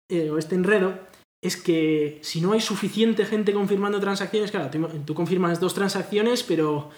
eh, 0.10 0.30
o 0.30 0.38
este 0.38 0.56
enredo 0.56 0.98
es 1.44 1.58
que 1.58 2.20
si 2.22 2.40
no 2.40 2.54
hay 2.54 2.62
suficiente 2.62 3.26
gente 3.26 3.52
confirmando 3.52 4.00
transacciones, 4.00 4.52
claro, 4.52 4.70
tú, 4.70 4.88
tú 5.04 5.14
confirmas 5.14 5.60
dos 5.60 5.74
transacciones, 5.74 6.44
pero 6.44 6.90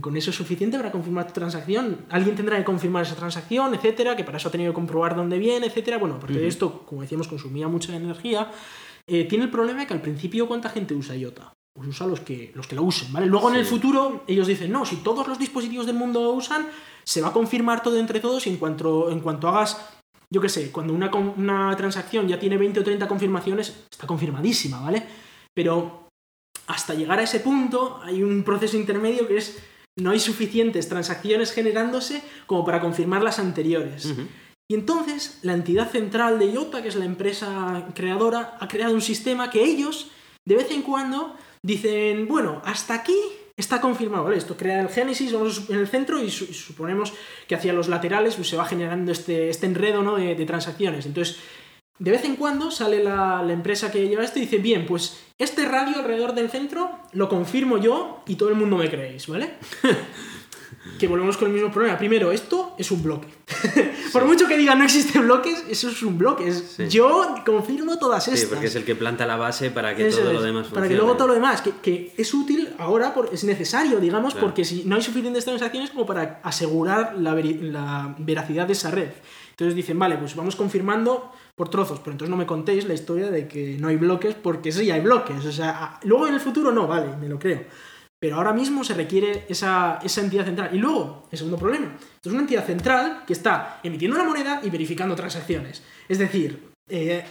con 0.00 0.16
eso 0.16 0.30
es 0.30 0.36
suficiente 0.36 0.76
para 0.76 0.92
confirmar 0.92 1.26
tu 1.26 1.32
transacción. 1.32 2.06
Alguien 2.08 2.36
tendrá 2.36 2.56
que 2.56 2.64
confirmar 2.64 3.02
esa 3.02 3.16
transacción, 3.16 3.74
etcétera, 3.74 4.14
que 4.14 4.22
para 4.22 4.38
eso 4.38 4.48
ha 4.48 4.52
tenido 4.52 4.70
que 4.70 4.76
comprobar 4.76 5.16
dónde 5.16 5.38
viene, 5.38 5.66
etcétera. 5.66 5.98
Bueno, 5.98 6.20
porque 6.20 6.38
Ujú. 6.38 6.46
esto, 6.46 6.86
como 6.86 7.02
decíamos, 7.02 7.26
consumía 7.26 7.66
mucha 7.66 7.94
energía. 7.94 8.48
Eh, 9.08 9.24
tiene 9.24 9.44
el 9.44 9.50
problema 9.50 9.80
de 9.80 9.86
que 9.88 9.94
al 9.94 10.00
principio, 10.00 10.46
¿cuánta 10.46 10.68
gente 10.68 10.94
usa 10.94 11.16
IOTA? 11.16 11.52
Pues 11.74 11.88
usa 11.88 12.06
los 12.06 12.20
que, 12.20 12.52
los 12.54 12.66
que 12.66 12.76
lo 12.76 12.82
usen, 12.82 13.12
¿vale? 13.12 13.26
Luego 13.26 13.48
en 13.50 13.56
el 13.56 13.64
futuro 13.64 14.24
ellos 14.26 14.46
dicen, 14.46 14.70
no, 14.70 14.84
si 14.84 14.96
todos 14.96 15.26
los 15.26 15.38
dispositivos 15.38 15.86
del 15.86 15.96
mundo 15.96 16.22
lo 16.22 16.32
usan, 16.32 16.66
se 17.02 17.22
va 17.22 17.28
a 17.28 17.32
confirmar 17.32 17.82
todo 17.82 17.98
entre 17.98 18.20
todos 18.20 18.46
y 18.46 18.50
en 18.50 18.58
cuanto, 18.58 19.10
en 19.10 19.20
cuanto 19.20 19.48
hagas, 19.48 19.78
yo 20.30 20.40
qué 20.40 20.48
sé, 20.48 20.70
cuando 20.70 20.92
una, 20.92 21.10
una 21.14 21.74
transacción 21.76 22.28
ya 22.28 22.38
tiene 22.38 22.58
20 22.58 22.80
o 22.80 22.84
30 22.84 23.08
confirmaciones, 23.08 23.86
está 23.90 24.06
confirmadísima, 24.06 24.80
¿vale? 24.80 25.02
Pero 25.54 26.08
hasta 26.66 26.94
llegar 26.94 27.18
a 27.18 27.22
ese 27.22 27.40
punto 27.40 28.00
hay 28.02 28.22
un 28.22 28.42
proceso 28.42 28.76
intermedio 28.76 29.26
que 29.26 29.38
es 29.38 29.62
no 29.98 30.10
hay 30.10 30.20
suficientes 30.20 30.88
transacciones 30.88 31.52
generándose 31.52 32.22
como 32.46 32.64
para 32.64 32.80
confirmar 32.80 33.22
las 33.22 33.38
anteriores. 33.38 34.14
Y 34.70 34.74
entonces 34.74 35.38
la 35.42 35.52
entidad 35.52 35.90
central 35.90 36.38
de 36.38 36.46
IOTA, 36.46 36.82
que 36.82 36.88
es 36.88 36.96
la 36.96 37.04
empresa 37.04 37.88
creadora, 37.94 38.56
ha 38.58 38.68
creado 38.68 38.94
un 38.94 39.02
sistema 39.02 39.50
que 39.50 39.62
ellos, 39.62 40.10
de 40.46 40.56
vez 40.56 40.70
en 40.70 40.82
cuando, 40.82 41.36
dicen, 41.62 42.26
bueno, 42.28 42.60
hasta 42.64 42.94
aquí 42.94 43.16
está 43.56 43.80
confirmado, 43.80 44.24
¿vale? 44.24 44.36
Esto 44.38 44.56
crea 44.56 44.80
el 44.80 44.88
génesis 44.88 45.32
vamos 45.32 45.68
en 45.70 45.78
el 45.78 45.86
centro 45.88 46.22
y, 46.22 46.30
su- 46.30 46.44
y 46.44 46.54
suponemos 46.54 47.12
que 47.46 47.54
hacia 47.54 47.72
los 47.72 47.88
laterales 47.88 48.34
pues, 48.36 48.48
se 48.48 48.56
va 48.56 48.64
generando 48.64 49.12
este, 49.12 49.48
este 49.50 49.66
enredo 49.66 50.02
¿no? 50.02 50.16
de, 50.16 50.34
de 50.34 50.46
transacciones. 50.46 51.06
Entonces, 51.06 51.38
de 51.98 52.10
vez 52.10 52.24
en 52.24 52.36
cuando 52.36 52.70
sale 52.70 53.04
la, 53.04 53.42
la 53.42 53.52
empresa 53.52 53.92
que 53.92 54.08
lleva 54.08 54.24
esto 54.24 54.38
y 54.38 54.42
dice, 54.42 54.56
bien, 54.58 54.86
pues 54.86 55.20
este 55.38 55.66
radio 55.66 55.96
alrededor 55.98 56.34
del 56.34 56.50
centro 56.50 56.90
lo 57.12 57.28
confirmo 57.28 57.78
yo 57.78 58.22
y 58.26 58.34
todo 58.36 58.48
el 58.48 58.56
mundo 58.56 58.76
me 58.76 58.90
creéis, 58.90 59.28
¿vale? 59.28 59.50
que 60.98 61.06
volvemos 61.08 61.36
con 61.36 61.48
el 61.48 61.54
mismo 61.54 61.70
problema. 61.70 61.96
Primero, 61.96 62.32
esto 62.32 62.74
es 62.78 62.90
un 62.90 63.02
bloque. 63.02 63.28
Por 64.12 64.24
mucho 64.26 64.46
que 64.48 64.56
digan 64.58 64.78
no 64.78 64.84
existen 64.84 65.22
bloques, 65.22 65.64
eso 65.70 65.88
es 65.88 66.02
un 66.02 66.18
bloque. 66.18 66.50
Sí. 66.52 66.88
Yo 66.88 67.34
confirmo 67.46 67.98
todas 67.98 68.26
estas. 68.28 68.40
Sí, 68.40 68.46
porque 68.50 68.66
es 68.66 68.74
el 68.76 68.84
que 68.84 68.94
planta 68.94 69.24
la 69.26 69.36
base 69.36 69.70
para 69.70 69.94
que 69.94 70.08
Eso 70.08 70.18
todo 70.20 70.30
es, 70.30 70.34
lo 70.36 70.42
demás 70.42 70.66
Para 70.68 70.82
que 70.82 70.94
funcione. 70.94 70.96
luego 71.02 71.16
todo 71.16 71.28
lo 71.28 71.34
demás, 71.34 71.62
que, 71.62 71.70
que 71.82 72.12
es 72.16 72.34
útil 72.34 72.70
ahora, 72.78 73.14
por- 73.14 73.30
es 73.32 73.44
necesario, 73.44 74.00
digamos, 74.00 74.34
Claro. 74.34 74.48
porque 74.48 74.64
si 74.64 74.84
no 74.84 74.96
hay 74.96 75.02
suficientes 75.02 75.44
transacciones 75.44 75.90
como 75.90 76.04
para 76.04 76.40
asegurar 76.42 77.14
la, 77.18 77.34
veri- 77.34 77.60
la 77.60 78.14
veracidad 78.18 78.66
de 78.66 78.72
esa 78.74 78.90
red. 78.90 79.08
Entonces 79.50 79.74
dicen, 79.76 79.98
vale, 79.98 80.16
pues 80.16 80.34
vamos 80.34 80.56
confirmando 80.56 81.30
por 81.54 81.68
trozos, 81.68 82.00
pero 82.00 82.12
entonces 82.12 82.30
no 82.30 82.36
me 82.36 82.46
contéis 82.46 82.86
la 82.86 82.94
historia 82.94 83.30
de 83.30 83.46
que 83.46 83.76
no 83.78 83.88
hay 83.88 83.96
bloques, 83.96 84.34
porque 84.34 84.72
sí 84.72 84.90
hay 84.90 85.00
bloques. 85.00 85.44
O 85.44 85.52
sea, 85.52 86.00
luego 86.04 86.26
en 86.26 86.34
el 86.34 86.40
futuro 86.40 86.72
no, 86.72 86.88
vale, 86.88 87.16
me 87.20 87.28
lo 87.28 87.38
creo. 87.38 87.62
Pero 88.22 88.36
ahora 88.36 88.52
mismo 88.52 88.84
se 88.84 88.94
requiere 88.94 89.46
esa, 89.48 89.98
esa 90.00 90.20
entidad 90.20 90.44
central. 90.44 90.70
Y 90.72 90.78
luego, 90.78 91.26
el 91.28 91.36
segundo 91.36 91.58
problema, 91.58 91.96
esto 91.96 92.28
es 92.28 92.32
una 92.32 92.42
entidad 92.42 92.64
central 92.64 93.24
que 93.26 93.32
está 93.32 93.80
emitiendo 93.82 94.16
la 94.16 94.22
moneda 94.22 94.60
y 94.62 94.70
verificando 94.70 95.16
transacciones. 95.16 95.82
Es 96.08 96.20
decir, 96.20 96.70
eh, 96.88 97.24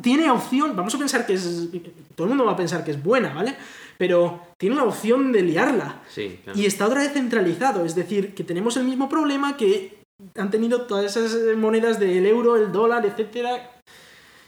tiene 0.00 0.30
opción, 0.30 0.74
vamos 0.74 0.94
a 0.94 0.98
pensar 0.98 1.26
que 1.26 1.34
es, 1.34 1.68
todo 2.14 2.24
el 2.24 2.30
mundo 2.30 2.46
va 2.46 2.52
a 2.52 2.56
pensar 2.56 2.82
que 2.82 2.92
es 2.92 3.02
buena, 3.02 3.34
¿vale? 3.34 3.54
Pero 3.98 4.40
tiene 4.58 4.76
la 4.76 4.84
opción 4.84 5.32
de 5.32 5.42
liarla. 5.42 6.00
Sí, 6.08 6.40
claro. 6.44 6.58
Y 6.58 6.64
está 6.64 6.86
otra 6.86 7.00
vez 7.00 7.12
centralizado, 7.12 7.84
es 7.84 7.94
decir, 7.94 8.34
que 8.34 8.42
tenemos 8.42 8.78
el 8.78 8.84
mismo 8.84 9.06
problema 9.06 9.58
que 9.58 10.00
han 10.34 10.50
tenido 10.50 10.86
todas 10.86 11.14
esas 11.14 11.36
monedas 11.58 12.00
del 12.00 12.24
euro, 12.24 12.56
el 12.56 12.72
dólar, 12.72 13.04
etcétera, 13.04 13.70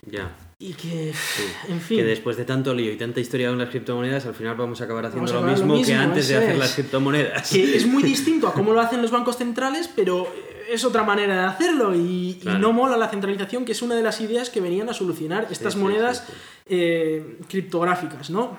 Ya. 0.07 0.35
Y 0.65 0.75
que, 0.75 1.13
sí. 1.13 1.43
en 1.69 1.81
fin, 1.81 1.99
Que 1.99 2.05
después 2.05 2.37
de 2.37 2.45
tanto 2.45 2.73
lío 2.75 2.93
y 2.93 2.97
tanta 2.97 3.19
historia 3.21 3.49
con 3.49 3.59
las 3.59 3.69
criptomonedas, 3.71 4.27
al 4.27 4.35
final 4.35 4.55
vamos 4.57 4.81
a 4.81 4.85
acabar 4.85 5.07
haciendo 5.07 5.31
a 5.37 5.41
lo, 5.41 5.47
mismo 5.49 5.75
lo 5.77 5.83
que 5.83 5.95
antes 5.95 6.29
de 6.29 6.37
hacer 6.37 6.51
es. 6.53 6.59
las 6.59 6.75
criptomonedas. 6.75 7.51
que 7.51 7.77
es 7.77 7.87
muy 7.87 8.03
distinto 8.15 8.47
a 8.49 8.53
cómo 8.55 8.73
lo 8.73 8.81
hacen 8.81 9.03
los 9.03 9.11
bancos 9.11 9.37
centrales, 9.37 9.89
pero 9.95 10.33
es 10.71 10.85
otra 10.85 11.03
manera 11.03 11.35
de 11.35 11.43
hacerlo 11.47 11.95
y, 11.95 12.39
no 12.61 12.73
mola 12.73 12.97
la 12.97 13.09
centralización, 13.09 13.65
que 13.65 13.73
es 13.73 13.83
una 13.83 13.95
de 13.97 14.03
las 14.03 14.21
ideas 14.21 14.51
que 14.51 14.61
venían 14.61 14.89
a 14.89 14.95
solucionar 14.95 15.49
estas 15.51 15.75
Sí, 15.75 15.79
monedas 15.81 16.25
sí. 16.27 16.33
eh, 16.69 17.39
criptográficas, 17.49 18.31
¿no? 18.31 18.57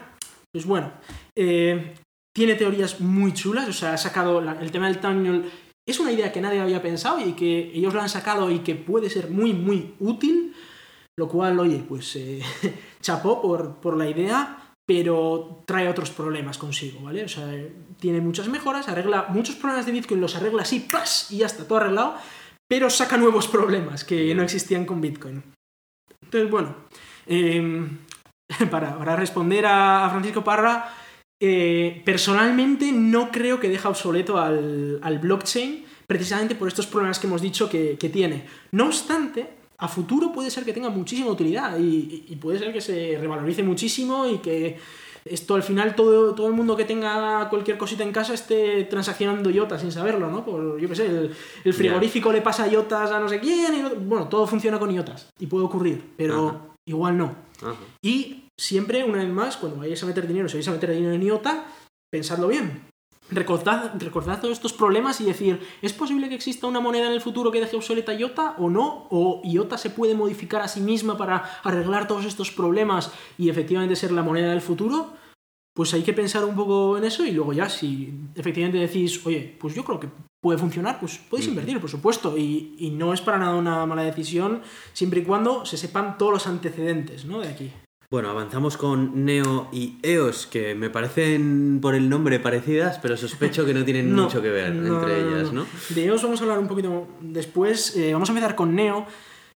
Pues 0.51 0.65
bueno, 0.65 0.91
eh, 1.35 1.93
tiene 2.35 2.55
teorías 2.55 2.99
muy 2.99 3.33
chulas, 3.33 3.67
o 3.69 3.73
sea, 3.73 3.93
ha 3.93 3.97
sacado 3.97 4.41
la- 4.41 4.59
el 4.61 4.71
tema 4.71 4.87
del 4.87 4.99
Tunnel, 4.99 5.45
es 5.87 5.99
una 5.99 6.11
idea 6.11 6.31
que 6.31 6.41
nadie 6.41 6.59
había 6.59 6.81
pensado 6.81 7.19
y 7.25 7.33
que 7.33 7.71
ellos 7.73 7.93
la 7.93 8.03
han 8.03 8.09
sacado 8.09 8.51
y 8.51 8.59
que 8.59 8.75
puede 8.75 9.09
ser 9.09 9.29
muy, 9.29 9.53
muy 9.53 9.93
útil, 9.99 10.53
lo 11.17 11.27
cual, 11.27 11.59
oye, 11.59 11.83
pues 11.87 12.15
eh, 12.15 12.41
chapó 13.01 13.41
por, 13.41 13.75
por 13.75 13.97
la 13.97 14.09
idea, 14.09 14.73
pero 14.87 15.63
trae 15.65 15.87
otros 15.87 16.09
problemas 16.09 16.57
consigo, 16.57 17.01
¿vale? 17.01 17.23
O 17.23 17.29
sea, 17.29 17.47
tiene 17.99 18.19
muchas 18.21 18.47
mejoras, 18.47 18.89
arregla 18.89 19.27
muchos 19.29 19.55
problemas 19.55 19.85
de 19.85 19.91
Bitcoin, 19.91 20.21
los 20.21 20.35
arregla 20.35 20.63
así, 20.63 20.81
¡plas! 20.81 21.31
y 21.31 21.37
ya 21.37 21.45
está, 21.45 21.65
todo 21.65 21.77
arreglado, 21.77 22.15
pero 22.67 22.89
saca 22.89 23.17
nuevos 23.17 23.47
problemas 23.47 24.03
que 24.03 24.33
no 24.35 24.43
existían 24.43 24.85
con 24.85 25.01
Bitcoin. 25.01 25.43
Entonces, 26.23 26.49
bueno, 26.49 26.75
eh, 27.27 27.87
para, 28.71 28.97
para 28.97 29.15
responder 29.15 29.65
a, 29.65 30.05
a 30.05 30.09
Francisco 30.09 30.43
Parra, 30.43 30.93
eh, 31.41 32.01
personalmente 32.05 32.91
no 32.91 33.29
creo 33.29 33.59
que 33.59 33.69
deja 33.69 33.89
obsoleto 33.89 34.37
al, 34.37 34.99
al 35.03 35.19
blockchain, 35.19 35.85
precisamente 36.07 36.55
por 36.55 36.67
estos 36.67 36.87
problemas 36.87 37.19
que 37.19 37.27
hemos 37.27 37.41
dicho 37.41 37.69
que, 37.69 37.97
que 37.97 38.09
tiene. 38.09 38.45
No 38.71 38.85
obstante, 38.85 39.49
a 39.83 39.87
futuro 39.87 40.31
puede 40.31 40.49
ser 40.49 40.63
que 40.65 40.73
tenga 40.73 40.89
muchísima 40.89 41.29
utilidad 41.29 41.77
y, 41.77 42.25
y 42.29 42.35
puede 42.37 42.57
ser 42.59 42.71
que 42.71 42.81
se 42.81 43.17
revalorice 43.19 43.63
muchísimo 43.63 44.25
y 44.27 44.37
que 44.37 44.77
esto 45.25 45.55
al 45.55 45.63
final 45.63 45.95
todo, 45.95 46.33
todo 46.35 46.47
el 46.47 46.53
mundo 46.53 46.75
que 46.75 46.83
tenga 46.85 47.47
cualquier 47.49 47.77
cosita 47.77 48.03
en 48.03 48.11
casa 48.11 48.33
esté 48.33 48.83
transaccionando 48.85 49.49
IOTA 49.49 49.79
sin 49.79 49.91
saberlo, 49.91 50.29
¿no? 50.29 50.43
Por, 50.43 50.79
yo 50.79 50.89
qué 50.89 50.95
sé, 50.95 51.05
el, 51.07 51.31
el 51.63 51.73
frigorífico 51.73 52.31
le 52.31 52.41
pasa 52.41 52.67
IOTAs 52.67 53.11
a 53.11 53.19
no 53.19 53.29
sé 53.29 53.39
quién, 53.39 53.73
y 53.75 53.81
no- 53.81 53.95
bueno, 53.95 54.27
todo 54.27 54.45
funciona 54.47 54.79
con 54.79 54.91
IOTAs 54.91 55.27
y 55.39 55.47
puede 55.47 55.65
ocurrir, 55.65 56.01
pero 56.17 56.47
Ajá. 56.49 56.61
igual 56.87 57.17
no. 57.17 57.35
Ajá. 57.61 57.75
Y 58.03 58.45
siempre, 58.59 59.03
una 59.03 59.19
vez 59.23 59.29
más, 59.29 59.57
cuando 59.57 59.79
vayáis 59.79 60.03
a 60.03 60.05
meter 60.07 60.27
dinero, 60.27 60.49
si 60.49 60.55
vais 60.57 60.67
a 60.67 60.71
meter 60.71 60.91
dinero 60.91 61.13
en 61.13 61.23
IOTA, 61.23 61.65
pensadlo 62.11 62.47
bien. 62.49 62.81
Recordad, 63.31 63.93
recordad 63.99 64.39
todos 64.39 64.53
estos 64.53 64.73
problemas 64.73 65.19
y 65.21 65.25
decir, 65.25 65.59
¿es 65.81 65.93
posible 65.93 66.29
que 66.29 66.35
exista 66.35 66.67
una 66.67 66.79
moneda 66.79 67.07
en 67.07 67.13
el 67.13 67.21
futuro 67.21 67.51
que 67.51 67.59
deje 67.59 67.75
obsoleta 67.75 68.13
IOTA 68.13 68.55
o 68.57 68.69
no? 68.69 69.07
¿O 69.09 69.41
IOTA 69.43 69.77
se 69.77 69.89
puede 69.89 70.13
modificar 70.13 70.61
a 70.61 70.67
sí 70.67 70.81
misma 70.81 71.17
para 71.17 71.37
arreglar 71.63 72.07
todos 72.07 72.25
estos 72.25 72.51
problemas 72.51 73.11
y 73.37 73.49
efectivamente 73.49 73.95
ser 73.95 74.11
la 74.11 74.23
moneda 74.23 74.49
del 74.49 74.61
futuro? 74.61 75.13
Pues 75.73 75.93
hay 75.93 76.03
que 76.03 76.13
pensar 76.13 76.45
un 76.45 76.55
poco 76.55 76.97
en 76.97 77.05
eso 77.05 77.25
y 77.25 77.31
luego 77.31 77.53
ya, 77.53 77.69
si 77.69 78.13
efectivamente 78.35 78.77
decís, 78.77 79.25
oye, 79.25 79.57
pues 79.59 79.73
yo 79.73 79.83
creo 79.83 79.99
que 79.99 80.09
puede 80.39 80.59
funcionar, 80.59 80.99
pues 80.99 81.17
podéis 81.17 81.47
invertir, 81.47 81.79
por 81.79 81.89
supuesto. 81.89 82.37
Y, 82.37 82.75
y 82.77 82.91
no 82.91 83.13
es 83.13 83.21
para 83.21 83.39
nada 83.39 83.55
una 83.55 83.85
mala 83.85 84.03
decisión, 84.03 84.61
siempre 84.91 85.21
y 85.21 85.23
cuando 85.23 85.65
se 85.65 85.77
sepan 85.77 86.17
todos 86.17 86.33
los 86.33 86.47
antecedentes 86.47 87.25
¿no? 87.25 87.39
de 87.39 87.47
aquí. 87.47 87.71
Bueno, 88.13 88.29
avanzamos 88.29 88.77
con 88.77 89.25
Neo 89.25 89.69
y 89.71 89.95
EOS, 90.03 90.45
que 90.45 90.75
me 90.75 90.91
parecen 90.91 91.79
por 91.81 91.95
el 91.95 92.09
nombre 92.09 92.39
parecidas, 92.39 92.99
pero 92.99 93.17
sospecho 93.17 93.65
que 93.65 93.73
no 93.73 93.83
tienen 93.83 94.15
No, 94.15 94.25
mucho 94.25 94.39
que 94.39 94.51
ver 94.51 94.71
no, 94.71 94.99
entre 94.99 95.19
ellas, 95.19 95.51
no. 95.51 95.61
¿no? 95.61 95.67
De 95.89 96.05
EOS 96.05 96.21
vamos 96.21 96.39
a 96.39 96.43
hablar 96.43 96.59
un 96.59 96.67
poquito 96.67 97.07
después. 97.21 97.97
Eh, 97.97 98.13
vamos 98.13 98.29
a 98.29 98.33
empezar 98.33 98.53
con 98.53 98.75
Neo, 98.75 99.07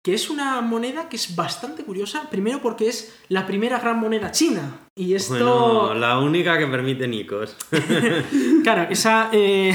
que 0.03 0.13
es 0.13 0.29
una 0.29 0.59
moneda 0.59 1.07
que 1.07 1.15
es 1.15 1.33
bastante 1.33 1.83
curiosa. 1.85 2.29
Primero 2.29 2.61
porque 2.61 2.89
es 2.89 3.15
la 3.29 3.47
primera 3.47 3.79
gran 3.79 3.99
moneda 3.99 4.31
china. 4.31 4.81
Y 4.95 5.15
esto. 5.15 5.33
Bueno, 5.33 5.93
la 5.93 6.19
única 6.19 6.57
que 6.57 6.67
permite 6.67 7.07
Nikos. 7.07 7.55
Claro, 8.63 8.87
esa, 8.89 9.29
eh, 9.33 9.73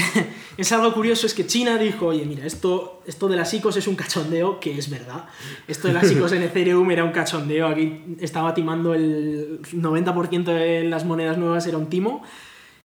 es 0.57 0.71
algo 0.71 0.93
curioso, 0.93 1.27
es 1.27 1.33
que 1.33 1.45
China 1.45 1.77
dijo, 1.77 2.07
oye, 2.07 2.25
mira, 2.25 2.45
esto, 2.45 3.01
esto 3.05 3.27
de 3.27 3.35
las 3.35 3.53
ICOs 3.53 3.77
es 3.77 3.87
un 3.87 3.95
cachondeo, 3.95 4.59
que 4.59 4.77
es 4.77 4.89
verdad. 4.89 5.25
Esto 5.67 5.87
de 5.87 5.93
las 5.95 6.11
ICOs 6.11 6.31
en 6.31 6.43
Ethereum 6.43 6.89
era 6.89 7.03
un 7.03 7.11
cachondeo, 7.11 7.67
aquí 7.67 8.17
estaba 8.19 8.53
timando 8.53 8.93
el 8.93 9.61
90% 9.61 10.43
de 10.45 10.83
las 10.85 11.05
monedas 11.05 11.37
nuevas, 11.37 11.65
era 11.67 11.77
un 11.77 11.87
timo. 11.87 12.23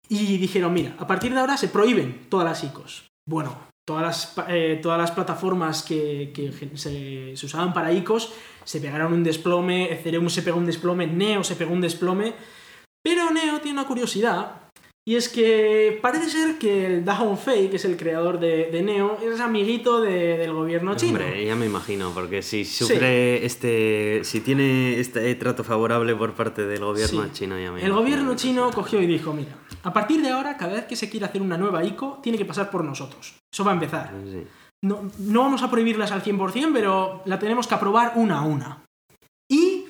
Y 0.08 0.38
dijeron, 0.38 0.72
mira, 0.72 0.94
a 0.98 1.06
partir 1.06 1.32
de 1.32 1.40
ahora 1.40 1.56
se 1.56 1.68
prohíben 1.68 2.26
todas 2.28 2.46
las 2.46 2.64
ICOs. 2.64 3.10
Bueno, 3.26 3.69
todas 3.90 4.02
las, 4.02 4.46
eh, 4.48 4.78
todas 4.80 4.98
las 4.98 5.10
plataformas 5.10 5.82
que, 5.82 6.30
que 6.32 6.52
se, 6.76 7.36
se 7.36 7.46
usaban 7.46 7.72
para 7.74 7.92
ICOs 7.92 8.32
se 8.64 8.80
pegaron 8.80 9.12
un 9.12 9.24
desplome, 9.24 9.92
Ethereum 9.92 10.28
se 10.30 10.42
pegó 10.42 10.58
un 10.58 10.66
desplome, 10.66 11.08
Neo 11.08 11.42
se 11.42 11.56
pegó 11.56 11.72
un 11.72 11.80
desplome. 11.80 12.34
Pero 13.02 13.30
Neo 13.32 13.58
tiene 13.60 13.80
una 13.80 13.88
curiosidad, 13.88 14.70
y 15.08 15.16
es 15.16 15.28
que 15.28 15.98
parece 16.00 16.28
ser 16.30 16.58
que 16.58 16.86
el 16.86 17.04
Da 17.04 17.18
Hongfei, 17.20 17.68
que 17.68 17.76
es 17.76 17.84
el 17.84 17.96
creador 17.96 18.38
de, 18.38 18.66
de 18.70 18.82
Neo, 18.82 19.18
es 19.20 19.40
amiguito 19.40 20.00
de- 20.00 20.36
del 20.38 20.52
gobierno 20.52 20.94
chino. 20.94 21.18
Hombre, 21.18 21.44
ya 21.44 21.56
me 21.56 21.66
imagino, 21.66 22.12
porque 22.14 22.42
si 22.42 22.64
sufre 22.64 23.44
este. 23.44 24.20
Si 24.22 24.40
tiene 24.40 25.00
este 25.00 25.34
trato 25.34 25.64
favorable 25.64 26.14
por 26.14 26.34
parte 26.34 26.64
del 26.66 26.80
gobierno 26.84 27.24
Sí. 27.24 27.30
chino, 27.32 27.58
ya 27.58 27.72
me 27.72 27.80
El 27.80 27.88
imagino 27.88 27.96
gobierno 27.96 28.36
chino 28.36 28.68
sí. 28.68 28.74
cogió 28.74 29.02
y 29.02 29.06
dijo, 29.06 29.32
mira, 29.32 29.56
a 29.82 29.93
partir 29.93 30.23
de 30.23 30.31
ahora, 30.31 30.57
cada 30.57 30.74
vez 30.74 30.85
que 30.85 30.97
se 30.97 31.09
quiera 31.09 31.27
hacer 31.27 31.43
una 31.43 31.57
nueva 31.57 31.85
ICO, 31.85 32.19
tiene 32.23 32.39
que 32.39 32.44
pasar 32.44 32.70
por 32.70 32.85
nosotros. 32.85 33.39
Eso 33.52 33.65
va 33.65 33.73
a 33.73 33.74
empezar. 33.74 34.12
Sí. 34.24 34.47
No, 34.82 35.11
no 35.19 35.43
vamos 35.43 35.62
a 35.62 35.70
prohibirlas 35.70 36.12
al 36.12 36.23
100%, 36.23 36.70
pero 36.73 37.23
la 37.27 37.39
tenemos 37.39 37.66
que 37.66 37.74
aprobar 37.74 38.12
una 38.16 38.39
a 38.39 38.43
una. 38.43 38.85
Y 39.51 39.86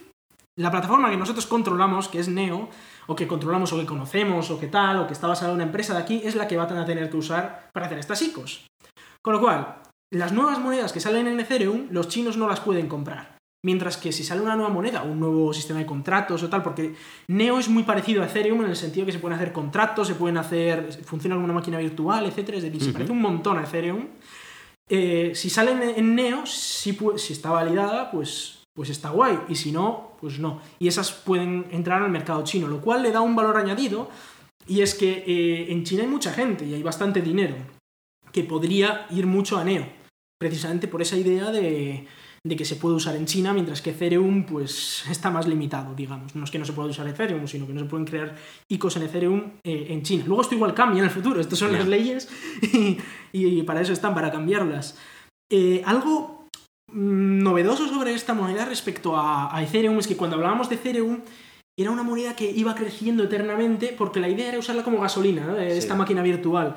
la 0.59 0.71
plataforma 0.71 1.11
que 1.11 1.17
nosotros 1.17 1.47
controlamos, 1.47 2.09
que 2.09 2.19
es 2.19 2.29
Neo, 2.29 2.69
o 3.07 3.17
que 3.17 3.27
controlamos 3.27 3.73
o 3.73 3.79
que 3.79 3.87
conocemos, 3.87 4.51
o 4.51 4.59
que 4.59 4.67
tal, 4.67 4.99
o 4.99 5.07
que 5.07 5.13
está 5.13 5.27
basada 5.27 5.51
en 5.51 5.57
una 5.57 5.65
empresa 5.65 5.95
de 5.95 6.01
aquí, 6.01 6.21
es 6.25 6.35
la 6.35 6.47
que 6.47 6.57
van 6.57 6.77
a 6.77 6.85
tener 6.85 7.09
que 7.11 7.17
usar 7.17 7.71
para 7.73 7.87
hacer 7.87 7.99
estas 7.99 8.23
ICOs. 8.23 8.67
Con 9.23 9.35
lo 9.35 9.41
cual, 9.41 9.83
las 10.13 10.33
nuevas 10.33 10.59
monedas 10.59 10.93
que 10.93 11.01
salen 11.01 11.27
en 11.29 11.41
Ethereum, 11.41 11.89
los 11.91 12.09
chinos 12.09 12.37
no 12.37 12.49
las 12.49 12.61
pueden 12.61 12.89
comprar. 12.89 13.40
Mientras 13.63 13.99
que 13.99 14.11
si 14.11 14.25
sale 14.25 14.41
una 14.41 14.57
nueva 14.57 14.73
moneda, 14.73 15.03
un 15.03 15.21
nuevo 15.21 15.53
sistema 15.53 15.81
de 15.81 15.87
contratos 15.87 16.43
o 16.43 16.49
tal, 16.49 16.63
porque 16.63 16.95
Neo 17.29 17.59
es 17.59 17.69
muy 17.69 17.83
parecido 17.83 18.23
a 18.23 18.27
Ethereum 18.27 18.63
en 18.63 18.71
el 18.71 18.77
sentido 18.77 19.05
que 19.05 19.13
se 19.13 19.19
pueden 19.19 19.37
hacer 19.37 19.53
contratos, 19.53 20.09
se 20.09 20.15
pueden 20.15 20.39
hacer, 20.39 20.91
funciona 21.05 21.35
como 21.37 21.45
una 21.45 21.55
máquina 21.55 21.77
virtual, 21.79 22.25
etcétera, 22.25 22.57
es 22.57 22.65
decir, 22.65 22.81
se 22.81 22.87
Ujú. 22.87 22.95
parece 22.95 23.13
un 23.13 23.21
montón 23.21 23.59
a 23.59 23.65
Ethereum. 23.65 24.07
Eh, 24.89 25.33
si 25.35 25.51
sale 25.51 25.73
en, 25.99 26.15
Neo, 26.15 26.47
si 26.47 26.97
está 27.33 27.51
validada, 27.51 28.11
pues, 28.11 28.65
pues 28.75 28.89
está 28.89 29.11
guay, 29.11 29.39
y 29.49 29.55
si 29.57 29.73
no, 29.73 30.13
pues 30.23 30.39
no. 30.39 30.63
Y 30.79 30.89
esas 30.89 31.13
pueden 31.13 31.67
entrar 31.71 32.03
al 32.03 32.11
mercado 32.11 32.43
chino, 32.45 32.67
lo 32.67 32.81
cual 32.81 33.03
le 33.03 33.13
da 33.13 33.21
un 33.21 33.37
valor 33.37 33.59
añadido, 33.59 34.09
y 34.67 34.81
es 34.81 34.95
que 34.95 35.23
eh, 35.27 35.71
en 35.71 35.85
China 35.85 36.03
hay 36.03 36.09
mucha 36.09 36.33
gente 36.33 36.65
y 36.65 36.73
hay 36.73 36.83
bastante 36.83 37.21
dinero 37.21 37.57
que 38.33 38.43
podría 38.43 39.07
ir 39.11 39.27
mucho 39.27 39.59
a 39.59 39.65
Neo, 39.65 39.87
precisamente 40.39 40.89
por 40.89 41.03
esa 41.03 41.17
idea 41.17 41.51
de, 41.51 42.07
de 42.47 42.57
que 42.57 42.65
se 42.65 42.77
puede 42.77 42.95
usar 42.95 43.17
en 43.17 43.27
China, 43.27 43.53
mientras 43.53 43.83
que 43.83 43.91
Ethereum 43.91 44.45
pues 44.45 45.05
está 45.11 45.31
más 45.31 45.47
limitado, 45.47 45.95
digamos. 45.95 46.35
No 46.35 46.45
es 46.45 46.51
que 46.51 46.59
no 46.59 46.65
se 46.65 46.73
pueda 46.73 46.89
usar 46.89 47.07
Ethereum, 47.07 47.47
sino 47.47 47.67
que 47.67 47.75
no 47.75 47.81
se 47.81 47.87
pueden 47.87 48.07
crear 48.07 48.37
ICOs 48.69 48.97
en 48.97 49.03
Ethereum 49.03 49.53
eh, 49.65 49.87
en 49.91 50.03
China. 50.03 50.25
Luego 50.27 50.43
esto 50.43 50.55
igual 50.55 50.75
cambia 50.75 50.99
en 51.01 51.05
el 51.05 51.11
futuro, 51.11 51.41
estas 51.41 51.59
son 51.59 51.73
las 51.73 51.87
leyes 51.87 52.29
y, 52.63 52.99
y 53.33 53.63
para 53.63 53.81
eso 53.83 53.93
están, 53.93 54.15
para 54.15 54.31
cambiarlas. 54.33 54.97
Eh, 55.53 55.83
algo 55.85 56.47
mm, 56.93 57.43
novedoso 57.43 57.89
sobre 57.89 58.15
esta 58.15 58.35
moneda 58.35 58.65
respecto 58.65 59.17
a, 59.17 59.55
a 59.55 59.63
Ethereum 59.63 59.99
es 59.99 60.07
que 60.07 60.17
cuando 60.17 60.37
hablábamos 60.37 60.69
de 60.69 60.77
Ethereum 60.77 61.21
era 61.79 61.91
una 61.91 62.03
moneda 62.03 62.37
que 62.37 62.51
iba 62.51 62.75
creciendo 62.75 63.25
eternamente 63.25 63.95
porque 63.97 64.21
la 64.21 64.29
idea 64.29 64.49
era 64.49 64.59
usarla 64.59 64.83
como 64.85 65.01
gasolina, 65.01 65.57
Sí. 65.59 65.65
esta 65.79 65.95
máquina 65.95 66.23
virtual. 66.23 66.77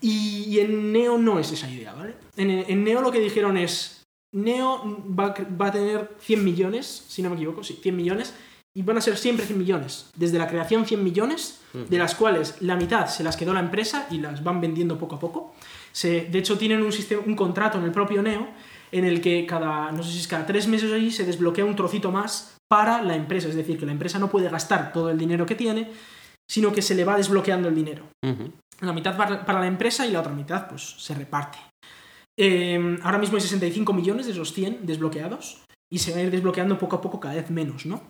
Y, 0.00 0.44
y 0.48 0.60
en 0.60 0.92
Neo 0.92 1.16
no 1.16 1.38
es 1.38 1.52
esa 1.52 1.70
idea, 1.70 1.94
¿vale? 1.94 2.14
En, 2.36 2.50
en 2.50 2.84
Neo 2.84 3.00
lo 3.00 3.10
que 3.10 3.18
dijeron 3.20 3.56
es, 3.56 3.95
Neo 4.36 4.82
va, 5.18 5.26
a 5.26 5.34
cre- 5.34 5.60
va 5.60 5.66
a 5.68 5.72
tener 5.72 6.16
100 6.20 6.44
millones, 6.44 7.04
si 7.08 7.22
no 7.22 7.30
me 7.30 7.36
equivoco, 7.36 7.62
sí, 7.64 7.78
100 7.82 7.96
millones, 7.96 8.34
y 8.74 8.82
van 8.82 8.98
a 8.98 9.00
ser 9.00 9.16
siempre 9.16 9.46
100 9.46 9.58
millones. 9.58 10.10
Desde 10.14 10.38
la 10.38 10.46
creación 10.46 10.84
100 10.86 11.02
millones, 11.02 11.60
de 11.72 11.98
las 11.98 12.14
cuales 12.14 12.56
la 12.60 12.76
mitad 12.76 13.06
se 13.06 13.22
las 13.24 13.36
quedó 13.36 13.52
la 13.54 13.60
empresa 13.60 14.06
y 14.10 14.18
las 14.18 14.42
van 14.44 14.60
vendiendo 14.60 14.98
poco 14.98 15.16
a 15.16 15.18
poco. 15.18 15.54
Se, 15.92 16.26
de 16.26 16.38
hecho, 16.38 16.56
tienen 16.58 16.82
un, 16.82 16.92
sistema, 16.92 17.22
un 17.26 17.34
contrato 17.36 17.78
en 17.78 17.84
el 17.84 17.90
propio 17.92 18.22
Neo 18.22 18.48
en 18.92 19.04
el 19.04 19.20
que 19.20 19.44
cada, 19.46 19.90
no 19.92 20.02
sé 20.02 20.12
si 20.12 20.18
es 20.20 20.28
cada 20.28 20.46
tres 20.46 20.68
meses 20.68 20.92
allí, 20.92 21.10
se 21.10 21.24
desbloquea 21.24 21.64
un 21.64 21.74
trocito 21.76 22.12
más 22.12 22.56
para 22.68 23.02
la 23.02 23.14
empresa. 23.16 23.48
Es 23.48 23.54
decir, 23.56 23.78
que 23.78 23.86
la 23.86 23.92
empresa 23.92 24.18
no 24.18 24.28
puede 24.30 24.48
gastar 24.48 24.92
todo 24.92 25.10
el 25.10 25.18
dinero 25.18 25.44
que 25.46 25.54
tiene, 25.54 25.90
sino 26.48 26.72
que 26.72 26.82
se 26.82 26.94
le 26.94 27.04
va 27.04 27.16
desbloqueando 27.16 27.68
el 27.68 27.74
dinero. 27.74 28.04
La 28.80 28.92
mitad 28.92 29.16
para 29.16 29.60
la 29.60 29.66
empresa 29.66 30.06
y 30.06 30.12
la 30.12 30.20
otra 30.20 30.32
mitad 30.32 30.68
pues 30.68 30.82
se 30.98 31.14
reparte. 31.14 31.58
Eh, 32.36 32.98
ahora 33.02 33.18
mismo 33.18 33.36
hay 33.36 33.42
65 33.42 33.92
millones 33.92 34.26
de 34.26 34.32
esos 34.32 34.52
100 34.52 34.80
desbloqueados 34.86 35.62
y 35.90 35.98
se 35.98 36.12
va 36.12 36.18
a 36.18 36.22
ir 36.22 36.30
desbloqueando 36.30 36.78
poco 36.78 36.96
a 36.96 37.00
poco 37.00 37.20
cada 37.20 37.34
vez 37.34 37.50
menos, 37.50 37.86
¿no? 37.86 38.02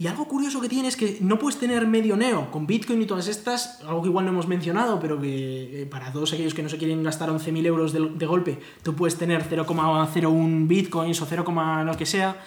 Y 0.00 0.06
algo 0.06 0.28
curioso 0.28 0.60
que 0.60 0.68
tiene 0.68 0.86
es 0.86 0.96
que 0.96 1.18
no 1.20 1.40
puedes 1.40 1.58
tener 1.58 1.84
medio 1.88 2.16
neo 2.16 2.52
con 2.52 2.68
Bitcoin 2.68 3.02
y 3.02 3.06
todas 3.06 3.26
estas, 3.26 3.80
algo 3.82 4.00
que 4.02 4.08
igual 4.08 4.26
no 4.26 4.30
hemos 4.30 4.46
mencionado, 4.46 5.00
pero 5.00 5.20
que 5.20 5.82
eh, 5.82 5.86
para 5.86 6.12
todos 6.12 6.32
aquellos 6.32 6.54
que 6.54 6.62
no 6.62 6.68
se 6.68 6.78
quieren 6.78 7.02
gastar 7.02 7.30
11.000 7.30 7.66
euros 7.66 7.92
de, 7.92 8.08
de 8.08 8.26
golpe, 8.26 8.60
tú 8.84 8.94
puedes 8.94 9.16
tener 9.16 9.42
0,01 9.42 10.68
Bitcoins 10.68 11.20
o 11.20 11.26
0, 11.26 11.44
lo 11.84 11.96
que 11.96 12.06
sea. 12.06 12.40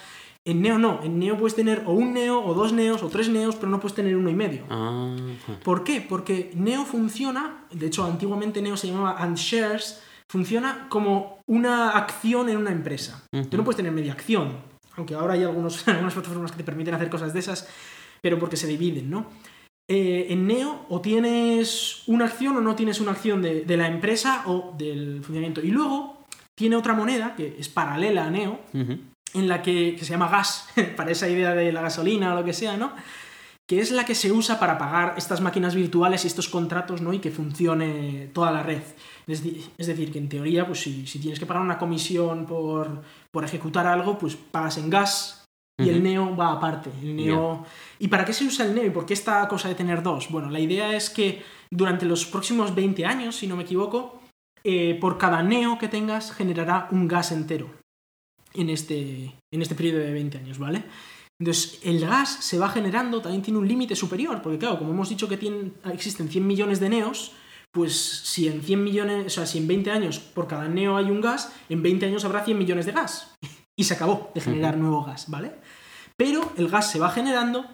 En 0.46 0.62
Neo 0.62 0.78
no, 0.78 1.00
en 1.02 1.18
Neo 1.18 1.36
puedes 1.36 1.54
tener 1.54 1.82
o 1.86 1.92
un 1.92 2.14
Neo, 2.14 2.42
o 2.42 2.54
dos 2.54 2.72
Neos, 2.72 3.02
o 3.02 3.08
tres 3.08 3.28
Neos, 3.28 3.56
pero 3.56 3.68
no 3.68 3.80
puedes 3.80 3.94
tener 3.94 4.16
uno 4.16 4.30
y 4.30 4.34
medio. 4.34 4.64
Ah, 4.70 5.14
¿Por 5.62 5.84
qué? 5.84 6.00
Porque 6.00 6.52
Neo 6.54 6.86
funciona, 6.86 7.66
de 7.70 7.86
hecho 7.86 8.04
antiguamente 8.04 8.62
Neo 8.62 8.78
se 8.78 8.86
llamaba 8.88 9.22
Unshares, 9.24 10.02
funciona 10.32 10.86
como 10.88 11.40
una 11.46 11.90
acción 11.90 12.48
en 12.48 12.56
una 12.56 12.72
empresa. 12.72 13.22
Tú 13.50 13.58
no 13.58 13.64
puedes 13.64 13.76
tener 13.76 13.92
media 13.92 14.14
acción, 14.14 14.56
aunque 14.96 15.14
ahora 15.14 15.34
hay 15.34 15.42
algunos, 15.42 15.86
algunas 15.88 16.14
plataformas 16.14 16.50
que 16.52 16.56
te 16.56 16.64
permiten 16.64 16.94
hacer 16.94 17.10
cosas 17.10 17.34
de 17.34 17.40
esas, 17.40 17.68
pero 18.22 18.38
porque 18.38 18.56
se 18.56 18.66
dividen, 18.66 19.10
¿no? 19.10 19.26
Eh, 19.90 20.28
en 20.30 20.46
Neo 20.46 20.86
o 20.88 21.02
tienes 21.02 22.04
una 22.06 22.24
acción 22.24 22.56
o 22.56 22.62
no 22.62 22.74
tienes 22.74 22.98
una 22.98 23.10
acción 23.10 23.42
de, 23.42 23.66
de 23.66 23.76
la 23.76 23.88
empresa 23.88 24.44
o 24.46 24.74
del 24.78 25.16
funcionamiento. 25.16 25.60
Y 25.60 25.70
luego 25.70 26.24
tiene 26.54 26.76
otra 26.76 26.94
moneda 26.94 27.34
que 27.36 27.54
es 27.58 27.68
paralela 27.68 28.24
a 28.24 28.30
Neo, 28.30 28.58
ujú. 28.72 29.00
en 29.34 29.48
la 29.48 29.60
que, 29.60 29.96
que 29.98 30.04
se 30.06 30.12
llama 30.12 30.30
gas, 30.30 30.66
para 30.96 31.10
esa 31.10 31.28
idea 31.28 31.52
de 31.52 31.72
la 31.72 31.82
gasolina 31.82 32.32
o 32.32 32.36
lo 32.36 32.44
que 32.44 32.54
sea, 32.54 32.78
¿no? 32.78 32.94
Que 33.68 33.80
es 33.80 33.90
la 33.90 34.06
que 34.06 34.14
se 34.14 34.32
usa 34.32 34.58
para 34.58 34.78
pagar 34.78 35.12
estas 35.18 35.42
máquinas 35.42 35.74
virtuales 35.74 36.24
y 36.24 36.28
estos 36.28 36.48
contratos, 36.48 37.02
¿no? 37.02 37.12
Y 37.12 37.18
que 37.18 37.30
funcione 37.30 38.30
toda 38.32 38.50
la 38.50 38.62
red. 38.62 38.80
Es, 39.26 39.42
decir, 39.86 40.12
que 40.12 40.18
en 40.18 40.28
teoría, 40.28 40.66
pues 40.66 40.80
si, 40.80 41.06
si 41.06 41.18
tienes 41.18 41.38
que 41.38 41.46
pagar 41.46 41.62
una 41.62 41.78
comisión 41.78 42.46
por, 42.46 43.02
por 43.30 43.44
ejecutar 43.44 43.86
algo, 43.86 44.18
pues 44.18 44.36
pagas 44.36 44.78
en 44.78 44.90
gas 44.90 45.44
y 45.78 45.88
el. 45.88 46.02
Neo 46.02 46.36
va 46.36 46.52
aparte. 46.52 46.90
El 47.02 47.16
Neo... 47.16 47.64
¿Y 47.98 48.08
para 48.08 48.24
qué 48.24 48.32
se 48.32 48.44
usa 48.44 48.66
el 48.66 48.74
Neo 48.74 48.86
y 48.86 48.90
por 48.90 49.06
qué 49.06 49.14
esta 49.14 49.46
cosa 49.48 49.68
de 49.68 49.74
tener 49.74 50.02
dos? 50.02 50.28
Bueno, 50.30 50.50
la 50.50 50.60
idea 50.60 50.94
es 50.94 51.10
que 51.10 51.42
durante 51.70 52.06
los 52.06 52.26
próximos 52.26 52.74
20 52.74 53.06
años, 53.06 53.36
si 53.36 53.46
no 53.46 53.56
me 53.56 53.62
equivoco, 53.62 54.20
eh, 54.64 54.98
por 55.00 55.18
cada 55.18 55.42
Neo 55.42 55.78
que 55.78 55.88
tengas 55.88 56.32
generará 56.32 56.88
un 56.90 57.08
gas 57.08 57.32
entero 57.32 57.70
en 58.54 58.70
este, 58.70 59.34
en 59.52 59.62
este 59.62 59.74
periodo 59.74 60.00
de 60.00 60.12
20 60.12 60.38
años, 60.38 60.58
¿vale? 60.58 60.84
Entonces, 61.40 61.80
el 61.82 62.00
gas 62.00 62.44
se 62.44 62.58
va 62.58 62.68
generando, 62.68 63.20
también 63.20 63.42
tiene 63.42 63.58
un 63.58 63.66
límite 63.66 63.96
superior, 63.96 64.42
porque 64.42 64.58
claro, 64.58 64.78
como 64.78 64.92
hemos 64.92 65.08
dicho 65.08 65.28
que 65.28 65.36
tienen, 65.36 65.74
existen 65.92 66.28
100 66.28 66.46
millones 66.46 66.78
de 66.78 66.88
neos, 66.88 67.32
pues 67.72 67.94
si 68.24 68.48
en 68.48 68.62
100 68.62 68.84
millones, 68.84 69.26
o 69.26 69.30
sea, 69.30 69.46
si 69.46 69.58
en 69.58 69.66
20 69.66 69.90
años 69.90 70.18
por 70.18 70.46
cada 70.46 70.68
neo 70.68 70.96
hay 70.96 71.06
un 71.06 71.20
gas, 71.20 71.52
en 71.68 71.82
20 71.82 72.06
años 72.06 72.24
habrá 72.24 72.44
100 72.44 72.58
millones 72.58 72.86
de 72.86 72.92
gas. 72.92 73.34
Y 73.74 73.84
se 73.84 73.94
acabó 73.94 74.30
de 74.34 74.42
generar 74.42 74.76
nuevo 74.76 75.02
gas, 75.02 75.30
¿vale? 75.30 75.52
Pero 76.14 76.52
el 76.58 76.68
gas 76.68 76.90
se 76.92 76.98
va 76.98 77.08
generando 77.10 77.64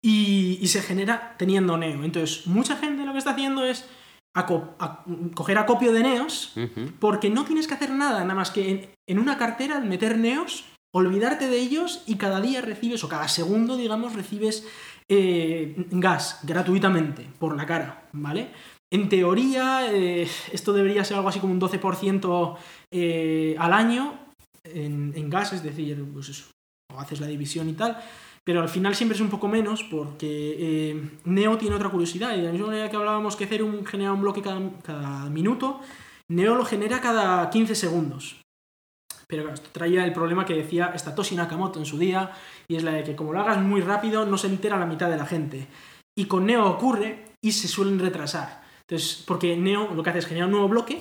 y, 0.00 0.58
y 0.62 0.68
se 0.68 0.80
genera 0.80 1.34
teniendo 1.38 1.76
neo. 1.76 2.04
Entonces, 2.04 2.46
mucha 2.46 2.76
gente 2.76 3.04
lo 3.04 3.10
que 3.12 3.18
está 3.18 3.32
haciendo 3.32 3.64
es 3.64 3.84
aco- 4.32 4.76
a- 4.78 5.04
coger 5.34 5.58
acopio 5.58 5.92
de 5.92 6.04
neos 6.04 6.52
porque 7.00 7.30
no 7.30 7.44
tienes 7.44 7.66
que 7.66 7.74
hacer 7.74 7.90
nada, 7.90 8.20
nada 8.20 8.36
más 8.36 8.52
que 8.52 8.70
en, 8.70 8.88
en 9.08 9.18
una 9.18 9.36
cartera 9.38 9.76
al 9.76 9.86
meter 9.86 10.16
neos, 10.18 10.64
olvidarte 10.94 11.48
de 11.48 11.58
ellos 11.58 12.04
y 12.06 12.14
cada 12.14 12.40
día 12.40 12.60
recibes, 12.60 13.02
o 13.02 13.08
cada 13.08 13.26
segundo, 13.26 13.76
digamos, 13.76 14.14
recibes 14.14 14.64
eh, 15.08 15.74
gas 15.90 16.38
gratuitamente 16.44 17.28
por 17.40 17.56
la 17.56 17.66
cara, 17.66 18.08
¿vale? 18.12 18.50
En 18.92 19.08
teoría, 19.08 19.92
eh, 19.92 20.28
esto 20.52 20.72
debería 20.72 21.04
ser 21.04 21.16
algo 21.16 21.28
así 21.28 21.38
como 21.38 21.52
un 21.52 21.60
12% 21.60 22.56
eh, 22.90 23.54
al 23.58 23.72
año 23.72 24.18
en, 24.64 25.12
en 25.14 25.30
gas, 25.30 25.52
es 25.52 25.62
decir, 25.62 26.04
pues 26.12 26.50
o 26.92 26.98
haces 26.98 27.20
la 27.20 27.28
división 27.28 27.68
y 27.68 27.74
tal, 27.74 28.02
pero 28.44 28.62
al 28.62 28.68
final 28.68 28.94
siempre 28.94 29.14
es 29.14 29.20
un 29.20 29.30
poco 29.30 29.48
menos 29.48 29.84
porque 29.84 30.56
eh, 30.58 31.10
Neo 31.24 31.56
tiene 31.58 31.76
otra 31.76 31.88
curiosidad. 31.88 32.34
Y 32.34 32.40
de 32.40 32.46
la 32.46 32.52
misma 32.52 32.68
manera 32.68 32.90
que 32.90 32.96
hablábamos 32.96 33.36
que 33.36 33.44
Ethereum 33.44 33.84
genera 33.84 34.12
un 34.12 34.22
bloque 34.22 34.42
cada, 34.42 34.60
cada 34.82 35.30
minuto, 35.30 35.80
Neo 36.28 36.54
lo 36.56 36.64
genera 36.64 37.00
cada 37.00 37.48
15 37.50 37.74
segundos. 37.74 38.40
Pero 39.28 39.44
claro, 39.44 39.54
esto 39.54 39.70
traía 39.70 40.04
el 40.04 40.12
problema 40.12 40.44
que 40.44 40.54
decía 40.54 40.96
Satoshi 40.98 41.36
Nakamoto 41.36 41.78
en 41.78 41.86
su 41.86 41.96
día, 41.98 42.32
y 42.66 42.74
es 42.74 42.82
la 42.82 42.90
de 42.92 43.04
que 43.04 43.14
como 43.14 43.32
lo 43.32 43.40
hagas 43.40 43.58
muy 43.58 43.80
rápido 43.80 44.26
no 44.26 44.36
se 44.36 44.48
entera 44.48 44.76
la 44.76 44.86
mitad 44.86 45.08
de 45.08 45.16
la 45.16 45.26
gente. 45.26 45.68
Y 46.18 46.24
con 46.24 46.46
Neo 46.46 46.66
ocurre 46.66 47.26
y 47.40 47.52
se 47.52 47.68
suelen 47.68 48.00
retrasar. 48.00 48.62
Entonces, 48.90 49.22
porque 49.24 49.56
Neo 49.56 49.94
lo 49.94 50.02
que 50.02 50.10
hace 50.10 50.18
es 50.18 50.26
generar 50.26 50.46
un 50.46 50.52
nuevo 50.52 50.68
bloque 50.68 51.00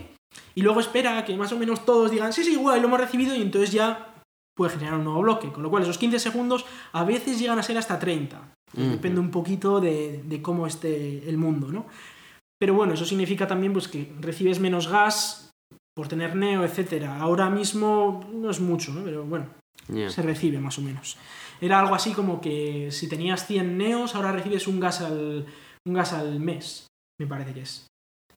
y 0.54 0.62
luego 0.62 0.80
espera 0.80 1.18
a 1.18 1.26
que 1.26 1.36
más 1.36 1.52
o 1.52 1.58
menos 1.58 1.86
todos 1.86 2.12
digan, 2.12 2.32
sí, 2.32 2.44
sí, 2.44 2.54
igual, 2.54 2.80
lo 2.82 2.88
hemos 2.88 3.00
recibido 3.00 3.36
y 3.36 3.42
entonces 3.42 3.72
ya 3.72 4.14
puede 4.56 4.74
generar 4.74 5.00
un 5.00 5.06
nuevo 5.06 5.22
bloque. 5.22 5.52
Con 5.52 5.64
lo 5.64 5.72
cual 5.72 5.82
esos 5.82 5.98
15 5.98 6.20
segundos 6.20 6.68
a 6.92 7.04
veces 7.04 7.40
llegan 7.40 7.58
a 7.58 7.64
ser 7.64 7.80
hasta 7.80 7.98
30. 7.98 8.38
Ujú. 8.78 8.90
Depende 8.92 9.20
un 9.20 9.32
poquito 9.32 9.80
de, 9.80 10.22
de 10.24 10.42
cómo 10.42 10.68
esté 10.68 11.28
el 11.28 11.38
mundo, 11.38 11.72
¿no? 11.72 11.88
Pero 12.60 12.76
bueno, 12.76 12.94
eso 12.94 13.06
significa 13.06 13.48
también 13.48 13.74
pues, 13.74 13.88
que 13.88 14.14
recibes 14.20 14.60
menos 14.60 14.88
gas 14.88 15.50
por 15.96 16.08
tener 16.08 16.36
neo, 16.36 16.64
etcétera. 16.64 17.20
Ahora 17.20 17.50
mismo 17.50 18.30
no 18.32 18.52
es 18.52 18.60
mucho, 18.60 18.94
¿no? 18.94 19.04
Pero 19.04 19.24
bueno, 19.24 19.48
se 20.10 20.22
recibe 20.22 20.60
más 20.60 20.78
o 20.78 20.82
menos. 20.82 21.18
Era 21.60 21.80
algo 21.80 21.96
así 21.96 22.12
como 22.12 22.40
que 22.40 22.92
si 22.92 23.10
tenías 23.10 23.48
100 23.48 23.78
neos, 23.78 24.14
ahora 24.14 24.32
recibes 24.32 24.68
un 24.68 24.80
gas 24.80 25.02
al, 25.02 25.48
un 25.88 25.94
gas 25.94 26.14
al 26.14 26.40
mes, 26.40 26.89
me 27.20 27.28
parece 27.28 27.54
que 27.54 27.62
es. 27.62 27.86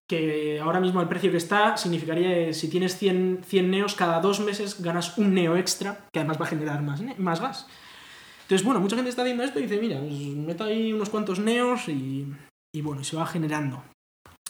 Que 0.09 0.61
ahora 0.61 0.81
mismo 0.81 1.01
el 1.01 1.09
precio 1.09 1.31
que 1.31 1.37
está 1.39 1.77
significaría 1.77 2.29
que 2.35 2.55
si 2.55 2.69
tienes 2.69 2.97
100, 2.99 3.43
100 3.47 3.71
neos, 3.71 3.95
cada 3.95 4.21
dos 4.21 4.41
meses 4.41 4.83
ganas 4.83 5.17
un 5.17 5.33
neo 5.35 5.57
extra, 5.57 6.07
que 6.13 6.21
además 6.21 6.41
va 6.41 6.45
a 6.47 6.49
generar 6.49 6.83
más, 6.83 7.01
más 7.19 7.41
gas. 7.41 7.67
Entonces, 8.43 8.65
bueno, 8.67 8.81
mucha 8.81 8.97
gente 8.97 9.09
está 9.11 9.23
haciendo 9.23 9.45
esto 9.45 9.59
y 9.59 9.63
dice, 9.63 9.81
mira, 9.81 9.99
pues 10.01 10.61
ahí 10.61 10.93
unos 10.93 11.09
cuantos 11.09 11.39
neos 11.39 11.89
y, 11.89 12.27
y 12.75 12.83
bueno, 12.83 13.01
y 13.01 13.05
se 13.05 13.17
va 13.17 13.25
generando. 13.27 13.83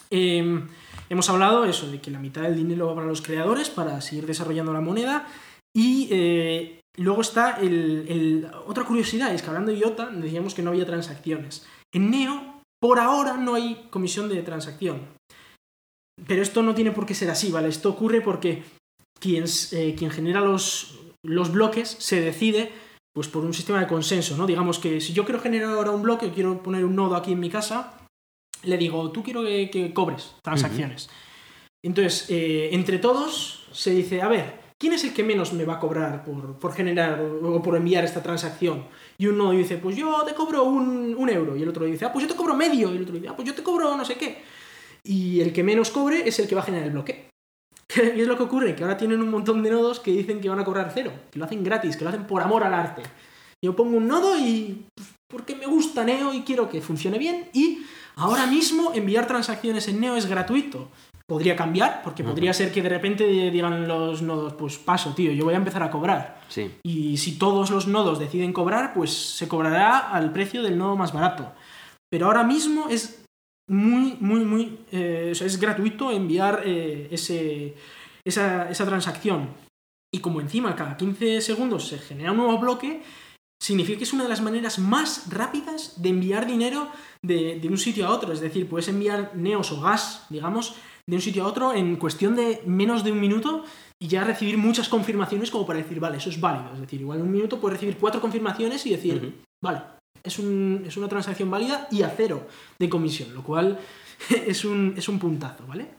Eh, 0.09 0.63
hemos 1.09 1.29
hablado 1.29 1.63
eso, 1.65 1.89
de 1.89 2.01
que 2.01 2.11
la 2.11 2.19
mitad 2.19 2.41
del 2.41 2.55
dinero 2.57 2.87
va 2.87 2.95
para 2.95 3.07
los 3.07 3.21
creadores, 3.21 3.69
para 3.69 4.01
seguir 4.01 4.25
desarrollando 4.25 4.73
la 4.73 4.81
moneda. 4.81 5.27
Y 5.75 6.07
eh, 6.11 6.81
luego 6.97 7.21
está 7.21 7.57
el, 7.61 8.05
el- 8.09 8.47
otra 8.67 8.83
curiosidad, 8.83 9.33
es 9.33 9.41
que 9.41 9.47
hablando 9.47 9.71
de 9.71 9.77
IOTA 9.79 10.07
decíamos 10.11 10.53
que 10.53 10.61
no 10.61 10.71
había 10.71 10.85
transacciones. 10.85 11.65
En 11.93 12.11
Neo, 12.11 12.52
por 12.83 12.99
ahora, 12.99 13.37
no 13.37 13.55
hay 13.55 13.87
comisión 13.89 14.27
de 14.27 14.43
transacción. 14.43 15.07
Pero 16.27 16.41
esto 16.41 16.61
no 16.61 16.75
tiene 16.75 16.91
por 16.91 17.05
qué 17.05 17.15
ser 17.15 17.29
así, 17.29 17.49
¿vale? 17.49 17.69
Esto 17.69 17.89
ocurre 17.89 18.19
porque 18.19 18.61
quien, 19.21 19.45
eh, 19.71 19.95
quien 19.97 20.11
genera 20.11 20.41
los, 20.41 20.99
los 21.23 21.53
bloques 21.53 21.95
se 21.97 22.19
decide 22.19 22.73
pues 23.15 23.29
por 23.29 23.45
un 23.45 23.53
sistema 23.53 23.79
de 23.79 23.87
consenso, 23.87 24.35
¿no? 24.35 24.45
Digamos 24.45 24.79
que 24.79 24.99
si 24.99 25.13
yo 25.13 25.23
quiero 25.23 25.39
generar 25.39 25.69
ahora 25.69 25.91
un 25.91 26.01
bloque, 26.01 26.31
quiero 26.31 26.61
poner 26.61 26.83
un 26.83 26.97
nodo 26.97 27.15
aquí 27.15 27.31
en 27.31 27.39
mi 27.39 27.49
casa, 27.49 28.05
le 28.63 28.77
digo, 28.77 29.13
tú 29.13 29.23
quiero 29.23 29.45
que, 29.45 29.69
que 29.69 29.93
cobres 29.93 30.35
transacciones. 30.43 31.09
Entonces, 31.81 32.29
eh, 32.31 32.71
entre 32.73 32.99
todos 32.99 33.65
se 33.71 33.91
dice, 33.91 34.21
a 34.21 34.27
ver, 34.27 34.59
¿quién 34.83 34.91
es 34.91 35.05
el 35.05 35.13
que 35.13 35.23
menos 35.23 35.53
me 35.53 35.63
va 35.63 35.75
a 35.75 35.79
cobrar 35.79 36.25
por, 36.25 36.59
por 36.59 36.73
generar 36.73 37.21
o, 37.21 37.61
por 37.61 37.77
enviar 37.77 38.03
esta 38.03 38.21
transacción? 38.21 38.83
Y 39.17 39.27
uno 39.27 39.51
dice, 39.51 39.77
pues 39.77 39.95
yo 39.95 40.23
te 40.25 40.33
cobro 40.33 40.65
un, 40.65 41.15
un 41.17 41.29
euro. 41.29 41.55
Y 41.55 41.63
el 41.63 41.69
otro 41.69 41.85
dice, 41.85 42.03
ah, 42.03 42.11
pues 42.11 42.23
yo 42.23 42.29
te 42.29 42.35
cobro 42.35 42.53
medio. 42.53 42.91
Y 42.91 42.97
el 42.97 43.03
otro 43.03 43.15
dice, 43.15 43.29
ah, 43.29 43.33
pues 43.33 43.47
yo 43.47 43.55
te 43.55 43.63
cobro 43.63 43.95
no 43.95 44.03
sé 44.03 44.15
qué. 44.15 44.43
Y 45.01 45.39
el 45.39 45.53
que 45.53 45.63
menos 45.63 45.89
cobre 45.89 46.27
es 46.27 46.37
el 46.39 46.49
que 46.49 46.55
va 46.55 46.59
a 46.59 46.65
generar 46.65 46.87
el 46.87 46.91
bloque. 46.91 47.29
Y 48.17 48.19
es 48.19 48.27
lo 48.27 48.35
que 48.35 48.43
ocurre, 48.43 48.75
que 48.75 48.83
ahora 48.83 48.97
tienen 48.97 49.21
un 49.21 49.31
montón 49.31 49.63
de 49.63 49.71
nodos 49.71 50.01
que 50.01 50.11
dicen 50.11 50.41
que 50.41 50.49
van 50.49 50.59
a 50.59 50.65
cobrar 50.65 50.91
cero, 50.93 51.13
que 51.31 51.39
lo 51.39 51.45
hacen 51.45 51.63
gratis, 51.63 51.95
que 51.95 52.03
lo 52.03 52.09
hacen 52.09 52.27
por 52.27 52.41
amor 52.41 52.65
al 52.65 52.73
arte. 52.73 53.03
Yo 53.63 53.77
pongo 53.77 53.95
un 53.95 54.09
nodo 54.09 54.37
y 54.37 54.83
pues, 54.93 55.07
porque 55.29 55.55
me 55.55 55.65
gusta 55.65 56.03
Neo 56.03 56.33
y 56.33 56.41
quiero 56.41 56.69
que 56.69 56.81
funcione 56.81 57.17
bien 57.17 57.47
y 57.53 57.85
ahora 58.17 58.47
mismo 58.47 58.91
enviar 58.93 59.27
transacciones 59.27 59.87
en 59.87 60.01
Neo 60.01 60.17
es 60.17 60.25
gratuito. 60.25 60.89
Podría 61.33 61.55
cambiar, 61.55 62.03
porque 62.03 62.23
podría 62.23 62.53
ser 62.53 62.71
que 62.71 62.83
de 62.83 62.89
repente 62.89 63.25
digan 63.49 63.87
los 63.87 64.21
nodos, 64.21 64.53
pues 64.53 64.77
paso, 64.77 65.15
tío, 65.15 65.31
yo 65.31 65.45
voy 65.45 65.55
a 65.55 65.57
empezar 65.57 65.81
a 65.81 65.89
cobrar. 65.89 66.39
Sí. 66.47 66.69
Y 66.83 67.17
si 67.17 67.39
todos 67.39 67.71
los 67.71 67.87
nodos 67.87 68.19
deciden 68.19 68.53
cobrar, 68.53 68.93
pues 68.93 69.11
se 69.11 69.47
cobrará 69.47 69.97
al 69.97 70.31
precio 70.31 70.61
del 70.61 70.77
nodo 70.77 70.95
más 70.95 71.11
barato. 71.11 71.51
Pero 72.11 72.27
ahora 72.27 72.43
mismo 72.43 72.87
es 72.87 73.25
muy, 73.67 74.15
muy, 74.19 74.45
muy... 74.45 74.77
eh, 74.91 75.29
o 75.31 75.33
sea, 75.35 75.47
es 75.47 75.59
gratuito 75.59 76.11
enviar 76.11 76.61
eh, 76.65 77.07
ese, 77.09 77.73
esa, 78.23 78.69
esa 78.69 78.85
transacción. 78.85 79.49
Y 80.13 80.19
como 80.19 80.39
encima 80.39 80.75
cada 80.75 80.97
15 80.97 81.41
segundos 81.41 81.87
se 81.87 81.97
genera 81.97 82.29
un 82.29 82.37
nuevo 82.37 82.59
bloque, 82.59 83.01
significa 83.59 83.97
que 83.97 84.03
es 84.03 84.13
una 84.13 84.21
de 84.21 84.29
las 84.29 84.41
maneras 84.41 84.77
más 84.77 85.31
rápidas 85.31 85.99
de 85.99 86.09
enviar 86.09 86.45
dinero 86.45 86.89
de, 87.23 87.59
de 87.59 87.67
un 87.69 87.79
sitio 87.79 88.05
a 88.05 88.11
otro. 88.11 88.33
Es 88.33 88.39
decir, 88.39 88.69
puedes 88.69 88.87
enviar 88.87 89.31
neos 89.35 89.71
o 89.71 89.81
gas, 89.81 90.27
digamos, 90.29 90.75
de 91.09 91.15
un 91.15 91.21
sitio 91.21 91.43
a 91.43 91.47
otro 91.47 91.73
en 91.73 91.95
cuestión 91.97 92.35
de 92.35 92.61
menos 92.65 93.03
de 93.03 93.11
un 93.11 93.19
minuto 93.19 93.63
y 94.01 94.07
ya 94.07 94.23
recibir 94.23 94.57
muchas 94.57 94.87
confirmaciones 94.89 95.51
como 95.51 95.65
para 95.65 95.79
decir, 95.79 95.99
vale, 95.99 96.17
eso 96.17 96.29
es 96.29 96.39
válido. 96.39 96.73
Es 96.73 96.79
decir, 96.81 97.01
igual 97.01 97.19
en 97.19 97.25
un 97.25 97.31
minuto 97.31 97.59
puedes 97.59 97.77
recibir 97.77 97.97
cuatro 97.97 98.21
confirmaciones 98.21 98.85
y 98.85 98.91
decir, 98.91 99.13
vale, 99.61 99.81
es, 100.23 100.39
un- 100.39 100.83
es 100.87 100.95
una 100.97 101.07
transacción 101.09 101.51
válida 101.51 101.87
y 101.91 102.03
a 102.03 102.09
cero 102.09 102.47
de 102.79 102.89
comisión, 102.89 103.33
lo 103.33 103.43
cual 103.43 103.77
es 104.47 104.63
un, 104.65 104.93
es 104.97 105.07
un 105.09 105.19
puntazo, 105.19 105.65
¿vale? 105.67 105.95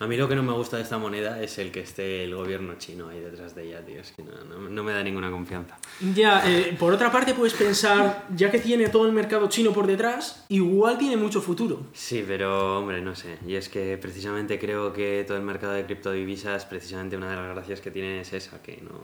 A 0.00 0.06
mí 0.08 0.16
lo 0.16 0.28
que 0.28 0.34
no 0.34 0.42
me 0.42 0.52
gusta 0.52 0.76
de 0.76 0.82
esta 0.82 0.98
moneda 0.98 1.40
es 1.40 1.56
el 1.58 1.70
que 1.70 1.80
esté 1.80 2.24
el 2.24 2.34
gobierno 2.34 2.74
chino 2.78 3.08
ahí 3.08 3.20
detrás 3.20 3.54
de 3.54 3.62
ella, 3.68 3.84
tío. 3.86 4.00
Es 4.00 4.10
que 4.12 4.24
no, 4.24 4.32
no- 4.44 4.68
no 4.68 4.82
me 4.82 4.92
da 4.92 5.02
ninguna 5.04 5.30
confianza. 5.30 5.78
Ya, 6.14 6.42
eh, 6.50 6.74
por 6.78 6.92
otra 6.92 7.12
parte 7.12 7.32
puedes 7.32 7.54
pensar, 7.54 8.26
ya 8.34 8.50
que 8.50 8.58
tiene 8.58 8.88
todo 8.88 9.06
el 9.06 9.12
mercado 9.12 9.48
chino 9.48 9.72
por 9.72 9.86
detrás, 9.86 10.44
igual 10.48 10.98
tiene 10.98 11.16
mucho 11.16 11.40
futuro. 11.40 11.86
Sí, 11.92 12.24
pero 12.26 12.80
hombre, 12.80 13.00
no 13.00 13.14
sé. 13.14 13.38
Y 13.46 13.54
es 13.54 13.68
que 13.68 13.96
precisamente 13.98 14.58
creo 14.58 14.92
que 14.92 15.24
todo 15.26 15.36
el 15.36 15.44
mercado 15.44 15.74
de 15.74 15.84
criptodivisas, 15.86 16.64
precisamente 16.66 17.16
una 17.16 17.30
de 17.30 17.36
las 17.36 17.54
gracias 17.54 17.80
que 17.80 17.92
tiene 17.92 18.20
es 18.20 18.32
esa, 18.32 18.60
que 18.62 18.78
no, 18.82 19.00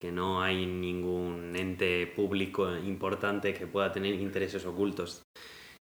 que 0.00 0.10
no 0.10 0.42
hay 0.42 0.64
ningún 0.64 1.54
ente 1.54 2.06
público 2.06 2.74
importante 2.78 3.52
que 3.52 3.66
pueda 3.66 3.92
tener 3.92 4.14
intereses 4.14 4.64
ocultos 4.64 5.22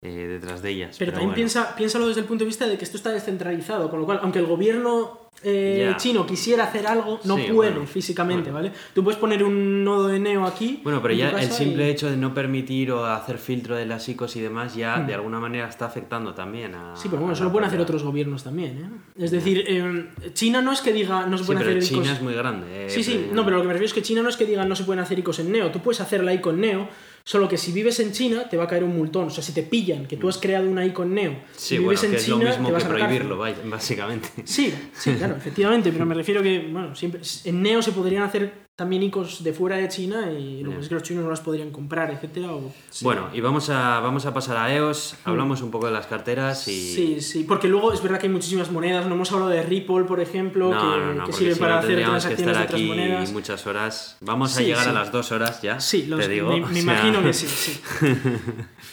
eh, 0.06 0.28
detrás 0.28 0.62
de 0.62 0.70
ellas. 0.70 0.96
Pero, 0.98 1.12
también 1.12 1.28
bueno. 1.28 1.34
piensa, 1.36 1.74
piénsalo 1.76 2.06
desde 2.08 2.20
el 2.20 2.26
punto 2.26 2.44
de 2.44 2.46
vista 2.46 2.66
de 2.66 2.78
que 2.78 2.84
esto 2.84 2.96
está 2.96 3.10
descentralizado, 3.12 3.90
con 3.90 4.00
lo 4.00 4.06
cual, 4.06 4.20
aunque 4.22 4.38
el 4.38 4.46
gobierno 4.46 5.26
eh, 5.42 5.88
Ya. 5.90 5.96
chino 5.98 6.26
quisiera 6.26 6.64
hacer 6.64 6.86
algo, 6.86 7.20
no 7.24 7.36
Sí, 7.36 7.42
puede 7.52 7.70
bueno, 7.72 7.86
físicamente, 7.86 8.50
bueno. 8.50 8.68
¿vale? 8.70 8.80
Tú 8.94 9.04
puedes 9.04 9.20
poner 9.20 9.44
un 9.44 9.84
nodo 9.84 10.08
de 10.08 10.18
Neo 10.18 10.46
aquí. 10.46 10.80
Bueno, 10.82 11.02
pero 11.02 11.12
ya 11.12 11.28
el 11.28 11.50
simple 11.52 11.86
y- 11.86 11.90
hecho 11.90 12.08
de 12.10 12.16
no 12.16 12.32
permitir 12.32 12.90
o 12.90 13.04
hacer 13.04 13.36
filtro 13.36 13.76
de 13.76 13.84
las 13.84 14.08
ICOs 14.08 14.34
y 14.36 14.40
demás 14.40 14.74
ya 14.74 14.96
Hmm. 14.96 15.06
de 15.06 15.14
alguna 15.14 15.38
manera 15.38 15.68
está 15.68 15.84
afectando 15.84 16.32
también 16.32 16.74
a... 16.74 16.96
Sí, 16.96 17.08
pero 17.10 17.20
bueno, 17.20 17.34
eso 17.34 17.44
lo 17.44 17.52
pueden 17.52 17.68
hacer 17.68 17.78
otros 17.82 18.02
gobiernos 18.02 18.44
también, 18.44 18.78
¿eh? 18.78 19.22
Es 19.24 19.30
decir, 19.30 19.62
eh, 19.68 20.08
China 20.32 20.62
no 20.62 20.72
es 20.72 20.80
que 20.80 20.94
diga 20.94 21.26
no 21.26 21.36
se 21.36 21.44
Sí, 21.44 21.48
pueden 21.48 21.62
pero 21.64 21.78
hacer 21.78 21.82
China 21.90 22.02
icos- 22.06 22.12
es 22.14 22.22
muy 22.22 22.32
grande. 22.34 22.86
eh, 22.86 22.90
Sí, 22.90 23.04
sí, 23.04 23.20
pero- 23.24 23.34
no, 23.36 23.44
pero 23.44 23.56
lo 23.58 23.62
que 23.62 23.68
me 23.68 23.74
refiero 23.74 23.88
es 23.88 23.92
que 23.94 24.02
China 24.02 24.22
no 24.22 24.30
es 24.30 24.38
que 24.38 24.46
digan 24.46 24.66
no 24.70 24.74
se 24.74 24.84
pueden 24.84 25.00
hacer 25.02 25.18
icos 25.18 25.38
en 25.38 25.52
Neo. 25.52 25.70
Tú 25.70 25.80
puedes 25.80 26.00
hacer 26.00 26.24
la 26.24 26.32
ico 26.32 26.48
en 26.48 26.60
Neo, 26.62 26.88
solo 27.26 27.48
que 27.48 27.58
si 27.58 27.72
vives 27.72 27.98
en 27.98 28.12
China 28.12 28.48
te 28.48 28.56
va 28.56 28.64
a 28.64 28.66
caer 28.68 28.84
un 28.84 28.96
multón. 28.96 29.26
O 29.26 29.30
sea, 29.30 29.42
si 29.42 29.52
te 29.52 29.64
pillan 29.64 30.06
que 30.06 30.16
tú 30.16 30.28
has 30.28 30.38
creado 30.38 30.70
una 30.70 30.86
ico 30.86 31.02
en 31.02 31.14
Neo 31.14 31.36
Sí, 31.56 31.76
bueno, 31.78 31.88
vives 31.88 32.00
que 32.00 32.06
en 32.06 32.14
es 32.14 32.24
China, 32.24 32.36
lo 32.36 32.50
mismo 32.50 32.66
te 32.68 32.72
vas 32.72 32.84
que 32.84 32.88
a 32.88 32.96
prohibirlo, 32.96 33.36
vaya, 33.36 33.56
básicamente. 33.64 34.28
Sí, 34.44 34.72
sí, 34.94 35.14
claro, 35.14 35.36
efectivamente, 35.36 35.90
pero 35.90 36.06
me 36.06 36.14
refiero 36.14 36.42
que, 36.42 36.68
bueno, 36.70 36.94
siempre 36.94 37.20
en 37.44 37.62
Neo 37.62 37.82
se 37.82 37.92
podrían 37.92 38.22
hacer 38.22 38.65
también 38.76 39.02
icos 39.02 39.42
de 39.42 39.54
fuera 39.54 39.76
de 39.76 39.88
China 39.88 40.30
y 40.30 40.62
lo 40.62 40.68
que 40.68 40.76
Ya. 40.76 40.82
es 40.82 40.88
que 40.88 40.94
los 40.94 41.02
chinos 41.02 41.24
no 41.24 41.30
las 41.30 41.40
podrían 41.40 41.70
comprar, 41.70 42.10
etcétera. 42.10 42.52
o- 42.52 42.74
sí. 42.90 43.06
Bueno, 43.06 43.28
y 43.32 43.40
vamos 43.40 43.70
a, 43.70 44.00
vamos 44.00 44.26
a 44.26 44.34
pasar 44.34 44.58
a 44.58 44.70
EOS, 44.74 45.16
hablamos 45.24 45.62
un 45.62 45.70
poco 45.70 45.86
de 45.86 45.92
las 45.92 46.06
carteras 46.06 46.68
y... 46.68 46.94
Sí, 46.94 47.20
sí, 47.22 47.44
porque 47.44 47.68
luego 47.68 47.94
es 47.94 48.02
verdad 48.02 48.20
que 48.20 48.26
hay 48.26 48.32
muchísimas 48.34 48.70
monedas. 48.70 49.06
No 49.06 49.14
hemos 49.14 49.32
hablado 49.32 49.50
de 49.50 49.62
Ripple, 49.62 50.04
por 50.04 50.20
ejemplo, 50.20 50.74
No, 50.74 50.78
que, 50.78 50.86
no, 51.00 51.14
no, 51.14 51.24
que 51.26 51.32
sirve 51.32 51.54
si 51.54 51.60
para 51.60 51.72
no 51.72 51.78
hacer 51.78 51.88
tendríamos 51.88 52.26
que 52.26 52.34
transacciones 52.36 52.56
estar 52.56 52.58
de 52.60 52.64
otras 52.66 52.80
aquí 52.80 52.88
monedas. 52.88 53.32
muchas 53.32 53.66
horas. 53.66 54.16
Vamos 54.20 54.54
a 54.54 54.58
Sí, 54.58 54.64
llegar 54.66 54.84
sí. 54.84 54.90
a 54.90 54.92
las 54.92 55.10
dos 55.10 55.32
horas 55.32 55.62
ya, 55.62 55.80
Sí, 55.80 56.04
los- 56.06 56.20
te 56.20 56.28
digo. 56.28 56.50
me, 56.50 56.60
me 56.60 56.72
sea, 56.74 56.82
imagino 56.82 57.22
que 57.22 57.32
sí, 57.32 57.46
sí. 57.46 57.80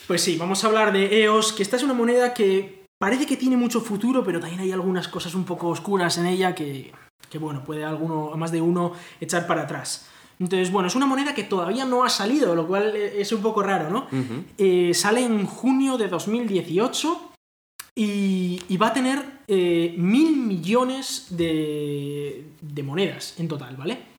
Pues 0.08 0.22
sí, 0.22 0.38
vamos 0.38 0.64
a 0.64 0.68
hablar 0.68 0.94
de 0.94 1.24
EOS, 1.24 1.52
que 1.54 1.62
esta 1.64 1.76
es 1.76 1.84
una 1.84 1.94
moneda 1.94 2.34
que 2.34 2.86
parece 3.00 3.26
que 3.26 3.36
tiene 3.36 3.58
mucho 3.58 3.82
futuro, 3.82 4.24
pero 4.24 4.40
también 4.40 4.62
hay 4.62 4.72
algunas 4.72 5.10
cosas 5.10 5.36
un 5.36 5.44
poco 5.44 5.68
oscuras 5.68 6.18
en 6.18 6.26
ella 6.26 6.56
que, 6.56 6.94
que 7.30 7.38
bueno, 7.38 7.64
puede 7.64 7.84
alguno, 7.84 8.32
a 8.34 8.38
más 8.38 8.52
de 8.52 8.62
uno, 8.62 8.94
echar 9.20 9.48
para 9.48 9.64
atrás. 9.64 10.10
Entonces, 10.40 10.72
bueno, 10.72 10.88
es 10.88 10.96
una 10.96 11.06
moneda 11.06 11.34
que 11.34 11.44
todavía 11.44 11.86
no 11.86 12.04
ha 12.04 12.10
salido, 12.10 12.56
lo 12.56 12.68
cual 12.68 12.96
eh, 12.96 13.22
es 13.22 13.32
un 13.32 13.42
poco 13.42 13.64
raro, 13.64 13.90
¿no? 13.90 14.08
Eh, 14.58 14.94
sale 14.94 15.24
en 15.24 15.46
junio 15.46 15.98
de 15.98 16.08
2018 16.08 17.32
y, 17.96 18.62
y 18.68 18.78
va 18.78 18.88
a 18.88 18.94
tener 18.94 19.24
eh, 19.48 19.94
mil 19.98 20.36
millones 20.36 21.28
de, 21.30 22.46
de 22.62 22.84
monedas 22.84 23.40
en 23.40 23.48
total, 23.48 23.78
¿vale? 23.78 24.14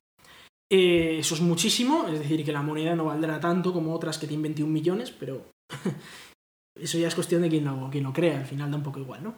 Eh, 0.71 1.17
eso 1.19 1.35
es 1.35 1.41
muchísimo, 1.41 2.07
es 2.07 2.19
decir, 2.19 2.43
que 2.43 2.51
la 2.51 2.61
moneda 2.61 2.95
no 2.95 3.05
valdrá 3.05 3.39
tanto 3.39 3.71
como 3.71 3.93
otras 3.93 4.17
que 4.17 4.27
tienen 4.27 4.43
21 4.43 4.71
millones, 4.71 5.11
pero 5.11 5.45
eso 6.79 6.97
ya 6.97 7.07
es 7.07 7.15
cuestión 7.15 7.41
de 7.41 7.49
quien 7.49 7.65
lo, 7.65 7.89
quien 7.91 8.03
lo 8.03 8.13
crea, 8.13 8.39
al 8.39 8.45
final 8.45 8.71
da 8.71 8.77
un 8.77 8.83
poco 8.83 8.99
igual, 8.99 9.23
¿no? 9.23 9.35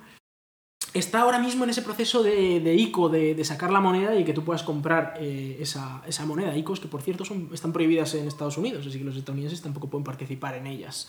Está 0.97 1.21
ahora 1.21 1.37
mismo 1.37 1.63
en 1.63 1.69
ese 1.69 1.83
proceso 1.83 2.23
de, 2.23 2.59
de 2.59 2.73
ICO, 2.73 3.07
de, 3.07 3.35
de 3.35 3.45
sacar 3.45 3.71
la 3.71 3.79
moneda 3.79 4.15
y 4.15 4.25
que 4.25 4.33
tú 4.33 4.43
puedas 4.43 4.63
comprar 4.63 5.13
eh, 5.19 5.57
esa, 5.59 6.01
esa 6.07 6.25
moneda. 6.25 6.57
ICOs 6.57 6.79
que, 6.79 6.87
por 6.87 7.03
cierto, 7.03 7.23
son, 7.23 7.49
están 7.53 7.71
prohibidas 7.71 8.15
en 8.15 8.27
Estados 8.27 8.57
Unidos, 8.57 8.87
así 8.87 8.97
que 8.97 9.03
los 9.03 9.15
estadounidenses 9.15 9.61
tampoco 9.61 9.89
pueden 9.89 10.03
participar 10.03 10.55
en 10.55 10.65
ellas. 10.65 11.07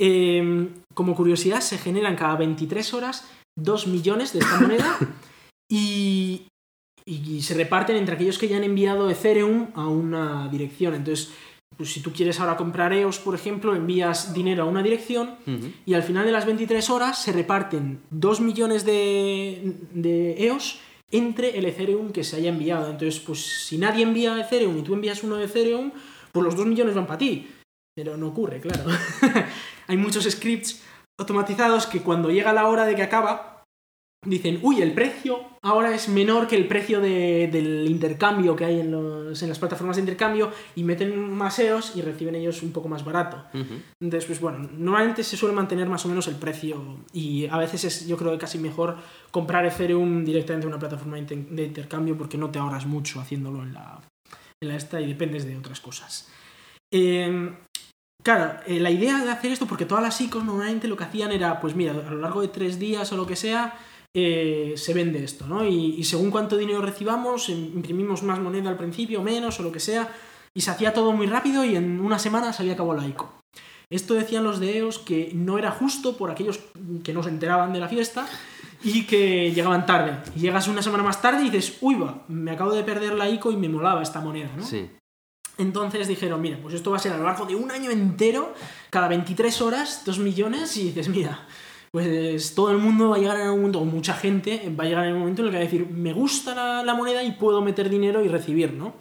Eh, 0.00 0.70
como 0.94 1.14
curiosidad, 1.14 1.60
se 1.60 1.76
generan 1.76 2.16
cada 2.16 2.36
23 2.36 2.94
horas 2.94 3.28
2 3.58 3.86
millones 3.88 4.32
de 4.32 4.38
esta 4.38 4.58
moneda 4.58 4.98
y, 5.70 6.46
y 7.04 7.42
se 7.42 7.52
reparten 7.52 7.96
entre 7.96 8.14
aquellos 8.14 8.38
que 8.38 8.48
ya 8.48 8.56
han 8.56 8.64
enviado 8.64 9.10
Ethereum 9.10 9.72
a 9.74 9.88
una 9.88 10.48
dirección. 10.48 10.94
Entonces, 10.94 11.34
pues 11.82 11.94
si 11.94 12.00
tú 12.00 12.12
quieres 12.12 12.38
ahora 12.38 12.56
comprar 12.56 12.92
EOS, 12.92 13.18
por 13.18 13.34
ejemplo, 13.34 13.74
envías 13.74 14.32
dinero 14.32 14.62
a 14.62 14.66
una 14.66 14.84
dirección 14.84 15.34
y 15.84 15.94
al 15.94 16.04
final 16.04 16.24
de 16.24 16.30
las 16.30 16.46
23 16.46 16.90
horas 16.90 17.20
se 17.20 17.32
reparten 17.32 18.00
2 18.10 18.40
millones 18.40 18.84
de, 18.84 19.78
de 19.92 20.46
EOS 20.46 20.78
entre 21.10 21.58
el 21.58 21.64
Ethereum 21.64 22.12
que 22.12 22.22
se 22.22 22.36
haya 22.36 22.50
enviado. 22.50 22.88
Entonces, 22.88 23.18
pues 23.18 23.40
si 23.40 23.78
nadie 23.78 24.04
envía 24.04 24.38
Ethereum 24.38 24.78
y 24.78 24.82
tú 24.82 24.94
envías 24.94 25.24
uno 25.24 25.34
de 25.34 25.46
Ethereum, 25.46 25.90
pues 26.30 26.44
los 26.44 26.54
2 26.54 26.66
millones 26.66 26.94
van 26.94 27.08
para 27.08 27.18
ti. 27.18 27.48
Pero 27.96 28.16
no 28.16 28.28
ocurre, 28.28 28.60
claro. 28.60 28.84
Hay 29.88 29.96
muchos 29.96 30.22
scripts 30.30 30.84
automatizados 31.18 31.88
que 31.88 32.00
cuando 32.00 32.30
llega 32.30 32.52
la 32.52 32.68
hora 32.68 32.84
de 32.84 32.94
que 32.94 33.02
acaba, 33.02 33.51
dicen, 34.24 34.60
uy, 34.62 34.80
el 34.80 34.92
precio 34.92 35.40
ahora 35.62 35.92
es 35.94 36.08
menor 36.08 36.46
que 36.46 36.54
el 36.56 36.68
precio 36.68 37.00
de- 37.00 37.48
del 37.50 37.88
intercambio 37.90 38.54
que 38.54 38.64
hay 38.64 38.80
en, 38.80 38.92
los- 38.92 39.42
en 39.42 39.48
las 39.48 39.58
plataformas 39.58 39.96
de 39.96 40.02
intercambio 40.02 40.50
y 40.76 40.84
meten 40.84 41.18
más 41.32 41.58
EOS 41.58 41.96
y 41.96 42.02
reciben 42.02 42.36
ellos 42.36 42.62
un 42.62 42.70
poco 42.72 42.88
más 42.88 43.04
barato. 43.04 43.44
Entonces, 44.00 44.26
pues 44.26 44.40
bueno, 44.40 44.68
normalmente 44.78 45.24
se 45.24 45.36
suele 45.36 45.54
mantener 45.56 45.88
más 45.88 46.04
o 46.04 46.08
menos 46.08 46.28
el 46.28 46.36
precio 46.36 46.98
y 47.12 47.46
a 47.46 47.56
veces 47.58 47.84
es, 47.84 48.06
yo 48.06 48.16
creo 48.16 48.30
que 48.32 48.38
casi 48.38 48.58
mejor 48.58 48.96
comprar 49.32 49.66
Ethereum 49.66 50.24
directamente 50.24 50.66
en 50.66 50.72
una 50.72 50.78
plataforma 50.78 51.14
de 51.16 51.20
inter- 51.22 51.46
de 51.56 51.64
intercambio 51.64 52.16
porque 52.16 52.38
no 52.38 52.50
te 52.50 52.60
ahorras 52.60 52.86
mucho 52.86 53.20
haciéndolo 53.20 53.62
en 53.64 53.74
la, 53.74 54.00
en 54.60 54.68
la 54.68 54.76
esta 54.76 55.00
y 55.00 55.08
dependes 55.08 55.46
de 55.46 55.56
otras 55.56 55.80
cosas. 55.80 56.28
Eh, 56.92 57.52
claro, 58.22 58.60
eh, 58.66 58.78
la 58.78 58.90
idea 58.90 59.18
de 59.24 59.30
hacer 59.32 59.50
esto, 59.50 59.66
porque 59.66 59.86
todas 59.86 60.04
las 60.04 60.20
ICOs 60.20 60.44
normalmente 60.44 60.86
lo 60.86 60.96
que 60.96 61.04
hacían 61.04 61.32
era, 61.32 61.60
pues 61.60 61.74
mira, 61.74 61.92
a 61.92 62.10
lo 62.10 62.18
largo 62.20 62.40
de 62.40 62.48
tres 62.48 62.78
días 62.78 63.10
o 63.12 63.16
lo 63.16 63.26
que 63.26 63.34
sea, 63.36 63.74
eh, 64.14 64.74
se 64.76 64.94
vende 64.94 65.22
esto, 65.24 65.46
¿no? 65.46 65.66
Y, 65.66 65.94
y 65.98 66.04
según 66.04 66.30
cuánto 66.30 66.56
dinero 66.56 66.80
recibamos, 66.82 67.48
im- 67.48 67.72
imprimimos 67.74 68.22
más 68.22 68.38
moneda 68.40 68.68
al 68.70 68.76
principio, 68.76 69.22
menos 69.22 69.58
o 69.60 69.62
lo 69.62 69.72
que 69.72 69.80
sea, 69.80 70.12
y 70.54 70.60
se 70.60 70.70
hacía 70.70 70.92
todo 70.92 71.12
muy 71.12 71.26
rápido 71.26 71.64
y 71.64 71.76
en 71.76 72.00
una 72.00 72.18
semana 72.18 72.52
se 72.52 72.62
había 72.62 72.74
acabado 72.74 73.00
la 73.00 73.06
ICO. 73.08 73.32
Esto 73.88 74.14
decían 74.14 74.44
los 74.44 74.58
de 74.60 74.78
EOS 74.78 74.98
que 74.98 75.32
no 75.34 75.58
era 75.58 75.70
justo 75.70 76.16
por 76.16 76.30
aquellos 76.30 76.60
que 77.04 77.12
no 77.12 77.22
se 77.22 77.28
enteraban 77.30 77.72
de 77.72 77.80
la 77.80 77.88
fiesta 77.88 78.26
y 78.84 79.04
que 79.06 79.52
llegaban 79.52 79.84
tarde. 79.86 80.18
Y 80.36 80.40
llegas 80.40 80.66
una 80.68 80.82
semana 80.82 81.02
más 81.02 81.20
tarde 81.22 81.42
y 81.42 81.50
dices, 81.50 81.76
uy, 81.82 81.94
va, 81.94 82.24
me 82.28 82.50
acabo 82.52 82.72
de 82.74 82.84
perder 82.84 83.14
la 83.14 83.28
ICO 83.28 83.52
y 83.52 83.56
me 83.56 83.68
molaba 83.68 84.02
esta 84.02 84.20
moneda, 84.20 84.50
¿no? 84.56 84.64
Sí. 84.64 84.90
Entonces 85.58 86.08
dijeron, 86.08 86.40
mira, 86.40 86.58
pues 86.60 86.74
esto 86.74 86.90
va 86.90 86.96
a 86.96 87.00
ser 87.00 87.12
a 87.12 87.18
lo 87.18 87.24
largo 87.24 87.44
de 87.44 87.54
un 87.54 87.70
año 87.70 87.90
entero, 87.90 88.54
cada 88.88 89.08
23 89.08 89.60
horas, 89.60 90.02
2 90.06 90.18
millones, 90.18 90.74
y 90.78 90.84
dices, 90.84 91.08
mira, 91.10 91.46
pues 91.92 92.54
todo 92.54 92.70
el 92.70 92.78
mundo 92.78 93.10
va 93.10 93.16
a 93.16 93.18
llegar 93.18 93.38
en 93.38 93.48
un 93.50 93.56
momento, 93.58 93.80
o 93.80 93.84
mucha 93.84 94.14
gente 94.14 94.72
va 94.78 94.84
a 94.84 94.86
llegar 94.88 95.06
en 95.06 95.12
un 95.14 95.20
momento 95.20 95.42
en 95.42 95.46
el 95.48 95.52
que 95.52 95.58
va 95.58 95.62
a 95.62 95.64
decir, 95.64 95.86
me 95.88 96.12
gusta 96.12 96.54
la, 96.54 96.82
la 96.82 96.94
moneda 96.94 97.22
y 97.22 97.32
puedo 97.32 97.60
meter 97.60 97.90
dinero 97.90 98.24
y 98.24 98.28
recibir, 98.28 98.72
¿no? 98.72 98.94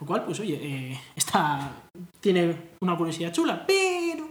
Lo 0.00 0.06
cual, 0.06 0.24
pues 0.24 0.38
oye, 0.40 0.58
eh, 0.62 1.00
está, 1.16 1.72
tiene 2.20 2.54
una 2.80 2.96
curiosidad 2.96 3.32
chula, 3.32 3.64
pero... 3.66 4.28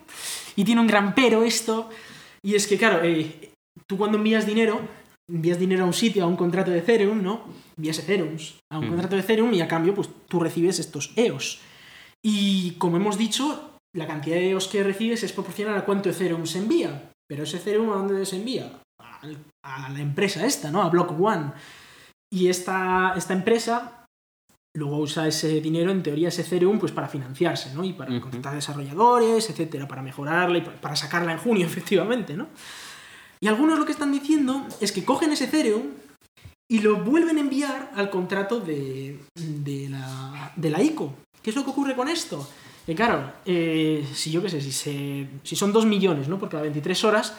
Y 0.56 0.64
tiene 0.64 0.80
un 0.80 0.88
gran 0.88 1.14
pero 1.14 1.44
esto, 1.44 1.90
y 2.42 2.56
es 2.56 2.66
que, 2.68 2.78
claro, 2.78 3.04
eh, 3.04 3.52
tú 3.86 3.98
cuando 3.98 4.18
envías 4.18 4.46
dinero, 4.46 4.80
envías 5.30 5.60
dinero 5.60 5.84
a 5.84 5.88
un 5.88 5.94
sitio, 5.94 6.24
a 6.24 6.28
un 6.28 6.38
contrato 6.38 6.72
de 6.72 6.78
Ethereum, 6.78 7.22
¿no? 7.22 7.42
Envías 7.76 8.00
Ethereum 8.00 8.38
a 8.72 8.80
un 8.80 8.86
Mm. 8.86 8.90
contrato 8.90 9.16
de 9.18 9.22
Ethereum 9.24 9.54
y 9.54 9.60
a 9.60 9.68
cambio, 9.68 9.94
pues 9.94 10.08
tú 10.30 10.40
recibes 10.40 10.80
estos 10.80 11.12
EOS. 11.18 11.60
Y 12.24 12.72
como 12.78 12.96
hemos 12.96 13.18
dicho, 13.18 13.72
la 13.94 14.08
cantidad 14.08 14.38
de 14.38 14.52
EOS 14.52 14.70
que 14.70 14.84
recibes 14.84 15.24
es 15.24 15.34
proporcional 15.34 15.78
a 15.78 15.84
cuánto 15.84 16.10
Ethereum 16.10 16.46
se 16.46 16.60
envía. 16.60 17.12
Pero 17.28 17.44
ese 17.44 17.58
Ethereum, 17.58 17.90
¿a 17.92 17.96
dónde 17.96 18.26
se 18.26 18.36
envía? 18.38 18.72
A 19.64 19.90
la 19.90 20.00
empresa 20.00 20.46
esta, 20.46 20.70
¿no? 20.72 20.82
A 20.84 20.90
Block 20.90 21.20
One. 21.20 21.52
Y 22.32 22.50
esta, 22.50 23.14
esta 23.18 23.34
empresa 23.34 24.06
luego 24.78 24.98
usa 24.98 25.28
ese 25.28 25.62
dinero, 25.62 25.90
en 25.92 26.04
teoría, 26.04 26.28
ese 26.28 26.42
Ethereum, 26.42 26.78
pues 26.80 26.92
para 26.92 27.08
financiarse, 27.08 27.74
¿no? 27.74 27.84
Y 27.84 27.94
para 27.94 28.12
Ujú. 28.12 28.22
contratar 28.22 28.54
desarrolladores, 28.54 29.50
etcétera, 29.50 29.88
para 29.88 30.02
mejorarla 30.02 30.58
y 30.58 30.62
pa- 30.62 30.74
para 30.74 30.96
sacarla 30.96 31.32
en 31.32 31.38
junio, 31.40 31.66
efectivamente, 31.68 32.36
¿no? 32.36 32.48
Y 33.40 33.48
algunos 33.48 33.80
lo 33.80 33.86
que 33.86 33.92
están 33.94 34.12
diciendo 34.12 34.66
es 34.82 34.92
que 34.92 35.04
cogen 35.06 35.32
ese 35.32 35.46
Ethereum 35.46 35.84
y 36.70 36.80
lo 36.80 37.04
vuelven 37.04 37.38
a 37.38 37.42
enviar 37.42 37.92
al 37.96 38.10
contrato 38.10 38.60
de, 38.60 39.20
de, 39.36 39.90
la, 39.90 40.52
de 40.56 40.70
la 40.70 40.82
ICO. 40.82 41.14
¿Qué 41.42 41.52
es 41.52 41.56
lo 41.56 41.64
que 41.64 41.70
ocurre 41.72 41.96
con 41.96 42.08
esto? 42.10 42.48
Que 42.86 42.94
claro, 42.94 43.34
eh, 43.46 44.08
si 44.14 44.30
yo 44.30 44.42
qué 44.44 44.50
sé, 44.50 44.62
si, 44.62 44.72
se, 44.72 45.28
si 45.44 45.56
son 45.56 45.74
2 45.74 45.86
millones, 45.86 46.28
¿no? 46.28 46.38
Por 46.38 46.50
cada 46.50 46.64
23 46.64 47.04
horas, 47.04 47.36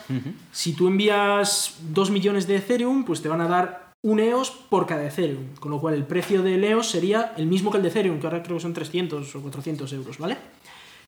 si 0.51 0.73
tú 0.73 0.87
envías 0.87 1.77
2 1.89 2.11
millones 2.11 2.47
de 2.47 2.57
Ethereum, 2.57 3.05
pues 3.05 3.21
te 3.21 3.29
van 3.29 3.39
a 3.39 3.47
dar 3.47 3.93
un 4.05 4.19
EOS 4.19 4.51
por 4.51 4.85
cada 4.85 5.07
Ethereum. 5.07 5.55
Con 5.55 5.71
lo 5.71 5.79
cual 5.79 5.93
el 5.93 6.05
precio 6.05 6.43
del 6.43 6.63
EOS 6.63 6.89
sería 6.89 7.33
el 7.37 7.47
mismo 7.47 7.71
que 7.71 7.77
el 7.77 7.83
de 7.83 7.89
Ethereum, 7.89 8.19
que 8.19 8.27
ahora 8.27 8.43
creo 8.43 8.57
que 8.57 8.63
son 8.63 8.73
300 8.73 9.35
o 9.35 9.41
400 9.41 9.93
euros, 9.93 10.17
¿vale? 10.17 10.37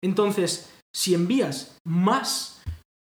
Entonces, 0.02 0.74
si 0.96 1.14
envías 1.14 1.78
más 1.86 2.62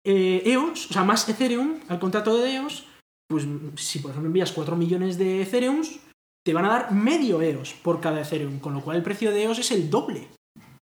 eh, 0.06 0.44
EOS, 0.46 0.92
o 0.92 0.94
sea, 0.94 1.04
más 1.04 1.28
Ethereum 1.28 1.80
al 1.90 2.00
contrato 2.00 2.38
de 2.38 2.56
EOS, 2.56 2.86
pues 3.28 3.48
si 3.76 4.00
por 4.00 4.12
ejemplo 4.12 4.28
envías 4.28 4.52
4 4.52 4.76
millones 4.76 5.18
de 5.18 5.42
Ethereum, 5.42 5.82
te 6.46 6.54
van 6.54 6.66
a 6.66 6.70
dar 6.70 6.92
medio 6.92 7.42
EOS 7.42 7.74
por 7.74 8.00
cada 8.00 8.22
Ethereum, 8.22 8.60
con 8.60 8.74
lo 8.74 8.82
cual 8.82 8.98
el 8.98 9.04
precio 9.04 9.32
de 9.32 9.44
EOS 9.44 9.60
es 9.60 9.72
el 9.72 9.90
doble. 9.90 10.28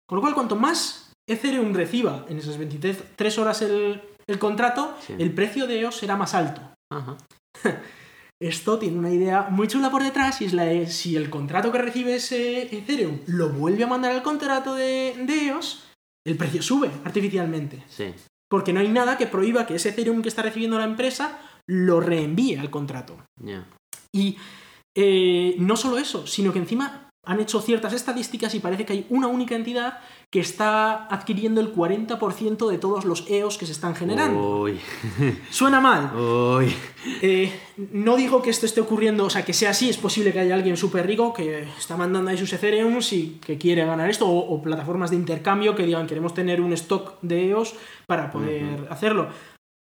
Con 0.09 0.17
lo 0.17 0.23
cual, 0.23 0.35
cuanto 0.35 0.57
más 0.57 1.13
Ethereum 1.29 1.75
reciba 1.75 2.25
en 2.29 2.39
esas 2.39 2.59
23 2.59 3.39
horas 3.39 3.63
el, 3.63 4.01
el 4.27 4.39
contrato, 4.39 4.97
Sí. 5.07 5.15
el 5.19 5.33
precio 5.35 5.67
de 5.67 5.81
EOS 5.81 5.97
será 5.97 6.17
más 6.17 6.35
alto. 6.35 6.61
Ajá. 6.93 7.17
Esto 8.41 8.79
tiene 8.79 8.99
una 8.99 9.11
idea 9.11 9.49
muy 9.51 9.67
chula 9.67 9.91
por 9.91 10.03
detrás 10.03 10.43
y 10.43 10.45
es 10.45 10.53
la 10.53 10.65
de 10.65 10.89
si 10.89 11.17
el 11.17 11.31
contrato 11.31 11.73
que 11.73 11.79
recibe 11.79 12.17
ese 12.17 12.63
Ethereum 12.77 13.21
lo 13.27 13.49
vuelve 13.49 13.85
a 13.85 13.87
mandar 13.87 14.13
al 14.13 14.23
contrato 14.23 14.75
de, 14.75 15.15
de 15.27 15.47
EOS, 15.47 15.85
el 16.27 16.37
precio 16.37 16.61
sube 16.63 16.91
artificialmente. 17.05 17.83
Sí. 17.89 18.13
Porque 18.51 18.73
no 18.75 18.81
hay 18.81 18.89
nada 18.89 19.17
que 19.17 19.27
prohíba 19.27 19.67
que 19.67 19.77
ese 19.77 19.89
Ethereum 19.89 20.21
que 20.23 20.29
está 20.29 20.43
recibiendo 20.43 20.77
la 20.79 20.85
empresa 20.85 21.39
lo 21.67 22.01
reenvíe 22.01 22.57
al 22.57 22.71
contrato. 22.71 23.17
Y 24.13 24.37
eh, 24.95 25.57
no 25.59 25.77
solo 25.77 25.97
eso, 25.99 26.27
sino 26.27 26.53
que 26.53 26.59
encima 26.59 27.06
han 27.27 27.41
hecho 27.41 27.61
ciertas 27.61 27.93
estadísticas 27.93 28.55
y 28.55 28.61
parece 28.61 28.87
que 28.87 28.93
hay 28.93 29.07
una 29.11 29.27
única 29.27 29.57
entidad 29.57 29.99
que 30.31 30.39
está 30.39 31.07
adquiriendo 31.07 31.61
el 31.61 31.75
40% 31.75 32.71
de 32.71 32.79
todos 32.79 33.05
los 33.05 33.29
EOS 33.29 33.59
que 33.59 33.67
se 33.67 33.73
están 33.73 33.97
generando. 33.97 34.61
Uy. 34.61 34.79
Suena 35.51 35.81
mal. 35.81 36.15
Uy. 36.15 36.73
Eh, 37.21 37.53
no 37.93 38.17
digo 38.17 38.43
que 38.43 38.51
esto 38.51 38.65
esté 38.65 38.81
ocurriendo, 38.81 39.25
o 39.25 39.31
sea, 39.31 39.45
que 39.45 39.53
sea 39.53 39.71
así, 39.71 39.91
es 39.91 39.97
posible 39.97 40.33
que 40.33 40.39
haya 40.39 40.55
alguien 40.55 40.77
súper 40.77 41.05
rico 41.05 41.35
que 41.35 41.65
está 41.77 41.97
mandando 41.97 42.31
ahí 42.31 42.39
sus 42.39 42.53
Ethereums 42.53 43.13
y 43.13 43.41
que 43.45 43.59
quiere 43.59 43.85
ganar 43.85 44.09
esto, 44.09 44.27
o, 44.29 44.55
o 44.55 44.63
plataformas 44.63 45.11
de 45.11 45.17
intercambio 45.17 45.75
que 45.75 45.85
digan 45.85 46.07
queremos 46.07 46.33
tener 46.33 46.61
un 46.61 46.73
stock 46.75 47.19
de 47.23 47.51
EOS 47.51 47.75
para 48.07 48.31
poder 48.31 48.87
hacerlo. 48.89 49.29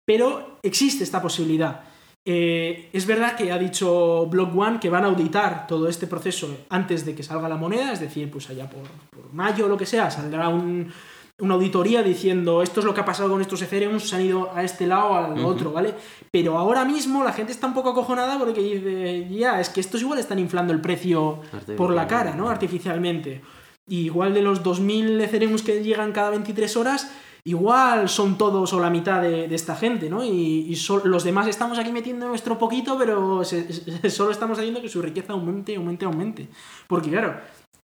Pero 0.03 0.57
existe 0.63 1.03
esta 1.03 1.21
posibilidad. 1.21 1.94
Eh, 2.27 2.89
es 2.91 3.05
verdad 3.05 3.35
que 3.35 3.51
ha 3.51 3.57
dicho 3.59 4.25
Block 4.25 4.57
One 4.57 4.79
que 4.79 4.89
van 4.89 5.03
a 5.03 5.07
auditar 5.07 5.67
todo 5.67 5.87
este 5.87 6.07
proceso 6.07 6.65
antes 6.69 7.05
de 7.05 7.13
que 7.13 7.21
salga 7.21 7.47
la 7.47 7.55
moneda, 7.55 7.93
es 7.93 7.99
decir, 7.99 8.31
pues 8.31 8.49
allá 8.49 8.67
por, 8.67 8.81
por 9.15 9.31
mayo 9.31 9.65
o 9.65 9.67
lo 9.69 9.77
que 9.77 9.85
sea, 9.85 10.09
saldrá 10.09 10.49
un- 10.49 10.91
una 11.37 11.53
auditoría 11.55 12.01
diciendo 12.01 12.63
esto 12.63 12.79
es 12.79 12.85
lo 12.85 12.93
que 12.93 13.01
ha 13.01 13.05
pasado 13.05 13.29
con 13.29 13.41
estos 13.41 13.61
Ethereum, 13.61 13.99
se 13.99 14.15
han 14.15 14.21
ido 14.23 14.49
a 14.55 14.63
este 14.63 14.87
lado, 14.87 15.13
al 15.15 15.33
Ujú. 15.37 15.47
otro, 15.47 15.71
¿vale? 15.73 15.93
Pero 16.31 16.57
ahora 16.57 16.83
mismo 16.85 17.23
la 17.25 17.33
gente 17.33 17.51
está 17.51 17.67
un 17.67 17.73
poco 17.73 17.89
acojonada 17.89 18.39
porque 18.39 18.61
dice, 18.61 19.27
ya, 19.29 19.59
es 19.59 19.69
que 19.69 19.81
estos 19.81 20.01
igual 20.01 20.17
están 20.17 20.39
inflando 20.39 20.71
el 20.73 20.79
precio 20.81 21.41
por 21.75 21.91
la 21.91 22.07
cara, 22.07 22.35
¿no? 22.35 22.49
Artificialmente. 22.49 23.41
Y 23.87 24.05
igual 24.05 24.33
de 24.33 24.41
los 24.41 24.63
2.000 24.63 25.21
Ethereum 25.21 25.57
que 25.59 25.83
llegan 25.83 26.11
cada 26.13 26.29
23 26.31 26.75
horas, 26.77 27.11
igual 27.47 28.09
son 28.09 28.37
todos 28.37 28.73
o 28.73 28.79
la 28.79 28.89
mitad 28.89 29.21
de, 29.21 29.47
de 29.47 29.55
esta 29.55 29.75
gente, 29.75 30.09
¿no? 30.09 30.23
Y, 30.23 30.67
los 31.03 31.23
demás 31.23 31.47
estamos 31.47 31.77
aquí 31.77 31.91
metiendo 31.91 32.27
nuestro 32.27 32.57
poquito, 32.57 32.97
pero 32.97 33.43
se- 33.43 33.71
se- 33.71 34.09
solo 34.09 34.31
estamos 34.31 34.57
haciendo 34.57 34.81
que 34.81 34.89
su 34.89 35.01
riqueza 35.01 35.33
aumente, 35.33 35.75
aumente, 35.75 36.05
aumente. 36.05 36.49
Porque 36.87 37.09
claro, 37.11 37.39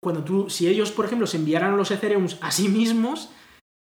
cuando 0.02 0.22
tú, 0.24 0.48
si 0.48 0.68
ellos, 0.68 0.92
por 0.92 1.04
ejemplo, 1.04 1.26
se 1.26 1.36
enviaran 1.36 1.76
los 1.76 1.90
Ethereums 1.90 2.38
a 2.40 2.50
sí 2.52 2.68
mismos, 2.68 3.30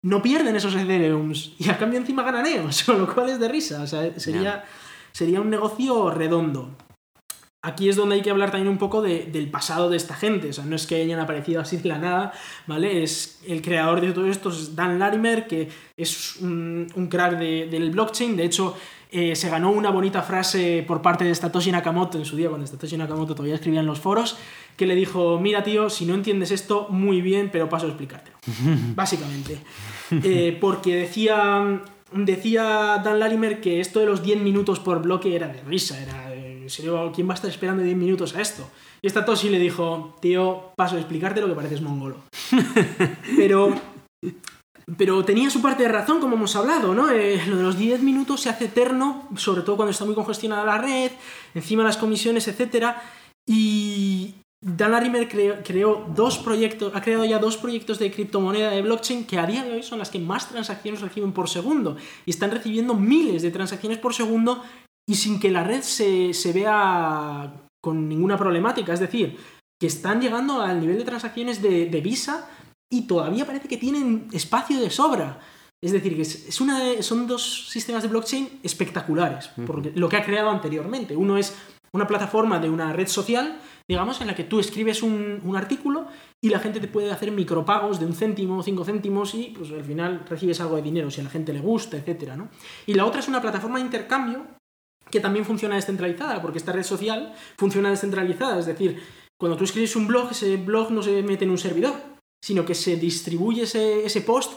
no 0.02 0.22
pierden 0.22 0.56
esos 0.56 0.74
Ethereums 0.76 1.54
y 1.60 1.70
a 1.70 1.78
cambio 1.78 2.00
encima 2.00 2.24
ganan 2.24 2.46
con 2.86 2.98
lo 2.98 3.14
cual 3.14 3.30
es 3.30 3.40
de 3.40 3.50
risa. 3.50 3.84
O 3.84 3.88
sea, 3.88 4.18
sería, 4.20 4.64
sería 5.12 5.42
un 5.42 5.50
negocio 5.50 6.10
redondo. 6.10 6.70
Aquí 7.62 7.90
es 7.90 7.98
donde 7.98 8.16
hay 8.16 8.22
que 8.22 8.30
hablar 8.32 8.52
también 8.52 8.70
un 8.70 8.78
poco 8.78 9.02
de- 9.02 9.26
del 9.26 9.50
pasado 9.52 9.90
de 9.90 9.98
esta 9.98 10.16
gente. 10.16 10.50
O 10.50 10.54
sea, 10.54 10.64
no 10.66 10.76
es 10.78 10.88
que 10.88 10.96
hayan 11.02 11.20
aparecido 11.20 11.60
así 11.60 11.76
de 11.76 11.90
la 11.90 11.98
nada, 11.98 12.32
¿vale? 12.68 13.04
Es 13.04 13.42
el 13.46 13.62
creador 13.62 14.00
de 14.00 14.14
todo 14.14 14.28
esto 14.28 14.50
es 14.50 14.76
Dan 14.78 14.98
Larimer, 14.98 15.46
que 15.46 15.68
es 15.98 16.38
un, 16.38 16.88
un 16.96 17.08
crack 17.08 17.38
de- 17.38 17.68
del 17.70 17.90
blockchain. 17.92 18.38
De 18.38 18.46
hecho, 18.46 18.78
eh, 19.12 19.36
se 19.36 19.50
ganó 19.50 19.72
una 19.72 19.90
bonita 19.90 20.22
frase 20.22 20.86
por 20.88 21.02
parte 21.02 21.26
de 21.26 21.36
Satoshi 21.36 21.72
Nakamoto 21.72 22.18
en 22.18 22.24
su 22.26 22.38
día, 22.38 22.48
cuando 22.48 22.66
Satoshi 22.66 22.96
Nakamoto 22.96 23.34
todavía 23.36 23.56
escribía 23.56 23.82
en 23.82 23.88
los 23.88 24.00
foros, 24.00 24.38
que 24.78 24.86
le 24.86 24.96
dijo, 24.96 25.38
mira 25.42 25.62
tío, 25.64 25.90
si 25.90 26.06
no 26.06 26.14
entiendes 26.14 26.52
esto, 26.52 26.88
muy 26.92 27.20
bien, 27.22 27.50
pero 27.52 27.68
paso 27.68 27.88
a 27.88 27.90
explicártelo. 27.90 28.38
Básicamente. 28.96 29.58
Eh, 30.24 30.58
porque 30.62 30.96
decía, 30.96 31.82
decía 32.14 33.02
Dan 33.04 33.20
Larimer 33.20 33.60
que 33.62 33.80
esto 33.82 34.00
de 34.00 34.06
los 34.06 34.24
10 34.24 34.40
minutos 34.42 34.80
por 34.80 35.02
bloque 35.02 35.36
era 35.36 35.48
de 35.50 35.62
risa, 35.64 36.02
era 36.02 36.30
de, 36.30 36.39
en 36.70 36.74
serio, 36.74 37.12
¿quién 37.16 37.28
va 37.28 37.32
a 37.32 37.36
estar 37.36 37.50
esperando 37.50 37.82
10 37.82 37.98
minutos 37.98 38.36
a 38.36 38.42
esto? 38.42 38.70
Y 39.02 39.10
Satoshi 39.10 39.50
le 39.50 39.58
dijo, 39.58 40.16
tío, 40.22 40.72
paso 40.76 40.98
a 40.98 41.00
explicarte 41.00 41.42
lo 41.42 41.48
que 41.48 41.56
pareces 41.56 41.82
mongolo. 41.82 42.18
Pero 43.36 43.74
pero 44.98 45.24
tenía 45.24 45.52
su 45.52 45.62
parte 45.62 45.84
de 45.84 45.90
razón, 45.90 46.20
como 46.20 46.36
hemos 46.36 46.56
hablado, 46.56 46.96
¿no? 46.96 47.12
Eh, 47.12 47.40
lo 47.48 47.58
de 47.58 47.64
los 47.64 47.78
10 47.78 48.02
minutos 48.02 48.42
se 48.42 48.50
hace 48.50 48.66
eterno, 48.66 49.28
sobre 49.36 49.62
todo 49.62 49.76
cuando 49.76 49.92
está 49.92 50.04
muy 50.04 50.16
congestionada 50.16 50.66
la 50.66 50.80
red, 50.80 51.12
encima 51.54 51.84
las 51.84 51.96
comisiones, 51.96 52.48
etc. 52.48 52.96
Y 53.48 54.34
Dan 54.66 54.92
Larimer 54.92 55.30
creó, 55.30 55.58
creó 55.64 56.06
dos 56.16 56.40
proyectos, 56.40 56.92
ha 56.96 57.02
creado 57.02 57.24
ya 57.24 57.38
dos 57.38 57.58
proyectos 57.58 58.00
de 58.00 58.12
criptomoneda 58.12 58.72
de 58.72 58.82
blockchain 58.82 59.26
que 59.26 59.38
a 59.38 59.46
día 59.46 59.64
de 59.64 59.74
hoy 59.74 59.84
son 59.84 60.00
las 60.00 60.10
que 60.10 60.18
más 60.18 60.50
transacciones 60.50 61.02
reciben 61.02 61.34
por 61.34 61.50
segundo. 61.50 61.96
Y 62.26 62.32
están 62.32 62.50
recibiendo 62.50 62.96
miles 62.96 63.44
de 63.44 63.52
transacciones 63.52 64.00
por 64.00 64.16
segundo 64.16 64.64
y 65.10 65.16
sin 65.16 65.40
que 65.40 65.50
la 65.50 65.64
red 65.64 65.82
se, 65.82 66.34
se 66.34 66.54
vea 66.54 67.52
con 67.84 68.08
ninguna 68.08 68.38
problemática. 68.38 68.94
Es 68.94 69.00
decir, 69.00 69.38
que 69.82 69.88
están 69.88 70.22
llegando 70.22 70.62
al 70.62 70.80
nivel 70.80 70.98
de 70.98 71.04
transacciones 71.06 71.62
de, 71.62 71.88
de 71.88 72.02
Visa 72.02 72.48
y 72.92 73.08
todavía 73.08 73.46
parece 73.46 73.68
que 73.68 73.78
tienen 73.78 74.28
espacio 74.32 74.80
de 74.80 74.90
sobra. 74.90 75.40
Es 75.84 75.92
decir, 75.94 76.16
que 76.16 76.22
es 76.24 76.62
una 76.62 76.80
de- 76.84 77.02
son 77.02 77.26
dos 77.26 77.70
sistemas 77.70 78.04
de 78.04 78.10
blockchain 78.10 78.60
espectaculares, 78.64 79.50
porque 79.66 79.92
lo 79.96 80.10
que 80.10 80.18
ha 80.18 80.24
creado 80.26 80.50
anteriormente. 80.50 81.16
Uno 81.16 81.38
es 81.38 81.56
una 81.94 82.06
plataforma 82.06 82.60
de 82.60 82.70
una 82.70 82.94
red 82.94 83.08
social, 83.08 83.60
digamos, 83.88 84.22
en 84.22 84.28
la 84.28 84.36
que 84.36 84.44
tú 84.44 84.60
escribes 84.60 85.02
un, 85.02 85.40
un 85.44 85.56
artículo 85.56 86.06
y 86.44 86.50
la 86.50 86.60
gente 86.60 86.80
te 86.80 86.88
puede 86.88 87.12
hacer 87.12 87.32
micropagos 87.32 88.00
de 88.00 88.06
un 88.06 88.14
céntimo, 88.14 88.62
cinco 88.62 88.84
céntimos 88.86 89.34
y 89.34 89.54
pues 89.58 89.72
al 89.72 89.84
final 89.84 90.24
recibes 90.30 90.60
algo 90.62 90.76
de 90.76 90.84
dinero 90.84 91.10
si 91.10 91.22
a 91.22 91.24
la 91.24 91.32
gente 91.32 91.52
le 91.54 91.62
gusta, 91.62 91.98
etcétera, 91.98 92.36
¿no? 92.36 92.50
Y 92.86 92.94
la 92.94 93.06
otra 93.06 93.22
es 93.22 93.28
una 93.28 93.42
plataforma 93.42 93.80
de 93.80 93.86
intercambio 93.86 94.46
que 95.12 95.20
también 95.20 95.46
funciona 95.46 95.76
descentralizada, 95.76 96.42
porque 96.42 96.58
esta 96.58 96.72
red 96.72 96.84
social 96.84 97.34
funciona 97.58 97.90
descentralizada, 97.90 98.60
es 98.60 98.66
decir, 98.66 99.02
cuando 99.40 99.58
tú 99.58 99.64
escribes 99.64 99.96
un 99.96 100.08
blog, 100.08 100.32
ese 100.32 100.58
blog 100.58 100.92
no 100.92 101.02
se 101.02 101.24
mete 101.24 101.46
en 101.46 101.52
un 101.52 101.58
servidor, 101.58 101.94
sino 102.44 102.66
que 102.66 102.76
se 102.76 102.98
distribuye 102.98 103.64
ese, 103.64 104.06
ese 104.06 104.22
post 104.22 104.54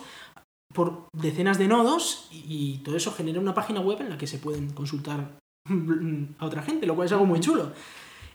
por 0.72 1.06
decenas 1.12 1.58
de 1.58 1.68
nodos 1.68 2.28
y, 2.32 2.78
todo 2.84 2.96
eso 2.96 3.12
genera 3.12 3.40
una 3.40 3.54
página 3.54 3.80
web 3.80 4.00
en 4.00 4.10
la 4.10 4.18
que 4.18 4.26
se 4.26 4.38
pueden 4.38 4.70
consultar 4.70 5.38
a 6.38 6.46
otra 6.46 6.62
gente, 6.62 6.86
lo 6.86 6.96
cual 6.96 7.06
es 7.06 7.12
algo 7.12 7.26
muy 7.26 7.40
chulo. 7.40 7.72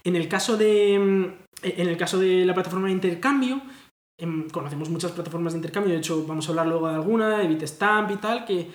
En 0.04 0.16
el 0.16 0.28
caso 0.28 0.56
de, 0.56 0.94
en 0.94 1.88
el 1.88 1.96
caso 1.96 2.18
de 2.18 2.46
la 2.46 2.54
plataforma 2.54 2.86
de 2.86 2.94
intercambio, 2.94 3.60
em, 4.18 4.48
conocemos 4.48 4.88
muchas 4.88 5.12
plataformas 5.12 5.52
de 5.52 5.58
intercambio, 5.58 5.92
de 5.92 5.98
hecho 5.98 6.24
vamos 6.26 6.46
a 6.46 6.50
hablar 6.50 6.66
luego 6.68 6.88
de 6.88 6.94
alguna, 6.94 7.38
de 7.38 7.48
Bitstamp 7.48 8.10
y 8.12 8.16
tal, 8.16 8.44
que, 8.46 8.70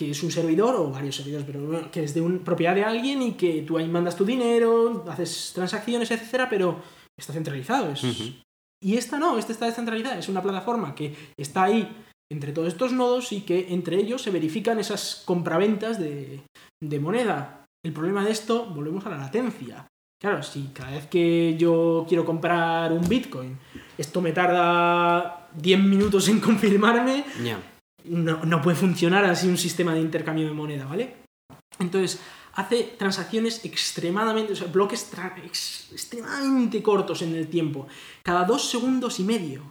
que 0.00 0.12
es 0.12 0.22
un 0.22 0.30
servidor 0.30 0.76
o 0.76 0.88
varios 0.88 1.16
servidores, 1.16 1.44
pero 1.46 1.60
bueno, 1.60 1.90
que 1.90 2.02
es 2.02 2.14
de 2.14 2.22
un, 2.22 2.38
propiedad 2.38 2.74
de 2.74 2.84
alguien 2.84 3.20
y 3.20 3.32
que 3.32 3.60
tú 3.60 3.76
ahí 3.76 3.86
mandas 3.86 4.16
tu 4.16 4.24
dinero, 4.24 5.04
haces 5.06 5.52
transacciones, 5.54 6.10
etcétera, 6.10 6.48
pero 6.48 6.80
está 7.18 7.34
centralizado. 7.34 7.92
es-. 7.92 8.02
Y 8.82 8.96
esta 8.96 9.18
no, 9.18 9.36
esta 9.36 9.52
está 9.52 9.66
descentralizada, 9.66 10.18
es 10.18 10.30
una 10.30 10.42
plataforma 10.42 10.94
que 10.94 11.14
está 11.36 11.64
ahí 11.64 11.86
entre 12.32 12.52
todos 12.52 12.68
estos 12.68 12.94
nodos 12.94 13.30
y 13.32 13.42
que 13.42 13.74
entre 13.74 13.98
ellos 13.98 14.22
se 14.22 14.30
verifican 14.30 14.78
esas 14.78 15.22
compraventas 15.26 15.98
de, 16.00 16.40
de 16.82 16.98
moneda. 16.98 17.66
El 17.84 17.92
problema 17.92 18.24
de 18.24 18.30
esto, 18.30 18.64
volvemos 18.64 19.04
a 19.04 19.10
la 19.10 19.18
latencia. 19.18 19.86
Claro, 20.18 20.42
si 20.42 20.68
cada 20.72 20.92
vez 20.92 21.08
que 21.08 21.58
yo 21.58 22.06
quiero 22.08 22.24
comprar 22.24 22.90
un 22.94 23.06
Bitcoin, 23.06 23.58
esto 23.98 24.22
me 24.22 24.32
tarda 24.32 25.50
10 25.56 25.80
minutos 25.80 26.26
en 26.30 26.40
confirmarme. 26.48 27.22
No, 28.04 28.44
no 28.44 28.60
puede 28.62 28.76
funcionar 28.76 29.24
así 29.24 29.48
un 29.48 29.58
sistema 29.58 29.94
de 29.94 30.00
intercambio 30.00 30.46
de 30.46 30.52
moneda, 30.54 30.84
¿vale? 30.86 31.14
Entonces, 31.78 32.18
hace 32.54 32.94
transacciones 32.98 33.64
extremadamente, 33.64 34.52
o 34.52 34.56
sea, 34.56 34.66
bloques 34.68 35.08
ex- 35.44 35.88
extremadamente 35.92 36.82
cortos 36.82 37.22
en 37.22 37.34
el 37.34 37.48
tiempo, 37.48 37.86
cada 38.22 38.44
dos 38.44 38.68
segundos 38.68 39.18
y 39.20 39.24
medio. 39.24 39.62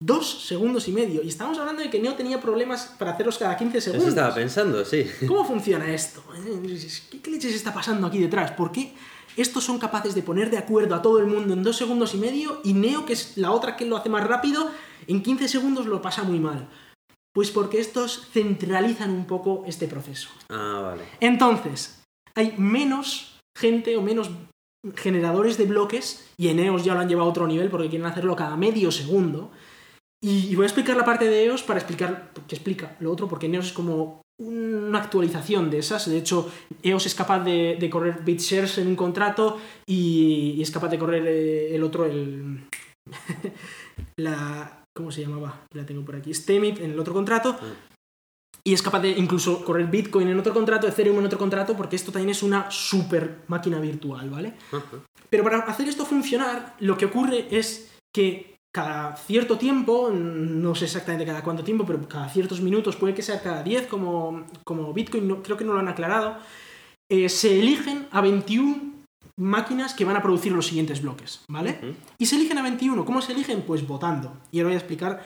Dos 0.00 0.46
segundos 0.46 0.86
y 0.86 0.92
medio. 0.92 1.24
Y 1.24 1.28
estamos 1.28 1.58
hablando 1.58 1.82
de 1.82 1.90
que 1.90 1.98
Neo 1.98 2.14
tenía 2.14 2.40
problemas 2.40 2.94
para 3.00 3.10
hacerlos 3.12 3.36
cada 3.36 3.56
15 3.56 3.78
Eso 3.78 3.84
segundos. 3.90 4.08
estaba 4.10 4.32
pensando, 4.32 4.84
sí. 4.84 5.04
¿Cómo 5.26 5.44
funciona 5.44 5.92
esto? 5.92 6.22
¿Qué, 7.10 7.20
qué 7.20 7.30
leches 7.32 7.52
está 7.54 7.74
pasando 7.74 8.06
aquí 8.06 8.18
detrás? 8.20 8.52
¿Por 8.52 8.70
qué 8.70 8.94
estos 9.36 9.64
son 9.64 9.78
capaces 9.80 10.14
de 10.14 10.22
poner 10.22 10.50
de 10.50 10.58
acuerdo 10.58 10.94
a 10.94 11.02
todo 11.02 11.18
el 11.18 11.26
mundo 11.26 11.52
en 11.54 11.64
dos 11.64 11.76
segundos 11.76 12.14
y 12.14 12.18
medio 12.18 12.60
y 12.62 12.74
Neo, 12.74 13.04
que 13.06 13.14
es 13.14 13.36
la 13.38 13.50
otra 13.50 13.76
que 13.76 13.86
lo 13.86 13.96
hace 13.96 14.08
más 14.08 14.24
rápido, 14.24 14.70
en 15.08 15.20
15 15.20 15.48
segundos 15.48 15.86
lo 15.86 16.00
pasa 16.00 16.22
muy 16.22 16.38
mal? 16.38 16.68
Pues 17.38 17.52
porque 17.52 17.78
estos 17.78 18.26
centralizan 18.32 19.10
un 19.12 19.24
poco 19.24 19.62
este 19.64 19.86
proceso. 19.86 20.28
Ah, 20.48 20.80
vale. 20.82 21.04
Entonces, 21.20 22.02
hay 22.34 22.56
menos 22.58 23.38
gente 23.56 23.96
o 23.96 24.02
menos 24.02 24.32
generadores 24.96 25.56
de 25.56 25.66
bloques 25.66 26.28
y 26.36 26.48
en 26.48 26.58
EOS 26.58 26.82
ya 26.82 26.94
lo 26.94 27.00
han 27.00 27.08
llevado 27.08 27.28
a 27.28 27.30
otro 27.30 27.46
nivel 27.46 27.70
porque 27.70 27.88
quieren 27.88 28.08
hacerlo 28.08 28.34
cada 28.34 28.56
medio 28.56 28.90
segundo. 28.90 29.52
Y, 30.20 30.52
voy 30.56 30.64
a 30.64 30.66
explicar 30.66 30.96
la 30.96 31.04
parte 31.04 31.26
de 31.26 31.44
EOS 31.44 31.62
para 31.62 31.78
explicar 31.78 32.32
que 32.48 32.56
explica 32.56 32.96
lo 32.98 33.12
otro, 33.12 33.28
porque 33.28 33.46
en 33.46 33.54
EOS 33.54 33.66
es 33.66 33.72
como 33.72 34.22
una 34.40 34.98
actualización 34.98 35.70
de 35.70 35.78
esas. 35.78 36.10
De 36.10 36.18
hecho, 36.18 36.50
EOS 36.82 37.06
es 37.06 37.14
capaz 37.14 37.44
de, 37.44 37.76
de 37.78 37.88
correr 37.88 38.24
BitShares 38.24 38.78
en 38.78 38.88
un 38.88 38.96
contrato 38.96 39.60
y, 39.86 40.54
y 40.56 40.62
es 40.62 40.72
capaz 40.72 40.88
de 40.88 40.98
correr 40.98 41.24
eh, 41.24 41.76
el 41.76 41.84
otro, 41.84 42.04
el. 42.04 42.66
la. 44.16 44.77
¿Cómo 44.98 45.12
se 45.12 45.20
llamaba? 45.22 45.62
La 45.74 45.86
tengo 45.86 46.04
por 46.04 46.16
aquí. 46.16 46.34
Stemit 46.34 46.80
en 46.80 46.90
el 46.90 46.98
otro 46.98 47.14
contrato. 47.14 47.56
Y 48.64 48.72
es 48.74 48.82
capaz 48.82 48.98
de 49.00 49.10
incluso 49.10 49.64
correr 49.64 49.86
Bitcoin 49.86 50.26
en 50.28 50.36
otro 50.40 50.52
contrato, 50.52 50.88
Ethereum 50.88 51.20
en 51.20 51.26
otro 51.26 51.38
contrato, 51.38 51.76
porque 51.76 51.94
esto 51.94 52.10
también 52.10 52.30
es 52.30 52.42
una 52.42 52.68
super 52.68 53.42
máquina 53.46 53.78
virtual, 53.78 54.28
¿vale? 54.28 54.54
Pero 55.30 55.44
para 55.44 55.58
hacer 55.60 55.88
esto 55.88 56.04
funcionar, 56.04 56.74
lo 56.80 56.98
que 56.98 57.04
ocurre 57.06 57.46
es 57.48 57.94
que 58.12 58.56
cada 58.74 59.14
cierto 59.16 59.56
tiempo, 59.56 60.10
no 60.12 60.74
sé 60.74 60.86
exactamente 60.86 61.24
cada 61.24 61.44
cuánto 61.44 61.62
tiempo, 61.62 61.86
pero 61.86 62.06
cada 62.08 62.28
ciertos 62.28 62.60
minutos, 62.60 62.96
puede 62.96 63.14
que 63.14 63.22
sea 63.22 63.40
cada 63.40 63.62
10 63.62 63.86
como, 63.86 64.44
como 64.64 64.92
Bitcoin, 64.92 65.28
no- 65.28 65.42
creo 65.44 65.56
que 65.56 65.64
no 65.64 65.74
lo 65.74 65.78
han 65.78 65.88
aclarado, 65.88 66.36
eh, 67.08 67.28
se 67.28 67.60
eligen 67.60 68.08
a 68.10 68.20
21 68.20 68.97
máquinas 69.38 69.94
que 69.94 70.04
van 70.04 70.16
a 70.16 70.22
producir 70.22 70.52
los 70.52 70.66
siguientes 70.66 71.00
bloques, 71.00 71.44
¿vale? 71.48 71.96
Y 72.18 72.26
se 72.26 72.36
eligen 72.36 72.58
a 72.58 72.62
21. 72.62 73.04
¿Cómo 73.04 73.22
se 73.22 73.32
eligen? 73.32 73.62
Pues 73.62 73.86
votando. 73.86 74.36
Y 74.50 74.58
ahora 74.58 74.68
voy 74.68 74.74
a 74.74 74.78
explicar 74.78 75.24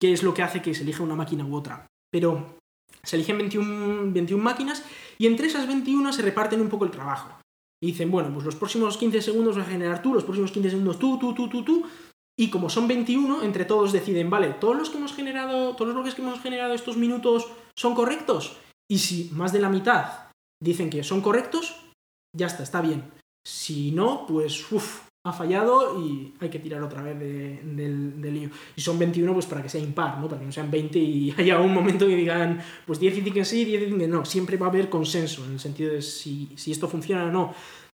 qué 0.00 0.12
es 0.12 0.22
lo 0.22 0.34
que 0.34 0.42
hace 0.42 0.62
que 0.62 0.74
se 0.74 0.82
elija 0.82 1.02
una 1.02 1.14
máquina 1.14 1.44
u 1.44 1.54
otra. 1.54 1.86
Pero 2.10 2.58
se 3.02 3.16
eligen 3.16 3.38
21, 3.38 4.12
21 4.12 4.42
máquinas 4.42 4.84
y 5.18 5.26
entre 5.26 5.46
esas 5.46 5.66
21 5.66 6.12
se 6.12 6.22
reparten 6.22 6.60
un 6.60 6.68
poco 6.68 6.84
el 6.84 6.90
trabajo. 6.90 7.38
Y 7.82 7.88
dicen, 7.88 8.10
bueno, 8.10 8.30
pues 8.32 8.44
los 8.44 8.56
próximos 8.56 8.98
15 8.98 9.22
segundos 9.22 9.56
vas 9.56 9.66
a 9.66 9.70
generar 9.70 10.02
tú, 10.02 10.12
los 10.12 10.24
próximos 10.24 10.52
15 10.52 10.70
segundos 10.70 10.98
tú, 10.98 11.18
tú, 11.18 11.34
tú, 11.34 11.48
tú, 11.48 11.64
tú. 11.64 11.86
Y 12.38 12.50
como 12.50 12.70
son 12.70 12.88
21, 12.88 13.42
entre 13.42 13.64
todos 13.64 13.92
deciden, 13.92 14.30
vale, 14.30 14.54
todos 14.54 14.76
los 14.76 14.90
que 14.90 14.98
hemos 14.98 15.14
generado, 15.14 15.74
todos 15.74 15.88
los 15.88 15.94
bloques 15.94 16.14
que 16.14 16.22
hemos 16.22 16.40
generado 16.40 16.74
estos 16.74 16.96
minutos 16.96 17.48
son 17.76 17.94
correctos. 17.94 18.56
Y 18.90 18.98
si 18.98 19.30
más 19.32 19.52
de 19.52 19.60
la 19.60 19.68
mitad 19.68 20.30
dicen 20.62 20.90
que 20.90 21.04
son 21.04 21.20
correctos, 21.20 21.86
ya 22.36 22.46
está, 22.46 22.62
está 22.62 22.80
bien. 22.80 23.10
Si 23.52 23.90
no, 23.90 24.26
pues 24.28 24.70
uff, 24.70 25.00
ha 25.26 25.32
fallado 25.32 26.00
y 26.00 26.32
hay 26.40 26.48
que 26.48 26.60
tirar 26.60 26.82
otra 26.82 27.02
vez 27.02 27.18
de- 27.18 27.60
del, 27.64 28.22
del 28.22 28.34
lío. 28.34 28.50
Y 28.76 28.80
son 28.80 28.98
21 28.98 29.32
pues 29.34 29.46
para 29.46 29.62
que 29.62 29.68
sea 29.68 29.80
impar, 29.80 30.18
¿no? 30.18 30.28
Para 30.28 30.40
que 30.40 30.46
no 30.46 30.52
sean 30.52 30.70
20 30.70 30.98
y 30.98 31.34
haya 31.38 31.58
un 31.60 31.74
momento 31.74 32.06
que 32.06 32.16
digan, 32.16 32.62
pues 32.86 33.00
10 33.00 33.16
dicen 33.16 33.32
que 33.34 33.44
sí, 33.44 33.64
10 33.64 33.80
dicen 33.82 33.98
que 33.98 34.08
no. 34.08 34.24
Siempre 34.24 34.56
va 34.56 34.66
a 34.66 34.70
haber 34.70 34.88
consenso 34.88 35.44
en 35.44 35.52
el 35.54 35.60
sentido 35.60 35.92
de 35.92 36.00
si, 36.00 36.48
si 36.56 36.70
esto 36.72 36.88
funciona 36.88 37.24
o 37.24 37.30
no. 37.30 37.52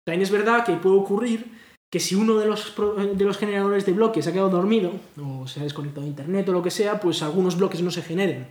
También 0.05 0.23
es 0.23 0.31
verdad 0.31 0.65
que 0.65 0.73
puede 0.77 0.95
ocurrir 0.95 1.45
que 1.91 1.99
si 1.99 2.15
uno 2.15 2.37
de 2.37 2.45
los, 2.47 2.71
pro- 2.71 2.93
de 2.95 3.25
los 3.25 3.37
generadores 3.37 3.85
de 3.85 3.91
bloques 3.91 4.25
ha 4.25 4.31
quedado 4.31 4.49
dormido 4.49 4.93
o 5.21 5.45
se 5.45 5.59
ha 5.59 5.63
desconectado 5.63 6.03
de 6.03 6.07
internet 6.11 6.47
o 6.49 6.53
lo 6.53 6.63
que 6.63 6.71
sea, 6.71 6.99
pues 7.01 7.21
algunos 7.21 7.57
bloques 7.57 7.81
no 7.81 7.91
se 7.91 8.01
generen. 8.01 8.47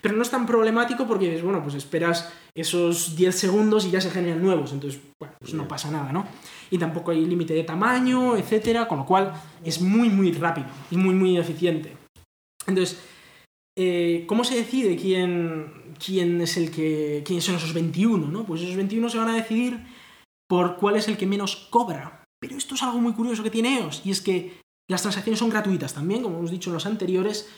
Pero 0.00 0.16
no 0.16 0.22
es 0.22 0.30
tan 0.30 0.46
problemático 0.46 1.06
porque 1.06 1.26
dices, 1.26 1.42
bueno, 1.42 1.62
pues 1.62 1.74
esperas 1.74 2.32
esos 2.54 3.16
10 3.16 3.34
segundos 3.34 3.84
y 3.84 3.90
ya 3.90 4.00
se 4.00 4.10
generan 4.10 4.42
nuevos, 4.42 4.72
entonces, 4.72 5.00
bueno, 5.20 5.34
pues 5.38 5.54
no 5.54 5.66
pasa 5.66 5.90
nada, 5.90 6.12
¿no? 6.12 6.26
Y 6.70 6.78
tampoco 6.78 7.10
hay 7.10 7.24
límite 7.24 7.54
de 7.54 7.64
tamaño, 7.64 8.36
etcétera, 8.36 8.88
con 8.88 8.98
lo 8.98 9.06
cual 9.06 9.32
es 9.64 9.80
muy, 9.80 10.08
muy 10.08 10.32
rápido 10.32 10.66
y 10.90 10.96
muy, 10.96 11.14
muy 11.14 11.36
eficiente. 11.36 11.96
Entonces, 12.66 13.00
eh, 13.78 14.24
¿cómo 14.26 14.44
se 14.44 14.56
decide 14.56 14.96
quién, 14.96 15.94
quién 16.04 16.40
es 16.40 16.56
el 16.56 16.70
que. 16.70 17.22
quiénes 17.24 17.44
son 17.44 17.56
esos 17.56 17.74
21, 17.74 18.26
¿no? 18.28 18.44
Pues 18.44 18.62
esos 18.62 18.76
21 18.76 19.08
se 19.10 19.18
van 19.18 19.28
a 19.28 19.34
decidir 19.34 19.80
por 20.48 20.76
cuál 20.76 20.96
es 20.96 21.08
el 21.08 21.16
que 21.16 21.26
menos 21.26 21.68
cobra. 21.70 22.24
Pero 22.40 22.56
esto 22.56 22.74
es 22.74 22.82
algo 22.82 23.00
muy 23.00 23.12
curioso 23.12 23.42
que 23.42 23.50
tiene 23.50 23.78
EOS, 23.78 24.02
y 24.04 24.10
es 24.10 24.20
que 24.20 24.60
las 24.88 25.02
transacciones 25.02 25.38
son 25.40 25.50
gratuitas 25.50 25.94
también, 25.94 26.22
como 26.22 26.38
hemos 26.38 26.50
dicho 26.50 26.70
en 26.70 26.74
los 26.74 26.86
anteriores, 26.86 27.48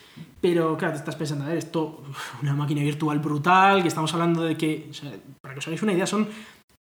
pero 0.41 0.77
claro, 0.79 0.95
te 0.95 1.01
estás 1.01 1.17
pensando, 1.17 1.45
a 1.45 1.49
ver, 1.49 1.59
esto, 1.59 2.03
una 2.43 2.55
máquina 2.55 2.83
virtual 2.83 3.19
brutal, 3.19 3.83
que 3.83 3.89
estamos 3.89 4.13
hablando 4.15 4.43
de 4.43 4.57
que, 4.57 4.89
o 4.91 4.95
sea, 4.95 5.13
para 5.43 5.55
que 5.55 5.59
os 5.59 5.67
hagáis 5.67 5.83
una 5.83 5.93
idea, 5.93 6.07
son, 6.07 6.27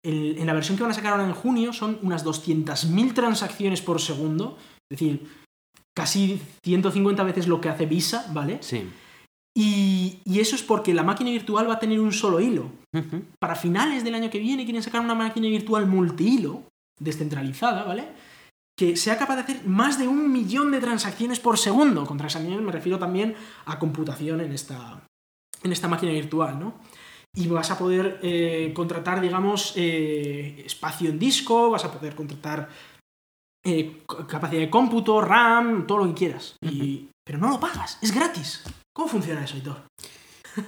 el- 0.06 0.38
en 0.38 0.46
la 0.46 0.54
versión 0.54 0.78
que 0.78 0.84
van 0.84 0.92
a 0.92 0.96
sacar 0.96 1.14
ahora 1.14 1.26
en 1.26 1.34
junio, 1.34 1.74
son 1.74 1.98
unas 2.04 2.24
200.000 2.24 3.14
transacciones 3.14 3.82
por 3.82 4.00
segundo, 4.00 4.58
es 4.92 5.00
decir, 5.00 5.28
casi 5.98 6.40
150 6.64 7.24
veces 7.24 7.48
lo 7.48 7.60
que 7.60 7.70
hace 7.70 7.86
Visa, 7.88 8.28
¿vale? 8.32 8.60
Sí. 8.62 8.88
Y, 9.58 10.20
y 10.26 10.40
eso 10.40 10.56
es 10.56 10.62
porque 10.64 10.94
la 10.94 11.04
máquina 11.04 11.32
virtual 11.32 11.68
va 11.70 11.74
a 11.74 11.80
tener 11.80 12.00
un 12.00 12.14
solo 12.14 12.40
hilo. 12.40 12.72
Ujú. 12.94 13.24
Para 13.40 13.56
finales 13.56 14.04
del 14.04 14.16
año 14.16 14.30
que 14.30 14.40
viene 14.40 14.64
quieren 14.64 14.84
sacar 14.84 15.02
una 15.02 15.16
máquina 15.16 15.48
virtual 15.50 15.86
multihilo, 15.88 16.64
descentralizada, 17.00 17.84
¿vale? 17.84 18.08
Que 18.80 18.96
sea 18.96 19.18
capaz 19.18 19.36
de 19.36 19.42
hacer 19.42 19.66
más 19.66 20.00
de 20.00 20.08
un 20.08 20.32
millón 20.32 20.72
de 20.72 20.80
transacciones 20.80 21.42
por 21.42 21.58
segundo. 21.58 22.06
Con 22.06 22.18
transacciones 22.18 22.62
me 22.62 22.72
refiero 22.72 22.98
también 22.98 23.36
a 23.66 23.78
computación 23.78 24.40
en 24.40 24.54
esta, 24.54 25.02
en 25.64 25.72
esta 25.74 25.90
máquina 25.90 26.14
virtual, 26.14 26.58
¿no? 26.58 26.76
Y 27.36 27.48
vas 27.48 27.70
a 27.72 27.78
poder 27.78 28.20
eh, 28.24 28.72
contratar, 28.74 29.20
digamos, 29.20 29.74
eh, 29.76 30.64
espacio 30.66 31.10
en 31.10 31.20
disco, 31.20 31.70
vas 31.70 31.84
a 31.84 31.92
poder 31.92 32.16
contratar 32.16 32.70
eh, 33.66 34.04
capacidad 34.30 34.62
de 34.62 34.70
cómputo, 34.70 35.20
RAM, 35.20 35.86
todo 35.86 35.98
lo 36.00 36.08
que 36.08 36.14
quieras. 36.14 36.56
Y- 36.62 37.10
pero 37.26 37.38
no 37.38 37.50
lo 37.50 37.60
pagas, 37.60 38.00
es 38.02 38.12
gratis. 38.16 38.64
¿Cómo 38.96 39.10
funciona 39.10 39.44
eso, 39.44 39.58
Hitor? 39.58 39.84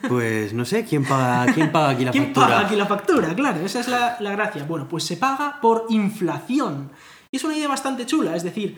Pues 0.07 0.53
no 0.53 0.63
sé, 0.65 0.85
¿quién 0.85 1.05
paga, 1.05 1.51
quién 1.53 1.71
paga 1.71 1.89
aquí 1.91 2.05
la 2.05 2.11
¿Quién 2.15 2.25
factura? 2.25 2.47
paga 2.47 2.59
aquí 2.67 2.75
la 2.75 2.85
factura? 2.85 3.33
Claro, 3.35 3.65
esa 3.65 3.79
es 3.79 3.87
la, 3.87 4.17
la 4.19 4.31
gracia. 4.31 4.63
Bueno, 4.65 4.87
pues 4.87 5.03
se 5.05 5.17
paga 5.17 5.59
por 5.61 5.85
inflación. 5.89 6.91
Y 7.31 7.37
es 7.37 7.43
una 7.43 7.55
idea 7.55 7.67
bastante 7.67 8.05
chula, 8.05 8.35
es 8.35 8.43
decir, 8.43 8.77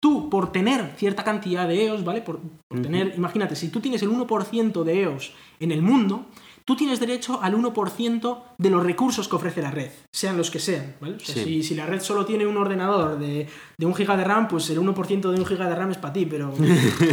tú 0.00 0.28
por 0.30 0.50
tener 0.50 0.94
cierta 0.96 1.22
cantidad 1.22 1.68
de 1.68 1.86
EOS, 1.86 2.04
¿vale? 2.04 2.22
Por, 2.22 2.40
tener, 2.68 3.14
imagínate, 3.16 3.54
si 3.54 3.68
tú 3.68 3.80
tienes 3.80 4.02
el 4.02 4.10
1% 4.10 4.82
de 4.82 5.02
EOS 5.02 5.32
en 5.60 5.70
el 5.72 5.82
mundo, 5.82 6.26
tú 6.64 6.76
tienes 6.76 7.00
derecho 7.00 7.40
al 7.42 7.54
1% 7.56 8.42
de 8.58 8.70
los 8.70 8.82
recursos 8.82 9.28
que 9.28 9.36
ofrece 9.36 9.62
la 9.62 9.70
red, 9.70 9.90
sean 10.12 10.36
los 10.36 10.50
que 10.50 10.58
sean, 10.58 10.94
¿vale? 11.00 11.16
O 11.16 11.20
sea, 11.20 11.34
Sí. 11.34 11.44
si, 11.44 11.62
si 11.62 11.74
la 11.74 11.86
red 11.86 12.00
solo 12.00 12.24
tiene 12.24 12.46
un 12.46 12.56
ordenador 12.56 13.18
de, 13.18 13.48
de 13.78 13.86
un 13.86 13.94
giga 13.94 14.16
de 14.16 14.24
RAM, 14.24 14.48
pues 14.48 14.68
el 14.70 14.78
1% 14.78 15.20
de 15.30 15.38
un 15.40 15.46
giga 15.46 15.68
de 15.68 15.74
RAM 15.74 15.90
es 15.90 15.98
para 15.98 16.12
ti, 16.12 16.26
pero 16.26 16.54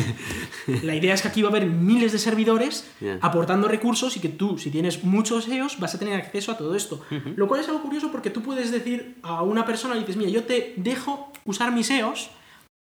la 0.83 0.95
idea 0.95 1.13
es 1.13 1.21
que 1.21 1.27
aquí 1.27 1.41
va 1.41 1.49
a 1.49 1.51
haber 1.51 1.65
miles 1.67 2.11
de 2.11 2.19
servidores 2.19 2.89
aportando 3.21 3.67
recursos 3.67 4.15
y 4.17 4.19
que 4.19 4.29
tú, 4.29 4.57
si 4.57 4.69
tienes 4.71 5.03
muchos 5.03 5.47
EOS, 5.47 5.79
vas 5.79 5.95
a 5.95 5.99
tener 5.99 6.15
acceso 6.19 6.51
a 6.51 6.57
todo 6.57 6.75
esto. 6.75 7.01
Lo 7.35 7.47
cual 7.47 7.61
es 7.61 7.67
algo 7.67 7.81
curioso 7.81 8.11
porque 8.11 8.29
tú 8.29 8.41
puedes 8.41 8.71
decir 8.71 9.17
a 9.23 9.41
una 9.43 9.65
persona, 9.65 9.95
y 9.95 9.99
dices, 9.99 10.17
mira, 10.17 10.29
yo 10.29 10.43
te 10.43 10.73
dejo 10.77 11.31
usar 11.45 11.71
mis 11.71 11.89
EOS 11.89 12.29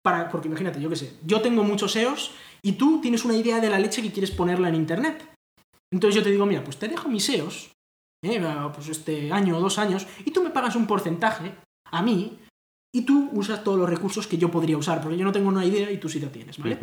para, 0.02 0.28
porque 0.30 0.48
imagínate, 0.48 0.80
yo 0.80 0.88
qué 0.88 0.97
sé, 0.97 1.12
yo 1.24 1.40
tengo 1.40 1.62
muchos 1.64 1.94
EOS 1.97 2.30
y 2.62 2.72
tú 2.72 3.01
tienes 3.01 3.24
una 3.24 3.34
idea 3.34 3.60
de 3.60 3.70
la 3.70 3.78
leche 3.78 4.02
que 4.02 4.12
quieres 4.12 4.30
ponerla 4.30 4.68
en 4.68 4.74
internet. 4.76 5.24
Entonces 5.92 6.16
yo 6.16 6.22
te 6.22 6.30
digo, 6.30 6.46
mira, 6.46 6.64
pues 6.64 6.78
te 6.78 6.88
dejo 6.88 7.08
mis 7.08 7.28
EOS, 7.28 7.70
eh, 8.24 8.42
pues 8.74 8.88
este 8.88 9.30
año 9.32 9.56
o 9.56 9.60
dos 9.60 9.78
años, 9.78 10.06
y 10.24 10.30
tú 10.32 10.42
me 10.42 10.50
pagas 10.50 10.76
un 10.76 10.86
porcentaje 10.86 11.52
a 11.90 12.02
mí 12.02 12.38
y 12.94 13.02
tú 13.02 13.30
usas 13.32 13.62
todos 13.62 13.78
los 13.78 13.88
recursos 13.88 14.26
que 14.26 14.38
yo 14.38 14.50
podría 14.50 14.78
usar, 14.78 15.00
porque 15.02 15.16
yo 15.18 15.24
no 15.24 15.32
tengo 15.32 15.48
una 15.48 15.64
idea 15.64 15.90
y 15.90 15.98
tú 15.98 16.08
sí 16.08 16.18
la 16.20 16.28
tienes, 16.32 16.58
¿vale? 16.58 16.76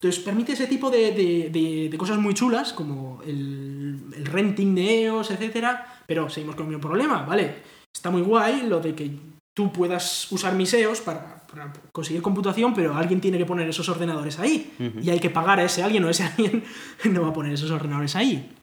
Entonces 0.00 0.22
permite 0.24 0.52
ese 0.52 0.66
tipo 0.66 0.90
de, 0.90 1.12
de- 1.12 1.50
de- 1.50 1.88
de 1.90 1.98
cosas 1.98 2.18
muy 2.18 2.32
chulas, 2.32 2.72
como 2.72 3.20
el, 3.26 4.00
el 4.16 4.24
renting 4.24 4.74
de 4.74 5.02
EOS, 5.04 5.30
etcétera, 5.32 6.02
pero 6.06 6.30
seguimos 6.30 6.56
con 6.56 6.64
el 6.66 6.70
mismo 6.70 6.88
problema, 6.88 7.22
¿vale? 7.22 7.56
Está 7.94 8.10
muy 8.10 8.22
guay 8.22 8.62
lo 8.62 8.80
de 8.80 8.94
que 8.94 9.10
tú 9.54 9.72
puedas 9.72 10.30
usar 10.32 10.54
mis 10.54 10.72
EOS 10.74 11.00
para, 11.00 11.46
para 11.46 11.72
conseguir 11.92 12.22
computación, 12.22 12.74
pero 12.74 12.94
alguien 12.94 13.20
tiene 13.20 13.38
que 13.38 13.46
poner 13.46 13.68
esos 13.68 13.88
ordenadores 13.88 14.38
ahí. 14.38 14.72
Y 15.02 15.10
hay 15.10 15.20
que 15.20 15.30
pagar 15.30 15.60
a 15.60 15.64
ese 15.64 15.82
alguien 15.82 16.04
o 16.04 16.10
ese 16.10 16.24
alguien 16.36 16.64
no 17.04 17.22
va 17.22 17.28
a 17.28 17.32
poner 17.32 17.52
esos 17.52 17.70
ordenadores 17.70 18.16
ahí. 18.16 18.56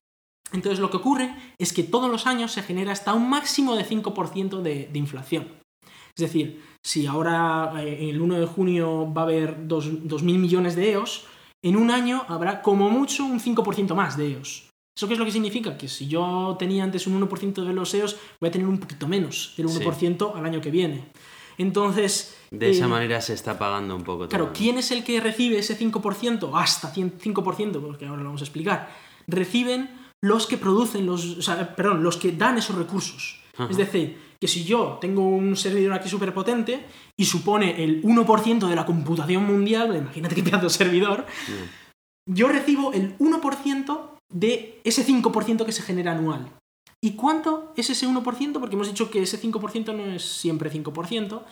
Entonces 0.53 0.79
lo 0.79 0.89
que 0.89 0.97
ocurre 0.97 1.35
es 1.57 1.73
que 1.73 1.83
todos 1.83 2.09
los 2.09 2.25
años 2.25 2.53
se 2.53 2.63
genera 2.63 2.93
hasta 2.93 3.13
un 3.13 3.29
máximo 3.29 3.75
de 3.75 3.85
5% 3.85 4.61
de, 4.61 4.87
de 4.91 4.99
inflación. 4.99 5.47
Es 6.17 6.21
decir, 6.21 6.63
si 6.83 7.05
ahora 7.05 7.73
eh, 7.77 8.09
el 8.09 8.21
1 8.21 8.39
de 8.39 8.45
junio 8.47 9.13
va 9.13 9.21
a 9.21 9.25
haber 9.25 9.67
2.000 9.67 10.23
millones 10.23 10.75
de 10.75 10.93
EOS, 10.93 11.25
en 11.63 11.75
un 11.75 11.91
año 11.91 12.23
habrá 12.27 12.61
como 12.61 12.89
mucho 12.89 13.25
un 13.25 13.39
5% 13.39 13.93
más 13.93 14.17
de 14.17 14.31
EOS. 14.33 14.66
¿Eso 14.97 15.07
qué 15.07 15.13
es 15.13 15.19
lo 15.19 15.25
que 15.25 15.31
significa? 15.31 15.77
Que 15.77 15.87
si 15.87 16.07
yo 16.07 16.55
tenía 16.57 16.83
antes 16.83 17.05
un 17.05 17.21
1% 17.21 17.63
de 17.63 17.71
los 17.71 17.93
EOS, 17.93 18.17
voy 18.41 18.49
a 18.49 18.51
tener 18.51 18.67
un 18.67 18.79
poquito 18.79 19.07
menos 19.07 19.53
del 19.55 19.67
1% 19.67 20.35
al 20.35 20.43
año 20.43 20.59
que 20.59 20.71
viene. 20.71 21.03
Entonces... 21.59 22.35
De 22.49 22.71
esa 22.71 22.85
eh, 22.85 22.87
manera 22.87 23.21
se 23.21 23.35
está 23.35 23.59
pagando 23.59 23.95
un 23.95 24.03
poco 24.03 24.27
todo. 24.27 24.29
Claro. 24.29 24.51
¿quién 24.55 24.79
es 24.79 24.89
el 24.89 25.03
que 25.03 25.19
recibe 25.19 25.59
ese 25.59 25.77
5%? 25.77 26.49
Hasta 26.55 26.89
100 26.89 27.19
5%, 27.19 27.79
porque 27.79 28.07
ahora 28.07 28.23
lo 28.23 28.29
vamos 28.29 28.41
a 28.41 28.45
explicar. 28.45 28.89
Reciben 29.27 29.87
los 30.23 30.47
que 30.47 30.57
producen 30.57 31.05
los. 31.05 31.37
o 31.37 31.41
sea, 31.43 31.75
perdón, 31.75 32.01
los 32.01 32.17
que 32.17 32.31
dan 32.31 32.57
esos 32.57 32.75
recursos. 32.75 33.39
Ajá. 33.53 33.69
Es 33.69 33.77
decir, 33.77 34.17
que 34.41 34.47
si 34.47 34.63
yo 34.63 34.97
tengo 34.99 35.21
un 35.21 35.55
servidor 35.55 35.93
aquí 35.93 36.09
súper 36.09 36.33
potente 36.33 36.87
y 37.15 37.25
supone 37.25 37.83
el 37.83 38.01
1% 38.01 38.67
de 38.67 38.75
la 38.75 38.87
computación 38.87 39.45
mundial, 39.45 39.95
imagínate 39.95 40.33
qué 40.33 40.41
pedazo 40.41 40.65
de 40.65 40.69
servidor, 40.71 41.27
yo 42.27 42.47
recibo 42.47 42.93
el 42.93 43.15
1% 43.19 44.16
de 44.31 44.81
ese 44.83 45.03
5% 45.05 45.65
que 45.65 45.71
se 45.71 45.81
genera 45.83 46.11
anual. 46.11 46.51
¿Y 47.03 47.11
cuánto 47.15 47.73
es 47.77 47.89
ese 47.89 48.07
1%? 48.07 48.59
Porque 48.59 48.75
hemos 48.75 48.87
dicho 48.87 49.09
que 49.11 49.21
ese 49.21 49.37
5% 49.39 49.93
no 49.93 50.03
es 50.05 50.23
siempre 50.23 50.71
5%, 50.71 51.43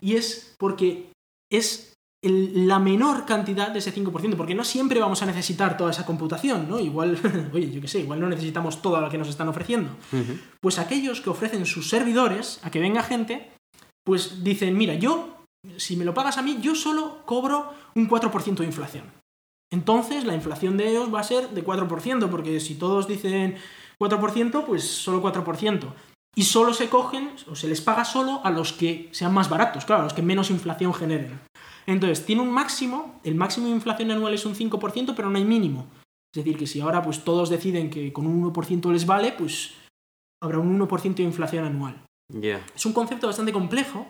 y 0.00 0.16
es 0.16 0.54
porque 0.58 1.10
es 1.52 1.92
el- 2.24 2.66
la 2.66 2.78
menor 2.78 3.26
cantidad 3.26 3.70
de 3.70 3.80
ese 3.80 3.92
5%, 3.92 4.36
porque 4.36 4.54
no 4.54 4.64
siempre 4.64 4.98
vamos 5.00 5.22
a 5.22 5.26
necesitar 5.26 5.76
toda 5.76 5.90
esa 5.90 6.06
computación, 6.06 6.68
¿no? 6.68 6.80
Igual, 6.80 7.18
oye, 7.54 7.70
yo 7.70 7.80
qué 7.82 7.88
sé, 7.88 8.00
igual 8.00 8.18
no 8.20 8.28
necesitamos 8.30 8.80
toda 8.80 9.00
la 9.02 9.10
que 9.10 9.18
nos 9.18 9.28
están 9.28 9.48
ofreciendo. 9.48 9.90
Pues 10.60 10.78
aquellos 10.78 11.20
que 11.20 11.28
ofrecen 11.30 11.66
sus 11.66 11.88
servidores 11.90 12.60
a 12.62 12.70
que 12.70 12.80
venga 12.80 13.02
gente, 13.02 13.50
pues 14.04 14.42
dicen, 14.42 14.76
mira, 14.76 14.94
yo, 14.94 15.36
si 15.76 15.96
me 15.96 16.04
lo 16.06 16.14
pagas 16.14 16.38
a 16.38 16.42
mí, 16.42 16.58
yo 16.62 16.74
solo 16.74 17.22
cobro 17.26 17.72
un 17.94 18.08
4% 18.08 18.62
de 18.62 18.66
inflación. 18.68 19.04
Entonces 19.74 20.24
la 20.24 20.36
inflación 20.36 20.76
de 20.76 20.88
ellos 20.88 21.12
va 21.12 21.18
a 21.18 21.24
ser 21.24 21.48
de 21.50 21.64
4%, 21.64 22.30
porque 22.30 22.60
si 22.60 22.76
todos 22.76 23.08
dicen 23.08 23.56
4%, 23.98 24.64
pues 24.64 24.84
solo 24.84 25.20
4%. 25.20 25.92
Y 26.36 26.44
solo 26.44 26.72
se 26.74 26.88
cogen, 26.88 27.30
o 27.50 27.56
se 27.56 27.66
les 27.66 27.80
paga 27.80 28.04
solo 28.04 28.40
a 28.44 28.50
los 28.50 28.72
que 28.72 29.08
sean 29.10 29.34
más 29.34 29.48
baratos, 29.48 29.84
claro, 29.84 30.02
a 30.02 30.04
los 30.04 30.14
que 30.14 30.22
menos 30.22 30.50
inflación 30.50 30.94
generen. 30.94 31.40
Entonces, 31.86 32.24
tiene 32.24 32.42
un 32.42 32.52
máximo, 32.52 33.20
el 33.24 33.34
máximo 33.34 33.66
de 33.66 33.72
inflación 33.72 34.12
anual 34.12 34.32
es 34.34 34.46
un 34.46 34.54
5%, 34.54 35.14
pero 35.16 35.28
no 35.28 35.38
hay 35.38 35.44
mínimo. 35.44 35.88
Es 36.32 36.44
decir, 36.44 36.56
que 36.56 36.68
si 36.68 36.80
ahora 36.80 37.02
pues 37.02 37.24
todos 37.24 37.50
deciden 37.50 37.90
que 37.90 38.12
con 38.12 38.28
un 38.28 38.52
1% 38.52 38.92
les 38.92 39.06
vale, 39.06 39.32
pues 39.32 39.74
habrá 40.40 40.60
un 40.60 40.78
1% 40.78 41.14
de 41.16 41.22
inflación 41.24 41.64
anual. 41.64 42.00
Ya. 42.32 42.64
Es 42.74 42.86
un 42.86 42.92
concepto 42.92 43.26
bastante 43.26 43.52
complejo, 43.52 44.06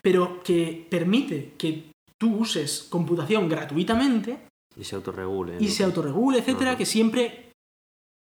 pero 0.00 0.42
que 0.42 0.86
permite 0.90 1.52
que 1.58 1.90
tú 2.18 2.36
uses 2.36 2.86
computación 2.90 3.48
gratuitamente 3.48 4.51
Y 4.76 4.84
se 4.84 4.96
autorregule. 4.96 5.56
y 5.58 5.64
¿no? 5.64 5.70
se 5.70 5.84
autorregule, 5.84 6.38
etcétera, 6.38 6.76
que 6.76 6.86
siempre 6.86 7.52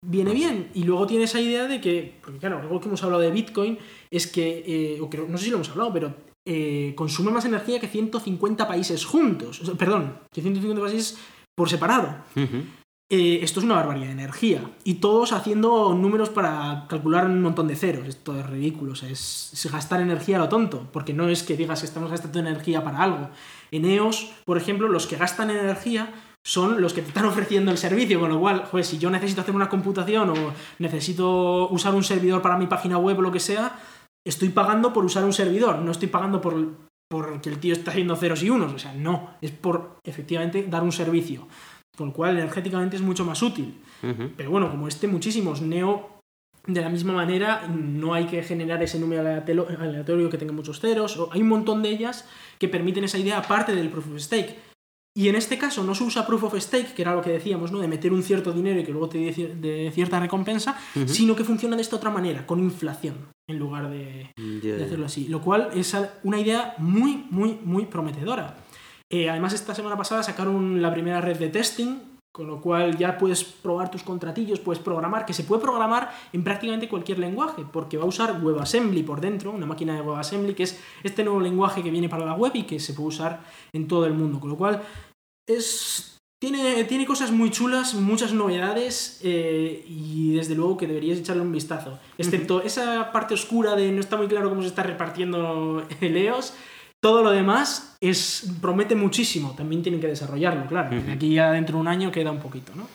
viene 0.06 0.34
bien. 0.34 0.70
Y 0.74 0.84
luego 0.84 1.08
tiene 1.08 1.26
esa 1.26 1.40
idea 1.40 1.68
de 1.68 1.80
que, 1.80 2.18
porque 2.22 2.40
claro, 2.40 2.60
algo 2.60 2.80
que 2.80 2.88
hemos 2.88 3.04
hablado 3.04 3.22
de 3.22 3.32
Bitcoin 3.32 3.78
es 4.10 4.28
que, 4.28 4.64
eh, 4.66 5.02
o 5.02 5.10
que 5.10 5.18
no 5.18 5.38
sé 5.38 5.46
si 5.46 5.50
lo 5.52 5.58
hemos 5.58 5.70
hablado, 5.70 5.94
pero 5.94 6.16
eh, 6.48 6.94
consume 6.96 7.32
más 7.32 7.46
energía 7.46 7.80
que 7.80 7.88
150 7.88 8.68
países 8.68 9.06
juntos. 9.06 9.62
O 9.62 9.66
sea, 9.66 9.76
perdón, 9.76 10.18
que 10.32 10.42
150 10.42 10.82
países 10.82 11.18
por 11.56 11.70
separado. 11.70 12.16
Ujú. 12.36 12.64
Eh, 13.14 13.44
esto 13.44 13.60
es 13.60 13.66
una 13.66 13.76
barbaridad 13.76 14.08
de 14.08 14.14
energía. 14.14 14.72
Y 14.86 14.96
todos 14.96 15.34
haciendo 15.34 15.94
números 15.94 16.30
para 16.30 16.86
calcular 16.88 17.26
un 17.26 17.42
montón 17.42 17.68
de 17.68 17.76
ceros. 17.76 18.08
Esto 18.08 18.40
es 18.40 18.50
ridículo. 18.50 18.94
o 18.94 18.96
sea, 18.96 19.10
es, 19.10 19.52
es 19.54 19.72
gastar 19.72 20.02
energía 20.02 20.38
a 20.38 20.40
lo 20.40 20.50
tonto. 20.50 20.88
Porque 20.94 21.14
no 21.14 21.28
es 21.28 21.44
que 21.44 21.58
digas 21.58 21.82
que 21.82 21.86
estamos 21.86 22.10
gastando 22.10 22.40
energía 22.40 22.84
para 22.84 23.04
algo. 23.04 23.30
En 23.70 23.86
EOS, 23.86 24.32
por 24.46 24.58
ejemplo, 24.58 24.88
los 24.88 25.08
que 25.08 25.18
gastan 25.18 25.52
energía 25.52 26.14
son 26.46 26.82
los 26.82 26.94
que 26.94 27.02
te 27.02 27.10
están 27.10 27.26
ofreciendo 27.26 27.72
el 27.72 27.78
servicio. 27.78 28.20
Con 28.20 28.30
lo 28.30 28.40
cual, 28.40 28.66
joder, 28.66 28.86
si 28.86 28.98
yo 28.98 29.10
necesito 29.10 29.42
hacer 29.42 29.56
una 29.56 29.70
computación 29.70 30.30
o 30.32 30.54
necesito 30.80 31.70
usar 31.70 31.94
un 31.96 32.04
servidor 32.04 32.42
para 32.42 32.58
mi 32.58 32.68
página 32.68 32.98
web 32.98 33.20
o 33.20 33.22
lo 33.22 33.32
que 33.32 33.40
sea, 33.40 33.80
estoy 34.26 34.50
pagando 34.50 34.92
por 34.94 35.06
usar 35.06 35.24
un 35.24 35.34
servidor. 35.34 35.78
No 35.80 35.92
estoy 35.92 36.08
pagando 36.10 36.42
por, 36.42 36.56
por 37.10 37.42
que 37.42 37.50
el 37.50 37.60
tío 37.60 37.74
está 37.74 37.92
haciendo 37.92 38.16
ceros 38.16 38.42
y 38.44 38.50
unos. 38.50 38.74
O 38.74 38.80
sea, 38.80 38.94
no. 38.94 39.32
Es 39.42 39.52
por 39.52 39.98
efectivamente 40.04 40.66
dar 40.70 40.84
un 40.84 40.92
servicio. 40.92 41.48
Con 41.98 42.08
lo 42.08 42.14
cual, 42.14 42.38
energéticamente 42.38 42.96
es 42.96 43.02
mucho 43.02 43.26
más 43.26 43.42
útil. 43.44 43.80
Pero 44.36 44.50
bueno, 44.50 44.70
como 44.72 44.88
este, 44.88 45.08
muchísimos. 45.08 45.62
Neo, 45.62 46.18
de 46.66 46.82
la 46.82 46.90
misma 46.90 47.14
manera, 47.14 47.68
no 47.68 48.14
hay 48.16 48.26
que 48.26 48.42
generar 48.44 48.82
ese 48.82 48.98
número 49.00 49.22
aleatorio 49.22 50.30
que 50.30 50.38
tenga 50.38 50.54
muchos 50.54 50.80
ceros. 50.80 51.18
o- 51.18 51.30
hay 51.32 51.42
un 51.42 51.50
montón 51.50 51.84
de 51.84 51.90
ellas 51.90 52.28
que 52.58 52.68
permiten 52.68 53.04
esa 53.04 53.18
idea 53.20 53.38
aparte 53.38 53.76
del 53.76 53.90
proof 53.90 54.08
of 54.08 54.20
stake. 54.20 54.58
Y 55.14 55.28
en 55.28 55.36
este 55.36 55.58
caso 55.58 55.84
no 55.84 55.94
se 55.94 56.06
usa 56.06 56.26
proof 56.26 56.46
of 56.46 56.56
stake, 56.58 56.94
que 56.94 57.02
era 57.02 57.14
lo 57.14 57.22
que 57.22 57.32
decíamos, 57.32 57.72
¿no? 57.72 57.80
De 57.80 57.88
meter 57.88 58.14
un 58.14 58.24
cierto 58.24 58.54
dinero 58.54 58.80
y 58.80 58.84
que 58.86 58.92
luego 58.92 59.10
te 59.10 59.18
dé 59.18 59.56
de 59.56 59.92
cierta 59.94 60.20
recompensa, 60.20 60.78
sino 61.06 61.36
que 61.36 61.44
funciona 61.44 61.76
de 61.76 61.82
esta 61.82 61.98
otra 61.98 62.10
manera, 62.10 62.46
con 62.48 62.60
inflación, 62.60 63.16
en 63.50 63.60
lugar 63.60 63.90
de, 63.90 64.32
ya. 64.64 64.86
hacerlo 64.86 65.08
así. 65.08 65.28
Lo 65.28 65.42
cual 65.42 65.70
es 65.76 65.94
una 66.24 66.40
idea 66.40 66.76
muy, 66.78 67.26
muy, 67.30 67.60
muy 67.62 67.88
prometedora. 67.88 68.56
Eh, 69.10 69.30
además, 69.30 69.52
esta 69.52 69.76
semana 69.76 69.98
pasada 69.98 70.24
sacaron 70.24 70.82
la 70.82 70.94
primera 70.94 71.20
red 71.20 71.38
de 71.38 71.50
testing, 71.50 71.98
con 72.32 72.48
lo 72.48 72.62
cual 72.62 72.98
ya 72.98 73.18
puedes 73.18 73.44
probar 73.44 73.92
tus 73.92 74.04
contratillos, 74.04 74.60
puedes 74.60 74.82
programar, 74.82 75.26
que 75.26 75.34
se 75.34 75.44
puede 75.44 75.62
programar 75.62 76.12
en 76.32 76.44
prácticamente 76.44 76.88
cualquier 76.88 77.20
lenguaje, 77.20 77.66
porque 77.72 77.98
va 77.98 78.04
a 78.04 78.08
usar 78.08 78.42
WebAssembly 78.42 79.04
por 79.04 79.20
dentro, 79.20 79.52
una 79.52 79.66
máquina 79.66 79.94
de 79.94 80.02
WebAssembly, 80.02 80.54
que 80.54 80.64
es 80.64 80.80
este 81.04 81.24
nuevo 81.24 81.42
lenguaje 81.42 81.84
que 81.84 81.92
viene 81.92 82.08
para 82.08 82.26
la 82.26 82.34
web 82.34 82.52
y 82.56 82.64
que 82.64 82.80
se 82.80 82.94
puede 82.94 83.10
usar 83.10 83.44
en 83.74 83.88
todo 83.88 84.06
el 84.06 84.14
mundo. 84.14 84.40
Con 84.40 84.50
lo 84.50 84.58
cual, 84.58 84.82
es, 85.46 86.18
tiene, 86.42 86.86
tiene 86.86 87.06
cosas 87.06 87.32
muy 87.32 87.52
chulas, 87.52 87.94
muchas 87.96 88.34
novedades 88.34 89.20
eh, 89.24 89.84
y 89.86 90.34
desde 90.34 90.56
luego 90.56 90.78
que 90.78 90.88
deberías 90.88 91.20
echarle 91.20 91.42
un 91.42 91.52
vistazo. 91.52 92.00
Excepto 92.18 92.62
esa 92.62 93.12
parte 93.12 93.34
oscura 93.34 93.76
de 93.76 93.92
no 93.92 94.00
está 94.00 94.16
muy 94.16 94.28
claro 94.28 94.50
cómo 94.50 94.62
se 94.62 94.70
está 94.70 94.84
repartiendo 94.84 95.86
el 96.02 96.16
EOS. 96.16 96.54
Todo 97.02 97.24
lo 97.24 97.32
demás 97.32 97.96
es, 98.00 98.46
promete 98.62 98.96
muchísimo. 98.96 99.54
También 99.58 99.82
tienen 99.82 100.00
que 100.00 100.08
desarrollarlo, 100.08 100.68
claro. 100.68 100.96
Aquí 101.12 101.34
ya 101.34 101.52
dentro 101.52 101.76
de 101.76 101.82
un 101.82 101.88
año 101.88 102.12
queda 102.12 102.32
un 102.32 102.40
poquito, 102.40 102.72
¿no? 102.76 102.88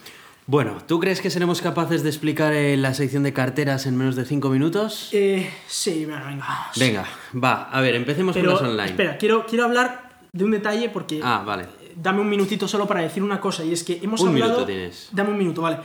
Bueno, 0.47 0.77
¿tú 0.87 1.01
crees 1.01 1.20
que 1.20 1.28
seremos 1.28 1.61
capaces 1.61 2.05
de 2.05 2.09
explicar 2.09 2.53
eh, 2.53 2.77
la 2.77 2.95
sección 2.95 3.24
de 3.24 3.33
carteras 3.33 3.85
en 3.85 3.97
menos 3.97 4.15
de 4.15 4.24
5 4.24 4.49
minutos? 4.49 5.09
Eh, 5.12 5.51
sí, 5.66 6.05
venga, 6.05 6.24
venga. 6.24 6.47
Venga, 6.77 7.05
va, 7.35 7.65
a 7.69 7.81
ver, 7.81 7.97
empecemos 7.97 8.33
Pero, 8.37 8.53
con 8.55 8.61
las 8.62 8.70
online. 8.70 8.91
espera, 8.91 9.19
quiero, 9.19 9.45
quiero 9.45 9.65
hablar 9.65 10.20
de 10.33 10.45
un 10.45 10.53
detalle 10.53 10.89
porque 10.91 11.19
Ah, 11.20 11.43
vale. 11.45 11.66
dame 11.97 12.20
un 12.20 12.28
minutito 12.28 12.69
solo 12.69 12.87
para 12.87 13.01
decir 13.01 13.24
una 13.24 13.41
cosa 13.41 13.65
y 13.65 13.73
es 13.73 13.83
que 13.83 13.99
hemos 14.01 14.20
Un 14.20 14.28
hablado 14.28 14.53
minuto 14.53 14.66
tienes. 14.66 15.09
dame 15.11 15.31
un 15.31 15.39
minuto 15.39 15.62
vale 15.62 15.78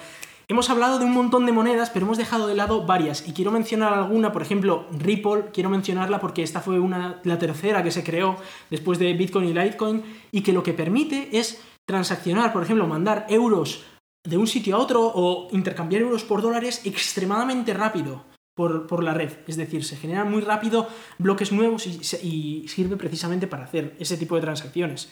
hemos 0.47 0.69
hablado 0.69 0.99
de 0.99 1.05
un 1.05 1.13
montón 1.13 1.45
de 1.45 1.51
monedas 1.51 1.89
pero 1.89 2.05
hemos 2.05 2.17
dejado 2.17 2.47
de 2.47 2.55
lado 2.55 2.85
varias 2.85 3.27
y 3.27 3.33
quiero 3.33 3.51
mencionar 3.51 3.93
alguna 3.93 4.31
por 4.31 4.41
ejemplo 4.41 4.87
Ripple 4.91 5.45
quiero 5.53 5.69
mencionarla 5.69 6.19
porque 6.19 6.43
esta 6.43 6.61
fue 6.61 6.79
una 6.79 7.19
la 7.23 7.39
tercera 7.39 7.83
que 7.83 7.91
se 7.91 8.03
creó 8.03 8.35
después 8.69 8.99
de 8.99 9.13
Bitcoin 9.13 9.47
y 9.47 9.53
Litecoin 9.53 10.03
y 10.31 10.41
que 10.41 10.53
lo 10.53 10.63
que 10.63 10.73
permite 10.73 11.29
es 11.31 11.61
transaccionar 11.85 12.53
por 12.53 12.63
ejemplo 12.63 12.87
mandar 12.87 13.25
euros 13.29 13.83
de 14.23 14.37
un 14.37 14.47
sitio 14.47 14.75
a 14.75 14.79
otro 14.79 15.11
o 15.13 15.47
intercambiar 15.51 16.01
euros 16.03 16.23
por 16.23 16.41
dólares 16.41 16.81
extremadamente 16.85 17.73
rápido 17.73 18.23
por, 18.55 18.85
por 18.87 19.03
la 19.03 19.13
red. 19.13 19.31
Es 19.47 19.57
decir, 19.57 19.83
se 19.83 19.97
generan 19.97 20.29
muy 20.29 20.41
rápido 20.41 20.87
bloques 21.17 21.51
nuevos 21.51 21.87
y, 21.87 21.99
y 22.27 22.67
sirve 22.67 22.97
precisamente 22.97 23.47
para 23.47 23.63
hacer 23.63 23.95
ese 23.99 24.17
tipo 24.17 24.35
de 24.35 24.41
transacciones. 24.41 25.09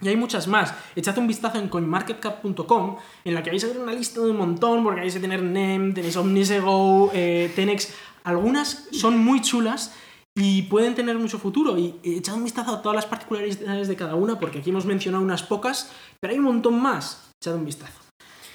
Y 0.00 0.08
hay 0.08 0.16
muchas 0.16 0.46
más. 0.46 0.74
Echad 0.94 1.18
un 1.18 1.26
vistazo 1.26 1.58
en 1.58 1.68
coinmarketcap.com, 1.68 2.96
en 3.24 3.34
la 3.34 3.42
que 3.42 3.50
vais 3.50 3.64
a 3.64 3.66
ver 3.66 3.78
una 3.78 3.92
lista 3.92 4.20
de 4.20 4.30
un 4.30 4.36
montón, 4.36 4.84
porque 4.84 5.00
vais 5.00 5.16
a 5.16 5.20
tener 5.20 5.42
NEM, 5.42 5.92
tenéis 5.92 6.16
Omnisego, 6.16 7.10
eh, 7.12 7.52
Tenex. 7.56 7.92
Algunas 8.22 8.88
son 8.92 9.18
muy 9.18 9.40
chulas 9.40 9.94
y 10.36 10.62
pueden 10.62 10.94
tener 10.94 11.18
mucho 11.18 11.38
futuro. 11.38 11.76
Y 11.76 11.98
echad 12.04 12.36
un 12.36 12.44
vistazo 12.44 12.74
a 12.74 12.82
todas 12.82 12.94
las 12.94 13.06
particularidades 13.06 13.88
de 13.88 13.96
cada 13.96 14.14
una, 14.14 14.38
porque 14.38 14.58
aquí 14.58 14.70
hemos 14.70 14.86
mencionado 14.86 15.24
unas 15.24 15.42
pocas, 15.42 15.90
pero 16.20 16.32
hay 16.32 16.38
un 16.38 16.44
montón 16.44 16.80
más. 16.80 17.32
Echad 17.40 17.56
un 17.56 17.64
vistazo. 17.64 18.07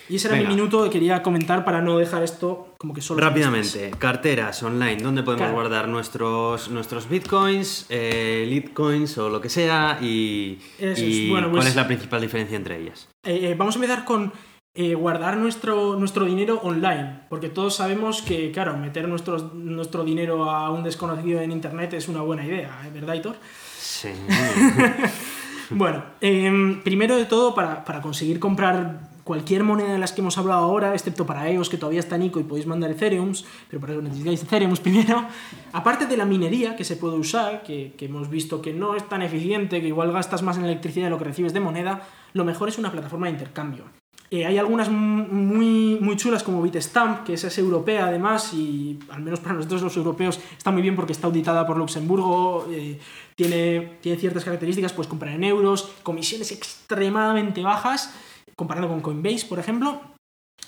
Y 0.10 0.18
ese 0.18 0.28
era 0.28 0.36
Venga. 0.38 0.50
mi 0.50 0.56
minuto 0.56 0.84
que 0.84 0.90
quería 0.90 1.24
comentar 1.24 1.64
para 1.64 1.82
no 1.82 1.98
dejar 1.98 2.24
esto 2.24 2.74
como 2.78 2.94
que 2.94 3.02
solo... 3.02 3.22
Rápidamente, 3.22 3.92
carteras 3.98 4.62
online, 4.62 4.98
¿dónde 5.02 5.24
podemos 5.24 5.44
Claro. 5.48 5.54
guardar 5.54 5.88
nuestros, 5.88 6.70
nuestros 6.70 7.08
bitcoins, 7.10 7.86
eh, 7.90 8.46
litcoins 8.50 9.18
o 9.18 9.30
lo 9.30 9.40
que 9.40 9.50
sea? 9.50 10.00
Y, 10.02 10.60
Eso 10.78 11.02
y 11.04 11.24
es. 11.26 11.30
Bueno, 11.30 11.48
cuál 11.50 11.60
pues- 11.62 11.70
es 11.70 11.76
la 11.76 11.88
principal 11.88 12.20
diferencia 12.22 12.58
entre 12.58 12.82
ellas? 12.82 13.08
Eh, 13.24 13.40
eh, 13.52 13.56
vamos 13.58 13.76
a 13.76 13.78
empezar 13.78 14.04
con 14.04 14.34
eh, 14.76 14.96
guardar 14.96 15.38
nuestro, 15.38 15.96
nuestro 15.98 16.26
dinero 16.26 16.60
online, 16.64 17.22
porque 17.30 17.48
todos 17.48 17.76
sabemos 17.76 18.22
que, 18.24 18.52
claro, 18.52 18.76
meter 18.76 19.08
nuestro, 19.08 19.38
nuestro 19.54 20.04
dinero 20.04 20.50
a 20.50 20.70
un 20.72 20.84
desconocido 20.84 21.40
en 21.42 21.52
Internet 21.52 21.94
es 21.94 22.08
una 22.10 22.22
buena 22.22 22.44
idea, 22.46 22.82
¿eh? 22.86 22.90
¿verdad, 22.94 23.14
Hitor? 23.14 23.36
Sí. 23.80 24.10
Bueno, 25.70 26.04
em, 26.22 26.82
primero 26.84 27.16
de 27.16 27.26
todo, 27.26 27.56
para, 27.56 27.84
para 27.86 28.02
conseguir 28.02 28.40
comprar 28.40 29.10
cualquier 29.24 29.64
moneda 29.64 29.94
de 29.94 30.00
las 30.00 30.12
que 30.12 30.22
hemos 30.22 30.38
hablado 30.38 30.64
ahora, 30.64 30.94
excepto 30.94 31.26
para 31.26 31.50
EOS 31.50 31.70
que 31.70 31.78
todavía 31.78 32.00
está 32.00 32.18
Nico 32.18 32.40
y 32.40 32.44
podéis 32.44 32.68
mandar 32.68 32.92
Ethereums, 32.92 33.46
pero 33.70 33.80
para 33.80 33.94
eso 33.94 34.02
necesitáis 34.02 34.44
Ethereums 34.44 34.80
primero, 34.82 35.26
aparte 35.72 36.06
de 36.06 36.18
la 36.18 36.26
minería 36.26 36.76
que 36.76 36.84
se 36.84 36.98
puede 36.98 37.16
usar, 37.18 37.64
que, 37.64 37.94
que 37.98 38.06
hemos 38.06 38.30
visto 38.30 38.62
que 38.62 38.74
no 38.74 38.96
es 38.96 39.08
tan 39.08 39.22
eficiente, 39.22 39.82
que 39.82 39.88
igual 39.88 40.12
gastas 40.12 40.42
más 40.42 40.58
en 40.58 40.66
electricidad 40.66 41.06
de 41.06 41.10
lo 41.12 41.18
que 41.18 41.26
recibes 41.26 41.54
de 41.54 41.60
moneda, 41.60 42.02
lo 42.34 42.46
mejor 42.46 42.70
es 42.70 42.78
una 42.78 42.92
plataforma 42.92 43.28
de 43.28 43.34
intercambio. 43.34 43.86
Eh, 44.34 44.48
hay 44.48 44.58
algunas 44.58 44.90
muy, 44.90 46.00
muy 46.02 46.18
chulas 46.18 46.42
como 46.42 46.60
Bitstamp, 46.64 47.24
que 47.24 47.34
esa 47.34 47.50
es 47.50 47.58
europea 47.60 48.08
además 48.08 48.52
y 48.52 48.98
al 49.12 49.22
menos 49.22 49.40
para 49.40 49.54
nosotros 49.54 49.84
los 49.84 49.96
europeos 49.96 50.40
está 50.58 50.72
muy 50.72 50.82
bien 50.82 50.96
porque 50.96 51.12
está 51.12 51.28
auditada 51.28 51.68
por 51.68 51.78
Luxemburgo, 51.78 52.68
eh, 52.72 53.00
tiene, 53.36 54.00
tiene 54.02 54.18
ciertas 54.18 54.44
características, 54.44 54.92
puedes 54.92 55.08
comprar 55.08 55.36
en 55.36 55.44
euros, 55.44 55.92
comisiones 56.02 56.52
extremadamente 56.52 57.62
bajas, 57.62 58.12
comparando 58.56 58.90
con 58.90 59.02
Coinbase, 59.02 59.46
por 59.46 59.60
ejemplo, 59.60 60.02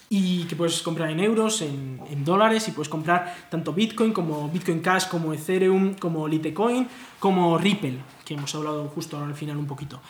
y 0.10 0.44
que 0.46 0.56
puedes 0.56 0.82
comprar 0.82 1.10
en 1.10 1.20
euros, 1.20 1.62
en, 1.62 2.24
dólares, 2.24 2.68
y 2.68 2.72
puedes 2.72 2.90
comprar 2.90 3.48
tanto 3.50 3.74
Bitcoin 3.74 4.14
como 4.14 4.50
Bitcoin 4.50 4.80
Cash, 4.80 5.08
como 5.08 5.34
Ethereum, 5.34 5.96
como 5.96 6.28
Litecoin, 6.28 6.88
como 7.20 7.58
Ripple, 7.58 8.00
que 8.24 8.34
hemos 8.34 8.54
hablado 8.56 8.88
justo 8.90 9.18
ahora 9.18 9.30
al 9.30 9.36
final 9.36 9.58
un 9.58 9.68
poquito. 9.68 10.02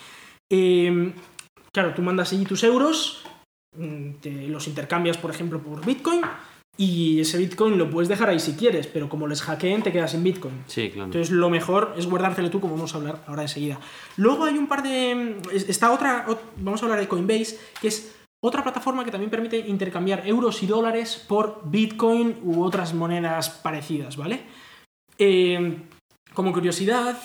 Eh, 0.50 1.12
claro, 1.72 1.94
tú 1.94 2.02
mandas 2.02 2.32
allí 2.32 2.44
tus 2.44 2.62
euros, 2.62 3.24
mm, 3.76 4.10
los 4.48 4.68
intercambias, 4.68 5.18
por 5.18 5.30
ejemplo, 5.30 5.60
por 5.60 5.84
Bitcoin, 5.84 6.20
y 6.78 7.20
ese 7.20 7.38
Bitcoin 7.38 7.78
lo 7.78 7.88
puedes 7.90 8.08
dejar 8.08 8.28
ahí 8.28 8.38
si 8.38 8.52
quieres, 8.54 8.86
pero 8.86 9.08
como 9.08 9.26
les 9.26 9.40
hackeen, 9.42 9.82
te 9.82 9.92
quedas 9.92 10.10
sin 10.10 10.22
Bitcoin. 10.22 10.64
Sí, 10.66 10.90
claro. 10.90 11.06
Entonces 11.06 11.30
lo 11.30 11.48
mejor 11.48 11.94
es 11.96 12.06
guardártelo 12.06 12.50
tú, 12.50 12.60
como 12.60 12.74
vamos 12.74 12.94
a 12.94 12.98
hablar 12.98 13.22
ahora 13.26 13.42
enseguida. 13.42 13.80
Luego 14.16 14.44
hay 14.44 14.58
un 14.58 14.66
par 14.66 14.82
de... 14.82 15.36
es- 15.52 15.68
Está 15.68 15.90
otra... 15.92 16.26
ot- 16.26 16.38
Vamos 16.58 16.82
a 16.82 16.86
hablar 16.86 17.00
de 17.00 17.08
Coinbase, 17.08 17.58
que 17.80 17.88
es 17.88 18.14
otra 18.44 18.62
plataforma 18.62 19.04
que 19.04 19.10
también 19.10 19.30
permite 19.30 19.58
intercambiar 19.58 20.26
euros 20.28 20.62
y 20.62 20.66
dólares 20.66 21.24
por 21.26 21.62
Bitcoin 21.64 22.36
u 22.42 22.62
otras 22.62 22.92
monedas 22.92 23.48
parecidas, 23.48 24.16
¿vale? 24.18 24.42
Eh, 25.18 25.78
como 26.34 26.52
curiosidad, 26.52 27.16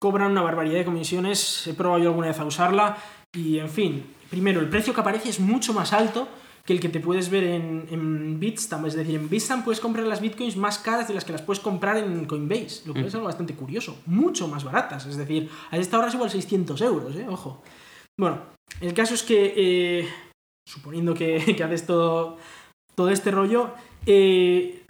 cobran 0.00 0.32
una 0.32 0.42
barbaridad 0.42 0.78
de 0.78 0.84
comisiones, 0.84 1.66
he 1.68 1.74
probado 1.74 2.02
yo 2.02 2.08
alguna 2.10 2.26
vez 2.28 2.38
a 2.40 2.44
usarla 2.44 2.96
y, 3.32 3.58
en 3.60 3.70
fin, 3.70 4.04
primero, 4.28 4.60
el 4.60 4.68
precio 4.68 4.92
que 4.92 5.00
aparece 5.00 5.28
es 5.28 5.38
mucho 5.40 5.72
más 5.72 5.92
alto 5.92 6.28
que 6.66 6.72
el 6.72 6.80
que 6.80 6.88
te 6.88 7.00
puedes 7.00 7.30
ver 7.30 7.44
en, 7.44 7.86
en 7.90 8.40
Bitstamp. 8.40 8.86
Es 8.86 8.94
decir, 8.94 9.14
en 9.14 9.30
Bitstamp 9.30 9.64
puedes 9.64 9.80
comprar 9.80 10.04
las 10.06 10.20
bitcoins 10.20 10.56
más 10.56 10.78
caras 10.78 11.06
de 11.06 11.14
las 11.14 11.24
que 11.24 11.32
las 11.32 11.42
puedes 11.42 11.60
comprar 11.60 11.96
en 11.96 12.24
Coinbase, 12.26 12.82
lo 12.86 12.92
cual 12.92 13.06
es 13.06 13.14
algo 13.14 13.26
bastante 13.26 13.54
curioso. 13.54 13.98
Mucho 14.06 14.48
más 14.48 14.64
baratas. 14.64 15.06
Es 15.06 15.16
decir, 15.16 15.48
a 15.70 15.78
esta 15.78 15.98
hora 15.98 16.08
es 16.08 16.14
igual 16.14 16.28
600 16.28 16.80
euros, 16.82 17.14
¿eh? 17.16 17.26
Ojo. 17.28 17.62
Bueno, 18.18 18.40
el 18.80 18.92
caso 18.94 19.14
es 19.14 19.22
que, 19.22 19.54
eh, 19.56 20.08
suponiendo 20.66 21.14
que, 21.14 21.54
que 21.56 21.62
haces 21.62 21.86
todo, 21.86 22.38
todo 22.96 23.10
este 23.10 23.30
rollo, 23.30 23.70
eh, 24.04 24.82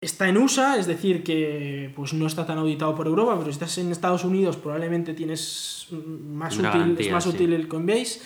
está 0.00 0.28
en 0.28 0.38
USA, 0.38 0.78
es 0.78 0.86
decir, 0.86 1.22
que 1.22 1.92
pues 1.94 2.14
no 2.14 2.26
está 2.26 2.46
tan 2.46 2.58
auditado 2.58 2.94
por 2.94 3.06
Europa, 3.06 3.32
pero 3.32 3.44
si 3.44 3.50
estás 3.50 3.76
en 3.78 3.90
Estados 3.90 4.24
Unidos 4.24 4.56
probablemente 4.56 5.12
tienes 5.12 5.88
mm, 5.90 6.32
más 6.34 6.56
Una 6.56 6.70
útil, 6.70 6.96
es 6.98 7.12
más 7.12 7.24
sí. 7.24 7.30
útil 7.30 7.52
el 7.52 7.68
Coinbase. 7.68 8.20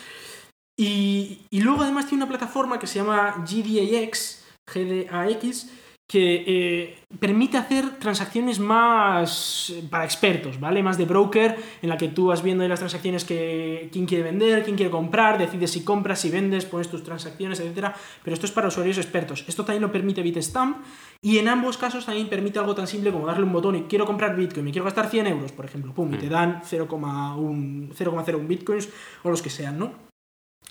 Y, 0.77 1.47
luego 1.51 1.83
además 1.83 2.07
tiene 2.07 2.25
una 2.25 2.31
plataforma 2.31 2.79
que 2.79 2.87
se 2.87 2.99
llama 2.99 3.45
GDAX, 3.47 4.45
GDAX, 4.67 5.71
que 6.13 6.45
eh, 6.47 6.99
permite 7.19 7.57
hacer 7.57 7.99
transacciones 7.99 8.59
más 8.59 9.71
eh, 9.71 9.83
para 9.89 10.05
expertos, 10.05 10.61
¿vale? 10.61 10.83
Más 10.83 10.99
de 10.99 11.07
broker, 11.07 11.57
en 11.81 11.89
la 11.89 11.97
que 11.97 12.09
tú 12.09 12.27
vas 12.27 12.43
viendo 12.43 12.69
las 12.69 12.81
transacciones 12.81 13.25
que 13.25 13.89
quién 13.91 14.05
quiere 14.05 14.25
vender, 14.25 14.63
quién 14.63 14.77
quiere 14.77 14.91
comprar, 14.91 15.39
decides 15.39 15.71
si 15.71 15.85
compras, 15.85 16.21
si 16.21 16.29
vendes, 16.29 16.67
pones 16.67 16.89
tus 16.89 17.03
transacciones, 17.03 17.61
etcétera. 17.61 17.95
Pero 18.23 18.35
esto 18.35 18.45
es 18.45 18.53
para 18.53 18.69
usuarios 18.69 18.99
expertos. 18.99 19.45
Esto 19.49 19.65
también 19.65 19.81
lo 19.81 19.91
permite 19.91 20.21
Bitstamp 20.21 20.85
y 21.23 21.39
en 21.39 21.49
ambos 21.49 21.79
casos 21.79 22.05
también 22.05 22.29
permite 22.29 22.59
algo 22.59 22.75
tan 22.75 22.87
simple 22.87 23.11
como 23.11 23.27
darle 23.27 23.45
un 23.45 23.53
botón 23.53 23.77
y 23.77 23.83
quiero 23.85 24.05
comprar 24.05 24.37
Bitcoin, 24.37 24.67
me 24.67 24.73
quiero 24.73 24.85
gastar 24.85 25.09
100 25.09 25.29
euros, 25.29 25.53
por 25.53 25.65
ejemplo, 25.65 25.95
pum, 25.95 26.13
y 26.13 26.19
te 26.19 26.29
dan 26.29 26.61
0,1 26.63 27.95
0,01 27.95 28.47
Bitcoins 28.47 28.91
o 29.23 29.31
los 29.31 29.41
que 29.41 29.49
sean, 29.49 29.79
¿no? 29.79 30.12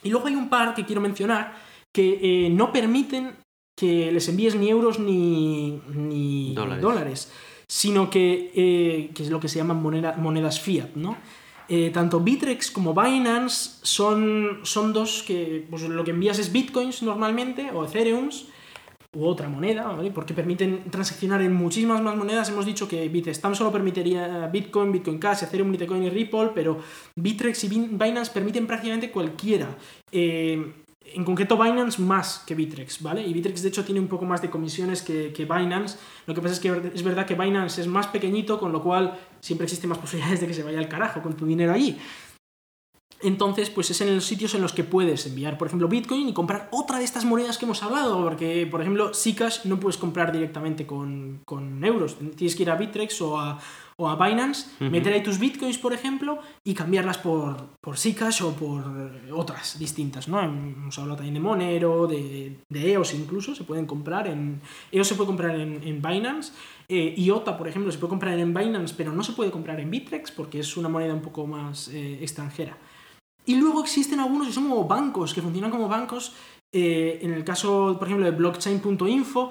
Y 0.04 0.10
luego 0.10 0.28
hay 0.28 0.36
un 0.36 0.50
par 0.50 0.74
que 0.74 0.86
quiero 0.86 1.02
mencionar 1.02 1.54
que 1.94 2.20
eh, 2.46 2.50
no 2.50 2.72
permiten 2.72 3.36
que 3.76 4.12
les 4.12 4.28
envíes 4.30 4.56
ni 4.56 4.70
euros 4.70 5.00
ni, 5.00 5.82
ni 5.94 6.54
Dólares. 6.54 6.82
dólares, 6.82 7.32
sino 7.68 8.10
que, 8.10 8.52
eh, 8.56 9.12
que 9.14 9.24
es 9.24 9.30
lo 9.30 9.40
que 9.40 9.48
se 9.48 9.58
llaman 9.60 9.82
moneda- 9.82 10.16
monedas 10.18 10.60
fiat, 10.60 10.90
¿no? 10.96 11.18
Eh, 11.70 11.90
tanto 11.94 12.20
Bitrex 12.20 12.70
como 12.70 12.94
Binance 12.94 13.80
son, 13.84 14.60
son 14.64 14.92
dos 14.92 15.24
que 15.26 15.66
pues, 15.70 15.84
lo 15.84 16.04
que 16.04 16.12
envías 16.12 16.38
es 16.40 16.52
bitcoins 16.52 17.02
normalmente 17.02 17.72
o 17.74 17.86
Ethereums 17.86 18.48
u 19.14 19.26
otra 19.26 19.50
moneda, 19.50 19.88
¿vale? 19.88 20.10
porque 20.12 20.34
permiten 20.34 20.86
transaccionar 20.90 21.42
en 21.42 21.54
muchísimas 21.54 22.02
más 22.02 22.16
monedas. 22.16 22.48
Hemos 22.50 22.66
dicho 22.66 22.88
que 22.88 23.10
Bitstamp 23.10 23.56
solo 23.56 23.72
permitiría 23.72 24.48
Bitcoin, 24.48 24.92
Bitcoin 24.92 25.20
Cash, 25.20 25.44
Ethereum, 25.44 25.70
Litecoin 25.72 26.04
y 26.04 26.10
Ripple, 26.10 26.52
pero 26.56 26.80
Bitrex 27.16 27.64
y 27.66 27.68
Bin- 27.68 27.98
Binance 27.98 28.32
permiten 28.32 28.68
prácticamente 28.68 29.12
cualquiera. 29.12 29.76
Eh, 30.14 30.76
en 31.14 31.26
concreto 31.26 31.58
Binance 31.58 32.02
más 32.02 32.42
que 32.48 32.56
Bitrex, 32.56 33.02
¿vale? 33.02 33.22
Y 33.28 33.34
Bitrex 33.34 33.62
de 33.62 33.68
hecho 33.68 33.84
tiene 33.84 34.00
un 34.00 34.08
poco 34.08 34.24
más 34.24 34.42
de 34.42 34.50
comisiones 34.50 35.02
que, 35.02 35.34
que 35.34 35.44
Binance. 35.44 35.98
Lo 36.26 36.34
que 36.34 36.40
pasa 36.42 36.54
es 36.54 36.60
que 36.62 36.70
es 36.94 37.04
verdad 37.04 37.26
que 37.26 37.36
Binance 37.36 37.82
es 37.82 37.88
más 37.88 38.08
pequeñito, 38.08 38.58
con 38.60 38.72
lo 38.72 38.82
cual 38.82 39.20
siempre 39.42 39.66
existen 39.66 39.90
más 39.90 39.98
posibilidades 40.00 40.40
de 40.40 40.48
que 40.48 40.54
se 40.54 40.64
vaya 40.64 40.80
al 40.80 40.88
carajo 40.88 41.22
con 41.22 41.34
tu 41.36 41.46
dinero 41.46 41.74
allí. 41.74 41.98
Entonces, 43.24 43.70
pues 43.70 43.90
es 43.92 44.02
en 44.02 44.16
los 44.16 44.26
sitios 44.26 44.54
en 44.56 44.62
los 44.62 44.74
que 44.74 44.84
puedes 44.84 45.26
enviar, 45.26 45.58
por 45.58 45.68
ejemplo, 45.68 45.88
Bitcoin 45.88 46.30
y 46.30 46.34
comprar 46.34 46.70
otra 46.72 46.98
de 46.98 47.04
estas 47.04 47.26
monedas 47.26 47.58
que 47.58 47.66
hemos 47.66 47.84
hablado, 47.84 48.24
porque, 48.24 48.68
por 48.70 48.82
ejemplo, 48.82 49.14
Zcash 49.14 49.66
no 49.66 49.80
puedes 49.80 49.98
comprar 49.98 50.32
directamente 50.32 50.86
con, 50.86 51.42
con 51.46 51.84
euros, 51.84 52.18
tienes 52.36 52.56
que 52.56 52.64
ir 52.64 52.72
a 52.72 52.76
Bitrex 52.76 53.22
o 53.22 53.40
a, 53.40 53.60
o 53.98 54.10
a 54.10 54.16
Binance, 54.16 54.68
meter 54.80 55.14
ahí 55.14 55.22
tus 55.22 55.38
Bitcoins, 55.38 55.78
por 55.78 55.94
ejemplo, 55.94 56.40
y 56.64 56.74
cambiarlas 56.74 57.20
por, 57.20 57.70
por 57.80 57.98
Zcash 57.98 58.42
o 58.42 58.54
por 58.54 58.84
otras 59.32 59.78
distintas, 59.78 60.28
¿no? 60.28 60.42
Hemos 60.42 60.98
hablado 60.98 61.18
también 61.18 61.36
de 61.36 61.40
Monero, 61.40 62.08
de, 62.08 62.58
de 62.70 62.92
EOS 62.94 63.14
incluso, 63.14 63.54
se 63.54 63.64
pueden 63.64 63.86
comprar 63.86 64.28
en... 64.28 64.62
EOS 64.92 65.08
se 65.08 65.16
puede 65.16 65.28
comprar 65.28 65.56
en, 65.56 65.84
en 65.84 66.02
Binance, 66.02 66.54
eh, 66.94 67.14
IOTA, 67.16 67.58
por 67.58 67.70
ejemplo, 67.70 67.90
se 67.90 67.98
puede 67.98 68.10
comprar 68.10 68.38
en 68.38 68.54
Binance, 68.54 68.94
pero 68.98 69.14
no 69.14 69.24
se 69.24 69.32
puede 69.32 69.50
comprar 69.50 69.80
en 69.80 69.90
Bitrex 69.90 70.32
porque 70.32 70.60
es 70.60 70.76
una 70.76 70.90
moneda 70.90 71.14
un 71.14 71.22
poco 71.22 71.48
más 71.48 71.88
eh, 71.88 72.18
extranjera. 72.22 72.76
Y 73.46 73.56
luego 73.56 73.82
existen 73.82 74.20
algunos 74.20 74.48
que 74.48 74.54
son 74.54 74.70
como 74.70 74.86
bancos, 74.86 75.34
que 75.34 75.42
funcionan 75.42 75.72
como 75.72 75.88
bancos. 75.88 76.34
eh, 76.74 77.20
en 77.22 77.34
el 77.34 77.44
caso, 77.44 77.98
por 78.00 78.08
ejemplo, 78.08 78.26
de 78.26 78.32
blockchain.info, 78.32 79.50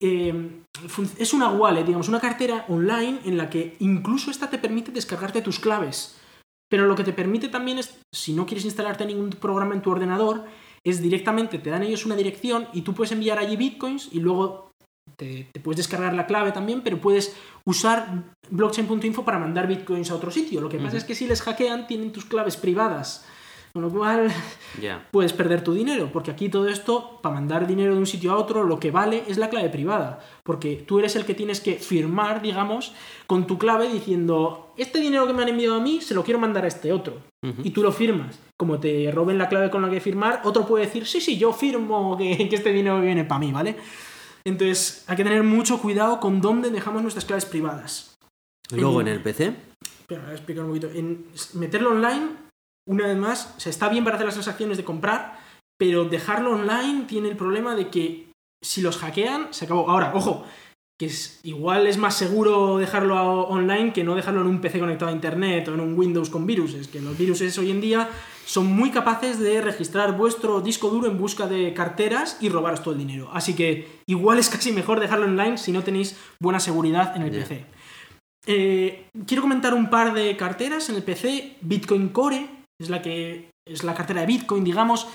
eh, 0.00 0.62
es 1.18 1.34
una 1.34 1.50
wallet, 1.50 1.84
digamos, 1.84 2.08
una 2.08 2.20
cartera 2.20 2.64
online 2.68 3.20
en 3.24 3.36
la 3.36 3.50
que 3.50 3.76
incluso 3.80 4.30
esta 4.30 4.48
te 4.48 4.58
permite 4.58 4.90
descargarte 4.90 5.42
tus 5.42 5.60
claves. 5.60 6.16
Pero 6.70 6.86
lo 6.86 6.94
que 6.94 7.04
te 7.04 7.12
permite 7.12 7.48
también 7.48 7.78
es, 7.78 8.00
si 8.12 8.32
no 8.32 8.46
quieres 8.46 8.64
instalarte 8.64 9.04
ningún 9.04 9.30
programa 9.30 9.74
en 9.74 9.82
tu 9.82 9.90
ordenador, 9.90 10.44
es 10.84 11.00
directamente 11.00 11.58
te 11.58 11.70
dan 11.70 11.82
ellos 11.82 12.04
una 12.04 12.16
dirección 12.16 12.68
y 12.72 12.82
tú 12.82 12.94
puedes 12.94 13.12
enviar 13.12 13.38
allí 13.38 13.56
bitcoins 13.56 14.10
y 14.12 14.20
luego 14.20 14.70
te, 15.16 15.48
te 15.52 15.60
puedes 15.60 15.78
descargar 15.78 16.14
la 16.14 16.26
clave 16.26 16.52
también, 16.52 16.82
pero 16.82 17.00
puedes 17.00 17.36
usar 17.64 18.24
blockchain.info 18.50 19.24
para 19.24 19.38
mandar 19.38 19.66
bitcoins 19.66 20.10
a 20.10 20.16
otro 20.16 20.30
sitio. 20.30 20.60
Lo 20.60 20.68
que 20.68 20.78
pasa 20.78 20.96
es 20.96 21.04
que 21.04 21.14
si 21.14 21.26
les 21.26 21.42
hackean 21.42 21.86
tienen 21.86 22.12
tus 22.12 22.24
claves 22.24 22.56
privadas. 22.56 23.26
Con 23.74 23.82
lo 23.82 23.90
cual 23.90 24.32
puedes 25.10 25.32
perder 25.32 25.64
tu 25.64 25.74
dinero, 25.74 26.10
porque 26.12 26.30
aquí 26.30 26.48
todo 26.48 26.68
esto, 26.68 27.18
para 27.20 27.34
mandar 27.34 27.66
dinero 27.66 27.94
de 27.94 27.98
un 27.98 28.06
sitio 28.06 28.30
a 28.30 28.36
otro, 28.36 28.62
lo 28.62 28.78
que 28.78 28.92
vale 28.92 29.24
es 29.26 29.36
la 29.36 29.48
clave 29.48 29.68
privada, 29.68 30.20
porque 30.44 30.76
tú 30.76 31.00
eres 31.00 31.16
el 31.16 31.24
que 31.24 31.34
tienes 31.34 31.60
que 31.60 31.74
firmar, 31.74 32.40
digamos, 32.40 32.94
con 33.26 33.48
tu 33.48 33.58
clave 33.58 33.88
diciendo, 33.88 34.72
este 34.76 35.00
dinero 35.00 35.26
que 35.26 35.32
me 35.32 35.42
han 35.42 35.48
enviado 35.48 35.74
a 35.74 35.80
mí 35.80 36.00
se 36.00 36.14
lo 36.14 36.22
quiero 36.22 36.38
mandar 36.38 36.64
a 36.64 36.68
este 36.68 36.92
otro, 36.92 37.18
y 37.64 37.70
tú 37.70 37.82
lo 37.82 37.90
firmas. 37.90 38.38
Como 38.56 38.78
te 38.78 39.10
roben 39.10 39.38
la 39.38 39.48
clave 39.48 39.70
con 39.70 39.82
la 39.82 39.90
que 39.90 39.98
firmar, 39.98 40.42
otro 40.44 40.64
puede 40.68 40.86
decir, 40.86 41.04
sí, 41.04 41.20
sí, 41.20 41.36
yo 41.36 41.52
firmo 41.52 42.16
que, 42.16 42.48
que 42.48 42.54
este 42.54 42.72
dinero 42.72 43.00
viene 43.00 43.24
para 43.24 43.40
mí, 43.40 43.50
¿vale? 43.50 43.74
Entonces 44.46 45.04
hay 45.06 45.16
que 45.16 45.24
tener 45.24 45.42
mucho 45.42 45.80
cuidado 45.80 46.20
con 46.20 46.40
dónde 46.40 46.70
dejamos 46.70 47.02
nuestras 47.02 47.24
claves 47.24 47.46
privadas. 47.46 48.14
Luego 48.70 49.00
En- 49.00 49.08
en 49.08 49.14
el 49.14 49.22
PC. 49.22 49.56
Espera, 50.00 50.22
voy 50.22 50.30
a 50.32 50.34
explicar 50.34 50.64
un 50.64 50.70
poquito. 50.70 50.88
En 50.90 51.26
meterlo 51.54 51.90
online, 51.92 52.28
una 52.88 53.06
vez 53.06 53.16
más, 53.16 53.54
o 53.56 53.60
sea, 53.60 53.70
está 53.70 53.88
bien 53.88 54.04
para 54.04 54.16
hacer 54.16 54.26
las 54.26 54.34
transacciones 54.34 54.76
de 54.76 54.84
comprar 54.84 55.42
pero 55.76 56.04
dejarlo 56.04 56.52
online 56.52 57.04
tiene 57.08 57.28
el 57.28 57.36
problema 57.36 57.74
de 57.74 57.88
que 57.88 58.30
si 58.62 58.80
los 58.80 58.96
hackean, 58.96 59.52
se 59.52 59.64
acabó. 59.64 59.90
Ahora, 59.90 60.12
ojo, 60.14 60.46
que 60.98 61.06
es, 61.06 61.40
igual 61.42 61.86
es 61.86 61.98
más 61.98 62.16
seguro 62.16 62.78
dejarlo 62.78 63.48
online 63.48 63.92
que 63.92 64.04
no 64.04 64.14
dejarlo 64.14 64.42
en 64.42 64.46
un 64.46 64.60
PC 64.60 64.78
conectado 64.78 65.10
a 65.10 65.14
internet 65.14 65.66
o 65.68 65.74
en 65.74 65.80
un 65.80 65.98
Windows 65.98 66.30
con 66.30 66.46
virus. 66.46 66.74
Es 66.74 66.88
que 66.88 67.00
los 67.00 67.18
virus 67.18 67.40
hoy 67.58 67.70
en 67.70 67.80
día 67.80 68.08
son 68.46 68.66
muy 68.66 68.90
capaces 68.90 69.38
de 69.38 69.60
registrar 69.60 70.16
vuestro 70.16 70.60
disco 70.60 70.90
duro 70.90 71.08
en 71.08 71.18
busca 71.18 71.46
de 71.46 71.74
carteras 71.74 72.38
y 72.40 72.48
robaros 72.48 72.82
todo 72.82 72.92
el 72.92 73.00
dinero. 73.00 73.30
Así 73.32 73.54
que 73.54 74.02
igual 74.06 74.38
es 74.38 74.48
casi 74.48 74.70
mejor 74.70 75.00
dejarlo 75.00 75.26
online 75.26 75.58
si 75.58 75.72
no 75.72 75.82
tenéis 75.82 76.16
buena 76.40 76.60
seguridad 76.60 77.16
en 77.16 77.22
el. 77.22 77.30
PC. 77.30 77.64
Eh, 78.46 79.06
quiero 79.26 79.42
comentar 79.42 79.74
un 79.74 79.90
par 79.90 80.12
de 80.14 80.36
carteras 80.36 80.88
en 80.90 80.96
el 80.96 81.02
PC. 81.02 81.56
Bitcoin 81.62 82.10
Core 82.10 82.48
es 82.80 82.90
la 82.90 83.02
que 83.02 83.50
es 83.66 83.82
la 83.82 83.94
cartera 83.94 84.20
de 84.20 84.26
Bitcoin, 84.26 84.62
digamos, 84.62 85.08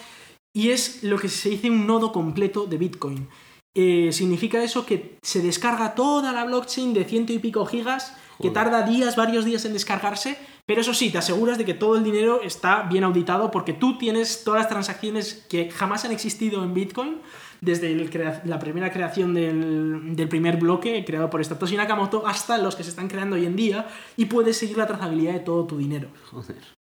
y 0.56 0.72
es 0.72 1.04
lo 1.04 1.20
que 1.20 1.30
se 1.30 1.50
dice 1.50 1.70
un 1.70 1.86
nodo 1.86 2.12
completo 2.12 2.66
de 2.66 2.78
Bitcoin. 2.78 3.30
Eh, 3.76 4.10
significa 4.12 4.64
eso 4.64 4.86
que 4.86 5.18
se 5.22 5.42
descarga 5.42 5.96
toda 5.96 6.32
la 6.32 6.44
blockchain 6.46 6.94
de 6.94 7.06
ciento 7.06 7.34
y 7.34 7.40
pico 7.40 7.66
gigas, 7.66 8.16
que 8.42 8.50
tarda 8.50 8.84
días, 8.84 9.16
varios 9.16 9.44
días 9.44 9.66
en 9.66 9.74
descargarse, 9.74 10.38
pero 10.66 10.82
eso 10.82 10.94
sí, 10.94 11.12
te 11.12 11.18
aseguras 11.18 11.58
de 11.58 11.66
que 11.66 11.74
todo 11.74 11.98
el 11.98 12.04
dinero 12.04 12.42
está 12.42 12.84
bien 12.84 13.04
auditado 13.04 13.52
porque 13.52 13.74
tú 13.74 13.98
tienes 13.98 14.44
todas 14.46 14.62
las 14.62 14.70
transacciones 14.70 15.46
que 15.50 15.70
jamás 15.72 16.06
han 16.06 16.12
existido 16.12 16.64
en 16.64 16.74
Bitcoin, 16.74 17.18
desde 17.60 17.92
el 17.92 18.10
la 18.46 18.60
primera 18.60 18.92
creación 18.92 19.34
del, 19.34 20.16
del 20.16 20.30
primer 20.30 20.56
bloque 20.56 21.04
creado 21.04 21.30
por 21.30 21.44
Satoshi 21.44 21.76
Nakamoto 21.76 22.26
hasta 22.26 22.58
los 22.58 22.78
que 22.78 22.84
se 22.84 22.92
están 22.92 23.10
creando 23.10 23.36
hoy 23.36 23.46
en 23.46 23.58
día, 23.58 23.88
y 24.16 24.26
puedes 24.26 24.58
seguir 24.58 24.78
la 24.78 24.88
trazabilidad 24.88 25.34
de 25.34 25.42
todo 25.42 25.66
tu 25.66 25.78
dinero. 25.78 26.10
Joder. 26.32 26.80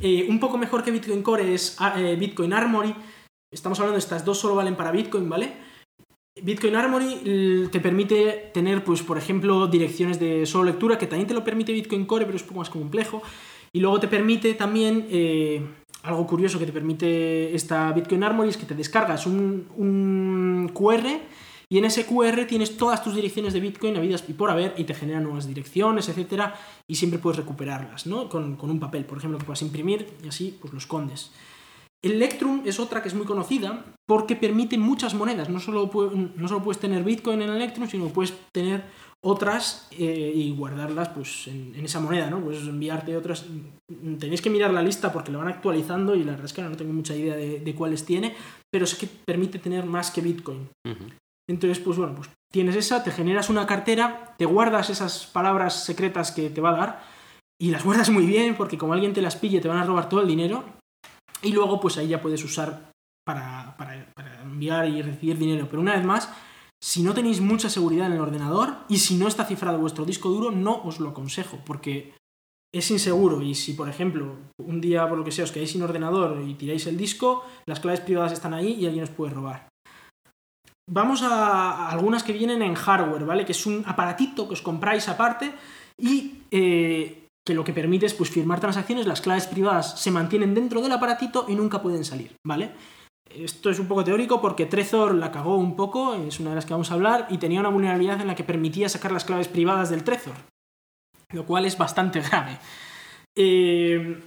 Eh, 0.00 0.26
un 0.28 0.40
poco 0.40 0.58
mejor 0.58 0.82
que 0.82 0.90
Bitcoin 0.90 1.22
Core 1.22 1.54
es 1.54 1.76
ah, 1.78 1.94
eh, 2.00 2.16
Bitcoin 2.16 2.52
Armory. 2.52 2.94
Estamos 3.52 3.78
hablando 3.78 3.94
de 3.94 4.00
estas 4.00 4.24
dos 4.24 4.38
solo 4.38 4.54
valen 4.54 4.74
para 4.74 4.90
Bitcoin, 4.90 5.28
¿vale? 5.28 5.52
Bitcoin 6.42 6.74
Armory 6.74 7.68
te 7.70 7.80
permite 7.80 8.50
tener, 8.52 8.82
pues, 8.82 9.02
por 9.02 9.16
ejemplo, 9.16 9.68
direcciones 9.68 10.18
de 10.18 10.46
solo 10.46 10.64
lectura, 10.64 10.98
que 10.98 11.06
también 11.06 11.28
te 11.28 11.34
lo 11.34 11.44
permite 11.44 11.72
Bitcoin 11.72 12.06
Core, 12.06 12.24
pero 12.24 12.36
es 12.36 12.42
un 12.42 12.48
poco 12.48 12.60
más 12.60 12.70
complejo. 12.70 13.22
Y 13.72 13.80
luego 13.80 14.00
te 14.00 14.08
permite 14.08 14.54
también, 14.54 15.06
eh, 15.10 15.62
algo 16.02 16.26
curioso 16.26 16.58
que 16.58 16.66
te 16.66 16.72
permite 16.72 17.54
esta 17.54 17.92
Bitcoin 17.92 18.24
Armory 18.24 18.50
es 18.50 18.56
que 18.56 18.66
te 18.66 18.74
descargas 18.74 19.26
un, 19.26 20.70
QR 20.74 21.06
y 21.68 21.78
en 21.78 21.84
ese 21.84 22.04
QR 22.04 22.46
tienes 22.46 22.76
todas 22.76 23.02
tus 23.02 23.14
direcciones 23.14 23.52
de 23.52 23.60
Bitcoin 23.60 23.96
habidas 23.96 24.24
y 24.28 24.32
por 24.32 24.50
haber 24.50 24.74
y 24.76 24.84
te 24.84 24.94
genera 24.94 25.20
nuevas 25.20 25.46
direcciones, 25.46 26.08
etcétera, 26.08 26.54
y 26.86 26.96
siempre 26.96 27.18
puedes 27.18 27.38
recuperarlas, 27.38 28.06
¿no? 28.06 28.28
Con, 28.28 28.56
con 28.56 28.70
un 28.70 28.80
papel, 28.80 29.04
por 29.04 29.18
ejemplo, 29.18 29.38
que 29.38 29.44
puedas 29.44 29.62
imprimir 29.62 30.06
y 30.22 30.28
así 30.28 30.56
pues 30.60 30.72
lo 30.72 30.78
escondes. 30.78 31.30
Electrum 32.04 32.62
es 32.66 32.78
otra 32.78 33.02
que 33.02 33.08
es 33.08 33.14
muy 33.14 33.24
conocida 33.24 33.84
porque 34.06 34.36
permite 34.36 34.76
muchas 34.76 35.14
monedas. 35.14 35.48
No 35.48 35.58
solo, 35.58 35.90
no 36.36 36.48
solo 36.48 36.62
puedes 36.62 36.80
tener 36.80 37.02
Bitcoin 37.02 37.40
en 37.40 37.50
Electrum, 37.50 37.88
sino 37.88 38.08
puedes 38.08 38.34
tener 38.52 38.84
otras 39.22 39.88
eh, 39.92 40.32
y 40.34 40.54
guardarlas 40.54 41.08
pues, 41.08 41.48
en, 41.48 41.74
en 41.74 41.84
esa 41.84 42.00
moneda, 42.00 42.28
¿no? 42.28 42.40
Puedes 42.40 42.62
enviarte 42.62 43.16
otras. 43.16 43.46
Tenéis 44.18 44.42
que 44.42 44.50
mirar 44.50 44.70
la 44.72 44.82
lista 44.82 45.10
porque 45.12 45.32
la 45.32 45.38
van 45.38 45.48
actualizando 45.48 46.14
y 46.14 46.24
la 46.24 46.32
verdad 46.32 46.44
es 46.44 46.52
que 46.52 46.60
ahora 46.60 46.72
no 46.72 46.76
tengo 46.76 46.92
mucha 46.92 47.16
idea 47.16 47.34
de, 47.34 47.60
de 47.60 47.74
cuáles 47.74 48.04
tiene, 48.04 48.34
pero 48.70 48.84
es 48.84 48.94
que 48.94 49.06
permite 49.06 49.58
tener 49.58 49.86
más 49.86 50.10
que 50.10 50.20
Bitcoin. 50.20 50.68
Entonces, 51.48 51.78
pues 51.78 51.96
bueno, 51.96 52.14
pues 52.14 52.28
tienes 52.52 52.76
esa, 52.76 53.02
te 53.02 53.10
generas 53.10 53.48
una 53.48 53.66
cartera, 53.66 54.34
te 54.36 54.44
guardas 54.44 54.90
esas 54.90 55.26
palabras 55.26 55.84
secretas 55.84 56.32
que 56.32 56.50
te 56.50 56.60
va 56.60 56.70
a 56.70 56.76
dar 56.76 57.02
y 57.58 57.70
las 57.70 57.84
guardas 57.84 58.10
muy 58.10 58.26
bien 58.26 58.56
porque 58.56 58.76
como 58.76 58.92
alguien 58.92 59.14
te 59.14 59.22
las 59.22 59.36
pille 59.36 59.60
te 59.60 59.68
van 59.68 59.78
a 59.78 59.84
robar 59.84 60.08
todo 60.08 60.20
el 60.20 60.28
dinero 60.28 60.64
y 61.44 61.52
luego 61.52 61.78
pues 61.80 61.96
ahí 61.98 62.08
ya 62.08 62.20
puedes 62.22 62.42
usar 62.44 62.90
para, 63.26 63.76
para- 63.76 64.06
enviar 64.42 64.88
y 64.88 65.02
recibir 65.02 65.38
dinero. 65.38 65.66
Pero 65.68 65.80
una 65.82 65.94
vez 65.96 66.04
más, 66.04 66.28
si 66.82 67.02
no 67.02 67.14
tenéis 67.14 67.40
mucha 67.40 67.68
seguridad 67.70 68.06
en 68.06 68.14
el 68.14 68.20
ordenador 68.20 68.76
y 68.88 68.98
si 68.98 69.16
no 69.16 69.26
está 69.28 69.44
cifrado 69.44 69.78
vuestro 69.78 70.04
disco 70.04 70.28
duro, 70.28 70.50
no 70.50 70.82
os 70.82 71.00
lo 71.00 71.10
aconsejo 71.10 71.58
porque 71.64 72.14
es 72.74 72.90
inseguro 72.90 73.40
y 73.40 73.54
si 73.54 73.72
por 73.74 73.88
ejemplo 73.88 74.36
un 74.58 74.80
día 74.80 75.08
por 75.08 75.16
lo 75.16 75.24
que 75.24 75.30
sea 75.32 75.44
os 75.44 75.52
quedáis 75.52 75.70
sin 75.70 75.82
ordenador 75.82 76.42
y 76.46 76.54
tiráis 76.54 76.86
el 76.86 76.96
disco, 76.96 77.44
las 77.66 77.80
claves 77.80 78.00
privadas 78.00 78.32
están 78.32 78.52
ahí 78.52 78.72
y 78.72 78.86
alguien 78.86 79.04
os 79.04 79.10
puede 79.10 79.32
robar. 79.32 79.68
Vamos 80.90 81.22
a 81.22 81.72
a 81.86 81.90
algunas 81.90 82.22
que 82.22 82.32
vienen 82.32 82.62
en 82.62 82.74
hardware, 82.74 83.24
¿vale? 83.24 83.44
Que 83.44 83.52
es 83.52 83.64
un 83.66 83.82
aparatito 83.86 84.46
que 84.46 84.54
os 84.54 84.62
compráis 84.62 85.08
aparte 85.08 85.54
y 85.98 86.42
eh, 86.50 87.23
que 87.46 87.54
lo 87.54 87.64
que 87.64 87.72
permite 87.72 88.06
es 88.06 88.14
pues, 88.14 88.30
firmar 88.30 88.60
transacciones, 88.60 89.06
las 89.06 89.20
claves 89.20 89.46
privadas 89.46 90.00
se 90.00 90.10
mantienen 90.10 90.54
dentro 90.54 90.80
del 90.80 90.92
aparatito 90.92 91.44
y 91.48 91.54
nunca 91.54 91.82
pueden 91.82 92.04
salir, 92.04 92.36
¿vale? 92.46 92.72
Esto 93.30 93.70
es 93.70 93.78
un 93.78 93.88
poco 93.88 94.04
teórico 94.04 94.40
porque 94.40 94.66
Trezor 94.66 95.14
la 95.14 95.30
cagó 95.30 95.56
un 95.56 95.76
poco, 95.76 96.14
es 96.14 96.40
una 96.40 96.50
de 96.50 96.56
las 96.56 96.66
que 96.66 96.72
vamos 96.74 96.90
a 96.90 96.94
hablar, 96.94 97.26
y 97.30 97.38
tenía 97.38 97.60
una 97.60 97.68
vulnerabilidad 97.68 98.20
en 98.20 98.28
la 98.28 98.34
que 98.34 98.44
permitía 98.44 98.88
sacar 98.88 99.12
las 99.12 99.24
claves 99.24 99.48
privadas 99.48 99.90
del 99.90 100.04
Trezor, 100.04 100.34
lo 101.32 101.44
cual 101.44 101.66
es 101.66 101.76
bastante 101.76 102.20
grave. 102.20 102.58
Eh, 103.36 104.22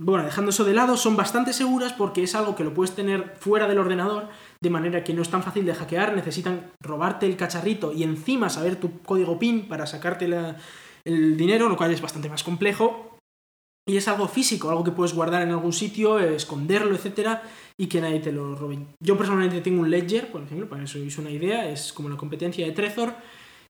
bueno, 0.00 0.24
dejando 0.24 0.50
eso 0.50 0.64
de 0.64 0.74
lado, 0.74 0.96
son 0.96 1.16
bastante 1.16 1.52
seguras 1.52 1.92
porque 1.92 2.22
es 2.22 2.34
algo 2.34 2.56
que 2.56 2.64
lo 2.64 2.74
puedes 2.74 2.94
tener 2.94 3.36
fuera 3.38 3.66
del 3.68 3.78
ordenador, 3.78 4.28
de 4.60 4.70
manera 4.70 5.04
que 5.04 5.14
no 5.14 5.22
es 5.22 5.30
tan 5.30 5.42
fácil 5.42 5.66
de 5.66 5.74
hackear, 5.74 6.14
necesitan 6.14 6.70
robarte 6.80 7.26
el 7.26 7.36
cacharrito 7.36 7.92
y 7.92 8.02
encima 8.02 8.48
saber 8.48 8.76
tu 8.76 9.00
código 9.02 9.38
PIN 9.38 9.68
para 9.68 9.86
sacarte 9.86 10.28
la- 10.28 10.56
el 11.04 11.36
dinero, 11.36 11.68
lo 11.68 11.76
cual 11.76 11.92
es 11.92 12.00
bastante 12.00 12.28
más 12.28 12.42
complejo. 12.42 13.18
Y 13.86 13.98
es 13.98 14.08
algo 14.08 14.26
físico, 14.28 14.70
algo 14.70 14.82
que 14.82 14.92
puedes 14.92 15.14
guardar 15.14 15.42
en 15.42 15.50
algún 15.50 15.74
sitio, 15.74 16.18
esconderlo, 16.18 16.94
etcétera, 16.94 17.42
y 17.78 17.86
que 17.86 18.00
nadie 18.00 18.20
te 18.20 18.32
lo 18.32 18.54
robe. 18.54 18.78
Yo 18.98 19.18
personalmente 19.18 19.60
tengo 19.60 19.82
un 19.82 19.90
Ledger, 19.90 20.32
por 20.32 20.42
ejemplo, 20.42 20.68
para 20.68 20.80
que 20.80 20.84
os 20.86 20.96
hagáis 20.96 21.18
una 21.18 21.30
idea, 21.30 21.68
es 21.68 21.92
como 21.92 22.08
la 22.08 22.16
competencia 22.16 22.64
de 22.64 22.72
Trezor, 22.72 23.14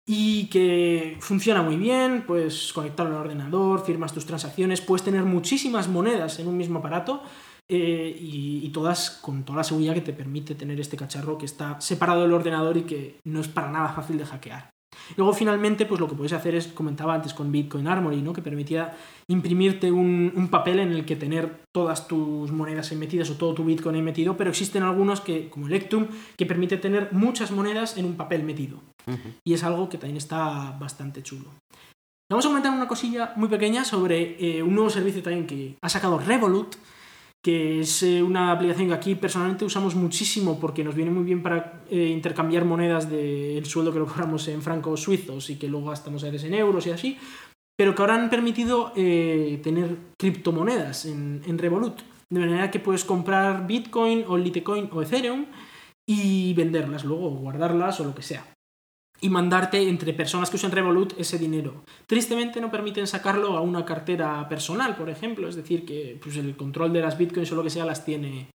y 0.07 0.47
que 0.51 1.17
funciona 1.21 1.63
muy 1.63 1.77
bien, 1.77 2.25
puedes 2.27 2.73
conectarlo 2.73 3.17
al 3.17 3.23
ordenador, 3.23 3.85
firmas 3.85 4.13
tus 4.13 4.27
transacciones, 4.27 4.81
puedes 4.81 5.03
tener 5.03 5.25
muchísimas 5.25 5.89
monedas 5.89 6.39
en 6.39 6.47
un 6.47 6.57
mismo 6.57 6.79
aparato 6.79 7.23
eh, 7.69 8.15
y, 8.17 8.61
y 8.63 8.69
todas 8.69 9.11
con 9.11 9.45
toda 9.45 9.59
la 9.59 9.65
seguridad 9.65 9.95
que 9.95 10.03
te 10.03 10.13
permite 10.13 10.55
tener 10.55 10.79
este 10.79 10.97
cacharro 10.97 11.39
que 11.39 11.47
está 11.47 11.81
separado 11.81 12.23
del 12.23 12.35
ordenador 12.35 12.77
y 12.77 12.83
que 12.83 13.19
no 13.25 13.41
es 13.41 13.49
para 13.49 13.71
nada 13.71 13.89
fácil 13.89 14.19
de 14.19 14.27
hackear. 14.27 14.71
Luego 15.17 15.33
finalmente, 15.33 15.87
pues 15.87 16.01
lo 16.01 16.09
que 16.09 16.15
puedes 16.15 16.33
hacer 16.33 16.55
es, 16.55 16.69
comentaba 16.69 17.15
antes 17.15 17.35
con 17.35 17.53
Bitcoin 17.53 17.87
Armory, 17.87 18.23
¿no? 18.23 18.33
que 18.33 18.43
permitía 18.43 18.97
imprimirte 19.29 19.91
un, 19.91 20.33
un 20.35 20.49
papel 20.49 20.79
en 20.81 20.93
el 20.93 21.05
que 21.05 21.17
tener 21.17 21.61
todas 21.73 22.09
tus 22.09 22.53
monedas 22.53 22.91
ahí 22.91 22.97
metidas 22.97 23.31
o 23.31 23.35
todo 23.35 23.55
tu 23.55 23.65
Bitcoin 23.65 23.97
ahí 23.97 24.03
metido, 24.03 24.37
pero 24.37 24.51
existen 24.51 24.83
algunos 24.83 25.21
que, 25.21 25.49
como 25.49 25.67
Electrum, 25.67 26.07
que 26.37 26.47
permite 26.47 26.77
tener 26.77 27.13
muchas 27.13 27.51
monedas 27.51 27.97
en 27.97 28.05
un 28.05 28.17
papel 28.17 28.43
metido. 28.43 28.81
Y 29.45 29.53
es 29.53 29.65
algo 29.65 29.89
que 29.89 29.99
también 29.99 30.17
está 30.17 30.77
bastante 30.81 31.23
chulo. 31.23 31.51
Vamos 32.31 32.47
a 32.47 32.49
comentar 32.49 32.73
una 32.73 32.89
cosilla 32.89 33.35
muy 33.37 33.49
pequeña 33.49 33.85
sobre 33.85 34.37
eh, 34.41 34.63
un 34.63 34.75
nuevo 34.75 34.89
servicio 34.89 35.23
también 35.23 35.47
que 35.47 35.77
ha 35.83 35.89
sacado 35.91 36.19
Revolut, 36.19 36.75
que 37.45 37.81
es 37.81 38.03
eh, 38.03 38.23
una 38.23 38.51
aplicación 38.53 38.89
que 38.89 38.95
aquí 38.95 39.15
personalmente 39.17 39.67
usamos 39.67 39.95
muchísimo 39.95 40.59
porque 40.59 40.83
nos 40.83 40.95
viene 40.95 41.11
muy 41.11 41.25
bien 41.25 41.43
para 41.43 41.83
eh, 41.91 42.07
intercambiar 42.07 42.65
monedas 42.65 43.11
del 43.11 43.67
sueldo 43.67 43.93
que 43.93 43.99
lo 43.99 44.07
cobramos 44.07 44.49
en 44.49 44.63
francos 44.63 45.03
suizos 45.03 45.51
y 45.51 45.57
que 45.57 45.69
luego 45.69 45.91
gastamos 45.91 46.25
a 46.25 46.31
veces 46.31 46.45
en 46.45 46.55
euros 46.55 46.87
y 46.87 46.91
así, 46.91 47.19
pero 47.77 47.95
que 47.95 48.01
ahora 48.01 48.15
han 48.15 48.31
permitido 48.31 48.93
eh, 48.97 49.61
tener 49.63 49.95
criptomonedas 50.19 51.05
en, 51.05 51.43
en 51.47 51.59
Revolut, 51.59 52.01
de 52.31 52.41
manera 52.41 52.71
que 52.71 52.81
puedes 52.81 53.05
comprar 53.05 53.67
Bitcoin 53.67 54.25
o 54.27 54.39
Litecoin 54.39 54.89
o 54.91 55.03
Ethereum 55.03 55.45
y 56.09 56.55
venderlas 56.55 57.05
luego, 57.05 57.27
o 57.27 57.37
guardarlas 57.37 58.01
o 58.01 58.05
lo 58.05 58.15
que 58.15 58.23
sea. 58.23 58.54
Y 59.21 59.31
mandarte 59.31 59.89
entre 59.89 60.13
personas 60.13 60.51
que 60.51 60.57
usen 60.57 60.71
Revolut 60.71 61.15
ese 61.19 61.39
dinero. 61.39 61.85
Tristemente 62.07 62.61
no 62.61 62.71
permiten 62.71 63.07
sacarlo 63.07 63.57
a 63.57 63.61
una 63.61 63.85
cartera 63.85 64.47
personal, 64.49 64.97
por 64.97 65.09
ejemplo. 65.09 65.49
Es 65.49 65.57
decir, 65.57 65.87
que 65.87 66.19
pues, 66.23 66.37
el 66.37 66.57
control 66.57 66.93
de 66.93 67.01
las 67.01 67.17
bitcoins 67.17 67.51
o 67.53 67.55
lo 67.55 67.63
que 67.63 67.71
sea 67.71 67.87
las 67.87 68.05
tiene, 68.05 68.51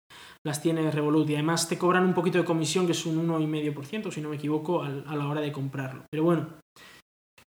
las 0.43 0.63
tiene 0.63 0.91
Revolut. 0.91 1.29
Y 1.29 1.35
además 1.35 1.69
te 1.69 1.77
cobran 1.77 2.05
un 2.05 2.15
poquito 2.15 2.39
de 2.39 2.45
comisión, 2.45 2.87
que 2.87 2.93
es 2.93 3.05
un 3.05 3.29
1,5%, 3.29 4.11
si 4.11 4.21
no 4.21 4.31
me 4.31 4.37
equivoco, 4.37 4.83
a 4.83 4.89
la 4.89 5.29
hora 5.29 5.41
de 5.41 5.53
comprarlo. 5.53 6.05
Pero 6.11 6.25
bueno, 6.25 6.49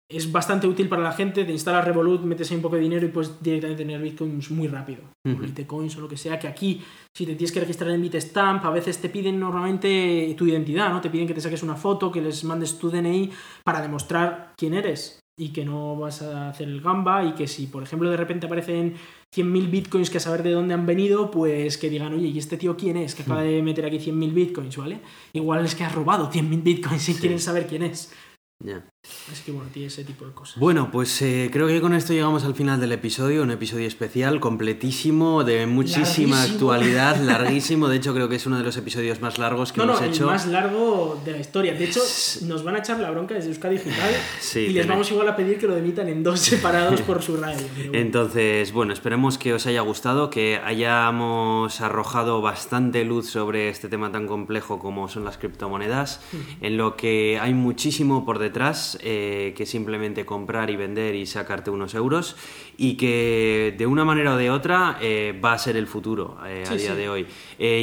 es 0.10 0.32
bastante 0.32 0.68
útil 0.68 0.88
para 0.88 1.04
la 1.04 1.12
gente. 1.12 1.44
Te 1.44 1.52
instalas 1.52 1.84
Revolut, 1.84 2.22
metes 2.22 2.50
ahí 2.50 2.58
un 2.58 2.62
poco 2.62 2.76
de 2.76 2.82
dinero 2.82 3.06
y 3.06 3.10
puedes 3.10 3.42
directamente 3.42 3.84
tener 3.84 4.02
bitcoins 4.02 4.52
muy 4.52 4.68
rápido. 4.68 5.02
O. 5.26 5.30
Litecoins 5.30 5.98
o 5.98 6.02
lo 6.02 6.08
que 6.08 6.18
sea. 6.18 6.40
Que 6.40 6.48
aquí, 6.48 6.82
si 7.16 7.26
te 7.26 7.36
tienes 7.36 7.52
que 7.52 7.60
registrar 7.60 7.92
en 7.92 8.02
Bitstamp, 8.02 8.64
a 8.66 8.70
veces 8.70 9.00
te 9.00 9.10
piden 9.10 9.40
normalmente 9.40 10.34
tu 10.38 10.48
identidad, 10.48 10.92
¿no? 10.92 11.02
Te 11.02 11.10
piden 11.10 11.28
que 11.28 11.34
te 11.34 11.42
saques 11.42 11.64
una 11.64 11.76
foto, 11.76 12.12
que 12.12 12.22
les 12.22 12.44
mandes 12.44 12.78
tu 12.80 12.90
DNI 12.90 13.32
para 13.64 13.82
demostrar 13.82 14.54
quién 14.58 14.74
eres 14.74 15.20
y 15.40 15.50
que 15.50 15.66
no 15.66 15.96
vas 15.96 16.24
a 16.24 16.50
hacer 16.50 16.68
el 16.68 16.82
gamba 16.82 17.24
y 17.24 17.34
que 17.34 17.48
si, 17.48 17.68
por 17.68 17.84
ejemplo, 17.84 18.10
de 18.10 18.18
repente 18.18 18.48
aparecen 18.48 18.96
100.000 19.36 19.70
bitcoins 19.70 20.10
que 20.10 20.18
a 20.18 20.22
saber 20.22 20.42
de 20.42 20.52
dónde 20.52 20.74
han 20.74 20.88
venido, 20.88 21.30
pues 21.30 21.78
que 21.78 21.92
digan, 21.92 22.14
oye, 22.14 22.28
¿y 22.28 22.40
este 22.40 22.58
tío 22.58 22.76
quién 22.76 22.98
es? 22.98 23.14
Que 23.14 23.22
acaba 23.22 23.44
de 23.44 23.62
meter 23.62 23.86
aquí 23.86 24.00
100.000 24.00 24.34
bitcoins, 24.34 24.78
¿vale? 24.78 25.02
Igual 25.34 25.66
es 25.66 25.76
que 25.76 25.84
has 25.84 25.94
robado 25.94 26.32
100.000 26.32 26.64
bitcoins 26.64 27.10
y 27.10 27.16
quieren 27.16 27.40
saber 27.40 27.68
quién 27.68 27.84
es. 27.84 28.14
Ya. 28.64 28.84
Así 29.32 29.44
que 29.46 29.52
bueno, 29.52 29.70
tiene 29.74 29.88
ese 29.88 30.04
tipo 30.06 30.26
de 30.26 30.32
cosas. 30.32 30.58
Bueno, 30.58 30.90
pues 30.90 31.22
eh, 31.22 31.50
creo 31.52 31.68
que 31.68 31.82
con 31.82 31.94
esto 31.94 32.14
llegamos 32.14 32.46
al 32.46 32.56
final 32.56 32.80
del 32.80 32.94
episodio, 32.94 33.44
un 33.44 33.52
episodio 33.52 33.86
especial, 33.86 34.40
completísimo, 34.40 35.44
de 35.44 35.66
muchísima 35.68 36.38
Larguísimo. 36.38 36.72
actualidad, 36.72 37.18
larguísimo. 37.24 37.88
De 37.90 37.98
hecho, 37.98 38.14
creo 38.14 38.30
que 38.30 38.38
es 38.38 38.46
uno 38.46 38.58
de 38.58 38.64
los 38.64 38.78
episodios 38.78 39.20
más 39.20 39.38
largos 39.38 39.74
que 39.74 39.80
no, 39.80 39.84
hemos 39.86 40.00
no, 40.00 40.06
el 40.06 40.14
hecho. 40.14 40.26
más 40.28 40.46
largo 40.48 41.22
de 41.26 41.32
la 41.34 41.40
historia. 41.40 41.74
De 41.74 41.84
hecho, 41.84 42.00
nos 42.44 42.64
van 42.64 42.76
a 42.76 42.80
echar 42.80 43.00
la 43.02 43.12
bronca 43.12 43.36
desde 43.36 43.50
Euskadi 43.50 43.78
Digital 43.78 44.12
Sí, 44.40 44.60
y 44.60 44.70
les 44.70 44.88
vamos 44.88 45.12
igual 45.12 45.28
a 45.28 45.36
pedir 45.36 45.58
que 45.58 45.68
lo 45.68 45.76
emitan 45.76 46.08
en 46.08 46.24
dos 46.24 46.40
separados 46.40 47.02
por 47.02 47.22
su 47.22 47.36
radio. 47.36 47.68
bueno. 47.76 47.92
Entonces, 47.94 48.72
bueno, 48.72 48.94
esperemos 48.94 49.38
que 49.38 49.54
os 49.54 49.66
haya 49.68 49.82
gustado, 49.82 50.30
que 50.30 50.62
hayamos 50.64 51.82
arrojado 51.82 52.42
bastante 52.42 53.04
luz 53.04 53.30
sobre 53.30 53.70
este 53.70 53.90
tema 53.90 54.12
tan 54.12 54.28
complejo 54.28 54.80
como 54.80 55.08
son 55.10 55.26
las 55.26 55.38
criptomonedas, 55.38 56.22
en 56.62 56.78
lo 56.78 56.96
que 56.96 57.40
hay 57.42 57.54
muchísimo 57.54 58.26
por 58.26 58.40
detrás, 58.40 58.97
eh, 59.02 59.54
que 59.56 59.66
simplemente 59.66 60.26
comprar 60.26 60.70
y 60.70 60.76
vender 60.76 61.16
y 61.16 61.26
sacarte 61.26 61.70
unos 61.70 61.94
euros, 61.96 62.36
y 62.78 62.96
que 62.98 63.76
de 63.78 63.86
una 63.86 64.06
manera 64.06 64.34
o 64.34 64.38
de 64.38 64.50
otra 64.50 64.98
eh, 65.02 65.40
va 65.44 65.54
a 65.54 65.58
ser 65.58 65.78
el 65.78 65.88
futuro 65.88 66.38
eh, 66.46 66.64
a 66.68 66.72
Sí, 66.72 66.78
día 66.78 66.92
sí. 66.92 66.98
de 66.98 67.10
hoy. 67.10 67.28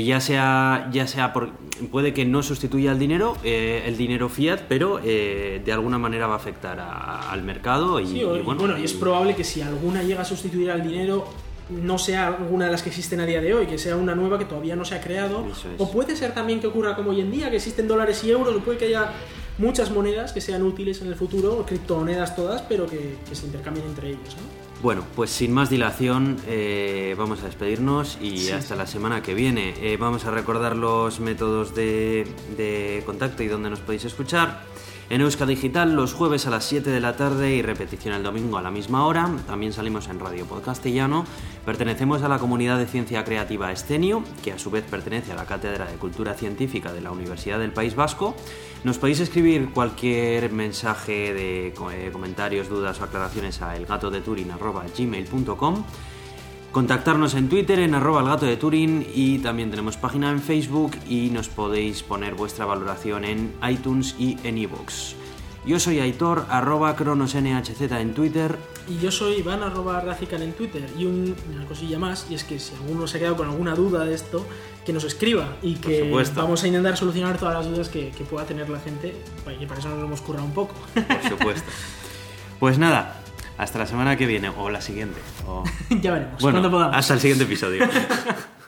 Ya 0.05 0.21
sea, 0.21 0.89
ya 0.93 1.07
sea 1.07 1.33
por, 1.33 1.51
puede 1.91 2.15
que 2.15 2.25
no 2.25 2.43
sustituya 2.43 2.93
el 2.93 2.99
dinero, 2.99 3.37
el 3.43 3.97
dinero 3.97 4.29
fiat, 4.29 4.61
pero 4.69 4.99
de 4.99 5.73
alguna 5.73 5.99
manera 5.99 6.27
va 6.27 6.35
a 6.35 6.37
afectar 6.37 6.79
a- 6.79 7.31
al 7.31 7.43
mercado 7.43 7.99
y, 8.01 8.07
Sí, 8.07 8.19
y 8.21 8.25
o- 8.25 8.37
y 8.37 8.41
bueno, 8.43 8.79
y 8.79 8.85
es 8.85 8.93
probable 8.93 9.35
que 9.35 9.45
si 9.45 9.61
alguna 9.63 10.03
llega 10.03 10.23
a 10.23 10.25
sustituir 10.25 10.71
al 10.71 10.83
dinero 10.83 11.27
no 11.71 11.97
sea 11.99 12.27
alguna 12.27 12.67
de 12.67 12.73
las 12.73 12.83
que 12.83 12.91
existen 12.91 13.21
a 13.21 13.27
día 13.27 13.41
de 13.41 13.55
hoy, 13.55 13.67
que 13.67 13.79
sea 13.79 13.97
una 13.97 14.15
nueva 14.15 14.39
que 14.39 14.45
todavía 14.45 14.77
no 14.77 14.85
se 14.85 14.95
ha 14.97 15.01
creado. 15.01 15.47
Es. 15.51 15.65
O 15.79 15.91
puede 15.91 16.15
ser 16.15 16.35
también 16.35 16.61
que 16.61 16.67
ocurra 16.67 16.95
como 16.95 17.11
hoy 17.11 17.23
en 17.23 17.31
día, 17.31 17.49
que 17.49 17.57
existen 17.57 17.89
dólares 17.89 18.23
y 18.23 18.31
euros, 18.31 18.55
o 18.55 18.61
puede 18.61 18.77
que 18.77 18.85
haya 18.85 19.11
muchas 19.59 19.91
monedas 19.91 20.33
que 20.33 20.41
sean 20.41 20.63
útiles 20.63 21.01
en 21.03 21.09
el 21.09 21.15
futuro, 21.15 21.65
criptomonedas 21.67 22.35
todas, 22.37 22.63
pero 22.63 22.87
que, 22.87 23.17
que 23.29 23.35
se 23.35 23.47
intercambien 23.47 23.87
entre 23.87 24.11
ellos. 24.11 24.37
¿no? 24.37 24.65
Bueno, 24.83 25.03
pues 25.17 25.31
sin 25.31 25.51
más 25.51 25.71
dilación 25.71 26.37
eh, 26.47 27.15
vamos 27.17 27.43
a 27.43 27.47
despedirnos 27.47 28.19
y 28.21 28.37
Sí, 28.37 28.53
hasta 28.53 28.77
la 28.77 28.87
semana 28.87 29.23
que 29.23 29.33
viene. 29.33 29.75
Eh, 29.81 29.97
vamos 29.97 30.27
a 30.27 30.31
recordar 30.31 30.77
los 30.77 31.21
métodos 31.21 31.75
de, 31.75 32.27
de 32.57 33.03
contacto 33.07 33.43
y 33.43 33.49
donde 33.49 33.71
nos 33.71 33.81
podéis 33.81 34.05
escuchar. 34.05 34.63
En 35.11 35.21
Euska 35.21 35.45
Digital 35.45 35.95
los 35.95 36.15
jueves 36.15 36.47
a 36.47 36.51
las 36.51 36.65
7 36.65 36.91
de 36.91 37.01
la 37.01 37.15
tarde 37.15 37.55
y 37.55 37.63
repetición 37.63 38.15
el 38.15 38.23
domingo 38.23 38.57
a 38.57 38.63
la 38.63 38.71
misma 38.71 39.07
hora. 39.07 39.31
También 39.47 39.73
salimos 39.73 40.09
en 40.09 40.19
Radio 40.19 40.47
Podcastellano. 40.47 41.27
Pertenecemos 41.65 42.23
a 42.23 42.29
la 42.29 42.39
comunidad 42.39 42.79
de 42.79 42.87
ciencia 42.87 43.23
creativa 43.23 43.71
Escenio, 43.71 44.23
que 44.43 44.53
a 44.53 44.59
su 44.59 44.71
vez 44.71 44.85
pertenece 44.85 45.33
a 45.33 45.35
la 45.35 45.45
Cátedra 45.45 45.87
de 45.87 45.97
Cultura 45.97 46.35
Científica 46.35 46.93
de 46.93 47.03
la 47.03 47.11
Universidad 47.11 47.59
del 47.59 47.73
País 47.73 47.95
Vasco. 47.95 48.35
Nos 48.85 48.99
podéis 48.99 49.19
escribir 49.21 49.71
cualquier 49.71 50.53
mensaje 50.53 51.33
de 51.33 51.69
eh, 51.69 52.11
comentarios, 52.13 52.69
dudas 52.69 53.01
o 53.01 53.05
aclaraciones 53.05 53.63
a 53.63 53.77
elgatodeturin.gmail.com 53.77 55.85
Contactarnos 56.71 57.35
en 57.35 57.49
Twitter 57.49 57.79
en 57.79 57.95
arroba 57.95 58.21
el 58.21 58.29
de 58.47 58.59
Turín 58.59 59.07
y 59.15 59.39
también 59.39 59.71
tenemos 59.71 59.97
página 59.97 60.31
en 60.31 60.41
Facebook 60.41 60.91
y 61.09 61.31
nos 61.31 61.49
podéis 61.49 62.03
poner 62.03 62.35
vuestra 62.35 62.67
valoración 62.67 63.25
en 63.25 63.55
iTunes 63.63 64.17
y 64.19 64.37
en 64.43 64.59
iVoox. 64.59 65.24
Yo 65.67 65.81
soy 65.81 65.99
Aitor, 66.01 66.45
arroba 66.51 66.95
cronosnhz 66.95 67.81
en 67.81 68.13
Twitter. 68.15 68.59
Y 68.87 68.99
yo 68.99 69.11
soy 69.11 69.37
Iván 69.37 69.63
arroba 69.63 69.99
Racican 70.01 70.43
en 70.43 70.53
Twitter. 70.53 70.85
Y 70.99 71.07
un- 71.07 71.35
una 71.55 71.65
cosilla 71.67 71.99
más, 71.99 72.27
y 72.29 72.35
es 72.35 72.45
que 72.45 72.59
si 72.59 72.75
alguno 72.75 73.07
se 73.07 73.17
ha 73.17 73.21
quedado 73.21 73.37
con 73.37 73.49
alguna 73.49 73.75
duda 73.75 74.05
de 74.05 74.15
esto, 74.15 74.47
que 74.85 74.93
nos 74.93 75.05
escriba 75.05 75.57
y 75.63 75.77
que 75.77 76.01
supuesto. 76.05 76.43
vamos 76.43 76.63
a 76.63 76.67
intentar 76.67 76.97
solucionar 76.99 77.39
todas 77.39 77.55
las 77.55 77.67
dudas 77.67 77.89
que, 77.89 78.11
que 78.11 78.25
pueda 78.25 78.45
tener 78.45 78.69
la 78.69 78.79
gente, 78.81 79.15
y 79.59 79.65
para 79.65 79.81
eso 79.81 79.89
nos 79.89 79.99
lo 80.01 80.05
hemos 80.05 80.21
currado 80.21 80.45
un 80.45 80.53
poco. 80.53 80.75
Por 80.95 81.29
supuesto. 81.31 81.71
Pues 82.61 82.79
nada, 82.79 83.21
hasta 83.59 83.79
la 83.81 83.87
semana 83.87 84.17
que 84.17 84.27
viene 84.27 84.49
o 84.49 84.71
la 84.71 84.81
siguiente. 84.81 85.21
o- 85.47 85.65
ya 86.03 86.13
veremos. 86.13 86.41
Bueno, 86.41 86.61
cuando 86.61 86.71
podamos. 86.71 86.97
hasta 86.97 87.15
el 87.15 87.21
siguiente 87.21 87.45
episodio. 87.45 87.87